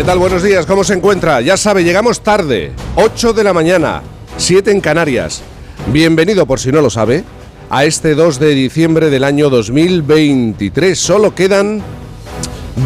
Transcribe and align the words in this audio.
¿Qué 0.00 0.06
tal? 0.06 0.18
Buenos 0.18 0.42
días, 0.42 0.64
¿cómo 0.64 0.82
se 0.82 0.94
encuentra? 0.94 1.42
Ya 1.42 1.58
sabe, 1.58 1.84
llegamos 1.84 2.22
tarde, 2.22 2.72
8 2.96 3.34
de 3.34 3.44
la 3.44 3.52
mañana, 3.52 4.00
7 4.38 4.70
en 4.70 4.80
Canarias. 4.80 5.42
Bienvenido, 5.92 6.46
por 6.46 6.58
si 6.58 6.72
no 6.72 6.80
lo 6.80 6.88
sabe, 6.88 7.22
a 7.68 7.84
este 7.84 8.14
2 8.14 8.40
de 8.40 8.54
diciembre 8.54 9.10
del 9.10 9.24
año 9.24 9.50
2023. 9.50 10.98
Solo 10.98 11.34
quedan 11.34 11.82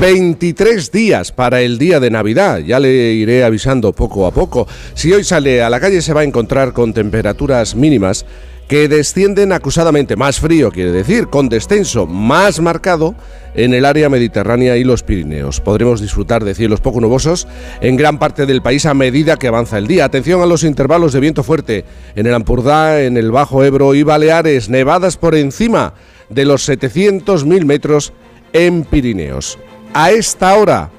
23 0.01 0.91
días 0.91 1.30
para 1.33 1.61
el 1.61 1.79
día 1.79 2.01
de 2.01 2.11
Navidad. 2.11 2.59
Ya 2.59 2.80
le 2.80 3.12
iré 3.12 3.45
avisando 3.45 3.93
poco 3.93 4.27
a 4.27 4.30
poco. 4.30 4.67
Si 4.95 5.12
hoy 5.12 5.25
sale 5.25 5.62
a 5.62 5.70
la 5.70 5.80
calle 5.80 6.03
se 6.03 6.12
va 6.12 6.23
a 6.23 6.25
encontrar 6.25 6.73
con 6.73 6.93
temperaturas 6.93 7.75
mínimas 7.75 8.27
que 8.69 8.89
descienden 8.89 9.53
acusadamente, 9.53 10.17
más 10.17 10.41
frío 10.41 10.70
quiere 10.70 10.91
decir, 10.91 11.29
con 11.29 11.48
descenso 11.48 12.07
más 12.07 12.61
marcado 12.61 13.15
en 13.55 13.75
el 13.75 13.84
área 13.84 14.09
mediterránea 14.09 14.77
y 14.77 14.84
los 14.84 15.03
Pirineos. 15.03 15.61
Podremos 15.61 16.01
disfrutar 16.01 16.45
de 16.45 16.55
cielos 16.55 16.81
poco 16.81 17.01
nubosos 17.01 17.47
en 17.81 17.97
gran 17.97 18.19
parte 18.19 18.47
del 18.47 18.62
país 18.62 18.87
a 18.87 18.95
medida 18.95 19.37
que 19.37 19.48
avanza 19.48 19.79
el 19.79 19.87
día. 19.87 20.06
Atención 20.06 20.41
a 20.41 20.47
los 20.47 20.65
intervalos 20.65 21.12
de 21.12 21.20
viento 21.20 21.42
fuerte 21.42 21.84
en 22.17 22.27
el 22.27 22.34
Ampurdá, 22.34 23.03
en 23.03 23.17
el 23.17 23.31
Bajo 23.31 23.62
Ebro 23.62 23.95
y 23.95 24.03
Baleares, 24.03 24.69
nevadas 24.69 25.17
por 25.17 25.34
encima 25.34 25.95
de 26.31 26.45
los 26.47 26.69
700.000 26.69 27.65
metros 27.65 28.12
en 28.53 28.84
Pirineos. 28.84 29.59
A 29.95 30.11
esta 30.11 30.55
hora, 30.56 30.91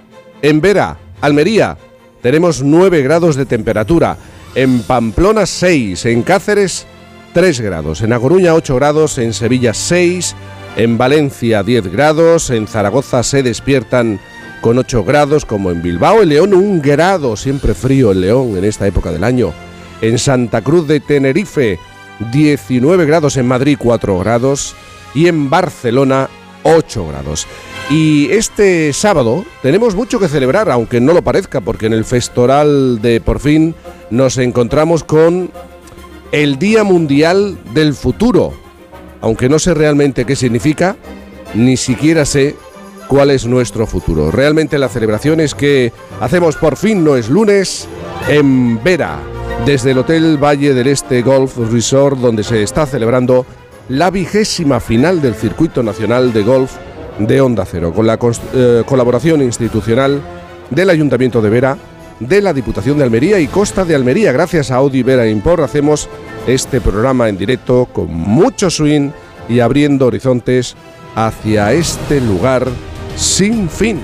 en 0.41 0.61
Vera, 0.61 0.97
Almería, 1.19 1.77
tenemos 2.21 2.63
9 2.63 3.01
grados 3.01 3.35
de 3.35 3.45
temperatura. 3.45 4.17
En 4.55 4.83
Pamplona 4.83 5.45
6, 5.45 6.05
en 6.05 6.23
Cáceres 6.23 6.88
3 7.33 7.59
grados, 7.59 8.01
en 8.01 8.13
A 8.13 8.19
Coruña 8.19 8.53
8 8.53 8.75
grados, 8.75 9.17
en 9.17 9.33
Sevilla 9.33 9.73
6, 9.73 10.33
en 10.77 10.97
Valencia 10.97 11.61
10 11.61 11.91
grados, 11.91 12.49
en 12.49 12.67
Zaragoza 12.67 13.21
se 13.23 13.43
despiertan 13.43 14.21
con 14.61 14.77
8 14.77 15.03
grados, 15.03 15.43
como 15.43 15.71
en 15.71 15.81
Bilbao, 15.81 16.21
en 16.23 16.29
León 16.29 16.53
1 16.53 16.81
grado, 16.81 17.35
siempre 17.35 17.73
frío 17.73 18.13
en 18.13 18.21
León 18.21 18.57
en 18.57 18.63
esta 18.63 18.88
época 18.88 19.11
del 19.11 19.25
año, 19.25 19.53
en 19.99 20.17
Santa 20.17 20.61
Cruz 20.61 20.88
de 20.88 21.01
Tenerife 21.01 21.79
19 22.31 23.05
grados, 23.05 23.35
en 23.38 23.47
Madrid 23.47 23.77
4 23.77 24.17
grados. 24.19 24.73
Y 25.13 25.27
en 25.27 25.49
Barcelona 25.49 26.29
8 26.63 27.07
grados. 27.07 27.47
Y 27.89 28.31
este 28.31 28.91
sábado 28.94 29.45
tenemos 29.61 29.94
mucho 29.95 30.19
que 30.19 30.28
celebrar, 30.28 30.72
aunque 30.72 31.00
no 31.00 31.14
lo 31.14 31.23
parezca, 31.23 31.61
porque 31.61 31.86
en 31.86 31.94
el 31.94 32.03
Festoral 32.03 33.00
de 33.00 33.22
Por 33.22 33.39
fin 33.39 33.75
nos 34.09 34.38
encontramos 34.39 35.03
con 35.03 35.52
el 36.31 36.58
Día 36.58 36.83
Mundial 36.83 37.58
del 37.73 37.94
Futuro, 37.94 38.53
aunque 39.22 39.50
no 39.50 39.59
sé 39.59 39.75
realmente 39.75 40.25
qué 40.25 40.36
significa, 40.36 40.95
ni 41.53 41.78
siquiera 41.78 42.25
sé 42.25 42.56
cuál 43.08 43.30
es 43.30 43.45
nuestro 43.45 43.86
futuro. 43.86 44.31
Realmente 44.31 44.80
la 44.80 44.89
celebración 44.89 45.39
es 45.39 45.53
que 45.53 45.94
hacemos 46.19 46.56
por 46.56 46.78
fin, 46.78 47.03
no 47.03 47.16
es 47.16 47.30
lunes, 47.30 47.88
en 48.28 48.83
Vera, 48.83 49.19
desde 49.63 49.91
el 49.91 50.00
Hotel 50.00 50.44
Valle 50.44 50.73
del 50.73 50.88
Este 50.88 51.22
Golf 51.22 51.56
Resort, 51.72 52.17
donde 52.17 52.44
se 52.44 52.63
está 52.63 52.88
celebrando 52.88 53.45
la 53.89 54.09
vigésima 54.09 54.80
final 54.80 55.22
del 55.22 55.36
Circuito 55.36 55.84
Nacional 55.84 56.34
de 56.34 56.41
Golf 56.41 56.72
de 57.19 57.41
Onda 57.41 57.65
Cero, 57.65 57.93
con 57.93 58.07
la 58.07 58.19
eh, 58.53 58.83
colaboración 58.85 59.41
institucional 59.41 60.21
del 60.69 60.89
Ayuntamiento 60.89 61.41
de 61.41 61.49
Vera, 61.49 61.77
de 62.19 62.41
la 62.41 62.53
Diputación 62.53 62.97
de 62.97 63.03
Almería 63.03 63.39
y 63.39 63.47
Costa 63.47 63.85
de 63.85 63.95
Almería. 63.95 64.31
Gracias 64.31 64.71
a 64.71 64.75
Audi 64.75 65.03
Vera 65.03 65.27
Impor 65.27 65.61
hacemos 65.61 66.09
este 66.47 66.81
programa 66.81 67.29
en 67.29 67.37
directo 67.37 67.87
con 67.91 68.13
mucho 68.13 68.69
swing 68.69 69.11
y 69.49 69.59
abriendo 69.59 70.07
horizontes 70.07 70.75
hacia 71.15 71.73
este 71.73 72.21
lugar 72.21 72.67
sin 73.15 73.69
fin. 73.69 73.99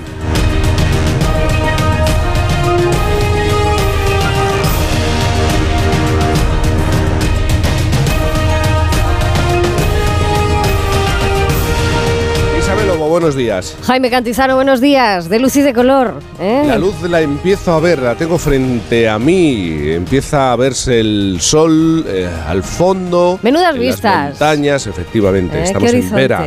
Buenos 13.22 13.36
días. 13.36 13.76
Jaime 13.84 14.10
Cantizano, 14.10 14.56
buenos 14.56 14.80
días. 14.80 15.28
De 15.28 15.38
luz 15.38 15.54
y 15.54 15.62
de 15.62 15.72
color. 15.72 16.14
¿eh? 16.40 16.64
La 16.66 16.76
luz 16.76 17.00
la 17.02 17.20
empiezo 17.20 17.72
a 17.72 17.78
ver, 17.78 18.00
la 18.00 18.16
tengo 18.16 18.36
frente 18.36 19.08
a 19.08 19.16
mí. 19.16 19.78
Empieza 19.92 20.52
a 20.52 20.56
verse 20.56 20.98
el 20.98 21.36
sol 21.40 22.04
eh, 22.08 22.28
al 22.48 22.64
fondo. 22.64 23.38
Menudas 23.42 23.78
vistas. 23.78 24.30
montañas, 24.30 24.88
efectivamente. 24.88 25.56
Eh, 25.56 25.62
Estamos 25.62 25.92
en 25.92 26.10
Vera. 26.10 26.46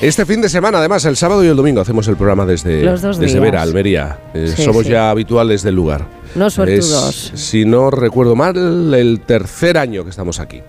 Este 0.00 0.24
fin 0.24 0.40
de 0.40 0.48
semana, 0.48 0.78
además, 0.78 1.04
el 1.04 1.16
sábado 1.16 1.44
y 1.44 1.48
el 1.48 1.56
domingo 1.56 1.82
hacemos 1.82 2.08
el 2.08 2.16
programa 2.16 2.46
desde, 2.46 2.82
desde 3.18 3.40
Vera, 3.40 3.60
Almería. 3.60 4.18
somos 4.56 4.86
ya 4.86 5.10
habituales 5.10 5.62
del 5.62 5.74
lugar. 5.74 6.06
No 6.34 6.48
suertudos. 6.50 7.30
si 7.34 7.64
no 7.64 7.90
recuerdo 7.90 8.34
mal, 8.34 8.92
el 8.94 9.20
tercer 9.20 9.76
año 9.76 10.02
que 10.02 10.10
estamos 10.10 10.40
aquí. 10.40 10.62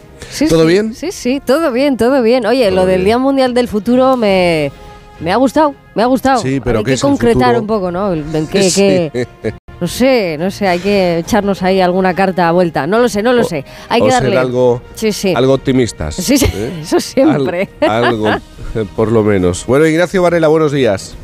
¿Todo 0.50 0.66
bien? 0.66 0.94
Sí, 0.94 1.12
sí, 1.12 1.42
todo 1.44 1.72
bien, 1.72 1.96
todo 1.98 2.22
bien. 2.22 2.46
Oye, 2.46 2.70
lo 2.70 2.86
del 2.86 3.06
Día 3.06 3.18
Mundial 3.18 3.54
del 3.54 3.68
Futuro 3.68 4.16
me, 4.18 4.72
me 5.20 5.32
ha 5.32 5.36
gustado, 5.38 5.76
me 5.96 6.04
ha 6.04 6.06
gustado. 6.06 6.42
Sí, 6.42 6.60
pero 6.64 6.80
hay 6.80 6.86
que 6.86 6.98
concretar 6.98 7.60
un 7.60 7.68
poco, 7.68 7.92
¿no? 7.92 8.14
En 8.14 8.48
qué, 8.48 9.28
no 9.82 9.88
sé, 9.88 10.38
no 10.40 10.52
sé, 10.52 10.68
hay 10.68 10.80
que 10.80 11.20
echarnos 11.20 11.64
ahí 11.64 11.82
alguna 11.82 12.14
carta 12.14 12.48
a 12.48 12.52
vuelta. 12.52 12.86
No 12.88 13.00
lo 13.00 13.10
sé, 13.10 13.24
no 13.24 13.34
lo 13.34 13.44
sé. 13.44 13.66
Hay 13.90 14.02
que 14.02 14.10
darle 14.10 14.38
algo, 14.38 14.82
sí, 14.96 15.12
sí. 15.12 15.34
algo 15.36 15.54
optimistas. 15.54 16.16
Sí, 16.16 16.38
sí, 16.38 16.48
¿eh? 16.54 16.80
eso 16.82 17.00
siempre. 17.00 17.70
algo, 17.82 18.30
por 18.96 19.12
lo 19.12 19.24
menos. 19.24 19.66
Bueno, 19.66 19.86
Ignacio 19.86 20.22
Varela, 20.22 20.48
buenos 20.48 20.72
días. 20.72 21.16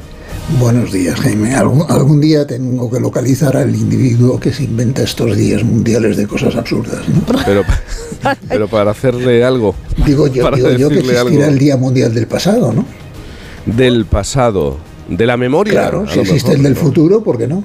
Buenos 0.59 0.91
días, 0.91 1.19
Jaime. 1.19 1.53
Algún, 1.56 2.19
día 2.19 2.46
tengo 2.46 2.90
que 2.90 3.00
localizar 3.00 3.56
al 3.56 3.73
individuo 3.75 4.40
que 4.40 4.52
se 4.52 4.63
inventa 4.63 5.03
estos 5.03 5.35
días 5.38 5.63
mundiales 5.63 6.18
de 6.18 6.28
cosas 6.28 6.56
absurdas. 6.56 7.08
¿no? 7.08 7.22
Pero, 7.46 7.63
pero 8.47 8.68
para 8.68 8.91
hacerle 8.91 9.44
algo. 9.44 9.75
Digo 10.06 10.28
yo, 10.28 10.50
digo 10.52 10.72
yo 10.72 10.90
que 10.90 11.00
existirá 11.00 11.47
el 11.47 11.58
Día 11.58 11.78
Mundial 11.78 12.13
del 12.13 12.28
Pasado, 12.28 12.73
¿no? 12.73 12.85
Del 13.66 14.05
pasado, 14.05 14.77
de 15.07 15.25
la 15.25 15.38
memoria. 15.38 15.73
Claro, 15.73 16.07
si 16.07 16.19
existe 16.19 16.53
el 16.53 16.63
del 16.63 16.75
futuro, 16.75 17.23
¿por 17.23 17.38
qué 17.38 17.47
no? 17.47 17.63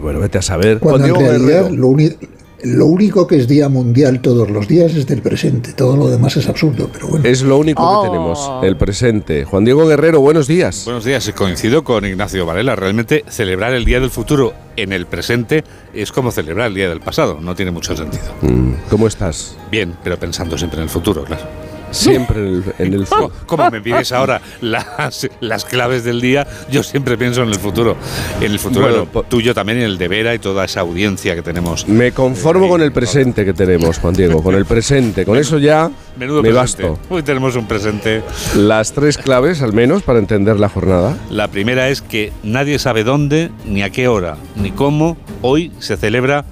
Bueno, 0.00 0.20
vete 0.20 0.38
a 0.38 0.42
saber. 0.42 0.78
Cuando 0.78 1.08
en 1.08 1.14
realidad 1.14 1.70
lo, 1.70 2.86
único 2.86 3.26
que 3.26 3.36
es 3.36 3.48
día 3.48 3.68
mundial 3.68 4.20
todos 4.20 4.50
los 4.50 4.68
días 4.68 4.94
es 4.94 5.06
del 5.06 5.20
presente. 5.20 5.72
Todo 5.72 5.96
lo 5.96 6.08
demás 6.08 6.36
es 6.36 6.48
absurdo, 6.48 6.88
pero 6.92 7.08
bueno. 7.08 7.28
Es 7.28 7.42
lo 7.42 7.58
único 7.58 7.82
que 7.82 7.96
oh. 7.96 8.10
tenemos, 8.10 8.50
el 8.62 8.76
presente. 8.76 9.44
Juan 9.44 9.64
Diego 9.64 9.86
Guerrero, 9.86 10.20
buenos 10.20 10.46
días. 10.46 10.84
Buenos 10.84 11.04
días, 11.04 11.30
coincido 11.34 11.82
con 11.82 12.04
Ignacio 12.04 12.46
Varela. 12.46 12.76
Realmente 12.76 13.24
celebrar 13.28 13.72
el 13.72 13.84
día 13.84 14.00
del 14.00 14.10
futuro 14.10 14.52
en 14.76 14.92
el 14.92 15.06
presente 15.06 15.64
es 15.92 16.12
como 16.12 16.30
celebrar 16.30 16.68
el 16.68 16.74
día 16.74 16.88
del 16.88 17.00
pasado. 17.00 17.38
No 17.40 17.54
tiene 17.54 17.72
mucho 17.72 17.96
sentido. 17.96 18.24
Mm, 18.42 18.74
¿Cómo 18.88 19.06
estás? 19.06 19.56
Bien, 19.70 19.94
pero 20.04 20.18
pensando 20.18 20.56
siempre 20.56 20.78
en 20.78 20.84
el 20.84 20.90
futuro, 20.90 21.24
claro. 21.24 21.69
Siempre 21.90 22.62
en 22.78 22.94
el, 22.94 23.06
futuro. 23.06 23.32
Como 23.46 23.70
me 23.70 23.80
pides 23.80 24.12
ahora 24.12 24.40
las, 24.60 25.28
las 25.40 25.64
claves 25.64 26.04
del 26.04 26.20
día, 26.20 26.46
yo 26.70 26.82
siempre 26.82 27.16
pienso 27.16 27.42
en 27.42 27.48
el 27.48 27.56
futuro. 27.56 27.96
En 28.40 28.52
el 28.52 28.58
futuro 28.58 29.06
tuyo 29.28 29.54
también, 29.54 29.78
en 29.78 29.84
el 29.84 29.98
de 29.98 30.08
Vera 30.08 30.34
y 30.34 30.38
toda 30.38 30.64
esa 30.64 30.80
audiencia 30.80 31.34
que 31.34 31.42
tenemos. 31.42 31.88
Me 31.88 32.12
conformo 32.12 32.68
con 32.68 32.82
el 32.82 32.92
presente 32.92 33.44
que 33.44 33.52
tenemos, 33.52 33.98
Juan 33.98 34.14
Diego, 34.14 34.42
con 34.42 34.54
el 34.54 34.64
presente. 34.64 35.24
Con 35.24 35.36
eso 35.36 35.58
ya 35.58 35.90
me 36.16 36.52
basto. 36.52 36.98
Hoy 37.08 37.22
tenemos 37.22 37.56
un 37.56 37.66
presente. 37.66 38.22
Las 38.56 38.92
tres 38.92 39.18
claves, 39.18 39.62
al 39.62 39.72
menos, 39.72 40.02
para 40.02 40.18
entender 40.18 40.58
la 40.58 40.68
jornada. 40.68 41.16
La 41.30 41.48
primera 41.48 41.88
es 41.88 42.02
que 42.02 42.32
nadie 42.42 42.78
sabe 42.78 43.04
dónde, 43.04 43.50
ni 43.64 43.82
a 43.82 43.90
qué 43.90 44.08
hora, 44.08 44.36
ni 44.56 44.70
cómo 44.70 45.16
hoy 45.42 45.72
se 45.78 45.96
celebra 45.96 46.44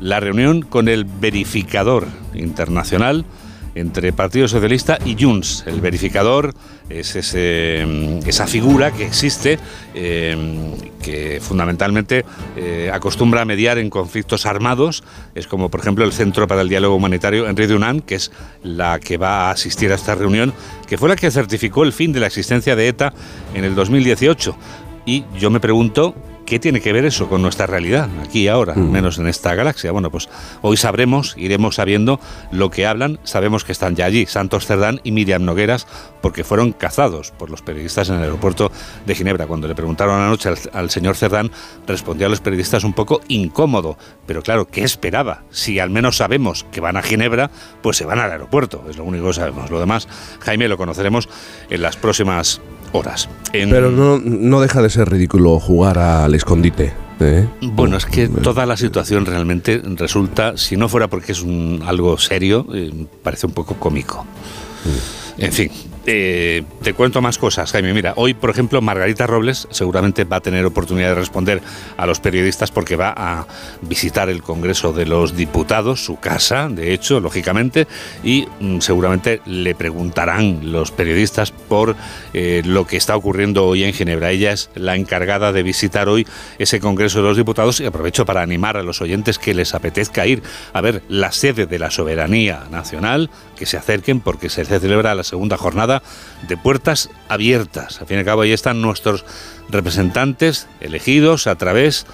la 0.00 0.20
reunión 0.20 0.62
con 0.62 0.88
el 0.88 1.04
verificador 1.04 2.06
internacional 2.34 3.24
entre 3.74 4.12
Partido 4.12 4.48
Socialista 4.48 4.98
y 5.04 5.16
Junts. 5.22 5.64
El 5.66 5.80
verificador 5.80 6.54
es 6.88 7.16
ese, 7.16 7.84
mm, 7.86 8.28
esa 8.28 8.46
figura 8.46 8.92
que 8.92 9.06
existe, 9.06 9.58
eh, 9.94 10.36
que 11.02 11.40
fundamentalmente 11.40 12.24
eh, 12.56 12.90
acostumbra 12.92 13.42
a 13.42 13.44
mediar 13.44 13.78
en 13.78 13.90
conflictos 13.90 14.46
armados. 14.46 15.02
Es 15.34 15.46
como, 15.46 15.68
por 15.70 15.80
ejemplo, 15.80 16.04
el 16.04 16.12
Centro 16.12 16.46
para 16.46 16.62
el 16.62 16.68
Diálogo 16.68 16.96
Humanitario, 16.96 17.48
Enrique 17.48 17.72
Dunant, 17.72 18.04
que 18.04 18.16
es 18.16 18.30
la 18.62 19.00
que 19.00 19.16
va 19.16 19.48
a 19.48 19.50
asistir 19.50 19.92
a 19.92 19.96
esta 19.96 20.14
reunión, 20.14 20.52
que 20.86 20.98
fue 20.98 21.08
la 21.08 21.16
que 21.16 21.30
certificó 21.30 21.84
el 21.84 21.92
fin 21.92 22.12
de 22.12 22.20
la 22.20 22.26
existencia 22.26 22.76
de 22.76 22.88
ETA 22.88 23.12
en 23.54 23.64
el 23.64 23.74
2018. 23.74 24.56
Y 25.06 25.24
yo 25.38 25.50
me 25.50 25.60
pregunto 25.60 26.14
¿Qué 26.46 26.58
tiene 26.58 26.82
que 26.82 26.92
ver 26.92 27.06
eso 27.06 27.28
con 27.28 27.40
nuestra 27.40 27.66
realidad, 27.66 28.08
aquí 28.22 28.42
y 28.42 28.48
ahora, 28.48 28.74
Mm. 28.74 28.90
menos 28.90 29.18
en 29.18 29.26
esta 29.28 29.54
galaxia? 29.54 29.92
Bueno, 29.92 30.10
pues 30.10 30.28
hoy 30.60 30.76
sabremos, 30.76 31.34
iremos 31.38 31.76
sabiendo 31.76 32.20
lo 32.52 32.70
que 32.70 32.86
hablan. 32.86 33.18
Sabemos 33.24 33.64
que 33.64 33.72
están 33.72 33.96
ya 33.96 34.04
allí 34.04 34.26
Santos 34.26 34.66
Cerdán 34.66 35.00
y 35.04 35.12
Miriam 35.12 35.44
Nogueras, 35.44 35.86
porque 36.20 36.44
fueron 36.44 36.72
cazados 36.72 37.30
por 37.30 37.48
los 37.50 37.62
periodistas 37.62 38.10
en 38.10 38.16
el 38.16 38.22
aeropuerto 38.24 38.70
de 39.06 39.14
Ginebra. 39.14 39.46
Cuando 39.46 39.68
le 39.68 39.74
preguntaron 39.74 40.20
anoche 40.20 40.50
al, 40.50 40.58
al 40.74 40.90
señor 40.90 41.16
Cerdán, 41.16 41.50
respondió 41.86 42.26
a 42.26 42.30
los 42.30 42.40
periodistas 42.40 42.84
un 42.84 42.92
poco 42.92 43.22
incómodo. 43.28 43.96
Pero 44.26 44.42
claro, 44.42 44.66
¿qué 44.66 44.82
esperaba? 44.82 45.44
Si 45.50 45.78
al 45.78 45.88
menos 45.88 46.18
sabemos 46.18 46.66
que 46.70 46.80
van 46.80 46.98
a 46.98 47.02
Ginebra, 47.02 47.50
pues 47.82 47.96
se 47.96 48.04
van 48.04 48.18
al 48.18 48.30
aeropuerto. 48.30 48.84
Es 48.90 48.98
lo 48.98 49.04
único 49.04 49.28
que 49.28 49.32
sabemos. 49.34 49.70
Lo 49.70 49.80
demás, 49.80 50.08
Jaime, 50.40 50.68
lo 50.68 50.76
conoceremos 50.76 51.28
en 51.70 51.80
las 51.80 51.96
próximas 51.96 52.60
horas. 52.94 53.28
En- 53.52 53.70
Pero 53.70 53.90
no, 53.90 54.18
no 54.18 54.60
deja 54.60 54.80
de 54.82 54.88
ser 54.90 55.10
ridículo 55.10 55.58
jugar 55.60 55.98
al 55.98 56.34
escondite. 56.34 56.92
¿eh? 57.20 57.46
Bueno, 57.62 57.96
es 57.96 58.06
que 58.06 58.28
toda 58.28 58.66
la 58.66 58.76
situación 58.76 59.24
realmente 59.26 59.80
resulta, 59.84 60.56
si 60.56 60.76
no 60.76 60.88
fuera 60.88 61.08
porque 61.08 61.32
es 61.32 61.42
un, 61.42 61.82
algo 61.86 62.18
serio, 62.18 62.66
eh, 62.72 62.90
parece 63.22 63.46
un 63.46 63.52
poco 63.52 63.74
cómico. 63.74 64.24
En 65.38 65.52
fin, 65.52 65.70
eh, 66.06 66.64
te 66.82 66.92
cuento 66.92 67.22
más 67.22 67.38
cosas, 67.38 67.72
Jaime. 67.72 67.94
Mira, 67.94 68.12
hoy, 68.16 68.34
por 68.34 68.50
ejemplo, 68.50 68.82
Margarita 68.82 69.26
Robles 69.26 69.66
seguramente 69.70 70.24
va 70.24 70.36
a 70.36 70.40
tener 70.40 70.64
oportunidad 70.66 71.08
de 71.10 71.14
responder 71.14 71.62
a 71.96 72.06
los 72.06 72.20
periodistas 72.20 72.70
porque 72.70 72.96
va 72.96 73.14
a 73.16 73.46
visitar 73.80 74.28
el 74.28 74.42
Congreso 74.42 74.92
de 74.92 75.06
los 75.06 75.36
Diputados, 75.36 76.04
su 76.04 76.18
casa, 76.20 76.68
de 76.68 76.92
hecho, 76.92 77.20
lógicamente, 77.20 77.86
y 78.22 78.46
mm, 78.60 78.80
seguramente 78.80 79.40
le 79.46 79.74
preguntarán 79.74 80.72
los 80.72 80.90
periodistas 80.90 81.52
por 81.52 81.96
eh, 82.34 82.62
lo 82.64 82.86
que 82.86 82.96
está 82.96 83.16
ocurriendo 83.16 83.66
hoy 83.66 83.84
en 83.84 83.94
Ginebra. 83.94 84.30
Ella 84.30 84.52
es 84.52 84.70
la 84.74 84.96
encargada 84.96 85.52
de 85.52 85.62
visitar 85.62 86.08
hoy 86.08 86.26
ese 86.58 86.80
Congreso 86.80 87.18
de 87.18 87.28
los 87.28 87.36
Diputados 87.36 87.80
y 87.80 87.86
aprovecho 87.86 88.26
para 88.26 88.42
animar 88.42 88.76
a 88.76 88.82
los 88.82 89.00
oyentes 89.00 89.38
que 89.38 89.54
les 89.54 89.74
apetezca 89.74 90.26
ir 90.26 90.42
a 90.72 90.80
ver 90.80 91.02
la 91.08 91.32
sede 91.32 91.66
de 91.66 91.78
la 91.78 91.90
soberanía 91.90 92.64
nacional, 92.70 93.30
que 93.56 93.66
se 93.66 93.76
acerquen 93.76 94.20
porque 94.20 94.50
se 94.50 94.64
celebra 94.64 95.14
la 95.14 95.24
segunda 95.24 95.56
jornada 95.56 95.93
de 96.48 96.56
puertas 96.56 97.10
abiertas. 97.28 98.00
Al 98.00 98.06
fin 98.06 98.16
y 98.16 98.20
al 98.20 98.26
cabo, 98.26 98.42
ahí 98.42 98.52
están 98.52 98.80
nuestros 98.80 99.24
representantes 99.68 100.66
elegidos 100.80 101.46
a 101.46 101.56
través 101.56 102.06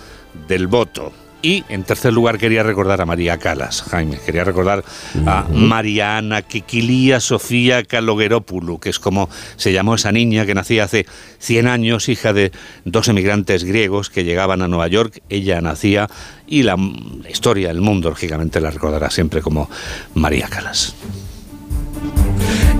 del 0.48 0.66
voto. 0.66 1.12
Y 1.42 1.64
en 1.70 1.84
tercer 1.84 2.12
lugar 2.12 2.36
quería 2.36 2.62
recordar 2.62 3.00
a 3.00 3.06
María 3.06 3.38
Calas, 3.38 3.82
Jaime, 3.82 4.18
quería 4.18 4.44
recordar 4.44 4.84
a 5.26 5.46
Mariana 5.50 6.42
Kikilía 6.42 7.18
Sofía 7.18 7.82
Kalogeropulu, 7.82 8.78
que 8.78 8.90
es 8.90 8.98
como 8.98 9.30
se 9.56 9.72
llamó 9.72 9.94
esa 9.94 10.12
niña 10.12 10.44
que 10.44 10.54
nacía 10.54 10.84
hace 10.84 11.06
100 11.38 11.66
años, 11.66 12.10
hija 12.10 12.34
de 12.34 12.52
dos 12.84 13.08
emigrantes 13.08 13.64
griegos 13.64 14.10
que 14.10 14.24
llegaban 14.24 14.60
a 14.60 14.68
Nueva 14.68 14.88
York. 14.88 15.22
Ella 15.30 15.62
nacía 15.62 16.10
y 16.46 16.62
la, 16.62 16.76
la 16.76 17.30
historia, 17.30 17.70
el 17.70 17.80
mundo, 17.80 18.10
lógicamente, 18.10 18.60
la 18.60 18.70
recordará 18.70 19.10
siempre 19.10 19.40
como 19.40 19.70
María 20.14 20.46
Calas. 20.48 20.94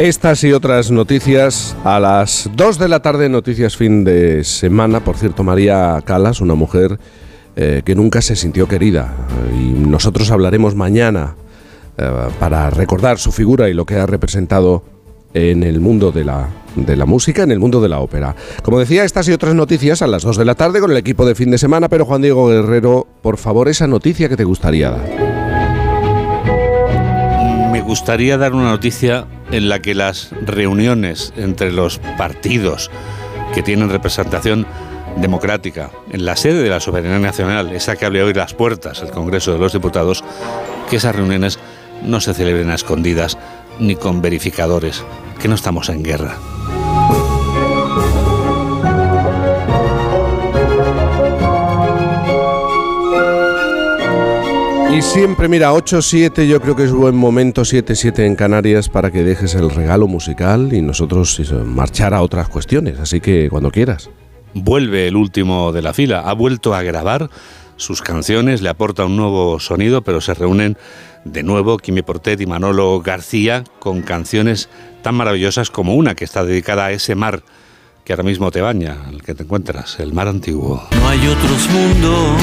Estas 0.01 0.43
y 0.45 0.53
otras 0.55 0.91
noticias 0.91 1.77
a 1.85 2.01
las 2.01 2.49
2 2.57 2.79
de 2.79 2.89
la 2.89 3.01
tarde, 3.01 3.29
noticias 3.29 3.77
fin 3.77 4.03
de 4.03 4.45
semana. 4.45 5.01
Por 5.01 5.19
cierto, 5.19 5.45
María 5.45 6.01
Calas, 6.07 6.41
una 6.41 6.55
mujer 6.55 6.99
eh, 7.55 7.83
que 7.85 7.95
nunca 7.95 8.23
se 8.23 8.35
sintió 8.35 8.67
querida. 8.67 9.15
Y 9.55 9.73
nosotros 9.73 10.31
hablaremos 10.31 10.75
mañana 10.75 11.35
eh, 11.99 12.11
para 12.39 12.71
recordar 12.71 13.19
su 13.19 13.31
figura 13.31 13.69
y 13.69 13.75
lo 13.75 13.85
que 13.85 13.97
ha 13.97 14.07
representado 14.07 14.83
en 15.35 15.63
el 15.65 15.81
mundo 15.81 16.13
de 16.13 16.25
la, 16.25 16.49
de 16.77 16.97
la 16.97 17.05
música, 17.05 17.43
en 17.43 17.51
el 17.51 17.59
mundo 17.59 17.83
de 17.83 17.91
la 17.91 18.01
ópera. 18.01 18.35
Como 18.63 18.79
decía, 18.79 19.05
estas 19.05 19.29
y 19.29 19.33
otras 19.33 19.55
noticias 19.55 20.01
a 20.01 20.07
las 20.07 20.23
2 20.23 20.39
de 20.39 20.47
la 20.47 20.55
tarde 20.55 20.81
con 20.81 20.91
el 20.93 20.97
equipo 20.97 21.27
de 21.27 21.35
fin 21.35 21.51
de 21.51 21.59
semana. 21.59 21.91
Pero 21.91 22.07
Juan 22.07 22.23
Diego 22.23 22.49
Guerrero, 22.49 23.07
por 23.21 23.37
favor, 23.37 23.69
esa 23.69 23.87
noticia 23.87 24.31
que 24.31 24.39
te 24.39 24.45
gustaría 24.45 24.93
dar. 24.93 25.07
Me 27.71 27.83
gustaría 27.83 28.39
dar 28.39 28.55
una 28.55 28.71
noticia 28.71 29.27
en 29.53 29.69
la 29.69 29.81
que 29.81 29.95
las 29.95 30.31
reuniones 30.43 31.33
entre 31.37 31.73
los 31.73 31.99
partidos 32.19 32.91
que 33.55 33.63
tienen 33.63 33.91
representación 33.91 34.67
democrática 35.17 35.91
en 36.11 36.25
la 36.25 36.37
sede 36.37 36.63
de 36.63 36.69
la 36.69 36.81
soberanía 36.81 37.19
nacional, 37.19 37.73
esa 37.73 37.97
que 37.97 38.07
abre 38.07 38.23
hoy 38.23 38.33
las 38.33 38.55
puertas 38.55 39.03
al 39.03 39.11
Congreso 39.11 39.53
de 39.53 39.59
los 39.59 39.73
Diputados, 39.73 40.25
que 40.89 40.97
esas 40.97 41.15
reuniones 41.15 41.59
no 42.03 42.21
se 42.21 42.35
celebren 42.35 42.71
a 42.71 42.75
escondidas 42.75 43.37
ni 43.79 43.97
con 43.97 44.23
verificadores, 44.23 45.05
que 45.41 45.49
no 45.49 45.55
estamos 45.55 45.89
en 45.89 46.03
guerra. 46.03 46.37
Y 54.93 55.03
siempre, 55.03 55.47
mira, 55.47 55.73
8-7 55.73 56.47
yo 56.49 56.61
creo 56.61 56.75
que 56.75 56.83
es 56.83 56.93
buen 56.93 57.15
momento, 57.15 57.63
7-7 57.63 58.27
en 58.27 58.35
Canarias, 58.35 58.89
para 58.89 59.13
que 59.13 59.23
dejes 59.23 59.55
el 59.55 59.71
regalo 59.71 60.09
musical 60.09 60.73
y 60.73 60.83
nosotros 60.83 61.39
eh, 61.39 61.55
marchar 61.65 62.13
a 62.13 62.23
otras 62.23 62.49
cuestiones. 62.49 62.99
Así 62.99 63.21
que 63.21 63.49
cuando 63.49 63.71
quieras. 63.71 64.11
Vuelve 64.53 65.07
el 65.07 65.15
último 65.15 65.71
de 65.71 65.83
la 65.83 65.95
fila, 65.95 66.23
ha 66.23 66.33
vuelto 66.33 66.75
a 66.75 66.83
grabar 66.83 67.31
sus 67.77 68.03
canciones, 68.03 68.63
le 68.63 68.69
aporta 68.69 69.05
un 69.05 69.17
nuevo 69.17 69.61
sonido, 69.61 70.03
pero 70.03 70.21
se 70.21 70.35
reúnen 70.35 70.77
de 71.25 71.45
nuevo 71.45 71.79
Kimi 71.79 72.03
Portet 72.03 72.41
y 72.41 72.47
Manolo 72.47 73.01
García 73.01 73.63
con 73.79 74.03
canciones 74.03 74.69
tan 75.03 75.15
maravillosas 75.15 75.71
como 75.71 75.95
una 75.95 76.17
que 76.17 76.25
está 76.25 76.45
dedicada 76.45 76.87
a 76.87 76.93
ese 76.93 77.15
mar 77.15 77.43
que 78.05 78.13
ahora 78.13 78.25
mismo 78.25 78.51
te 78.51 78.61
baña, 78.61 78.97
el 79.11 79.23
que 79.23 79.35
te 79.35 79.45
encuentras, 79.45 80.01
el 80.01 80.13
mar 80.13 80.27
antiguo. 80.27 80.83
No 80.91 81.09
hay 81.09 81.27
otros 81.29 81.69
mundos, 81.71 82.41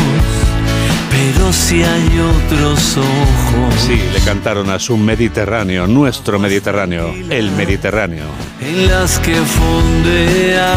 pero 1.17 1.51
sí 1.51 1.81
hay 1.83 2.19
otros 2.19 2.97
ojos. 2.97 3.75
Sí, 3.79 3.99
le 4.13 4.19
cantaron 4.19 4.69
a 4.69 4.77
su 4.77 4.97
Mediterráneo, 4.97 5.87
nuestro 5.87 6.37
Mediterráneo, 6.37 7.13
el 7.29 7.51
Mediterráneo. 7.51 8.25
En 8.61 8.87
las 8.87 9.17
que 9.19 9.35
fondea 9.35 10.75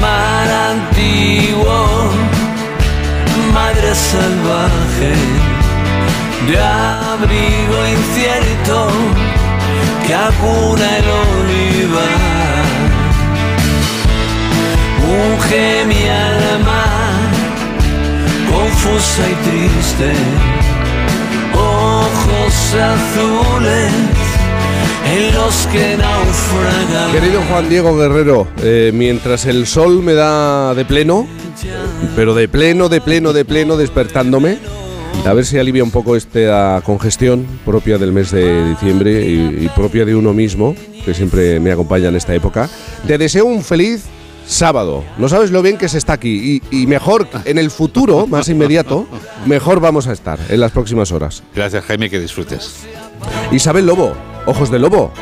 mar 0.00 0.48
antiguo, 0.74 2.10
madre 3.52 3.94
salvaje, 3.94 5.12
de 6.48 6.58
abrigo 6.58 7.78
incierto 7.96 8.88
que 10.06 10.14
acuna 10.14 10.98
el 10.98 11.04
olivar. 11.04 12.60
Unge 15.10 15.84
mi 15.86 16.08
alma, 16.08 16.99
confusa 18.50 19.22
y 19.28 19.34
triste, 19.48 20.12
ojos 21.54 22.74
azules 22.74 23.92
en 25.06 25.34
los 25.34 25.66
que 25.68 25.96
naufragan. 25.96 27.12
Querido 27.12 27.42
Juan 27.50 27.68
Diego 27.68 27.96
Guerrero, 27.96 28.46
eh, 28.62 28.90
mientras 28.94 29.46
el 29.46 29.66
sol 29.66 30.02
me 30.02 30.14
da 30.14 30.74
de 30.74 30.84
pleno, 30.84 31.26
pero 32.16 32.34
de 32.34 32.48
pleno, 32.48 32.88
de 32.88 33.00
pleno, 33.00 33.32
de 33.32 33.44
pleno, 33.44 33.76
despertándome, 33.76 34.58
a 35.26 35.32
ver 35.32 35.44
si 35.44 35.58
alivia 35.58 35.84
un 35.84 35.90
poco 35.90 36.16
esta 36.16 36.80
congestión 36.84 37.46
propia 37.64 37.98
del 37.98 38.12
mes 38.12 38.30
de 38.30 38.68
diciembre 38.70 39.26
y, 39.26 39.64
y 39.64 39.70
propia 39.74 40.04
de 40.04 40.14
uno 40.14 40.32
mismo, 40.32 40.74
que 41.04 41.14
siempre 41.14 41.60
me 41.60 41.72
acompaña 41.72 42.08
en 42.08 42.16
esta 42.16 42.34
época. 42.34 42.68
Te 43.06 43.18
deseo 43.18 43.44
un 43.44 43.62
feliz 43.62 44.04
sábado. 44.50 45.04
No 45.16 45.28
sabes 45.28 45.50
lo 45.50 45.62
bien 45.62 45.78
que 45.78 45.88
se 45.88 45.98
está 45.98 46.14
aquí 46.14 46.60
y, 46.70 46.82
y 46.82 46.86
mejor 46.86 47.28
en 47.44 47.58
el 47.58 47.70
futuro, 47.70 48.26
más 48.26 48.48
inmediato, 48.48 49.06
mejor 49.46 49.80
vamos 49.80 50.06
a 50.06 50.12
estar 50.12 50.38
en 50.48 50.60
las 50.60 50.72
próximas 50.72 51.12
horas. 51.12 51.42
Gracias 51.54 51.84
Jaime, 51.84 52.10
que 52.10 52.18
disfrutes. 52.18 52.84
Isabel 53.52 53.86
Lobo, 53.86 54.12
ojos 54.46 54.70
de 54.70 54.78
lobo. 54.78 55.12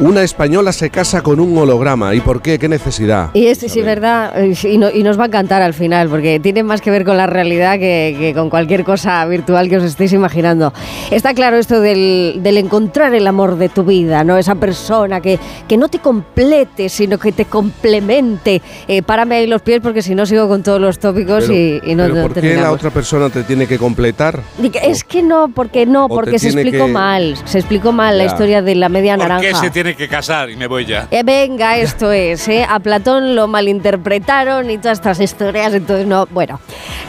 Una 0.00 0.22
española 0.24 0.72
se 0.72 0.90
casa 0.90 1.22
con 1.22 1.38
un 1.38 1.56
holograma. 1.56 2.14
¿Y 2.16 2.20
por 2.20 2.42
qué? 2.42 2.58
¿Qué 2.58 2.68
necesidad? 2.68 3.30
Y 3.32 3.46
este 3.46 3.68
sí, 3.68 3.80
verdad, 3.80 4.32
eh, 4.42 4.52
y, 4.64 4.76
no- 4.76 4.90
y 4.90 5.04
nos 5.04 5.16
va 5.16 5.22
a 5.24 5.26
encantar 5.26 5.62
al 5.62 5.72
final, 5.72 6.08
porque 6.08 6.40
tiene 6.40 6.64
más 6.64 6.80
que 6.80 6.90
ver 6.90 7.04
con 7.04 7.16
la 7.16 7.28
realidad 7.28 7.74
que, 7.78 8.16
que 8.18 8.34
con 8.34 8.50
cualquier 8.50 8.82
cosa 8.82 9.24
virtual 9.26 9.68
que 9.68 9.76
os 9.76 9.84
estéis 9.84 10.12
imaginando. 10.12 10.72
Está 11.12 11.32
claro 11.32 11.58
esto 11.58 11.80
del, 11.80 12.40
del 12.42 12.58
encontrar 12.58 13.14
el 13.14 13.24
amor 13.28 13.56
de 13.56 13.68
tu 13.68 13.84
vida, 13.84 14.24
¿no? 14.24 14.36
Esa 14.36 14.56
persona 14.56 15.20
que, 15.20 15.38
que 15.68 15.76
no 15.76 15.88
te 15.88 16.00
complete, 16.00 16.88
sino 16.88 17.16
que 17.16 17.30
te 17.30 17.44
complemente. 17.44 18.62
Eh, 18.88 19.02
párame 19.02 19.36
ahí 19.36 19.46
los 19.46 19.62
pies 19.62 19.80
porque 19.80 20.02
si 20.02 20.16
no 20.16 20.26
sigo 20.26 20.48
con 20.48 20.64
todos 20.64 20.80
los 20.80 20.98
tópicos 20.98 21.44
Pero- 21.44 21.54
y, 21.54 21.80
y 21.84 21.94
no, 21.94 22.02
pero 22.04 22.14
no 22.16 22.22
¿por 22.22 22.34
qué 22.40 22.56
la 22.56 22.72
otra 22.72 22.90
persona 22.90 23.30
te 23.30 23.44
tiene 23.44 23.68
que 23.68 23.78
completar? 23.78 24.40
Es 24.82 25.04
que 25.04 25.22
no, 25.22 25.50
porque 25.54 25.86
no, 25.86 26.08
porque 26.08 26.40
se 26.40 26.48
explicó 26.48 26.86
que- 26.86 26.92
mal. 26.92 27.36
Se 27.44 27.58
explicó 27.60 27.92
mal 27.92 28.18
la 28.18 28.24
historia 28.24 28.60
de 28.60 28.74
la 28.74 28.88
media 28.88 29.16
¿Por 29.16 29.28
naranja. 29.28 29.60
Tiene 29.84 29.96
que 29.98 30.08
casar? 30.08 30.48
Y 30.48 30.56
me 30.56 30.66
voy 30.66 30.86
ya. 30.86 31.08
Eh, 31.10 31.22
venga, 31.22 31.76
esto 31.76 32.10
es, 32.10 32.48
¿eh? 32.48 32.64
A 32.66 32.80
Platón 32.80 33.36
lo 33.36 33.46
malinterpretaron 33.48 34.70
y 34.70 34.78
todas 34.78 34.96
estas 34.98 35.20
historias, 35.20 35.74
entonces 35.74 36.06
no. 36.06 36.26
Bueno, 36.30 36.58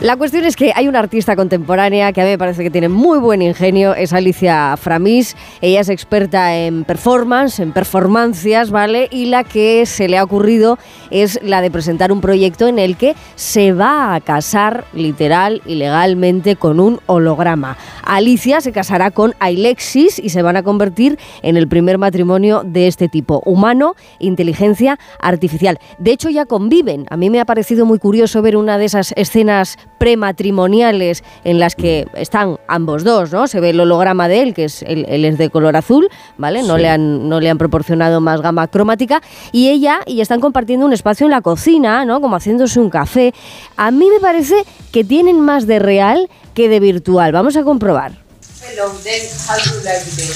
La 0.01 0.17
cuestión 0.17 0.43
es 0.43 0.57
que 0.57 0.73
hay 0.75 0.89
una 0.89 0.99
artista 0.99 1.37
contemporánea 1.37 2.11
que 2.11 2.19
a 2.19 2.25
mí 2.25 2.31
me 2.31 2.37
parece 2.37 2.63
que 2.63 2.69
tiene 2.69 2.89
muy 2.89 3.17
buen 3.17 3.41
ingenio, 3.41 3.95
es 3.95 4.11
Alicia 4.11 4.75
Framis. 4.75 5.37
Ella 5.61 5.79
es 5.79 5.87
experta 5.87 6.53
en 6.53 6.83
performance, 6.83 7.61
en 7.61 7.71
performancias, 7.71 8.71
¿vale? 8.71 9.07
Y 9.09 9.27
la 9.27 9.45
que 9.45 9.85
se 9.85 10.09
le 10.09 10.17
ha 10.17 10.23
ocurrido 10.25 10.77
es 11.11 11.39
la 11.41 11.61
de 11.61 11.71
presentar 11.71 12.11
un 12.11 12.19
proyecto 12.19 12.67
en 12.67 12.77
el 12.77 12.97
que 12.97 13.15
se 13.35 13.71
va 13.71 14.15
a 14.15 14.19
casar 14.19 14.83
literal 14.93 15.61
y 15.65 15.75
legalmente 15.75 16.57
con 16.57 16.81
un 16.81 16.99
holograma. 17.05 17.77
Alicia 18.03 18.59
se 18.59 18.73
casará 18.73 19.11
con 19.11 19.33
Alexis 19.39 20.19
y 20.19 20.27
se 20.29 20.41
van 20.41 20.57
a 20.57 20.63
convertir 20.63 21.17
en 21.41 21.55
el 21.55 21.69
primer 21.69 21.97
matrimonio 21.97 22.63
de 22.65 22.87
este 22.87 23.07
tipo, 23.09 23.41
humano, 23.45 23.95
inteligencia 24.19 24.97
artificial. 25.19 25.79
De 25.99 26.11
hecho 26.11 26.29
ya 26.29 26.45
conviven. 26.45 27.05
A 27.09 27.17
mí 27.17 27.29
me 27.29 27.39
ha 27.39 27.45
parecido 27.45 27.85
muy 27.85 27.99
curioso 27.99 28.41
ver 28.41 28.57
una 28.57 28.77
de 28.77 28.85
esas 28.85 29.13
escenas 29.15 29.77
prematrimoniales 29.99 31.23
en 31.43 31.59
las 31.59 31.75
que 31.75 32.07
están 32.15 32.57
ambos 32.67 33.03
dos, 33.03 33.31
¿no? 33.31 33.47
Se 33.47 33.59
ve 33.59 33.69
el 33.69 33.79
holograma 33.79 34.27
de 34.27 34.41
él, 34.41 34.53
que 34.53 34.65
es 34.65 34.81
él, 34.83 35.05
él 35.07 35.25
es 35.25 35.37
de 35.37 35.49
color 35.49 35.75
azul, 35.75 36.09
¿vale? 36.37 36.63
No, 36.63 36.75
Sí. 36.75 36.81
le 36.81 36.89
han, 36.89 37.29
no 37.29 37.39
le 37.39 37.49
han 37.49 37.57
proporcionado 37.57 38.19
más 38.21 38.41
gama 38.41 38.67
cromática. 38.67 39.21
Y 39.51 39.69
ella, 39.69 39.99
y 40.05 40.21
están 40.21 40.39
compartiendo 40.41 40.85
un 40.85 40.93
espacio 40.93 41.25
en 41.25 41.31
la 41.31 41.41
cocina, 41.41 42.05
¿no? 42.05 42.19
Como 42.21 42.35
haciéndose 42.35 42.79
un 42.79 42.89
café. 42.89 43.33
A 43.77 43.91
mí 43.91 44.07
me 44.13 44.19
parece 44.19 44.55
que 44.91 45.03
tienen 45.03 45.39
más 45.39 45.67
de 45.67 45.79
real 45.79 46.29
que 46.53 46.69
de 46.69 46.79
virtual. 46.79 47.31
Vamos 47.31 47.55
a 47.55 47.63
comprobar. 47.63 48.24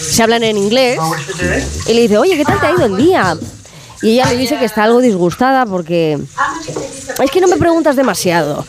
Se 0.09 0.23
hablan 0.23 0.43
en 0.43 0.57
inglés. 0.57 0.99
Y 1.87 1.93
le 1.93 2.01
dice, 2.01 2.17
oye, 2.17 2.37
¿qué 2.37 2.45
tal 2.45 2.59
te 2.59 2.67
ha 2.67 2.71
ido 2.71 2.85
el 2.85 2.97
día? 2.97 3.37
Y 4.01 4.11
ella 4.11 4.25
le 4.29 4.37
dice 4.37 4.57
que 4.57 4.65
está 4.65 4.83
algo 4.83 5.01
disgustada 5.01 5.65
porque 5.65 6.17
es 7.23 7.31
que 7.31 7.41
no 7.41 7.47
me 7.47 7.57
preguntas 7.57 7.95
demasiado. 7.95 8.65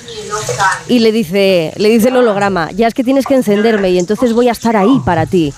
Y 0.89 0.99
le 0.99 1.13
dice, 1.13 1.73
le 1.77 1.89
dice 1.89 2.09
el 2.09 2.17
holograma, 2.17 2.71
ya 2.73 2.89
es 2.89 2.95
que 2.95 3.05
tienes 3.05 3.27
que 3.27 3.35
encenderme 3.35 3.91
y 3.91 3.99
entonces 3.99 4.33
voy 4.33 4.49
a 4.49 4.53
estar 4.53 4.77
ahí 4.77 5.01
para 5.05 5.27
ti. 5.27 5.53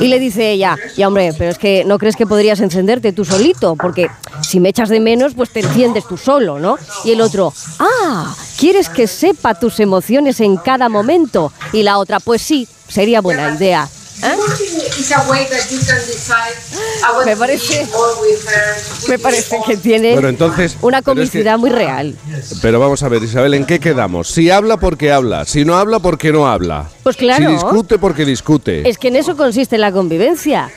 Y 0.00 0.08
le 0.08 0.18
dice 0.18 0.50
ella, 0.50 0.76
ya 0.96 1.08
hombre, 1.08 1.32
pero 1.36 1.50
es 1.50 1.58
que 1.58 1.84
no 1.84 1.98
crees 1.98 2.16
que 2.16 2.26
podrías 2.26 2.60
encenderte 2.60 3.12
tú 3.12 3.24
solito, 3.24 3.76
porque 3.76 4.10
si 4.42 4.60
me 4.60 4.68
echas 4.68 4.88
de 4.88 5.00
menos, 5.00 5.34
pues 5.34 5.50
te 5.50 5.60
enciendes 5.60 6.06
tú 6.06 6.16
solo, 6.16 6.58
¿no? 6.58 6.76
Y 7.04 7.12
el 7.12 7.20
otro, 7.20 7.52
ah, 7.78 8.34
¿quieres 8.58 8.88
que 8.88 9.06
sepa 9.06 9.54
tus 9.54 9.80
emociones 9.80 10.40
en 10.40 10.56
cada 10.56 10.88
momento? 10.88 11.52
Y 11.72 11.82
la 11.82 11.98
otra, 11.98 12.20
pues 12.20 12.42
sí, 12.42 12.68
sería 12.88 13.20
buena 13.20 13.54
idea. 13.54 13.88
¿Eh? 14.22 14.36
Me 17.26 17.36
parece- 17.36 17.86
Me 19.08 19.18
parece 19.18 19.56
que 19.66 19.76
tiene 19.76 20.12
Bueno, 20.12 20.28
entonces, 20.28 20.76
una 20.82 21.02
pero 21.02 21.20
es 21.22 21.30
que- 21.30 21.38
comicidad 21.38 21.58
muy 21.58 21.70
real. 21.70 22.14
Pero 22.62 22.80
vamos 22.80 23.02
a 23.02 23.08
ver, 23.08 23.22
Isabel, 23.22 23.54
¿en 23.54 23.64
qué 23.66 23.78
quedamos? 23.80 24.28
Si 24.28 24.50
habla 24.50 24.76
porque 24.76 25.12
habla, 25.12 25.44
si 25.44 25.64
no 25.64 25.76
habla 25.76 25.98
porque 25.98 26.32
no 26.32 26.46
habla. 26.46 26.86
Pues 27.02 27.16
claro. 27.16 27.46
Si 27.46 27.52
discute 27.52 27.98
porque 27.98 28.24
discute. 28.24 28.88
Es 28.88 28.98
que 28.98 29.08
en 29.08 29.16
eso 29.16 29.36
consiste 29.36 29.78
la 29.78 29.92
convivencia. 29.92 30.70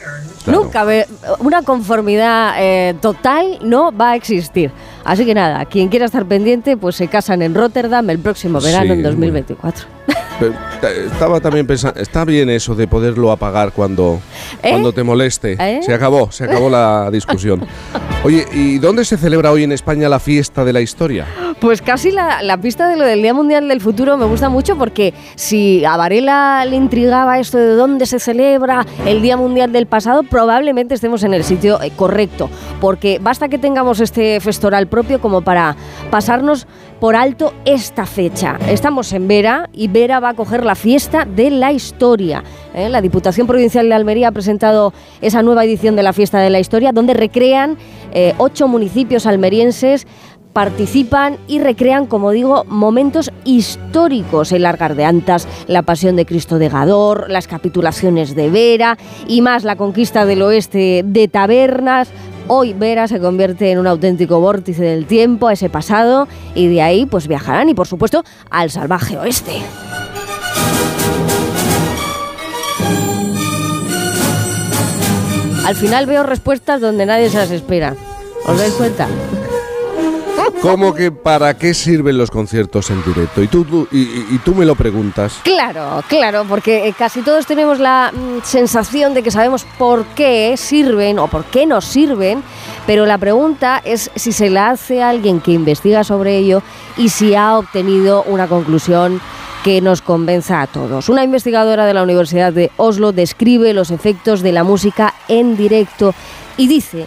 Claro. 0.44 0.62
Nunca 0.64 0.84
ve- 0.84 1.06
una 1.38 1.62
conformidad 1.62 2.54
eh, 2.58 2.94
total 3.00 3.58
no 3.62 3.90
va 3.96 4.10
a 4.12 4.16
existir. 4.16 4.70
Así 5.04 5.24
que 5.24 5.34
nada, 5.34 5.64
quien 5.64 5.88
quiera 5.88 6.04
estar 6.06 6.26
pendiente, 6.26 6.76
pues 6.76 6.96
se 6.96 7.08
casan 7.08 7.40
en 7.42 7.54
Rotterdam 7.54 8.08
el 8.10 8.18
próximo 8.18 8.60
verano 8.60 8.86
Sí, 8.86 8.90
en 8.92 9.02
2024. 9.02 9.86
Pero, 10.06 10.18
eh, 10.18 10.23
Estaba 11.06 11.40
también 11.40 11.66
pensando, 11.66 12.00
está 12.00 12.24
bien 12.24 12.50
eso 12.50 12.74
de 12.74 12.86
poderlo 12.86 13.30
apagar 13.30 13.72
cuando, 13.72 14.20
¿Eh? 14.62 14.70
cuando 14.70 14.92
te 14.92 15.02
moleste. 15.02 15.56
¿Eh? 15.58 15.80
Se 15.82 15.94
acabó, 15.94 16.30
se 16.30 16.44
acabó 16.44 16.68
la 16.68 17.10
discusión. 17.12 17.66
Oye, 18.24 18.44
¿y 18.52 18.78
dónde 18.78 19.04
se 19.04 19.16
celebra 19.16 19.50
hoy 19.52 19.62
en 19.64 19.72
España 19.72 20.08
la 20.08 20.18
fiesta 20.18 20.64
de 20.64 20.72
la 20.72 20.80
historia? 20.80 21.26
Pues 21.60 21.80
casi 21.80 22.10
la, 22.10 22.42
la 22.42 22.58
pista 22.58 22.88
de 22.88 22.96
lo 22.96 23.04
del 23.04 23.22
Día 23.22 23.32
Mundial 23.32 23.68
del 23.68 23.80
Futuro 23.80 24.16
me 24.16 24.26
gusta 24.26 24.48
mucho 24.48 24.76
porque 24.76 25.14
si 25.36 25.84
a 25.84 25.96
Varela 25.96 26.64
le 26.66 26.76
intrigaba 26.76 27.38
esto 27.38 27.58
de 27.58 27.74
dónde 27.74 28.06
se 28.06 28.18
celebra 28.18 28.84
el 29.06 29.22
Día 29.22 29.36
Mundial 29.36 29.72
del 29.72 29.86
pasado, 29.86 30.22
probablemente 30.24 30.94
estemos 30.94 31.22
en 31.22 31.32
el 31.32 31.44
sitio 31.44 31.80
eh, 31.82 31.92
correcto. 31.94 32.50
Porque 32.80 33.18
basta 33.22 33.48
que 33.48 33.58
tengamos 33.58 34.00
este 34.00 34.40
festoral 34.40 34.88
propio 34.88 35.20
como 35.20 35.42
para 35.42 35.76
pasarnos 36.10 36.66
por 37.00 37.16
alto 37.16 37.52
esta 37.64 38.06
fecha. 38.06 38.58
Estamos 38.68 39.12
en 39.12 39.28
Vera 39.28 39.68
y 39.72 39.88
Vera 39.88 40.20
va 40.20 40.30
a 40.30 40.34
coger 40.34 40.64
la 40.64 40.74
fiesta 40.74 41.24
de 41.24 41.50
la 41.50 41.72
historia. 41.72 42.42
¿eh? 42.74 42.88
La 42.88 43.00
Diputación 43.00 43.46
Provincial 43.46 43.88
de 43.88 43.94
Almería 43.94 44.28
ha 44.28 44.32
presentado 44.32 44.92
esa 45.20 45.42
nueva 45.42 45.64
edición 45.64 45.96
de 45.96 46.02
la 46.02 46.12
fiesta 46.12 46.38
de 46.40 46.50
la 46.50 46.60
historia 46.60 46.92
donde 46.92 47.14
recrean 47.14 47.76
eh, 48.12 48.34
ocho 48.38 48.68
municipios 48.68 49.26
almerienses 49.26 50.06
participan 50.54 51.36
y 51.48 51.58
recrean, 51.58 52.06
como 52.06 52.30
digo, 52.30 52.64
momentos 52.68 53.30
históricos, 53.44 54.52
el 54.52 54.62
Largar 54.62 54.94
de 54.94 55.04
Antas, 55.04 55.46
la 55.66 55.82
Pasión 55.82 56.16
de 56.16 56.24
Cristo 56.24 56.58
de 56.58 56.70
Gador, 56.70 57.28
las 57.28 57.48
capitulaciones 57.48 58.34
de 58.34 58.48
Vera 58.48 58.96
y 59.26 59.42
más 59.42 59.64
la 59.64 59.76
conquista 59.76 60.24
del 60.24 60.40
oeste 60.42 61.02
de 61.04 61.28
Tabernas. 61.28 62.08
Hoy 62.46 62.74
Vera 62.74 63.08
se 63.08 63.20
convierte 63.20 63.70
en 63.70 63.78
un 63.78 63.86
auténtico 63.86 64.38
vórtice 64.38 64.82
del 64.82 65.06
tiempo, 65.06 65.48
a 65.48 65.54
ese 65.54 65.70
pasado, 65.70 66.28
y 66.54 66.68
de 66.68 66.82
ahí 66.82 67.06
pues 67.06 67.26
viajarán 67.26 67.70
y 67.70 67.74
por 67.74 67.86
supuesto 67.86 68.22
al 68.50 68.70
salvaje 68.70 69.16
oeste. 69.16 69.62
Al 75.64 75.74
final 75.74 76.04
veo 76.04 76.22
respuestas 76.22 76.82
donde 76.82 77.06
nadie 77.06 77.30
se 77.30 77.38
las 77.38 77.50
espera. 77.50 77.96
¿Os 78.46 78.58
dais 78.58 78.74
cuenta? 78.74 79.08
¿Cómo 80.62 80.94
que 80.94 81.12
para 81.12 81.56
qué 81.58 81.74
sirven 81.74 82.16
los 82.16 82.30
conciertos 82.30 82.90
en 82.90 83.02
directo? 83.04 83.42
Y 83.42 83.48
tú, 83.48 83.86
y, 83.92 83.98
y- 83.98 84.40
tú 84.44 84.54
me 84.54 84.64
lo 84.64 84.74
preguntas. 84.74 85.40
Claro, 85.42 86.02
claro, 86.08 86.44
porque 86.48 86.88
eh, 86.88 86.94
casi 86.98 87.20
todos 87.20 87.44
tenemos 87.46 87.78
la 87.78 88.10
mm, 88.14 88.42
sensación 88.44 89.12
de 89.12 89.22
que 89.22 89.30
sabemos 89.30 89.66
por 89.78 90.04
qué 90.14 90.56
sirven 90.56 91.18
o 91.18 91.28
por 91.28 91.44
qué 91.44 91.66
nos 91.66 91.84
sirven, 91.84 92.42
pero 92.86 93.04
la 93.04 93.18
pregunta 93.18 93.82
es 93.84 94.10
si 94.14 94.32
se 94.32 94.48
la 94.48 94.70
hace 94.70 95.02
a 95.02 95.10
alguien 95.10 95.40
que 95.40 95.52
investiga 95.52 96.02
sobre 96.02 96.38
ello 96.38 96.62
y 96.96 97.10
si 97.10 97.34
ha 97.34 97.58
obtenido 97.58 98.22
una 98.22 98.46
conclusión 98.48 99.20
que 99.64 99.80
nos 99.80 100.00
convenza 100.02 100.60
a 100.62 100.66
todos. 100.66 101.08
Una 101.08 101.24
investigadora 101.24 101.84
de 101.86 101.94
la 101.94 102.02
Universidad 102.02 102.52
de 102.52 102.70
Oslo 102.78 103.12
describe 103.12 103.72
los 103.74 103.90
efectos 103.90 104.40
de 104.42 104.52
la 104.52 104.64
música 104.64 105.14
en 105.28 105.56
directo 105.56 106.14
y 106.56 106.68
dice 106.68 107.06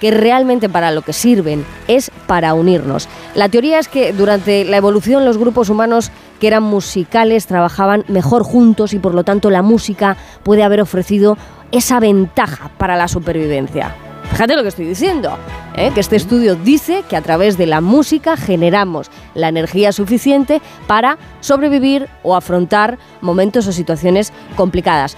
que 0.00 0.10
realmente 0.10 0.68
para 0.68 0.90
lo 0.90 1.02
que 1.02 1.12
sirven 1.12 1.64
es 1.86 2.10
para 2.26 2.54
unirnos. 2.54 3.08
La 3.34 3.48
teoría 3.48 3.78
es 3.78 3.88
que 3.88 4.12
durante 4.12 4.64
la 4.64 4.76
evolución 4.76 5.24
los 5.24 5.38
grupos 5.38 5.68
humanos 5.68 6.10
que 6.40 6.46
eran 6.46 6.62
musicales 6.62 7.46
trabajaban 7.46 8.04
mejor 8.08 8.42
juntos 8.42 8.92
y 8.92 8.98
por 8.98 9.14
lo 9.14 9.24
tanto 9.24 9.50
la 9.50 9.62
música 9.62 10.16
puede 10.42 10.62
haber 10.62 10.80
ofrecido 10.80 11.36
esa 11.72 12.00
ventaja 12.00 12.70
para 12.78 12.96
la 12.96 13.08
supervivencia. 13.08 13.94
Fíjate 14.30 14.56
lo 14.56 14.62
que 14.62 14.68
estoy 14.68 14.86
diciendo, 14.86 15.36
¿eh? 15.74 15.90
que 15.94 16.00
este 16.00 16.16
estudio 16.16 16.54
dice 16.54 17.02
que 17.08 17.16
a 17.16 17.22
través 17.22 17.56
de 17.56 17.66
la 17.66 17.80
música 17.80 18.36
generamos 18.36 19.10
la 19.34 19.48
energía 19.48 19.90
suficiente 19.90 20.60
para 20.86 21.18
sobrevivir 21.40 22.08
o 22.22 22.36
afrontar 22.36 22.98
momentos 23.20 23.66
o 23.66 23.72
situaciones 23.72 24.32
complicadas. 24.54 25.16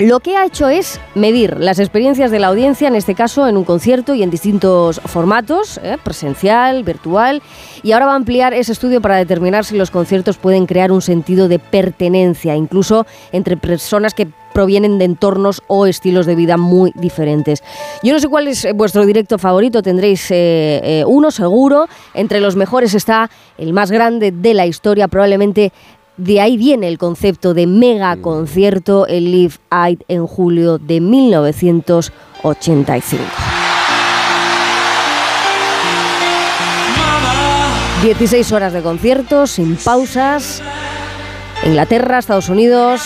Lo 0.00 0.18
que 0.18 0.36
ha 0.36 0.44
hecho 0.44 0.68
es 0.68 1.00
medir 1.14 1.56
las 1.60 1.78
experiencias 1.78 2.32
de 2.32 2.40
la 2.40 2.48
audiencia, 2.48 2.88
en 2.88 2.96
este 2.96 3.14
caso 3.14 3.46
en 3.46 3.56
un 3.56 3.62
concierto 3.62 4.12
y 4.16 4.24
en 4.24 4.30
distintos 4.30 5.00
formatos, 5.04 5.78
¿eh? 5.84 5.98
presencial, 6.02 6.82
virtual, 6.82 7.42
y 7.84 7.92
ahora 7.92 8.06
va 8.06 8.12
a 8.14 8.16
ampliar 8.16 8.54
ese 8.54 8.72
estudio 8.72 9.00
para 9.00 9.18
determinar 9.18 9.64
si 9.64 9.78
los 9.78 9.92
conciertos 9.92 10.36
pueden 10.36 10.66
crear 10.66 10.90
un 10.90 11.00
sentido 11.00 11.46
de 11.46 11.60
pertenencia, 11.60 12.56
incluso 12.56 13.06
entre 13.30 13.56
personas 13.56 14.14
que 14.14 14.26
provienen 14.52 14.98
de 14.98 15.04
entornos 15.04 15.62
o 15.68 15.86
estilos 15.86 16.26
de 16.26 16.34
vida 16.34 16.56
muy 16.56 16.90
diferentes. 16.96 17.62
Yo 18.02 18.14
no 18.14 18.18
sé 18.18 18.26
cuál 18.26 18.48
es 18.48 18.64
eh, 18.64 18.72
vuestro 18.72 19.06
directo 19.06 19.38
favorito, 19.38 19.80
tendréis 19.80 20.26
eh, 20.30 21.04
uno 21.06 21.30
seguro, 21.30 21.86
entre 22.14 22.40
los 22.40 22.56
mejores 22.56 22.94
está 22.94 23.30
el 23.58 23.72
más 23.72 23.92
grande 23.92 24.32
de 24.32 24.54
la 24.54 24.66
historia, 24.66 25.06
probablemente 25.06 25.72
de 26.16 26.40
ahí 26.40 26.56
viene 26.56 26.88
el 26.88 26.96
concepto 26.98 27.54
de 27.54 27.66
mega 27.66 28.16
concierto, 28.16 29.06
el 29.06 29.32
Live 29.32 29.54
Aid 29.70 30.00
en 30.08 30.26
julio 30.26 30.78
de 30.78 31.00
1985. 31.00 33.24
16 38.04 38.52
horas 38.52 38.74
de 38.74 38.82
conciertos, 38.82 39.52
sin 39.52 39.76
pausas. 39.76 40.60
Inglaterra, 41.64 42.18
Estados 42.18 42.50
Unidos, 42.50 43.00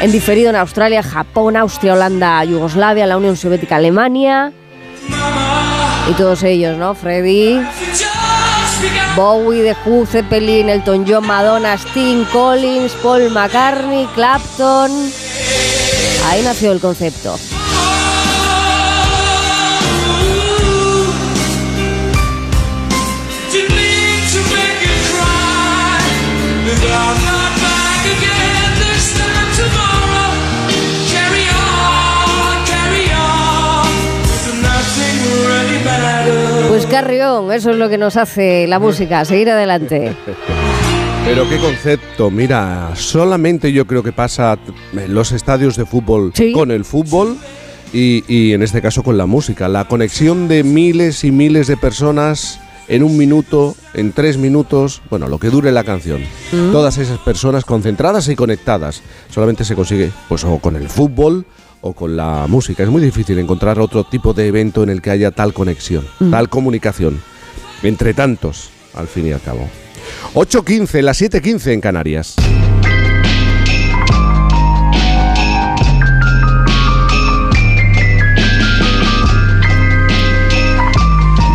en 0.00 0.10
diferido 0.10 0.50
en 0.50 0.56
Australia, 0.56 1.04
Japón, 1.04 1.56
Austria, 1.56 1.92
Holanda, 1.92 2.44
Yugoslavia, 2.44 3.06
la 3.06 3.16
Unión 3.16 3.36
Soviética, 3.36 3.76
Alemania. 3.76 4.52
Y 6.10 6.14
todos 6.14 6.42
ellos, 6.42 6.76
¿no? 6.76 6.96
Freddy, 6.96 7.60
Bowie, 9.16 9.62
The 9.62 9.76
Who, 9.84 10.06
Zeppelin, 10.06 10.68
Elton 10.68 11.04
John, 11.04 11.26
Madonna, 11.26 11.76
Sting, 11.76 12.24
Collins, 12.26 12.94
Paul 13.02 13.30
McCartney, 13.30 14.06
Clapton. 14.14 14.90
Ahí 16.24 16.42
nació 16.42 16.72
el 16.72 16.80
concepto. 16.80 17.38
Carrión, 36.92 37.52
eso 37.52 37.70
es 37.70 37.76
lo 37.76 37.88
que 37.88 37.98
nos 37.98 38.16
hace 38.16 38.66
la 38.66 38.78
música, 38.78 39.24
seguir 39.24 39.50
adelante. 39.50 40.14
Pero 41.24 41.48
qué 41.48 41.58
concepto, 41.58 42.30
mira, 42.30 42.90
solamente 42.94 43.72
yo 43.72 43.86
creo 43.86 44.02
que 44.02 44.12
pasa 44.12 44.58
en 44.92 45.14
los 45.14 45.30
estadios 45.32 45.76
de 45.76 45.86
fútbol 45.86 46.32
Sí. 46.34 46.52
con 46.52 46.70
el 46.72 46.84
fútbol 46.84 47.36
y, 47.92 48.24
y 48.26 48.52
en 48.54 48.62
este 48.62 48.82
caso 48.82 49.02
con 49.04 49.16
la 49.16 49.26
música. 49.26 49.68
La 49.68 49.86
conexión 49.86 50.48
de 50.48 50.64
miles 50.64 51.22
y 51.22 51.30
miles 51.30 51.68
de 51.68 51.76
personas 51.76 52.58
en 52.88 53.04
un 53.04 53.16
minuto, 53.16 53.76
en 53.94 54.10
tres 54.12 54.36
minutos, 54.36 55.00
bueno, 55.10 55.28
lo 55.28 55.38
que 55.38 55.48
dure 55.50 55.70
la 55.70 55.84
canción. 55.84 56.22
Todas 56.72 56.98
esas 56.98 57.18
personas 57.18 57.64
concentradas 57.64 58.28
y 58.28 58.34
conectadas. 58.34 59.02
Solamente 59.30 59.64
se 59.64 59.76
consigue 59.76 60.10
pues 60.28 60.42
o 60.42 60.58
con 60.58 60.74
el 60.74 60.88
fútbol 60.88 61.46
o 61.82 61.92
con 61.92 62.16
la 62.16 62.46
música. 62.48 62.82
Es 62.82 62.88
muy 62.88 63.02
difícil 63.02 63.38
encontrar 63.38 63.78
otro 63.78 64.04
tipo 64.04 64.32
de 64.32 64.46
evento 64.46 64.82
en 64.82 64.88
el 64.88 65.02
que 65.02 65.10
haya 65.10 65.30
tal 65.30 65.52
conexión, 65.52 66.06
tal 66.30 66.48
comunicación. 66.48 67.20
Entre 67.82 68.14
tantos, 68.14 68.70
al 68.94 69.08
fin 69.08 69.26
y 69.26 69.32
al 69.32 69.40
cabo. 69.42 69.68
8.15, 70.34 71.02
las 71.02 71.20
7.15 71.20 71.72
en 71.72 71.80
Canarias. 71.80 72.36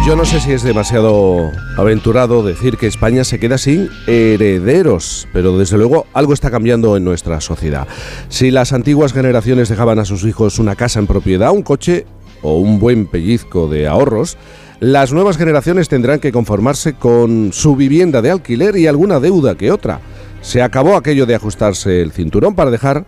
Yo 0.08 0.16
no 0.16 0.24
sé 0.24 0.40
si 0.40 0.54
es 0.54 0.64
demasiado 0.64 1.52
aventurado 1.76 2.42
decir 2.42 2.78
que 2.78 2.88
España 2.88 3.26
se 3.26 3.40
queda 3.40 3.58
sin 3.58 3.90
herederos, 4.08 5.28
pero 5.34 5.58
desde 5.58 5.78
luego 5.78 6.08
algo 6.14 6.32
está 6.32 6.50
cambiando 6.50 6.96
en 6.96 7.04
nuestra 7.04 7.42
sociedad. 7.42 7.90
Si 8.30 8.50
las 8.50 8.72
antiguas 8.72 9.12
generaciones 9.12 9.68
dejaban 9.68 10.00
a 10.00 10.06
sus 10.06 10.24
hijos 10.24 10.60
una 10.60 10.78
casa 10.78 11.00
en 11.00 11.08
propiedad, 11.08 11.52
un 11.52 11.62
coche 11.62 12.06
o 12.42 12.58
un 12.58 12.80
buen 12.80 13.06
pellizco 13.08 13.68
de 13.68 13.86
ahorros, 13.86 14.38
las 14.80 15.12
nuevas 15.12 15.36
generaciones 15.36 15.90
tendrán 15.90 16.22
que 16.22 16.32
conformarse 16.32 16.94
con 16.94 17.52
su 17.52 17.76
vivienda 17.76 18.22
de 18.22 18.32
alquiler 18.32 18.78
y 18.78 18.88
alguna 18.88 19.20
deuda 19.20 19.56
que 19.56 19.74
otra. 19.74 20.00
Se 20.40 20.62
acabó 20.62 20.96
aquello 20.96 21.26
de 21.26 21.36
ajustarse 21.36 22.02
el 22.02 22.14
cinturón 22.14 22.56
para 22.56 22.72
dejar 22.72 23.06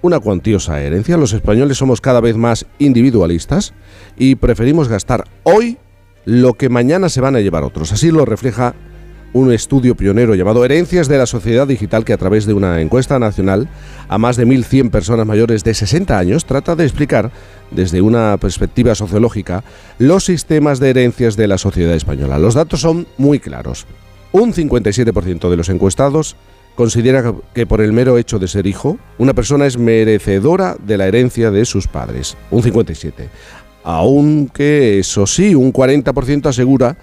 una 0.00 0.18
cuantiosa 0.18 0.82
herencia. 0.82 1.16
Los 1.16 1.34
españoles 1.34 1.78
somos 1.78 2.00
cada 2.00 2.20
vez 2.20 2.36
más 2.36 2.66
individualistas 2.80 3.74
y 4.18 4.34
preferimos 4.34 4.88
gastar 4.88 5.22
hoy 5.44 5.78
lo 6.24 6.54
que 6.54 6.68
mañana 6.68 7.08
se 7.08 7.20
van 7.20 7.36
a 7.36 7.40
llevar 7.40 7.64
otros. 7.64 7.92
Así 7.92 8.10
lo 8.10 8.24
refleja 8.24 8.74
un 9.32 9.52
estudio 9.52 9.94
pionero 9.94 10.34
llamado 10.34 10.64
Herencias 10.64 11.08
de 11.08 11.18
la 11.18 11.26
Sociedad 11.26 11.66
Digital 11.66 12.04
que 12.04 12.12
a 12.12 12.18
través 12.18 12.44
de 12.46 12.52
una 12.52 12.80
encuesta 12.80 13.18
nacional 13.18 13.68
a 14.08 14.18
más 14.18 14.36
de 14.36 14.46
1.100 14.46 14.90
personas 14.90 15.26
mayores 15.26 15.64
de 15.64 15.74
60 15.74 16.18
años 16.18 16.44
trata 16.44 16.76
de 16.76 16.84
explicar 16.84 17.30
desde 17.70 18.02
una 18.02 18.36
perspectiva 18.38 18.94
sociológica 18.94 19.64
los 19.98 20.24
sistemas 20.24 20.80
de 20.80 20.90
herencias 20.90 21.36
de 21.36 21.48
la 21.48 21.58
sociedad 21.58 21.94
española. 21.94 22.38
Los 22.38 22.54
datos 22.54 22.80
son 22.80 23.06
muy 23.16 23.40
claros. 23.40 23.86
Un 24.32 24.52
57% 24.52 25.48
de 25.48 25.56
los 25.56 25.68
encuestados 25.70 26.36
considera 26.74 27.34
que 27.54 27.66
por 27.66 27.80
el 27.80 27.92
mero 27.92 28.18
hecho 28.18 28.38
de 28.38 28.48
ser 28.48 28.66
hijo, 28.66 28.98
una 29.18 29.34
persona 29.34 29.66
es 29.66 29.76
merecedora 29.76 30.76
de 30.82 30.96
la 30.96 31.06
herencia 31.06 31.50
de 31.50 31.64
sus 31.64 31.86
padres. 31.86 32.36
Un 32.50 32.62
57%. 32.62 33.12
Aunque, 33.84 34.98
eso 34.98 35.26
sí, 35.26 35.54
un 35.54 35.72
40% 35.72 36.46
asegura 36.46 36.96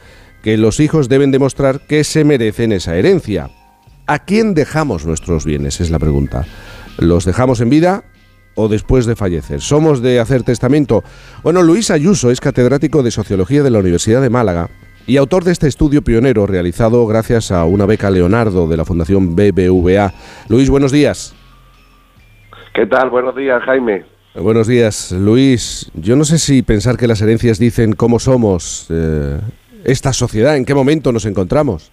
que 0.43 0.57
los 0.57 0.79
hijos 0.79 1.09
deben 1.09 1.31
demostrar 1.31 1.81
que 1.81 2.03
se 2.03 2.23
merecen 2.23 2.71
esa 2.71 2.95
herencia. 2.95 3.49
¿A 4.07 4.19
quién 4.19 4.53
dejamos 4.53 5.05
nuestros 5.05 5.45
bienes? 5.45 5.81
Es 5.81 5.91
la 5.91 5.99
pregunta. 5.99 6.45
¿Los 6.97 7.25
dejamos 7.25 7.61
en 7.61 7.69
vida 7.69 8.03
o 8.55 8.67
después 8.67 9.05
de 9.05 9.15
fallecer? 9.15 9.61
¿Somos 9.61 10.01
de 10.01 10.19
hacer 10.19 10.43
testamento? 10.43 11.03
Bueno, 11.43 11.61
Luis 11.61 11.91
Ayuso 11.91 12.31
es 12.31 12.41
catedrático 12.41 13.03
de 13.03 13.11
Sociología 13.11 13.61
de 13.63 13.69
la 13.69 13.79
Universidad 13.79 14.21
de 14.21 14.29
Málaga 14.29 14.69
y 15.05 15.17
autor 15.17 15.43
de 15.43 15.51
este 15.51 15.67
estudio 15.67 16.03
pionero 16.03 16.45
realizado 16.45 17.05
gracias 17.07 17.51
a 17.51 17.65
una 17.65 17.85
beca 17.85 18.09
Leonardo 18.09 18.67
de 18.67 18.77
la 18.77 18.85
Fundación 18.85 19.35
BBVA. 19.35 20.13
Luis, 20.49 20.69
buenos 20.69 20.91
días. 20.91 21.35
¿Qué 22.73 22.85
tal? 22.85 23.09
Buenos 23.09 23.35
días, 23.35 23.61
Jaime. 23.63 24.05
Buenos 24.35 24.67
días, 24.67 25.11
Luis. 25.11 25.91
Yo 25.95 26.15
no 26.15 26.23
sé 26.23 26.37
si 26.37 26.61
pensar 26.61 26.97
que 26.97 27.07
las 27.07 27.19
herencias 27.21 27.57
dicen 27.57 27.93
cómo 27.93 28.19
somos 28.19 28.87
eh, 28.91 29.39
esta 29.83 30.13
sociedad, 30.13 30.55
en 30.55 30.65
qué 30.65 30.75
momento 30.75 31.11
nos 31.11 31.25
encontramos. 31.25 31.91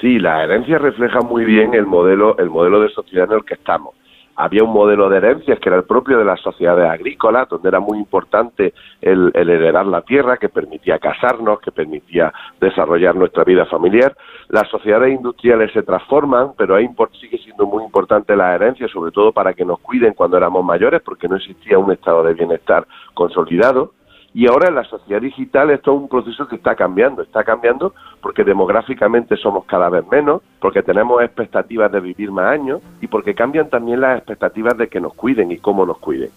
Sí, 0.00 0.18
la 0.18 0.42
herencia 0.42 0.78
refleja 0.78 1.20
muy 1.20 1.44
bien 1.44 1.74
el 1.74 1.86
modelo, 1.86 2.36
el 2.38 2.50
modelo 2.50 2.80
de 2.80 2.88
sociedad 2.88 3.28
en 3.30 3.38
el 3.38 3.44
que 3.44 3.54
estamos. 3.54 3.94
Había 4.40 4.62
un 4.62 4.72
modelo 4.72 5.08
de 5.08 5.16
herencias 5.16 5.58
que 5.58 5.68
era 5.68 5.78
el 5.78 5.82
propio 5.82 6.16
de 6.16 6.24
las 6.24 6.40
sociedades 6.40 6.88
agrícolas, 6.88 7.48
donde 7.48 7.68
era 7.68 7.80
muy 7.80 7.98
importante 7.98 8.72
el, 9.00 9.32
heredar 9.34 9.84
la 9.84 10.02
tierra, 10.02 10.36
que 10.36 10.48
permitía 10.48 11.00
casarnos, 11.00 11.58
que 11.58 11.72
permitía 11.72 12.32
desarrollar 12.60 13.16
nuestra 13.16 13.42
vida 13.42 13.66
familiar. 13.66 14.16
Las 14.48 14.68
sociedades 14.68 15.12
industriales 15.12 15.72
se 15.72 15.82
transforman, 15.82 16.52
pero 16.56 16.76
ahí 16.76 16.88
sigue 17.20 17.38
siendo 17.38 17.66
muy 17.66 17.82
importante 17.82 18.36
la 18.36 18.54
herencia, 18.54 18.86
sobre 18.86 19.10
todo 19.10 19.32
para 19.32 19.54
que 19.54 19.64
nos 19.64 19.80
cuiden 19.80 20.14
cuando 20.14 20.36
éramos 20.36 20.64
mayores, 20.64 21.02
porque 21.02 21.26
no 21.26 21.34
existía 21.34 21.76
un 21.76 21.90
estado 21.90 22.22
de 22.22 22.34
bienestar 22.34 22.86
consolidado. 23.14 23.97
Y 24.34 24.46
ahora 24.46 24.68
en 24.68 24.74
la 24.74 24.84
sociedad 24.84 25.20
digital 25.20 25.70
esto 25.70 25.92
es 25.94 26.02
un 26.02 26.08
proceso 26.08 26.46
que 26.46 26.56
está 26.56 26.76
cambiando, 26.76 27.22
está 27.22 27.44
cambiando 27.44 27.94
porque 28.20 28.44
demográficamente 28.44 29.36
somos 29.36 29.64
cada 29.64 29.88
vez 29.88 30.06
menos, 30.10 30.42
porque 30.60 30.82
tenemos 30.82 31.22
expectativas 31.22 31.90
de 31.90 32.00
vivir 32.00 32.30
más 32.30 32.52
años 32.52 32.80
y 33.00 33.06
porque 33.06 33.34
cambian 33.34 33.70
también 33.70 34.00
las 34.00 34.18
expectativas 34.18 34.76
de 34.76 34.88
que 34.88 35.00
nos 35.00 35.14
cuiden 35.14 35.50
y 35.50 35.58
cómo 35.58 35.86
nos 35.86 35.98
cuiden. 35.98 36.30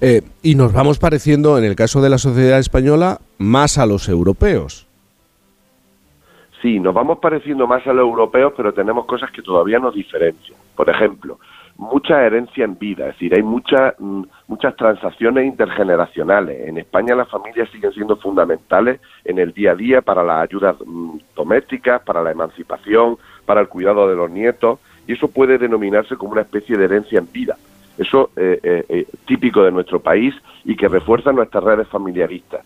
Eh, 0.00 0.22
y 0.42 0.54
nos 0.54 0.72
vamos 0.72 0.98
pareciendo, 0.98 1.56
en 1.58 1.64
el 1.64 1.76
caso 1.76 2.02
de 2.02 2.10
la 2.10 2.18
sociedad 2.18 2.58
española, 2.58 3.20
más 3.38 3.78
a 3.78 3.86
los 3.86 4.08
europeos. 4.08 4.86
Sí, 6.60 6.78
nos 6.78 6.92
vamos 6.92 7.18
pareciendo 7.20 7.66
más 7.66 7.86
a 7.86 7.92
los 7.92 8.02
europeos, 8.02 8.52
pero 8.56 8.74
tenemos 8.74 9.06
cosas 9.06 9.30
que 9.30 9.40
todavía 9.40 9.78
nos 9.78 9.94
diferencian. 9.94 10.58
Por 10.76 10.90
ejemplo, 10.90 11.38
mucha 11.80 12.26
herencia 12.26 12.62
en 12.62 12.78
vida, 12.78 13.06
es 13.06 13.14
decir, 13.14 13.34
hay 13.34 13.42
muchas 13.42 13.94
mm, 13.98 14.24
muchas 14.48 14.76
transacciones 14.76 15.46
intergeneracionales. 15.46 16.68
En 16.68 16.76
España 16.76 17.14
las 17.14 17.28
familias 17.28 17.70
siguen 17.70 17.90
siendo 17.92 18.16
fundamentales 18.16 19.00
en 19.24 19.38
el 19.38 19.54
día 19.54 19.72
a 19.72 19.74
día 19.74 20.02
para 20.02 20.22
las 20.22 20.42
ayudas 20.42 20.76
mm, 20.84 21.16
domésticas, 21.34 22.02
para 22.02 22.22
la 22.22 22.32
emancipación, 22.32 23.16
para 23.46 23.62
el 23.62 23.68
cuidado 23.68 24.06
de 24.08 24.14
los 24.14 24.30
nietos, 24.30 24.78
y 25.06 25.14
eso 25.14 25.28
puede 25.28 25.56
denominarse 25.56 26.16
como 26.16 26.32
una 26.32 26.42
especie 26.42 26.76
de 26.76 26.84
herencia 26.84 27.18
en 27.18 27.32
vida. 27.32 27.56
Eso 27.96 28.30
eh, 28.36 28.60
eh, 28.62 28.84
eh, 28.88 29.06
típico 29.26 29.62
de 29.62 29.72
nuestro 29.72 30.00
país 30.00 30.34
y 30.66 30.76
que 30.76 30.86
refuerza 30.86 31.32
nuestras 31.32 31.64
redes 31.64 31.88
familiaristas. 31.88 32.60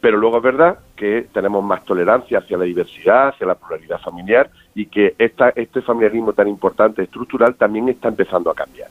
Pero 0.00 0.16
luego 0.16 0.36
es 0.36 0.42
verdad 0.44 0.78
que 0.94 1.26
tenemos 1.32 1.64
más 1.64 1.84
tolerancia 1.84 2.38
hacia 2.38 2.56
la 2.56 2.64
diversidad, 2.64 3.28
hacia 3.28 3.48
la 3.48 3.56
pluralidad 3.56 4.00
familiar 4.00 4.48
y 4.74 4.86
que 4.86 5.14
esta, 5.18 5.50
este 5.50 5.82
familiarismo 5.82 6.32
tan 6.32 6.48
importante, 6.48 7.02
estructural, 7.02 7.54
también 7.54 7.88
está 7.88 8.08
empezando 8.08 8.50
a 8.50 8.54
cambiar. 8.54 8.88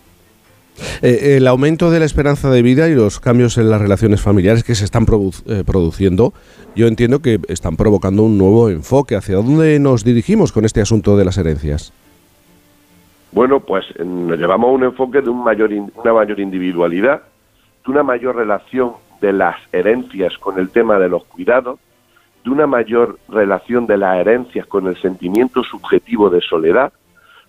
Eh, 1.01 1.35
el 1.37 1.47
aumento 1.47 1.91
de 1.91 1.99
la 1.99 2.05
esperanza 2.05 2.49
de 2.49 2.61
vida 2.61 2.87
y 2.87 2.95
los 2.95 3.19
cambios 3.19 3.57
en 3.57 3.69
las 3.69 3.81
relaciones 3.81 4.21
familiares 4.21 4.63
que 4.63 4.75
se 4.75 4.85
están 4.85 5.05
produ- 5.05 5.43
eh, 5.45 5.63
produciendo, 5.65 6.33
yo 6.75 6.87
entiendo 6.87 7.19
que 7.19 7.39
están 7.49 7.75
provocando 7.75 8.23
un 8.23 8.37
nuevo 8.37 8.69
enfoque. 8.69 9.15
¿Hacia 9.15 9.35
dónde 9.35 9.77
nos 9.79 10.03
dirigimos 10.03 10.51
con 10.51 10.63
este 10.63 10.79
asunto 10.81 11.17
de 11.17 11.25
las 11.25 11.37
herencias? 11.37 11.91
Bueno, 13.31 13.59
pues 13.59 13.85
nos 13.99 14.39
llevamos 14.39 14.69
a 14.69 14.71
un 14.71 14.83
enfoque 14.83 15.21
de 15.21 15.29
un 15.29 15.43
mayor 15.43 15.71
una 15.71 16.13
mayor 16.13 16.39
individualidad, 16.39 17.21
de 17.85 17.91
una 17.91 18.03
mayor 18.03 18.37
relación 18.37 18.93
de 19.21 19.33
las 19.33 19.57
herencias 19.73 20.37
con 20.37 20.57
el 20.59 20.69
tema 20.69 20.97
de 20.97 21.09
los 21.09 21.25
cuidados, 21.25 21.77
de 22.43 22.49
una 22.49 22.67
mayor 22.67 23.17
relación 23.28 23.86
de 23.86 23.97
las 23.97 24.17
herencias 24.17 24.65
con 24.65 24.88
el 24.88 24.97
sentimiento 24.97 25.63
subjetivo 25.63 26.30
de 26.30 26.41
soledad. 26.41 26.93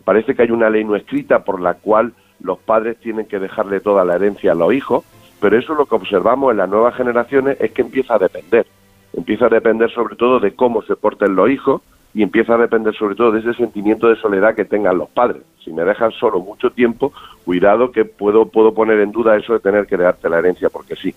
Parece 0.05 0.35
que 0.35 0.42
hay 0.42 0.50
una 0.50 0.70
ley 0.70 0.85
no 0.85 0.96
escrita 0.96 1.44
por 1.44 1.61
la 1.61 1.74
cual 1.74 2.12
los 2.42 2.59
padres 2.59 2.98
tienen 2.98 3.26
que 3.26 3.38
dejarle 3.38 3.81
toda 3.81 4.05
la 4.05 4.16
herencia 4.16 4.53
a 4.53 4.55
los 4.55 4.72
hijos, 4.72 5.05
pero 5.40 5.59
eso 5.59 5.74
lo 5.74 5.87
que 5.87 5.94
observamos 5.94 6.50
en 6.50 6.59
las 6.59 6.68
nuevas 6.68 6.94
generaciones 6.94 7.61
es 7.61 7.72
que 7.72 7.83
empieza 7.83 8.14
a 8.14 8.18
depender. 8.18 8.66
Empieza 9.12 9.46
a 9.46 9.50
depender 9.50 9.90
sobre 9.90 10.16
todo 10.16 10.40
de 10.40 10.55
cómo 10.55 10.83
se 10.83 10.96
porten 10.96 11.35
los 11.35 11.50
hijos 11.50 11.83
y 12.12 12.22
empieza 12.22 12.55
a 12.55 12.59
depender 12.59 12.94
sobre 12.94 13.14
todo 13.14 13.33
de 13.33 13.40
ese 13.40 13.55
sentimiento 13.55 14.09
de 14.09 14.16
soledad 14.16 14.55
que 14.55 14.64
tengan 14.64 14.98
los 14.98 15.09
padres. 15.11 15.42
Si 15.64 15.72
me 15.72 15.85
dejan 15.85 16.11
solo 16.12 16.40
mucho 16.40 16.70
tiempo, 16.70 17.12
cuidado 17.44 17.92
que 17.92 18.05
puedo, 18.05 18.46
puedo 18.46 18.74
poner 18.74 19.00
en 19.00 19.12
duda 19.12 19.37
eso 19.37 19.53
de 19.53 19.61
tener 19.61 19.87
que 19.87 19.96
darte 19.96 20.29
la 20.29 20.38
herencia 20.38 20.68
porque 20.70 20.96
sí. 20.96 21.14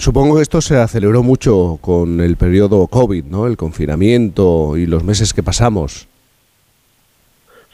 Supongo 0.00 0.36
que 0.36 0.42
esto 0.42 0.62
se 0.62 0.78
aceleró 0.78 1.22
mucho 1.22 1.76
con 1.82 2.22
el 2.22 2.38
periodo 2.38 2.86
COVID, 2.86 3.26
¿no? 3.26 3.46
El 3.46 3.58
confinamiento 3.58 4.78
y 4.78 4.86
los 4.86 5.04
meses 5.04 5.34
que 5.34 5.42
pasamos. 5.42 6.08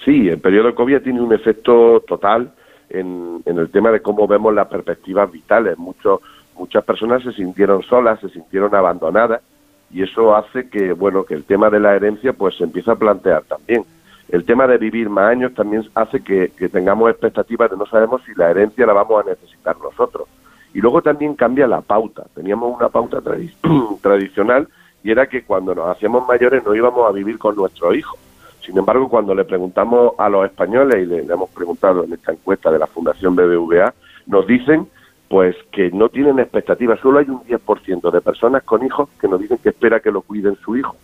Sí, 0.05 0.29
el 0.29 0.41
periodo 0.41 0.75
COVID 0.75 1.03
tiene 1.03 1.21
un 1.21 1.33
efecto 1.33 2.01
total 2.01 2.51
en, 2.91 3.45
el 3.47 3.71
tema 3.71 3.93
de 3.93 4.01
cómo 4.03 4.27
vemos 4.27 4.53
las 4.53 4.67
perspectivas 4.67 5.31
vitales. 5.31 5.79
Muchos, 5.79 6.19
muchas 6.59 6.83
personas 6.83 7.23
se 7.23 7.31
sintieron 7.31 7.85
solas, 7.85 8.19
se 8.19 8.29
sintieron 8.31 8.75
abandonadas 8.75 9.41
y 9.93 10.03
eso 10.03 10.35
hace 10.35 10.69
que, 10.69 10.95
bueno, 10.95 11.23
que 11.23 11.35
el 11.35 11.45
tema 11.45 11.71
de 11.71 11.79
la 11.79 11.95
herencia 11.95 12.33
pues 12.33 12.57
se 12.57 12.65
empieza 12.65 12.91
a 12.91 12.97
plantear 12.97 13.45
también. 13.45 13.85
El 14.29 14.45
tema 14.45 14.67
de 14.67 14.79
vivir 14.79 15.09
más 15.09 15.31
años 15.31 15.55
también 15.55 15.89
hace 15.95 16.25
que, 16.25 16.51
que 16.59 16.69
tengamos 16.69 17.09
expectativas 17.09 17.71
de 17.71 17.77
no 17.77 17.87
sabemos 17.87 18.21
si 18.27 18.35
la 18.35 18.51
herencia 18.51 18.85
la 18.85 18.95
vamos 18.95 19.25
a 19.25 19.31
necesitar 19.31 19.77
nosotros. 19.79 20.27
Y 20.77 20.81
luego 20.83 21.01
también 21.01 21.33
cambia 21.33 21.67
la 21.67 21.81
pauta. 21.81 22.27
Teníamos 22.35 22.77
una 22.77 22.91
pauta 22.91 23.23
tradicional 24.03 24.69
y 25.03 25.11
era 25.11 25.27
que 25.27 25.43
cuando 25.43 25.75
nos 25.75 25.89
hacíamos 25.89 26.29
mayores 26.29 26.63
no 26.67 26.75
íbamos 26.75 27.09
a 27.09 27.13
vivir 27.13 27.39
con 27.39 27.57
nuestros 27.57 27.97
hijos. 27.97 28.21
Sin 28.61 28.77
embargo, 28.77 29.09
cuando 29.09 29.35
le 29.35 29.47
preguntamos 29.47 30.13
a 30.19 30.29
los 30.29 30.45
españoles, 30.45 31.03
y 31.03 31.07
le, 31.07 31.21
hemos 31.21 31.49
preguntado 31.49 32.05
en 32.05 32.13
esta 32.13 32.33
encuesta 32.33 32.71
de 32.71 32.79
la 32.79 32.87
Fundación 32.87 33.35
BBVA, 33.35 33.95
nos 34.27 34.47
dicen 34.47 34.87
pues 35.29 35.57
que 35.73 35.91
no 35.93 36.11
tienen 36.11 36.39
expectativas. 36.41 37.01
Solo 37.01 37.21
hay 37.21 37.31
un 37.31 37.41
10% 37.41 38.11
de 38.11 38.21
personas 38.21 38.63
con 38.63 38.85
hijos 38.85 39.09
que 39.19 39.29
nos 39.29 39.41
dicen 39.41 39.57
que 39.57 39.71
espera 39.71 40.01
que 40.01 40.11
lo 40.11 40.21
cuiden 40.21 40.59
su 40.63 40.77
hijo. 40.77 40.95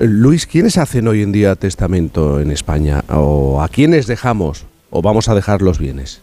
Luis, 0.00 0.48
¿quiénes 0.48 0.78
hacen 0.78 1.06
hoy 1.06 1.22
en 1.22 1.30
día 1.30 1.54
testamento 1.54 2.40
en 2.40 2.50
España? 2.50 3.04
¿O 3.08 3.62
a 3.62 3.68
quiénes 3.68 4.08
dejamos 4.08 4.66
o 4.90 5.00
vamos 5.00 5.28
a 5.28 5.36
dejar 5.36 5.62
los 5.62 5.78
bienes? 5.78 6.20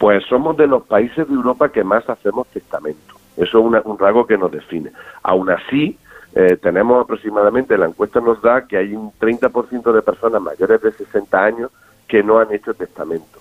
Pues 0.00 0.24
somos 0.30 0.56
de 0.56 0.66
los 0.66 0.84
países 0.84 1.28
de 1.28 1.34
Europa 1.34 1.68
que 1.68 1.84
más 1.84 2.08
hacemos 2.08 2.46
testamento. 2.48 3.16
Eso 3.36 3.58
es 3.76 3.84
un 3.84 3.98
rasgo 3.98 4.26
que 4.26 4.38
nos 4.38 4.50
define. 4.50 4.92
Aún 5.22 5.50
así, 5.50 5.98
eh, 6.34 6.56
tenemos 6.56 7.04
aproximadamente, 7.04 7.76
la 7.76 7.84
encuesta 7.84 8.18
nos 8.18 8.40
da 8.40 8.66
que 8.66 8.78
hay 8.78 8.94
un 8.94 9.12
30% 9.12 9.92
de 9.92 10.00
personas 10.00 10.40
mayores 10.40 10.80
de 10.80 10.92
60 10.92 11.44
años 11.44 11.70
que 12.08 12.22
no 12.22 12.38
han 12.38 12.50
hecho 12.50 12.72
testamento. 12.72 13.40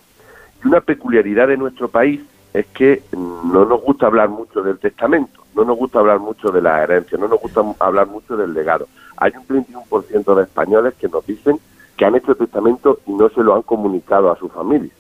Y 0.62 0.68
una 0.68 0.82
peculiaridad 0.82 1.48
de 1.48 1.56
nuestro 1.56 1.88
país 1.88 2.20
es 2.54 2.66
que 2.68 3.04
mm, 3.14 3.54
no 3.54 3.64
nos 3.64 3.82
gusta 3.82 4.08
hablar 4.08 4.28
mucho 4.28 4.62
del 4.62 4.80
testamento, 4.80 5.42
no 5.56 5.64
nos 5.64 5.78
gusta 5.78 6.00
hablar 6.00 6.20
mucho 6.20 6.52
de 6.52 6.62
la 6.62 6.84
herencia, 6.84 7.18
no 7.18 7.30
nos 7.30 7.40
gusta 7.40 7.62
hablar 7.80 8.08
mucho 8.08 8.36
del 8.36 8.54
legado. 8.54 8.86
Hay 9.16 9.32
un 9.32 9.48
31% 9.48 10.36
de 10.36 10.44
españoles 10.44 10.94
que 11.00 11.08
nos 11.08 11.26
dicen 11.26 11.58
que 11.96 12.04
han 12.04 12.16
hecho 12.16 12.36
testamento 12.36 13.00
y 13.08 13.14
no 13.14 13.30
se 13.30 13.44
lo 13.44 13.56
han 13.56 13.62
comunicado 13.62 14.30
a 14.30 14.38
su 14.38 14.50
familia. 14.50 14.92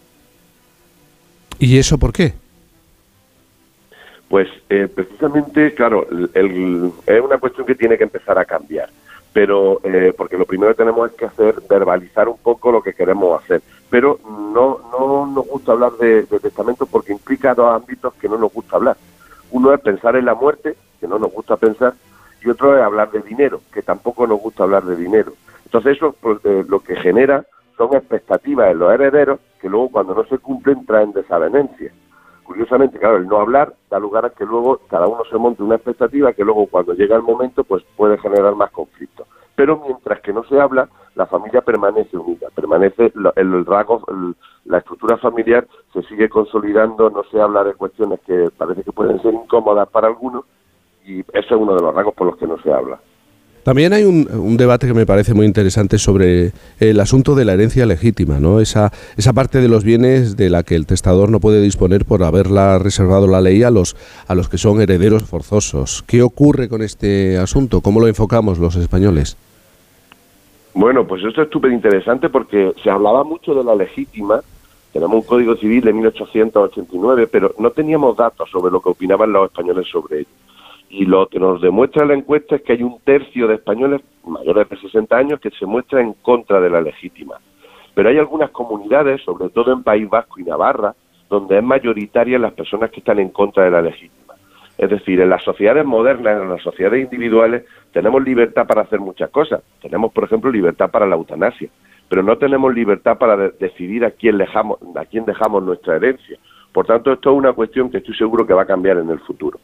¿Y 1.59 1.77
eso 1.77 1.97
por 1.97 2.13
qué? 2.13 2.33
Pues 4.29 4.47
eh, 4.69 4.87
precisamente, 4.93 5.73
claro, 5.73 6.07
el- 6.33 6.91
es 7.05 7.21
una 7.21 7.37
cuestión 7.39 7.65
que 7.65 7.75
tiene 7.75 7.97
que 7.97 8.03
empezar 8.03 8.37
a 8.37 8.45
cambiar. 8.45 8.89
Pero, 9.33 9.79
eh, 9.83 10.13
porque 10.17 10.37
lo 10.37 10.45
primero 10.45 10.71
que 10.73 10.77
tenemos 10.83 11.09
es 11.11 11.15
que 11.15 11.25
hacer, 11.25 11.55
verbalizar 11.69 12.27
un 12.27 12.37
poco 12.37 12.71
lo 12.71 12.81
que 12.81 12.93
queremos 12.93 13.41
hacer. 13.43 13.61
Pero 13.89 14.19
no, 14.27 14.79
no 14.91 15.27
nos 15.27 15.47
gusta 15.47 15.71
hablar 15.73 15.91
de, 15.93 16.23
de 16.23 16.39
testamento 16.39 16.85
porque 16.87 17.11
implica 17.13 17.53
dos 17.53 17.73
ámbitos 17.75 18.13
que 18.15 18.27
no 18.27 18.37
nos 18.37 18.51
gusta 18.51 18.75
hablar. 18.77 18.97
Uno 19.51 19.73
es 19.73 19.79
pensar 19.81 20.15
en 20.15 20.25
la 20.25 20.33
muerte, 20.35 20.75
que 20.99 21.07
no 21.07 21.19
nos 21.19 21.31
gusta 21.31 21.57
pensar, 21.57 21.93
y 22.43 22.49
otro 22.49 22.75
es 22.77 22.83
hablar 22.83 23.11
de 23.11 23.21
dinero, 23.21 23.61
que 23.73 23.81
tampoco 23.81 24.25
nos 24.27 24.39
gusta 24.39 24.63
hablar 24.63 24.83
de 24.83 24.95
dinero. 24.95 25.33
Entonces 25.65 25.97
eso 25.97 26.15
pues, 26.19 26.39
eh, 26.45 26.63
lo 26.67 26.79
que 26.79 26.95
genera 26.95 27.45
son 27.79 27.95
expectativas 27.95 28.71
en 28.71 28.79
los 28.79 28.91
herederos 28.91 29.39
que 29.61 29.69
luego 29.69 29.89
cuando 29.89 30.13
no 30.13 30.25
se 30.25 30.37
cumplen 30.37 30.85
traen 30.85 31.13
desavenencias. 31.13 31.93
Curiosamente, 32.43 32.99
claro, 32.99 33.15
el 33.17 33.25
no 33.27 33.37
hablar 33.39 33.73
da 33.89 33.99
lugar 33.99 34.25
a 34.25 34.31
que 34.31 34.43
luego 34.43 34.81
cada 34.89 35.07
uno 35.07 35.23
se 35.31 35.37
monte 35.37 35.63
una 35.63 35.75
expectativa 35.75 36.33
que 36.33 36.43
luego 36.43 36.67
cuando 36.67 36.93
llega 36.93 37.15
el 37.15 37.21
momento 37.21 37.63
pues 37.63 37.83
puede 37.95 38.17
generar 38.17 38.53
más 38.55 38.71
conflictos. 38.71 39.25
Pero 39.55 39.81
mientras 39.85 40.19
que 40.21 40.33
no 40.33 40.43
se 40.43 40.59
habla, 40.59 40.89
la 41.15 41.25
familia 41.25 41.61
permanece 41.61 42.17
unida, 42.17 42.47
permanece 42.53 43.13
el, 43.15 43.31
el 43.53 43.65
rasgo, 43.65 44.03
el- 44.09 44.35
la 44.65 44.79
estructura 44.79 45.17
familiar 45.17 45.65
se 45.93 46.01
sigue 46.03 46.27
consolidando, 46.27 47.09
no 47.09 47.23
se 47.31 47.39
habla 47.39 47.63
de 47.63 47.75
cuestiones 47.75 48.19
que 48.21 48.49
parece 48.57 48.83
que 48.83 48.91
pueden 48.91 49.21
ser 49.21 49.33
incómodas 49.33 49.87
para 49.89 50.07
algunos 50.07 50.43
y 51.05 51.21
ese 51.21 51.29
es 51.39 51.51
uno 51.51 51.75
de 51.75 51.81
los 51.81 51.95
rasgos 51.95 52.13
por 52.13 52.27
los 52.27 52.37
que 52.37 52.45
no 52.47 52.57
se 52.61 52.73
habla. 52.73 52.99
También 53.69 53.93
hay 53.93 54.03
un, 54.03 54.57
debate 54.57 54.87
que 54.87 54.95
me 54.95 55.05
parece 55.05 55.35
muy 55.35 55.45
interesante 55.45 55.99
sobre 55.99 56.53
el 56.79 56.99
asunto 56.99 57.35
de 57.35 57.45
la 57.45 57.53
herencia 57.53 57.85
legítima, 57.85 58.39
¿no? 58.39 58.61
Esa, 58.61 58.91
esa 59.15 59.31
parte 59.31 59.61
de 59.61 59.67
los 59.67 59.83
bienes 59.83 60.35
de 60.35 60.49
la 60.49 60.63
que 60.63 60.73
el 60.73 60.87
testador 60.87 61.29
no 61.29 61.39
puede 61.39 61.61
disponer 61.61 62.03
por 62.03 62.23
haberla 62.23 62.79
reservado 62.79 63.27
la 63.27 63.41
ley 63.41 63.61
a 63.61 63.69
los, 63.69 63.95
a 64.27 64.33
los 64.33 64.49
que 64.49 64.57
son 64.57 64.81
herederos 64.81 65.23
forzosos. 65.23 66.03
¿Qué 66.07 66.23
ocurre 66.23 66.67
con 66.67 66.81
este 66.81 67.37
asunto? 67.37 67.81
¿Cómo 67.81 67.99
lo 67.99 68.07
enfocamos 68.07 68.57
los 68.57 68.75
españoles? 68.75 69.37
Bueno, 70.73 71.05
pues 71.05 71.23
esto 71.23 71.43
es 71.43 71.49
súper 71.51 71.71
interesante 71.71 72.27
porque 72.29 72.73
se 72.83 72.89
hablaba 72.89 73.23
mucho 73.23 73.53
de 73.53 73.63
la 73.63 73.75
legítima. 73.75 74.41
Tenemos 74.91 75.13
un 75.17 75.21
código 75.21 75.55
civil 75.55 75.83
de 75.83 75.93
1889, 75.93 77.27
pero 77.27 77.53
no 77.59 77.69
teníamos 77.69 78.17
datos 78.17 78.49
sobre 78.49 78.71
lo 78.71 78.81
que 78.81 78.89
opinaban 78.89 79.31
los 79.31 79.51
españoles 79.51 79.87
sobre 79.91 80.21
ello. 80.21 80.48
Y 80.89 81.05
lo 81.05 81.27
que 81.27 81.39
nos 81.39 81.61
demuestra 81.61 82.05
la 82.05 82.15
encuesta 82.15 82.55
es 82.55 82.63
que 82.63 82.73
hay 82.73 82.83
un 82.83 82.99
tercio 83.01 83.47
de 83.47 83.55
españoles 83.55 84.01
mayores 84.25 84.67
de 84.69 84.77
60 84.77 85.15
años 85.15 85.39
que 85.39 85.51
se 85.51 85.65
muestra 85.65 86.01
en 86.01 86.13
contra 86.13 86.59
de 86.59 86.69
la 86.69 86.81
legítima. 86.81 87.35
Pero 87.93 88.09
hay 88.09 88.17
algunas 88.17 88.49
comunidades, 88.51 89.21
sobre 89.23 89.49
todo 89.49 89.71
en 89.71 89.83
País 89.83 90.09
Vasco 90.09 90.39
y 90.39 90.43
Navarra, 90.43 90.95
donde 91.29 91.57
es 91.57 91.63
mayoritaria 91.63 92.39
las 92.39 92.53
personas 92.53 92.89
que 92.89 93.01
están 93.01 93.19
en 93.19 93.29
contra 93.29 93.63
de 93.65 93.71
la 93.71 93.81
legítima. 93.81 94.33
Es 94.77 94.89
decir, 94.89 95.19
en 95.19 95.29
las 95.29 95.43
sociedades 95.43 95.85
modernas, 95.85 96.41
en 96.41 96.49
las 96.49 96.61
sociedades 96.63 97.03
individuales, 97.03 97.65
tenemos 97.91 98.23
libertad 98.23 98.65
para 98.65 98.81
hacer 98.81 98.99
muchas 98.99 99.29
cosas. 99.29 99.61
Tenemos, 99.81 100.11
por 100.13 100.23
ejemplo, 100.23 100.49
libertad 100.49 100.89
para 100.89 101.05
la 101.05 101.15
eutanasia, 101.15 101.69
pero 102.07 102.23
no 102.23 102.37
tenemos 102.37 102.73
libertad 102.73 103.17
para 103.17 103.35
de- 103.35 103.51
decidir 103.59 104.05
a 104.05 104.11
quién, 104.11 104.37
dejamos, 104.37 104.79
a 104.95 105.05
quién 105.05 105.25
dejamos 105.25 105.61
nuestra 105.63 105.97
herencia. 105.97 106.39
Por 106.71 106.85
tanto, 106.85 107.11
esto 107.11 107.31
es 107.31 107.37
una 107.37 107.53
cuestión 107.53 107.89
que 107.91 107.97
estoy 107.97 108.15
seguro 108.15 108.47
que 108.47 108.53
va 108.53 108.61
a 108.61 108.67
cambiar 108.67 108.97
en 108.97 109.09
el 109.09 109.19
futuro. 109.19 109.59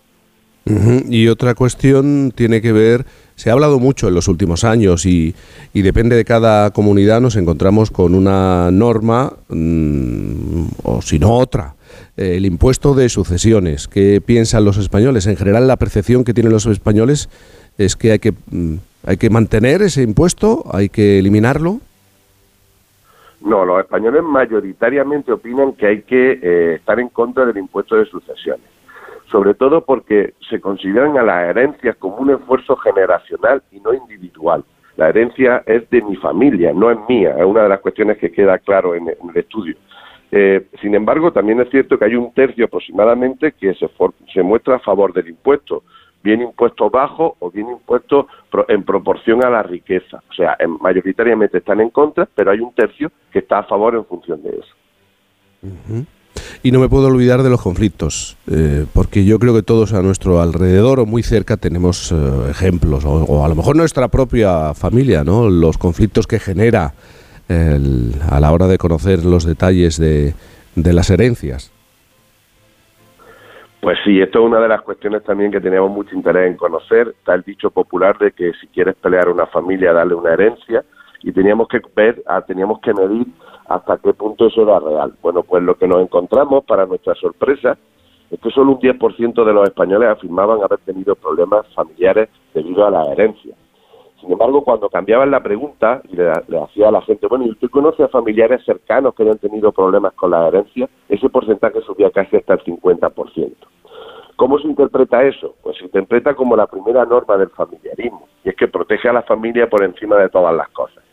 Y 0.65 1.27
otra 1.27 1.53
cuestión 1.53 2.31
tiene 2.33 2.59
que 2.59 2.71
ver, 2.71 3.05
se 3.35 3.49
ha 3.49 3.53
hablado 3.53 3.79
mucho 3.79 4.07
en 4.07 4.15
los 4.15 4.27
últimos 4.27 4.63
años 4.63 5.05
y, 5.05 5.35
y 5.73 5.83
depende 5.83 6.15
de 6.15 6.25
cada 6.25 6.71
comunidad 6.71 7.21
nos 7.21 7.35
encontramos 7.35 7.91
con 7.91 8.15
una 8.15 8.71
norma 8.71 9.33
mm, 9.49 10.65
o 10.83 11.01
si 11.03 11.19
no 11.19 11.33
otra. 11.33 11.75
Eh, 12.17 12.37
el 12.37 12.45
impuesto 12.45 12.93
de 12.93 13.09
sucesiones. 13.09 13.87
¿Qué 13.87 14.21
piensan 14.25 14.63
los 14.63 14.77
españoles? 14.77 15.27
En 15.27 15.35
general 15.35 15.67
la 15.67 15.75
percepción 15.75 16.23
que 16.23 16.33
tienen 16.33 16.53
los 16.53 16.65
españoles 16.65 17.29
es 17.77 17.95
que 17.95 18.11
hay 18.11 18.19
que, 18.19 18.31
mm, 18.31 18.75
hay 19.05 19.17
que 19.17 19.29
mantener 19.29 19.81
ese 19.81 20.01
impuesto, 20.01 20.63
hay 20.71 20.89
que 20.89 21.19
eliminarlo. 21.19 21.81
No, 23.41 23.65
los 23.65 23.81
españoles 23.81 24.23
mayoritariamente 24.23 25.31
opinan 25.31 25.73
que 25.73 25.87
hay 25.87 26.01
que 26.03 26.39
eh, 26.41 26.75
estar 26.75 26.99
en 26.99 27.09
contra 27.09 27.45
del 27.45 27.57
impuesto 27.57 27.95
de 27.95 28.05
sucesiones, 28.05 28.65
sobre 29.31 29.53
todo 29.53 29.81
porque 29.81 30.33
se 30.49 30.59
consideran 30.61 31.17
a 31.17 31.23
las 31.23 31.49
herencias 31.49 31.95
como 31.97 32.17
un 32.17 32.31
esfuerzo 32.31 32.75
generacional 32.77 33.61
y 33.71 33.79
no 33.79 33.93
individual. 33.93 34.63
La 34.97 35.09
herencia 35.09 35.61
es 35.65 35.89
de 35.89 36.01
mi 36.01 36.15
familia, 36.15 36.71
no 36.73 36.89
es 36.89 36.97
mía, 37.09 37.35
es 37.37 37.45
una 37.45 37.63
de 37.63 37.69
las 37.69 37.79
cuestiones 37.81 38.17
que 38.17 38.31
queda 38.31 38.57
claro 38.59 38.95
en, 38.95 39.09
el 39.09 39.17
estudio. 39.37 39.75
Eh, 40.31 40.67
sin 40.81 40.95
embargo, 40.95 41.31
también 41.31 41.59
es 41.61 41.69
cierto 41.69 41.97
que 41.97 42.05
hay 42.05 42.15
un 42.15 42.33
tercio 42.33 42.65
aproximadamente 42.65 43.51
que 43.53 43.73
se, 43.73 44.41
muestra 44.43 44.75
a 44.75 44.79
favor 44.79 45.13
del 45.13 45.27
impuesto, 45.29 45.83
bien 46.23 46.41
impuesto 46.41 46.89
bajo 46.89 47.35
o 47.39 47.51
bien 47.51 47.69
impuesto 47.69 48.27
pro- 48.49 48.65
en 48.69 48.83
proporción 48.83 49.43
a 49.45 49.49
la 49.49 49.63
riqueza. 49.63 50.21
O 50.29 50.33
sea, 50.33 50.55
en- 50.59 50.77
mayoritariamente 50.81 51.57
están 51.57 51.81
en 51.81 51.89
contra, 51.89 52.27
pero 52.33 52.51
hay 52.51 52.59
un 52.59 52.73
tercio 52.73 53.11
que 53.31 53.39
está 53.39 53.59
a 53.59 53.63
favor 53.63 53.95
en 53.95 54.05
función 54.05 54.41
de 54.43 54.49
eso. 54.49 54.75
Y 56.63 56.71
no 56.71 56.79
me 56.79 56.89
puedo 56.89 57.07
olvidar 57.07 57.43
de 57.43 57.49
los 57.49 57.61
conflictos, 57.61 58.37
eh, 58.51 58.85
porque 58.93 59.23
yo 59.25 59.39
creo 59.39 59.53
que 59.53 59.63
todos 59.63 59.93
a 59.93 60.01
nuestro 60.01 60.41
alrededor 60.41 60.99
o 60.99 61.05
muy 61.05 61.23
cerca 61.23 61.57
tenemos 61.57 62.11
eh, 62.11 62.15
ejemplos, 62.49 63.05
o, 63.05 63.23
o 63.23 63.45
a 63.45 63.47
lo 63.47 63.55
mejor 63.55 63.75
nuestra 63.75 64.07
propia 64.07 64.73
familia, 64.73 65.23
¿no? 65.23 65.49
Los 65.49 65.77
conflictos 65.77 66.27
que 66.27 66.39
genera 66.39 66.93
el- 67.47 68.13
a 68.29 68.39
la 68.39 68.51
hora 68.51 68.67
de 68.67 68.77
conocer 68.77 69.23
los 69.23 69.45
detalles 69.45 69.99
de, 69.99 70.33
las 70.75 71.09
herencias. 71.09 71.71
Pues 73.81 73.97
sí, 74.03 74.19
esto 74.19 74.39
es 74.39 74.45
una 74.45 74.59
de 74.59 74.67
las 74.67 74.81
cuestiones 74.81 75.23
también 75.23 75.51
que 75.51 75.61
teníamos 75.61 75.91
mucho 75.91 76.15
interés 76.15 76.49
en 76.49 76.57
conocer. 76.57 77.09
Está 77.19 77.35
el 77.35 77.43
dicho 77.43 77.69
popular 77.69 78.17
de 78.17 78.31
que 78.31 78.51
si 78.59 78.67
quieres 78.67 78.95
pelear 78.95 79.27
a 79.27 79.31
una 79.31 79.45
familia, 79.45 79.93
darle 79.93 80.15
una 80.15 80.33
herencia. 80.33 80.83
Y 81.21 81.31
teníamos 81.31 81.67
que 81.67 81.79
ver, 81.95 82.21
ah, 82.27 82.41
teníamos 82.41 82.79
que 82.81 82.93
medir 82.93 83.27
hasta 83.67 83.97
qué 83.97 84.13
punto 84.13 84.47
eso 84.47 84.61
era 84.61 84.79
real. 84.79 85.13
Bueno, 85.21 85.43
pues 85.43 85.63
lo 85.63 85.75
que 85.75 85.87
nos 85.87 86.01
encontramos, 86.01 86.63
para 86.65 86.85
nuestra 86.85 87.15
sorpresa, 87.15 87.77
es 88.31 88.39
que 88.39 88.49
solo 88.51 88.73
un 88.73 88.79
10% 88.79 89.45
de 89.45 89.53
los 89.53 89.67
españoles 89.67 90.09
afirmaban 90.09 90.61
haber 90.63 90.79
tenido 90.79 91.15
problemas 91.15 91.65
familiares 91.73 92.29
debido 92.53 92.85
a 92.85 92.91
la 92.91 93.11
herencia. 93.11 93.55
Sin 94.19 94.31
embargo, 94.31 94.63
cuando 94.63 94.89
cambiaban 94.89 95.29
la 95.29 95.43
pregunta 95.43 96.01
y 96.09 96.15
le, 96.15 96.31
hacía 96.31 96.87
a 96.87 96.91
la 96.91 97.01
gente, 97.01 97.27
bueno, 97.27 97.45
¿y 97.45 97.51
usted 97.51 97.69
conoce 97.69 98.03
a 98.03 98.07
familiares 98.07 98.63
cercanos 98.65 99.13
que 99.13 99.23
hayan 99.23 99.37
tenido 99.37 99.71
problemas 99.71 100.13
con 100.13 100.31
la 100.31 100.47
herencia? 100.47 100.89
Ese 101.07 101.29
porcentaje 101.29 101.81
subía 101.81 102.09
casi 102.09 102.35
hasta 102.35 102.53
el 102.53 102.63
50%. 102.63 103.53
¿Cómo 104.35 104.59
se 104.59 104.67
interpreta 104.67 105.23
eso? 105.23 105.55
Pues 105.61 105.77
se 105.77 105.85
interpreta 105.85 106.33
como 106.33 106.55
la 106.55 106.67
primera 106.67 107.05
norma 107.05 107.37
del 107.37 107.49
familiarismo, 107.49 108.27
y 108.43 108.49
es 108.49 108.55
que 108.55 108.67
protege 108.67 109.07
a 109.07 109.13
la 109.13 109.21
familia 109.21 109.69
por 109.69 109.83
encima 109.83 110.17
de 110.17 110.29
todas 110.29 110.55
las 110.55 110.69
cosas. 110.69 111.04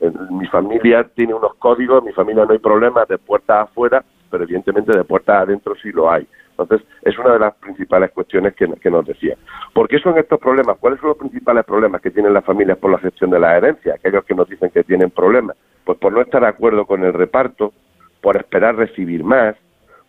En- 0.00 0.36
Mi 0.36 0.46
familia 0.46 1.04
tiene 1.14 1.34
unos 1.34 1.54
códigos, 1.54 2.02
mi 2.04 2.12
familia 2.12 2.44
no 2.44 2.52
hay 2.52 2.58
problemas 2.58 3.08
de 3.08 3.18
puertas 3.18 3.68
afuera, 3.68 4.04
pero 4.30 4.44
evidentemente 4.44 4.96
de 4.96 5.04
puertas 5.04 5.42
adentro 5.42 5.74
sí 5.82 5.90
lo 5.92 6.10
hay. 6.10 6.26
Entonces, 6.58 6.86
es 7.02 7.16
una 7.18 7.34
de 7.34 7.38
las 7.38 7.54
principales 7.54 8.10
cuestiones 8.10 8.52
que, 8.54 8.66
nos 8.90 9.06
decía. 9.06 9.36
¿Por 9.72 9.86
qué 9.88 10.00
son 10.00 10.18
estos 10.18 10.40
problemas? 10.40 10.76
¿Cuáles 10.78 10.98
son 10.98 11.10
los 11.10 11.18
principales 11.18 11.64
problemas 11.64 12.00
que 12.00 12.10
tienen 12.10 12.34
las 12.34 12.44
familias 12.44 12.78
por 12.78 12.90
la 12.90 12.98
gestión 12.98 13.30
de 13.30 13.38
la 13.38 13.56
herencia? 13.56 13.94
Aquellos 13.94 14.24
que 14.24 14.34
nos 14.34 14.48
dicen 14.48 14.70
que 14.70 14.82
tienen 14.82 15.10
problemas. 15.10 15.56
Pues 15.84 15.98
por 15.98 16.12
no 16.12 16.20
estar 16.20 16.42
de 16.42 16.48
acuerdo 16.48 16.84
con 16.84 17.04
el 17.04 17.12
reparto, 17.12 17.72
por 18.20 18.36
esperar 18.36 18.74
recibir 18.74 19.22
más, 19.22 19.54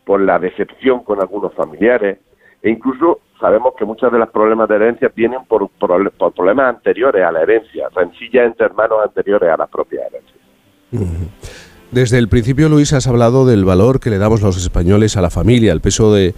por 0.06 0.22
la 0.22 0.40
decepción 0.40 1.04
con 1.04 1.22
algunos 1.22 1.54
familiares 1.54 2.18
e 2.64 2.70
incluso 2.72 3.20
sabemos 3.40 3.74
que 3.78 3.86
muchos 3.86 4.12
de 4.12 4.20
los 4.20 4.30
problemas 4.30 4.68
de 4.70 4.76
herencia 4.76 5.12
vienen 5.16 5.46
por, 5.48 5.70
por, 5.70 6.12
problemas 6.34 6.76
anteriores 6.76 7.24
a 7.24 7.32
la 7.32 7.42
herencia, 7.42 7.88
rencillas 7.96 8.46
entre 8.46 8.66
hermanos 8.66 9.00
anteriores 9.04 9.50
a 9.50 9.58
la 9.58 9.68
propia 9.68 10.02
herencia. 10.06 10.36
Desde 11.92 12.18
el 12.18 12.28
principio, 12.28 12.70
Luis, 12.70 12.94
has 12.94 13.08
hablado 13.08 13.46
del 13.46 13.66
valor 13.66 14.00
que 14.00 14.10
le 14.10 14.18
damos 14.18 14.42
los 14.42 14.58
españoles 14.58 15.18
a 15.18 15.22
la 15.22 15.30
familia, 15.30 15.72
el 15.72 15.82
peso 15.82 16.14
de, 16.14 16.36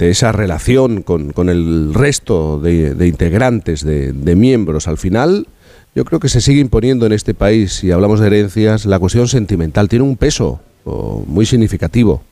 esa 0.00 0.32
relación 0.32 1.02
con, 1.02 1.48
el 1.48 1.94
resto 1.94 2.58
de, 2.58 3.06
integrantes, 3.06 3.84
de, 3.84 4.36
miembros. 4.36 4.88
Al 4.88 4.98
final, 4.98 5.46
yo 5.94 6.04
creo 6.04 6.20
que 6.20 6.28
se 6.28 6.40
sigue 6.40 6.60
imponiendo 6.60 7.06
en 7.06 7.12
este 7.12 7.34
país, 7.34 7.74
si 7.74 7.92
hablamos 7.92 8.20
de 8.20 8.28
herencias, 8.28 8.86
la 8.86 8.98
cuestión 8.98 9.28
sentimental 9.28 9.88
tiene 9.88 10.04
un 10.04 10.16
peso 10.16 10.60
muy 10.84 11.46
significativo. 11.46 12.22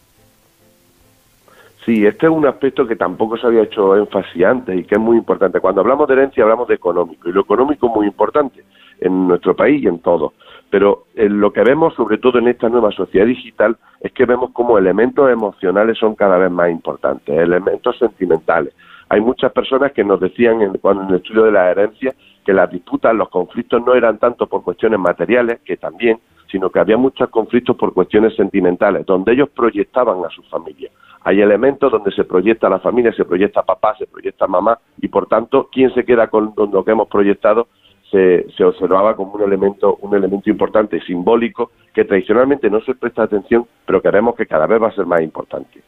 Sí, 1.90 2.06
este 2.06 2.26
es 2.26 2.32
un 2.32 2.46
aspecto 2.46 2.86
que 2.86 2.94
tampoco 2.94 3.36
se 3.36 3.48
había 3.48 3.62
hecho 3.62 3.96
énfasis 3.96 4.44
antes 4.44 4.78
y 4.78 4.84
que 4.84 4.94
es 4.94 5.00
muy 5.00 5.16
importante. 5.16 5.58
Cuando 5.58 5.80
hablamos 5.80 6.06
de 6.06 6.14
herencia 6.14 6.44
hablamos 6.44 6.68
de 6.68 6.76
económico 6.76 7.28
y 7.28 7.32
lo 7.32 7.40
económico 7.40 7.88
es 7.88 7.92
muy 7.92 8.06
importante 8.06 8.62
en 9.00 9.26
nuestro 9.26 9.56
país 9.56 9.82
y 9.82 9.88
en 9.88 9.98
todo. 9.98 10.34
Pero 10.70 11.06
eh, 11.16 11.28
lo 11.28 11.52
que 11.52 11.64
vemos, 11.64 11.92
sobre 11.94 12.18
todo 12.18 12.38
en 12.38 12.46
esta 12.46 12.68
nueva 12.68 12.92
sociedad 12.92 13.26
digital, 13.26 13.76
es 14.00 14.12
que 14.12 14.24
vemos 14.24 14.52
como 14.52 14.78
elementos 14.78 15.28
emocionales 15.28 15.98
son 15.98 16.14
cada 16.14 16.38
vez 16.38 16.48
más 16.52 16.70
importantes, 16.70 17.36
elementos 17.36 17.98
sentimentales. 17.98 18.72
Hay 19.08 19.20
muchas 19.20 19.50
personas 19.50 19.90
que 19.90 20.04
nos 20.04 20.20
decían 20.20 20.62
en, 20.62 20.74
cuando 20.74 21.02
en 21.02 21.08
el 21.08 21.16
estudio 21.16 21.42
de 21.42 21.50
la 21.50 21.72
herencia 21.72 22.14
que 22.46 22.52
las 22.52 22.70
disputas, 22.70 23.12
los 23.16 23.30
conflictos 23.30 23.84
no 23.84 23.94
eran 23.94 24.18
tanto 24.18 24.46
por 24.46 24.62
cuestiones 24.62 25.00
materiales, 25.00 25.58
que 25.64 25.76
también, 25.76 26.20
sino 26.52 26.70
que 26.70 26.78
había 26.78 26.96
muchos 26.96 27.28
conflictos 27.30 27.74
por 27.74 27.92
cuestiones 27.92 28.36
sentimentales, 28.36 29.04
donde 29.06 29.32
ellos 29.32 29.48
proyectaban 29.48 30.24
a 30.24 30.30
su 30.30 30.44
familia. 30.44 30.88
Hay 31.22 31.40
elementos 31.40 31.92
donde 31.92 32.12
se 32.12 32.24
proyecta 32.24 32.68
la 32.68 32.78
familia, 32.78 33.12
se 33.12 33.24
proyecta 33.24 33.62
papá, 33.62 33.94
se 33.98 34.06
proyecta 34.06 34.46
mamá, 34.46 34.78
y 35.00 35.08
por 35.08 35.26
tanto, 35.26 35.68
¿quién 35.70 35.92
se 35.94 36.04
queda 36.04 36.28
con 36.28 36.54
lo 36.56 36.84
que 36.84 36.92
hemos 36.92 37.08
proyectado? 37.08 37.68
Se, 38.10 38.46
se, 38.56 38.64
observaba 38.64 39.14
como 39.14 39.34
un 39.34 39.42
elemento, 39.42 39.96
un 40.00 40.16
elemento 40.16 40.50
importante, 40.50 41.00
simbólico, 41.02 41.70
que 41.94 42.04
tradicionalmente 42.04 42.68
no 42.68 42.80
se 42.80 42.94
presta 42.94 43.22
atención, 43.22 43.66
pero 43.86 44.02
que 44.02 44.10
vemos 44.10 44.34
que 44.34 44.46
cada 44.46 44.66
vez 44.66 44.82
va 44.82 44.88
a 44.88 44.94
ser 44.94 45.06
más 45.06 45.20
importante. 45.20 45.80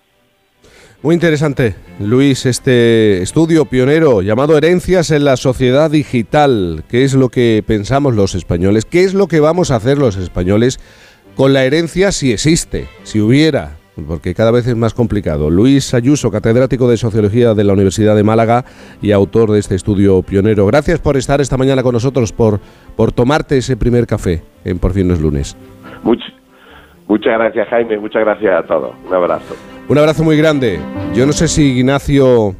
Muy 1.03 1.16
interesante, 1.16 1.75
Luis, 1.99 2.47
este 2.47 3.23
estudio 3.23 3.64
pionero 3.64 4.23
llamado 4.23 4.57
Herencias 4.57 5.11
en 5.11 5.25
la 5.25 5.37
Sociedad 5.37 5.90
Digital. 5.90 6.85
¿Qué 6.88 7.03
es 7.03 7.14
lo 7.14 7.29
que 7.29 7.64
pensamos 7.66 8.14
los 8.14 8.37
españoles? 8.37 8.85
¿Qué 8.85 9.03
es 9.03 9.12
lo 9.12 9.27
que 9.27 9.40
vamos 9.40 9.73
a 9.73 9.77
hacer 9.77 9.99
los 9.99 10.16
españoles 10.16 10.79
con 11.35 11.55
la 11.55 11.64
herencia 11.64 12.12
si 12.12 12.31
existe, 12.31 12.87
si 13.03 13.21
hubiera? 13.21 13.82
Porque 14.07 14.35
cada 14.35 14.50
vez 14.50 14.66
es 14.66 14.74
más 14.74 14.94
complicado. 14.94 15.50
Luis 15.50 15.92
Ayuso, 15.92 16.31
catedrático 16.31 16.88
de 16.88 16.96
Sociología 16.96 17.52
de 17.52 17.62
la 17.64 17.74
Universidad 17.74 18.16
de 18.16 18.22
Málaga 18.22 18.64
y 19.02 19.12
autor 19.12 19.50
de 19.50 19.59
este 19.59 19.74
estudio 19.74 20.22
pionero. 20.22 20.64
Gracias 20.66 20.98
por 20.98 21.18
estar 21.18 21.42
esta 21.42 21.59
mañana 21.59 21.83
con 21.83 21.92
nosotros, 21.92 22.33
por, 22.33 22.59
por 22.96 23.12
tomarte 23.12 23.59
ese 23.59 23.76
primer 23.76 24.07
café 24.07 24.42
en 24.64 24.78
Por 24.78 24.92
fin 24.92 25.09
no 25.09 25.14
es 25.14 25.20
lunes. 25.20 25.57
muchas 27.07 27.38
gracias, 27.38 27.68
Jaime. 27.68 27.98
Muchas 27.98 28.22
gracias 28.24 28.64
a 28.64 28.66
todos. 28.66 28.94
Un 29.07 29.14
abrazo. 29.14 29.55
Un 29.88 29.98
abrazo 29.98 30.24
muy 30.24 30.38
grande. 30.38 30.81
Yo 31.14 31.26
no 31.26 31.33
sé 31.33 31.46
si 31.46 31.78
Ignacio 31.78 32.55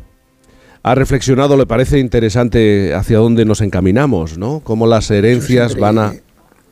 ha 0.83 0.95
reflexionado, 0.95 1.57
le 1.57 1.65
parece 1.65 1.99
interesante 1.99 2.93
hacia 2.93 3.19
dónde 3.19 3.45
nos 3.47 3.61
encaminamos, 3.63 4.37
¿no? 4.37 4.61
Cómo 4.61 4.87
las 4.87 5.11
herencias 5.11 5.77
van 5.79 5.99
a... 5.99 6.13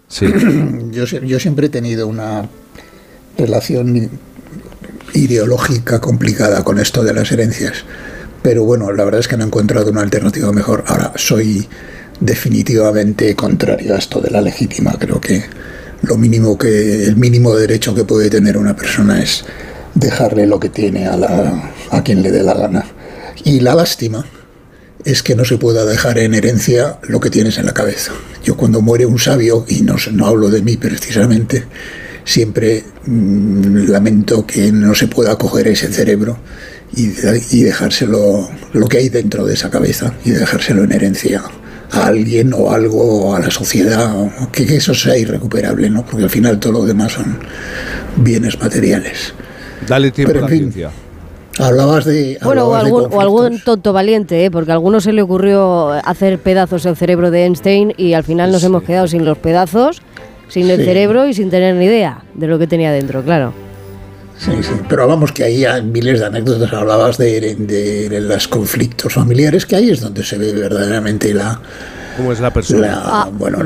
Sí. 0.08 0.26
Yo, 0.90 1.04
yo 1.04 1.38
siempre 1.38 1.66
he 1.66 1.70
tenido 1.70 2.08
una 2.08 2.48
relación 3.38 4.10
ideológica 5.14 6.00
complicada 6.00 6.64
con 6.64 6.78
esto 6.78 7.02
de 7.02 7.14
las 7.14 7.30
herencias. 7.32 7.84
Pero 8.42 8.64
bueno, 8.64 8.90
la 8.92 9.04
verdad 9.04 9.20
es 9.20 9.28
que 9.28 9.36
no 9.36 9.44
he 9.44 9.46
encontrado 9.46 9.90
una 9.90 10.02
alternativa 10.02 10.50
mejor. 10.52 10.84
Ahora, 10.86 11.12
soy 11.16 11.68
definitivamente 12.20 13.34
contrario 13.34 13.94
a 13.94 13.98
esto 13.98 14.20
de 14.20 14.30
la 14.30 14.40
legítima. 14.40 14.96
Creo 14.98 15.20
que 15.20 15.44
lo 16.02 16.16
mínimo 16.16 16.56
que, 16.56 17.04
el 17.04 17.16
mínimo 17.16 17.54
derecho 17.54 17.94
que 17.94 18.04
puede 18.04 18.30
tener 18.30 18.56
una 18.56 18.74
persona 18.74 19.22
es 19.22 19.44
dejarle 19.94 20.46
lo 20.46 20.58
que 20.58 20.68
tiene 20.68 21.06
a, 21.06 21.16
la, 21.16 21.72
a 21.90 22.02
quien 22.02 22.22
le 22.22 22.30
dé 22.30 22.42
la 22.42 22.54
gana. 22.54 22.84
Y 23.44 23.60
la 23.60 23.74
lástima 23.74 24.24
es 25.04 25.22
que 25.22 25.34
no 25.34 25.44
se 25.44 25.58
pueda 25.58 25.84
dejar 25.84 26.18
en 26.18 26.34
herencia 26.34 26.98
lo 27.02 27.20
que 27.20 27.30
tienes 27.30 27.58
en 27.58 27.66
la 27.66 27.74
cabeza. 27.74 28.12
Yo 28.44 28.56
cuando 28.56 28.80
muere 28.80 29.06
un 29.06 29.18
sabio, 29.18 29.64
y 29.68 29.82
no, 29.82 29.96
no 30.12 30.26
hablo 30.26 30.50
de 30.50 30.62
mí 30.62 30.76
precisamente, 30.76 31.64
siempre 32.24 32.84
mm, 33.06 33.88
lamento 33.88 34.46
que 34.46 34.72
no 34.72 34.94
se 34.94 35.08
pueda 35.08 35.36
coger 35.36 35.68
ese 35.68 35.92
cerebro 35.92 36.38
y, 36.94 37.10
y, 37.50 37.62
dejárselo, 37.62 38.48
lo 38.72 38.86
que 38.88 38.98
hay 38.98 39.08
dentro 39.08 39.46
de 39.46 39.54
esa 39.54 39.70
cabeza, 39.70 40.12
y 40.24 40.30
dejárselo 40.30 40.84
en 40.84 40.92
herencia 40.92 41.42
a 41.92 42.06
alguien 42.06 42.52
o 42.52 42.70
algo, 42.70 43.28
o 43.28 43.34
a 43.34 43.40
la 43.40 43.50
sociedad, 43.50 44.12
que, 44.52 44.66
que 44.66 44.76
eso 44.76 44.94
sea 44.94 45.16
irrecuperable, 45.16 45.88
¿no? 45.88 46.04
porque 46.04 46.24
al 46.24 46.30
final 46.30 46.58
todo 46.58 46.72
lo 46.72 46.86
demás 46.86 47.12
son 47.12 47.38
bienes 48.16 48.58
materiales. 48.60 49.34
Dale 49.86 50.10
tiempo 50.10 50.38
a 50.38 50.42
la 50.42 50.48
ciencia. 50.48 50.90
Hablabas 51.58 52.04
de. 52.04 52.38
Bueno, 52.42 52.68
o 52.68 53.20
algún, 53.20 53.60
tonto 53.60 53.92
valiente, 53.92 54.44
¿eh? 54.44 54.50
porque 54.50 54.70
a 54.70 54.74
alguno 54.74 55.00
se 55.00 55.12
le 55.12 55.20
ocurrió 55.20 55.90
hacer 55.90 56.38
pedazos 56.38 56.86
el 56.86 56.96
cerebro 56.96 57.30
de 57.30 57.44
Einstein 57.44 57.92
y 57.96 58.14
al 58.14 58.24
final 58.24 58.52
nos 58.52 58.64
hemos 58.64 58.82
quedado 58.82 59.08
sin 59.08 59.24
los 59.24 59.36
pedazos, 59.36 60.00
sin 60.50 60.68
el 60.68 60.84
cerebro 60.84 61.26
y 61.26 61.34
sin 61.34 61.48
tener 61.48 61.74
ni 61.76 61.86
idea 61.86 62.22
de 62.34 62.46
lo 62.46 62.58
que 62.58 62.66
tenía 62.66 62.92
dentro, 62.92 63.22
claro. 63.22 63.54
Sí, 64.38 64.52
sí, 64.62 64.72
pero 64.88 65.06
vamos 65.06 65.32
que 65.32 65.44
ahí 65.44 65.64
hay 65.64 65.82
miles 65.82 66.20
de 66.20 66.26
anécdotas, 66.26 66.72
hablabas 66.72 67.18
de, 67.18 67.56
de 67.56 68.20
los 68.20 68.48
conflictos 68.48 69.14
familiares, 69.14 69.66
que 69.66 69.76
ahí 69.76 69.90
es 69.90 70.00
donde 70.00 70.24
se 70.24 70.38
ve 70.38 70.52
verdaderamente 70.52 71.34
la, 71.34 71.60
¿Cómo 72.20 72.32
es 72.32 72.40
la 72.40 72.52
persona? 72.52 73.00
Ah. 73.02 73.30
Bueno, 73.32 73.64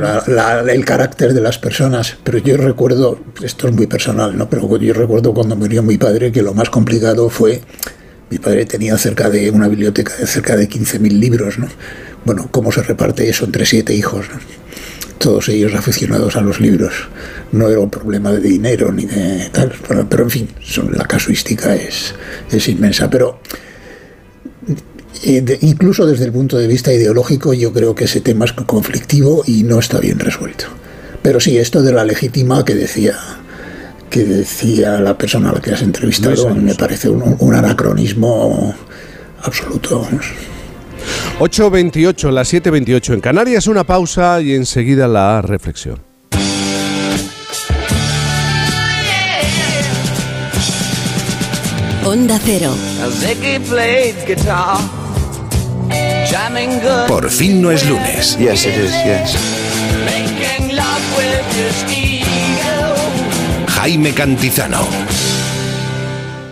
el 0.68 0.84
carácter 0.84 1.34
de 1.34 1.40
las 1.40 1.58
personas. 1.58 2.16
Pero 2.22 2.38
yo 2.38 2.56
recuerdo, 2.56 3.18
esto 3.42 3.66
es 3.66 3.74
muy 3.74 3.88
personal, 3.88 4.36
¿no? 4.36 4.48
Pero 4.48 4.76
yo 4.78 4.94
recuerdo 4.94 5.34
cuando 5.34 5.56
murió 5.56 5.82
mi 5.82 5.96
padre 5.96 6.30
que 6.30 6.42
lo 6.42 6.54
más 6.54 6.70
complicado 6.70 7.28
fue. 7.30 7.62
Mi 8.30 8.38
padre 8.38 8.64
tenía 8.64 8.96
cerca 8.96 9.28
de 9.28 9.50
una 9.50 9.66
biblioteca 9.66 10.14
de 10.16 10.26
cerca 10.26 10.56
de 10.56 10.68
15.000 10.68 11.18
libros, 11.18 11.58
¿no? 11.58 11.68
Bueno, 12.24 12.48
¿cómo 12.50 12.70
se 12.70 12.82
reparte 12.82 13.28
eso 13.28 13.44
entre 13.44 13.66
siete 13.66 13.92
hijos? 13.92 14.26
Todos 15.18 15.48
ellos 15.48 15.74
aficionados 15.74 16.36
a 16.36 16.40
los 16.40 16.60
libros. 16.60 16.92
No 17.52 17.68
era 17.68 17.80
un 17.80 17.90
problema 17.90 18.32
de 18.32 18.40
dinero 18.40 18.92
ni 18.92 19.06
de 19.06 19.48
tal, 19.50 19.72
pero, 20.08 20.24
en 20.24 20.30
fin, 20.30 20.48
son, 20.62 20.92
la 20.92 21.04
casuística 21.04 21.74
es, 21.74 22.14
es 22.50 22.68
inmensa. 22.68 23.08
Pero 23.08 23.40
eh, 25.22 25.58
incluso 25.62 26.06
desde 26.06 26.24
el 26.24 26.32
punto 26.32 26.58
de 26.58 26.66
vista 26.66 26.92
ideológico, 26.92 27.54
yo 27.54 27.72
creo 27.72 27.94
que 27.94 28.04
ese 28.04 28.20
tema 28.20 28.44
es 28.44 28.52
conflictivo 28.52 29.42
y 29.46 29.62
no 29.62 29.78
está 29.78 29.98
bien 29.98 30.18
resuelto. 30.18 30.66
Pero 31.22 31.40
sí, 31.40 31.56
esto 31.56 31.82
de 31.82 31.92
la 31.92 32.04
legítima 32.04 32.64
que 32.64 32.74
decía 32.74 33.16
que 34.10 34.24
decía 34.24 35.00
la 35.00 35.18
persona 35.18 35.50
a 35.50 35.54
la 35.54 35.60
que 35.60 35.72
has 35.72 35.82
entrevistado 35.82 36.54
me 36.54 36.76
parece 36.76 37.08
un, 37.08 37.54
anacronismo 37.54 38.72
absoluto. 39.42 40.06
8.28, 41.38 42.30
las 42.30 42.52
7.28 42.52 43.14
en 43.14 43.20
Canarias, 43.20 43.66
una 43.66 43.84
pausa 43.84 44.40
y 44.40 44.54
enseguida 44.54 45.08
la 45.08 45.42
reflexión. 45.42 46.00
Onda 52.04 52.38
Cero. 52.44 52.74
Por 57.08 57.30
fin 57.30 57.62
no 57.62 57.70
es 57.70 57.88
lunes. 57.88 58.36
Yes, 58.38 58.66
it 58.66 58.76
is, 58.76 58.92
yes. 59.04 59.36
Jaime 63.68 64.12
Cantizano. 64.12 64.86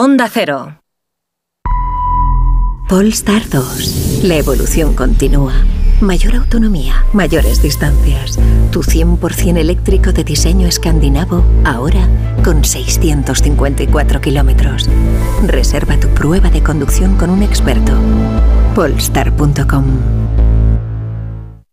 Onda 0.00 0.30
Cero. 0.32 0.80
Polestar 2.88 3.42
2. 3.50 4.20
La 4.22 4.36
evolución 4.36 4.94
continúa. 4.94 5.54
Mayor 6.00 6.36
autonomía, 6.36 7.04
mayores 7.12 7.62
distancias. 7.62 8.38
Tu 8.70 8.84
100% 8.84 9.58
eléctrico 9.58 10.12
de 10.12 10.22
diseño 10.22 10.68
escandinavo, 10.68 11.42
ahora 11.64 12.08
con 12.44 12.64
654 12.64 14.20
kilómetros. 14.20 14.88
Reserva 15.44 15.98
tu 15.98 16.06
prueba 16.10 16.48
de 16.48 16.62
conducción 16.62 17.16
con 17.16 17.30
un 17.30 17.42
experto. 17.42 17.94
Polestar.com 18.76 20.47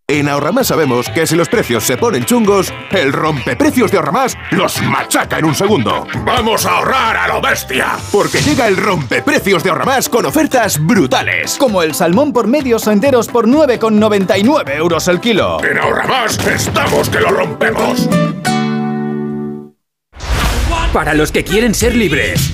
en 0.07 0.29
Ahorramás 0.29 0.67
sabemos 0.67 1.09
que 1.09 1.25
si 1.25 1.35
los 1.35 1.49
precios 1.49 1.83
se 1.83 1.97
ponen 1.97 2.25
chungos, 2.25 2.71
el 2.91 3.11
rompeprecios 3.11 3.89
de 3.89 3.97
Ahorramás 3.97 4.37
los 4.51 4.79
machaca 4.83 5.39
en 5.39 5.45
un 5.45 5.55
segundo. 5.55 6.05
¡Vamos 6.23 6.65
a 6.67 6.77
ahorrar 6.77 7.17
a 7.17 7.27
lo 7.27 7.41
bestia! 7.41 7.97
Porque 8.11 8.39
llega 8.41 8.67
el 8.67 8.77
rompeprecios 8.77 9.63
de 9.63 9.71
Ahorramás 9.71 10.07
con 10.07 10.25
ofertas 10.25 10.77
brutales. 10.85 11.57
Como 11.57 11.81
el 11.81 11.95
salmón 11.95 12.33
por 12.33 12.45
medios 12.45 12.85
o 12.85 12.91
enteros 12.91 13.27
por 13.27 13.47
9,99 13.47 14.75
euros 14.75 15.07
el 15.07 15.19
kilo. 15.19 15.63
En 15.63 15.79
Ahorramás 15.79 16.37
estamos 16.45 17.09
que 17.09 17.19
lo 17.19 17.29
rompemos. 17.29 18.07
Para 20.93 21.15
los 21.15 21.31
que 21.31 21.43
quieren 21.43 21.73
ser 21.73 21.95
libres 21.95 22.53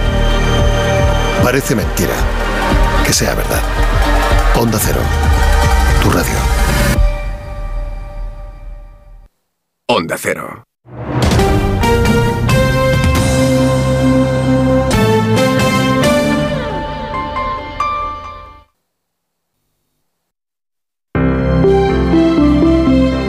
Parece 1.43 1.75
mentira. 1.75 2.13
Que 3.05 3.11
sea 3.11 3.33
verdad. 3.33 3.61
Onda 4.57 4.77
Cero. 4.79 5.01
Tu 6.03 6.09
radio. 6.11 6.37
Onda 9.87 10.17
Cero. 10.17 10.63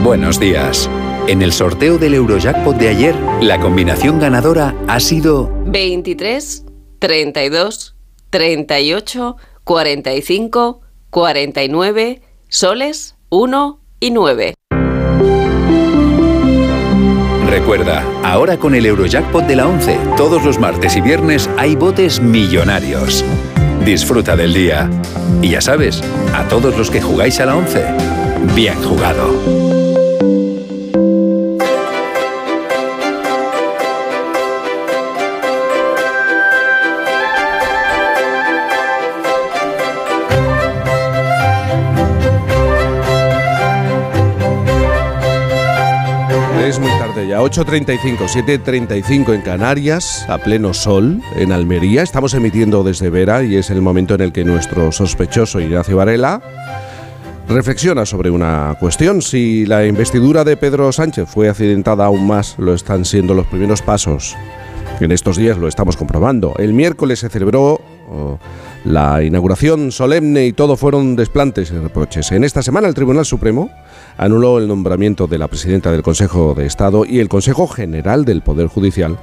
Buenos 0.03 0.39
días. 0.39 0.89
En 1.27 1.41
el 1.41 1.51
sorteo 1.51 1.97
del 1.97 2.13
Eurojackpot 2.13 2.77
de 2.77 2.89
ayer, 2.89 3.15
la 3.41 3.59
combinación 3.59 4.19
ganadora 4.19 4.75
ha 4.87 4.99
sido 4.99 5.49
23, 5.65 6.65
32, 6.99 7.92
38, 8.33 9.37
45, 9.63 10.81
49, 11.11 12.21
soles, 12.47 13.15
1 13.29 13.79
y 13.99 14.09
9. 14.09 14.55
Recuerda, 17.47 18.03
ahora 18.23 18.57
con 18.57 18.73
el 18.73 18.87
Eurojackpot 18.87 19.45
de 19.45 19.55
la 19.55 19.67
11, 19.67 19.99
todos 20.17 20.43
los 20.43 20.57
martes 20.57 20.95
y 20.95 21.01
viernes 21.01 21.47
hay 21.59 21.75
botes 21.75 22.19
millonarios. 22.19 23.23
Disfruta 23.85 24.35
del 24.35 24.55
día. 24.55 24.89
Y 25.43 25.51
ya 25.51 25.61
sabes, 25.61 26.01
a 26.33 26.47
todos 26.47 26.75
los 26.75 26.89
que 26.89 27.03
jugáis 27.03 27.39
a 27.39 27.45
la 27.45 27.55
11, 27.55 27.85
bien 28.55 28.81
jugado. 28.81 29.52
Ya, 47.33 47.41
8.35, 47.41 48.27
7.35 48.27 49.33
en 49.33 49.41
Canarias, 49.41 50.25
a 50.29 50.37
pleno 50.37 50.71
sol, 50.73 51.19
en 51.35 51.51
Almería. 51.51 52.03
Estamos 52.03 52.35
emitiendo 52.35 52.83
desde 52.83 53.09
Vera 53.09 53.43
y 53.43 53.55
es 53.55 53.71
el 53.71 53.81
momento 53.81 54.13
en 54.13 54.21
el 54.21 54.31
que 54.31 54.43
nuestro 54.43 54.91
sospechoso 54.91 55.59
Ignacio 55.59 55.97
Varela 55.97 56.41
reflexiona 57.47 58.05
sobre 58.05 58.29
una 58.29 58.77
cuestión. 58.79 59.23
Si 59.23 59.65
la 59.65 59.85
investidura 59.85 60.43
de 60.43 60.57
Pedro 60.57 60.91
Sánchez 60.91 61.27
fue 61.27 61.49
accidentada 61.49 62.05
aún 62.05 62.27
más, 62.27 62.55
lo 62.59 62.75
están 62.75 63.03
siendo 63.03 63.33
los 63.33 63.47
primeros 63.47 63.81
pasos. 63.81 64.35
En 64.99 65.11
estos 65.11 65.37
días 65.37 65.57
lo 65.57 65.67
estamos 65.67 65.97
comprobando. 65.97 66.53
El 66.59 66.73
miércoles 66.73 67.19
se 67.19 67.29
celebró 67.29 67.81
oh, 68.11 68.37
la 68.85 69.23
inauguración 69.23 69.91
solemne 69.91 70.45
y 70.45 70.53
todo 70.53 70.77
fueron 70.77 71.15
desplantes 71.15 71.71
y 71.71 71.79
reproches. 71.79 72.31
En 72.31 72.43
esta 72.43 72.61
semana 72.61 72.87
el 72.87 72.93
Tribunal 72.93 73.25
Supremo 73.25 73.71
anuló 74.17 74.57
el 74.57 74.67
nombramiento 74.67 75.27
de 75.27 75.37
la 75.37 75.47
presidenta 75.47 75.91
del 75.91 76.03
Consejo 76.03 76.53
de 76.55 76.65
Estado 76.65 77.05
y 77.05 77.19
el 77.19 77.29
Consejo 77.29 77.67
General 77.67 78.25
del 78.25 78.41
Poder 78.41 78.67
Judicial 78.67 79.17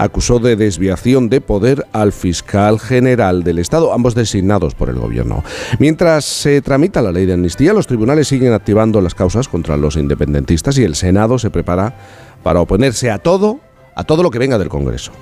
acusó 0.00 0.38
de 0.38 0.56
desviación 0.56 1.28
de 1.28 1.42
poder 1.42 1.86
al 1.92 2.12
fiscal 2.12 2.80
general 2.80 3.44
del 3.44 3.58
Estado, 3.58 3.92
ambos 3.92 4.14
designados 4.14 4.74
por 4.74 4.88
el 4.88 4.98
gobierno. 4.98 5.44
Mientras 5.78 6.24
se 6.24 6.62
tramita 6.62 7.02
la 7.02 7.12
ley 7.12 7.26
de 7.26 7.34
amnistía, 7.34 7.74
los 7.74 7.86
tribunales 7.86 8.28
siguen 8.28 8.54
activando 8.54 9.02
las 9.02 9.14
causas 9.14 9.46
contra 9.46 9.76
los 9.76 9.96
independentistas 9.96 10.78
y 10.78 10.84
el 10.84 10.94
Senado 10.94 11.38
se 11.38 11.50
prepara 11.50 11.94
para 12.42 12.62
oponerse 12.62 13.10
a 13.10 13.18
todo, 13.18 13.60
a 13.94 14.04
todo 14.04 14.22
lo 14.22 14.30
que 14.30 14.38
venga 14.38 14.56
del 14.56 14.70
Congreso. 14.70 15.12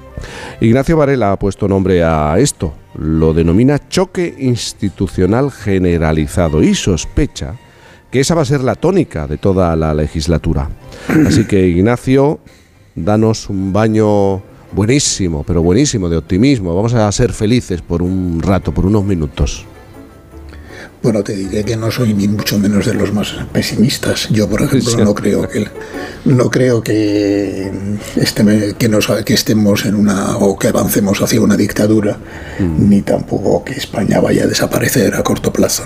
Ignacio 0.61 0.97
Varela 0.97 1.33
ha 1.33 1.39
puesto 1.39 1.67
nombre 1.67 2.05
a 2.05 2.37
esto, 2.39 2.73
lo 2.95 3.35
denomina 3.35 3.81
choque 3.89 4.37
institucional 4.39 5.51
generalizado 5.51 6.63
y 6.63 6.77
sospecha 6.77 7.55
que 8.11 8.21
esa 8.21 8.35
va 8.35 8.43
a 8.43 8.47
ser 8.47 8.63
la 8.63 8.75
tónica 8.75 9.27
de 9.27 9.39
toda 9.39 9.75
la 9.77 9.95
legislatura. 9.95 10.69
Así 11.27 11.45
que 11.45 11.67
Ignacio, 11.67 12.41
danos 12.95 13.49
un 13.49 13.73
baño 13.73 14.43
buenísimo, 14.73 15.45
pero 15.45 15.63
buenísimo 15.63 16.09
de 16.09 16.17
optimismo. 16.17 16.75
Vamos 16.75 16.95
a 16.95 17.11
ser 17.13 17.33
felices 17.33 17.83
por 17.83 18.03
un 18.03 18.41
rato, 18.43 18.73
por 18.73 18.87
unos 18.87 19.05
minutos. 19.05 19.65
Bueno, 21.01 21.23
te 21.23 21.37
diré 21.37 21.65
que 21.65 21.77
no 21.77 21.93
soy 21.93 22.13
ni 22.13 22.27
mucho 22.27 22.59
menos 22.59 22.85
de 22.87 22.95
los 22.95 23.13
más 23.13 23.33
pesimistas. 23.53 24.29
Yo, 24.31 24.49
por 24.49 24.63
ejemplo, 24.63 25.05
no 25.05 25.15
creo 25.15 25.49
que 25.49 25.65
no 26.25 26.51
creo 26.51 26.83
que, 26.83 27.71
este, 28.17 28.75
que, 28.77 28.89
nos, 28.89 29.07
que 29.25 29.35
estemos 29.35 29.85
en 29.85 29.95
una 29.95 30.37
o 30.39 30.59
que 30.59 30.69
avancemos 30.69 31.23
hacia 31.23 31.41
una 31.41 31.57
dictadura, 31.57 32.19
mm. 32.59 32.89
ni 32.89 33.03
tampoco 33.03 33.65
que 33.65 33.75
España 33.75 34.21
vaya 34.21 34.45
a 34.45 34.47
desaparecer 34.49 35.15
a 35.15 35.23
corto 35.23 35.53
plazo. 35.53 35.85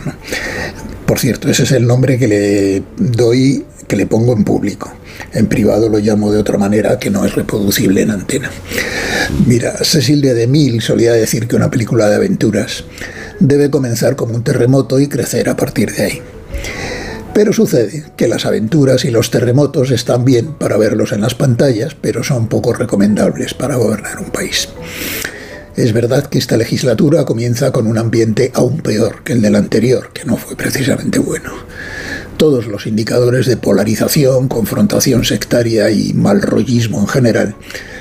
Por 1.13 1.19
cierto, 1.19 1.51
ese 1.51 1.65
es 1.65 1.73
el 1.73 1.87
nombre 1.87 2.19
que 2.19 2.27
le 2.27 2.83
doy, 2.97 3.67
que 3.87 3.97
le 3.97 4.07
pongo 4.07 4.33
en 4.33 4.45
público. 4.45 4.91
En 5.35 5.47
privado 5.47 5.91
lo 5.91 5.99
llamo 5.99 6.33
de 6.33 6.39
otra 6.39 6.57
manera 6.57 6.99
que 6.99 7.11
no 7.11 7.27
es 7.27 7.35
reproducible 7.35 8.01
en 8.01 8.13
antena. 8.13 8.51
Mira, 9.45 9.75
Cecil 9.85 10.23
de 10.23 10.33
DeMille 10.33 10.81
solía 10.81 11.13
decir 11.13 11.49
que 11.49 11.55
una 11.55 11.71
película 11.71 12.09
de 12.09 12.15
aventuras 12.15 12.85
debe 13.41 13.69
comenzar 13.69 14.17
como 14.17 14.35
un 14.35 14.43
terremoto 14.43 14.99
y 15.01 15.09
crecer 15.09 15.51
a 15.51 15.55
partir 15.55 15.93
de 15.93 16.03
ahí. 16.03 16.23
Pero 17.35 17.53
sucede 17.53 18.05
que 18.17 18.27
las 18.27 18.47
aventuras 18.47 19.05
y 19.05 19.11
los 19.11 19.31
terremotos 19.31 19.91
están 19.91 20.25
bien 20.25 20.55
para 20.55 20.79
verlos 20.79 21.13
en 21.13 21.21
las 21.21 21.35
pantallas, 21.35 21.95
pero 21.95 22.25
son 22.25 22.49
poco 22.49 22.73
recomendables 22.73 23.53
para 23.53 23.77
gobernar 23.77 24.19
un 24.19 24.31
país. 24.31 24.67
Es 25.77 25.95
verdad 25.95 26.27
que 26.27 26.39
esta 26.39 26.59
legislatura 26.59 27.25
comienza 27.25 27.73
con 27.73 27.87
un 27.87 27.97
ambiente 27.97 28.51
aún 28.55 28.83
peor 28.83 29.23
que 29.25 29.33
el 29.33 29.41
del 29.41 29.57
anterior, 29.57 30.11
que 30.12 30.27
no 30.27 30.37
fue 30.37 30.55
precisamente 30.55 31.18
bueno. 31.18 31.51
Todos 32.37 32.66
los 32.66 32.87
indicadores 32.87 33.47
de 33.47 33.57
polarización, 33.57 34.49
confrontación 34.49 35.25
sectaria 35.25 35.91
y 35.91 36.12
mal 36.12 36.43
rollismo 36.43 37.01
en 37.01 37.07
general 37.07 37.55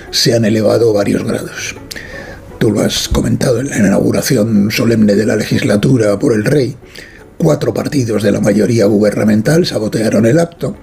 se 0.09 0.33
han 0.33 0.43
elevado 0.43 0.91
varios 0.91 1.23
grados. 1.23 1.75
Tú 2.59 2.71
lo 2.71 2.81
has 2.81 3.07
comentado 3.07 3.61
en 3.61 3.69
la 3.69 3.77
inauguración 3.77 4.69
solemne 4.69 5.15
de 5.15 5.25
la 5.25 5.37
legislatura 5.37 6.19
por 6.19 6.33
el 6.33 6.43
rey. 6.43 6.75
Cuatro 7.37 7.73
partidos 7.73 8.21
de 8.21 8.33
la 8.33 8.41
mayoría 8.41 8.85
gubernamental 8.85 9.65
sabotearon 9.65 10.25
el 10.25 10.39
acto 10.39 10.75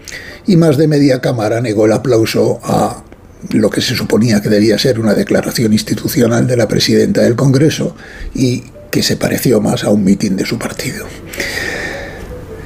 y 0.47 0.57
más 0.57 0.79
de 0.79 0.89
media 0.89 1.21
cámara 1.21 1.61
negó 1.61 1.85
el 1.85 1.93
aplauso 1.93 2.59
a 2.65 3.05
lo 3.51 3.71
que 3.71 3.81
se 3.81 3.95
suponía 3.95 4.41
que 4.41 4.49
debía 4.49 4.79
ser 4.79 4.99
una 5.01 5.15
declaración 5.15 5.73
institucional 5.73 6.47
de 6.47 6.57
la 6.57 6.69
presidenta 6.69 7.23
del 7.23 7.37
Congreso 7.37 7.97
y 8.35 8.65
que 8.91 9.03
se 9.03 9.17
pareció 9.17 9.61
más 9.61 9.85
a 9.85 9.91
un 9.91 10.05
mitin 10.05 10.37
de 10.37 10.47
su 10.47 10.59
partido. 10.59 11.07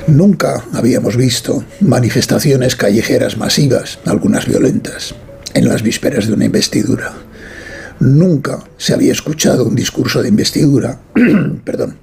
Nunca 0.07 0.65
habíamos 0.73 1.17
visto 1.17 1.65
manifestaciones 1.81 2.75
callejeras 2.75 3.37
masivas, 3.37 4.01
algunas 4.05 4.47
violentas, 4.47 5.15
en 5.55 5.69
las 5.69 5.83
vísperas 5.83 6.27
de 6.27 6.33
una 6.33 6.47
investidura. 6.47 7.13
Nunca 8.01 8.65
se 8.79 8.95
había 8.95 9.13
escuchado 9.13 9.65
un 9.65 9.77
discurso 9.77 10.23
de 10.23 10.29
investidura, 10.29 10.99
perdón, 11.65 11.97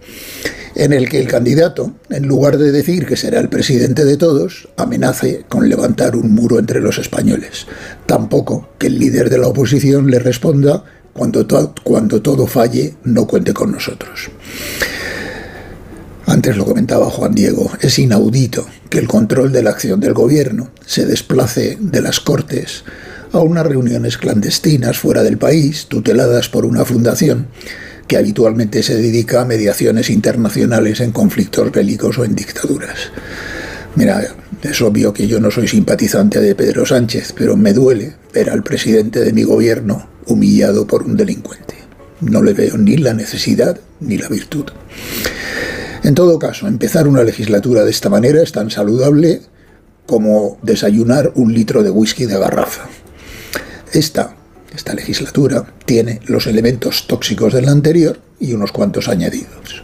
en 0.80 0.94
el 0.94 1.10
que 1.10 1.20
el 1.20 1.28
candidato, 1.28 1.92
en 2.10 2.26
lugar 2.26 2.58
de 2.58 2.72
decir 2.72 3.06
que 3.06 3.18
será 3.18 3.42
el 3.42 3.50
presidente 3.50 4.06
de 4.06 4.16
todos, 4.16 4.70
amenace 4.78 5.44
con 5.50 5.68
levantar 5.68 6.16
un 6.16 6.34
muro 6.34 6.58
entre 6.58 6.80
los 6.80 6.98
españoles. 6.98 7.68
Tampoco 8.06 8.70
que 8.78 8.88
el 8.88 8.98
líder 8.98 9.30
de 9.30 9.40
la 9.40 9.50
oposición 9.50 10.10
le 10.10 10.20
responda 10.20 10.86
cuando, 11.12 11.46
cuando 11.84 12.22
todo 12.22 12.48
falle, 12.48 12.96
no 13.04 13.28
cuente 13.28 13.54
con 13.54 13.74
nosotros. 13.74 14.32
Antes 16.26 16.56
lo 16.56 16.64
comentaba 16.64 17.10
Juan 17.10 17.36
Diego, 17.36 17.70
es 17.82 18.00
inaudito 18.00 18.66
que 18.90 19.00
el 19.00 19.08
control 19.10 19.52
de 19.52 19.64
la 19.64 19.72
acción 19.72 20.00
del 20.00 20.14
gobierno 20.14 20.72
se 20.86 21.06
desplace 21.06 21.78
de 21.82 22.02
las 22.02 22.22
Cortes 22.22 22.86
a 23.34 23.40
unas 23.40 23.66
reuniones 23.66 24.18
clandestinas 24.18 24.98
fuera 24.98 25.24
del 25.24 25.38
país, 25.38 25.88
tuteladas 25.88 26.48
por 26.48 26.66
una 26.66 26.86
fundación 26.86 27.48
que 28.10 28.18
habitualmente 28.18 28.82
se 28.82 28.98
dedica 28.98 29.40
a 29.40 29.46
mediaciones 29.46 30.10
internacionales 30.10 31.00
en 31.00 31.12
conflictos 31.12 31.72
bélicos 31.72 32.18
o 32.18 32.26
en 32.26 32.34
dictaduras. 32.34 33.12
Mira, 33.96 34.36
es 34.64 34.82
obvio 34.82 35.14
que 35.14 35.28
yo 35.28 35.40
no 35.40 35.52
soy 35.52 35.68
simpatizante 35.68 36.42
de 36.42 36.56
Pedro 36.56 36.88
Sánchez, 36.88 37.36
pero 37.38 37.56
me 37.56 37.72
duele 37.72 38.16
ver 38.34 38.50
al 38.50 38.64
presidente 38.64 39.20
de 39.20 39.32
mi 39.32 39.44
gobierno 39.44 40.10
humillado 40.26 40.88
por 40.88 41.04
un 41.04 41.16
delincuente. 41.16 41.76
No 42.22 42.42
le 42.42 42.54
veo 42.54 42.80
ni 42.80 42.98
la 42.98 43.14
necesidad 43.14 43.80
ni 44.00 44.18
la 44.18 44.28
virtud. 44.28 44.66
En 46.04 46.16
todo 46.16 46.40
caso, 46.40 46.68
empezar 46.68 47.08
una 47.08 47.24
legislatura 47.24 47.84
de 47.84 47.92
esta 47.92 48.10
manera 48.10 48.42
es 48.42 48.52
tan 48.52 48.72
saludable 48.72 49.42
como 50.08 50.58
desayunar 50.64 51.32
un 51.36 51.54
litro 51.54 51.84
de 51.84 51.92
whisky 51.92 52.26
de 52.26 52.40
garrafa. 52.40 52.90
Esta, 53.94 54.36
esta 54.80 54.94
legislatura 54.94 55.74
tiene 55.86 56.22
los 56.26 56.48
elementos 56.48 57.06
tóxicos 57.06 57.54
de 57.54 57.62
la 57.62 57.72
anterior 57.72 58.22
y 58.40 58.54
unos 58.54 58.72
cuantos 58.72 59.10
añadidos. 59.10 59.84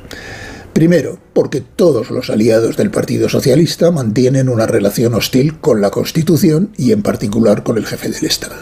Primero, 0.72 1.20
porque 1.34 1.60
todos 1.60 2.12
los 2.12 2.30
aliados 2.30 2.78
del 2.78 2.92
Partido 2.92 3.28
Socialista 3.28 3.92
mantienen 3.92 4.48
una 4.48 4.68
relación 4.68 5.14
hostil 5.14 5.60
con 5.60 5.82
la 5.82 5.90
Constitución 5.92 6.72
y 6.78 6.94
en 6.94 7.02
particular 7.02 7.64
con 7.64 7.78
el 7.78 7.86
jefe 7.86 8.10
del 8.10 8.26
Estado. 8.26 8.56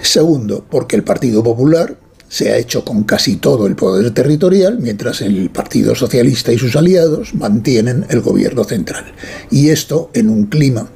Segundo, 0.00 0.64
porque 0.70 0.96
el 0.96 1.04
Partido 1.04 1.42
Popular 1.42 1.98
se 2.34 2.50
ha 2.50 2.56
hecho 2.56 2.84
con 2.84 3.04
casi 3.04 3.36
todo 3.36 3.68
el 3.68 3.76
poder 3.76 4.10
territorial, 4.10 4.78
mientras 4.80 5.20
el 5.20 5.50
Partido 5.50 5.94
Socialista 5.94 6.52
y 6.52 6.58
sus 6.58 6.74
aliados 6.74 7.32
mantienen 7.32 8.06
el 8.10 8.22
gobierno 8.22 8.64
central. 8.64 9.04
Y 9.52 9.68
esto 9.68 10.10
en 10.14 10.28
un 10.28 10.46
clima 10.46 10.90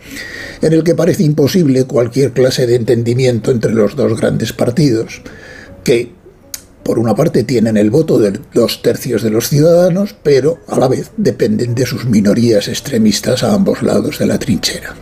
en 0.63 0.73
el 0.73 0.83
que 0.83 0.97
parece 0.97 1.23
imposible 1.23 1.85
cualquier 1.85 2.33
clase 2.33 2.67
de 2.67 2.75
entendimiento 2.75 3.53
entre 3.53 3.73
los 3.73 3.95
dos 3.95 4.21
grandes 4.21 4.53
partidos, 4.53 5.23
que 5.85 6.11
por 6.83 6.99
una 6.99 7.15
parte 7.15 7.45
tienen 7.45 7.77
el 7.77 7.91
voto 7.91 8.19
de 8.19 8.41
dos 8.53 8.83
tercios 8.83 9.23
de 9.23 9.31
los 9.31 9.49
ciudadanos, 9.49 10.17
pero 10.21 10.59
a 10.67 10.77
la 10.77 10.89
vez 10.89 11.13
dependen 11.17 11.77
de 11.77 11.87
sus 11.87 12.05
minorías 12.05 12.67
extremistas 12.67 13.45
a 13.45 13.55
ambos 13.55 13.85
lados 13.85 14.19
de 14.19 14.27
la 14.27 14.41
trinchera. 14.41 14.97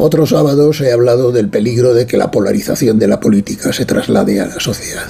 Otro 0.00 0.26
sábado 0.26 0.72
se 0.72 0.90
ha 0.90 0.94
hablado 0.94 1.32
del 1.32 1.48
peligro 1.48 1.92
de 1.92 2.06
que 2.06 2.16
la 2.16 2.30
polarización 2.30 3.00
de 3.00 3.08
la 3.08 3.18
política 3.18 3.72
se 3.72 3.84
traslade 3.84 4.40
a 4.40 4.46
la 4.46 4.60
sociedad. 4.60 5.08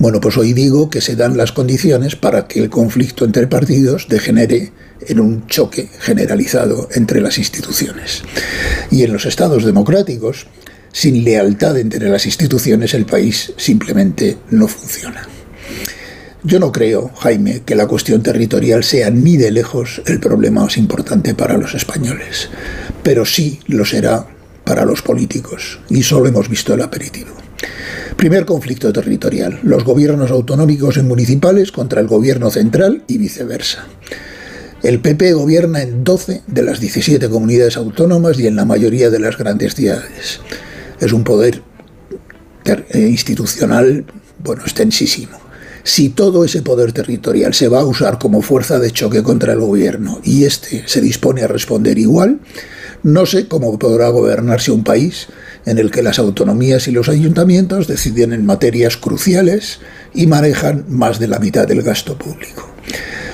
Bueno, 0.00 0.20
pues 0.20 0.36
hoy 0.36 0.52
digo 0.52 0.90
que 0.90 1.00
se 1.00 1.14
dan 1.14 1.36
las 1.36 1.52
condiciones 1.52 2.16
para 2.16 2.48
que 2.48 2.58
el 2.58 2.68
conflicto 2.68 3.24
entre 3.24 3.46
partidos 3.46 4.08
degenere 4.08 4.72
en 5.06 5.20
un 5.20 5.46
choque 5.46 5.88
generalizado 6.00 6.88
entre 6.94 7.20
las 7.20 7.38
instituciones. 7.38 8.24
Y 8.90 9.04
en 9.04 9.12
los 9.12 9.26
estados 9.26 9.64
democráticos, 9.64 10.48
sin 10.90 11.22
lealtad 11.22 11.78
entre 11.78 12.08
las 12.08 12.26
instituciones, 12.26 12.94
el 12.94 13.06
país 13.06 13.52
simplemente 13.56 14.38
no 14.50 14.66
funciona. 14.66 15.35
Yo 16.46 16.60
no 16.60 16.70
creo, 16.70 17.10
Jaime, 17.18 17.62
que 17.66 17.74
la 17.74 17.88
cuestión 17.88 18.22
territorial 18.22 18.84
sea 18.84 19.10
ni 19.10 19.36
de 19.36 19.50
lejos 19.50 20.00
el 20.06 20.20
problema 20.20 20.60
más 20.60 20.76
importante 20.76 21.34
para 21.34 21.58
los 21.58 21.74
españoles, 21.74 22.50
pero 23.02 23.24
sí 23.24 23.58
lo 23.66 23.84
será 23.84 24.28
para 24.62 24.84
los 24.84 25.02
políticos, 25.02 25.80
y 25.90 26.04
solo 26.04 26.28
hemos 26.28 26.48
visto 26.48 26.72
el 26.72 26.82
aperitivo. 26.82 27.30
Primer 28.16 28.44
conflicto 28.44 28.92
territorial, 28.92 29.58
los 29.64 29.82
gobiernos 29.82 30.30
autonómicos 30.30 30.96
y 30.98 31.02
municipales 31.02 31.72
contra 31.72 32.00
el 32.00 32.06
gobierno 32.06 32.48
central 32.52 33.02
y 33.08 33.18
viceversa. 33.18 33.84
El 34.84 35.00
PP 35.00 35.32
gobierna 35.32 35.82
en 35.82 36.04
12 36.04 36.42
de 36.46 36.62
las 36.62 36.78
17 36.78 37.28
comunidades 37.28 37.76
autónomas 37.76 38.38
y 38.38 38.46
en 38.46 38.54
la 38.54 38.64
mayoría 38.64 39.10
de 39.10 39.18
las 39.18 39.36
grandes 39.36 39.74
ciudades. 39.74 40.38
Es 41.00 41.12
un 41.12 41.24
poder 41.24 41.60
eh, 42.64 43.00
institucional, 43.00 44.04
bueno, 44.44 44.62
extensísimo. 44.62 45.45
Si 45.86 46.08
todo 46.08 46.44
ese 46.44 46.62
poder 46.62 46.90
territorial 46.90 47.54
se 47.54 47.68
va 47.68 47.78
a 47.78 47.84
usar 47.84 48.18
como 48.18 48.42
fuerza 48.42 48.80
de 48.80 48.90
choque 48.90 49.22
contra 49.22 49.52
el 49.52 49.60
gobierno 49.60 50.20
y 50.24 50.42
este 50.42 50.82
se 50.88 51.00
dispone 51.00 51.44
a 51.44 51.46
responder 51.46 51.96
igual, 51.96 52.40
no 53.04 53.24
sé 53.24 53.46
cómo 53.46 53.78
podrá 53.78 54.08
gobernarse 54.08 54.72
un 54.72 54.82
país 54.82 55.28
en 55.64 55.78
el 55.78 55.92
que 55.92 56.02
las 56.02 56.18
autonomías 56.18 56.88
y 56.88 56.90
los 56.90 57.08
ayuntamientos 57.08 57.86
deciden 57.86 58.32
en 58.32 58.44
materias 58.44 58.96
cruciales 58.96 59.78
y 60.12 60.26
manejan 60.26 60.86
más 60.88 61.20
de 61.20 61.28
la 61.28 61.38
mitad 61.38 61.68
del 61.68 61.82
gasto 61.82 62.18
público. 62.18 62.68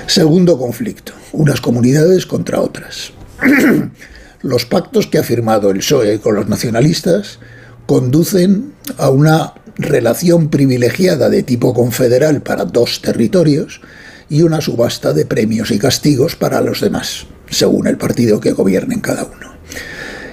Segundo 0.05 0.59
conflicto, 0.59 1.13
unas 1.31 1.59
comunidades 1.59 2.27
contra 2.27 2.61
otras. 2.61 3.13
los 4.43 4.67
pactos 4.67 5.07
que 5.07 5.17
ha 5.17 5.23
firmado 5.23 5.71
el 5.71 5.79
PSOE 5.79 6.19
con 6.19 6.35
los 6.35 6.47
nacionalistas 6.47 7.39
conducen 7.87 8.73
a 8.99 9.09
una 9.09 9.55
relación 9.77 10.49
privilegiada 10.49 11.29
de 11.29 11.43
tipo 11.43 11.73
confederal 11.73 12.41
para 12.41 12.65
dos 12.65 13.01
territorios 13.01 13.81
y 14.29 14.41
una 14.41 14.61
subasta 14.61 15.13
de 15.13 15.25
premios 15.25 15.71
y 15.71 15.79
castigos 15.79 16.35
para 16.35 16.61
los 16.61 16.81
demás, 16.81 17.27
según 17.49 17.87
el 17.87 17.97
partido 17.97 18.39
que 18.39 18.51
gobierne 18.51 18.95
en 18.95 19.01
cada 19.01 19.25
uno. 19.25 19.53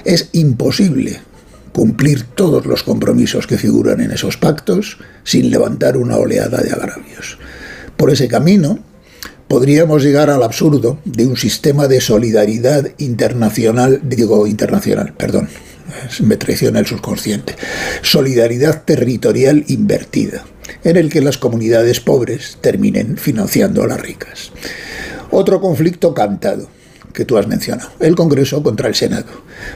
Es 0.04 0.28
imposible 0.32 1.20
cumplir 1.72 2.24
todos 2.24 2.66
los 2.66 2.82
compromisos 2.82 3.46
que 3.46 3.58
figuran 3.58 4.00
en 4.00 4.10
esos 4.10 4.36
pactos 4.36 4.98
sin 5.24 5.50
levantar 5.50 5.96
una 5.96 6.16
oleada 6.16 6.60
de 6.62 6.72
agravios. 6.72 7.38
Por 7.96 8.10
ese 8.10 8.28
camino, 8.28 8.78
podríamos 9.48 10.02
llegar 10.02 10.30
al 10.30 10.42
absurdo 10.42 10.98
de 11.04 11.26
un 11.26 11.36
sistema 11.36 11.88
de 11.88 12.00
solidaridad 12.00 12.90
internacional, 12.98 14.00
digo 14.02 14.46
internacional, 14.46 15.12
perdón, 15.14 15.48
me 16.20 16.36
traiciona 16.36 16.80
el 16.80 16.86
subconsciente, 16.86 17.54
solidaridad 18.02 18.82
territorial 18.84 19.64
invertida, 19.68 20.44
en 20.84 20.96
el 20.96 21.10
que 21.10 21.20
las 21.20 21.38
comunidades 21.38 22.00
pobres 22.00 22.58
terminen 22.60 23.16
financiando 23.16 23.82
a 23.82 23.88
las 23.88 24.00
ricas. 24.00 24.52
Otro 25.30 25.60
conflicto 25.60 26.14
cantado, 26.14 26.68
que 27.12 27.24
tú 27.24 27.38
has 27.38 27.46
mencionado, 27.46 27.90
el 28.00 28.14
Congreso 28.14 28.62
contra 28.62 28.88
el 28.88 28.94
Senado. 28.94 29.28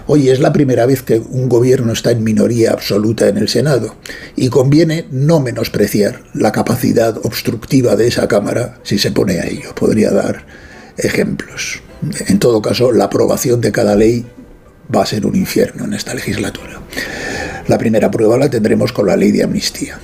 Hoy 0.07 0.31
es 0.31 0.41
la 0.41 0.53
primera 0.53 0.87
vez 0.87 1.03
que 1.03 1.19
un 1.19 1.49
gobierno 1.49 1.93
está 1.93 2.11
en 2.11 2.25
minoría 2.25 2.73
absoluta 2.73 3.29
en 3.29 3.39
el 3.39 3.49
Senado 3.49 3.97
y 4.37 4.49
conviene 4.49 5.07
no 5.11 5.41
menospreciar 5.41 6.23
la 6.35 6.53
capacidad 6.53 7.19
obstructiva 7.25 7.97
de 7.97 8.09
esa 8.09 8.29
Cámara 8.29 8.79
si 8.83 8.99
se 8.99 9.11
pone 9.11 9.41
a 9.41 9.47
ello. 9.47 9.75
Podría 9.75 10.11
dar 10.11 10.47
ejemplos. 10.97 11.83
En 12.29 12.39
todo 12.39 12.61
caso, 12.63 12.93
la 12.93 13.05
aprobación 13.05 13.61
de 13.61 13.73
cada 13.73 13.97
ley 13.97 14.27
va 14.95 15.03
a 15.03 15.07
ser 15.07 15.27
un 15.27 15.37
infierno 15.37 15.85
en 15.85 15.95
esta 15.95 16.15
legislatura. 16.15 16.81
La 17.69 17.79
primera 17.79 18.11
prueba 18.11 18.37
la 18.37 18.51
tendremos 18.51 18.93
con 18.93 19.07
la 19.07 19.17
ley 19.17 19.33
de 19.33 19.45
amnistía. 19.45 19.99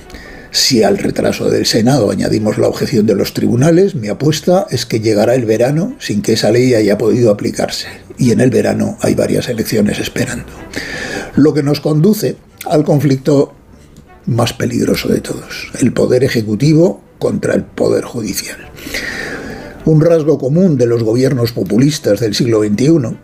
Si 0.51 0.83
al 0.83 0.97
retraso 0.97 1.49
del 1.49 1.65
Senado 1.65 2.11
añadimos 2.11 2.57
la 2.57 2.67
objeción 2.67 3.05
de 3.05 3.15
los 3.15 3.33
tribunales, 3.33 3.95
mi 3.95 4.09
apuesta 4.09 4.67
es 4.69 4.85
que 4.85 4.99
llegará 4.99 5.33
el 5.35 5.45
verano 5.45 5.95
sin 5.99 6.21
que 6.21 6.33
esa 6.33 6.51
ley 6.51 6.73
haya 6.73 6.97
podido 6.97 7.31
aplicarse. 7.31 7.87
Y 8.17 8.31
en 8.31 8.41
el 8.41 8.49
verano 8.49 8.97
hay 9.01 9.15
varias 9.15 9.47
elecciones 9.47 9.99
esperando. 9.99 10.51
Lo 11.35 11.53
que 11.53 11.63
nos 11.63 11.79
conduce 11.79 12.35
al 12.65 12.83
conflicto 12.83 13.53
más 14.25 14.53
peligroso 14.53 15.07
de 15.07 15.21
todos, 15.21 15.71
el 15.79 15.93
poder 15.93 16.23
ejecutivo 16.23 17.01
contra 17.17 17.53
el 17.53 17.63
poder 17.63 18.03
judicial. 18.03 18.57
Un 19.85 20.01
rasgo 20.01 20.37
común 20.37 20.77
de 20.77 20.85
los 20.85 21.03
gobiernos 21.03 21.53
populistas 21.53 22.19
del 22.19 22.35
siglo 22.35 22.61
XXI 22.61 23.17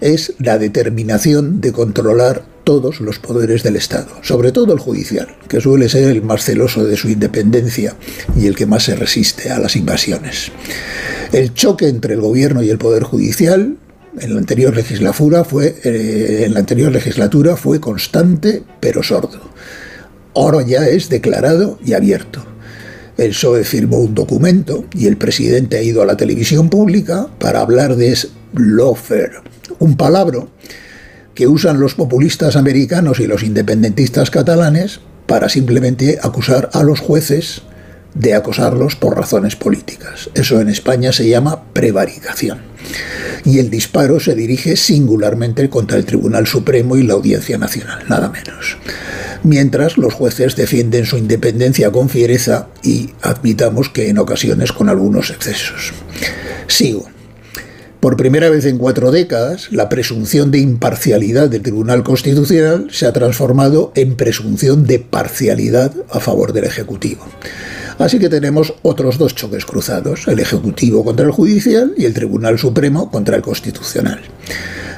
es 0.00 0.34
la 0.38 0.58
determinación 0.58 1.60
de 1.60 1.72
controlar 1.72 2.44
todos 2.64 3.00
los 3.00 3.18
poderes 3.18 3.62
del 3.62 3.76
Estado, 3.76 4.08
sobre 4.22 4.52
todo 4.52 4.72
el 4.72 4.78
judicial, 4.78 5.28
que 5.48 5.60
suele 5.60 5.88
ser 5.88 6.04
el 6.10 6.22
más 6.22 6.44
celoso 6.44 6.84
de 6.84 6.96
su 6.96 7.08
independencia 7.08 7.96
y 8.36 8.46
el 8.46 8.54
que 8.54 8.66
más 8.66 8.84
se 8.84 8.96
resiste 8.96 9.50
a 9.50 9.58
las 9.58 9.76
invasiones. 9.76 10.52
El 11.32 11.54
choque 11.54 11.88
entre 11.88 12.14
el 12.14 12.20
gobierno 12.20 12.62
y 12.62 12.70
el 12.70 12.78
poder 12.78 13.02
judicial 13.02 13.76
en 14.18 14.34
la 14.34 14.40
anterior 14.40 14.74
legislatura 14.74 15.44
fue, 15.44 15.76
eh, 15.84 16.50
constante 17.80 18.62
pero 18.80 19.02
sordo. 19.02 19.40
Ahora 20.34 20.62
ya 20.62 20.86
es 20.88 21.08
declarado 21.08 21.78
y 21.84 21.92
abierto. 21.92 22.44
El 23.16 23.30
PSOE 23.30 23.64
firmó 23.64 23.98
un 23.98 24.14
documento 24.14 24.84
y 24.94 25.06
el 25.06 25.16
presidente 25.16 25.76
ha 25.76 25.82
ido 25.82 26.02
a 26.02 26.06
la 26.06 26.16
televisión 26.16 26.70
pública 26.70 27.28
para 27.38 27.60
hablar 27.60 27.96
de 27.96 28.16
lawfare, 28.54 29.49
un 29.78 29.96
palabra 29.96 30.46
que 31.34 31.46
usan 31.46 31.80
los 31.80 31.94
populistas 31.94 32.56
americanos 32.56 33.20
y 33.20 33.26
los 33.26 33.42
independentistas 33.42 34.30
catalanes 34.30 35.00
para 35.26 35.48
simplemente 35.48 36.18
acusar 36.22 36.70
a 36.72 36.82
los 36.82 37.00
jueces 37.00 37.62
de 38.14 38.34
acosarlos 38.34 38.96
por 38.96 39.16
razones 39.16 39.56
políticas. 39.56 40.30
Eso 40.34 40.60
en 40.60 40.68
España 40.68 41.12
se 41.12 41.28
llama 41.28 41.64
prevaricación. 41.72 42.58
Y 43.44 43.58
el 43.58 43.70
disparo 43.70 44.20
se 44.20 44.34
dirige 44.34 44.76
singularmente 44.76 45.70
contra 45.70 45.96
el 45.96 46.04
Tribunal 46.04 46.46
Supremo 46.46 46.96
y 46.96 47.04
la 47.04 47.14
Audiencia 47.14 47.56
Nacional, 47.58 48.04
nada 48.08 48.28
menos. 48.28 48.76
Mientras 49.42 49.96
los 49.96 50.12
jueces 50.12 50.56
defienden 50.56 51.06
su 51.06 51.16
independencia 51.16 51.90
con 51.90 52.08
fiereza 52.08 52.68
y 52.82 53.10
admitamos 53.22 53.88
que 53.88 54.08
en 54.08 54.18
ocasiones 54.18 54.72
con 54.72 54.88
algunos 54.88 55.30
excesos. 55.30 55.92
Sigo. 56.66 57.08
Por 58.00 58.16
primera 58.16 58.48
vez 58.48 58.64
en 58.64 58.78
cuatro 58.78 59.10
décadas, 59.10 59.70
la 59.70 59.90
presunción 59.90 60.50
de 60.50 60.58
imparcialidad 60.58 61.50
del 61.50 61.60
Tribunal 61.60 62.02
Constitucional 62.02 62.88
se 62.90 63.04
ha 63.04 63.12
transformado 63.12 63.92
en 63.94 64.16
presunción 64.16 64.86
de 64.86 65.00
parcialidad 65.00 65.92
a 66.10 66.18
favor 66.18 66.54
del 66.54 66.64
Ejecutivo. 66.64 67.26
Así 67.98 68.18
que 68.18 68.30
tenemos 68.30 68.72
otros 68.80 69.18
dos 69.18 69.34
choques 69.34 69.66
cruzados, 69.66 70.28
el 70.28 70.40
Ejecutivo 70.40 71.04
contra 71.04 71.26
el 71.26 71.32
Judicial 71.32 71.92
y 71.98 72.06
el 72.06 72.14
Tribunal 72.14 72.58
Supremo 72.58 73.10
contra 73.10 73.36
el 73.36 73.42
Constitucional. 73.42 74.22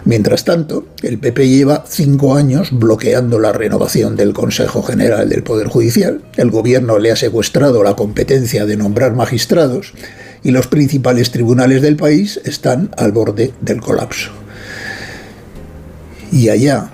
Mientras 0.05 0.45
tanto, 0.45 0.87
el 1.03 1.19
PP 1.19 1.49
lleva 1.49 1.85
cinco 1.89 2.35
años 2.35 2.71
bloqueando 2.73 3.39
la 3.39 3.53
renovación 3.53 4.17
del 4.17 4.33
Consejo 4.33 4.83
General 4.83 5.29
del 5.29 5.45
Poder 5.45 5.69
Judicial, 5.69 6.23
el 6.37 6.51
Gobierno 6.51 6.99
le 6.99 7.13
ha 7.13 7.17
secuestrado 7.17 7.85
la 7.85 7.95
competencia 7.95 8.67
de 8.67 8.77
nombrar 8.77 9.15
magistrados 9.15 9.95
y 10.43 10.51
los 10.51 10.67
principales 10.67 11.31
tribunales 11.31 11.83
del 11.83 11.97
país 11.97 12.41
están 12.45 12.91
al 12.97 13.13
borde 13.13 13.53
del 13.61 13.81
colapso. 13.81 14.33
Y 16.33 16.49
allá, 16.49 16.91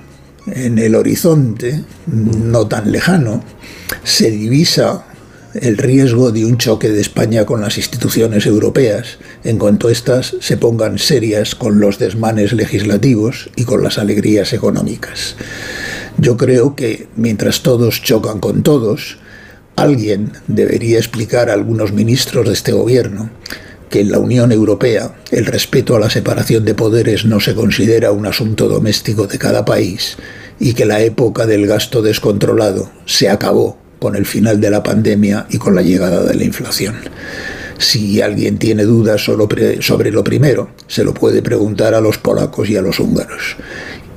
en 0.46 0.78
el 0.78 0.94
horizonte, 0.94 1.82
no 2.06 2.68
tan 2.68 2.92
lejano, 2.92 3.42
se 4.04 4.30
divisa 4.30 5.06
el 5.54 5.76
riesgo 5.78 6.30
de 6.32 6.44
un 6.44 6.58
choque 6.58 6.90
de 6.90 7.00
España 7.00 7.46
con 7.46 7.60
las 7.60 7.78
instituciones 7.78 8.46
europeas 8.46 9.18
en 9.44 9.58
cuanto 9.58 9.88
éstas 9.90 10.36
se 10.40 10.56
pongan 10.56 10.98
serias 10.98 11.54
con 11.54 11.80
los 11.80 11.98
desmanes 11.98 12.52
legislativos 12.52 13.50
y 13.56 13.64
con 13.64 13.82
las 13.82 13.98
alegrías 13.98 14.52
económicas. 14.52 15.36
Yo 16.18 16.36
creo 16.36 16.76
que 16.76 17.08
mientras 17.16 17.62
todos 17.62 18.02
chocan 18.02 18.40
con 18.40 18.62
todos, 18.62 19.18
Alguien 19.78 20.32
debería 20.48 20.98
explicar 20.98 21.50
a 21.50 21.52
algunos 21.52 21.92
ministros 21.92 22.48
de 22.48 22.52
este 22.52 22.72
gobierno 22.72 23.30
que 23.90 24.00
en 24.00 24.10
la 24.10 24.18
Unión 24.18 24.50
Europea 24.50 25.14
el 25.30 25.46
respeto 25.46 25.94
a 25.94 26.00
la 26.00 26.10
separación 26.10 26.64
de 26.64 26.74
poderes 26.74 27.24
no 27.24 27.38
se 27.38 27.54
considera 27.54 28.10
un 28.10 28.26
asunto 28.26 28.68
doméstico 28.68 29.28
de 29.28 29.38
cada 29.38 29.64
país 29.64 30.16
y 30.58 30.74
que 30.74 30.84
la 30.84 31.00
época 31.02 31.46
del 31.46 31.68
gasto 31.68 32.02
descontrolado 32.02 32.90
se 33.06 33.28
acabó 33.28 33.78
con 33.98 34.16
el 34.16 34.26
final 34.26 34.60
de 34.60 34.70
la 34.70 34.82
pandemia 34.82 35.46
y 35.50 35.58
con 35.58 35.74
la 35.74 35.82
llegada 35.82 36.24
de 36.24 36.34
la 36.34 36.44
inflación. 36.44 36.96
Si 37.78 38.20
alguien 38.20 38.58
tiene 38.58 38.84
dudas 38.84 39.22
sobre 39.22 40.10
lo 40.10 40.24
primero, 40.24 40.70
se 40.86 41.04
lo 41.04 41.14
puede 41.14 41.42
preguntar 41.42 41.94
a 41.94 42.00
los 42.00 42.18
polacos 42.18 42.68
y 42.68 42.76
a 42.76 42.82
los 42.82 42.98
húngaros. 42.98 43.56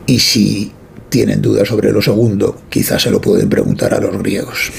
Y 0.07 0.19
si 0.19 0.71
tienen 1.09 1.41
dudas 1.41 1.67
sobre 1.67 1.91
lo 1.91 2.01
segundo, 2.01 2.61
quizás 2.69 3.03
se 3.03 3.11
lo 3.11 3.21
pueden 3.21 3.49
preguntar 3.49 3.93
a 3.93 3.99
los 3.99 4.17
griegos. 4.17 4.71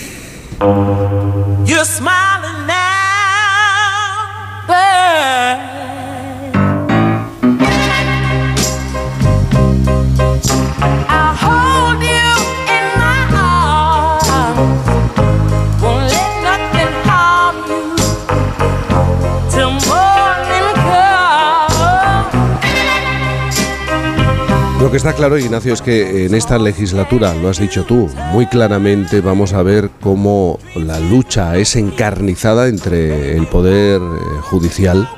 Que 24.92 24.96
está 24.98 25.14
claro, 25.14 25.38
Ignacio, 25.38 25.72
es 25.72 25.80
que 25.80 26.26
en 26.26 26.34
esta 26.34 26.58
legislatura, 26.58 27.34
lo 27.34 27.48
has 27.48 27.58
dicho 27.58 27.84
tú, 27.84 28.10
muy 28.32 28.46
claramente 28.46 29.20
vamos 29.22 29.54
a 29.54 29.62
ver 29.62 29.88
cómo 30.02 30.58
la 30.76 31.00
lucha 31.00 31.56
es 31.56 31.76
encarnizada 31.76 32.68
entre 32.68 33.36
el 33.36 33.46
poder 33.46 34.00
eh, 34.02 34.04
judicial 34.42 35.08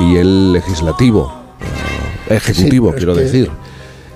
y 0.00 0.16
el 0.16 0.52
legislativo, 0.54 1.30
eh, 2.30 2.36
ejecutivo, 2.36 2.88
Sí, 2.88 2.94
pero 2.98 3.12
es 3.12 3.14
quiero 3.14 3.14
que- 3.14 3.20
decir. 3.20 3.50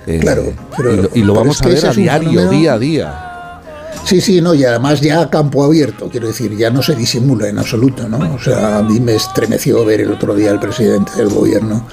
Eh, 0.07 0.19
Claro, 0.19 0.43
pero- 0.75 0.93
y 0.93 0.97
lo, 0.97 1.09
y 1.15 1.21
lo 1.21 1.33
vamos 1.35 1.61
a 1.61 1.67
ver 1.67 1.85
a 1.85 1.91
diario, 1.93 2.29
fenómeno- 2.29 2.49
día 2.51 2.73
a 2.73 2.79
día. 2.79 3.23
Sí, 4.03 4.19
sí, 4.21 4.41
no, 4.41 4.53
y 4.55 4.63
además 4.63 5.01
ya 5.01 5.21
a 5.21 5.29
campo 5.29 5.63
abierto, 5.63 6.07
quiero 6.09 6.27
decir, 6.27 6.55
ya 6.57 6.69
no 6.71 6.81
se 6.81 6.95
disimula 6.95 7.49
en 7.49 7.59
absoluto, 7.59 8.07
¿no? 8.09 8.17
O 8.33 8.39
sea, 8.39 8.77
a 8.77 8.83
mí 8.83 8.99
me 9.01 9.13
estremeció 9.15 9.83
ver 9.85 10.01
el 10.01 10.11
otro 10.11 10.33
día 10.33 10.49
al 10.49 10.59
presidente 10.61 11.11
del 11.17 11.27
gobierno 11.29 11.85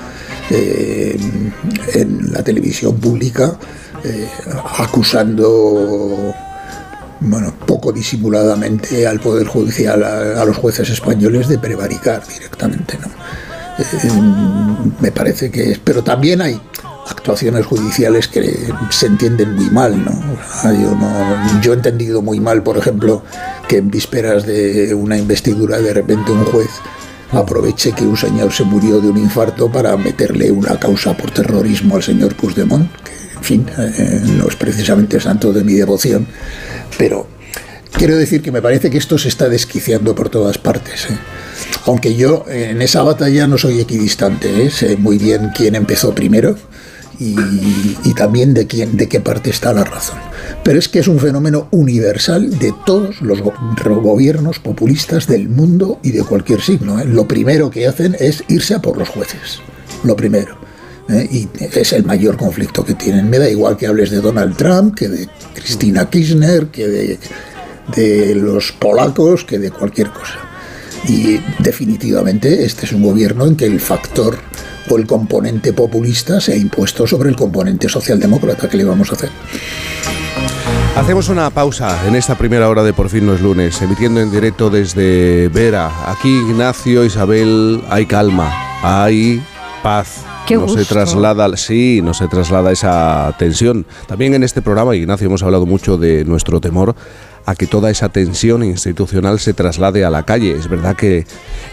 eh, 0.50 1.16
en 1.94 2.32
la 2.32 2.42
televisión 2.42 2.96
pública 2.98 3.58
eh, 4.04 4.28
acusando, 4.78 6.34
bueno, 7.20 7.54
poco 7.66 7.92
disimuladamente 7.92 9.06
al 9.06 9.20
Poder 9.20 9.46
Judicial, 9.46 10.02
a, 10.04 10.44
los 10.44 10.56
jueces 10.56 10.90
españoles 10.90 11.48
de 11.48 11.58
prevaricar 11.58 12.22
directamente, 12.26 12.98
¿no? 13.00 13.08
Eh, 13.78 14.92
me 15.00 15.10
parece 15.10 15.50
que 15.50 15.72
es, 15.72 15.78
pero 15.78 16.04
también 16.04 16.40
hay 16.42 16.60
actuaciones 17.10 17.66
judiciales 17.66 18.28
que 18.28 18.68
se 18.90 19.06
entienden 19.06 19.54
muy 19.54 19.68
mal, 19.70 20.04
¿no? 20.04 20.12
Yo, 20.64 20.94
no- 20.94 21.60
yo 21.60 21.72
he 21.72 21.76
entendido 21.76 22.22
muy 22.22 22.40
mal, 22.40 22.62
por 22.62 22.76
ejemplo, 22.78 23.22
que 23.68 23.78
en 23.78 23.90
vísperas 23.90 24.46
de 24.46 24.94
una 24.94 25.16
investidura 25.18 25.78
de 25.78 25.92
repente 25.92 26.30
un 26.32 26.44
juez 26.44 26.68
aproveche 27.36 27.92
que 27.92 28.04
un 28.04 28.16
señor 28.16 28.52
se 28.52 28.64
murió 28.64 29.00
de 29.00 29.08
un 29.08 29.18
infarto 29.18 29.70
para 29.70 29.96
meterle 29.96 30.50
una 30.50 30.78
causa 30.78 31.16
por 31.16 31.30
terrorismo 31.30 31.96
al 31.96 32.02
señor 32.02 32.34
Puigdemont, 32.34 32.90
que 33.02 33.12
en 33.36 33.44
fin, 33.44 33.66
eh, 33.78 34.20
no 34.38 34.48
es 34.48 34.56
precisamente 34.56 35.20
santo 35.20 35.52
de 35.52 35.64
mi 35.64 35.74
devoción, 35.74 36.26
pero 36.96 37.26
quiero 37.92 38.16
decir 38.16 38.42
que 38.42 38.52
me 38.52 38.62
parece 38.62 38.90
que 38.90 38.98
esto 38.98 39.18
se 39.18 39.28
está 39.28 39.48
desquiciando 39.48 40.14
por 40.14 40.28
todas 40.30 40.58
partes. 40.58 41.06
¿eh? 41.10 41.18
Aunque 41.86 42.14
yo 42.14 42.44
en 42.48 42.80
esa 42.82 43.02
batalla 43.02 43.46
no 43.46 43.58
soy 43.58 43.80
equidistante, 43.80 44.64
¿eh? 44.64 44.70
sé 44.70 44.96
muy 44.96 45.18
bien 45.18 45.50
quién 45.54 45.74
empezó 45.74 46.14
primero 46.14 46.56
y, 47.18 48.14
también 48.14 48.54
de 48.54 48.66
quién, 48.66 48.96
de 48.96 49.08
qué 49.08 49.20
parte 49.20 49.50
está 49.50 49.72
la 49.72 49.84
razón. 49.84 50.18
Pero 50.62 50.78
es 50.78 50.88
que 50.88 51.00
es 51.00 51.08
un 51.08 51.18
fenómeno 51.18 51.68
universal 51.70 52.58
de 52.58 52.72
todos 52.86 53.20
los 53.22 53.40
go- 53.40 53.54
gobiernos 54.02 54.58
populistas 54.58 55.26
del 55.26 55.48
mundo 55.48 55.98
y 56.02 56.12
de 56.12 56.22
cualquier 56.22 56.60
signo. 56.60 57.00
¿eh? 57.00 57.04
Lo 57.04 57.26
primero 57.28 57.70
que 57.70 57.86
hacen 57.86 58.16
es 58.18 58.44
irse 58.48 58.74
a 58.74 58.80
por 58.82 58.96
los 58.96 59.08
jueces. 59.08 59.60
Lo 60.04 60.16
primero. 60.16 60.56
¿eh? 61.08 61.28
Y 61.30 61.48
es 61.60 61.92
el 61.92 62.04
mayor 62.04 62.36
conflicto 62.36 62.84
que 62.84 62.94
tienen. 62.94 63.28
Me 63.28 63.38
da 63.38 63.48
igual 63.48 63.76
que 63.76 63.86
hables 63.86 64.10
de 64.10 64.20
Donald 64.20 64.56
Trump, 64.56 64.94
que 64.94 65.08
de 65.08 65.28
Cristina 65.54 66.08
Kirchner, 66.08 66.68
que 66.68 67.18
de 67.96 68.34
los 68.34 68.72
polacos, 68.72 69.44
que 69.44 69.58
de 69.58 69.70
cualquier 69.70 70.08
cosa. 70.10 70.38
Y 71.08 71.38
definitivamente 71.58 72.64
este 72.64 72.86
es 72.86 72.92
un 72.92 73.02
gobierno 73.02 73.46
en 73.46 73.56
que 73.56 73.66
el 73.66 73.80
factor 73.80 74.38
o 74.88 74.96
el 74.96 75.06
componente 75.06 75.72
populista 75.72 76.40
se 76.40 76.52
ha 76.52 76.56
impuesto 76.56 77.06
sobre 77.06 77.28
el 77.28 77.36
componente 77.36 77.88
socialdemócrata. 77.88 78.68
¿Qué 78.68 78.76
le 78.76 78.84
vamos 78.84 79.10
a 79.10 79.14
hacer? 79.14 79.30
Hacemos 80.96 81.28
una 81.28 81.50
pausa 81.50 82.06
en 82.06 82.14
esta 82.14 82.36
primera 82.36 82.68
hora 82.68 82.84
de 82.84 82.92
Por 82.92 83.08
fin 83.08 83.26
no 83.26 83.34
es 83.34 83.40
lunes, 83.40 83.82
emitiendo 83.82 84.20
en 84.20 84.30
directo 84.30 84.70
desde 84.70 85.48
Vera. 85.48 85.90
Aquí 86.10 86.28
Ignacio, 86.28 87.04
Isabel, 87.04 87.82
hay 87.90 88.06
calma, 88.06 88.52
hay 88.82 89.42
paz. 89.82 90.24
Qué 90.46 90.54
no 90.54 90.68
se 90.68 90.80
gusto. 90.80 90.94
traslada, 90.94 91.56
sí, 91.56 92.00
no 92.02 92.14
se 92.14 92.28
traslada 92.28 92.70
esa 92.70 93.34
tensión. 93.38 93.86
También 94.06 94.34
en 94.34 94.44
este 94.44 94.62
programa, 94.62 94.94
Ignacio, 94.94 95.26
hemos 95.26 95.42
hablado 95.42 95.66
mucho 95.66 95.96
de 95.96 96.24
nuestro 96.24 96.60
temor 96.60 96.94
a 97.46 97.54
que 97.54 97.66
toda 97.66 97.90
esa 97.90 98.08
tensión 98.08 98.62
institucional 98.64 99.38
se 99.38 99.52
traslade 99.54 100.04
a 100.04 100.10
la 100.10 100.22
calle. 100.24 100.52
Es 100.52 100.68
verdad 100.68 100.96
que, 100.96 101.26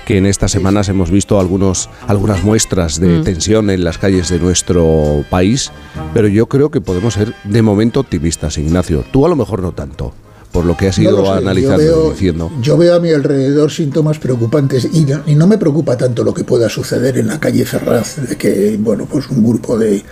que 0.06 0.18
en 0.18 0.26
estas 0.26 0.52
semanas 0.52 0.90
hemos 0.90 1.10
visto 1.12 1.40
algunos, 1.40 1.90
algunas 2.08 2.44
muestras 2.44 3.00
de 3.00 3.20
Mm. 3.20 3.24
tensión 3.24 3.70
en 3.70 3.84
las 3.84 3.98
calles 3.98 4.30
de 4.30 4.40
nuestro 4.40 5.24
país, 5.30 5.72
pero 6.14 6.28
yo 6.28 6.48
creo 6.48 6.72
que 6.72 6.82
podemos 6.82 7.14
ser 7.14 7.34
de 7.44 7.62
momento 7.62 8.00
optimistas, 8.00 8.58
Ignacio. 8.58 9.04
Tú 9.12 9.26
a 9.26 9.30
lo 9.30 9.36
mejor 9.36 9.62
no 9.62 9.72
tanto, 9.72 10.14
por 10.52 10.66
lo 10.66 10.76
que 10.76 10.88
has 10.88 10.98
No 10.98 11.04
ido 11.04 11.26
sé, 11.26 11.32
analizando 11.32 11.82
yo 11.82 11.96
veo, 11.96 12.08
y 12.08 12.12
diciendo. 12.12 12.52
Yo 12.62 12.78
veo 12.78 12.96
a 12.96 13.00
mi 13.00 13.12
alrededor 13.12 13.72
síntomas 13.72 14.20
preocupantes 14.20 14.88
y 14.92 15.06
no, 15.06 15.22
y 15.26 15.36
no 15.36 15.48
me 15.48 15.58
preocupa 15.58 15.96
tanto 15.98 16.24
lo 16.24 16.34
que 16.34 16.44
pueda 16.44 16.68
suceder 16.70 17.18
en 17.18 17.28
la 17.28 17.40
calle 17.40 17.66
Ferraz, 17.66 18.18
de 18.18 18.38
que 18.38 18.78
bueno, 18.80 19.08
pues 19.10 19.30
un 19.30 19.44
grupo 19.44 19.78
de, 19.78 20.04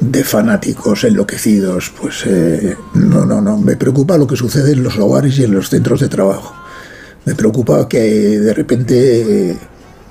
de 0.00 0.24
fanáticos 0.24 1.04
enloquecidos, 1.04 1.92
pues 1.98 2.24
eh, 2.26 2.76
no, 2.94 3.24
no, 3.24 3.40
no, 3.40 3.56
me 3.56 3.76
preocupa 3.76 4.18
lo 4.18 4.26
que 4.26 4.36
sucede 4.36 4.72
en 4.72 4.82
los 4.82 4.98
hogares 4.98 5.38
y 5.38 5.44
en 5.44 5.52
los 5.52 5.70
centros 5.70 6.00
de 6.00 6.08
trabajo. 6.08 6.54
Me 7.24 7.34
preocupa 7.34 7.88
que 7.88 8.00
de 8.00 8.52
repente 8.52 9.50
eh, 9.50 9.56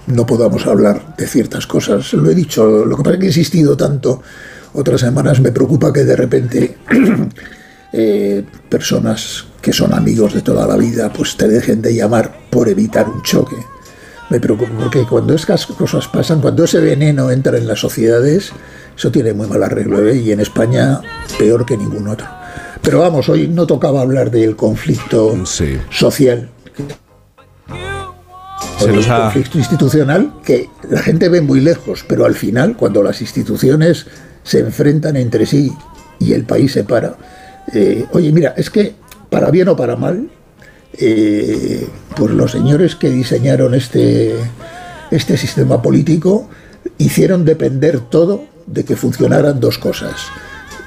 no 0.07 0.25
podamos 0.25 0.65
hablar 0.65 1.15
de 1.15 1.27
ciertas 1.27 1.67
cosas. 1.67 2.13
Lo 2.13 2.29
he 2.29 2.35
dicho, 2.35 2.85
lo 2.85 2.97
que 2.97 3.03
pasa 3.03 3.13
es 3.15 3.19
que 3.19 3.25
he 3.25 3.29
insistido 3.29 3.77
tanto 3.77 4.21
otras 4.73 5.01
semanas, 5.01 5.39
me 5.39 5.51
preocupa 5.51 5.91
que 5.93 6.03
de 6.03 6.15
repente 6.15 6.77
eh, 7.93 8.43
personas 8.69 9.45
que 9.61 9.73
son 9.73 9.93
amigos 9.93 10.33
de 10.33 10.41
toda 10.41 10.65
la 10.67 10.77
vida 10.77 11.11
pues 11.11 11.35
te 11.37 11.47
dejen 11.47 11.81
de 11.81 11.93
llamar 11.95 12.39
por 12.49 12.69
evitar 12.69 13.07
un 13.09 13.21
choque. 13.23 13.55
Me 14.29 14.39
preocupa 14.39 14.71
porque 14.79 15.05
cuando 15.09 15.33
estas 15.33 15.65
cosas 15.65 16.07
pasan, 16.07 16.39
cuando 16.39 16.63
ese 16.63 16.79
veneno 16.79 17.31
entra 17.31 17.57
en 17.57 17.67
las 17.67 17.79
sociedades, 17.79 18.51
eso 18.95 19.11
tiene 19.11 19.33
muy 19.33 19.47
mal 19.47 19.63
arreglo 19.63 20.07
¿eh? 20.07 20.17
y 20.17 20.31
en 20.31 20.39
España 20.39 21.01
peor 21.37 21.65
que 21.65 21.75
ningún 21.77 22.07
otro. 22.07 22.27
Pero 22.81 22.99
vamos, 22.99 23.27
hoy 23.27 23.47
no 23.47 23.65
tocaba 23.65 24.01
hablar 24.01 24.29
del 24.31 24.55
conflicto 24.55 25.35
social. 25.89 26.49
O 28.81 28.85
del 28.85 29.11
ha- 29.11 29.23
conflicto 29.23 29.57
institucional 29.57 30.31
que 30.45 30.69
la 30.89 31.01
gente 31.01 31.27
ve 31.27 31.41
muy 31.41 31.59
lejos, 31.59 32.05
pero 32.07 32.25
al 32.25 32.35
final, 32.35 32.77
cuando 32.77 33.03
las 33.03 33.21
instituciones 33.21 34.05
se 34.43 34.59
enfrentan 34.59 35.17
entre 35.17 35.45
sí 35.45 35.71
y 36.19 36.33
el 36.33 36.43
país 36.45 36.71
se 36.73 36.83
para, 36.83 37.15
eh, 37.73 38.05
oye, 38.13 38.31
mira, 38.31 38.53
es 38.55 38.69
que 38.69 38.95
para 39.29 39.51
bien 39.51 39.69
o 39.69 39.75
para 39.75 39.95
mal, 39.95 40.29
pues 40.91 42.31
los 42.31 42.51
señores 42.51 42.95
que 42.95 43.09
diseñaron 43.09 43.73
este, 43.73 44.35
este 45.11 45.37
sistema 45.37 45.81
político 45.81 46.49
hicieron 46.97 47.45
depender 47.45 47.99
todo 47.99 48.45
de 48.65 48.83
que 48.83 48.95
funcionaran 48.95 49.59
dos 49.59 49.77
cosas. 49.77 50.15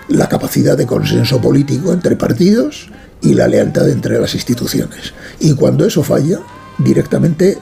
La 0.08 0.28
capacidad 0.28 0.76
de 0.76 0.86
consenso 0.86 1.40
político 1.40 1.92
entre 1.92 2.16
partidos 2.16 2.90
y 3.22 3.34
la 3.34 3.48
lealtad 3.48 3.88
entre 3.88 4.18
las 4.18 4.34
instituciones. 4.34 5.14
Y 5.40 5.54
cuando 5.54 5.86
eso 5.86 6.02
falla, 6.02 6.40
directamente 6.78 7.58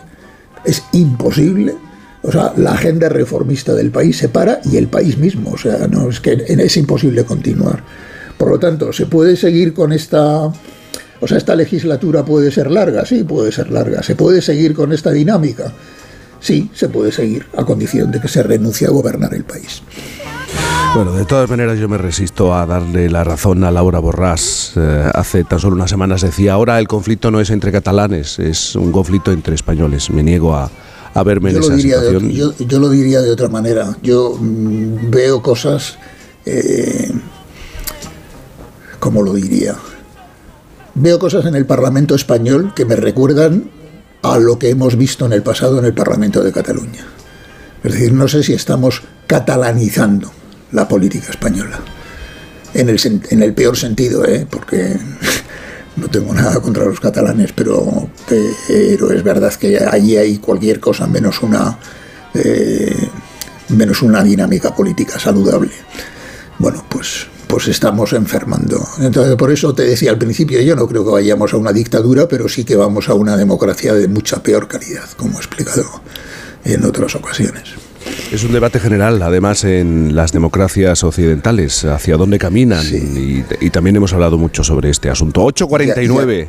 es 0.64 0.82
imposible. 0.92 1.74
O 2.22 2.32
sea, 2.32 2.52
la 2.56 2.72
agenda 2.72 3.08
reformista 3.08 3.74
del 3.74 3.90
país 3.90 4.18
se 4.18 4.28
para 4.28 4.60
y 4.64 4.76
el 4.76 4.88
país 4.88 5.16
mismo. 5.18 5.52
O 5.52 5.58
sea, 5.58 5.86
no 5.86 6.10
es 6.10 6.20
que 6.20 6.32
es 6.32 6.76
imposible 6.76 7.24
continuar. 7.24 7.82
Por 8.40 8.48
lo 8.48 8.58
tanto, 8.58 8.90
se 8.90 9.04
puede 9.04 9.36
seguir 9.36 9.74
con 9.74 9.92
esta 9.92 10.50
o 11.20 11.28
sea, 11.28 11.36
esta 11.36 11.54
legislatura 11.54 12.24
puede 12.24 12.50
ser 12.50 12.70
larga, 12.70 13.04
sí, 13.04 13.24
puede 13.24 13.52
ser 13.52 13.70
larga. 13.70 14.02
¿Se 14.02 14.14
puede 14.14 14.40
seguir 14.40 14.72
con 14.72 14.94
esta 14.94 15.10
dinámica? 15.10 15.70
Sí, 16.40 16.70
se 16.72 16.88
puede 16.88 17.12
seguir, 17.12 17.44
a 17.54 17.64
condición 17.66 18.10
de 18.10 18.18
que 18.18 18.28
se 18.28 18.42
renuncie 18.42 18.86
a 18.86 18.90
gobernar 18.90 19.34
el 19.34 19.44
país. 19.44 19.82
Bueno, 20.94 21.12
de 21.12 21.26
todas 21.26 21.50
maneras 21.50 21.78
yo 21.78 21.90
me 21.90 21.98
resisto 21.98 22.54
a 22.54 22.64
darle 22.64 23.10
la 23.10 23.24
razón 23.24 23.62
a 23.64 23.70
Laura 23.70 24.00
Borràs. 24.00 24.72
Eh, 24.76 25.10
hace 25.12 25.44
tan 25.44 25.60
solo 25.60 25.76
unas 25.76 25.90
semanas 25.90 26.22
decía, 26.22 26.54
ahora 26.54 26.78
el 26.78 26.88
conflicto 26.88 27.30
no 27.30 27.40
es 27.40 27.50
entre 27.50 27.70
catalanes, 27.72 28.38
es 28.38 28.74
un 28.74 28.90
conflicto 28.90 29.30
entre 29.30 29.54
españoles. 29.54 30.08
Me 30.08 30.22
niego 30.22 30.56
a, 30.56 30.70
a 31.12 31.22
verme 31.22 31.52
Yo 31.52 31.58
en 31.58 31.64
esa 31.64 31.74
de, 31.74 31.82
situación. 31.82 32.30
yo, 32.30 32.54
yo 32.56 32.78
lo 32.78 32.88
diría 32.88 33.20
de 33.20 33.30
otra 33.30 33.48
manera. 33.48 33.94
Yo 34.02 34.34
mm, 34.40 35.10
veo 35.10 35.42
cosas, 35.42 35.98
eh, 36.46 37.12
¿cómo 39.00 39.22
lo 39.22 39.32
diría? 39.34 39.74
Veo 40.94 41.18
cosas 41.18 41.46
en 41.46 41.54
el 41.54 41.66
Parlamento 41.66 42.14
español 42.14 42.72
que 42.74 42.84
me 42.84 42.94
recuerdan 42.94 43.70
a 44.22 44.38
lo 44.38 44.58
que 44.58 44.70
hemos 44.70 44.96
visto 44.96 45.26
en 45.26 45.32
el 45.32 45.42
pasado 45.42 45.78
en 45.78 45.86
el 45.86 45.94
Parlamento 45.94 46.44
de 46.44 46.52
Cataluña. 46.52 47.04
Es 47.82 47.92
decir, 47.92 48.12
no 48.12 48.28
sé 48.28 48.42
si 48.42 48.52
estamos 48.52 49.02
catalanizando 49.26 50.30
la 50.72 50.86
política 50.86 51.30
española. 51.30 51.80
En 52.74 52.88
el, 52.88 53.00
en 53.30 53.42
el 53.42 53.54
peor 53.54 53.76
sentido, 53.76 54.24
¿eh? 54.24 54.46
porque 54.48 54.96
no 55.96 56.08
tengo 56.08 56.34
nada 56.34 56.60
contra 56.60 56.84
los 56.84 57.00
catalanes, 57.00 57.52
pero, 57.52 58.10
pero 58.28 59.10
es 59.10 59.22
verdad 59.22 59.52
que 59.54 59.78
allí 59.78 60.16
hay 60.16 60.38
cualquier 60.38 60.78
cosa 60.78 61.06
menos 61.06 61.42
una, 61.42 61.78
eh, 62.34 63.08
menos 63.70 64.02
una 64.02 64.22
dinámica 64.22 64.74
política 64.74 65.18
saludable. 65.18 65.72
Bueno, 66.58 66.84
pues, 66.88 67.26
pues 67.50 67.68
estamos 67.68 68.12
enfermando. 68.12 68.80
Entonces, 69.00 69.34
por 69.36 69.50
eso 69.50 69.74
te 69.74 69.82
decía 69.82 70.10
al 70.10 70.18
principio, 70.18 70.60
yo 70.62 70.76
no 70.76 70.86
creo 70.86 71.04
que 71.04 71.10
vayamos 71.10 71.52
a 71.52 71.56
una 71.56 71.72
dictadura, 71.72 72.28
pero 72.28 72.48
sí 72.48 72.64
que 72.64 72.76
vamos 72.76 73.08
a 73.08 73.14
una 73.14 73.36
democracia 73.36 73.92
de 73.92 74.06
mucha 74.08 74.42
peor 74.42 74.68
calidad, 74.68 75.08
como 75.16 75.34
he 75.34 75.38
explicado 75.38 75.84
en 76.64 76.84
otras 76.84 77.14
ocasiones. 77.16 77.64
Es 78.32 78.44
un 78.44 78.52
debate 78.52 78.78
general, 78.78 79.20
además, 79.22 79.64
en 79.64 80.14
las 80.14 80.32
democracias 80.32 81.02
occidentales, 81.02 81.84
hacia 81.84 82.16
dónde 82.16 82.38
caminan. 82.38 82.84
Y, 82.86 83.44
y 83.60 83.70
también 83.70 83.96
hemos 83.96 84.12
hablado 84.12 84.38
mucho 84.38 84.62
sobre 84.62 84.90
este 84.90 85.10
asunto. 85.10 85.44
8.49. 85.44 86.48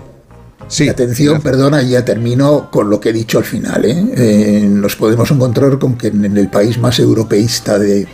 Sí. 0.67 0.85
Y 0.85 0.89
atención, 0.89 1.41
perdona, 1.41 1.81
ya 1.81 2.05
termino 2.05 2.69
con 2.71 2.89
lo 2.89 2.99
que 2.99 3.09
he 3.09 3.13
dicho 3.13 3.39
al 3.39 3.43
final. 3.43 3.83
¿eh? 3.85 4.05
Eh, 4.15 4.67
nos 4.69 4.95
podemos 4.95 5.29
encontrar 5.31 5.79
con 5.79 5.97
que 5.97 6.07
en 6.07 6.37
el 6.37 6.47
país 6.49 6.77
más 6.77 6.99
europeísta 6.99 7.77
de, 7.77 8.07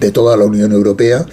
de 0.00 0.10
toda 0.10 0.36
la 0.36 0.44
Unión 0.44 0.72
Europea, 0.72 1.24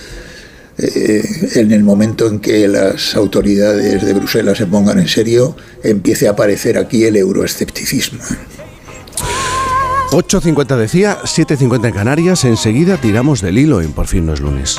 eh, 0.78 1.24
en 1.56 1.72
el 1.72 1.84
momento 1.84 2.28
en 2.28 2.40
que 2.40 2.68
las 2.68 3.16
autoridades 3.16 4.06
de 4.06 4.14
Bruselas 4.14 4.58
se 4.58 4.68
pongan 4.68 5.00
en 5.00 5.08
serio, 5.08 5.56
empiece 5.84 6.28
a 6.28 6.32
aparecer 6.32 6.78
aquí 6.78 7.04
el 7.04 7.16
euroescepticismo. 7.16 8.20
8.50 10.12 10.78
decía, 10.78 11.20
7.50 11.24 11.88
en 11.88 11.94
Canarias. 11.94 12.46
Enseguida 12.46 12.98
tiramos 12.98 13.42
del 13.42 13.58
hilo 13.58 13.82
en 13.82 13.92
Por 13.92 14.08
fin 14.08 14.26
no 14.26 14.34
es 14.34 14.40
lunes. 14.40 14.78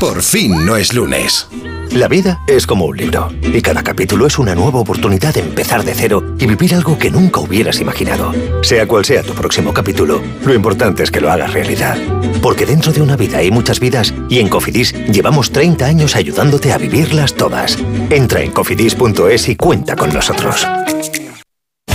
Por 0.00 0.22
fin 0.22 0.66
no 0.66 0.76
es 0.76 0.92
lunes. 0.94 1.46
La 1.92 2.08
vida 2.08 2.40
es 2.46 2.66
como 2.66 2.86
un 2.86 2.96
libro 2.96 3.28
y 3.42 3.60
cada 3.60 3.82
capítulo 3.82 4.26
es 4.26 4.38
una 4.38 4.54
nueva 4.54 4.80
oportunidad 4.80 5.34
de 5.34 5.40
empezar 5.40 5.84
de 5.84 5.94
cero 5.94 6.34
y 6.38 6.46
vivir 6.46 6.74
algo 6.74 6.98
que 6.98 7.10
nunca 7.10 7.40
hubieras 7.40 7.80
imaginado. 7.80 8.32
Sea 8.62 8.88
cual 8.88 9.04
sea 9.04 9.22
tu 9.22 9.34
próximo 9.34 9.74
capítulo, 9.74 10.22
lo 10.44 10.54
importante 10.54 11.02
es 11.02 11.10
que 11.10 11.20
lo 11.20 11.30
hagas 11.30 11.52
realidad. 11.52 11.98
Porque 12.40 12.64
dentro 12.64 12.92
de 12.92 13.02
una 13.02 13.16
vida 13.16 13.38
hay 13.38 13.50
muchas 13.50 13.78
vidas 13.78 14.14
y 14.30 14.38
en 14.38 14.48
Cofidis 14.48 14.94
llevamos 15.12 15.52
30 15.52 15.84
años 15.84 16.16
ayudándote 16.16 16.72
a 16.72 16.78
vivirlas 16.78 17.34
todas. 17.34 17.78
Entra 18.08 18.40
en 18.40 18.52
cofidis.es 18.52 19.48
y 19.50 19.56
cuenta 19.56 19.94
con 19.94 20.14
nosotros. 20.14 20.66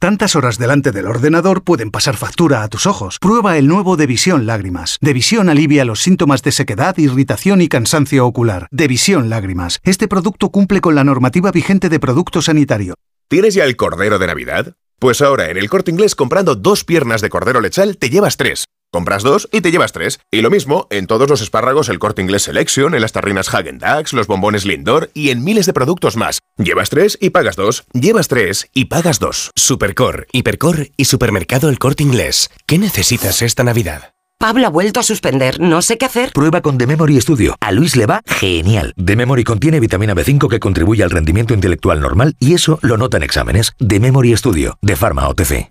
Tantas 0.00 0.34
horas 0.34 0.56
delante 0.56 0.92
del 0.92 1.04
ordenador 1.04 1.62
pueden 1.62 1.90
pasar 1.90 2.16
factura 2.16 2.62
a 2.62 2.68
tus 2.68 2.86
ojos. 2.86 3.18
Prueba 3.20 3.58
el 3.58 3.68
nuevo 3.68 3.98
Devisión 3.98 4.46
Lágrimas. 4.46 4.96
Devisión 5.02 5.50
alivia 5.50 5.84
los 5.84 6.00
síntomas 6.00 6.42
de 6.42 6.52
sequedad, 6.52 6.96
irritación 6.96 7.60
y 7.60 7.68
cansancio 7.68 8.26
ocular. 8.26 8.66
Devisión 8.70 9.28
Lágrimas. 9.28 9.78
Este 9.82 10.08
producto 10.08 10.48
cumple 10.48 10.80
con 10.80 10.94
la 10.94 11.04
normativa 11.04 11.52
vigente 11.52 11.90
de 11.90 12.00
producto 12.00 12.40
sanitario. 12.40 12.94
¿Tienes 13.28 13.52
ya 13.52 13.64
el 13.64 13.76
cordero 13.76 14.18
de 14.18 14.26
Navidad? 14.26 14.74
Pues 14.98 15.20
ahora 15.20 15.50
en 15.50 15.58
el 15.58 15.68
corte 15.68 15.90
inglés 15.90 16.14
comprando 16.14 16.54
dos 16.56 16.82
piernas 16.84 17.20
de 17.20 17.28
cordero 17.28 17.60
lechal 17.60 17.98
te 17.98 18.08
llevas 18.08 18.38
tres. 18.38 18.64
Compras 18.92 19.22
dos 19.22 19.48
y 19.52 19.60
te 19.60 19.70
llevas 19.70 19.92
tres. 19.92 20.18
Y 20.32 20.40
lo 20.40 20.50
mismo 20.50 20.88
en 20.90 21.06
todos 21.06 21.28
los 21.28 21.40
espárragos 21.40 21.88
el 21.88 22.00
corte 22.00 22.22
inglés 22.22 22.42
Selection, 22.42 22.94
en 22.94 23.00
las 23.00 23.12
tarrinas 23.12 23.52
Hagen 23.54 23.78
Dazs, 23.78 24.12
los 24.12 24.26
bombones 24.26 24.64
Lindor 24.64 25.10
y 25.14 25.30
en 25.30 25.44
miles 25.44 25.66
de 25.66 25.72
productos 25.72 26.16
más. 26.16 26.40
Llevas 26.56 26.90
tres 26.90 27.16
y 27.20 27.30
pagas 27.30 27.54
dos. 27.54 27.84
Llevas 27.92 28.26
tres 28.28 28.68
y 28.74 28.86
pagas 28.86 29.20
dos. 29.20 29.52
Supercor, 29.54 30.26
Hipercor 30.32 30.88
y 30.96 31.04
Supermercado 31.04 31.68
El 31.68 31.78
Corte 31.78 32.02
Inglés. 32.02 32.50
¿Qué 32.66 32.78
necesitas 32.78 33.42
esta 33.42 33.62
Navidad? 33.62 34.12
Pablo 34.38 34.66
ha 34.66 34.70
vuelto 34.70 34.98
a 34.98 35.02
suspender, 35.02 35.60
no 35.60 35.82
sé 35.82 35.98
qué 35.98 36.06
hacer. 36.06 36.32
Prueba 36.32 36.62
con 36.62 36.78
The 36.78 36.86
Memory 36.86 37.20
Studio. 37.20 37.56
A 37.60 37.72
Luis 37.72 37.94
le 37.94 38.06
va 38.06 38.22
genial. 38.26 38.94
The 38.96 39.14
Memory 39.14 39.44
contiene 39.44 39.80
vitamina 39.80 40.14
B5 40.14 40.48
que 40.48 40.58
contribuye 40.58 41.04
al 41.04 41.10
rendimiento 41.10 41.52
intelectual 41.54 42.00
normal 42.00 42.34
y 42.40 42.54
eso 42.54 42.78
lo 42.82 42.96
nota 42.96 43.18
en 43.18 43.22
exámenes. 43.22 43.72
The 43.86 44.00
Memory 44.00 44.36
Studio, 44.36 44.78
de 44.80 44.96
Pharma 44.96 45.28
OTC. 45.28 45.70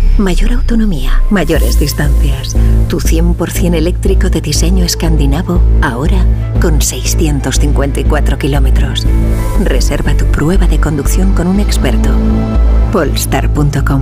Mayor 0.17 0.53
autonomía, 0.53 1.23
mayores 1.29 1.79
distancias. 1.79 2.55
Tu 2.89 2.99
100% 2.99 3.75
eléctrico 3.75 4.29
de 4.29 4.41
diseño 4.41 4.83
escandinavo, 4.85 5.61
ahora 5.81 6.25
con 6.61 6.81
654 6.81 8.37
kilómetros. 8.37 9.07
Reserva 9.63 10.15
tu 10.15 10.25
prueba 10.25 10.67
de 10.67 10.79
conducción 10.79 11.33
con 11.33 11.47
un 11.47 11.59
experto. 11.59 12.09
Polestar.com 12.91 14.01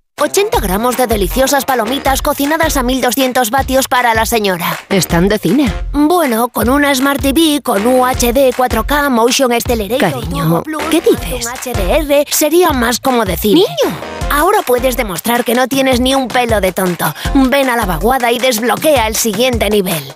80 0.21 0.59
gramos 0.59 0.97
de 0.97 1.07
deliciosas 1.07 1.65
palomitas 1.65 2.21
cocinadas 2.21 2.77
a 2.77 2.83
1200 2.83 3.49
vatios 3.49 3.87
para 3.87 4.13
la 4.13 4.27
señora. 4.27 4.77
Están 4.89 5.27
de 5.27 5.39
cine. 5.39 5.73
Bueno, 5.93 6.49
con 6.49 6.69
una 6.69 6.93
Smart 6.93 7.19
TV, 7.19 7.61
con 7.63 7.87
UHD 7.87 8.53
4K, 8.55 9.09
Motion 9.09 9.51
Accelerator, 9.51 10.11
Cariño, 10.11 10.61
Plus, 10.61 10.83
¿qué 10.91 11.01
dices? 11.01 11.47
Un 11.47 11.73
HDR, 11.73 12.25
sería 12.29 12.69
más 12.69 12.99
como 12.99 13.25
decir. 13.25 13.55
¡Niño! 13.55 13.97
Ahora 14.31 14.59
puedes 14.61 14.95
demostrar 14.95 15.43
que 15.43 15.55
no 15.55 15.67
tienes 15.67 15.99
ni 15.99 16.13
un 16.13 16.27
pelo 16.27 16.61
de 16.61 16.71
tonto. 16.71 17.13
Ven 17.33 17.69
a 17.69 17.75
la 17.75 17.85
vaguada 17.85 18.31
y 18.31 18.37
desbloquea 18.37 19.07
el 19.07 19.15
siguiente 19.15 19.71
nivel. 19.71 20.15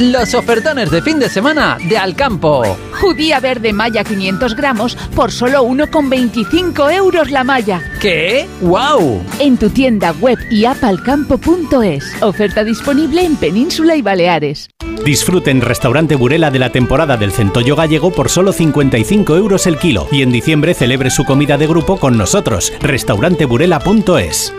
Los 0.00 0.34
ofertones 0.34 0.90
de 0.90 1.00
fin 1.02 1.18
de 1.18 1.28
semana 1.28 1.78
de 1.88 1.96
Alcampo. 1.96 2.76
Judía 3.00 3.40
verde 3.40 3.72
malla 3.72 4.02
500 4.02 4.56
gramos 4.56 4.96
por 5.14 5.30
solo 5.30 5.64
1,25 5.64 6.92
euros 6.92 7.30
la 7.30 7.44
malla. 7.44 7.82
¿Qué? 8.00 8.48
¡Wow! 8.62 9.22
En 9.38 9.56
tu 9.56 9.70
tienda 9.70 10.12
web 10.12 10.38
y 10.50 10.64
app 10.64 10.82
alcampo.es. 10.82 12.22
Oferta 12.22 12.64
disponible 12.64 13.24
en 13.24 13.36
Península 13.36 13.96
y 13.96 14.02
Baleares. 14.02 14.70
Disfruten 15.04 15.60
Restaurante 15.60 16.14
Burela 16.16 16.50
de 16.50 16.58
la 16.58 16.70
temporada 16.70 17.16
del 17.16 17.32
centollo 17.32 17.76
gallego 17.76 18.12
por 18.12 18.28
solo 18.28 18.52
55 18.52 19.36
euros 19.36 19.66
el 19.66 19.78
kilo 19.78 20.06
y 20.12 20.22
en 20.22 20.32
diciembre 20.32 20.74
celebre 20.74 21.10
su 21.10 21.24
comida 21.24 21.58
de 21.58 21.66
grupo 21.66 21.98
con 21.98 22.16
nosotros. 22.16 22.72
Restauranteburela.es. 22.80 24.54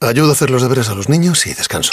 Ayudo 0.00 0.30
a 0.30 0.32
hacer 0.32 0.50
los 0.50 0.62
deberes 0.62 0.88
a 0.88 0.94
los 0.94 1.08
niños 1.08 1.46
y 1.46 1.54
descanso. 1.54 1.92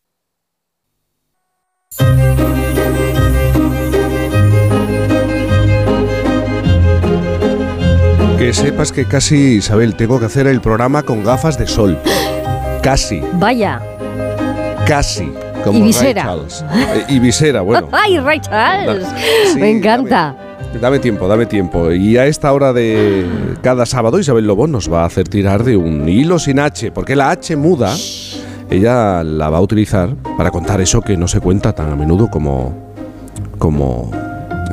Que 8.37 8.53
sepas 8.53 8.91
que 8.91 9.05
casi, 9.05 9.55
Isabel, 9.57 9.95
tengo 9.95 10.19
que 10.19 10.25
hacer 10.25 10.47
el 10.47 10.61
programa 10.61 11.03
con 11.03 11.23
gafas 11.23 11.57
de 11.59 11.67
sol. 11.67 11.97
Casi, 12.81 13.21
Vaya. 13.33 13.79
casi. 14.87 15.31
Como 15.63 15.77
Y 15.77 15.81
Ray 15.81 15.87
visera. 15.87 16.23
Charles. 16.23 16.65
Eh, 16.73 17.05
y 17.09 17.19
visera, 17.19 17.61
bueno. 17.61 17.87
¡Ay, 17.91 18.17
Ray 18.19 18.39
Charles! 18.39 19.05
Sí, 19.53 19.59
Me 19.59 19.69
encanta. 19.69 20.35
Dame 20.81 20.97
tiempo, 20.97 21.27
dame 21.27 21.45
tiempo. 21.45 21.91
Y 21.91 22.17
a 22.17 22.25
esta 22.25 22.51
hora 22.51 22.73
de 22.73 23.27
cada 23.61 23.85
sábado, 23.85 24.17
Isabel 24.19 24.47
Lobo 24.47 24.65
nos 24.65 24.91
va 24.91 25.03
a 25.03 25.05
hacer 25.05 25.27
tirar 25.27 25.63
de 25.63 25.77
un 25.77 26.09
hilo 26.09 26.39
sin 26.39 26.59
H, 26.59 26.91
porque 26.91 27.15
la 27.15 27.29
H 27.29 27.55
muda, 27.57 27.93
ella 28.71 29.23
la 29.23 29.49
va 29.49 29.57
a 29.57 29.61
utilizar 29.61 30.15
para 30.37 30.49
contar 30.49 30.81
eso 30.81 31.01
que 31.01 31.17
no 31.17 31.27
se 31.27 31.41
cuenta 31.41 31.73
tan 31.73 31.91
a 31.91 31.95
menudo 31.95 32.29
como, 32.29 32.73
como 33.57 34.09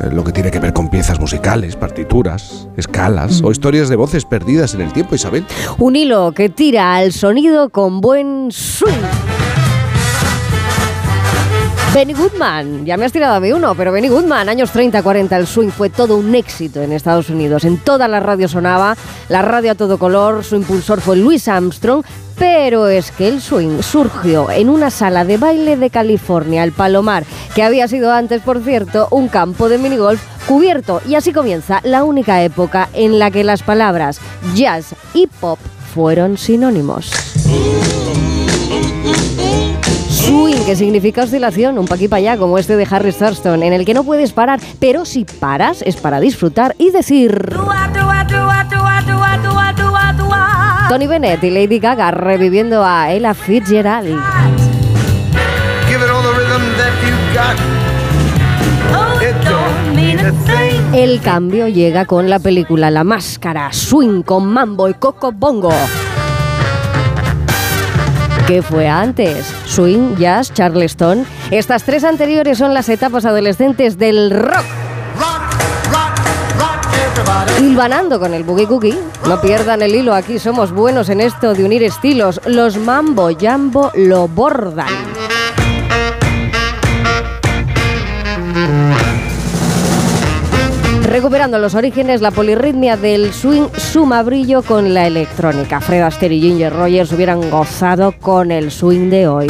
eh, 0.03 0.11
lo 0.13 0.23
que 0.23 0.33
tiene 0.33 0.53
que 0.53 0.61
ver 0.61 0.73
con 0.73 0.89
piezas 0.89 1.19
musicales, 1.19 1.75
partituras, 1.75 2.69
escalas 2.77 3.43
o 3.43 3.51
historias 3.51 3.89
de 3.89 3.97
voces 3.97 4.25
perdidas 4.25 4.75
en 4.75 4.83
el 4.83 4.93
tiempo, 4.93 5.17
Isabel. 5.17 5.45
Un 5.79 5.97
hilo 5.97 6.33
que 6.33 6.49
tira 6.49 6.95
al 6.95 7.13
sonido 7.13 7.71
con 7.71 8.01
buen 8.01 8.51
swing. 8.53 8.95
Benny 11.93 12.13
Goodman, 12.13 12.85
ya 12.87 12.97
me 12.97 13.07
has 13.07 13.13
tirado 13.13 13.35
a 13.35 13.41
mí 13.41 13.51
uno, 13.51 13.75
pero 13.75 13.91
Benny 13.91 14.09
Goodman, 14.09 14.49
años 14.49 14.73
30-40, 14.73 15.33
el 15.37 15.47
swing 15.47 15.71
fue 15.71 15.91
todo 15.91 16.17
un 16.17 16.33
éxito 16.35 16.83
en 16.83 16.93
Estados 16.93 17.31
Unidos. 17.31 17.65
En 17.65 17.79
toda 17.79 18.07
la 18.07 18.21
radio 18.21 18.47
sonaba, 18.47 18.97
la 19.29 19.43
radio 19.43 19.73
a 19.73 19.75
todo 19.75 19.99
color, 19.99 20.45
su 20.45 20.55
impulsor 20.55 21.01
fue 21.01 21.17
Louis 21.17 21.49
Armstrong, 21.49 22.05
pero 22.39 22.89
es 22.89 23.11
que 23.11 23.29
el 23.29 23.41
swing 23.41 23.83
surgió 23.83 24.51
en 24.51 24.69
una 24.69 24.91
sala 24.91 25.25
de 25.25 25.37
baile 25.37 25.77
de 25.77 25.91
California, 25.91 26.65
el 26.65 26.73
Palomar, 26.73 27.25
que 27.55 27.63
había 27.63 27.89
sido 27.89 28.13
antes, 28.13 28.43
por 28.43 28.63
cierto, 28.63 29.09
un 29.11 29.29
campo 29.29 29.69
de 29.69 29.79
minigolf 29.79 30.21
cubierto. 30.47 31.03
Y 31.07 31.15
así 31.15 31.33
comienza 31.33 31.81
la 31.85 32.05
única 32.05 32.43
época 32.43 32.89
en 32.93 33.19
la 33.19 33.31
que 33.31 33.45
las 33.45 33.63
palabras 33.63 34.21
jazz 34.55 34.95
y 35.15 35.27
pop 35.27 35.59
fueron 35.95 36.39
sinónimos. 36.39 37.38
Swing, 40.29 40.63
que 40.67 40.77
significa 40.77 41.23
oscilación, 41.23 41.79
un 41.79 41.87
pa' 41.87 41.95
aquí 41.95 42.07
pa' 42.07 42.17
allá, 42.17 42.37
como 42.37 42.59
este 42.59 42.77
de 42.77 42.87
Harry 42.91 43.13
Thurston, 43.13 43.63
en 43.63 43.73
el 43.73 43.87
que 43.87 43.95
no 43.95 44.05
puedes 44.05 44.33
parar, 44.33 44.61
pero 44.79 45.07
si 45.07 45.25
paras 45.25 45.83
es 45.87 45.97
para 45.97 46.21
disfrutar 46.21 46.75
y 46.79 46.91
decir... 46.91 47.57
Tony 50.91 51.07
Bennett 51.07 51.43
y 51.45 51.51
Lady 51.51 51.79
Gaga 51.79 52.11
reviviendo 52.11 52.85
a 52.85 53.11
Ella 53.11 53.33
Fitzgerald. 53.33 54.21
Thing. 60.47 60.95
El 60.95 61.21
cambio 61.21 61.69
llega 61.69 62.05
con 62.05 62.29
la 62.29 62.39
película 62.39 62.91
La 62.91 63.03
Máscara, 63.05 63.73
Swing 63.73 64.23
con 64.23 64.47
Mambo 64.47 64.89
y 64.89 64.95
Coco 64.95 65.33
Bongo. 65.33 65.73
¿Qué 68.49 68.63
fue 68.63 68.89
antes? 68.89 69.45
Swing, 69.67 70.17
jazz, 70.17 70.55
charleston. 70.55 71.27
Estas 71.51 71.85
tres 71.85 72.03
anteriores 72.03 72.57
son 72.57 72.73
las 72.73 72.89
etapas 72.89 73.27
adolescentes 73.27 73.99
del 73.99 74.31
rock. 74.31 74.65
Hilvanando 77.61 78.19
con 78.19 78.33
el 78.33 78.45
boogie 78.45 78.67
cookie. 78.67 78.99
No 79.27 79.39
pierdan 79.43 79.83
el 79.83 79.95
hilo, 79.95 80.15
aquí 80.15 80.39
somos 80.39 80.73
buenos 80.73 81.11
en 81.11 81.21
esto 81.21 81.53
de 81.53 81.63
unir 81.63 81.83
estilos. 81.83 82.41
Los 82.47 82.79
mambo 82.79 83.29
jambo 83.39 83.93
lo 83.95 84.29
bordan. 84.29 85.28
Recuperando 91.09 91.59
los 91.59 91.75
orígenes, 91.75 92.21
la 92.21 92.31
polirritmia 92.31 92.99
del 92.99 93.33
swing 93.33 93.69
suma 93.79 94.23
brillo 94.23 94.63
con 94.63 94.93
la 94.93 95.07
electrónica. 95.07 95.81
Fred 95.81 96.03
Astaire 96.03 96.35
y 96.35 96.43
Ginger 96.43 96.71
Rogers 96.71 97.11
hubieran 97.13 97.51
gozado 97.51 98.13
con 98.13 98.53
el 98.53 98.71
swing 98.71 99.09
de 99.09 99.27
hoy. 99.27 99.47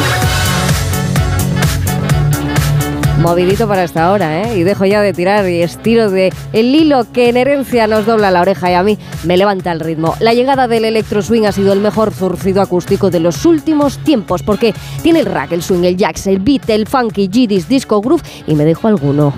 Movidito 3.19 3.67
para 3.67 3.83
esta 3.83 4.09
hora, 4.09 4.43
¿eh? 4.43 4.57
Y 4.57 4.63
dejo 4.63 4.85
ya 4.85 5.01
de 5.01 5.11
tirar 5.11 5.49
y 5.49 5.61
estiro 5.61 6.09
de 6.09 6.31
el 6.53 6.73
hilo 6.73 7.05
que 7.11 7.27
en 7.27 7.35
herencia 7.35 7.87
nos 7.87 8.05
dobla 8.05 8.31
la 8.31 8.39
oreja 8.39 8.71
y 8.71 8.75
a 8.75 8.81
mí 8.81 8.97
me 9.25 9.35
levanta 9.35 9.73
el 9.73 9.81
ritmo. 9.81 10.15
La 10.21 10.33
llegada 10.33 10.69
del 10.69 10.85
electro 10.85 11.21
swing 11.21 11.43
ha 11.43 11.51
sido 11.51 11.73
el 11.73 11.81
mejor 11.81 12.13
zurcido 12.13 12.61
acústico 12.61 13.09
de 13.09 13.19
los 13.19 13.45
últimos 13.45 13.97
tiempos 13.97 14.43
porque 14.43 14.73
tiene 15.03 15.19
el 15.19 15.25
rack, 15.25 15.51
el 15.51 15.61
swing, 15.61 15.83
el 15.83 15.97
jazz, 15.97 16.25
el 16.27 16.39
beat, 16.39 16.69
el 16.69 16.87
funky, 16.87 17.29
jiddies, 17.29 17.67
disco 17.67 17.99
groove 17.99 18.23
y 18.47 18.55
me 18.55 18.63
dejo 18.63 18.87
alguno. 18.87 19.33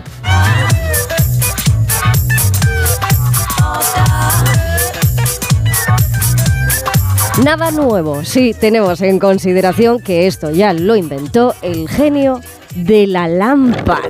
Nada 7.43 7.71
nuevo, 7.71 8.23
sí 8.23 8.53
tenemos 8.53 9.01
en 9.01 9.17
consideración 9.17 9.99
que 9.99 10.27
esto 10.27 10.51
ya 10.51 10.73
lo 10.73 10.95
inventó 10.95 11.55
el 11.63 11.89
genio 11.89 12.39
de 12.75 13.07
la 13.07 13.27
lámpara. 13.27 14.07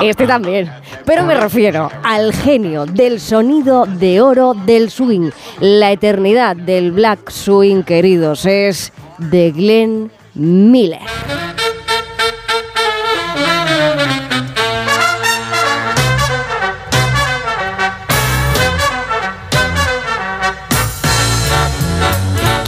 Este 0.00 0.28
también, 0.28 0.70
pero 1.04 1.24
me 1.24 1.34
refiero 1.34 1.90
al 2.04 2.32
genio 2.32 2.86
del 2.86 3.18
sonido 3.18 3.84
de 3.84 4.20
oro 4.20 4.54
del 4.54 4.90
swing. 4.90 5.30
La 5.58 5.90
eternidad 5.90 6.54
del 6.54 6.92
black 6.92 7.30
swing, 7.30 7.82
queridos, 7.82 8.46
es 8.46 8.92
de 9.18 9.50
Glenn 9.50 10.12
Miller. 10.34 11.00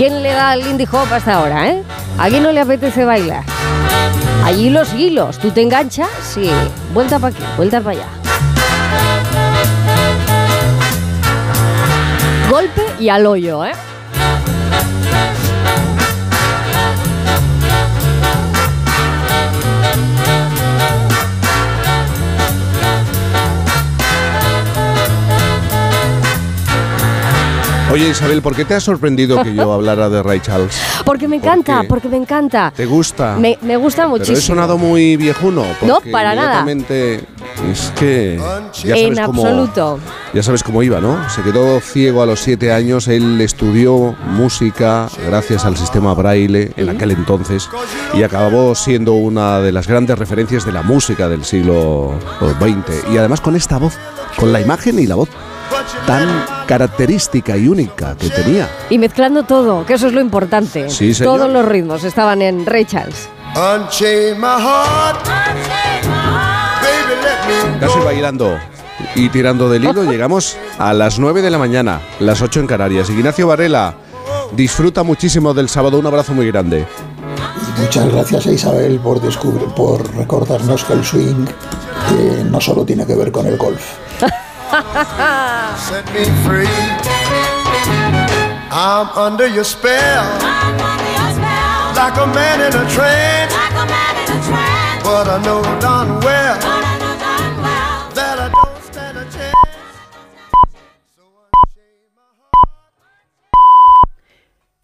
¿Quién 0.00 0.22
le 0.22 0.32
da 0.32 0.52
al 0.52 0.60
Lindy 0.60 0.86
Hop 0.90 1.12
hasta 1.12 1.34
ahora, 1.34 1.68
eh? 1.68 1.82
¿A 2.16 2.30
quién 2.30 2.42
no 2.42 2.52
le 2.52 2.60
apetece 2.60 3.04
bailar? 3.04 3.44
Allí 4.42 4.70
los 4.70 4.94
hilos, 4.94 5.38
¿tú 5.38 5.50
te 5.50 5.60
enganchas? 5.60 6.08
Sí. 6.22 6.50
Vuelta 6.94 7.18
para 7.18 7.34
aquí, 7.34 7.44
vuelta 7.58 7.82
para 7.82 7.98
allá. 7.98 8.06
Golpe 12.48 12.80
y 12.98 13.10
al 13.10 13.26
hoyo, 13.26 13.62
¿eh? 13.66 13.72
Oye, 27.92 28.08
Isabel, 28.10 28.40
¿por 28.40 28.54
qué 28.54 28.64
te 28.64 28.74
ha 28.74 28.80
sorprendido 28.80 29.42
que 29.42 29.52
yo 29.52 29.72
hablara 29.72 30.08
de 30.08 30.22
Ray 30.22 30.38
Charles? 30.38 30.80
Porque 31.04 31.26
me 31.26 31.36
encanta, 31.36 31.82
porque 31.88 32.08
me 32.08 32.18
encanta. 32.18 32.72
¿Te 32.74 32.86
gusta? 32.86 33.36
Me, 33.36 33.58
me 33.62 33.76
gusta 33.76 34.02
Pero 34.02 34.10
muchísimo. 34.10 34.38
he 34.38 34.40
sonado 34.40 34.78
muy 34.78 35.16
viejuno. 35.16 35.64
No, 35.82 35.98
para 36.12 36.36
nada. 36.36 36.64
Es 37.68 37.92
que. 37.98 38.36
Ya 38.84 38.94
sabes 38.94 39.18
en 39.18 39.24
cómo, 39.24 39.42
absoluto. 39.42 39.98
Ya 40.32 40.42
sabes 40.44 40.62
cómo 40.62 40.84
iba, 40.84 41.00
¿no? 41.00 41.28
Se 41.30 41.42
quedó 41.42 41.80
ciego 41.80 42.22
a 42.22 42.26
los 42.26 42.38
siete 42.38 42.72
años. 42.72 43.08
Él 43.08 43.40
estudió 43.40 44.14
música 44.24 45.08
gracias 45.26 45.64
al 45.64 45.76
sistema 45.76 46.14
braille 46.14 46.72
en 46.76 46.90
aquel 46.90 47.10
entonces 47.10 47.68
y 48.14 48.22
acabó 48.22 48.76
siendo 48.76 49.14
una 49.14 49.58
de 49.60 49.72
las 49.72 49.88
grandes 49.88 50.16
referencias 50.16 50.64
de 50.64 50.70
la 50.70 50.82
música 50.82 51.28
del 51.28 51.44
siglo 51.44 52.14
XX. 52.38 53.12
Y 53.12 53.18
además 53.18 53.40
con 53.40 53.56
esta 53.56 53.78
voz, 53.78 53.94
con 54.36 54.52
la 54.52 54.60
imagen 54.60 54.96
y 55.00 55.06
la 55.08 55.16
voz 55.16 55.28
tan 56.06 56.28
característica 56.66 57.56
y 57.56 57.68
única 57.68 58.16
que 58.16 58.28
tenía. 58.30 58.68
Y 58.90 58.98
mezclando 58.98 59.44
todo, 59.44 59.84
que 59.86 59.94
eso 59.94 60.06
es 60.06 60.12
lo 60.12 60.20
importante. 60.20 60.90
Sí, 60.90 61.14
señor. 61.14 61.36
Todos 61.36 61.50
los 61.50 61.64
ritmos 61.64 62.04
estaban 62.04 62.42
en 62.42 62.66
Ray 62.66 62.84
Charles. 62.84 63.28
Casi 67.80 67.98
bailando 68.04 68.58
y 69.14 69.28
tirando 69.28 69.68
del 69.68 69.84
hilo, 69.84 70.04
llegamos 70.10 70.56
a 70.78 70.92
las 70.92 71.18
9 71.18 71.42
de 71.42 71.50
la 71.50 71.58
mañana, 71.58 72.00
las 72.20 72.42
8 72.42 72.60
en 72.60 72.66
Canarias. 72.66 73.10
Ignacio 73.10 73.46
Varela, 73.46 73.94
disfruta 74.52 75.02
muchísimo 75.02 75.54
del 75.54 75.68
sábado. 75.68 75.98
Un 75.98 76.06
abrazo 76.06 76.32
muy 76.32 76.46
grande. 76.46 76.86
Y 77.76 77.80
muchas 77.80 78.12
gracias 78.12 78.46
a 78.46 78.52
Isabel 78.52 79.00
por, 79.00 79.20
descubrir, 79.20 79.68
por 79.68 80.14
recordarnos 80.14 80.84
que 80.84 80.92
el 80.92 81.04
swing 81.04 81.46
eh, 82.18 82.44
no 82.48 82.60
solo 82.60 82.84
tiene 82.84 83.06
que 83.06 83.14
ver 83.14 83.32
con 83.32 83.46
el 83.46 83.56
golf. 83.56 83.94
set 85.90 86.06
me 86.14 86.24
free. 86.46 86.70
I'm 88.70 89.08
under 89.18 89.48
your 89.48 89.64
spell. 89.64 90.24
I'm 90.42 90.78
under 90.78 91.10
your 91.10 91.30
spell. 91.34 91.94
Like 91.98 92.16
a 92.16 92.26
man 92.32 92.60
in 92.60 92.72
a 92.78 92.86
trance. 92.88 93.52
Like 93.52 93.72
a 93.72 93.86
man 93.90 94.14
in 94.22 94.30
a 94.30 94.40
trance. 94.46 95.02
But 95.02 95.26
I 95.26 95.42
know 95.42 95.60
darn 95.80 96.20
well. 96.20 96.56
But 96.60 96.84
I 96.86 96.98
know 97.02 97.14
darn 97.18 97.56
well. 97.64 98.10
That 98.14 98.38
I 98.38 98.48
don't 98.48 98.82
stand 98.84 99.18
a 99.18 99.24
chance. 99.24 99.56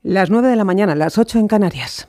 Las 0.02 0.30
9 0.30 0.48
de 0.48 0.56
la 0.56 0.64
mañana, 0.64 0.96
las 0.96 1.16
8 1.16 1.38
en 1.38 1.46
Canarias. 1.46 2.08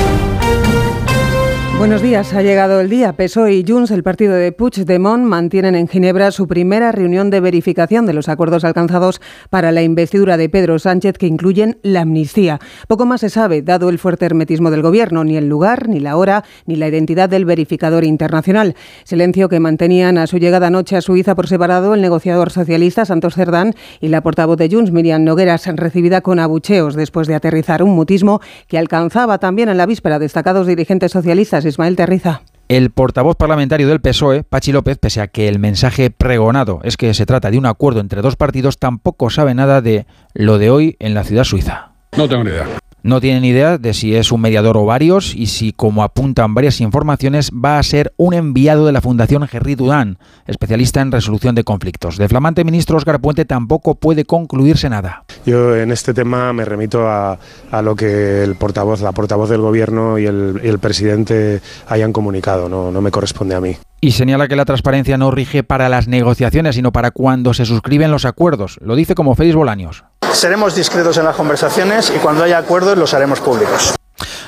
Buenos 1.81 2.03
días, 2.03 2.31
ha 2.35 2.43
llegado 2.43 2.79
el 2.79 2.91
día. 2.91 3.13
PSOE 3.13 3.55
y 3.55 3.65
Junts, 3.67 3.89
el 3.89 4.03
partido 4.03 4.35
de 4.35 4.51
Puigdemont, 4.51 5.23
mantienen 5.23 5.73
en 5.73 5.87
Ginebra 5.87 6.29
su 6.29 6.47
primera 6.47 6.91
reunión 6.91 7.31
de 7.31 7.39
verificación 7.39 8.05
de 8.05 8.13
los 8.13 8.29
acuerdos 8.29 8.63
alcanzados 8.63 9.19
para 9.49 9.71
la 9.71 9.81
investidura 9.81 10.37
de 10.37 10.47
Pedro 10.47 10.77
Sánchez 10.77 11.17
que 11.17 11.25
incluyen 11.25 11.79
la 11.81 12.01
amnistía. 12.01 12.59
Poco 12.87 13.07
más 13.07 13.21
se 13.21 13.31
sabe, 13.31 13.63
dado 13.63 13.89
el 13.89 13.97
fuerte 13.97 14.27
hermetismo 14.27 14.69
del 14.69 14.83
gobierno, 14.83 15.23
ni 15.23 15.37
el 15.37 15.49
lugar, 15.49 15.89
ni 15.89 15.99
la 15.99 16.17
hora, 16.17 16.43
ni 16.67 16.75
la 16.75 16.87
identidad 16.87 17.29
del 17.29 17.45
verificador 17.45 18.03
internacional. 18.03 18.75
Silencio 19.03 19.49
que 19.49 19.59
mantenían 19.59 20.19
a 20.19 20.27
su 20.27 20.37
llegada 20.37 20.67
anoche 20.67 20.97
a 20.97 21.01
Suiza 21.01 21.33
por 21.33 21.47
separado 21.47 21.95
el 21.95 22.01
negociador 22.03 22.51
socialista 22.51 23.05
Santos 23.05 23.33
Cerdán 23.33 23.73
y 23.99 24.09
la 24.09 24.21
portavoz 24.21 24.57
de 24.57 24.69
Junts, 24.69 24.91
Miriam 24.91 25.23
Nogueras, 25.23 25.65
recibida 25.75 26.21
con 26.21 26.37
abucheos 26.37 26.93
después 26.93 27.27
de 27.27 27.33
aterrizar 27.33 27.81
un 27.81 27.95
mutismo 27.95 28.39
que 28.67 28.77
alcanzaba 28.77 29.39
también 29.39 29.67
en 29.67 29.77
la 29.77 29.87
víspera 29.87 30.19
destacados 30.19 30.67
dirigentes 30.67 31.11
socialistas 31.11 31.70
Ismael 31.71 31.95
Terriza. 31.95 32.41
El 32.67 32.89
portavoz 32.91 33.35
parlamentario 33.35 33.87
del 33.87 33.99
PSOE, 33.99 34.43
Pachi 34.43 34.71
López, 34.71 34.97
pese 34.97 35.19
a 35.19 35.27
que 35.27 35.47
el 35.49 35.59
mensaje 35.59 36.09
pregonado 36.09 36.79
es 36.83 36.95
que 36.95 37.13
se 37.13 37.25
trata 37.25 37.51
de 37.51 37.57
un 37.57 37.65
acuerdo 37.65 37.99
entre 37.99 38.21
dos 38.21 38.37
partidos, 38.37 38.77
tampoco 38.77 39.29
sabe 39.29 39.53
nada 39.53 39.81
de 39.81 40.05
lo 40.33 40.57
de 40.57 40.69
hoy 40.69 40.95
en 40.99 41.13
la 41.13 41.25
ciudad 41.25 41.43
suiza. 41.43 41.91
No 42.15 42.29
tengo 42.29 42.43
ni 42.43 42.51
idea. 42.51 42.67
No 43.03 43.19
tienen 43.19 43.43
idea 43.43 43.79
de 43.79 43.95
si 43.95 44.15
es 44.15 44.31
un 44.31 44.41
mediador 44.41 44.77
o 44.77 44.85
varios 44.85 45.33
y 45.33 45.47
si, 45.47 45.73
como 45.73 46.03
apuntan 46.03 46.53
varias 46.53 46.81
informaciones, 46.81 47.49
va 47.51 47.79
a 47.79 47.83
ser 47.83 48.13
un 48.15 48.35
enviado 48.35 48.85
de 48.85 48.91
la 48.91 49.01
Fundación 49.01 49.47
Gerry 49.47 49.73
Dudan, 49.73 50.19
especialista 50.45 51.01
en 51.01 51.11
resolución 51.11 51.55
de 51.55 51.63
conflictos. 51.63 52.17
De 52.17 52.27
flamante 52.27 52.63
ministro 52.63 52.97
Oscar 52.97 53.19
Puente 53.19 53.45
tampoco 53.45 53.95
puede 53.95 54.25
concluirse 54.25 54.87
nada. 54.87 55.23
Yo 55.47 55.75
en 55.75 55.91
este 55.91 56.13
tema 56.13 56.53
me 56.53 56.63
remito 56.63 57.07
a, 57.07 57.39
a 57.71 57.81
lo 57.81 57.95
que 57.95 58.43
el 58.43 58.55
portavoz, 58.55 59.01
la 59.01 59.13
portavoz 59.13 59.49
del 59.49 59.61
gobierno 59.61 60.19
y 60.19 60.27
el, 60.27 60.61
y 60.63 60.67
el 60.67 60.77
presidente 60.77 61.59
hayan 61.87 62.13
comunicado, 62.13 62.69
no, 62.69 62.91
no 62.91 63.01
me 63.01 63.09
corresponde 63.09 63.55
a 63.55 63.61
mí. 63.61 63.77
Y 63.99 64.11
señala 64.11 64.47
que 64.47 64.55
la 64.55 64.65
transparencia 64.65 65.17
no 65.17 65.31
rige 65.31 65.63
para 65.63 65.89
las 65.89 66.07
negociaciones, 66.07 66.75
sino 66.75 66.91
para 66.91 67.09
cuando 67.09 67.53
se 67.55 67.65
suscriben 67.65 68.11
los 68.11 68.25
acuerdos. 68.25 68.79
Lo 68.83 68.95
dice 68.95 69.15
como 69.15 69.33
Félix 69.33 69.55
Bolaños. 69.55 70.03
Seremos 70.33 70.75
discretos 70.75 71.17
en 71.17 71.25
las 71.25 71.35
conversaciones 71.35 72.11
y 72.15 72.19
cuando 72.19 72.43
haya 72.43 72.57
acuerdos 72.57 72.97
los 72.97 73.13
haremos 73.13 73.39
públicos. 73.39 73.93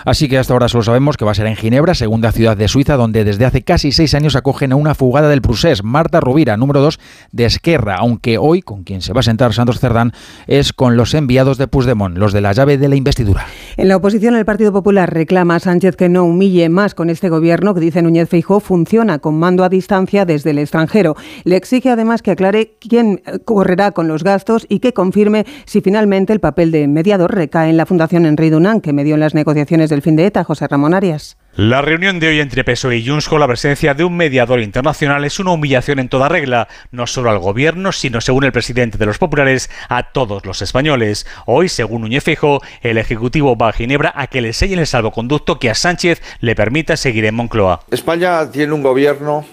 Así 0.06 0.28
que 0.28 0.38
hasta 0.38 0.54
ahora 0.54 0.68
solo 0.68 0.84
sabemos 0.84 1.18
que 1.18 1.26
va 1.26 1.32
a 1.32 1.36
ser 1.36 1.48
en 1.48 1.56
Ginebra, 1.56 1.94
segunda 1.94 2.32
ciudad 2.32 2.58
de 2.58 2.68
Suiza, 2.68 2.96
donde 2.96 3.24
desde 3.24 3.46
hace 3.46 3.62
casi 3.64 3.92
seis 3.92 4.14
años 4.14 4.36
acogen 4.36 4.72
a 4.72 4.76
una 4.76 4.96
fugada 4.96 5.30
del 5.30 5.42
Prusés, 5.42 5.84
Marta 5.84 6.20
Rubira, 6.20 6.58
número 6.58 6.82
dos 6.82 7.00
de 7.32 7.46
Esquerra, 7.46 7.96
aunque 7.98 8.38
hoy 8.38 8.62
con 8.62 8.84
quien 8.84 9.02
se 9.02 9.14
va 9.14 9.22
a 9.22 9.24
sentar 9.24 9.54
Santos 9.54 9.80
Cerdán 9.80 10.12
es 10.48 10.74
con 10.74 10.98
los 10.98 11.14
enviados 11.14 11.58
de 11.58 11.68
Puigdemont, 11.68 12.18
los 12.18 12.34
de 12.34 12.42
la 12.42 12.54
llave 12.54 12.78
de 12.78 12.88
la 12.90 12.96
investidura. 12.96 13.46
En 13.78 13.88
la 13.88 13.98
oposición, 13.98 14.36
el 14.36 14.46
Partido 14.46 14.72
Popular 14.72 15.12
reclama 15.12 15.56
a 15.56 15.60
Sánchez 15.60 15.96
que 15.96 16.10
no 16.10 16.26
humille 16.26 16.70
más 16.70 16.94
con 16.96 17.10
este 17.10 17.30
gobierno 17.30 17.74
que, 17.74 17.80
dice 17.80 18.02
Núñez 18.02 18.30
Feijó, 18.30 18.60
funciona 18.60 19.20
con 19.20 19.40
mando 19.40 19.64
a 19.64 19.70
distancia 19.70 20.26
desde 20.26 20.52
el 20.52 20.60
extranjero. 20.60 21.16
Le 21.44 21.56
exige 21.56 21.90
además 21.90 22.22
que 22.22 22.32
aclare 22.32 22.76
quién 22.80 23.22
correrá 23.46 23.92
con 23.92 24.08
los 24.08 24.24
gastos 24.24 24.66
y 24.70 24.80
que 24.80 24.94
confirme 24.94 25.46
si 25.66 25.82
finalmente 25.82 26.34
el 26.34 26.40
papel 26.40 26.72
de 26.72 26.88
mediador 26.88 27.34
recae 27.34 27.70
en 27.70 27.78
la 27.78 27.86
Fundación 27.86 28.26
Enrique 28.26 28.52
Dunant, 28.52 28.84
que 28.84 28.94
medió 28.94 29.16
en 29.16 29.22
las 29.22 29.34
negociaciones 29.34 29.63
del 29.66 30.02
fin 30.02 30.16
de 30.16 30.26
ETA, 30.26 30.44
José 30.44 30.68
Ramón 30.68 30.94
Arias. 30.94 31.38
La 31.56 31.82
reunión 31.82 32.20
de 32.20 32.28
hoy 32.28 32.40
entre 32.40 32.64
PSOE 32.64 32.98
y 32.98 33.08
Junts 33.08 33.30
con 33.30 33.40
la 33.40 33.48
presencia 33.48 33.94
de 33.94 34.04
un 34.04 34.18
mediador 34.18 34.60
internacional 34.60 35.24
es 35.24 35.40
una 35.40 35.52
humillación 35.52 36.00
en 36.00 36.10
toda 36.10 36.28
regla, 36.28 36.68
no 36.92 37.08
solo 37.08 37.30
al 37.30 37.40
gobierno, 37.40 37.92
sino, 37.92 38.22
según 38.22 38.44
el 38.44 38.52
presidente 38.52 38.98
de 38.98 39.06
los 39.06 39.20
populares, 39.20 39.70
a 39.88 40.12
todos 40.12 40.46
los 40.46 40.62
españoles. 40.62 41.26
Hoy, 41.46 41.70
según 41.70 42.02
Núñez 42.02 42.24
Fijo, 42.24 42.62
el 42.82 42.98
Ejecutivo 42.98 43.56
va 43.56 43.70
a 43.70 43.74
Ginebra 43.74 44.12
a 44.16 44.28
que 44.28 44.42
le 44.42 44.52
sellen 44.52 44.80
el 44.80 44.88
salvoconducto 44.88 45.60
que 45.60 45.70
a 45.70 45.76
Sánchez 45.76 46.22
le 46.42 46.56
permita 46.56 46.98
seguir 46.98 47.26
en 47.26 47.36
Moncloa. 47.36 47.82
España 47.90 48.52
tiene 48.52 48.74
un 48.74 48.84
gobierno 48.84 49.46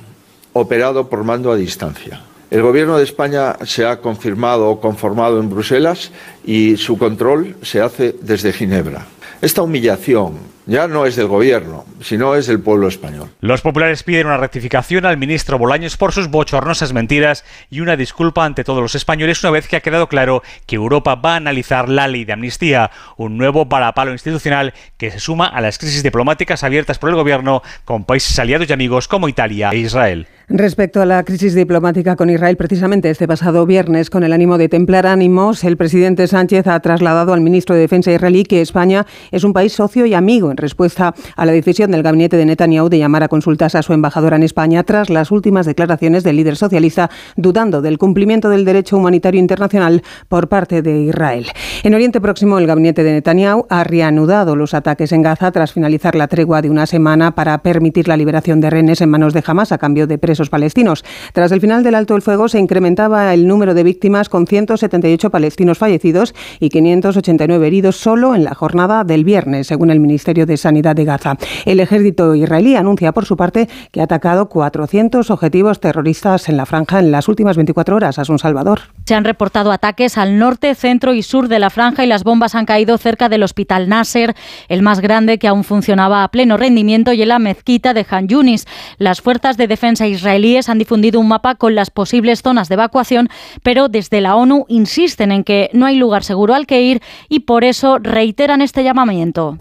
operado 0.52 1.08
por 1.08 1.22
mando 1.22 1.52
a 1.52 1.56
distancia. 1.56 2.20
El 2.50 2.62
gobierno 2.62 2.98
de 2.98 3.04
España 3.04 3.56
se 3.64 3.86
ha 3.86 4.00
confirmado 4.00 4.70
o 4.70 4.80
conformado 4.80 5.38
en 5.38 5.48
Bruselas 5.48 6.11
y 6.44 6.76
su 6.78 6.98
control 6.98 7.54
se 7.62 7.80
hace 7.80 8.16
desde 8.20 8.52
Ginebra. 8.52 9.06
Esta 9.43 9.62
humillación 9.62 10.34
ya 10.66 10.88
no 10.88 11.06
es 11.06 11.16
del 11.16 11.26
gobierno, 11.26 11.84
sino 12.00 12.34
es 12.34 12.46
del 12.46 12.61
pueblo 12.61 12.88
español. 12.88 13.28
Los 13.40 13.61
populares 13.61 14.02
piden 14.02 14.26
una 14.26 14.36
rectificación 14.36 15.06
al 15.06 15.16
ministro 15.16 15.58
Bolaños 15.58 15.96
por 15.96 16.12
sus 16.12 16.28
bochornosas 16.28 16.92
mentiras 16.92 17.44
y 17.70 17.80
una 17.80 17.96
disculpa 17.96 18.44
ante 18.44 18.64
todos 18.64 18.82
los 18.82 18.94
españoles 18.94 19.42
una 19.42 19.52
vez 19.52 19.68
que 19.68 19.76
ha 19.76 19.80
quedado 19.80 20.08
claro 20.08 20.42
que 20.66 20.76
Europa 20.76 21.14
va 21.14 21.34
a 21.34 21.36
analizar 21.36 21.88
la 21.88 22.08
ley 22.08 22.24
de 22.24 22.32
amnistía, 22.32 22.90
un 23.16 23.38
nuevo 23.38 23.66
varapalo 23.66 24.12
institucional 24.12 24.74
que 24.96 25.11
se 25.11 25.20
suma 25.20 25.46
a 25.46 25.61
las 25.61 25.78
crisis 25.78 26.02
diplomáticas 26.02 26.64
abiertas 26.64 26.98
por 26.98 27.11
el 27.11 27.16
gobierno 27.16 27.62
con 27.84 28.04
países 28.04 28.38
aliados 28.38 28.68
y 28.68 28.72
amigos 28.72 29.08
como 29.08 29.28
Italia 29.28 29.70
e 29.72 29.78
Israel. 29.78 30.26
Respecto 30.52 31.00
a 31.00 31.06
la 31.06 31.22
crisis 31.22 31.54
diplomática 31.54 32.16
con 32.16 32.28
Israel, 32.28 32.56
precisamente 32.56 33.08
este 33.08 33.28
pasado 33.28 33.66
viernes, 33.66 34.11
con 34.11 34.24
el 34.24 34.32
ánimo 34.32 34.58
de 34.58 34.68
templar 34.68 35.06
ánimos, 35.06 35.62
el 35.62 35.76
presidente 35.76 36.26
Sánchez 36.26 36.66
ha 36.66 36.80
trasladado 36.80 37.32
al 37.32 37.40
ministro 37.40 37.76
de 37.76 37.82
Defensa 37.82 38.11
israelí 38.11 38.42
que 38.42 38.61
España 38.61 39.06
es 39.30 39.44
un 39.44 39.52
país 39.52 39.72
socio 39.72 40.06
y 40.06 40.14
amigo 40.14 40.49
en 40.51 40.57
respuesta 40.57 41.14
a 41.36 41.46
la 41.46 41.53
decisión 41.53 41.90
del 41.90 42.03
gabinete 42.03 42.36
de 42.36 42.46
Netanyahu 42.46 42.88
de 42.88 42.98
llamar 42.98 43.22
a 43.22 43.28
consultas 43.28 43.74
a 43.74 43.82
su 43.82 43.92
embajadora 43.92 44.36
en 44.36 44.42
España 44.42 44.82
tras 44.84 45.11
las 45.11 45.30
últimas 45.30 45.66
declaraciones 45.66 46.24
del 46.24 46.36
líder 46.36 46.57
socialista 46.57 47.11
dudando 47.36 47.82
del 47.82 47.98
cumplimiento 47.98 48.48
del 48.48 48.64
derecho 48.64 48.96
humanitario 48.96 49.40
internacional 49.40 50.03
por 50.28 50.48
parte 50.48 50.82
de 50.82 51.03
Israel. 51.03 51.46
En 51.82 51.94
Oriente 51.94 52.20
Próximo, 52.20 52.59
el 52.59 52.66
gabinete 52.66 53.03
de 53.03 53.12
Netanyahu 53.12 53.66
ha 53.68 53.84
reanudado 53.84 54.57
los 54.57 54.74
ataques 54.74 55.12
en 55.12 55.22
Gaza 55.22 55.51
tras 55.53 55.72
finalizar 55.72 56.14
la 56.14 56.28
tregua 56.28 56.62
de 56.62 56.70
una 56.70 56.86
semana 56.86 57.34
para 57.34 57.59
permitir 57.59 58.09
la 58.09 58.16
liberación 58.16 58.61
de 58.61 58.70
rehenes 58.70 59.01
en 59.01 59.11
manos 59.11 59.32
de 59.32 59.42
Hamas 59.46 59.72
a 59.72 59.78
cambio 59.78 60.07
de 60.07 60.18
presos 60.18 60.51
palestinos. 60.51 61.05
Tras 61.32 61.53
el 61.53 61.61
final 61.61 61.82
del 61.82 61.94
alto 61.94 62.16
el 62.16 62.22
fuego 62.22 62.48
se 62.48 62.59
incrementaba 62.59 63.32
el 63.34 63.46
número 63.46 63.74
de 63.74 63.82
víctimas 63.82 64.28
con 64.28 64.46
178 64.46 65.30
palestinos 65.30 65.78
fallecidos 65.78 66.34
y 66.59 66.68
589 66.68 67.66
heridos 67.66 67.96
solo 67.96 68.34
en 68.34 68.44
la 68.44 68.55
jornada 68.55 69.05
del 69.05 69.24
viernes, 69.24 69.66
según 69.66 69.90
el 69.90 70.01
Ministerio 70.01 70.39
de 70.47 70.57
Sanidad 70.57 70.97
de 70.97 71.05
Gaza. 71.05 71.36
El 71.64 71.80
ejército 71.80 72.34
israelí 72.34 72.76
anuncia 72.76 73.12
por 73.12 73.24
su 73.24 73.36
parte 73.36 73.68
que 73.93 74.01
ha 74.01 74.05
atacado 74.05 74.49
400 74.49 75.30
objetivos 75.30 75.80
terroristas 75.80 76.49
en 76.49 76.57
la 76.57 76.66
franja 76.66 76.99
en 76.99 77.11
las 77.11 77.28
últimas 77.28 77.57
24 77.57 77.97
horas. 77.97 78.18
A 78.18 78.24
San 78.24 78.38
Salvador. 78.38 78.80
Se 79.07 79.14
han 79.14 79.24
reportado 79.24 79.72
ataques 79.72 80.18
al 80.18 80.38
norte, 80.38 80.74
centro 80.74 81.14
y 81.14 81.22
sur 81.22 81.49
de 81.49 81.59
la 81.59 81.70
franja 81.70 82.05
y 82.05 82.07
las 82.07 82.24
bombas 82.24 82.55
han 82.55 82.66
caído 82.66 82.97
cerca 82.99 83.28
del 83.28 83.43
hospital 83.43 83.88
Nasser, 83.88 84.34
el 84.68 84.82
más 84.82 85.01
grande 85.01 85.38
que 85.38 85.49
aún 85.49 85.64
funcionaba 85.64 86.22
a 86.22 86.28
pleno 86.28 86.57
rendimiento, 86.57 87.12
y 87.12 87.22
en 87.22 87.28
la 87.28 87.38
mezquita 87.38 87.95
de 87.95 88.07
Han 88.09 88.28
Yunis. 88.28 88.66
Las 88.99 89.20
fuerzas 89.20 89.57
de 89.57 89.66
defensa 89.66 90.07
israelíes 90.07 90.68
han 90.68 90.78
difundido 90.78 91.20
un 91.20 91.28
mapa 91.28 91.55
con 91.55 91.74
las 91.74 91.91
posibles 91.91 92.43
zonas 92.43 92.68
de 92.68 92.74
evacuación, 92.74 93.28
pero 93.62 93.88
desde 93.88 94.20
la 94.20 94.36
ONU 94.36 94.64
insisten 94.68 95.32
en 95.32 95.45
que 95.45 95.70
no 95.72 95.86
hay 95.86 95.97
lugar 95.97 96.24
seguro 96.24 96.55
al 96.55 96.66
que 96.66 96.82
ir 96.82 97.03
y 97.28 97.41
por 97.41 97.64
eso 97.64 97.99
reiteran 97.99 98.62
este 98.62 98.84
llamamiento. 98.84 99.59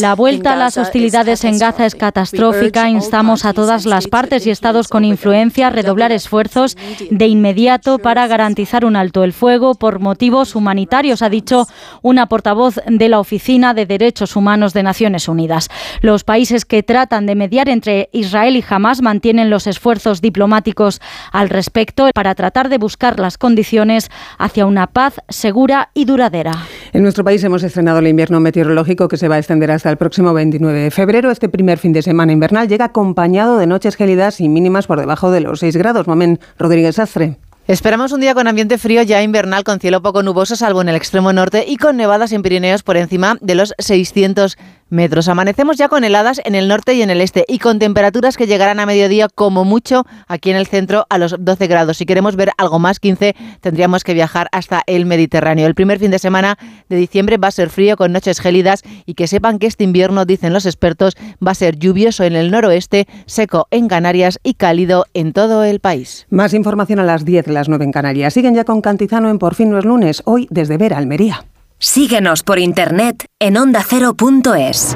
La 0.00 0.14
vuelta 0.14 0.52
a 0.52 0.56
las 0.56 0.76
hostilidades 0.76 1.44
en 1.44 1.58
Gaza 1.58 1.86
es 1.86 1.94
catastrófica. 1.94 2.88
Instamos 2.88 3.44
a 3.44 3.52
todas 3.52 3.86
las 3.86 4.06
partes 4.06 4.46
y 4.46 4.50
estados 4.50 4.88
con 4.88 5.04
influencia 5.04 5.68
a 5.68 5.70
redoblar 5.70 6.12
esfuerzos 6.12 6.76
de 7.10 7.26
inmediato 7.26 7.98
para 7.98 8.26
garantizar 8.26 8.84
un 8.84 8.96
alto 8.96 9.24
el 9.24 9.32
fuego 9.32 9.74
por 9.74 10.00
motivos 10.00 10.54
humanitarios, 10.54 11.22
ha 11.22 11.28
dicho 11.28 11.66
una 12.02 12.26
portavoz 12.26 12.76
de 12.86 13.08
la 13.08 13.20
Oficina 13.20 13.74
de 13.74 13.86
Derechos 13.86 14.36
Humanos 14.36 14.74
de 14.74 14.82
Naciones 14.82 15.28
Unidas. 15.28 15.68
Los 16.00 16.24
países 16.24 16.64
que 16.64 16.82
tratan 16.82 17.26
de 17.26 17.34
mediar 17.34 17.68
entre 17.68 18.08
Israel 18.12 18.56
y 18.56 18.64
Hamas 18.68 19.02
mantienen 19.02 19.50
los 19.50 19.66
esfuerzos 19.66 20.20
diplomáticos 20.20 21.00
al 21.32 21.48
respecto 21.48 22.08
para 22.14 22.34
tratar 22.34 22.68
de 22.68 22.78
buscar 22.78 23.18
las 23.18 23.38
condiciones 23.38 24.10
hacia 24.38 24.66
una 24.66 24.86
paz 24.88 25.20
segura 25.28 25.90
y 25.94 26.04
duradera. 26.04 26.52
En 26.92 27.02
nuestro 27.02 27.24
país 27.24 27.42
hemos 27.44 27.62
estrenado 27.62 27.98
el 27.98 28.08
invierno 28.08 28.40
meteorológico 28.40 28.97
que 29.06 29.16
se 29.16 29.28
va 29.28 29.36
a 29.36 29.38
extender 29.38 29.70
hasta 29.70 29.90
el 29.90 29.96
próximo 29.96 30.34
29 30.34 30.80
de 30.80 30.90
febrero. 30.90 31.30
Este 31.30 31.48
primer 31.48 31.78
fin 31.78 31.92
de 31.92 32.02
semana 32.02 32.32
invernal 32.32 32.66
llega 32.66 32.86
acompañado 32.86 33.58
de 33.58 33.68
noches 33.68 33.94
gélidas 33.94 34.40
y 34.40 34.48
mínimas 34.48 34.88
por 34.88 34.98
debajo 34.98 35.30
de 35.30 35.42
los 35.42 35.60
6 35.60 35.76
grados. 35.76 36.08
Mamen 36.08 36.40
Rodríguez 36.58 36.98
Astre. 36.98 37.36
Esperamos 37.68 38.12
un 38.12 38.20
día 38.22 38.32
con 38.32 38.48
ambiente 38.48 38.78
frío 38.78 39.02
ya 39.02 39.22
invernal, 39.22 39.62
con 39.62 39.78
cielo 39.78 40.00
poco 40.00 40.22
nuboso, 40.22 40.56
salvo 40.56 40.80
en 40.80 40.88
el 40.88 40.96
extremo 40.96 41.34
norte, 41.34 41.66
y 41.68 41.76
con 41.76 41.98
nevadas 41.98 42.32
en 42.32 42.40
Pirineos 42.40 42.82
por 42.82 42.96
encima 42.96 43.36
de 43.42 43.54
los 43.54 43.74
600 43.78 44.56
metros. 44.90 45.28
Amanecemos 45.28 45.76
ya 45.76 45.88
con 45.88 46.04
heladas 46.04 46.40
en 46.44 46.54
el 46.54 46.68
norte 46.68 46.94
y 46.94 47.02
en 47.02 47.10
el 47.10 47.20
este 47.20 47.44
y 47.48 47.58
con 47.58 47.78
temperaturas 47.78 48.36
que 48.36 48.46
llegarán 48.46 48.80
a 48.80 48.86
mediodía 48.86 49.28
como 49.28 49.64
mucho 49.64 50.06
aquí 50.26 50.50
en 50.50 50.56
el 50.56 50.66
centro 50.66 51.06
a 51.08 51.18
los 51.18 51.36
12 51.38 51.66
grados. 51.66 51.98
Si 51.98 52.06
queremos 52.06 52.36
ver 52.36 52.50
algo 52.56 52.78
más 52.78 53.00
15 53.00 53.34
tendríamos 53.60 54.04
que 54.04 54.14
viajar 54.14 54.48
hasta 54.52 54.82
el 54.86 55.06
Mediterráneo. 55.06 55.66
El 55.66 55.74
primer 55.74 55.98
fin 55.98 56.10
de 56.10 56.18
semana 56.18 56.58
de 56.88 56.96
diciembre 56.96 57.36
va 57.36 57.48
a 57.48 57.52
ser 57.52 57.70
frío 57.70 57.96
con 57.96 58.12
noches 58.12 58.40
gélidas 58.40 58.82
y 59.06 59.14
que 59.14 59.26
sepan 59.26 59.58
que 59.58 59.66
este 59.66 59.84
invierno, 59.84 60.24
dicen 60.24 60.52
los 60.52 60.66
expertos, 60.66 61.14
va 61.44 61.52
a 61.52 61.54
ser 61.54 61.78
lluvioso 61.78 62.24
en 62.24 62.36
el 62.36 62.50
noroeste, 62.50 63.06
seco 63.26 63.68
en 63.70 63.88
Canarias 63.88 64.38
y 64.42 64.54
cálido 64.54 65.06
en 65.14 65.32
todo 65.32 65.64
el 65.64 65.80
país. 65.80 66.26
Más 66.30 66.54
información 66.54 67.00
a 67.00 67.04
las 67.04 67.24
10, 67.24 67.48
las 67.48 67.68
9 67.68 67.84
en 67.84 67.92
Canarias. 67.92 68.34
Siguen 68.34 68.54
ya 68.54 68.64
con 68.64 68.80
Cantizano 68.80 69.30
en 69.30 69.38
Por 69.38 69.54
fin 69.54 69.70
no 69.70 69.78
es 69.78 69.84
lunes, 69.84 70.22
hoy 70.24 70.46
desde 70.50 70.76
Vera, 70.76 70.98
Almería. 70.98 71.44
Síguenos 71.80 72.42
por 72.42 72.58
internet 72.58 73.26
en 73.38 73.56
ondacero.es. 73.56 74.94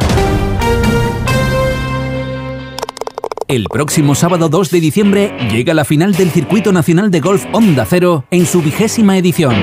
El 3.47 3.67
próximo 3.71 4.17
sábado 4.17 4.49
2 4.49 4.71
de 4.71 4.81
diciembre 4.81 5.37
llega 5.49 5.75
la 5.75 5.85
final 5.85 6.15
del 6.15 6.31
Circuito 6.31 6.73
Nacional 6.73 7.13
de 7.13 7.21
Golf 7.21 7.45
Onda 7.53 7.87
Cero 7.89 8.25
en 8.33 8.47
su 8.47 8.63
vigésima 8.63 9.17
edición. 9.17 9.55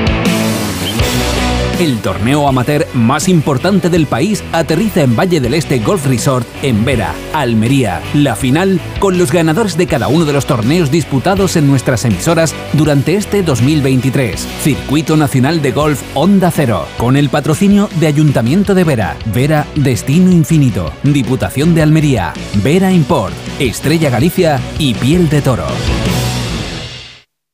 El 1.80 2.01
torneo 2.01 2.45
amateur 2.49 2.86
más 2.93 3.30
importante 3.30 3.89
del 3.89 4.05
país 4.05 4.43
aterriza 4.51 5.01
en 5.01 5.15
Valle 5.15 5.39
del 5.39 5.53
Este 5.53 5.80
Golf 5.80 6.05
Resort 6.07 6.45
en 6.61 6.84
Vera, 6.84 7.15
Almería. 7.32 8.01
La 8.13 8.36
final 8.36 8.82
con 8.99 9.17
los 9.17 9.32
ganadores 9.32 9.77
de 9.77 9.88
cada 9.88 10.09
uno 10.09 10.25
de 10.25 10.34
los 10.34 10.45
torneos 10.45 10.91
disputados 10.91 11.55
en 11.55 11.67
nuestras 11.67 12.03
emisoras 12.03 12.53
durante 12.73 13.15
este 13.15 13.43
2023. 13.43 14.45
Circuito 14.61 15.15
Nacional 15.15 15.61
de 15.61 15.71
Golf 15.71 16.01
Onda 16.15 16.51
Cero, 16.51 16.86
con 16.97 17.15
el 17.15 17.30
patrocinio 17.30 17.88
de 18.01 18.07
Ayuntamiento 18.07 18.75
de 18.75 18.84
Vera, 18.84 19.15
Vera 19.34 19.65
Destino 19.75 20.34
Infinito, 20.34 20.91
Diputación 21.03 21.73
de 21.75 21.82
Almería, 21.82 22.34
Vera 22.61 22.91
Import, 22.91 23.34
Estrella 23.57 24.09
Galicia 24.09 24.59
y 24.80 24.95
Piel 24.95 25.30
de 25.30 25.41
Toro. 25.41 25.67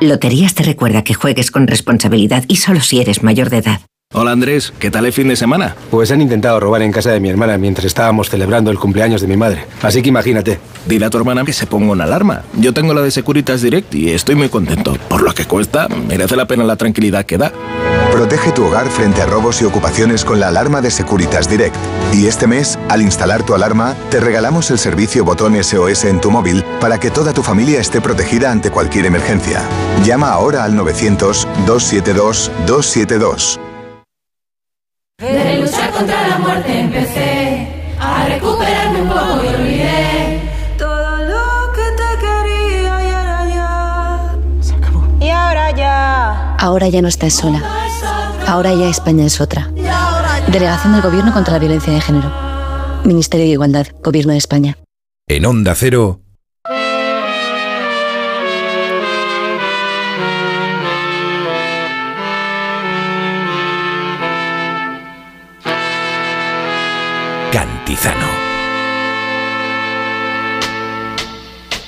Loterías 0.00 0.54
te 0.54 0.62
recuerda 0.62 1.02
que 1.02 1.14
juegues 1.14 1.50
con 1.50 1.66
responsabilidad 1.66 2.44
y 2.48 2.56
solo 2.56 2.80
si 2.80 3.00
eres 3.00 3.22
mayor 3.22 3.48
de 3.48 3.58
edad. 3.58 3.80
Hola 4.12 4.32
Andrés, 4.32 4.72
¿qué 4.78 4.90
tal 4.90 5.06
el 5.06 5.12
fin 5.12 5.28
de 5.28 5.36
semana? 5.36 5.74
Pues 5.90 6.10
han 6.10 6.20
intentado 6.20 6.60
robar 6.60 6.82
en 6.82 6.92
casa 6.92 7.10
de 7.10 7.18
mi 7.18 7.30
hermana 7.30 7.56
mientras 7.56 7.86
estábamos 7.86 8.28
celebrando 8.28 8.70
el 8.70 8.78
cumpleaños 8.78 9.22
de 9.22 9.26
mi 9.26 9.36
madre. 9.38 9.64
Así 9.82 10.02
que 10.02 10.10
imagínate. 10.10 10.60
Dile 10.86 11.06
a 11.06 11.10
tu 11.10 11.16
hermana 11.16 11.44
que 11.44 11.54
se 11.54 11.66
ponga 11.66 11.92
una 11.92 12.04
alarma. 12.04 12.42
Yo 12.58 12.74
tengo 12.74 12.92
la 12.92 13.00
de 13.00 13.10
Securitas 13.10 13.62
Direct 13.62 13.94
y 13.94 14.10
estoy 14.10 14.34
muy 14.34 14.50
contento. 14.50 14.96
Por 15.08 15.22
lo 15.22 15.32
que 15.32 15.46
cuesta, 15.46 15.88
merece 15.88 16.36
la 16.36 16.46
pena 16.46 16.64
la 16.64 16.76
tranquilidad 16.76 17.24
que 17.24 17.38
da. 17.38 17.52
Protege 18.16 18.50
tu 18.50 18.64
hogar 18.64 18.88
frente 18.88 19.20
a 19.20 19.26
robos 19.26 19.60
y 19.60 19.66
ocupaciones 19.66 20.24
con 20.24 20.40
la 20.40 20.48
alarma 20.48 20.80
de 20.80 20.90
Securitas 20.90 21.50
Direct. 21.50 21.76
Y 22.14 22.26
este 22.26 22.46
mes, 22.46 22.78
al 22.88 23.02
instalar 23.02 23.42
tu 23.42 23.52
alarma, 23.52 23.94
te 24.10 24.20
regalamos 24.20 24.70
el 24.70 24.78
servicio 24.78 25.22
botón 25.22 25.62
SOS 25.62 26.06
en 26.06 26.22
tu 26.22 26.30
móvil 26.30 26.64
para 26.80 26.98
que 26.98 27.10
toda 27.10 27.34
tu 27.34 27.42
familia 27.42 27.78
esté 27.78 28.00
protegida 28.00 28.50
ante 28.50 28.70
cualquier 28.70 29.04
emergencia. 29.04 29.60
Llama 30.02 30.30
ahora 30.30 30.64
al 30.64 30.72
900-272-272. 30.72 33.58
De 35.18 35.58
luchar 35.60 35.90
contra 35.90 36.26
la 36.26 36.38
muerte 36.38 36.80
empecé 36.80 37.68
a 38.00 38.28
recuperarme 38.28 39.02
un 39.02 39.10
poco 39.10 39.44
y 39.44 39.48
olvidé 39.48 40.40
todo 40.78 41.18
lo 41.18 41.70
que 41.70 41.82
te 41.82 42.16
quería 42.18 43.04
y 43.04 43.10
ahora 43.10 43.46
ya 43.46 44.34
se 44.62 44.74
acabó. 44.74 45.04
Y 45.20 45.28
ahora 45.28 45.70
ya. 45.72 46.56
Ahora 46.56 46.88
ya 46.88 47.02
no 47.02 47.08
estás 47.08 47.34
sola. 47.34 47.85
Ahora 48.46 48.72
ya 48.74 48.88
España 48.88 49.26
es 49.26 49.40
otra. 49.40 49.70
Delegación 50.46 50.92
del 50.92 51.02
Gobierno 51.02 51.32
contra 51.32 51.54
la 51.54 51.58
Violencia 51.58 51.92
de 51.92 52.00
Género. 52.00 52.32
Ministerio 53.04 53.46
de 53.46 53.52
Igualdad, 53.52 53.86
Gobierno 54.02 54.32
de 54.32 54.38
España. 54.38 54.78
En 55.28 55.44
Onda 55.44 55.74
Cero, 55.74 56.20
Cantizano. 67.52 68.26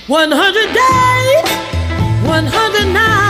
100 0.09 0.30
days, 0.30 1.44
100 2.24 2.92
nights 2.92 3.27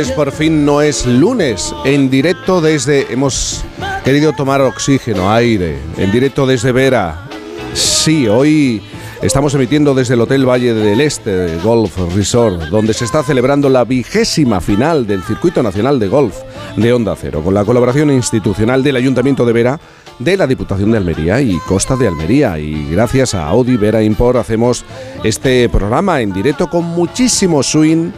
es 0.00 0.12
por 0.12 0.32
fin 0.32 0.64
no 0.64 0.80
es 0.80 1.04
lunes, 1.04 1.74
en 1.84 2.08
directo 2.08 2.62
desde 2.62 3.12
hemos 3.12 3.62
querido 4.02 4.32
tomar 4.32 4.62
oxígeno, 4.62 5.30
aire, 5.30 5.78
en 5.98 6.10
directo 6.10 6.46
desde 6.46 6.72
Vera. 6.72 7.28
Sí, 7.74 8.26
hoy 8.26 8.80
estamos 9.20 9.52
emitiendo 9.54 9.92
desde 9.92 10.14
el 10.14 10.22
Hotel 10.22 10.48
Valle 10.48 10.72
del 10.72 11.02
Este 11.02 11.58
Golf 11.58 11.98
Resort, 12.14 12.62
donde 12.70 12.94
se 12.94 13.04
está 13.04 13.22
celebrando 13.22 13.68
la 13.68 13.84
vigésima 13.84 14.62
final 14.62 15.06
del 15.06 15.22
Circuito 15.22 15.62
Nacional 15.62 15.98
de 15.98 16.08
Golf 16.08 16.36
de 16.76 16.92
Onda 16.94 17.14
Cero, 17.20 17.42
con 17.44 17.52
la 17.52 17.66
colaboración 17.66 18.10
institucional 18.10 18.82
del 18.82 18.96
Ayuntamiento 18.96 19.44
de 19.44 19.52
Vera, 19.52 19.80
de 20.20 20.36
la 20.36 20.46
Diputación 20.46 20.92
de 20.92 20.98
Almería 20.98 21.40
y 21.40 21.58
Costa 21.66 21.96
de 21.96 22.06
Almería. 22.06 22.58
Y 22.58 22.88
gracias 22.90 23.34
a 23.34 23.48
Audi 23.48 23.76
Vera 23.76 24.02
Import 24.02 24.38
hacemos 24.38 24.84
este 25.24 25.68
programa 25.68 26.20
en 26.20 26.32
directo 26.32 26.70
con 26.70 26.84
muchísimo 26.84 27.62
swing 27.62 28.12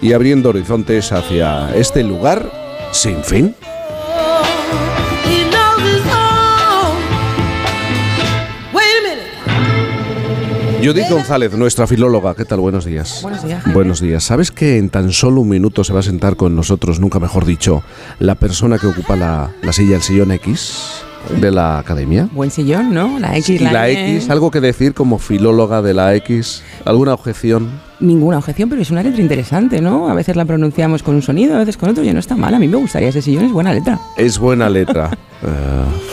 y 0.00 0.12
abriendo 0.12 0.48
horizontes 0.48 1.12
hacia 1.12 1.74
este 1.74 2.02
lugar 2.02 2.50
sin 2.92 3.22
fin. 3.22 3.54
Judith 10.80 11.10
González, 11.10 11.52
nuestra 11.54 11.88
filóloga, 11.88 12.36
¿qué 12.36 12.44
tal? 12.44 12.60
Buenos 12.60 12.84
días. 12.84 13.18
Buenos 13.20 13.44
días. 13.44 13.72
Buenos 13.74 14.00
días. 14.00 14.22
¿Sabes 14.22 14.52
que 14.52 14.78
en 14.78 14.90
tan 14.90 15.12
solo 15.12 15.40
un 15.40 15.48
minuto 15.48 15.82
se 15.82 15.92
va 15.92 16.00
a 16.00 16.04
sentar 16.04 16.36
con 16.36 16.54
nosotros, 16.54 17.00
nunca 17.00 17.18
mejor 17.18 17.44
dicho, 17.44 17.82
la 18.20 18.36
persona 18.36 18.78
que 18.78 18.86
ocupa 18.86 19.16
la, 19.16 19.50
la 19.60 19.72
silla, 19.72 19.96
el 19.96 20.02
sillón 20.02 20.30
X 20.30 21.02
de 21.40 21.50
la 21.50 21.78
academia? 21.78 22.28
Buen 22.32 22.50
sillón, 22.50 22.94
¿no? 22.94 23.18
La 23.18 23.36
X, 23.36 23.48
Y 23.48 23.58
la. 23.58 23.88
X, 23.88 24.30
¿algo 24.30 24.50
que 24.50 24.60
decir 24.60 24.94
como 24.94 25.18
filóloga 25.18 25.82
de 25.82 25.94
la 25.94 26.14
X? 26.14 26.62
¿Alguna 26.84 27.14
objeción? 27.14 27.68
Ninguna 28.00 28.38
objeción, 28.38 28.68
pero 28.68 28.80
es 28.80 28.90
una 28.92 29.02
letra 29.02 29.20
interesante, 29.20 29.80
¿no? 29.80 30.08
A 30.08 30.14
veces 30.14 30.36
la 30.36 30.44
pronunciamos 30.44 31.02
con 31.02 31.16
un 31.16 31.22
sonido, 31.22 31.56
a 31.56 31.58
veces 31.58 31.76
con 31.76 31.88
otro, 31.90 32.04
y 32.04 32.12
no 32.12 32.20
está 32.20 32.36
mal. 32.36 32.54
A 32.54 32.58
mí 32.60 32.68
me 32.68 32.76
gustaría 32.76 33.08
ese 33.08 33.20
sillón, 33.22 33.44
es 33.46 33.52
buena 33.52 33.72
letra. 33.74 33.98
Es 34.16 34.38
buena 34.38 34.68
letra. 34.68 35.10
Eh, 35.40 35.46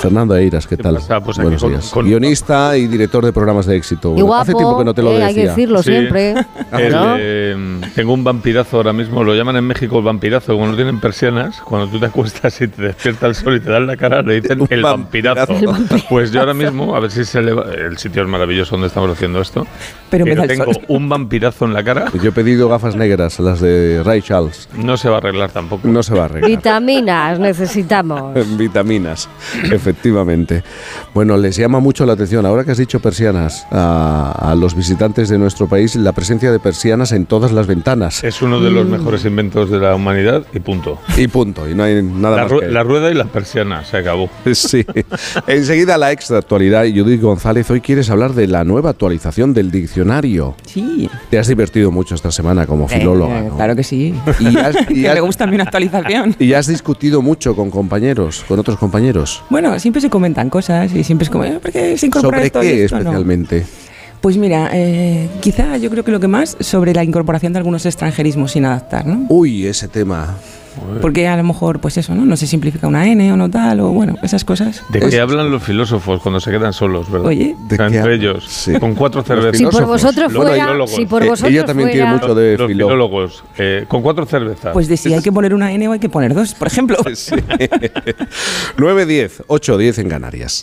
Fernando 0.01 0.35
Eiras, 0.37 0.67
¿qué 0.67 0.77
tal? 0.77 0.99
Pues 0.99 1.09
aquí 1.09 1.41
Buenos 1.41 1.59
con- 1.63 1.71
días. 1.71 1.89
con- 1.89 2.05
Guionista 2.05 2.77
y 2.77 2.85
director 2.85 3.25
de 3.25 3.33
programas 3.33 3.65
de 3.65 3.75
éxito. 3.75 4.13
Y 4.15 4.21
guapo, 4.21 4.43
Hace 4.43 4.53
tiempo 4.53 4.77
que 4.77 4.85
no 4.85 4.93
te 4.93 5.01
lo 5.01 5.09
eh, 5.09 5.13
decía. 5.13 5.25
hay 5.25 5.33
que 5.33 5.47
decirlo 5.47 5.81
Sí. 5.81 5.89
siempre. 5.89 6.35
El, 6.71 6.91
¿no? 6.91 7.15
eh, 7.17 7.81
tengo 7.95 8.13
un 8.13 8.23
vampirazo 8.23 8.77
ahora 8.77 8.93
mismo, 8.93 9.23
lo 9.23 9.33
llaman 9.33 9.55
en 9.55 9.63
México 9.63 9.97
el 9.97 10.03
vampirazo, 10.03 10.53
como 10.53 10.67
no 10.67 10.75
tienen 10.75 10.99
persianas, 10.99 11.59
cuando 11.61 11.87
tú 11.87 11.99
te 11.99 12.05
acuestas 12.05 12.61
y 12.61 12.67
te 12.67 12.83
despierta 12.83 13.25
el 13.25 13.33
sol 13.33 13.55
y 13.55 13.61
te 13.61 13.71
dan 13.71 13.87
la 13.87 13.97
cara, 13.97 14.21
le 14.21 14.41
dicen 14.41 14.59
el 14.69 14.83
vampirazo. 14.83 15.53
El 15.53 15.65
vampirazo. 15.65 16.05
Pues 16.07 16.31
yo 16.31 16.41
ahora 16.41 16.53
mismo, 16.53 16.95
a 16.95 16.99
ver 16.99 17.09
si 17.09 17.25
se 17.25 17.39
eleva, 17.39 17.65
el 17.73 17.97
sitio 17.97 18.21
es 18.21 18.27
maravilloso 18.29 18.75
donde 18.75 18.89
estamos 18.89 19.09
haciendo 19.09 19.41
esto, 19.41 19.65
Pero 20.11 20.25
me 20.27 20.35
da 20.35 20.43
el 20.43 20.49
tengo 20.49 20.71
sol. 20.71 20.83
un 20.87 21.09
vampirazo 21.09 21.65
en 21.65 21.73
la 21.75 21.83
cara. 21.83 22.11
Yo 22.21 22.29
he 22.29 22.31
pedido 22.31 22.67
gafas 22.69 22.95
negras, 22.95 23.39
las 23.39 23.59
de 23.59 24.01
Ray 24.03 24.21
Charles. 24.21 24.67
No 24.75 24.97
se 24.97 25.09
va 25.09 25.15
a 25.15 25.17
arreglar 25.19 25.51
tampoco. 25.51 25.87
No 25.87 26.01
se 26.03 26.13
va 26.15 26.23
a 26.23 26.25
arreglar. 26.25 26.49
Vitaminas 26.49 27.39
necesitamos. 27.39 28.33
Vitaminas, 28.57 29.29
efectivamente. 29.71 30.63
Bueno, 31.13 31.37
les 31.37 31.55
llama 31.55 31.79
mucho 31.79 32.05
la 32.05 32.13
atención, 32.13 32.45
ahora 32.45 32.63
que 32.63 32.71
has 32.71 32.77
dicho 32.77 32.99
persianas, 32.99 33.65
a, 33.71 34.51
a 34.51 34.55
los 34.55 34.75
visitantes 34.75 35.29
de 35.29 35.37
nuestro 35.37 35.67
país, 35.67 35.95
la 35.95 36.11
presencia 36.13 36.51
de 36.51 36.59
persianas 36.59 37.11
en 37.11 37.25
todas 37.25 37.51
las 37.51 37.67
ventanas. 37.67 38.23
Es 38.23 38.41
uno 38.41 38.59
de 38.59 38.71
los 38.71 38.85
Mm. 38.85 38.91
mejores 38.91 39.25
inventos 39.25 39.69
de 39.69 39.79
la 39.79 39.95
humanidad 39.95 40.43
y 40.53 40.59
punto. 40.59 40.99
Y 41.17 41.27
punto, 41.27 41.67
y 41.69 41.73
no 41.75 41.83
hay 41.83 42.01
nada 42.03 42.35
La, 42.37 42.43
más 42.43 42.51
ru- 42.51 42.59
que- 42.61 42.67
la 42.67 42.83
rueda 42.83 43.11
y 43.11 43.13
la 43.13 43.25
persiana, 43.25 43.83
se 43.83 43.97
acabó. 43.97 44.29
Sí. 44.53 44.85
Enseguida 45.47 45.97
la 45.97 46.11
extra 46.11 46.37
actualidad. 46.37 46.85
Y 46.85 46.97
Judith 46.99 47.21
González, 47.21 47.69
hoy 47.69 47.81
quieres 47.81 48.09
hablar 48.09 48.33
de 48.33 48.47
la 48.47 48.63
nueva 48.63 48.91
actualización 48.91 49.53
del 49.53 49.69
diccionario. 49.71 50.55
Sí. 50.65 51.09
Te 51.29 51.37
has 51.39 51.47
divertido 51.47 51.64
mucho 51.91 52.15
esta 52.15 52.31
semana 52.31 52.65
como 52.65 52.87
filóloga. 52.87 53.39
Eh, 53.39 53.47
¿no? 53.49 53.55
Claro 53.55 53.75
que 53.75 53.83
sí. 53.83 54.13
Y 54.39 54.57
has- 54.57 54.75
y 54.89 55.01
Que 55.01 55.09
has- 55.09 55.15
me 55.15 55.21
gusta 55.21 55.43
a 55.43 55.47
mí 55.47 55.55
una 55.55 55.63
actualización. 55.65 56.35
Y 56.39 56.53
has 56.53 56.67
discutido 56.67 57.21
mucho 57.21 57.55
con 57.55 57.69
compañeros, 57.71 58.43
con 58.47 58.59
otros 58.59 58.77
compañeros. 58.77 59.43
Bueno, 59.49 59.77
siempre 59.79 60.01
se 60.01 60.09
comentan 60.09 60.49
cosas 60.49 60.93
y 60.93 61.03
siempre 61.03 61.23
es 61.23 61.29
como, 61.29 61.43
eh, 61.45 61.59
¿por 61.61 61.71
qué 61.71 61.97
se 61.97 62.07
incorpora 62.07 62.37
¿Sobre 62.37 62.45
esto 62.47 62.61
qué 62.61 62.83
esto 62.85 62.99
no? 62.99 63.11
Pues 64.21 64.37
mira, 64.37 64.69
eh, 64.73 65.29
quizá 65.41 65.77
yo 65.77 65.89
creo 65.91 66.03
que 66.03 66.11
lo 66.11 66.19
que 66.19 66.27
más 66.27 66.57
sobre 66.59 66.93
la 66.93 67.03
incorporación 67.03 67.53
de 67.53 67.59
algunos 67.59 67.85
extranjerismos 67.85 68.51
sin 68.53 68.65
adaptar, 68.65 69.05
¿no? 69.05 69.25
Uy, 69.29 69.67
ese 69.67 69.87
tema. 69.87 70.35
Porque 71.01 71.25
a 71.25 71.37
lo 71.37 71.43
mejor, 71.43 71.79
pues 71.79 71.97
eso, 71.97 72.13
¿no? 72.15 72.25
No 72.25 72.35
se 72.35 72.47
simplifica 72.47 72.85
una 72.85 73.07
N 73.07 73.31
o 73.31 73.37
no 73.37 73.49
tal, 73.49 73.79
o 73.79 73.89
bueno, 73.91 74.15
esas 74.23 74.43
cosas. 74.43 74.81
¿De 74.89 74.99
qué 74.99 75.21
hablan 75.21 75.49
los 75.49 75.63
filósofos 75.63 76.19
cuando 76.21 76.41
se 76.41 76.51
quedan 76.51 76.73
solos, 76.73 77.09
verdad? 77.09 77.27
Oye. 77.27 77.55
¿De 77.69 77.75
Entre 77.81 78.15
ellos, 78.15 78.67
con 78.81 78.93
cuatro 78.93 79.23
cervezas. 79.23 79.57
Si 79.57 79.65
por 79.67 79.85
vosotros 79.85 80.33
fuera, 80.33 80.75
si 80.87 81.05
por 81.05 81.23
Eh, 81.23 81.29
vosotros 81.29 81.53
ella 81.53 81.63
también 81.65 81.91
tiene 81.91 82.07
fuera- 82.07 82.21
mucho 82.21 82.35
de 82.35 82.57
Los 82.57 82.67
filó. 82.67 82.87
filólogos, 82.87 83.43
eh, 83.57 83.85
con 83.87 84.01
cuatro 84.01 84.25
cervezas. 84.25 84.73
Pues 84.73 84.89
de 84.89 84.97
si 84.97 85.13
hay 85.13 85.21
que 85.21 85.31
poner 85.31 85.53
una 85.53 85.71
N 85.71 85.87
o 85.87 85.93
hay 85.93 85.99
que 85.99 86.09
poner 86.09 86.33
dos, 86.33 86.53
por 86.55 86.67
ejemplo. 86.67 86.97
9, 88.77 89.05
10, 89.05 89.43
8, 89.47 89.77
10 89.77 89.99
en 89.99 90.09
Canarias. 90.09 90.61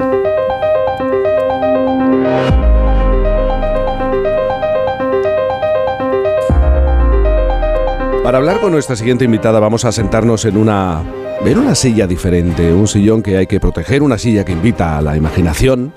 Para 8.22 8.38
hablar 8.38 8.60
con 8.60 8.70
nuestra 8.70 8.94
siguiente 8.94 9.24
invitada 9.24 9.58
vamos 9.58 9.84
a 9.84 9.90
sentarnos 9.90 10.44
en 10.44 10.56
una 10.56 11.02
en 11.44 11.58
una 11.58 11.74
silla 11.74 12.06
diferente, 12.06 12.72
un 12.72 12.86
sillón 12.86 13.20
que 13.20 13.36
hay 13.36 13.48
que 13.48 13.58
proteger, 13.58 14.00
una 14.00 14.16
silla 14.16 14.44
que 14.44 14.52
invita 14.52 14.96
a 14.96 15.02
la 15.02 15.16
imaginación, 15.16 15.92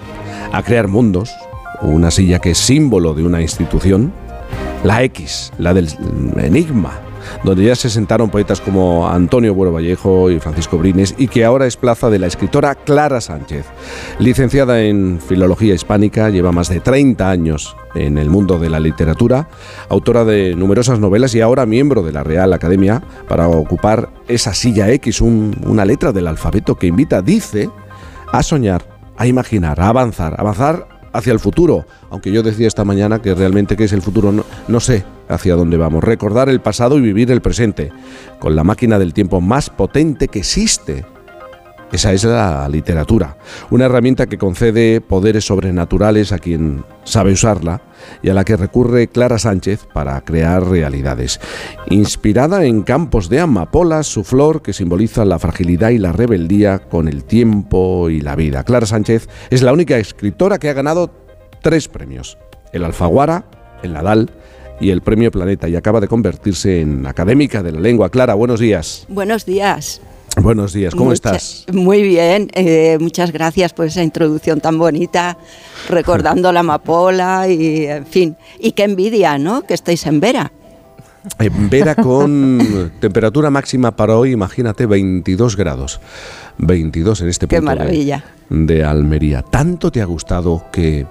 a 0.52 0.64
crear 0.64 0.88
mundos, 0.88 1.32
una 1.84 2.10
silla 2.10 2.40
que 2.40 2.52
es 2.52 2.58
símbolo 2.58 3.14
de 3.14 3.24
una 3.24 3.44
institución, 3.44 4.12
la 4.84 5.04
X, 5.04 5.54
la 5.60 5.76
del 5.76 5.88
enigma, 6.38 7.00
donde 7.44 7.64
ya 7.66 7.76
se 7.76 7.90
sentaron 7.90 8.30
poetas 8.30 8.62
como 8.62 9.08
Antonio 9.08 9.54
Buero 9.54 9.72
Vallejo 9.74 10.30
y 10.32 10.40
Francisco 10.40 10.78
Brines 10.78 11.16
y 11.18 11.28
que 11.28 11.46
ahora 11.46 11.66
es 11.68 11.78
plaza 11.78 12.10
de 12.10 12.20
la 12.20 12.28
escritora 12.28 12.76
Clara 12.76 13.22
Sánchez. 13.22 13.66
Licenciada 14.20 14.82
en 14.82 15.20
Filología 15.20 15.74
Hispánica, 15.74 16.30
lleva 16.30 16.52
más 16.52 16.70
de 16.70 16.80
30 16.80 17.30
años 17.30 17.76
en 17.96 18.18
el 18.18 18.30
mundo 18.30 18.60
de 18.60 18.70
la 18.70 18.80
literatura, 18.80 19.48
autora 19.90 20.26
de 20.26 20.56
numerosas 20.56 21.00
novelas 21.00 21.34
y 21.36 21.42
ahora 21.42 21.66
miembro 21.66 22.04
de 22.04 22.12
la 22.12 22.24
Real 22.24 22.52
Academia 22.54 23.02
para 23.28 23.48
ocupar 23.48 24.10
esa 24.28 24.54
silla 24.54 24.90
X, 24.92 25.22
un- 25.22 25.56
una 25.66 25.86
letra 25.86 26.12
del 26.12 26.28
alfabeto 26.28 26.76
que 26.76 26.88
invita, 26.88 27.22
dice, 27.22 27.70
a 28.32 28.44
soñar, 28.44 28.84
a 29.18 29.28
imaginar, 29.28 29.80
a 29.80 29.88
avanzar, 29.90 30.36
avanzar 30.38 30.88
hacia 31.16 31.34
el 31.34 31.40
futuro, 31.40 31.86
aunque 32.10 32.32
yo 32.32 32.44
decía 32.44 32.68
esta 32.68 32.84
mañana 32.84 33.22
que 33.22 33.34
realmente 33.34 33.78
qué 33.78 33.86
es 33.86 33.94
el 33.94 34.02
futuro, 34.02 34.32
no, 34.32 34.44
no 34.68 34.80
sé 34.80 35.06
hacia 35.30 35.56
dónde 35.56 35.78
vamos, 35.78 36.04
recordar 36.04 36.50
el 36.50 36.62
pasado 36.62 36.98
y 36.98 37.02
vivir 37.02 37.32
el 37.32 37.42
presente, 37.42 37.92
con 38.40 38.56
la 38.56 38.64
máquina 38.64 39.00
del 39.00 39.14
tiempo 39.14 39.42
más 39.42 39.70
potente 39.70 40.28
que 40.28 40.40
existe. 40.40 41.06
Esa 41.92 42.12
es 42.12 42.24
la 42.24 42.68
literatura, 42.68 43.38
una 43.70 43.86
herramienta 43.86 44.26
que 44.26 44.38
concede 44.38 45.02
poderes 45.02 45.46
sobrenaturales 45.46 46.32
a 46.32 46.40
quien 46.40 46.84
sabe 47.04 47.32
usarla 47.32 47.82
y 48.22 48.30
a 48.30 48.34
la 48.34 48.44
que 48.44 48.58
recurre 48.58 49.08
Clara 49.08 49.38
Sánchez 49.38 49.88
para 49.94 50.20
crear 50.22 50.68
realidades. 50.68 51.40
Inspirada 51.90 52.66
en 52.66 52.82
campos 52.82 53.30
de 53.30 53.40
amapolas, 53.40 54.08
su 54.08 54.24
flor 54.24 54.62
que 54.62 54.74
simboliza 54.74 55.26
la 55.26 55.40
fragilidad 55.40 55.92
y 55.92 56.00
la 56.00 56.12
rebeldía 56.12 56.80
con 56.80 57.08
el 57.08 57.24
tiempo 57.24 58.10
y 58.10 58.20
la 58.20 58.36
vida. 58.36 58.64
Clara 58.64 58.88
Sánchez 58.88 59.30
es 59.50 59.62
la 59.62 59.72
única 59.72 59.98
escritora 59.98 60.58
que 60.58 60.70
ha 60.70 60.74
ganado 60.74 61.12
tres 61.62 61.88
premios, 61.88 62.38
el 62.74 62.84
Alfaguara, 62.84 63.46
el 63.84 63.94
Nadal 63.94 64.32
y 64.82 64.90
el 64.90 65.02
Premio 65.02 65.32
Planeta 65.32 65.70
y 65.70 65.76
acaba 65.76 66.02
de 66.02 66.08
convertirse 66.08 66.82
en 66.82 67.06
académica 67.06 67.64
de 67.64 67.72
la 67.72 67.80
lengua. 67.80 68.10
Clara, 68.10 68.34
buenos 68.34 68.60
días. 68.60 69.06
Buenos 69.08 69.46
días. 69.46 70.02
Buenos 70.42 70.74
días, 70.74 70.94
¿cómo 70.94 71.06
Mucha- 71.12 71.36
estás? 71.36 71.66
Muy 71.74 72.02
bien, 72.04 72.50
eh, 72.54 72.98
muchas 73.00 73.32
gracias 73.32 73.74
por 73.74 73.86
esa 73.88 74.04
introducción 74.04 74.60
tan 74.60 74.78
bonita, 74.78 75.38
recordando 75.90 76.52
la 76.52 76.60
amapola 76.60 77.48
y, 77.48 77.86
en 77.86 78.06
fin, 78.06 78.36
y 78.60 78.74
qué 78.74 78.84
envidia, 78.84 79.38
¿no? 79.38 79.62
Que 79.62 79.74
estáis 79.74 80.06
en 80.06 80.20
Vera. 80.20 80.52
En 81.40 81.70
Vera 81.70 81.96
con 81.96 82.92
temperatura 83.00 83.50
máxima 83.50 83.96
para 83.96 84.18
hoy, 84.18 84.32
imagínate, 84.32 84.86
22 84.86 85.56
grados. 85.56 86.00
22 86.58 87.22
en 87.22 87.30
este 87.30 87.48
Qué 87.48 87.58
punto 87.58 87.72
de- 87.72 87.78
maravilla. 87.78 88.24
De, 88.50 88.84
Almería. 88.84 89.42
¿Tanto 89.42 89.92
te 89.92 90.02
ha 90.02 90.06
gustado 90.06 90.66
que 90.72 91.08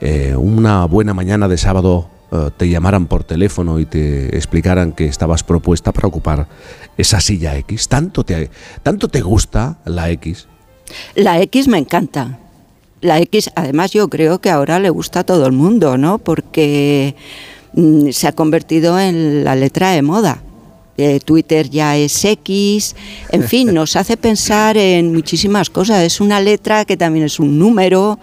eh, 0.00 0.34
una 0.36 0.84
buena 0.84 1.14
mañana 1.14 1.48
de 1.48 1.56
sábado 1.58 2.08
eh, 2.32 2.50
te 2.56 2.68
llamaran 2.68 3.06
por 3.06 3.24
teléfono 3.24 3.80
y 3.80 3.86
te 3.86 4.36
explicaran 4.36 4.92
que 4.92 5.06
estabas 5.06 5.42
propuesta 5.42 5.92
para 5.92 6.08
ocupar 6.08 6.46
esa 6.96 7.20
silla 7.20 7.56
X? 7.56 7.88
¿Tanto 7.88 8.24
te, 8.24 8.50
tanto 8.82 9.08
te 9.08 9.20
gusta 9.20 9.78
la 9.84 10.10
X? 10.10 10.46
La 11.14 11.40
X 11.42 11.68
me 11.68 11.78
encanta. 11.78 12.38
La 13.00 13.18
X, 13.20 13.50
además, 13.54 13.92
yo 13.92 14.08
creo 14.08 14.40
que 14.40 14.50
ahora 14.50 14.78
le 14.78 14.90
gusta 14.90 15.20
a 15.20 15.24
todo 15.24 15.46
el 15.46 15.52
mundo, 15.52 15.96
¿no? 15.96 16.18
Porque 16.18 17.14
mm, 17.72 18.10
se 18.10 18.28
ha 18.28 18.32
convertido 18.32 19.00
en 19.00 19.44
la 19.44 19.54
letra 19.54 19.90
de 19.90 20.02
moda. 20.02 20.42
Eh, 20.98 21.18
Twitter 21.18 21.70
ya 21.70 21.96
es 21.96 22.22
X, 22.22 22.94
en 23.30 23.42
fin, 23.42 23.72
nos 23.74 23.96
hace 23.96 24.18
pensar 24.18 24.76
en 24.76 25.14
muchísimas 25.14 25.70
cosas. 25.70 26.02
Es 26.02 26.20
una 26.20 26.40
letra 26.40 26.84
que 26.84 26.98
también 26.98 27.24
es 27.24 27.40
un 27.40 27.58
número, 27.58 28.18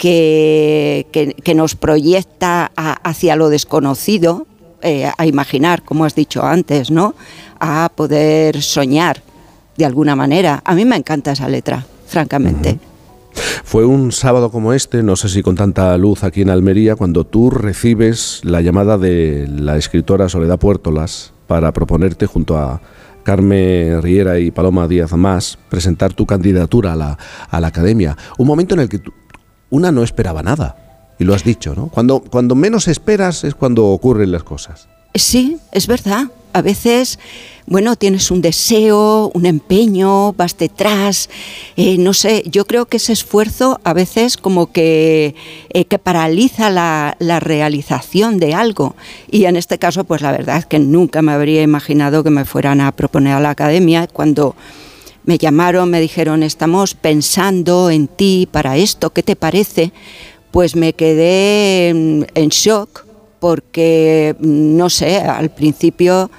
que, 0.00 1.52
nos 1.54 1.74
proyecta 1.74 2.72
hacia 2.74 3.36
lo 3.36 3.50
desconocido, 3.50 4.46
eh, 4.82 5.10
a 5.16 5.26
imaginar, 5.26 5.82
como 5.82 6.06
has 6.06 6.14
dicho 6.14 6.42
antes, 6.42 6.90
¿no? 6.90 7.14
A 7.60 7.90
poder 7.94 8.62
soñar 8.62 9.22
de 9.76 9.84
alguna 9.84 10.16
manera. 10.16 10.62
A 10.64 10.74
mí 10.74 10.86
me 10.86 10.96
encanta 10.96 11.32
esa 11.32 11.48
letra, 11.48 11.84
francamente. 12.06 12.78
Fue 13.62 13.84
un 13.84 14.10
sábado 14.10 14.50
como 14.50 14.72
este, 14.72 15.02
no 15.02 15.16
sé 15.16 15.28
si 15.28 15.42
con 15.42 15.54
tanta 15.54 15.96
luz 15.98 16.24
aquí 16.24 16.40
en 16.40 16.48
Almería, 16.50 16.96
cuando 16.96 17.24
tú 17.24 17.50
recibes 17.50 18.40
la 18.42 18.62
llamada 18.62 18.96
de 18.96 19.46
la 19.48 19.76
escritora 19.76 20.30
Soledad 20.30 20.58
Puertolas 20.58 21.34
para 21.46 21.72
proponerte 21.72 22.24
junto 22.26 22.56
a 22.56 22.80
Carmen 23.22 24.00
Riera 24.00 24.38
y 24.38 24.50
Paloma 24.50 24.88
Díaz 24.88 25.12
Más 25.12 25.58
presentar 25.68 26.14
tu 26.14 26.24
candidatura 26.24 26.94
a 26.94 26.96
la, 26.96 27.18
a 27.50 27.60
la 27.60 27.66
academia. 27.66 28.16
Un 28.38 28.46
momento 28.46 28.74
en 28.74 28.80
el 28.80 28.88
que 28.88 28.98
tú- 28.98 29.12
una 29.70 29.92
no 29.92 30.02
esperaba 30.02 30.42
nada. 30.42 30.76
Y 31.18 31.24
lo 31.24 31.34
has 31.34 31.44
dicho, 31.44 31.74
¿no? 31.74 31.88
Cuando, 31.88 32.20
cuando 32.20 32.54
menos 32.54 32.88
esperas 32.88 33.44
es 33.44 33.54
cuando 33.54 33.86
ocurren 33.86 34.32
las 34.32 34.42
cosas. 34.42 34.88
Sí, 35.14 35.58
es 35.72 35.86
verdad. 35.86 36.28
A 36.52 36.62
veces, 36.62 37.18
bueno, 37.66 37.94
tienes 37.94 38.30
un 38.30 38.42
deseo, 38.42 39.30
un 39.34 39.46
empeño, 39.46 40.32
vas 40.32 40.56
detrás, 40.56 41.30
eh, 41.76 41.96
no 41.96 42.12
sé, 42.12 42.42
yo 42.46 42.64
creo 42.64 42.86
que 42.86 42.96
ese 42.96 43.12
esfuerzo 43.12 43.80
a 43.84 43.92
veces 43.92 44.36
como 44.36 44.72
que, 44.72 45.36
eh, 45.68 45.84
que 45.84 45.98
paraliza 46.00 46.70
la, 46.70 47.16
la 47.20 47.38
realización 47.38 48.38
de 48.38 48.54
algo. 48.54 48.96
Y 49.30 49.44
en 49.44 49.54
este 49.54 49.78
caso, 49.78 50.02
pues 50.02 50.22
la 50.22 50.32
verdad 50.32 50.58
es 50.58 50.66
que 50.66 50.80
nunca 50.80 51.22
me 51.22 51.32
habría 51.32 51.62
imaginado 51.62 52.24
que 52.24 52.30
me 52.30 52.44
fueran 52.44 52.80
a 52.80 52.90
proponer 52.90 53.34
a 53.34 53.40
la 53.40 53.50
academia 53.50 54.08
cuando 54.08 54.56
me 55.24 55.38
llamaron, 55.38 55.90
me 55.90 56.00
dijeron, 56.00 56.42
estamos 56.42 56.94
pensando 56.94 57.90
en 57.90 58.08
ti 58.08 58.48
para 58.50 58.76
esto, 58.76 59.10
¿qué 59.10 59.22
te 59.22 59.36
parece? 59.36 59.92
Pues 60.50 60.76
me 60.76 60.92
quedé 60.92 61.88
en, 61.88 62.48
shock 62.48 63.06
porque, 63.38 64.34
no 64.40 64.90
sé, 64.90 65.18
al 65.18 65.50
principio 65.50 66.30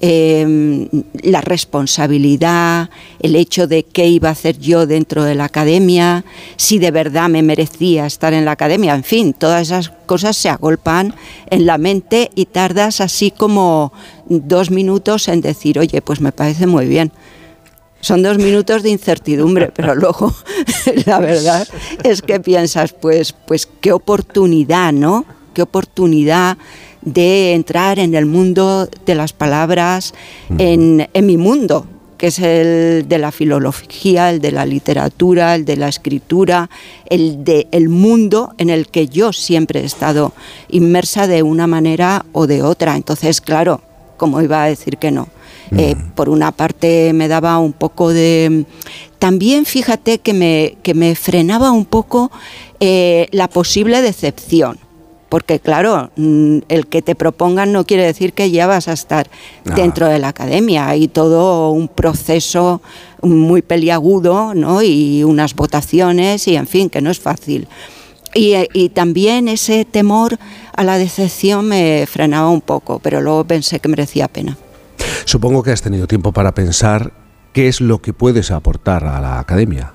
eh, 0.00 0.88
la 1.22 1.40
responsabilidad, 1.40 2.88
el 3.20 3.36
hecho 3.36 3.66
de 3.66 3.82
qué 3.82 4.06
iba 4.06 4.28
a 4.28 4.32
hacer 4.32 4.58
yo 4.58 4.86
dentro 4.86 5.24
de 5.24 5.34
la 5.34 5.44
academia, 5.44 6.24
si 6.56 6.78
de 6.78 6.90
verdad 6.90 7.28
me 7.28 7.42
merecía 7.42 8.06
estar 8.06 8.32
en 8.32 8.44
la 8.44 8.52
academia, 8.52 8.94
en 8.94 9.04
fin, 9.04 9.34
todas 9.34 9.62
esas 9.62 9.90
cosas 10.06 10.36
se 10.36 10.48
agolpan 10.48 11.14
en 11.50 11.66
la 11.66 11.78
mente 11.78 12.30
y 12.34 12.46
tardas 12.46 13.00
así 13.00 13.30
como 13.30 13.92
dos 14.28 14.70
minutos 14.70 15.28
en 15.28 15.40
decir, 15.40 15.78
oye, 15.78 16.00
pues 16.00 16.20
me 16.20 16.32
parece 16.32 16.66
muy 16.66 16.86
bien. 16.86 17.12
Son 18.00 18.22
dos 18.22 18.38
minutos 18.38 18.82
de 18.82 18.90
incertidumbre, 18.90 19.70
pero 19.74 19.94
luego 19.94 20.34
la 21.06 21.18
verdad 21.18 21.66
es 22.04 22.22
que 22.22 22.40
piensas, 22.40 22.92
pues, 22.92 23.32
pues 23.32 23.68
qué 23.80 23.92
oportunidad, 23.92 24.92
¿no? 24.92 25.24
Qué 25.54 25.62
oportunidad 25.62 26.58
de 27.02 27.54
entrar 27.54 27.98
en 27.98 28.14
el 28.14 28.26
mundo 28.26 28.88
de 29.06 29.14
las 29.14 29.32
palabras, 29.32 30.14
en, 30.58 31.08
en 31.12 31.26
mi 31.26 31.36
mundo, 31.36 31.86
que 32.18 32.26
es 32.26 32.38
el 32.40 33.08
de 33.08 33.18
la 33.18 33.30
filología, 33.30 34.30
el 34.30 34.40
de 34.40 34.50
la 34.50 34.66
literatura, 34.66 35.54
el 35.54 35.64
de 35.64 35.76
la 35.76 35.88
escritura, 35.88 36.68
el 37.08 37.44
de 37.44 37.68
el 37.70 37.88
mundo 37.88 38.52
en 38.58 38.70
el 38.70 38.88
que 38.88 39.06
yo 39.06 39.32
siempre 39.32 39.80
he 39.80 39.84
estado 39.84 40.32
inmersa 40.68 41.28
de 41.28 41.42
una 41.42 41.66
manera 41.66 42.26
o 42.32 42.46
de 42.46 42.62
otra. 42.62 42.96
Entonces, 42.96 43.40
claro, 43.40 43.80
¿cómo 44.16 44.42
iba 44.42 44.64
a 44.64 44.66
decir 44.66 44.98
que 44.98 45.12
no? 45.12 45.28
Eh, 45.76 45.96
por 46.14 46.28
una 46.28 46.52
parte 46.52 47.12
me 47.12 47.28
daba 47.28 47.58
un 47.58 47.72
poco 47.72 48.10
de... 48.10 48.64
También 49.18 49.64
fíjate 49.66 50.18
que 50.18 50.32
me, 50.32 50.76
que 50.82 50.94
me 50.94 51.14
frenaba 51.14 51.72
un 51.72 51.84
poco 51.84 52.30
eh, 52.80 53.28
la 53.32 53.48
posible 53.48 54.00
decepción. 54.00 54.78
Porque 55.28 55.60
claro, 55.60 56.10
mm, 56.16 56.58
el 56.68 56.86
que 56.86 57.02
te 57.02 57.14
propongan 57.14 57.70
no 57.72 57.84
quiere 57.84 58.04
decir 58.04 58.32
que 58.32 58.50
ya 58.50 58.66
vas 58.66 58.88
a 58.88 58.94
estar 58.94 59.28
Ah. 59.66 59.74
dentro 59.74 60.06
de 60.06 60.18
la 60.18 60.28
academia. 60.28 60.88
Hay 60.88 61.08
todo 61.08 61.70
un 61.70 61.88
proceso 61.88 62.80
muy 63.20 63.60
peliagudo, 63.60 64.54
¿no? 64.54 64.82
Y 64.82 65.24
unas 65.24 65.54
votaciones 65.54 66.48
y 66.48 66.56
en 66.56 66.66
fin, 66.66 66.88
que 66.88 67.02
no 67.02 67.10
es 67.10 67.18
fácil. 67.20 67.68
Y, 68.34 68.52
eh, 68.54 68.68
y 68.72 68.88
también 68.90 69.48
ese 69.48 69.84
temor 69.84 70.38
a 70.74 70.84
la 70.84 70.96
decepción 70.96 71.66
me 71.66 72.06
frenaba 72.06 72.48
un 72.48 72.60
poco, 72.60 72.98
pero 72.98 73.20
luego 73.20 73.44
pensé 73.44 73.80
que 73.80 73.88
merecía 73.88 74.28
pena. 74.28 74.56
Supongo 75.24 75.62
que 75.62 75.72
has 75.72 75.82
tenido 75.82 76.06
tiempo 76.06 76.32
para 76.32 76.54
pensar 76.54 77.12
qué 77.52 77.68
es 77.68 77.80
lo 77.80 78.00
que 78.00 78.12
puedes 78.12 78.50
aportar 78.50 79.04
a 79.04 79.20
la 79.20 79.40
academia. 79.40 79.92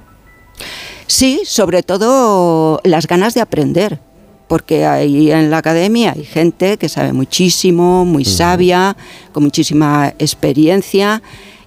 Sí, 1.08 1.42
sobre 1.46 1.84
todo 1.84 2.80
las 2.84 3.08
ganas 3.08 3.34
de 3.34 3.42
aprender, 3.42 4.00
porque 4.48 4.86
ahí 4.86 5.32
en 5.32 5.52
la 5.52 5.58
academia 5.58 6.14
hay 6.16 6.26
gente 6.26 6.78
que 6.78 6.90
sabe 6.90 7.14
muchísimo, 7.14 8.06
muy 8.06 8.26
sabia, 8.26 8.96
con 9.32 9.44
muchísima 9.44 10.14
experiencia, 10.20 11.22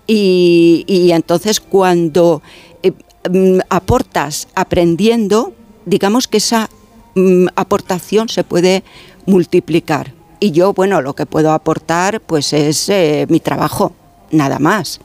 y, 0.07 0.85
y 0.87 1.13
entonces 1.13 1.61
cuando 1.61 2.43
eh, 2.83 2.93
mm, 3.31 3.61
aportas 3.69 4.49
aprendiendo, 4.55 5.53
digamos 5.85 6.29
que 6.29 6.39
esa 6.39 6.71
mm, 7.15 7.47
aportación 7.57 8.29
se 8.29 8.45
puede 8.45 8.85
multiplicar. 9.27 10.16
Y 10.39 10.51
yo, 10.51 10.73
bueno, 10.73 11.01
lo 11.01 11.15
que 11.15 11.27
puedo 11.27 11.53
aportar 11.53 12.21
pues 12.21 12.53
es 12.53 12.89
eh, 12.89 13.27
mi 13.29 13.41
trabajo, 13.41 13.93
nada 14.31 14.59
más. 14.59 15.01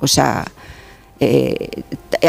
O 0.00 0.06
sea, 0.06 0.44
eh, 1.20 1.84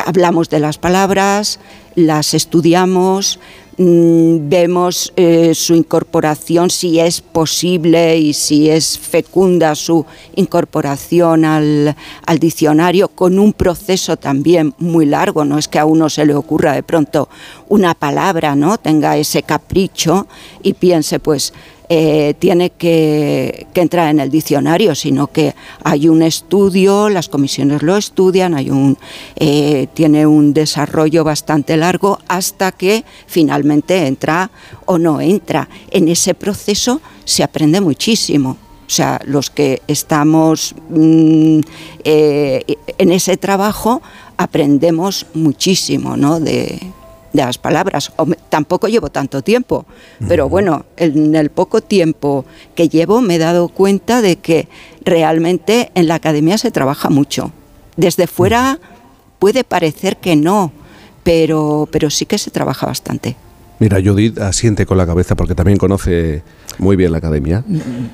hablamos 0.06 0.50
de 0.50 0.60
las 0.60 0.78
palabras, 0.78 1.60
las 1.96 2.34
estudiamos, 2.36 3.40
mm, 3.78 4.50
vemos 4.50 5.14
eh, 5.16 5.56
su 5.56 5.74
incorporación, 5.74 6.70
si 6.70 7.00
es 7.00 7.22
posible 7.22 8.18
y 8.18 8.34
si 8.34 8.70
es 8.70 9.00
fecunda 9.00 9.74
su 9.74 10.06
incorporación 10.36 11.46
al, 11.46 11.96
al 12.26 12.40
diccionario, 12.40 13.08
con 13.08 13.40
un 13.40 13.54
proceso 13.54 14.18
también 14.18 14.76
muy 14.78 15.08
largo. 15.08 15.44
No 15.44 15.58
es 15.58 15.68
que 15.68 15.80
a 15.80 15.86
uno 15.86 16.10
se 16.10 16.26
le 16.26 16.36
ocurra 16.36 16.74
de 16.74 16.84
pronto 16.84 17.30
una 17.70 17.96
palabra, 17.96 18.56
¿no? 18.56 18.78
Tenga 18.78 19.18
ese 19.18 19.42
capricho 19.42 20.28
y 20.62 20.74
piense, 20.74 21.20
pues, 21.20 21.54
eh, 21.90 22.34
tiene 22.40 22.70
que, 22.72 23.68
que 23.74 23.82
entrar 23.82 24.10
en 24.10 24.20
el 24.20 24.30
diccionario, 24.30 24.96
sino 24.96 25.28
que 25.28 25.54
hay 25.84 26.08
un 26.08 26.22
estudio, 26.22 27.10
las 27.10 27.28
comisiones 27.30 27.84
lo 27.84 27.98
estudian, 27.98 28.54
hay 28.54 28.70
un, 28.70 28.98
eh, 29.36 29.88
tiene 29.94 30.26
un 30.26 30.54
desarrollo 30.54 31.24
bastante 31.24 31.76
largo 31.76 32.20
hasta 32.28 32.72
que 32.72 33.04
finalmente 33.28 34.08
entra 34.08 34.50
o 34.86 34.98
no 34.98 35.20
entra. 35.20 35.68
En 35.92 36.08
ese 36.08 36.34
proceso 36.34 37.02
se 37.26 37.44
aprende 37.44 37.82
muchísimo. 37.82 38.58
O 38.88 38.90
sea, 38.90 39.20
los 39.26 39.50
que 39.50 39.82
estamos 39.88 40.76
mm, 40.90 41.60
eh, 42.04 42.64
en 42.98 43.12
ese 43.12 43.38
trabajo 43.38 44.02
aprendemos 44.38 45.26
muchísimo 45.34 46.18
¿no? 46.18 46.40
de, 46.40 46.80
de 47.34 47.44
las 47.44 47.58
palabras. 47.58 48.12
Hom- 48.18 48.38
Tampoco 48.50 48.88
llevo 48.88 49.10
tanto 49.10 49.42
tiempo, 49.42 49.86
pero 50.28 50.48
bueno, 50.50 50.86
en 50.98 51.36
el 51.36 51.50
poco 51.50 51.82
tiempo 51.82 52.46
que 52.76 52.88
llevo 52.90 53.22
me 53.22 53.36
he 53.36 53.40
dado 53.40 53.68
cuenta 53.70 54.22
de 54.22 54.38
que 54.38 54.68
realmente 55.04 55.92
en 55.96 56.08
la 56.08 56.16
academia 56.16 56.58
se 56.58 56.72
trabaja 56.72 57.10
mucho. 57.10 57.52
Desde 57.98 58.28
fuera 58.28 58.80
puede 59.40 59.64
parecer 59.64 60.18
que 60.18 60.36
no, 60.36 60.72
pero, 61.24 61.88
pero 61.92 62.10
sí 62.10 62.26
que 62.26 62.38
se 62.38 62.52
trabaja 62.52 62.86
bastante. 62.86 63.36
Mira, 63.80 63.98
Judith 64.04 64.40
asiente 64.40 64.86
con 64.86 64.98
la 64.98 65.06
cabeza 65.06 65.36
porque 65.36 65.56
también 65.56 65.78
conoce 65.78 66.44
muy 66.78 66.96
bien 66.96 67.12
la 67.12 67.18
academia. 67.18 67.64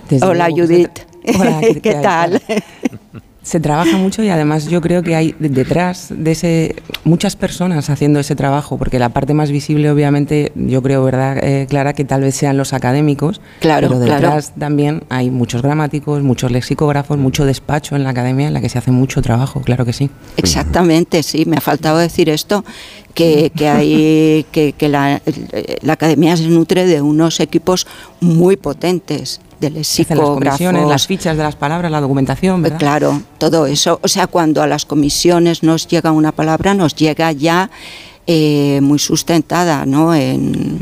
Desde 0.10 0.26
Hola 0.26 0.50
luego, 0.50 0.66
Judith, 0.68 0.90
Hola, 1.38 1.62
¿qué- 1.84 1.94
tal? 2.02 2.42
Se 3.50 3.60
trabaja 3.60 3.98
mucho 3.98 4.22
y 4.22 4.30
además 4.30 4.68
yo 4.68 4.80
creo 4.80 5.02
que 5.02 5.16
hay 5.16 5.34
de- 5.40 5.50
detrás 5.50 6.10
de 6.16 6.32
ese 6.34 6.76
muchas 7.04 7.36
personas 7.36 7.90
haciendo 7.90 8.20
ese 8.20 8.36
trabajo, 8.36 8.78
porque 8.78 9.00
la 9.00 9.10
parte 9.10 9.34
más 9.34 9.50
visible 9.50 9.90
obviamente 9.90 10.52
yo 10.54 10.84
creo, 10.84 11.04
¿verdad, 11.04 11.40
eh, 11.44 11.66
Clara, 11.68 11.94
que 11.94 12.06
tal 12.06 12.22
vez 12.22 12.36
sean 12.36 12.58
los 12.58 12.74
académicos, 12.74 13.42
Claro, 13.60 13.88
pero 13.88 14.00
claro. 14.06 14.22
detrás 14.22 14.54
también 14.56 15.02
hay 15.10 15.32
muchos 15.32 15.64
gramáticos, 15.64 16.22
muchos 16.22 16.52
lexicógrafos, 16.52 17.18
mucho 17.18 17.44
despacho 17.44 17.96
en 17.96 18.04
la 18.04 18.12
academia 18.12 18.48
en 18.50 18.54
la 18.54 18.62
que 18.62 18.70
se 18.70 18.78
hace 18.78 18.92
mucho 18.92 19.24
trabajo, 19.24 19.62
claro 19.62 19.84
que 19.84 19.94
sí. 19.94 20.12
Exactamente, 20.38 21.24
sí, 21.24 21.46
me 21.48 21.58
ha 21.58 21.62
faltado 21.62 21.98
decir 21.98 22.30
esto, 22.30 22.64
que, 23.16 23.52
que 23.56 23.68
hay 23.68 24.46
que, 24.52 24.74
que 24.74 24.90
la, 24.90 25.24
la 25.82 25.94
academia 25.94 26.38
se 26.38 26.48
nutre 26.50 26.86
de 26.86 27.02
unos 27.02 27.40
equipos 27.40 27.88
muy 28.22 28.58
potentes 28.58 29.42
de 29.60 29.70
las 29.70 29.88
comisiones, 29.88 30.10
lexicógrafos, 30.10 30.90
las 30.90 31.08
fichas 31.08 31.38
de 31.38 31.44
las 31.44 31.56
palabras, 31.56 31.92
la 31.92 32.02
documentación, 32.02 32.62
¿verdad? 32.62 32.80
Claro, 32.80 33.22
todo 33.38 33.66
eso. 33.66 34.00
O 34.02 34.08
sea, 34.08 34.28
cuando 34.28 34.62
a 34.62 34.68
las 34.68 34.86
comisiones 34.86 35.64
nos 35.64 35.88
llega 35.88 36.12
una 36.12 36.32
palabra, 36.32 36.74
nos 36.74 36.96
llega 36.96 37.32
ya 37.32 37.70
eh, 38.28 38.80
muy 38.82 39.00
sustentada, 39.00 39.86
¿no? 39.86 40.16
En, 40.16 40.80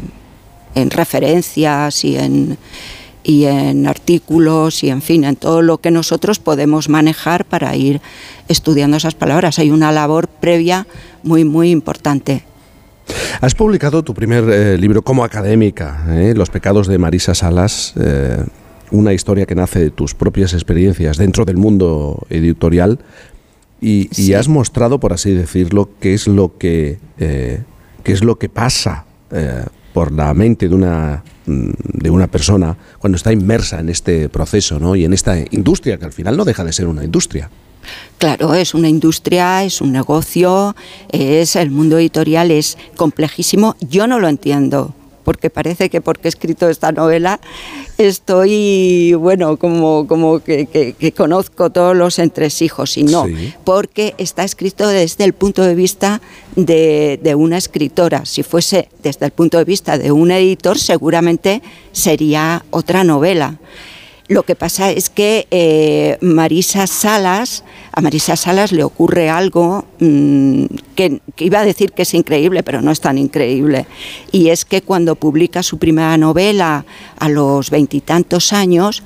en 0.75 0.89
referencias 0.91 2.03
y 2.03 2.17
en, 2.17 2.57
y 3.23 3.45
en 3.45 3.87
artículos 3.87 4.83
y 4.83 4.89
en 4.89 5.01
fin, 5.01 5.23
en 5.23 5.35
todo 5.35 5.61
lo 5.61 5.79
que 5.79 5.91
nosotros 5.91 6.39
podemos 6.39 6.87
manejar 6.87 7.45
para 7.45 7.75
ir 7.75 7.99
estudiando 8.47 8.97
esas 8.97 9.15
palabras. 9.15 9.59
Hay 9.59 9.71
una 9.71 9.91
labor 9.91 10.27
previa 10.27 10.87
muy, 11.23 11.43
muy 11.43 11.71
importante. 11.71 12.43
Has 13.41 13.55
publicado 13.55 14.03
tu 14.03 14.13
primer 14.13 14.43
eh, 14.49 14.77
libro 14.77 15.01
como 15.01 15.23
académica, 15.23 16.05
¿eh? 16.09 16.33
Los 16.35 16.49
pecados 16.49 16.87
de 16.87 16.97
Marisa 16.97 17.33
Salas, 17.33 17.93
eh, 17.99 18.43
una 18.91 19.13
historia 19.13 19.45
que 19.45 19.55
nace 19.55 19.79
de 19.79 19.91
tus 19.91 20.13
propias 20.13 20.53
experiencias 20.53 21.17
dentro 21.17 21.45
del 21.45 21.57
mundo 21.57 22.25
editorial 22.29 22.99
y, 23.81 24.09
y 24.19 24.33
has 24.33 24.47
mostrado, 24.47 24.99
por 24.99 25.13
así 25.13 25.31
decirlo, 25.31 25.89
qué 25.99 26.13
es 26.13 26.27
lo 26.27 26.57
que, 26.57 26.99
eh, 27.19 27.61
qué 28.03 28.11
es 28.11 28.23
lo 28.23 28.37
que 28.37 28.49
pasa 28.49 29.05
eh, 29.31 29.63
por 29.93 30.11
la 30.11 30.33
mente 30.33 30.69
de 30.69 30.75
una, 30.75 31.23
mm, 31.45 31.71
de 31.93 32.09
una 32.09 32.27
persona 32.27 32.77
cuando 32.99 33.17
está 33.17 33.31
inmersa 33.31 33.79
en 33.79 33.89
este 33.89 34.29
proceso 34.29 34.79
¿no? 34.79 34.95
y 34.95 35.05
en 35.05 35.13
esta 35.13 35.37
industria, 35.51 35.97
que 35.97 36.05
al 36.05 36.13
final 36.13 36.37
no 36.37 36.45
deja 36.45 36.63
de 36.63 36.73
ser 36.73 36.87
una 36.87 37.03
industria. 37.03 37.49
Claro, 38.17 38.53
es 38.53 38.73
una 38.73 38.89
industria, 38.89 39.63
es 39.63 39.79
un 39.79 39.91
negocio, 39.91 40.75
es 41.09 41.55
el 41.55 41.71
mundo 41.71 41.97
editorial 41.97 42.51
es 42.51 42.77
complejísimo. 42.95 43.75
Yo 43.79 44.07
no 44.07 44.19
lo 44.19 44.27
entiendo, 44.27 44.93
porque 45.27 45.49
parece 45.49 45.89
que 45.89 45.99
porque 45.99 46.29
he 46.29 46.33
escrito 46.35 46.69
esta 46.69 46.93
novela 46.93 47.41
estoy, 47.97 49.13
bueno, 49.15 49.57
como, 49.57 50.07
como 50.07 50.39
que, 50.39 50.67
que- 50.67 50.93
que 50.93 51.11
conozco 51.11 51.69
todos 51.69 51.97
los 51.97 52.17
entresijos 52.17 52.95
y 52.97 53.03
no, 53.03 53.25
Sí. 53.25 53.53
porque 53.65 54.15
está 54.17 54.45
escrito 54.45 54.87
desde 54.87 55.25
el 55.25 55.33
punto 55.33 55.63
de 55.63 55.75
vista 55.75 56.21
de, 56.55 57.19
de 57.21 57.35
una 57.35 57.57
escritora. 57.57 58.25
Si 58.25 58.41
fuese 58.41 58.87
desde 59.03 59.25
el 59.25 59.31
punto 59.33 59.57
de 59.57 59.65
vista 59.65 59.97
de 59.97 60.13
un 60.13 60.31
editor, 60.31 60.79
seguramente 60.79 61.61
sería 61.91 62.63
otra 62.71 63.03
novela. 63.03 63.57
Lo 64.29 64.43
que 64.43 64.55
pasa 64.55 64.91
es 64.91 65.09
que 65.09 65.45
eh, 65.51 66.17
Marisa 66.21 66.87
Salas, 66.87 67.65
a 67.97 68.01
Marisa 68.01 68.35
Salas 68.35 68.73
le 68.73 68.83
ocurre 68.83 69.27
algo 69.27 69.83
mm, 69.99 70.65
que, 70.93 71.19
iba 71.39 71.61
a 71.61 71.65
decir 71.65 71.93
que 71.93 72.03
es 72.03 72.13
increíble, 72.13 72.61
pero 72.61 72.79
no 72.79 72.91
es 72.91 73.01
tan 73.01 73.17
increíble. 73.17 73.87
Y 74.31 74.49
es 74.49 74.65
que 74.65 74.83
cuando 74.83 75.15
publica 75.15 75.63
su 75.63 75.79
primera 75.79 76.15
novela 76.15 76.85
a 77.17 77.27
los 77.27 77.71
veintitantos 77.71 78.53
años, 78.53 79.01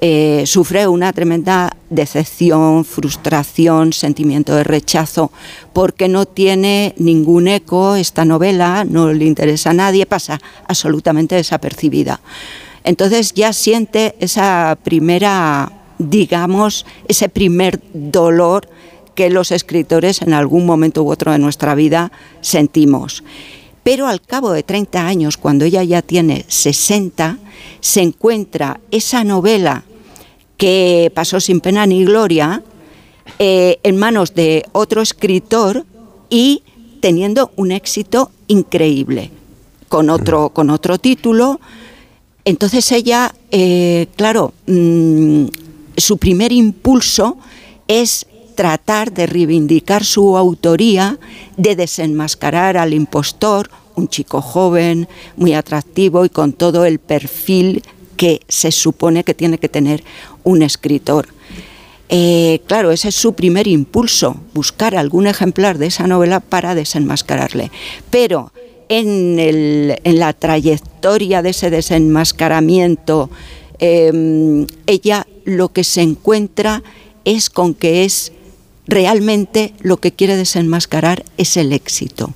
eh, 0.00 0.42
sufre 0.46 0.88
una 0.88 1.12
tremenda 1.12 1.76
decepción, 1.88 2.84
frustración, 2.84 3.92
sentimiento 3.92 4.56
de 4.56 4.64
rechazo, 4.64 5.30
porque 5.72 6.08
no 6.08 6.26
tiene 6.26 6.96
ningún 6.98 7.46
eco 7.46 7.94
esta 7.94 8.24
novela, 8.24 8.84
no 8.84 9.12
le 9.12 9.24
interesa 9.24 9.70
a 9.70 9.74
nadie, 9.74 10.04
pasa 10.04 10.40
absolutamente 10.66 11.36
desapercibida. 11.36 12.20
Entonces 12.82 13.34
ya 13.34 13.52
siente 13.52 14.16
esa 14.18 14.76
primera, 14.82 15.70
digamos, 16.08 16.86
ese 17.08 17.28
primer 17.28 17.80
dolor 17.92 18.68
que 19.14 19.30
los 19.30 19.50
escritores 19.52 20.22
en 20.22 20.32
algún 20.32 20.66
momento 20.66 21.02
u 21.02 21.10
otro 21.10 21.32
de 21.32 21.38
nuestra 21.38 21.74
vida 21.74 22.12
sentimos. 22.40 23.22
pero 23.84 24.06
al 24.06 24.20
cabo 24.20 24.52
de 24.52 24.62
30 24.62 25.04
años, 25.04 25.36
cuando 25.36 25.64
ella 25.64 25.82
ya 25.82 26.02
tiene 26.02 26.44
60, 26.46 27.38
se 27.80 28.00
encuentra 28.00 28.78
esa 28.92 29.24
novela 29.24 29.82
que 30.56 31.10
pasó 31.14 31.40
sin 31.40 31.60
pena 31.60 31.84
ni 31.84 32.04
gloria 32.04 32.62
eh, 33.40 33.80
en 33.82 33.96
manos 33.96 34.34
de 34.34 34.64
otro 34.70 35.02
escritor 35.02 35.84
y 36.30 36.62
teniendo 37.00 37.50
un 37.56 37.72
éxito 37.72 38.30
increíble, 38.46 39.32
con 39.88 40.10
otro, 40.10 40.50
con 40.50 40.70
otro 40.70 40.98
título. 40.98 41.60
Entonces 42.44 42.92
ella, 42.92 43.34
eh, 43.50 44.06
claro, 44.14 44.52
mm, 44.66 45.46
su 45.96 46.18
primer 46.18 46.52
impulso 46.52 47.36
es 47.88 48.26
tratar 48.54 49.12
de 49.12 49.26
reivindicar 49.26 50.04
su 50.04 50.36
autoría, 50.36 51.18
de 51.56 51.74
desenmascarar 51.76 52.76
al 52.76 52.92
impostor, 52.94 53.70
un 53.94 54.08
chico 54.08 54.40
joven, 54.40 55.08
muy 55.36 55.54
atractivo 55.54 56.24
y 56.24 56.28
con 56.28 56.52
todo 56.52 56.84
el 56.84 56.98
perfil 56.98 57.82
que 58.16 58.40
se 58.48 58.70
supone 58.70 59.24
que 59.24 59.34
tiene 59.34 59.58
que 59.58 59.68
tener 59.68 60.04
un 60.44 60.62
escritor. 60.62 61.28
Eh, 62.08 62.60
claro, 62.66 62.90
ese 62.90 63.08
es 63.08 63.14
su 63.14 63.32
primer 63.32 63.66
impulso, 63.66 64.36
buscar 64.52 64.96
algún 64.96 65.26
ejemplar 65.26 65.78
de 65.78 65.86
esa 65.86 66.06
novela 66.06 66.40
para 66.40 66.74
desenmascararle. 66.74 67.70
Pero 68.10 68.52
en, 68.90 69.38
el- 69.38 69.98
en 70.04 70.18
la 70.18 70.34
trayectoria 70.34 71.40
de 71.40 71.50
ese 71.50 71.70
desenmascaramiento, 71.70 73.30
eh, 73.78 74.66
ella 74.86 75.26
lo 75.44 75.70
que 75.70 75.84
se 75.84 76.02
encuentra 76.02 76.82
es 77.24 77.50
con 77.50 77.74
que 77.74 78.04
es 78.04 78.32
realmente 78.86 79.74
lo 79.80 79.98
que 79.98 80.12
quiere 80.12 80.36
desenmascarar 80.36 81.24
es 81.36 81.56
el 81.56 81.72
éxito. 81.72 82.34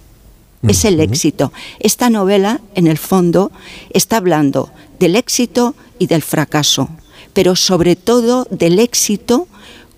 Es 0.67 0.85
el 0.85 0.99
éxito. 0.99 1.53
Esta 1.79 2.11
novela, 2.11 2.61
en 2.75 2.89
el 2.89 2.99
fondo, 2.99 3.53
está 3.91 4.17
hablando 4.17 4.71
del 4.99 5.15
éxito 5.15 5.77
y 5.99 6.09
del 6.09 6.23
fracaso, 6.23 6.89
pero 7.33 7.55
sobre 7.55 7.95
todo 7.95 8.49
del 8.51 8.81
éxito 8.81 9.47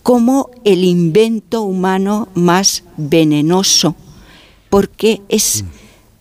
como 0.02 0.51
el 0.65 0.85
invento 0.85 1.62
humano 1.62 2.28
más 2.35 2.85
venenoso, 2.97 3.94
porque 4.69 5.23
es, 5.28 5.65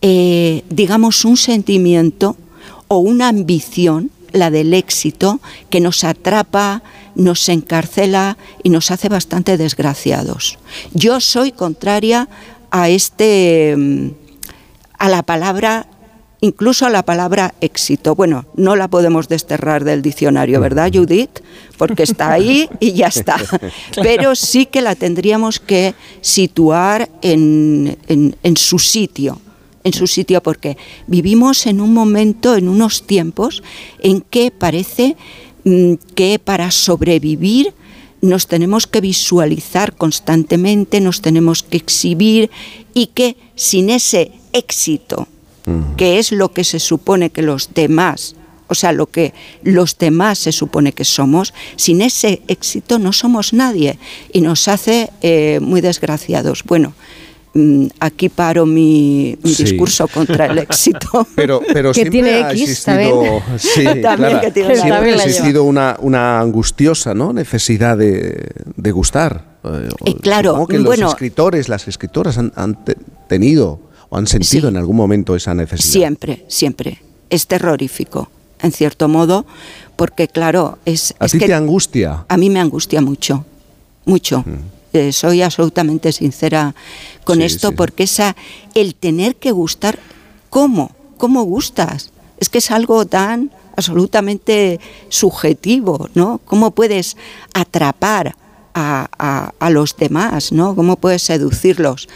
eh, 0.02 0.62
digamos, 0.70 1.24
un 1.24 1.36
sentimiento 1.36 2.36
o 2.86 2.98
una 2.98 3.28
ambición, 3.28 4.10
la 4.32 4.50
del 4.50 4.74
éxito, 4.74 5.40
que 5.70 5.80
nos 5.80 6.04
atrapa, 6.04 6.82
nos 7.14 7.48
encarcela 7.48 8.36
y 8.62 8.70
nos 8.70 8.90
hace 8.90 9.08
bastante 9.08 9.56
desgraciados. 9.56 10.58
Yo 10.94 11.20
soy 11.20 11.52
contraria 11.52 12.28
a 12.70 12.88
este 12.88 13.74
mm, 13.76 14.08
a 14.98 15.08
la 15.08 15.22
palabra 15.22 15.86
incluso 16.40 16.86
a 16.86 16.90
la 16.90 17.02
palabra 17.02 17.54
éxito. 17.60 18.14
Bueno, 18.14 18.46
no 18.54 18.76
la 18.76 18.86
podemos 18.86 19.26
desterrar 19.28 19.82
del 19.82 20.02
diccionario, 20.02 20.60
¿verdad, 20.60 20.88
Judith? 20.94 21.40
Porque 21.76 22.04
está 22.04 22.30
ahí 22.30 22.68
y 22.78 22.92
ya 22.92 23.08
está. 23.08 23.36
Pero 24.02 24.36
sí 24.36 24.66
que 24.66 24.80
la 24.80 24.94
tendríamos 24.94 25.58
que 25.58 25.94
situar 26.20 27.08
en, 27.22 27.98
en- 28.06 28.36
en 28.44 28.56
su 28.56 28.78
sitio. 28.78 29.40
En 29.84 29.92
su 29.92 30.06
sitio, 30.06 30.42
porque 30.42 30.76
vivimos 31.06 31.66
en 31.66 31.80
un 31.80 31.94
momento, 31.94 32.56
en 32.56 32.68
unos 32.68 33.06
tiempos, 33.06 33.62
en 34.00 34.20
que 34.20 34.50
parece 34.50 35.16
mm, 35.64 35.94
que 36.14 36.38
para 36.38 36.70
sobrevivir 36.70 37.72
nos 38.20 38.46
tenemos 38.48 38.86
que 38.86 39.00
visualizar 39.00 39.94
constantemente, 39.94 41.00
nos 41.00 41.20
tenemos 41.20 41.62
que 41.62 41.76
exhibir 41.76 42.50
y 42.94 43.08
que 43.08 43.36
sin 43.54 43.90
ese 43.90 44.32
éxito, 44.52 45.28
que 45.98 46.18
es 46.18 46.32
lo 46.32 46.52
que 46.52 46.64
se 46.64 46.78
supone 46.78 47.30
que 47.30 47.42
los 47.42 47.74
demás, 47.74 48.34
o 48.68 48.74
sea, 48.74 48.92
lo 48.92 49.06
que 49.06 49.34
los 49.62 49.98
demás 49.98 50.38
se 50.38 50.52
supone 50.52 50.92
que 50.92 51.04
somos, 51.04 51.52
sin 51.76 52.00
ese 52.00 52.42
éxito 52.48 52.98
no 52.98 53.12
somos 53.12 53.52
nadie 53.52 53.98
y 54.32 54.40
nos 54.40 54.66
hace 54.66 55.10
eh, 55.20 55.58
muy 55.60 55.80
desgraciados. 55.80 56.64
Bueno, 56.64 56.94
aquí 58.00 58.28
paro 58.28 58.66
mi, 58.66 59.36
mi 59.42 59.54
Sí. 59.54 59.64
discurso 59.64 60.08
contra 60.08 60.46
el 60.46 60.58
éxito. 60.68 61.26
Pero, 61.34 61.60
pero 61.72 61.90
Que 61.90 62.02
siempre 62.02 62.10
tiene 62.22 62.42
ha 62.42 62.50
X, 62.52 62.62
existido, 62.62 63.22
sí, 63.58 63.84
También 64.02 64.02
Clara, 64.02 64.40
que 64.40 64.50
tiene 64.50 64.74
siempre 64.74 64.90
También 64.96 65.20
ha 65.20 65.24
existido 65.24 65.64
una, 65.64 65.96
una 66.00 66.40
angustiosa 66.40 67.14
¿no? 67.14 67.32
necesidad 67.32 67.96
de, 67.98 68.48
de 68.76 68.90
gustar. 68.92 69.44
Eh, 69.64 69.88
Eh, 70.06 70.14
claro, 70.20 70.66
que 70.66 70.78
bueno. 70.78 71.02
los 71.02 71.12
escritores, 71.12 71.68
las 71.68 71.88
escritoras 71.88 72.38
han, 72.38 72.52
han 72.56 72.84
te- 72.84 72.96
tenido 73.28 73.80
o 74.08 74.16
han 74.16 74.26
sentido 74.26 74.68
Sí. 74.68 74.68
en 74.68 74.76
algún 74.76 74.96
momento 74.96 75.34
esa 75.36 75.52
necesidad. 75.54 75.92
Siempre, 75.92 76.44
siempre. 76.48 77.02
Es 77.30 77.46
terrorífico, 77.46 78.30
en 78.62 78.72
cierto 78.72 79.08
modo, 79.08 79.44
porque 79.96 80.28
claro, 80.28 80.78
es, 80.86 81.14
¿A 81.18 81.26
es 81.26 81.32
ti 81.32 81.38
que 81.40 81.46
te 81.46 81.54
angustia? 81.54 82.24
a 82.28 82.36
mí 82.36 82.48
me 82.50 82.60
angustia 82.60 83.00
mucho, 83.02 83.44
mucho. 84.06 84.44
Eh, 84.92 85.12
soy 85.12 85.42
absolutamente 85.42 86.12
sincera 86.12 86.74
con 87.24 87.38
Sí, 87.38 87.44
esto 87.44 87.68
sí. 87.70 87.74
porque 87.76 88.04
esa 88.04 88.34
el 88.74 88.94
tener 88.94 89.36
que 89.36 89.50
gustar, 89.52 89.98
¿cómo? 90.50 90.92
¿Cómo 91.18 91.42
gustas? 91.42 92.10
Es 92.38 92.48
que 92.48 92.58
es 92.58 92.70
algo 92.70 93.04
tan 93.06 93.50
absolutamente 93.76 94.80
subjetivo, 95.08 96.08
¿no? 96.14 96.40
¿Cómo 96.44 96.70
puedes 96.72 97.16
atrapar 97.54 98.34
a, 98.74 99.08
a- 99.18 99.52
a 99.58 99.70
los 99.70 99.96
demás, 99.96 100.52
¿no? 100.52 100.74
¿Cómo 100.74 100.96
puedes 100.96 101.22
seducirlos? 101.22 102.08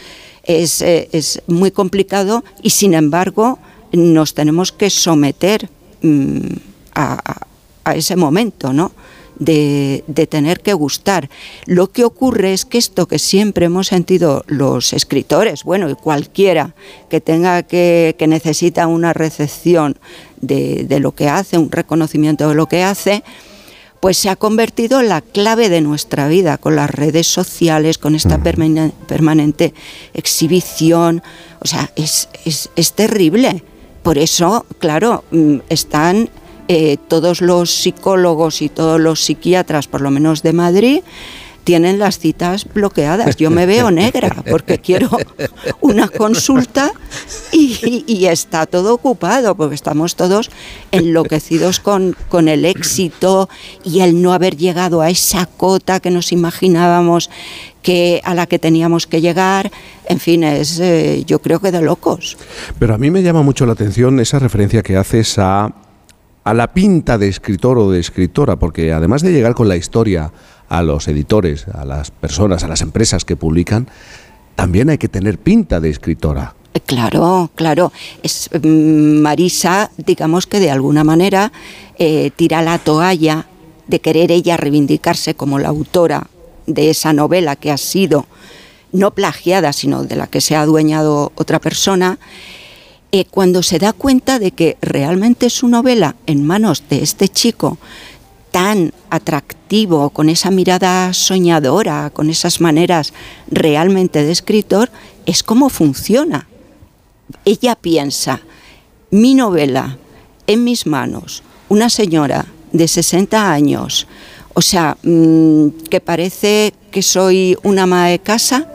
Es, 0.43 0.81
eh, 0.81 1.09
es 1.11 1.41
muy 1.47 1.71
complicado 1.71 2.43
y 2.61 2.71
sin 2.71 2.93
embargo 2.93 3.59
nos 3.91 4.33
tenemos 4.33 4.71
que 4.71 4.89
someter 4.89 5.69
mm, 6.01 6.47
a- 6.95 7.45
a 7.85 7.95
ese 7.95 8.15
momento, 8.15 8.71
¿no? 8.73 8.91
De, 9.39 10.03
de 10.05 10.27
tener 10.27 10.59
que 10.61 10.73
gustar. 10.73 11.27
Lo 11.65 11.91
que 11.91 12.03
ocurre 12.05 12.53
es 12.53 12.65
que 12.65 12.77
esto 12.77 13.07
que 13.07 13.17
siempre 13.17 13.65
hemos 13.65 13.87
sentido 13.87 14.43
los 14.47 14.93
escritores, 14.93 15.63
bueno, 15.63 15.89
y 15.89 15.95
cualquiera 15.95 16.75
que 17.09 17.19
tenga 17.19 17.63
que, 17.63 18.15
que 18.19 18.27
necesita 18.27 18.85
una 18.85 19.11
recepción 19.11 19.97
de, 20.39 20.83
de 20.83 20.99
lo 20.99 21.13
que 21.13 21.29
hace, 21.29 21.57
un 21.57 21.71
reconocimiento 21.71 22.47
de 22.47 22.53
lo 22.55 22.67
que 22.67 22.83
hace, 22.83 23.23
pues 23.99 24.17
se 24.17 24.29
ha 24.29 24.35
convertido 24.35 24.99
en 24.99 25.09
la 25.09 25.21
clave 25.21 25.69
de 25.69 25.81
nuestra 25.81 26.27
vida, 26.27 26.57
con 26.57 26.75
las 26.75 26.89
redes 26.91 27.25
sociales, 27.25 27.97
con 27.97 28.13
esta 28.15 28.37
permane- 28.37 28.91
permanente 29.07 29.73
exhibición. 30.13 31.23
O 31.59 31.65
sea, 31.67 31.89
es, 31.95 32.29
es- 32.45 32.69
es 32.75 32.93
terrible. 32.93 33.63
Por 34.03 34.17
eso, 34.17 34.65
claro, 34.79 35.23
mm, 35.31 35.57
están 35.69 36.29
eh, 36.67 36.97
todos 37.07 37.41
los 37.41 37.71
psicólogos 37.71 38.61
y 38.61 38.69
todos 38.69 38.99
los 38.99 39.23
psiquiatras, 39.23 39.87
por 39.87 40.01
lo 40.01 40.11
menos 40.11 40.43
de 40.43 40.53
Madrid, 40.53 41.01
tienen 41.63 41.99
las 41.99 42.19
citas 42.19 42.65
bloqueadas. 42.73 43.37
Yo 43.37 43.49
me 43.49 43.65
veo 43.65 43.91
negra 43.91 44.43
porque 44.49 44.79
quiero 44.79 45.09
una 45.81 46.07
consulta 46.07 46.91
y, 47.51 48.03
y 48.05 48.25
está 48.25 48.65
todo 48.65 48.93
ocupado 48.93 49.55
porque 49.55 49.75
estamos 49.75 50.15
todos 50.15 50.51
enloquecidos 50.91 51.79
con, 51.79 52.15
con 52.29 52.47
el 52.47 52.65
éxito 52.65 53.49
y 53.83 54.01
el 54.01 54.21
no 54.21 54.33
haber 54.33 54.57
llegado 54.57 55.01
a 55.01 55.09
esa 55.09 55.45
cota 55.45 55.99
que 55.99 56.11
nos 56.11 56.31
imaginábamos 56.31 57.29
que 57.81 58.21
a 58.23 58.33
la 58.33 58.47
que 58.47 58.59
teníamos 58.59 59.07
que 59.07 59.21
llegar. 59.21 59.71
En 60.07 60.19
fin, 60.19 60.43
es 60.43 60.79
eh, 60.79 61.23
yo 61.25 61.39
creo 61.39 61.59
que 61.59 61.71
de 61.71 61.81
locos. 61.81 62.37
Pero 62.79 62.93
a 62.93 62.97
mí 62.97 63.11
me 63.11 63.21
llama 63.21 63.41
mucho 63.41 63.65
la 63.65 63.73
atención 63.73 64.19
esa 64.19 64.39
referencia 64.39 64.81
que 64.81 64.97
haces 64.97 65.37
a, 65.37 65.73
a 66.43 66.53
la 66.53 66.73
pinta 66.73 67.17
de 67.17 67.27
escritor 67.27 67.77
o 67.77 67.91
de 67.91 67.99
escritora, 67.99 68.57
porque 68.57 68.93
además 68.93 69.21
de 69.21 69.31
llegar 69.31 69.55
con 69.55 69.67
la 69.67 69.75
historia 69.75 70.31
a 70.69 70.81
los 70.81 71.07
editores, 71.07 71.67
a 71.67 71.85
las 71.85 72.11
personas, 72.11 72.63
a 72.63 72.67
las 72.67 72.81
empresas 72.81 73.25
que 73.25 73.35
publican, 73.35 73.87
también 74.55 74.89
hay 74.89 74.97
que 74.97 75.07
tener 75.07 75.37
pinta 75.37 75.79
de 75.79 75.89
escritora. 75.89 76.55
Eh, 76.73 76.79
Claro, 76.85 77.51
claro. 77.55 77.91
Es, 78.23 78.49
mm, 78.51 79.21
Marisa, 79.21 79.91
digamos 79.97 80.47
que 80.47 80.59
de 80.59 80.71
alguna 80.71 81.03
manera 81.03 81.51
eh, 81.97 82.31
tira 82.35 82.61
la 82.61 82.79
toalla 82.79 83.45
de 83.87 83.99
querer 83.99 84.31
ella 84.31 84.57
reivindicarse 84.57 85.35
como 85.35 85.59
la 85.59 85.69
autora 85.69 86.27
de 86.65 86.89
esa 86.89 87.13
novela 87.13 87.55
que 87.55 87.71
ha 87.71 87.77
sido 87.77 88.25
no 88.91 89.11
plagiada, 89.11 89.73
sino 89.73 90.03
de 90.03 90.15
la 90.15 90.27
que 90.27 90.41
se 90.41 90.55
ha 90.55 90.61
adueñado 90.61 91.31
otra 91.35 91.59
persona, 91.59 92.19
eh, 93.15 93.25
cuando 93.25 93.61
se 93.61 93.77
da 93.77 93.93
cuenta 93.93 94.39
de 94.39 94.49
que 94.49 94.75
realmente 94.81 95.51
su 95.51 95.67
novela 95.67 96.15
en 96.25 96.43
manos 96.43 96.83
de 96.89 97.03
este 97.03 97.29
chico 97.29 97.77
tan 98.49 98.91
atractivo, 99.11 100.09
con 100.09 100.29
esa 100.29 100.49
mirada 100.49 101.13
soñadora, 101.13 102.09
con 102.09 102.31
esas 102.31 102.59
maneras 102.59 103.13
realmente 103.51 104.23
de 104.23 104.31
escritor, 104.31 104.89
es 105.27 105.43
como 105.43 105.69
funciona. 105.69 106.47
Ella 107.45 107.75
piensa, 107.75 108.41
mi 109.11 109.35
novela 109.35 109.99
en 110.47 110.63
mis 110.63 110.87
manos, 110.87 111.43
una 111.69 111.91
señora 111.91 112.47
de 112.71 112.87
60 112.87 113.51
años, 113.51 114.07
o 114.55 114.61
sea, 114.63 114.97
mm, 115.03 115.67
que 115.87 116.01
parece 116.01 116.73
que 116.89 117.03
soy 117.03 117.57
una 117.61 117.83
ama 117.83 118.07
de 118.07 118.17
casa, 118.17 118.72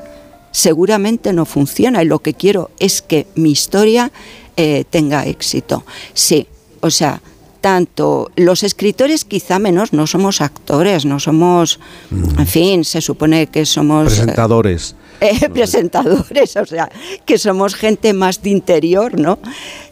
seguramente 0.58 1.32
no 1.32 1.44
funciona 1.44 2.02
y 2.02 2.06
lo 2.06 2.18
que 2.18 2.34
quiero 2.34 2.70
es 2.80 3.00
que 3.00 3.28
mi 3.36 3.52
historia 3.52 4.10
eh, 4.56 4.84
tenga 4.90 5.24
éxito. 5.24 5.84
Sí, 6.14 6.48
o 6.80 6.90
sea, 6.90 7.22
tanto 7.60 8.32
los 8.34 8.64
escritores 8.64 9.24
quizá 9.24 9.60
menos, 9.60 9.92
no 9.92 10.08
somos 10.08 10.40
actores, 10.40 11.04
no 11.04 11.20
somos, 11.20 11.78
en 12.10 12.46
fin, 12.46 12.84
se 12.84 13.00
supone 13.00 13.46
que 13.46 13.64
somos... 13.66 14.12
eh, 14.12 14.16
Presentadores. 14.16 14.96
eh, 15.20 15.48
presentadores, 15.54 16.56
o 16.56 16.66
sea, 16.66 16.90
que 17.24 17.38
somos 17.38 17.76
gente 17.76 18.12
más 18.12 18.42
de 18.42 18.50
interior, 18.50 19.16
¿no? 19.16 19.38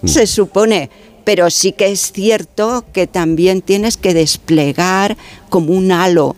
Mm. 0.02 0.08
Se 0.08 0.26
supone, 0.26 0.90
pero 1.24 1.48
sí 1.48 1.70
que 1.70 1.92
es 1.92 2.10
cierto 2.10 2.84
que 2.92 3.06
también 3.06 3.62
tienes 3.62 3.96
que 3.96 4.14
desplegar 4.14 5.16
como 5.48 5.72
un 5.74 5.92
halo, 5.92 6.34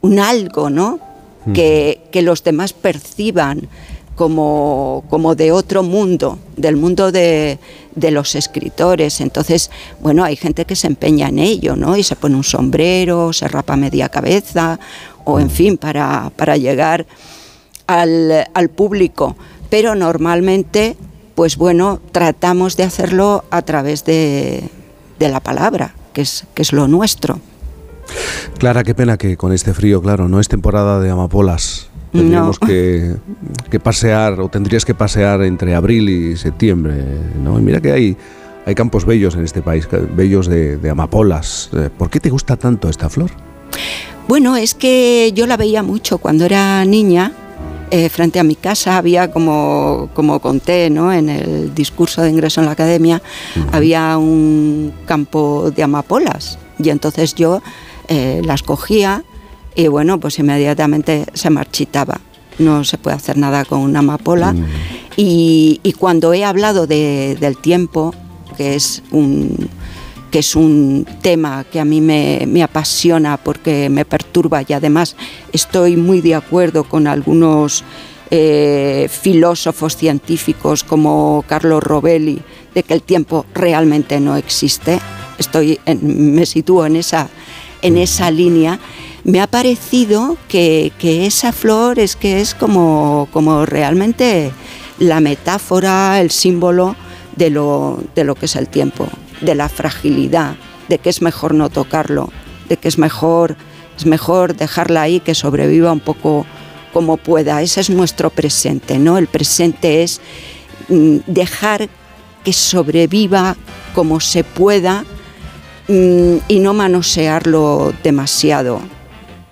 un 0.00 0.18
algo, 0.18 0.70
¿no? 0.70 1.09
Mm. 1.46 1.52
Que, 1.52 2.02
que 2.12 2.22
los 2.22 2.44
demás 2.44 2.72
perciban 2.72 3.68
como, 4.14 5.04
como 5.08 5.34
de 5.34 5.50
otro 5.50 5.82
mundo, 5.82 6.38
del 6.56 6.76
mundo 6.76 7.10
de, 7.10 7.58
de 7.94 8.10
los 8.10 8.34
escritores. 8.34 9.22
Entonces, 9.22 9.70
bueno, 10.00 10.24
hay 10.24 10.36
gente 10.36 10.66
que 10.66 10.76
se 10.76 10.88
empeña 10.88 11.28
en 11.28 11.38
ello, 11.38 11.74
¿no? 11.74 11.96
Y 11.96 12.02
se 12.02 12.16
pone 12.16 12.36
un 12.36 12.44
sombrero, 12.44 13.32
se 13.32 13.48
rapa 13.48 13.76
media 13.76 14.10
cabeza, 14.10 14.78
o 15.24 15.40
en 15.40 15.48
fin, 15.48 15.78
para, 15.78 16.30
para 16.36 16.58
llegar 16.58 17.06
al, 17.86 18.46
al 18.52 18.68
público. 18.68 19.36
Pero 19.70 19.94
normalmente, 19.94 20.98
pues 21.34 21.56
bueno, 21.56 22.00
tratamos 22.12 22.76
de 22.76 22.82
hacerlo 22.82 23.44
a 23.50 23.62
través 23.62 24.04
de, 24.04 24.64
de 25.18 25.28
la 25.30 25.40
palabra, 25.40 25.94
que 26.12 26.20
es, 26.20 26.44
que 26.52 26.60
es 26.60 26.74
lo 26.74 26.88
nuestro. 26.88 27.40
Clara, 28.58 28.82
qué 28.84 28.94
pena 28.94 29.16
que 29.16 29.36
con 29.36 29.52
este 29.52 29.72
frío, 29.74 30.00
claro, 30.02 30.28
no 30.28 30.40
es 30.40 30.48
temporada 30.48 31.00
de 31.00 31.10
amapolas. 31.10 31.88
Tendríamos 32.12 32.58
No. 32.60 32.66
que, 32.66 33.14
que 33.70 33.78
pasear, 33.80 34.40
o 34.40 34.48
tendrías 34.48 34.84
que 34.84 34.94
pasear 34.94 35.42
entre 35.42 35.74
abril 35.74 36.08
y 36.08 36.36
septiembre, 36.36 37.04
¿no? 37.42 37.58
Y 37.58 37.62
mira 37.62 37.80
que 37.80 37.92
hay, 37.92 38.16
hay 38.66 38.74
campos 38.74 39.04
bellos 39.04 39.36
en 39.36 39.44
este 39.44 39.62
país, 39.62 39.88
bellos 40.16 40.48
de, 40.48 40.76
de 40.76 40.90
amapolas. 40.90 41.70
Eh, 41.72 41.88
¿Por 41.96 42.10
qué 42.10 42.18
te 42.18 42.30
gusta 42.30 42.56
tanto 42.56 42.88
esta 42.88 43.08
flor? 43.08 43.30
Bueno, 44.26 44.56
es 44.56 44.74
que 44.74 45.32
yo 45.34 45.46
la 45.46 45.56
veía 45.56 45.82
mucho 45.82 46.18
cuando 46.18 46.44
era 46.44 46.84
niña. 46.84 47.32
eh, 47.92 48.08
frente 48.08 48.38
a 48.38 48.44
mi 48.44 48.54
casa 48.54 48.98
había, 48.98 49.32
como, 49.32 50.10
como 50.14 50.38
conté 50.40 50.90
¿no? 50.90 51.12
en 51.12 51.28
el 51.28 51.74
discurso 51.74 52.22
de 52.22 52.30
ingreso 52.30 52.60
en 52.60 52.66
la 52.66 52.72
academia, 52.72 53.20
había 53.72 54.16
un 54.16 54.92
campo 55.06 55.72
de 55.74 55.82
amapolas. 55.82 56.56
Y 56.78 56.88
entonces 56.90 57.34
yo 57.34 57.62
eh, 58.10 58.42
las 58.44 58.62
cogía 58.62 59.24
y 59.74 59.86
bueno, 59.88 60.20
pues 60.20 60.38
inmediatamente 60.38 61.24
se 61.32 61.48
marchitaba. 61.48 62.20
No 62.58 62.84
se 62.84 62.98
puede 62.98 63.16
hacer 63.16 63.38
nada 63.38 63.64
con 63.64 63.78
una 63.80 64.00
amapola. 64.00 64.54
Y, 65.16 65.80
y 65.82 65.92
cuando 65.94 66.34
he 66.34 66.44
hablado 66.44 66.86
de- 66.86 67.36
del 67.40 67.56
tiempo, 67.56 68.14
que 68.58 68.74
es 68.74 69.02
un, 69.12 69.68
que 70.30 70.40
es 70.40 70.54
un 70.56 71.06
tema 71.22 71.64
que 71.64 71.80
a 71.80 71.84
mí 71.86 72.00
me, 72.02 72.44
me 72.46 72.62
apasiona 72.62 73.36
porque 73.38 73.88
me 73.88 74.04
perturba 74.04 74.62
y 74.66 74.72
además 74.74 75.16
estoy 75.52 75.96
muy 75.96 76.20
de 76.20 76.34
acuerdo 76.34 76.84
con 76.84 77.06
algunos 77.06 77.82
eh, 78.30 79.08
filósofos 79.10 79.96
científicos 79.96 80.84
como 80.84 81.44
Carlos 81.48 81.82
Rovelli 81.82 82.40
de 82.74 82.82
que 82.82 82.94
el 82.94 83.02
tiempo 83.02 83.44
realmente 83.54 84.20
no 84.20 84.36
existe. 84.36 85.00
Estoy 85.38 85.80
en- 85.86 86.34
me 86.34 86.44
sitúo 86.46 86.86
en 86.86 86.96
esa, 86.96 87.28
en 87.82 87.98
esa 87.98 88.30
línea. 88.30 88.78
Me 89.24 89.40
ha 89.40 89.46
parecido 89.46 90.36
que, 90.48 90.92
que 90.98 91.26
esa 91.26 91.52
flor 91.52 91.98
es 91.98 92.16
que 92.16 92.40
es 92.40 92.54
como, 92.54 93.28
como 93.32 93.66
realmente 93.66 94.52
la 94.98 95.20
metáfora, 95.20 96.20
el 96.20 96.30
símbolo 96.30 96.96
de 97.36 97.50
lo, 97.50 98.02
de 98.14 98.24
lo 98.24 98.34
que 98.34 98.46
es 98.46 98.56
el 98.56 98.68
tiempo, 98.68 99.08
de 99.40 99.54
la 99.54 99.68
fragilidad, 99.68 100.56
de 100.88 100.98
que 100.98 101.10
es 101.10 101.22
mejor 101.22 101.54
no 101.54 101.70
tocarlo, 101.70 102.30
de 102.68 102.76
que 102.76 102.88
es 102.88 102.98
mejor, 102.98 103.56
es 103.96 104.06
mejor 104.06 104.54
dejarla 104.54 105.02
ahí 105.02 105.20
que 105.20 105.34
sobreviva 105.34 105.92
un 105.92 106.00
poco 106.00 106.46
como 106.92 107.16
pueda. 107.16 107.62
Ese 107.62 107.80
es 107.80 107.90
nuestro 107.90 108.30
presente, 108.30 108.98
¿no? 108.98 109.18
El 109.18 109.26
presente 109.26 110.02
es 110.02 110.20
mm, 110.88 111.18
dejar 111.26 111.88
que 112.44 112.52
sobreviva 112.52 113.56
como 113.94 114.20
se 114.20 114.44
pueda 114.44 115.04
y 115.90 116.58
no 116.60 116.72
manosearlo 116.74 117.92
demasiado, 118.04 118.80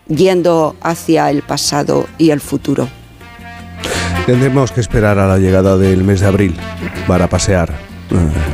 yendo 0.07 0.77
hacia 0.83 1.31
el 1.31 1.43
pasado 1.43 2.07
y 2.17 2.31
el 2.31 2.41
futuro. 2.41 2.89
Tendremos 4.27 4.71
que 4.73 4.81
esperar 4.81 5.19
a 5.19 5.27
la 5.27 5.39
llegada 5.39 5.77
del 5.77 6.05
mes 6.05 6.21
de 6.21 6.27
abril 6.27 6.57
para 7.07 7.29
pasear. 7.29 7.73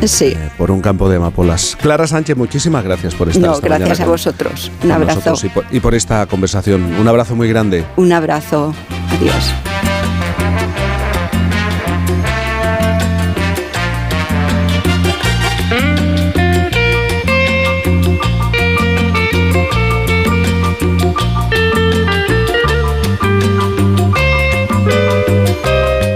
eh, 0.01 0.07
Sí. 0.09 0.35
por 0.59 0.71
un 0.71 0.81
campo 0.81 1.09
de 1.09 1.17
amapolas. 1.17 1.77
Clara 1.81 2.07
Sánchez, 2.07 2.37
muchísimas 2.37 2.83
gracias 2.85 3.15
por 3.15 3.29
estar 3.29 3.43
No, 3.45 3.55
esta 3.55 3.69
gracias 3.69 4.01
a 4.01 4.07
vosotros. 4.07 4.71
Un 4.83 4.91
abrazo. 4.93 5.17
nosotros 5.21 5.45
y 5.45 5.49
por, 5.49 5.65
y 5.71 5.81
por 5.81 5.95
esta 5.95 6.27
conversación. 6.27 6.83
Un 6.99 7.07
abrazo 7.09 7.37
muy 7.37 7.49
grande. 7.49 7.85
Un 7.97 8.13
abrazo. 8.13 8.75
Adiós. 9.17 9.94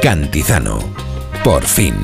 Cantizano. 0.08 0.78
Por 1.44 1.62
fin. 1.66 1.94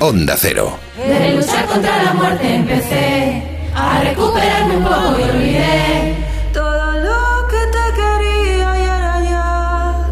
Onda 0.00 0.36
Cero. 0.38 0.78
De 0.96 1.34
luchar 1.34 1.66
contra 1.66 2.02
la 2.02 2.14
muerte 2.14 2.54
empecé 2.54 3.42
a 3.74 4.00
recuperarme 4.00 4.78
un 4.78 4.84
poco 4.84 5.18
y 5.18 5.22
olvidé 5.24 6.16
todo 6.54 6.92
lo 6.92 7.46
que 7.50 7.60
te 7.74 7.94
quería 7.94 8.80
y 8.80 8.86
ahora 8.86 9.22
ya. 9.22 10.10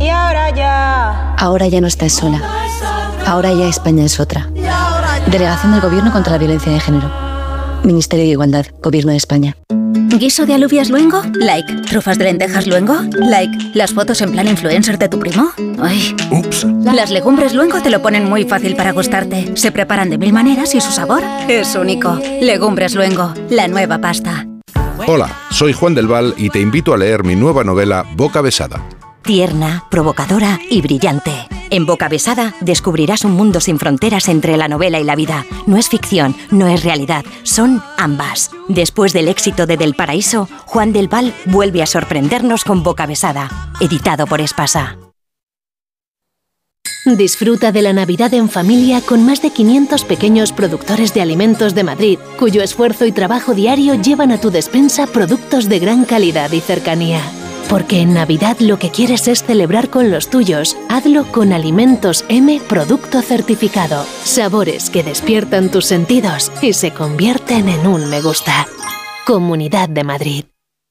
Y 0.00 0.08
ahora 0.08 0.50
ya. 0.56 1.34
Ahora 1.34 1.68
ya 1.68 1.82
no 1.82 1.88
estás 1.88 2.14
sola. 2.14 2.40
Ahora 3.26 3.52
ya 3.52 3.68
España 3.68 4.06
es 4.06 4.18
otra. 4.18 4.51
Delegación 5.32 5.72
del 5.72 5.80
Gobierno 5.80 6.12
contra 6.12 6.32
la 6.32 6.38
Violencia 6.38 6.70
de 6.70 6.78
Género. 6.78 7.10
Ministerio 7.84 8.26
de 8.26 8.32
Igualdad, 8.32 8.66
Gobierno 8.82 9.12
de 9.12 9.16
España. 9.16 9.56
¿Guiso 10.18 10.44
de 10.44 10.52
alubias 10.52 10.90
luengo? 10.90 11.22
Like. 11.32 11.74
¿Trufas 11.88 12.18
de 12.18 12.24
lentejas 12.24 12.66
luengo? 12.66 12.96
Like. 13.14 13.70
¿Las 13.72 13.94
fotos 13.94 14.20
en 14.20 14.30
plan 14.30 14.46
influencer 14.46 14.98
de 14.98 15.08
tu 15.08 15.18
primo? 15.18 15.48
Ay. 15.80 16.14
Ups. 16.30 16.66
Las 16.84 17.10
legumbres 17.10 17.54
luengo 17.54 17.80
te 17.80 17.88
lo 17.88 18.02
ponen 18.02 18.28
muy 18.28 18.44
fácil 18.44 18.76
para 18.76 18.92
gustarte. 18.92 19.56
Se 19.56 19.72
preparan 19.72 20.10
de 20.10 20.18
mil 20.18 20.34
maneras 20.34 20.74
y 20.74 20.82
su 20.82 20.92
sabor 20.92 21.22
es 21.48 21.74
único. 21.76 22.20
Legumbres 22.42 22.94
luengo, 22.94 23.32
la 23.48 23.68
nueva 23.68 24.02
pasta. 24.02 24.46
Hola, 25.06 25.34
soy 25.50 25.72
Juan 25.72 25.94
del 25.94 26.08
Val 26.08 26.34
y 26.36 26.50
te 26.50 26.60
invito 26.60 26.92
a 26.92 26.98
leer 26.98 27.24
mi 27.24 27.36
nueva 27.36 27.64
novela 27.64 28.04
Boca 28.16 28.42
Besada. 28.42 28.86
Tierna, 29.22 29.84
provocadora 29.90 30.60
y 30.68 30.82
brillante. 30.82 31.48
En 31.72 31.86
Boca 31.86 32.10
Besada 32.10 32.54
descubrirás 32.60 33.24
un 33.24 33.32
mundo 33.32 33.58
sin 33.58 33.78
fronteras 33.78 34.28
entre 34.28 34.58
la 34.58 34.68
novela 34.68 35.00
y 35.00 35.04
la 35.04 35.16
vida. 35.16 35.46
No 35.66 35.78
es 35.78 35.88
ficción, 35.88 36.36
no 36.50 36.66
es 36.68 36.84
realidad, 36.84 37.24
son 37.44 37.82
ambas. 37.96 38.50
Después 38.68 39.14
del 39.14 39.26
éxito 39.26 39.64
de 39.64 39.78
Del 39.78 39.94
Paraíso, 39.94 40.50
Juan 40.66 40.92
del 40.92 41.08
Val 41.08 41.32
vuelve 41.46 41.82
a 41.82 41.86
sorprendernos 41.86 42.64
con 42.64 42.82
Boca 42.82 43.06
Besada, 43.06 43.72
editado 43.80 44.26
por 44.26 44.42
Espasa. 44.42 44.98
Disfruta 47.06 47.72
de 47.72 47.80
la 47.80 47.94
Navidad 47.94 48.34
en 48.34 48.50
familia 48.50 49.00
con 49.00 49.24
más 49.24 49.40
de 49.40 49.48
500 49.48 50.04
pequeños 50.04 50.52
productores 50.52 51.14
de 51.14 51.22
alimentos 51.22 51.74
de 51.74 51.84
Madrid, 51.84 52.18
cuyo 52.38 52.62
esfuerzo 52.62 53.06
y 53.06 53.12
trabajo 53.12 53.54
diario 53.54 53.94
llevan 53.94 54.30
a 54.30 54.38
tu 54.38 54.50
despensa 54.50 55.06
productos 55.06 55.70
de 55.70 55.78
gran 55.78 56.04
calidad 56.04 56.52
y 56.52 56.60
cercanía. 56.60 57.22
Porque 57.72 58.02
en 58.02 58.12
Navidad 58.12 58.58
lo 58.60 58.78
que 58.78 58.90
quieres 58.90 59.28
es 59.28 59.44
celebrar 59.44 59.88
con 59.88 60.10
los 60.10 60.28
tuyos. 60.28 60.76
Hazlo 60.90 61.24
con 61.24 61.54
Alimentos 61.54 62.22
M 62.28 62.60
Producto 62.68 63.22
Certificado. 63.22 64.04
Sabores 64.24 64.90
que 64.90 65.02
despiertan 65.02 65.70
tus 65.70 65.86
sentidos 65.86 66.52
y 66.60 66.74
se 66.74 66.90
convierten 66.90 67.70
en 67.70 67.86
un 67.86 68.10
me 68.10 68.20
gusta. 68.20 68.66
Comunidad 69.26 69.88
de 69.88 70.04
Madrid. 70.04 70.44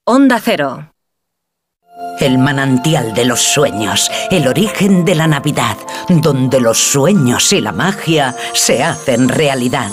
Onda 0.04 0.40
Cero. 0.42 0.92
El 2.18 2.38
manantial 2.38 3.14
de 3.14 3.26
los 3.26 3.40
sueños, 3.40 4.10
el 4.32 4.48
origen 4.48 5.04
de 5.04 5.14
la 5.14 5.28
Navidad, 5.28 5.76
donde 6.08 6.60
los 6.60 6.78
sueños 6.78 7.52
y 7.52 7.60
la 7.60 7.70
magia 7.70 8.34
se 8.54 8.82
hacen 8.82 9.28
realidad. 9.28 9.92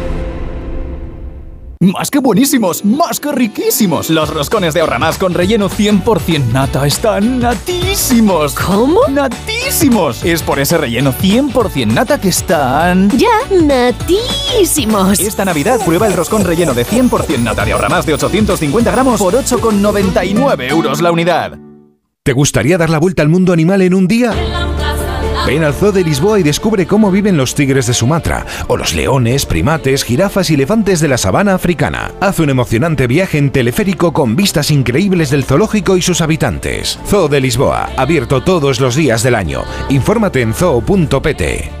Más 1.81 2.11
que 2.11 2.19
buenísimos, 2.19 2.85
más 2.85 3.19
que 3.19 3.31
riquísimos. 3.31 4.11
Los 4.11 4.31
roscones 4.31 4.75
de 4.75 4.81
Ahorramás 4.81 5.17
con 5.17 5.33
relleno 5.33 5.67
100% 5.67 6.51
nata 6.51 6.85
están 6.85 7.39
natísimos. 7.39 8.53
¿Cómo? 8.53 8.99
Natísimos. 9.09 10.23
Es 10.23 10.43
por 10.43 10.59
ese 10.59 10.77
relleno 10.77 11.11
100% 11.11 11.87
nata 11.87 12.21
que 12.21 12.29
están... 12.29 13.09
Ya, 13.17 13.31
natísimos. 13.49 15.19
Esta 15.19 15.43
Navidad 15.43 15.83
prueba 15.83 16.05
el 16.05 16.13
roscón 16.13 16.45
relleno 16.45 16.75
de 16.75 16.85
100% 16.85 17.39
nata 17.39 17.65
de 17.65 17.71
Ahorramás 17.71 18.05
de 18.05 18.13
850 18.13 18.91
gramos 18.91 19.19
por 19.19 19.33
8,99 19.33 20.69
euros 20.69 21.01
la 21.01 21.11
unidad. 21.11 21.57
¿Te 22.21 22.33
gustaría 22.33 22.77
dar 22.77 22.91
la 22.91 22.99
vuelta 22.99 23.23
al 23.23 23.29
mundo 23.29 23.53
animal 23.53 23.81
en 23.81 23.95
un 23.95 24.07
día? 24.07 24.60
Ven 25.45 25.63
al 25.63 25.73
Zoo 25.73 25.91
de 25.91 26.03
Lisboa 26.03 26.39
y 26.39 26.43
descubre 26.43 26.85
cómo 26.85 27.11
viven 27.11 27.35
los 27.35 27.55
tigres 27.55 27.87
de 27.87 27.93
Sumatra, 27.93 28.45
o 28.67 28.77
los 28.77 28.93
leones, 28.93 29.45
primates, 29.45 30.03
jirafas 30.03 30.49
y 30.49 30.53
elefantes 30.53 30.99
de 30.99 31.07
la 31.07 31.17
sabana 31.17 31.55
africana. 31.55 32.11
Haz 32.19 32.39
un 32.39 32.49
emocionante 32.49 33.07
viaje 33.07 33.37
en 33.37 33.49
teleférico 33.49 34.13
con 34.13 34.35
vistas 34.35 34.71
increíbles 34.71 35.29
del 35.29 35.43
zoológico 35.43 35.97
y 35.97 36.01
sus 36.01 36.21
habitantes. 36.21 36.99
Zoo 37.07 37.27
de 37.27 37.41
Lisboa, 37.41 37.89
abierto 37.97 38.41
todos 38.41 38.79
los 38.79 38.95
días 38.95 39.23
del 39.23 39.35
año. 39.35 39.63
Infórmate 39.89 40.41
en 40.41 40.53
zoo.pt. 40.53 41.80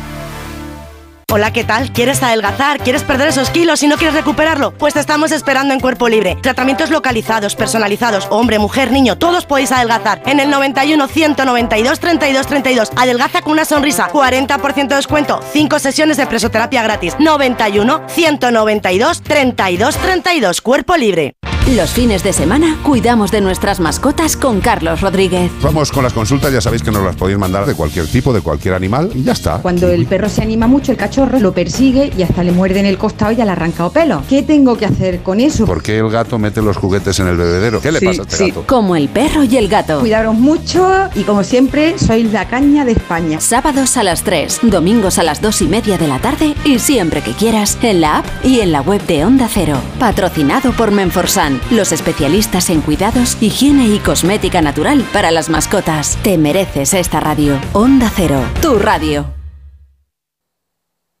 Hola, 1.33 1.53
¿qué 1.53 1.63
tal? 1.63 1.93
¿Quieres 1.93 2.21
adelgazar? 2.23 2.79
¿Quieres 2.79 3.03
perder 3.03 3.29
esos 3.29 3.49
kilos 3.51 3.81
y 3.83 3.87
no 3.87 3.95
quieres 3.95 4.15
recuperarlo? 4.15 4.73
Pues 4.73 4.95
te 4.95 4.99
estamos 4.99 5.31
esperando 5.31 5.73
en 5.73 5.79
Cuerpo 5.79 6.09
Libre. 6.09 6.37
Tratamientos 6.41 6.89
localizados, 6.89 7.55
personalizados, 7.55 8.27
hombre, 8.29 8.59
mujer, 8.59 8.91
niño, 8.91 9.17
todos 9.17 9.45
podéis 9.45 9.71
adelgazar. 9.71 10.21
En 10.25 10.41
el 10.41 10.49
91 10.49 11.07
192 11.07 11.99
32 12.01 12.47
32. 12.47 12.91
Adelgaza 12.97 13.41
con 13.43 13.53
una 13.53 13.63
sonrisa. 13.63 14.09
40% 14.11 14.89
de 14.89 14.95
descuento. 14.97 15.39
5 15.53 15.79
sesiones 15.79 16.17
de 16.17 16.27
presoterapia 16.27 16.83
gratis. 16.83 17.15
91 17.17 18.01
192 18.09 19.21
32 19.21 19.97
32. 19.97 20.59
Cuerpo 20.59 20.97
Libre. 20.97 21.35
Los 21.75 21.91
fines 21.91 22.23
de 22.23 22.33
semana 22.33 22.77
cuidamos 22.83 23.31
de 23.31 23.39
nuestras 23.39 23.79
mascotas 23.79 24.35
con 24.35 24.59
Carlos 24.61 24.99
Rodríguez. 24.99 25.51
Vamos 25.61 25.91
con 25.91 26.03
las 26.03 26.11
consultas, 26.11 26.51
ya 26.51 26.59
sabéis 26.59 26.81
que 26.81 26.91
nos 26.91 27.03
las 27.03 27.15
podéis 27.15 27.37
mandar 27.37 27.65
de 27.65 27.75
cualquier 27.75 28.07
tipo, 28.07 28.33
de 28.33 28.41
cualquier 28.41 28.73
animal 28.73 29.11
y 29.13 29.23
ya 29.23 29.33
está. 29.33 29.59
Cuando 29.59 29.87
el 29.87 30.05
perro 30.07 30.27
se 30.27 30.41
anima 30.41 30.67
mucho, 30.67 30.91
el 30.91 30.97
cachorro 30.97 31.20
lo 31.27 31.53
persigue 31.53 32.11
y 32.17 32.23
hasta 32.23 32.43
le 32.43 32.51
muerde 32.51 32.79
en 32.79 32.85
el 32.85 32.97
costado 32.97 33.31
y 33.31 33.35
ya 33.35 33.45
le 33.45 33.51
ha 33.51 33.53
arrancado 33.53 33.91
pelo. 33.91 34.21
¿Qué 34.29 34.43
tengo 34.43 34.77
que 34.77 34.85
hacer 34.85 35.21
con 35.21 35.39
eso? 35.39 35.65
¿Por 35.65 35.81
qué 35.83 35.99
el 35.99 36.09
gato 36.09 36.37
mete 36.39 36.61
los 36.61 36.77
juguetes 36.77 37.19
en 37.19 37.27
el 37.27 37.37
bebedero? 37.37 37.81
¿Qué 37.81 37.91
le 37.91 37.99
Sí, 37.99 38.05
pasa 38.05 38.21
a 38.21 38.23
este 38.25 38.35
sí. 38.37 38.47
gato? 38.49 38.63
Como 38.67 38.95
el 38.95 39.09
perro 39.09 39.43
y 39.43 39.57
el 39.57 39.67
gato. 39.67 39.99
Cuidaros 39.99 40.35
mucho 40.35 40.89
y 41.15 41.23
como 41.23 41.43
siempre, 41.43 41.97
sois 41.99 42.31
la 42.31 42.47
caña 42.47 42.85
de 42.85 42.93
España. 42.93 43.39
Sábados 43.39 43.97
a 43.97 44.03
las 44.03 44.23
3, 44.23 44.59
domingos 44.63 45.17
a 45.19 45.23
las 45.23 45.41
2 45.41 45.61
y 45.63 45.67
media 45.67 45.97
de 45.97 46.07
la 46.07 46.19
tarde 46.19 46.55
y 46.65 46.79
siempre 46.79 47.21
que 47.21 47.31
quieras 47.33 47.77
en 47.81 48.01
la 48.01 48.19
app 48.19 48.25
y 48.43 48.59
en 48.61 48.71
la 48.71 48.81
web 48.81 49.05
de 49.05 49.25
Onda 49.25 49.47
Cero. 49.51 49.77
Patrocinado 49.99 50.71
por 50.73 50.91
Menforsan, 50.91 51.59
los 51.71 51.91
especialistas 51.91 52.69
en 52.69 52.81
cuidados, 52.81 53.37
higiene 53.41 53.87
y 53.87 53.99
cosmética 53.99 54.61
natural 54.61 55.03
para 55.13 55.31
las 55.31 55.49
mascotas. 55.49 56.17
Te 56.23 56.37
mereces 56.37 56.93
esta 56.93 57.19
radio. 57.19 57.57
Onda 57.73 58.11
Cero, 58.15 58.41
tu 58.61 58.77
radio. 58.79 59.40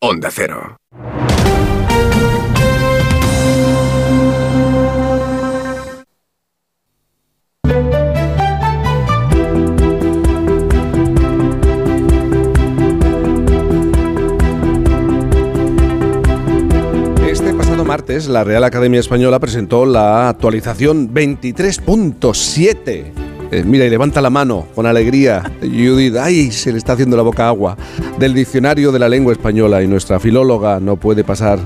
Onda 0.03 0.31
Cero. 0.31 0.77
Este 17.27 17.53
pasado 17.53 17.85
martes, 17.85 18.27
la 18.27 18.43
Real 18.43 18.63
Academia 18.63 18.99
Española 18.99 19.39
presentó 19.39 19.85
la 19.85 20.29
actualización 20.29 21.13
23.7. 21.13 23.30
Eh, 23.51 23.63
mira, 23.65 23.85
y 23.85 23.89
levanta 23.89 24.21
la 24.21 24.29
mano 24.29 24.65
con 24.73 24.85
alegría. 24.85 25.43
Judith, 25.61 26.15
ay, 26.15 26.51
se 26.51 26.71
le 26.71 26.77
está 26.77 26.93
haciendo 26.93 27.17
la 27.17 27.23
boca 27.23 27.49
agua. 27.49 27.75
Del 28.17 28.33
diccionario 28.33 28.93
de 28.93 28.99
la 28.99 29.09
lengua 29.09 29.33
española 29.33 29.83
y 29.83 29.87
nuestra 29.87 30.21
filóloga 30.21 30.79
no 30.79 30.95
puede 30.95 31.25
pasar 31.25 31.59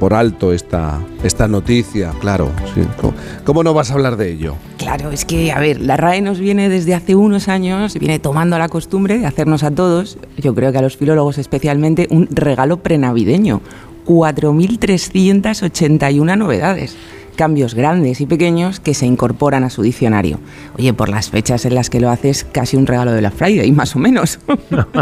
por 0.00 0.14
alto 0.14 0.52
esta, 0.52 1.00
esta 1.22 1.46
noticia, 1.46 2.10
claro. 2.20 2.50
sí. 2.74 2.80
¿Cómo, 3.00 3.14
cómo 3.44 3.62
no 3.62 3.72
vas 3.72 3.92
a 3.92 3.94
hablar 3.94 4.16
de 4.16 4.32
ello? 4.32 4.56
Claro, 4.78 5.12
es 5.12 5.24
que, 5.24 5.52
a 5.52 5.60
ver, 5.60 5.80
la 5.80 5.96
RAE 5.96 6.22
nos 6.22 6.40
viene 6.40 6.68
desde 6.68 6.94
hace 6.94 7.14
unos 7.14 7.46
años, 7.46 7.96
viene 7.98 8.18
tomando 8.18 8.58
la 8.58 8.68
costumbre 8.68 9.18
de 9.18 9.26
hacernos 9.26 9.62
a 9.62 9.70
todos, 9.70 10.18
yo 10.38 10.56
creo 10.56 10.72
que 10.72 10.78
a 10.78 10.82
los 10.82 10.96
filólogos 10.96 11.38
especialmente, 11.38 12.08
un 12.10 12.26
regalo 12.32 12.78
prenavideño. 12.78 13.60
4.381 14.06 16.38
novedades. 16.38 16.96
Cambios 17.38 17.76
grandes 17.76 18.20
y 18.20 18.26
pequeños 18.26 18.80
que 18.80 18.94
se 18.94 19.06
incorporan 19.06 19.62
a 19.62 19.70
su 19.70 19.82
diccionario. 19.82 20.40
Oye, 20.76 20.92
por 20.92 21.08
las 21.08 21.30
fechas 21.30 21.64
en 21.66 21.76
las 21.76 21.88
que 21.88 22.00
lo 22.00 22.10
haces, 22.10 22.42
casi 22.42 22.76
un 22.76 22.84
regalo 22.84 23.12
de 23.12 23.22
la 23.22 23.30
Friday, 23.30 23.70
más 23.70 23.94
o 23.94 24.00
menos. 24.00 24.40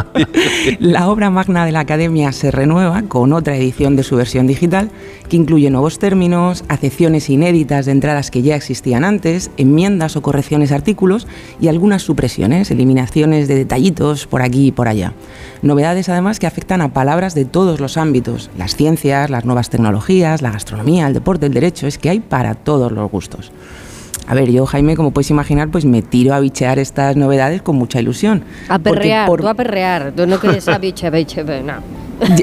La 0.79 1.09
obra 1.09 1.31
magna 1.31 1.65
de 1.65 1.73
la 1.73 1.81
Academia 1.81 2.33
se 2.33 2.51
renueva 2.51 3.05
con 3.09 3.33
otra 3.33 3.57
edición 3.57 3.97
de 3.97 4.03
su 4.03 4.17
versión 4.17 4.47
digital 4.47 4.91
que 5.31 5.37
incluye 5.37 5.71
nuevos 5.71 5.99
términos, 5.99 6.63
acepciones 6.69 7.31
inéditas 7.31 7.87
de 7.87 7.93
entradas 7.93 8.31
que 8.31 8.43
ya 8.43 8.55
existían 8.55 9.05
antes, 9.05 9.51
enmiendas 9.57 10.17
o 10.17 10.23
correcciones 10.23 10.73
a 10.73 10.75
artículos 10.75 11.27
y 11.59 11.69
algunas 11.69 12.03
supresiones, 12.03 12.71
eliminaciones 12.71 13.49
de 13.49 13.55
detallitos 13.55 14.27
por 14.27 14.43
aquí 14.43 14.67
y 14.67 14.73
por 14.73 14.89
allá. 14.89 15.15
Novedades 15.63 16.11
además 16.11 16.39
que 16.39 16.47
afectan 16.47 16.83
a 16.83 16.93
palabras 16.93 17.35
de 17.35 17.47
todos 17.47 17.81
los 17.81 17.97
ámbitos, 17.97 18.51
las 18.59 18.77
ciencias, 18.77 19.31
las 19.31 19.47
nuevas 19.47 19.71
tecnologías, 19.71 20.43
la 20.43 20.51
gastronomía, 20.51 21.07
el 21.07 21.15
deporte, 21.15 21.47
el 21.47 21.55
derecho, 21.55 21.87
es 21.87 21.97
que 21.97 22.11
hay 22.11 22.21
para 22.28 22.55
todos 22.55 22.93
los 22.93 23.11
gustos. 23.11 23.51
A 24.28 24.35
ver, 24.35 24.51
yo, 24.51 24.66
Jaime, 24.66 24.97
como 24.97 25.12
puedes 25.12 25.31
imaginar, 25.31 25.69
pues 25.70 25.85
me 25.85 26.03
tiro 26.03 26.35
a 26.35 26.40
bichear 26.40 26.78
estas 26.81 27.15
novedades 27.16 27.62
con 27.62 27.77
mucha 27.77 28.01
ilusión. 28.01 28.43
A 28.69 28.78
perrear, 28.78 29.27
por- 29.28 29.40
tú 29.40 29.47
a 29.48 29.55
perrear. 29.55 30.12
Tú 30.16 30.27
no 30.27 30.39
quieres 30.40 30.66
a 30.69 30.78
biche, 30.78 31.09
biche, 31.11 31.44
no. 31.44 31.74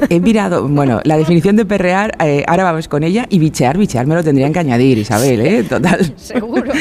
He 0.09 0.19
mirado, 0.19 0.67
bueno, 0.67 1.01
la 1.03 1.17
definición 1.17 1.55
de 1.55 1.65
perrear, 1.65 2.15
eh, 2.23 2.43
ahora 2.47 2.63
vamos 2.63 2.87
con 2.87 3.03
ella, 3.03 3.25
y 3.29 3.39
bichear, 3.39 3.77
bichear 3.77 4.05
me 4.07 4.13
lo 4.15 4.23
tendrían 4.23 4.53
que 4.53 4.59
añadir, 4.59 4.99
Isabel, 4.99 5.41
¿eh? 5.41 5.63
Total. 5.63 6.13
Seguro. 6.17 6.71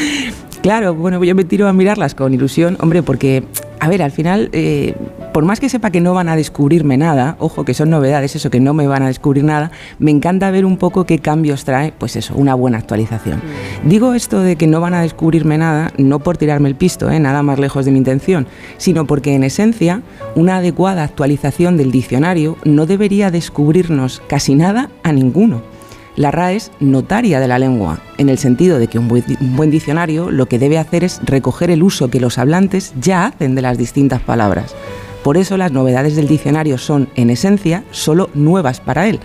Claro, 0.63 0.95
bueno, 0.95 1.23
yo 1.25 1.35
me 1.35 1.45
tiro 1.45 1.67
a 1.67 1.73
mirarlas 1.73 2.15
con 2.15 2.33
ilusión, 2.35 2.77
hombre, 2.81 3.03
porque 3.03 3.43
a 3.83 3.89
ver, 3.89 4.01
al 4.01 4.13
final, 4.13 4.49
eh, 4.53 4.95
por 5.35 5.45
más 5.45 5.59
que 5.59 5.69
sepa 5.69 5.91
que 5.91 6.01
no 6.01 6.15
van 6.15 6.29
a 6.29 6.37
descubrirme 6.37 6.97
nada, 6.97 7.35
ojo, 7.41 7.65
que 7.65 7.75
son 7.75 7.91
novedades, 7.91 8.37
eso, 8.37 8.49
que 8.49 8.61
no 8.61 8.75
me 8.75 8.87
van 8.87 9.03
a 9.03 9.09
descubrir 9.09 9.43
nada, 9.43 9.73
me 9.99 10.13
encanta 10.13 10.53
ver 10.53 10.65
un 10.65 10.77
poco 10.77 11.05
qué 11.05 11.19
cambios 11.19 11.65
trae, 11.65 11.93
pues 11.99 12.15
eso, 12.15 12.33
una 12.37 12.55
buena 12.55 12.79
actualización. 12.79 13.39
Mm. 13.39 13.89
Digo 13.89 14.15
esto 14.15 14.39
de 14.39 14.55
que 14.55 14.69
no 14.69 14.81
van 14.81 14.95
a 14.95 15.03
descubrirme 15.03 15.59
nada, 15.59 15.93
no 15.99 16.21
por 16.21 16.37
tirarme 16.37 16.69
el 16.69 16.77
pisto, 16.77 17.11
¿eh? 17.11 17.19
nada 17.19 17.43
más 17.43 17.59
lejos 17.59 17.85
de 17.85 17.91
mi 17.91 17.99
intención, 17.99 18.47
sino 18.77 19.05
porque 19.05 19.35
en 19.35 19.43
esencia, 19.43 20.03
una 20.37 20.59
adecuada 20.59 21.03
actualización 21.03 21.77
del 21.77 21.91
diccionario 21.91 22.57
no 22.65 22.87
debería 22.87 23.33
descubrirnos 23.33 24.23
casi 24.29 24.55
nada 24.55 24.91
a 25.03 25.13
ninguno. 25.13 25.72
La 26.15 26.31
RAE 26.31 26.57
es 26.57 26.73
notaria 26.79 27.41
de 27.41 27.49
la 27.49 27.59
lengua, 27.59 28.01
en 28.19 28.29
el 28.29 28.37
sentido 28.37 28.79
de 28.79 28.87
que 28.87 28.99
un 28.99 29.09
buen, 29.09 29.71
diccionario 29.71 30.31
lo 30.31 30.45
que 30.45 30.59
debe 30.59 30.79
hacer 30.79 31.05
es 31.05 31.21
recoger 31.25 31.71
el 31.71 31.83
uso 31.83 32.11
que 32.11 32.21
los 32.21 32.37
hablantes 32.37 32.93
ya 33.01 33.25
hacen 33.25 33.55
de 33.55 33.63
las 33.63 33.79
distintas 33.79 34.21
palabras. 34.21 34.75
Por 35.25 35.39
eso 35.39 35.57
las 35.57 35.73
novedades 35.73 36.15
del 36.15 36.29
diccionario 36.29 36.77
son, 36.77 37.09
en 37.15 37.31
esencia, 37.31 37.85
solo 37.93 38.29
nuevas 38.35 38.81
para 38.81 39.09
él. 39.09 39.21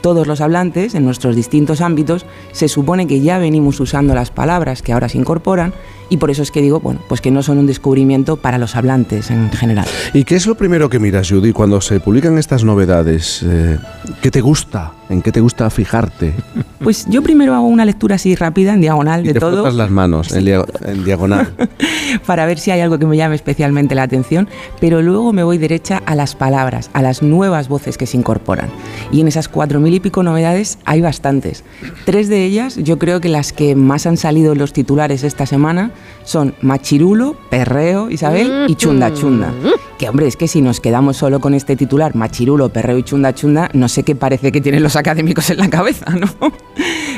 Todos 0.00 0.26
los 0.26 0.40
hablantes, 0.40 0.96
en 0.96 1.04
nuestros 1.04 1.36
distintos 1.36 1.80
ámbitos, 1.80 2.26
se 2.50 2.66
supone 2.66 3.06
que 3.06 3.20
ya 3.20 3.38
venimos 3.38 3.78
usando 3.78 4.12
las 4.12 4.32
palabras 4.32 4.82
que 4.82 4.92
ahora 4.92 5.08
se 5.08 5.18
incorporan 5.18 5.72
y 6.12 6.18
por 6.18 6.30
eso 6.30 6.42
es 6.42 6.50
que 6.50 6.60
digo, 6.60 6.78
bueno, 6.80 7.00
pues 7.08 7.20
que 7.22 7.30
no 7.30 7.42
son 7.42 7.56
un 7.58 7.66
descubrimiento 7.66 8.36
para 8.36 8.58
los 8.58 8.76
hablantes 8.76 9.30
en 9.30 9.50
general. 9.50 9.86
¿Y 10.12 10.24
qué 10.24 10.36
es 10.36 10.46
lo 10.46 10.54
primero 10.56 10.90
que 10.90 10.98
miras, 10.98 11.30
Judy, 11.30 11.52
cuando 11.52 11.80
se 11.80 12.00
publican 12.00 12.36
estas 12.36 12.64
novedades? 12.64 13.42
Eh, 13.44 13.78
¿Qué 14.20 14.30
te 14.30 14.42
gusta? 14.42 14.92
¿En 15.08 15.22
qué 15.22 15.32
te 15.32 15.40
gusta 15.40 15.68
fijarte? 15.70 16.34
Pues 16.82 17.06
yo 17.08 17.22
primero 17.22 17.54
hago 17.54 17.68
una 17.68 17.84
lectura 17.84 18.16
así 18.16 18.34
rápida, 18.34 18.74
en 18.74 18.80
diagonal, 18.80 19.20
Y 19.24 19.28
de 19.28 19.34
te 19.34 19.38
todo. 19.38 19.70
las 19.70 19.88
manos 19.92 20.32
en, 20.32 20.44
dia- 20.46 20.64
en 20.84 21.04
diagonal. 21.04 21.52
para 22.26 22.44
ver 22.44 22.58
si 22.58 22.72
hay 22.72 22.80
algo 22.80 22.98
que 22.98 23.06
me 23.06 23.16
llame 23.16 23.36
especialmente 23.36 23.94
la 23.94 24.02
atención, 24.02 24.48
pero 24.80 25.00
luego 25.00 25.32
me 25.32 25.44
voy 25.44 25.58
derecha 25.58 26.02
a 26.06 26.16
las 26.16 26.34
palabras, 26.34 26.90
a 26.92 27.00
las 27.00 27.22
nuevas 27.22 27.68
voces 27.68 27.96
que 27.96 28.06
se 28.06 28.16
incorporan. 28.16 28.68
Y 29.12 29.20
en 29.20 29.28
esas 29.28 29.46
cuatro 29.48 29.78
mil 29.78 29.94
y 29.94 30.00
pico 30.00 30.24
novedades 30.24 30.78
hay 30.84 31.00
bastantes. 31.00 31.62
Tres 32.04 32.28
de 32.28 32.44
ellas, 32.44 32.74
yo 32.76 32.98
creo 32.98 33.20
que 33.20 33.28
las 33.28 33.52
que 33.52 33.76
más 33.76 34.04
han 34.06 34.16
salido 34.16 34.52
en 34.54 34.58
los 34.58 34.72
titulares 34.72 35.22
esta 35.22 35.46
semana 35.46 35.92
son 36.24 36.54
machirulo, 36.60 37.36
perreo, 37.50 38.10
Isabel, 38.10 38.66
y 38.68 38.74
chunda 38.74 39.12
chunda. 39.12 39.52
Que 39.98 40.08
hombre, 40.08 40.26
es 40.26 40.36
que 40.36 40.48
si 40.48 40.60
nos 40.60 40.80
quedamos 40.80 41.16
solo 41.16 41.40
con 41.40 41.54
este 41.54 41.76
titular, 41.76 42.14
machirulo, 42.14 42.68
perreo 42.70 42.98
y 42.98 43.02
chunda 43.02 43.34
chunda, 43.34 43.70
no 43.72 43.88
sé 43.88 44.02
qué 44.02 44.14
parece 44.14 44.52
que 44.52 44.60
tienen 44.60 44.82
los 44.82 44.96
académicos 44.96 45.50
en 45.50 45.58
la 45.58 45.70
cabeza, 45.70 46.10
¿no? 46.10 46.26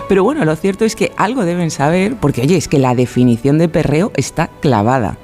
Pero 0.09 0.23
bueno, 0.23 0.45
lo 0.45 0.55
cierto 0.57 0.85
es 0.85 0.97
que 0.97 1.13
algo 1.17 1.45
deben 1.45 1.71
saber, 1.71 2.17
porque 2.17 2.43
oye, 2.43 2.57
es 2.57 2.69
que 2.69 2.79
la 2.79 2.95
definición 2.95 3.59
de 3.59 3.69
perreo 3.69 4.13
está 4.17 4.49
clavada. 4.61 5.19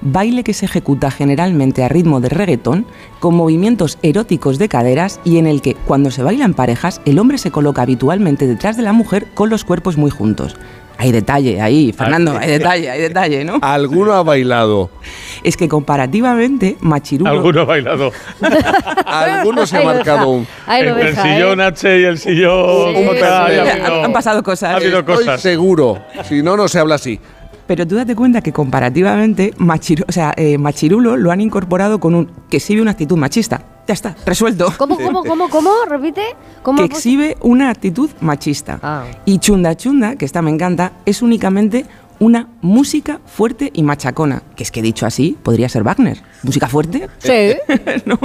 Baile 0.00 0.44
que 0.44 0.54
se 0.54 0.66
ejecuta 0.66 1.10
generalmente 1.10 1.82
a 1.82 1.88
ritmo 1.88 2.20
de 2.20 2.28
reggaetón, 2.28 2.86
con 3.18 3.34
movimientos 3.34 3.98
eróticos 4.02 4.58
de 4.58 4.68
caderas 4.68 5.18
y 5.24 5.38
en 5.38 5.46
el 5.46 5.60
que, 5.60 5.74
cuando 5.74 6.10
se 6.10 6.22
baila 6.22 6.44
en 6.44 6.54
parejas, 6.54 7.00
el 7.04 7.18
hombre 7.18 7.38
se 7.38 7.50
coloca 7.50 7.82
habitualmente 7.82 8.46
detrás 8.46 8.76
de 8.76 8.84
la 8.84 8.92
mujer 8.92 9.26
con 9.34 9.50
los 9.50 9.64
cuerpos 9.64 9.96
muy 9.96 10.10
juntos. 10.10 10.56
Hay 11.00 11.12
detalle 11.12 11.60
ahí, 11.60 11.92
Fernando, 11.92 12.36
hay 12.36 12.50
detalle, 12.50 12.90
hay 12.90 13.00
detalle, 13.00 13.44
¿no? 13.44 13.58
¿Alguno 13.62 14.14
ha 14.14 14.24
bailado? 14.24 14.90
Es 15.44 15.56
que 15.56 15.68
comparativamente, 15.68 16.76
Machirulo... 16.80 17.30
Alguno 17.30 17.60
ha 17.60 17.64
bailado. 17.64 18.10
Alguno 19.06 19.64
se 19.66 19.78
ha 19.78 19.82
marcado 19.84 20.28
un... 20.28 20.46
el 20.68 21.14
sillón 21.16 21.60
H 21.60 22.00
y 22.00 22.04
el 22.04 22.18
sillón 22.18 22.94
Sí, 22.96 23.04
J, 23.06 23.16
sí, 23.16 23.22
ha 23.24 23.46
sí. 23.48 23.58
habido- 23.80 24.04
Han 24.04 24.12
pasado 24.12 24.42
cosas. 24.42 24.70
Ha 24.72 24.76
habido 24.76 24.98
Estoy 25.00 25.14
cosas. 25.16 25.40
seguro. 25.40 26.02
Si 26.28 26.42
no, 26.42 26.56
no 26.56 26.66
se 26.68 26.78
habla 26.80 26.96
así. 26.96 27.20
Pero 27.68 27.86
tú 27.86 27.96
date 27.96 28.16
cuenta 28.16 28.40
que 28.40 28.52
comparativamente 28.52 29.52
Machiru- 29.58 30.04
o 30.08 30.12
sea, 30.12 30.32
eh, 30.36 30.58
Machirulo 30.58 31.16
lo 31.16 31.30
han 31.30 31.40
incorporado 31.40 32.00
con 32.00 32.14
un 32.14 32.30
que 32.50 32.56
exhibe 32.56 32.82
una 32.82 32.92
actitud 32.92 33.16
machista. 33.16 33.62
Ya 33.88 33.94
está, 33.94 34.14
resuelto. 34.26 34.70
¿Cómo, 34.76 34.98
cómo, 34.98 35.24
cómo, 35.24 35.48
cómo? 35.48 35.70
Repite. 35.88 36.36
¿Cómo 36.62 36.76
que 36.76 36.84
exhibe 36.84 37.38
una 37.40 37.70
actitud 37.70 38.10
machista. 38.20 38.78
Ah. 38.82 39.04
Y 39.24 39.38
Chunda 39.38 39.78
Chunda, 39.78 40.16
que 40.16 40.26
esta 40.26 40.42
me 40.42 40.50
encanta, 40.50 40.92
es 41.06 41.22
únicamente 41.22 41.86
una 42.20 42.48
música 42.60 43.20
fuerte 43.26 43.70
y 43.74 43.82
machacona. 43.82 44.42
Que 44.56 44.62
es 44.62 44.70
que 44.70 44.82
dicho 44.82 45.06
así, 45.06 45.36
podría 45.42 45.68
ser 45.68 45.82
Wagner. 45.82 46.22
¿Música 46.42 46.68
fuerte? 46.68 47.08
Sí. 47.18 47.56
¿No? 48.04 48.18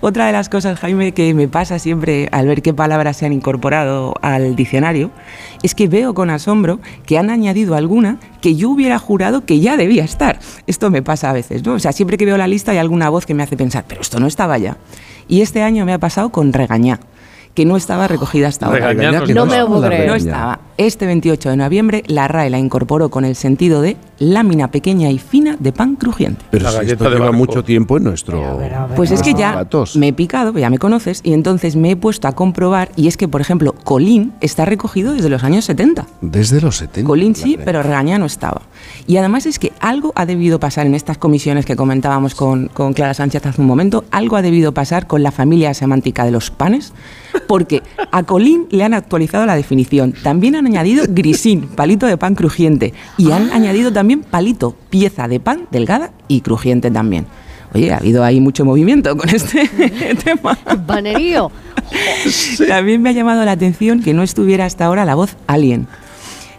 Otra 0.00 0.26
de 0.26 0.32
las 0.32 0.48
cosas, 0.48 0.78
Jaime, 0.78 1.12
que 1.12 1.34
me 1.34 1.48
pasa 1.48 1.78
siempre 1.78 2.28
al 2.32 2.46
ver 2.46 2.62
qué 2.62 2.72
palabras 2.72 3.16
se 3.16 3.26
han 3.26 3.32
incorporado 3.32 4.14
al 4.22 4.56
diccionario, 4.56 5.10
es 5.62 5.74
que 5.74 5.88
veo 5.88 6.14
con 6.14 6.30
asombro 6.30 6.80
que 7.04 7.18
han 7.18 7.30
añadido 7.30 7.74
alguna 7.74 8.18
que 8.40 8.54
yo 8.54 8.70
hubiera 8.70 8.98
jurado 8.98 9.44
que 9.44 9.60
ya 9.60 9.76
debía 9.76 10.04
estar. 10.04 10.38
Esto 10.66 10.90
me 10.90 11.02
pasa 11.02 11.30
a 11.30 11.32
veces, 11.32 11.64
¿no? 11.64 11.74
O 11.74 11.78
sea, 11.78 11.92
siempre 11.92 12.16
que 12.16 12.26
veo 12.26 12.36
la 12.36 12.46
lista 12.46 12.72
hay 12.72 12.78
alguna 12.78 13.10
voz 13.10 13.26
que 13.26 13.34
me 13.34 13.42
hace 13.42 13.56
pensar, 13.56 13.84
pero 13.86 14.00
esto 14.00 14.20
no 14.20 14.26
estaba 14.26 14.56
ya. 14.58 14.76
Y 15.28 15.42
este 15.42 15.62
año 15.62 15.84
me 15.84 15.92
ha 15.92 15.98
pasado 15.98 16.30
con 16.30 16.52
regañá 16.52 17.00
que 17.54 17.64
no 17.64 17.76
estaba 17.76 18.08
recogida 18.08 18.48
hasta 18.48 18.66
ahora. 18.66 18.94
No 18.94 19.46
No 19.46 19.46
me 19.46 19.86
creer. 19.86 20.08
No 20.08 20.14
estaba. 20.14 20.60
Este 20.76 21.04
28 21.06 21.50
de 21.50 21.56
noviembre 21.56 22.02
la 22.06 22.26
RAE 22.26 22.48
la 22.48 22.58
incorporó 22.58 23.10
con 23.10 23.24
el 23.24 23.36
sentido 23.36 23.82
de 23.82 23.96
lámina 24.18 24.70
pequeña 24.70 25.10
y 25.10 25.18
fina 25.18 25.56
de 25.58 25.72
pan 25.72 25.96
crujiente. 25.96 26.44
Pero 26.50 26.64
La 26.64 26.70
si 26.70 26.90
esto 26.90 27.04
lleva 27.04 27.26
barco. 27.26 27.36
mucho 27.36 27.64
tiempo 27.64 27.96
en 27.98 28.04
nuestro... 28.04 28.58
Pues 28.96 29.10
es 29.10 29.22
que 29.22 29.34
ya 29.34 29.66
me 29.94 30.08
he 30.08 30.12
picado, 30.12 30.52
ya 30.52 30.70
me 30.70 30.78
conoces, 30.78 31.20
y 31.22 31.32
entonces 31.32 31.76
me 31.76 31.90
he 31.90 31.96
puesto 31.96 32.28
a 32.28 32.32
comprobar, 32.32 32.90
y 32.96 33.08
es 33.08 33.16
que, 33.16 33.28
por 33.28 33.40
ejemplo, 33.40 33.72
Colín 33.72 34.32
está 34.40 34.64
recogido 34.64 35.12
desde 35.12 35.28
los 35.28 35.44
años 35.44 35.64
70. 35.64 36.06
Desde 36.20 36.60
los 36.60 36.76
70. 36.76 37.06
Colín 37.06 37.34
sí, 37.34 37.58
pero 37.62 37.82
Regañá 37.82 38.18
no 38.18 38.26
estaba. 38.26 38.62
Y 39.06 39.16
además 39.16 39.46
es 39.46 39.58
que 39.58 39.72
algo 39.80 40.12
ha 40.14 40.24
debido 40.24 40.60
pasar 40.60 40.86
en 40.86 40.94
estas 40.94 41.18
comisiones 41.18 41.66
que 41.66 41.76
comentábamos 41.76 42.34
con, 42.34 42.68
con 42.68 42.92
Clara 42.92 43.14
Sánchez 43.14 43.44
hace 43.44 43.60
un 43.60 43.66
momento, 43.66 44.04
algo 44.10 44.36
ha 44.36 44.42
debido 44.42 44.72
pasar 44.72 45.06
con 45.06 45.22
la 45.22 45.30
familia 45.30 45.74
semántica 45.74 46.24
de 46.24 46.30
los 46.30 46.50
panes, 46.50 46.92
porque 47.46 47.82
a 48.10 48.22
Colín 48.22 48.66
le 48.70 48.84
han 48.84 48.94
actualizado 48.94 49.46
la 49.46 49.56
definición. 49.56 50.12
También 50.12 50.56
han 50.56 50.66
añadido 50.66 51.04
grisín, 51.08 51.68
palito 51.68 52.06
de 52.06 52.16
pan 52.16 52.34
crujiente, 52.34 52.94
y 53.16 53.30
han 53.30 53.50
añadido 53.52 53.92
también 53.92 54.22
palito, 54.22 54.76
pieza 54.90 55.28
de 55.28 55.40
pan 55.40 55.66
delgada 55.70 56.12
y 56.28 56.40
crujiente 56.40 56.90
también. 56.90 57.26
Oye, 57.72 57.92
ha 57.92 57.98
habido 57.98 58.24
ahí 58.24 58.40
mucho 58.40 58.64
movimiento 58.64 59.16
con 59.16 59.28
este 59.28 59.68
tema. 60.24 60.58
Banerío. 60.86 61.52
También 62.66 63.00
me 63.02 63.10
ha 63.10 63.12
llamado 63.12 63.44
la 63.44 63.52
atención 63.52 64.02
que 64.02 64.12
no 64.12 64.22
estuviera 64.22 64.64
hasta 64.64 64.86
ahora 64.86 65.04
la 65.04 65.14
voz 65.14 65.36
alien. 65.46 65.86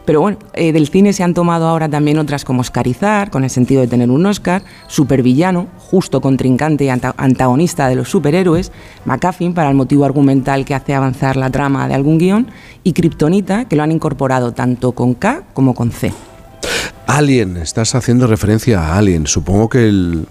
Pero 0.05 0.19
bueno, 0.19 0.37
eh, 0.53 0.73
del 0.73 0.87
cine 0.87 1.13
se 1.13 1.23
han 1.23 1.33
tomado 1.33 1.67
ahora 1.67 1.87
también 1.87 2.17
otras 2.17 2.43
como 2.43 2.61
Oscarizar, 2.61 3.29
con 3.29 3.43
el 3.43 3.49
sentido 3.49 3.81
de 3.81 3.87
tener 3.87 4.09
un 4.09 4.25
Oscar, 4.25 4.63
Supervillano, 4.87 5.67
justo 5.77 6.21
contrincante 6.21 6.85
y 6.85 6.89
anta- 6.89 7.13
antagonista 7.17 7.87
de 7.87 7.95
los 7.95 8.09
superhéroes, 8.09 8.71
McCaffin 9.05 9.53
para 9.53 9.69
el 9.69 9.75
motivo 9.75 10.03
argumental 10.03 10.65
que 10.65 10.73
hace 10.73 10.95
avanzar 10.95 11.37
la 11.37 11.49
trama 11.51 11.87
de 11.87 11.93
algún 11.93 12.17
guion, 12.17 12.47
y 12.83 12.93
Kryptonita, 12.93 13.65
que 13.65 13.75
lo 13.75 13.83
han 13.83 13.91
incorporado 13.91 14.53
tanto 14.53 14.93
con 14.93 15.13
K 15.13 15.43
como 15.53 15.75
con 15.75 15.91
C. 15.91 16.11
Alien, 17.17 17.57
estás 17.57 17.93
haciendo 17.95 18.25
referencia 18.25 18.79
a 18.79 18.97
Alien. 18.97 19.27
Supongo 19.27 19.67
que 19.67 19.89
eh, 19.89 20.23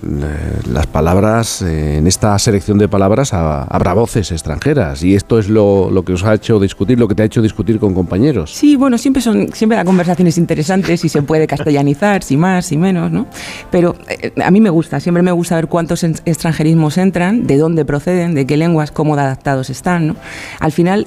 las 0.73 0.87
palabras, 0.87 1.61
eh, 1.61 1.99
en 1.99 2.07
esta 2.07 2.39
selección 2.39 2.79
de 2.79 2.89
palabras 2.89 3.35
ha- 3.35 3.65
habrá 3.65 3.93
voces 3.93 4.33
extranjeras 4.33 5.03
y 5.03 5.15
esto 5.15 5.39
es 5.39 5.51
lo, 5.51 5.91
lo 5.91 6.07
que 6.07 6.15
os 6.15 6.25
ha 6.25 6.33
hecho 6.33 6.59
discutir, 6.59 6.99
lo 6.99 7.07
que 7.07 7.15
te 7.15 7.23
ha 7.23 7.27
hecho 7.27 7.43
discutir 7.43 7.79
con 7.79 7.93
compañeros. 7.93 8.53
Sí, 8.55 8.77
bueno, 8.77 8.97
siempre 8.97 9.21
son 9.21 9.49
siempre 9.53 9.77
la 9.77 9.85
conversación 9.85 10.27
es 10.29 10.39
interesante, 10.39 10.97
si 10.97 11.11
se 11.11 11.21
puede 11.21 11.47
castellanizar, 11.47 12.23
si 12.23 12.39
más, 12.39 12.65
si 12.65 12.79
menos, 12.79 13.13
¿no? 13.13 13.27
Pero 13.71 13.95
eh, 14.09 14.33
a 14.43 14.51
mí 14.51 14.61
me 14.63 14.71
gusta, 14.71 15.01
siempre 15.01 15.23
me 15.23 15.33
gusta 15.33 15.57
ver 15.57 15.67
cuántos 15.67 16.03
extranjerismos 16.03 16.97
entran, 16.97 17.47
de 17.47 17.59
dónde 17.59 17.85
proceden, 17.85 18.35
de 18.35 18.47
qué 18.47 18.57
lenguas, 18.57 18.91
cómo 18.91 19.15
adaptados 19.15 19.69
están, 19.69 20.07
¿no? 20.07 20.17
Al 20.61 20.73
final, 20.73 21.07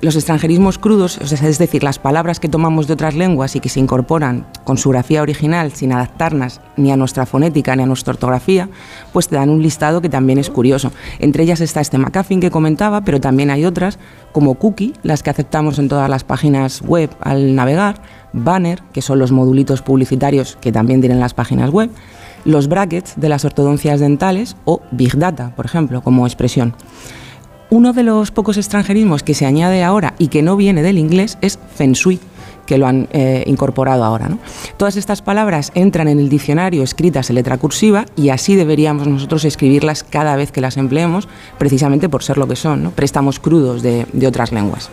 los 0.00 0.14
extranjerismos 0.14 0.78
crudos, 0.78 1.18
es 1.20 1.58
decir, 1.58 1.82
las 1.82 1.98
palabras 1.98 2.38
que 2.38 2.48
tomamos 2.48 2.86
de 2.86 2.92
otras 2.92 3.14
lenguas 3.16 3.56
y 3.56 3.60
que 3.60 3.68
se 3.68 3.80
incorporan 3.80 4.46
con 4.62 4.76
su 4.78 4.91
original 5.20 5.72
sin 5.72 5.92
adaptarnos 5.92 6.60
ni 6.76 6.92
a 6.92 6.96
nuestra 6.96 7.26
fonética 7.26 7.74
ni 7.76 7.82
a 7.82 7.86
nuestra 7.86 8.12
ortografía, 8.12 8.68
pues 9.12 9.28
te 9.28 9.36
dan 9.36 9.50
un 9.50 9.62
listado 9.62 10.00
que 10.00 10.08
también 10.08 10.38
es 10.38 10.50
curioso. 10.50 10.92
Entre 11.18 11.42
ellas 11.42 11.60
está 11.60 11.80
este 11.80 11.98
McCaffin 11.98 12.40
que 12.40 12.50
comentaba, 12.50 13.02
pero 13.02 13.20
también 13.20 13.50
hay 13.50 13.64
otras 13.64 13.98
como 14.32 14.54
cookie, 14.54 14.94
las 15.02 15.22
que 15.22 15.30
aceptamos 15.30 15.78
en 15.78 15.88
todas 15.88 16.08
las 16.08 16.24
páginas 16.24 16.82
web 16.82 17.10
al 17.20 17.54
navegar, 17.54 18.02
banner, 18.32 18.82
que 18.92 19.02
son 19.02 19.18
los 19.18 19.32
modulitos 19.32 19.82
publicitarios 19.82 20.56
que 20.60 20.72
también 20.72 21.00
tienen 21.00 21.20
las 21.20 21.34
páginas 21.34 21.70
web, 21.70 21.90
los 22.44 22.68
brackets 22.68 23.14
de 23.16 23.28
las 23.28 23.44
ortodoncias 23.44 24.00
dentales 24.00 24.56
o 24.64 24.82
big 24.90 25.16
data, 25.16 25.54
por 25.54 25.66
ejemplo, 25.66 26.02
como 26.02 26.26
expresión. 26.26 26.74
Uno 27.70 27.94
de 27.94 28.02
los 28.02 28.30
pocos 28.30 28.58
extranjerismos 28.58 29.22
que 29.22 29.32
se 29.32 29.46
añade 29.46 29.82
ahora 29.82 30.14
y 30.18 30.28
que 30.28 30.42
no 30.42 30.56
viene 30.56 30.82
del 30.82 30.98
inglés 30.98 31.38
es 31.40 31.58
feng 31.74 31.92
shui, 31.92 32.20
que 32.72 32.78
lo 32.78 32.86
han 32.86 33.06
eh, 33.12 33.44
incorporado 33.46 34.02
ahora. 34.02 34.30
¿no? 34.30 34.38
Todas 34.78 34.96
estas 34.96 35.20
palabras 35.20 35.72
entran 35.74 36.08
en 36.08 36.18
el 36.18 36.30
diccionario 36.30 36.82
escritas 36.82 37.28
en 37.28 37.36
letra 37.36 37.58
cursiva 37.58 38.06
y 38.16 38.30
así 38.30 38.56
deberíamos 38.56 39.06
nosotros 39.06 39.44
escribirlas 39.44 40.04
cada 40.04 40.36
vez 40.36 40.52
que 40.52 40.62
las 40.62 40.78
empleemos, 40.78 41.28
precisamente 41.58 42.08
por 42.08 42.22
ser 42.22 42.38
lo 42.38 42.48
que 42.48 42.56
son, 42.56 42.82
¿no? 42.82 42.90
préstamos 42.92 43.40
crudos 43.40 43.82
de, 43.82 44.06
de 44.14 44.26
otras 44.26 44.52
lenguas. 44.52 44.88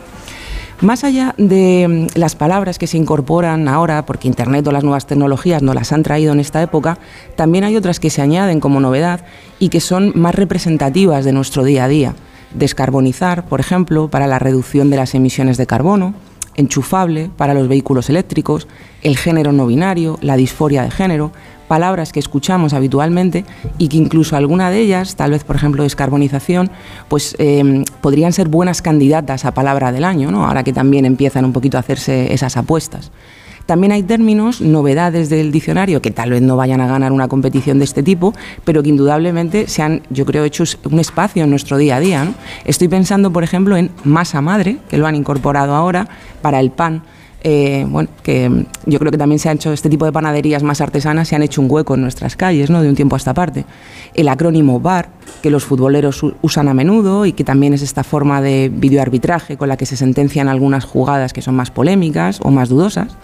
Más 0.81 1.06
allá 1.06 1.35
de 1.38 1.88
mm, 1.88 2.19
las 2.19 2.35
palabras 2.35 2.77
que 2.80 2.88
se 2.88 2.97
incorporan 2.97 3.69
ahora, 3.69 4.06
porque 4.06 4.27
Internet 4.27 4.68
o 4.68 4.73
las 4.73 4.84
nuevas 4.84 5.07
tecnologías 5.07 5.61
nos 5.61 5.73
las 5.73 5.93
han 5.93 6.03
traído 6.03 6.34
en 6.34 6.41
esta 6.41 6.61
época, 6.61 6.97
también 7.38 7.64
hay 7.64 7.77
otras 7.77 8.01
que 8.01 8.10
se 8.10 8.22
añaden 8.22 8.60
como 8.60 8.81
novedad 8.81 9.23
y 9.57 9.69
que 9.69 9.80
son 9.80 10.11
más 10.15 10.35
representativas 10.35 11.23
de 11.23 11.31
nuestro 11.31 11.64
día 11.64 11.85
a 11.85 11.88
día. 11.88 12.14
Descarbonizar, 12.53 13.45
por 13.45 13.61
ejemplo, 13.61 14.10
para 14.10 14.27
la 14.27 14.38
reducción 14.38 14.89
de 14.89 14.97
las 14.97 15.15
emisiones 15.15 15.56
de 15.56 15.65
carbono, 15.65 16.14
enchufable 16.60 17.30
para 17.36 17.53
los 17.53 17.68
vehículos 17.68 18.10
eléctricos, 18.10 18.68
el 19.02 19.18
género 19.18 19.52
no 19.52 19.65
binario, 19.65 20.19
la 20.22 20.36
disforia 20.36 20.84
de 20.84 20.91
género, 20.91 21.31
palabras 21.68 22.11
que 22.11 22.19
escuchamos 22.19 22.73
habitualmente 22.73 23.45
y 23.77 23.88
que 23.88 23.98
incluso 23.98 24.36
alguna 24.36 24.69
de 24.69 24.80
ellas, 24.80 25.15
tal 25.15 25.31
vez 25.31 25.44
por 25.44 25.56
ejemplo 25.56 25.84
descarbonización, 25.84 26.72
pues 27.07 27.36
eh, 27.40 27.84
podrían 28.02 28.34
ser 28.34 28.49
buenas 28.49 28.81
candidatas 28.81 29.45
a 29.45 29.53
palabra 29.53 29.91
del 29.91 30.03
año, 30.03 30.31
¿no? 30.31 30.45
ahora 30.45 30.64
que 30.64 30.73
también 30.73 31.06
empiezan 31.06 31.45
un 31.45 31.53
poquito 31.53 31.77
a 31.77 31.81
hacerse 31.81 32.34
esas 32.34 32.57
apuestas. 32.57 33.11
También 33.69 33.91
hay 33.91 34.01
términos, 34.01 34.61
novedades 34.61 35.29
del 35.29 35.51
diccionario, 35.51 36.01
que 36.01 36.09
tal 36.09 36.31
vez 36.31 36.41
no 36.41 36.57
vayan 36.57 36.81
a 36.81 36.87
ganar 36.87 37.11
una 37.11 37.27
competición 37.27 37.77
de 37.77 37.85
este 37.85 38.01
tipo, 38.01 38.33
pero 38.63 38.81
que 38.81 38.89
indudablemente 38.89 39.67
se 39.67 39.83
han, 39.83 40.01
yo 40.09 40.25
creo, 40.25 40.43
hecho 40.43 40.63
un 40.89 40.97
espacio 40.97 41.43
en 41.43 41.51
nuestro 41.51 41.77
día 41.77 41.97
a 41.97 41.99
día. 41.99 42.33
Estoy 42.65 42.87
pensando, 42.87 43.31
por 43.31 43.43
ejemplo, 43.43 43.77
en 43.77 43.91
masa 44.03 44.41
madre, 44.41 44.79
que 44.89 44.97
lo 44.97 45.05
han 45.05 45.13
incorporado 45.13 45.75
ahora 45.75 46.07
para 46.41 46.59
el 46.59 46.71
pan. 46.71 47.03
Eh, 47.41 47.86
bueno, 47.88 48.10
que 48.22 48.66
yo 48.86 48.99
creo 48.99 49.11
que 49.11 49.18
también 49.18 49.40
se 49.40 49.49
han 49.49 49.56
hecho 49.56 49.72
este 49.72 49.90
tipo 49.90 50.06
de 50.06 50.11
panaderías 50.11 50.61
más 50.61 50.82
artesanas, 50.82 51.28
se 51.28 51.36
han 51.36 51.44
hecho 51.44 51.61
un 51.61 51.72
hueco 51.72 51.95
en 51.95 52.02
nuestras 52.02 52.36
calles, 52.36 52.70
¿no? 52.70 52.82
De 52.82 52.90
un 52.90 52.95
tiempo 52.95 53.16
a 53.16 53.18
esta 53.18 53.34
parte. 53.34 53.66
El 54.14 54.28
acrónimo 54.28 54.80
VAR, 54.80 55.10
que 55.41 55.49
los 55.49 55.64
futboleros 55.64 56.22
usan 56.41 56.68
a 56.68 56.74
menudo 56.74 57.26
y 57.26 57.34
que 57.34 57.44
también 57.44 57.74
es 57.74 57.82
esta 57.82 58.03
forma 58.03 58.41
de 58.41 58.70
videoarbitraje 58.74 59.57
con 59.57 59.70
la 59.70 59.78
que 59.78 59.86
se 59.86 59.95
sentencian 59.95 60.49
algunas 60.49 60.84
jugadas 60.84 61.32
que 61.32 61.41
son 61.41 61.56
más 61.56 61.72
polémicas 61.72 62.40
o 62.44 62.52
más 62.52 62.70
dudosas. 62.70 63.16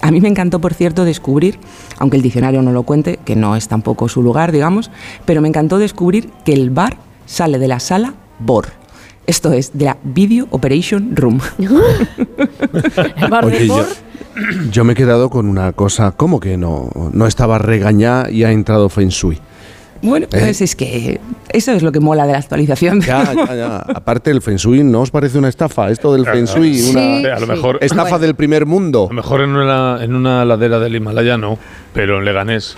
A 0.00 0.10
mí 0.10 0.20
me 0.20 0.28
encantó, 0.28 0.60
por 0.60 0.74
cierto, 0.74 1.04
descubrir, 1.04 1.58
aunque 1.98 2.16
el 2.16 2.22
diccionario 2.22 2.62
no 2.62 2.72
lo 2.72 2.84
cuente, 2.84 3.18
que 3.24 3.34
no 3.34 3.56
es 3.56 3.66
tampoco 3.68 4.08
su 4.08 4.22
lugar, 4.22 4.52
digamos, 4.52 4.90
pero 5.24 5.40
me 5.40 5.48
encantó 5.48 5.78
descubrir 5.78 6.30
que 6.44 6.52
el 6.52 6.70
bar 6.70 6.98
sale 7.26 7.58
de 7.58 7.68
la 7.68 7.80
sala 7.80 8.14
BOR. 8.38 8.85
Esto 9.26 9.52
es, 9.52 9.76
de 9.76 9.86
la 9.86 9.96
Video 10.04 10.46
Operation 10.50 11.16
Room. 11.16 11.40
¿El 11.58 13.28
bar 13.28 13.46
de 13.46 13.70
Oye, 13.70 13.82
yo, 14.70 14.84
me 14.84 14.92
he 14.92 14.96
quedado 14.96 15.30
con 15.30 15.48
una 15.48 15.72
cosa, 15.72 16.12
¿cómo 16.12 16.40
que 16.40 16.56
no? 16.56 16.90
No 17.12 17.26
estaba 17.26 17.58
regañada 17.58 18.30
y 18.30 18.44
ha 18.44 18.52
entrado 18.52 18.88
Feng 18.88 19.08
Shui. 19.08 19.40
Bueno, 20.02 20.26
pues 20.30 20.60
es 20.60 20.76
que 20.76 21.20
eso 21.48 21.72
es 21.72 21.82
lo 21.82 21.90
que 21.90 22.00
mola 22.00 22.26
de 22.26 22.32
la 22.32 22.38
actualización. 22.38 23.00
Ya, 23.00 23.32
ya, 23.32 23.54
ya. 23.54 23.76
Aparte, 23.78 24.30
el 24.30 24.42
Feng 24.42 24.56
Shui, 24.56 24.84
¿no 24.84 25.00
os 25.00 25.10
parece 25.10 25.38
una 25.38 25.48
estafa? 25.48 25.90
Esto 25.90 26.12
del 26.12 26.26
Feng 26.26 26.44
Shui, 26.44 26.74
Sí, 26.74 26.90
una 26.90 27.34
a 27.34 27.40
lo 27.40 27.46
mejor 27.46 27.78
estafa 27.80 28.18
del 28.18 28.34
primer 28.34 28.66
mundo. 28.66 29.06
A 29.06 29.08
lo 29.08 29.14
mejor 29.14 29.40
en 29.40 29.50
una, 29.50 30.04
en 30.04 30.14
una 30.14 30.44
ladera 30.44 30.78
del 30.78 30.94
Himalaya 30.94 31.38
no, 31.38 31.58
pero 31.94 32.18
en 32.18 32.26
Leganés 32.26 32.76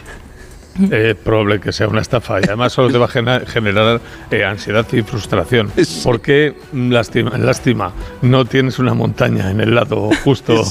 es 0.90 1.14
probable 1.16 1.60
que 1.60 1.72
sea 1.72 1.88
una 1.88 2.00
estafa 2.00 2.40
y 2.40 2.44
además 2.44 2.72
solo 2.72 2.90
te 2.90 2.98
va 2.98 3.06
a 3.06 3.40
generar 3.46 4.00
eh, 4.30 4.44
ansiedad 4.44 4.86
y 4.92 5.02
frustración. 5.02 5.70
¿Por 6.02 6.20
qué, 6.20 6.54
mm, 6.72 6.90
lástima, 6.90 7.38
lástima, 7.38 7.92
no 8.22 8.44
tienes 8.44 8.78
una 8.78 8.94
montaña 8.94 9.50
en 9.50 9.60
el 9.60 9.74
lado 9.74 10.10
justo 10.24 10.54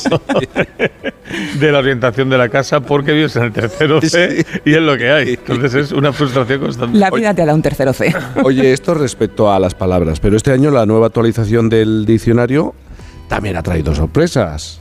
de 1.59 1.71
la 1.71 1.79
orientación 1.79 2.29
de 2.29 2.37
la 2.37 2.49
casa 2.49 2.79
porque 2.79 3.11
vives 3.13 3.35
en 3.35 3.43
el 3.43 3.51
tercero 3.51 4.01
C 4.01 4.45
y 4.65 4.73
es 4.73 4.81
lo 4.81 4.97
que 4.97 5.11
hay? 5.11 5.29
Entonces 5.33 5.73
es 5.75 5.91
una 5.91 6.13
frustración 6.13 6.61
constante. 6.61 6.97
La 6.97 7.11
vida 7.11 7.33
te 7.33 7.45
da 7.45 7.53
un 7.53 7.61
tercero 7.61 7.93
C. 7.93 8.13
Oye, 8.43 8.73
esto 8.73 8.93
respecto 8.93 9.51
a 9.51 9.59
las 9.59 9.75
palabras, 9.75 10.19
pero 10.19 10.37
este 10.37 10.51
año 10.51 10.71
la 10.71 10.85
nueva 10.85 11.07
actualización 11.07 11.69
del 11.69 12.05
diccionario 12.05 12.73
también 13.27 13.57
ha 13.57 13.63
traído 13.63 13.93
sorpresas. 13.93 14.79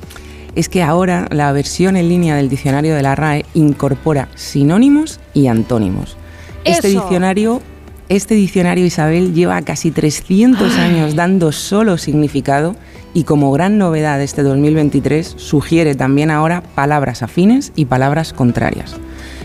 Es 0.56 0.68
que 0.70 0.82
ahora 0.82 1.28
la 1.30 1.52
versión 1.52 1.96
en 1.96 2.08
línea 2.08 2.34
del 2.34 2.48
diccionario 2.48 2.94
de 2.94 3.02
la 3.02 3.14
RAE 3.14 3.44
incorpora 3.54 4.28
sinónimos 4.34 5.20
y 5.34 5.46
antónimos. 5.46 6.16
Este 6.64 6.88
diccionario, 6.88 7.60
este 8.08 8.34
diccionario 8.34 8.84
Isabel 8.84 9.34
lleva 9.34 9.60
casi 9.62 9.90
300 9.92 10.76
años 10.78 11.14
dando 11.14 11.52
solo 11.52 11.98
significado 11.98 12.74
y 13.12 13.24
como 13.24 13.52
gran 13.52 13.78
novedad 13.78 14.18
de 14.18 14.24
este 14.24 14.42
2023 14.42 15.34
sugiere 15.36 15.94
también 15.94 16.30
ahora 16.30 16.62
palabras 16.74 17.22
afines 17.22 17.72
y 17.76 17.84
palabras 17.84 18.32
contrarias. 18.32 18.96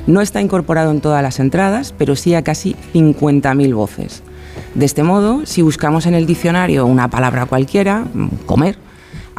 No 0.07 0.21
está 0.21 0.41
incorporado 0.41 0.91
en 0.91 1.01
todas 1.01 1.21
las 1.21 1.39
entradas, 1.39 1.93
pero 1.95 2.15
sí 2.15 2.33
a 2.33 2.43
casi 2.43 2.75
50.000 2.93 3.75
voces. 3.75 4.23
De 4.75 4.85
este 4.85 5.03
modo, 5.03 5.45
si 5.45 5.61
buscamos 5.61 6.05
en 6.05 6.15
el 6.15 6.25
diccionario 6.25 6.85
una 6.85 7.09
palabra 7.09 7.45
cualquiera, 7.45 8.05
mm, 8.13 8.27
comer, 8.45 8.77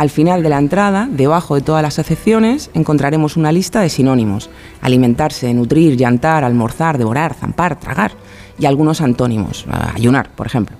al 0.02 0.10
final 0.10 0.42
de 0.42 0.48
la 0.48 0.58
entrada, 0.58 1.08
debajo 1.08 1.54
de 1.54 1.60
todas 1.60 1.80
las 1.80 2.00
acepciones, 2.00 2.70
encontraremos 2.74 3.36
una 3.36 3.52
lista 3.52 3.82
de 3.82 3.88
sinónimos. 3.88 4.50
Alimentarse, 4.80 5.54
nutrir, 5.54 5.96
llantar, 5.96 6.42
almorzar, 6.42 6.98
devorar, 6.98 7.34
zampar, 7.34 7.78
tragar. 7.78 8.10
Y 8.58 8.66
algunos 8.66 9.00
antónimos. 9.00 9.64
Ayunar, 9.94 10.30
por 10.34 10.48
ejemplo. 10.48 10.76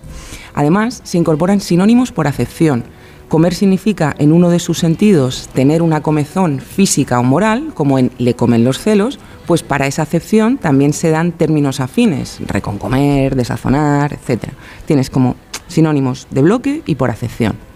Además, 0.55 1.03
se 1.05 1.19
incorporan 1.19 1.61
sinónimos 1.61 2.11
por 2.11 2.27
acepción. 2.27 2.82
Comer 3.28 3.55
significa, 3.55 4.12
en 4.19 4.32
uno 4.32 4.51
de 4.51 4.59
sus 4.59 4.81
sentidos, 4.81 5.49
tener 5.55 5.82
una 5.82 6.03
comezón 6.03 6.59
física 6.59 7.20
o 7.20 7.23
moral, 7.23 7.70
como 7.74 8.01
en 8.01 8.11
le 8.19 8.35
comen 8.35 8.65
los 8.65 8.81
celos, 8.81 9.20
pues 9.47 9.62
para 9.62 9.86
esa 9.86 10.03
acepción 10.03 10.59
también 10.59 10.93
se 10.93 11.11
dan 11.11 11.31
términos 11.31 11.78
afines, 11.78 12.40
reconcomer, 12.44 13.36
desazonar, 13.36 14.15
etc. 14.15 14.47
Tienes 14.85 15.11
como 15.11 15.36
sinónimos 15.69 16.27
de 16.32 16.43
bloque 16.43 16.82
y 16.86 16.97
por 16.97 17.11
acepción. 17.11 17.70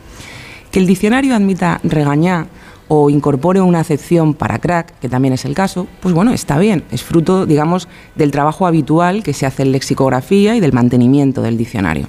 Que 0.77 0.81
el 0.81 0.87
diccionario 0.87 1.35
admita 1.35 1.81
regañar 1.85 2.49
o 2.89 3.09
incorpore 3.09 3.63
una 3.63 3.81
acepción 3.81 4.35
para 4.35 4.59
crack, 4.59 4.93
que 5.01 5.09
también 5.09 5.33
es 5.33 5.47
el 5.47 5.55
caso, 5.55 5.87
pues 6.01 6.15
bueno, 6.15 6.35
está 6.35 6.59
bien, 6.59 6.85
es 6.91 7.03
fruto, 7.03 7.47
digamos, 7.47 7.89
del 8.15 8.31
trabajo 8.31 8.67
habitual 8.67 9.23
que 9.23 9.33
se 9.33 9.47
hace 9.47 9.63
en 9.63 9.73
lexicografía 9.73 10.55
y 10.55 10.61
del 10.61 10.75
mantenimiento 10.75 11.41
del 11.41 11.57
diccionario. 11.57 12.09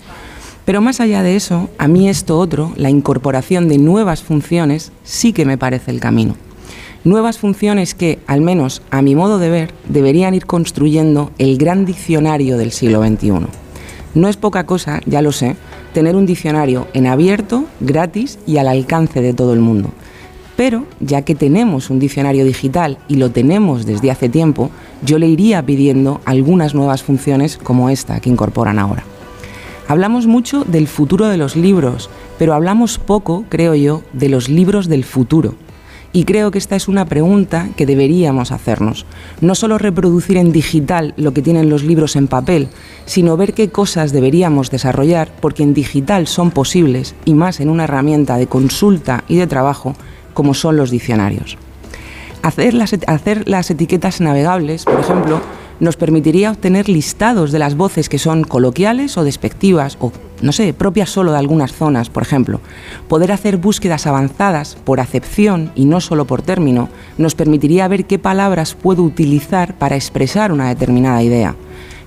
Pero 0.65 0.81
más 0.81 0.99
allá 0.99 1.23
de 1.23 1.37
eso, 1.37 1.69
a 1.77 1.87
mí 1.87 2.09
esto 2.09 2.37
otro, 2.37 2.73
la 2.75 2.89
incorporación 2.89 3.69
de 3.69 3.77
nuevas 3.77 4.21
funciones, 4.21 4.91
sí 5.05 5.31
que 5.31 5.45
me 5.45 5.57
parece 5.57 5.91
el 5.91 6.01
camino. 6.01 6.35
Nuevas 7.05 7.37
funciones 7.37 7.95
que, 7.95 8.19
al 8.27 8.41
menos 8.41 8.81
a 8.91 9.01
mi 9.01 9.15
modo 9.15 9.39
de 9.39 9.49
ver, 9.49 9.73
deberían 9.87 10.33
ir 10.33 10.45
construyendo 10.45 11.31
el 11.37 11.57
gran 11.57 11.85
diccionario 11.85 12.57
del 12.57 12.73
siglo 12.73 13.01
XXI. 13.01 13.47
No 14.13 14.27
es 14.27 14.35
poca 14.35 14.65
cosa, 14.65 14.99
ya 15.05 15.21
lo 15.21 15.31
sé, 15.31 15.55
tener 15.97 16.15
un 16.15 16.27
diccionario 16.27 16.87
en 16.93 17.07
abierto, 17.07 17.65
gratis 17.79 18.37
y 18.45 18.57
al 18.57 18.67
alcance 18.67 19.19
de 19.19 19.33
todo 19.33 19.53
el 19.53 19.61
mundo. 19.61 19.89
Pero, 20.55 20.85
ya 20.99 21.23
que 21.23 21.33
tenemos 21.33 21.89
un 21.89 21.97
diccionario 21.97 22.45
digital 22.45 22.99
y 23.07 23.15
lo 23.15 23.31
tenemos 23.31 23.87
desde 23.87 24.11
hace 24.11 24.29
tiempo, 24.29 24.69
yo 25.03 25.17
le 25.17 25.27
iría 25.27 25.65
pidiendo 25.65 26.21
algunas 26.23 26.75
nuevas 26.75 27.01
funciones 27.01 27.57
como 27.57 27.89
esta 27.89 28.19
que 28.19 28.29
incorporan 28.29 28.77
ahora. 28.77 29.05
Hablamos 29.87 30.27
mucho 30.27 30.63
del 30.65 30.85
futuro 30.85 31.29
de 31.29 31.37
los 31.37 31.55
libros, 31.55 32.11
pero 32.37 32.53
hablamos 32.53 32.99
poco, 32.99 33.45
creo 33.49 33.73
yo, 33.73 34.03
de 34.13 34.29
los 34.29 34.49
libros 34.49 34.87
del 34.87 35.03
futuro. 35.03 35.55
Y 36.17 36.23
creo 36.23 36.49
que 36.49 36.57
esta 36.57 36.75
es 36.75 36.87
una 36.87 37.05
pregunta 37.05 37.69
que 37.77 37.85
deberíamos 37.85 38.51
hacernos. 38.51 39.05
No 39.39 39.53
solo 39.53 39.77
reproducir 39.77 40.37
en 40.37 40.51
digital 40.51 41.13
lo 41.15 41.31
que 41.31 41.43
tienen 41.43 41.69
los 41.69 41.83
libros 41.83 42.15
en 42.15 42.27
papel, 42.27 42.69
sino 43.05 43.37
ver 43.37 43.53
qué 43.53 43.69
cosas 43.69 44.11
deberíamos 44.11 44.71
desarrollar 44.71 45.29
porque 45.39 45.61
en 45.61 45.75
digital 45.75 46.25
son 46.25 46.49
posibles 46.49 47.13
y 47.25 47.35
más 47.35 47.59
en 47.59 47.69
una 47.69 47.83
herramienta 47.83 48.37
de 48.37 48.47
consulta 48.47 49.25
y 49.27 49.35
de 49.35 49.45
trabajo 49.45 49.93
como 50.33 50.55
son 50.55 50.75
los 50.75 50.89
diccionarios. 50.89 51.55
Hacer 52.41 52.73
las, 52.73 52.95
hacer 53.05 53.47
las 53.47 53.69
etiquetas 53.69 54.19
navegables, 54.19 54.85
por 54.85 54.99
ejemplo, 54.99 55.39
nos 55.79 55.97
permitiría 55.97 56.49
obtener 56.49 56.89
listados 56.89 57.51
de 57.51 57.59
las 57.59 57.75
voces 57.75 58.09
que 58.09 58.17
son 58.17 58.43
coloquiales 58.43 59.19
o 59.19 59.23
despectivas 59.23 59.97
o, 59.99 60.11
no 60.41 60.51
sé, 60.51 60.73
propias 60.73 61.09
solo 61.09 61.31
de 61.31 61.39
algunas 61.39 61.73
zonas, 61.73 62.09
por 62.09 62.23
ejemplo. 62.23 62.59
Poder 63.07 63.31
hacer 63.31 63.57
búsquedas 63.57 64.07
avanzadas 64.07 64.77
por 64.83 64.99
acepción 64.99 65.71
y 65.75 65.85
no 65.85 66.01
solo 66.01 66.25
por 66.25 66.41
término 66.41 66.89
nos 67.17 67.35
permitiría 67.35 67.87
ver 67.87 68.05
qué 68.05 68.19
palabras 68.19 68.75
puedo 68.75 69.03
utilizar 69.03 69.75
para 69.75 69.95
expresar 69.95 70.51
una 70.51 70.69
determinada 70.69 71.23
idea. 71.23 71.55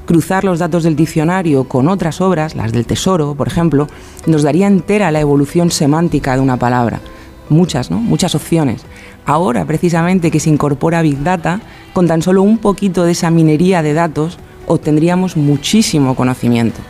Cruzar 0.07 0.44
los 0.44 0.59
datos 0.59 0.82
del 0.82 0.97
diccionario 0.97 1.65
con 1.65 1.89
otras 1.89 2.20
obras, 2.20 2.57
las 2.57 2.73
del 2.73 2.86
tesoro, 2.86 3.35
por 3.35 3.48
ejemplo, 3.48 3.86
nos 4.27 4.43
daría 4.43 4.66
entera 4.66 5.11
la 5.11 5.20
evolución 5.20 5.70
semántica 5.70 6.35
de 6.35 6.40
una 6.40 6.57
palabra. 6.57 7.01
Muchas, 7.48 7.90
¿no? 7.90 7.98
Muchas 7.98 8.35
opciones. 8.35 8.82
Ahora, 9.27 9.65
precisamente, 9.65 10.31
que 10.31 10.40
se 10.40 10.51
incorpora 10.51 11.02
Big 11.02 11.23
Data, 11.23 11.61
con 11.93 12.09
tan 12.09 12.23
solo 12.23 12.43
un 12.43 12.59
poquito 12.59 13.05
de 13.05 13.12
esa 13.12 13.31
minería 13.31 13.82
de 13.82 13.93
datos, 13.93 14.39
obtendríamos 14.66 15.36
muchísimo 15.36 16.15
conocimiento. 16.15 16.81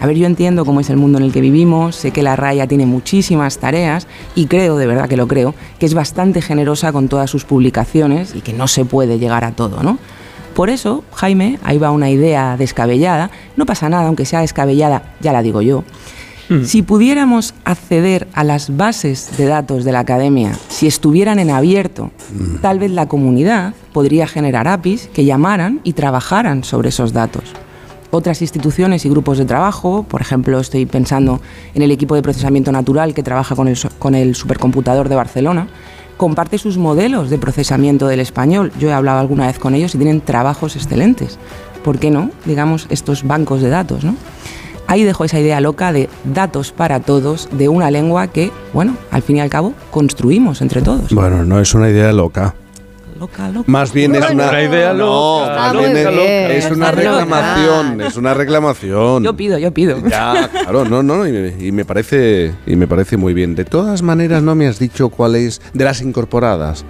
A 0.00 0.06
ver, 0.06 0.16
yo 0.16 0.26
entiendo 0.26 0.64
cómo 0.64 0.80
es 0.80 0.90
el 0.90 0.96
mundo 0.96 1.18
en 1.18 1.24
el 1.24 1.32
que 1.32 1.40
vivimos, 1.40 1.96
sé 1.96 2.10
que 2.10 2.22
la 2.22 2.36
RAIA 2.36 2.66
tiene 2.66 2.86
muchísimas 2.86 3.58
tareas 3.58 4.06
y 4.34 4.46
creo, 4.46 4.76
de 4.76 4.86
verdad 4.86 5.08
que 5.08 5.16
lo 5.16 5.28
creo, 5.28 5.54
que 5.78 5.86
es 5.86 5.94
bastante 5.94 6.42
generosa 6.42 6.92
con 6.92 7.08
todas 7.08 7.30
sus 7.30 7.44
publicaciones 7.44 8.34
y 8.34 8.40
que 8.40 8.52
no 8.52 8.68
se 8.68 8.84
puede 8.84 9.18
llegar 9.18 9.44
a 9.44 9.52
todo, 9.52 9.82
¿no? 9.82 9.98
Por 10.54 10.70
eso, 10.70 11.04
Jaime, 11.14 11.58
ahí 11.64 11.78
va 11.78 11.90
una 11.90 12.10
idea 12.10 12.56
descabellada, 12.56 13.30
no 13.56 13.66
pasa 13.66 13.88
nada, 13.88 14.06
aunque 14.06 14.24
sea 14.24 14.40
descabellada, 14.40 15.14
ya 15.20 15.32
la 15.32 15.42
digo 15.42 15.62
yo. 15.62 15.84
Mm. 16.48 16.64
Si 16.64 16.82
pudiéramos 16.82 17.54
acceder 17.64 18.28
a 18.34 18.44
las 18.44 18.76
bases 18.76 19.36
de 19.36 19.46
datos 19.46 19.84
de 19.84 19.92
la 19.92 20.00
academia, 20.00 20.52
si 20.68 20.86
estuvieran 20.86 21.38
en 21.38 21.50
abierto, 21.50 22.10
mm. 22.32 22.56
tal 22.60 22.78
vez 22.78 22.90
la 22.90 23.08
comunidad 23.08 23.74
podría 23.92 24.26
generar 24.26 24.68
APIs 24.68 25.08
que 25.12 25.24
llamaran 25.24 25.80
y 25.82 25.94
trabajaran 25.94 26.62
sobre 26.62 26.90
esos 26.90 27.12
datos. 27.12 27.44
Otras 28.16 28.42
instituciones 28.42 29.04
y 29.04 29.08
grupos 29.08 29.38
de 29.38 29.44
trabajo, 29.44 30.04
por 30.04 30.20
ejemplo, 30.20 30.60
estoy 30.60 30.86
pensando 30.86 31.40
en 31.74 31.82
el 31.82 31.90
equipo 31.90 32.14
de 32.14 32.22
procesamiento 32.22 32.70
natural 32.70 33.12
que 33.12 33.24
trabaja 33.24 33.56
con 33.56 33.66
el, 33.66 33.76
con 33.98 34.14
el 34.14 34.36
supercomputador 34.36 35.08
de 35.08 35.16
Barcelona, 35.16 35.66
comparte 36.16 36.58
sus 36.58 36.78
modelos 36.78 37.28
de 37.28 37.38
procesamiento 37.38 38.06
del 38.06 38.20
español. 38.20 38.70
Yo 38.78 38.88
he 38.88 38.92
hablado 38.92 39.18
alguna 39.18 39.48
vez 39.48 39.58
con 39.58 39.74
ellos 39.74 39.96
y 39.96 39.98
tienen 39.98 40.20
trabajos 40.20 40.76
excelentes. 40.76 41.40
¿Por 41.82 41.98
qué 41.98 42.12
no? 42.12 42.30
Digamos, 42.44 42.86
estos 42.88 43.24
bancos 43.24 43.62
de 43.62 43.70
datos, 43.70 44.04
¿no? 44.04 44.14
Ahí 44.86 45.02
dejo 45.02 45.24
esa 45.24 45.40
idea 45.40 45.60
loca 45.60 45.92
de 45.92 46.08
datos 46.22 46.70
para 46.70 47.00
todos, 47.00 47.48
de 47.50 47.68
una 47.68 47.90
lengua 47.90 48.28
que, 48.28 48.52
bueno, 48.72 48.96
al 49.10 49.22
fin 49.22 49.38
y 49.38 49.40
al 49.40 49.50
cabo, 49.50 49.74
construimos 49.90 50.62
entre 50.62 50.82
todos. 50.82 51.12
Bueno, 51.12 51.44
no 51.44 51.58
es 51.58 51.74
una 51.74 51.90
idea 51.90 52.12
loca. 52.12 52.54
Más 53.66 53.92
bien 53.92 54.14
es 54.14 54.30
una, 54.30 54.62
idea 54.62 54.92
loca. 54.92 55.72
es, 56.50 56.70
una 56.70 56.90
reclamación, 56.90 58.00
es 58.00 58.16
una 58.16 58.34
reclamación. 58.34 59.22
Yo 59.22 59.34
pido, 59.34 59.58
yo 59.58 59.72
pido. 59.72 59.98
Ya, 60.08 60.48
claro, 60.48 60.84
no, 60.84 61.02
no, 61.02 61.26
y 61.26 61.72
me, 61.72 61.84
parece 61.84 62.54
y 62.66 62.76
me 62.76 62.86
parece 62.86 63.16
muy 63.16 63.34
bien. 63.34 63.54
De 63.54 63.64
todas 63.64 64.02
maneras, 64.02 64.42
no 64.42 64.54
me 64.54 64.66
has 64.66 64.78
dicho 64.78 65.08
cuál 65.08 65.36
es 65.36 65.60
de 65.72 65.84
las 65.84 66.00
incorporadas 66.00 66.84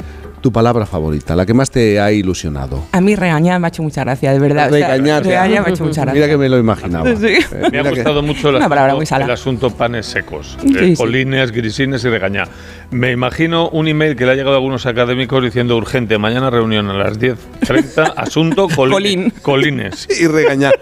tu 0.45 0.53
palabra 0.53 0.85
favorita, 0.85 1.35
la 1.35 1.47
que 1.47 1.55
más 1.55 1.71
te 1.71 1.99
ha 1.99 2.13
ilusionado? 2.13 2.85
A 2.93 3.01
mí 3.01 3.17
regañar 3.17 3.59
me 3.59 3.67
ha 3.67 3.69
hecho 3.69 3.83
mucha 3.83 4.05
gracia, 4.05 4.31
de 4.31 4.39
verdad. 4.39 4.71
Regañar. 4.71 5.25
me 5.25 5.33
ha 5.33 5.47
hecho 5.71 5.87
mucha 5.87 6.03
gracia. 6.03 6.13
Mira 6.13 6.29
que 6.29 6.37
me 6.37 6.51
lo 6.51 6.59
imaginaba. 6.59 7.09
Eh, 7.09 7.39
me 7.73 7.79
ha 7.79 7.89
gustado 7.89 8.23
mucho 8.23 8.51
el 8.51 8.57
asunto, 8.57 9.17
el 9.17 9.31
asunto, 9.31 9.71
panes 9.71 10.05
secos, 10.05 10.59
sí, 10.61 10.97
colines, 10.97 11.51
grisines 11.51 12.05
y 12.05 12.11
regañar. 12.11 12.51
Me 12.91 13.11
imagino 13.11 13.71
un 13.71 13.89
email 13.89 14.17
que 14.17 14.27
le 14.27 14.33
ha 14.33 14.35
llegado 14.35 14.53
a 14.53 14.59
algunos 14.59 14.85
académicos 14.85 15.43
diciendo 15.43 15.79
urgente, 15.79 16.19
mañana 16.19 16.51
reunión 16.51 16.91
a 16.91 16.93
las 16.93 17.19
10.30, 17.19 18.13
asunto 18.15 18.69
colín, 18.77 19.33
colines. 19.41 20.07
Y 20.21 20.27
regañar. 20.27 20.75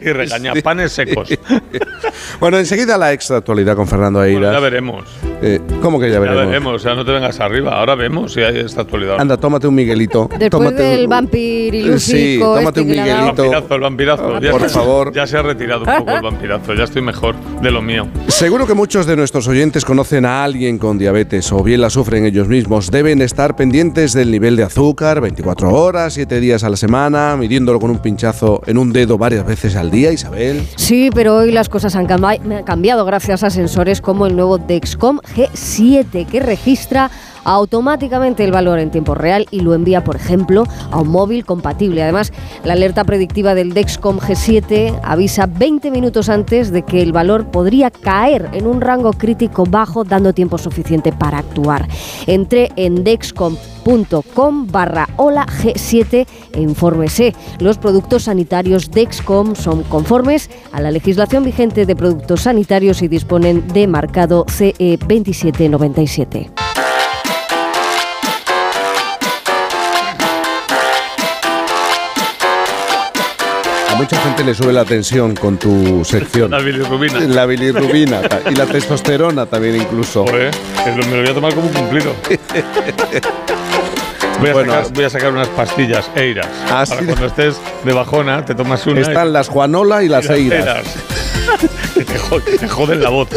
Y 0.00 0.12
regaña 0.12 0.54
panes 0.62 0.92
secos. 0.92 1.28
bueno, 2.40 2.58
enseguida 2.58 2.98
la 2.98 3.12
extra 3.12 3.38
actualidad 3.38 3.76
con 3.76 3.86
Fernando 3.86 4.20
Aira. 4.20 4.52
ya 4.52 4.60
veremos. 4.60 5.04
Eh, 5.40 5.60
¿Cómo 5.80 6.00
que 6.00 6.10
ya 6.10 6.18
veremos? 6.18 6.42
Ya 6.42 6.46
veremos, 6.48 6.74
o 6.74 6.78
sea, 6.78 6.94
no 6.94 7.04
te 7.04 7.12
vengas 7.12 7.38
arriba. 7.40 7.78
Ahora 7.78 7.94
vemos 7.94 8.32
si 8.32 8.40
hay 8.40 8.58
esta 8.58 8.82
actualidad. 8.82 9.20
Anda, 9.20 9.36
tómate 9.36 9.68
un 9.68 9.74
Miguelito. 9.74 10.28
Después 10.38 10.76
del 10.76 11.06
vampiro 11.06 11.98
Sí, 11.98 12.38
tómate 12.40 12.80
un 12.80 12.90
este 12.90 13.02
Miguelito. 13.02 13.44
El 13.44 13.50
vampirazo, 13.50 13.74
el 13.74 13.80
vampirazo. 13.80 14.40
ya 14.40 14.50
por 14.50 14.68
favor. 14.68 15.12
Ya 15.12 15.26
se 15.26 15.36
ha 15.36 15.42
retirado 15.42 15.84
un 15.84 15.98
poco 15.98 16.16
el 16.16 16.22
vampirazo. 16.22 16.74
Ya 16.74 16.84
estoy 16.84 17.02
mejor 17.02 17.36
de 17.62 17.70
lo 17.70 17.82
mío. 17.82 18.08
Seguro 18.28 18.66
que 18.66 18.74
muchos 18.74 19.06
de 19.06 19.16
nuestros 19.16 19.48
oyentes 19.48 19.84
conocen 19.84 20.24
a 20.24 20.44
alguien 20.44 20.78
con 20.78 20.98
diabetes 20.98 21.50
o 21.52 21.62
bien 21.62 21.80
la 21.80 21.90
sufren 21.90 22.24
ellos 22.24 22.48
mismos. 22.48 22.90
Deben 22.90 23.22
estar 23.22 23.56
pendientes 23.56 24.12
del 24.12 24.30
nivel 24.30 24.56
de 24.56 24.64
azúcar 24.64 25.20
24 25.20 25.72
horas, 25.72 26.14
7 26.14 26.40
días 26.40 26.64
a 26.64 26.68
la 26.68 26.76
semana, 26.76 27.36
midiéndolo 27.36 27.78
con 27.80 27.90
un 27.90 27.98
pinchazo 27.98 28.60
en 28.66 28.78
un 28.78 28.92
dedo 28.92 29.18
varias 29.18 29.46
veces 29.46 29.76
al 29.78 29.90
día, 29.90 30.12
Isabel. 30.12 30.66
Sí, 30.76 31.10
pero 31.14 31.36
hoy 31.36 31.52
las 31.52 31.68
cosas 31.68 31.96
han 31.96 32.06
cambiado 32.06 33.04
gracias 33.04 33.42
a 33.42 33.50
sensores 33.50 34.00
como 34.00 34.26
el 34.26 34.36
nuevo 34.36 34.58
Dexcom 34.58 35.18
G7 35.18 36.26
que 36.26 36.40
registra 36.40 37.10
automáticamente 37.44 38.44
el 38.44 38.52
valor 38.52 38.78
en 38.78 38.90
tiempo 38.90 39.14
real 39.14 39.46
y 39.50 39.60
lo 39.60 39.72
envía, 39.72 40.04
por 40.04 40.16
ejemplo, 40.16 40.64
a 40.90 41.00
un 41.00 41.08
móvil 41.08 41.46
compatible. 41.46 42.02
Además, 42.02 42.32
la 42.64 42.74
alerta 42.74 43.04
predictiva 43.04 43.54
del 43.54 43.72
Dexcom 43.72 44.18
G7 44.18 45.00
avisa 45.02 45.46
20 45.46 45.90
minutos 45.90 46.28
antes 46.28 46.70
de 46.70 46.82
que 46.82 47.00
el 47.00 47.12
valor 47.12 47.46
podría 47.46 47.90
caer 47.90 48.50
en 48.52 48.66
un 48.66 48.80
rango 48.80 49.12
crítico 49.12 49.64
bajo, 49.64 50.04
dando 50.04 50.34
tiempo 50.34 50.58
suficiente 50.58 51.12
para 51.12 51.38
actuar. 51.38 51.88
Entre 52.26 52.70
en 52.76 53.02
dexcom.com 53.88 54.66
barra 54.66 55.08
hola 55.16 55.46
G7 55.46 56.26
e 56.52 56.60
infórmese. 56.60 57.34
Los 57.58 57.78
productos 57.78 58.24
sanitarios 58.24 58.90
Dexcom 58.90 59.54
son 59.54 59.82
conformes 59.84 60.50
a 60.72 60.80
la 60.80 60.90
legislación 60.90 61.44
vigente 61.44 61.86
de 61.86 61.96
productos 61.96 62.42
sanitarios 62.42 63.02
y 63.02 63.08
disponen 63.08 63.66
de 63.68 63.86
marcado 63.86 64.44
CE 64.48 64.98
2797. 64.98 66.50
mucha 73.98 74.16
gente 74.20 74.44
le 74.44 74.54
sube 74.54 74.72
la 74.72 74.84
tensión 74.84 75.34
con 75.34 75.58
tu 75.58 76.04
sección. 76.04 76.50
La 76.52 76.60
bilirrubina. 76.60 77.20
La 77.20 77.46
bilirrubina 77.46 78.20
y 78.50 78.54
la 78.54 78.64
testosterona 78.64 79.46
también 79.46 79.74
incluso. 79.74 80.24
Me 80.24 80.50
lo 80.96 81.20
voy 81.20 81.28
a 81.28 81.34
tomar 81.34 81.52
como 81.52 81.66
un 81.66 81.72
cumplido. 81.72 82.14
Voy 84.40 84.50
a, 84.50 84.54
sacar, 84.54 84.92
voy 84.92 85.04
a, 85.04 85.10
sacar, 85.10 85.32
unas 85.32 85.48
pastillas, 85.48 86.10
Eiras. 86.14 86.46
Ah, 86.70 86.84
para 86.88 87.04
cuando 87.04 87.26
estés 87.26 87.60
de 87.84 87.92
bajona, 87.92 88.44
te 88.44 88.54
tomas 88.54 88.86
una. 88.86 89.00
Están 89.00 89.32
las 89.32 89.48
Juanola 89.48 90.02
y 90.02 90.08
las, 90.08 90.30
Eiras. 90.30 90.84
que 91.94 92.58
te 92.58 92.68
joden 92.68 93.02
la 93.02 93.08
voz. 93.10 93.28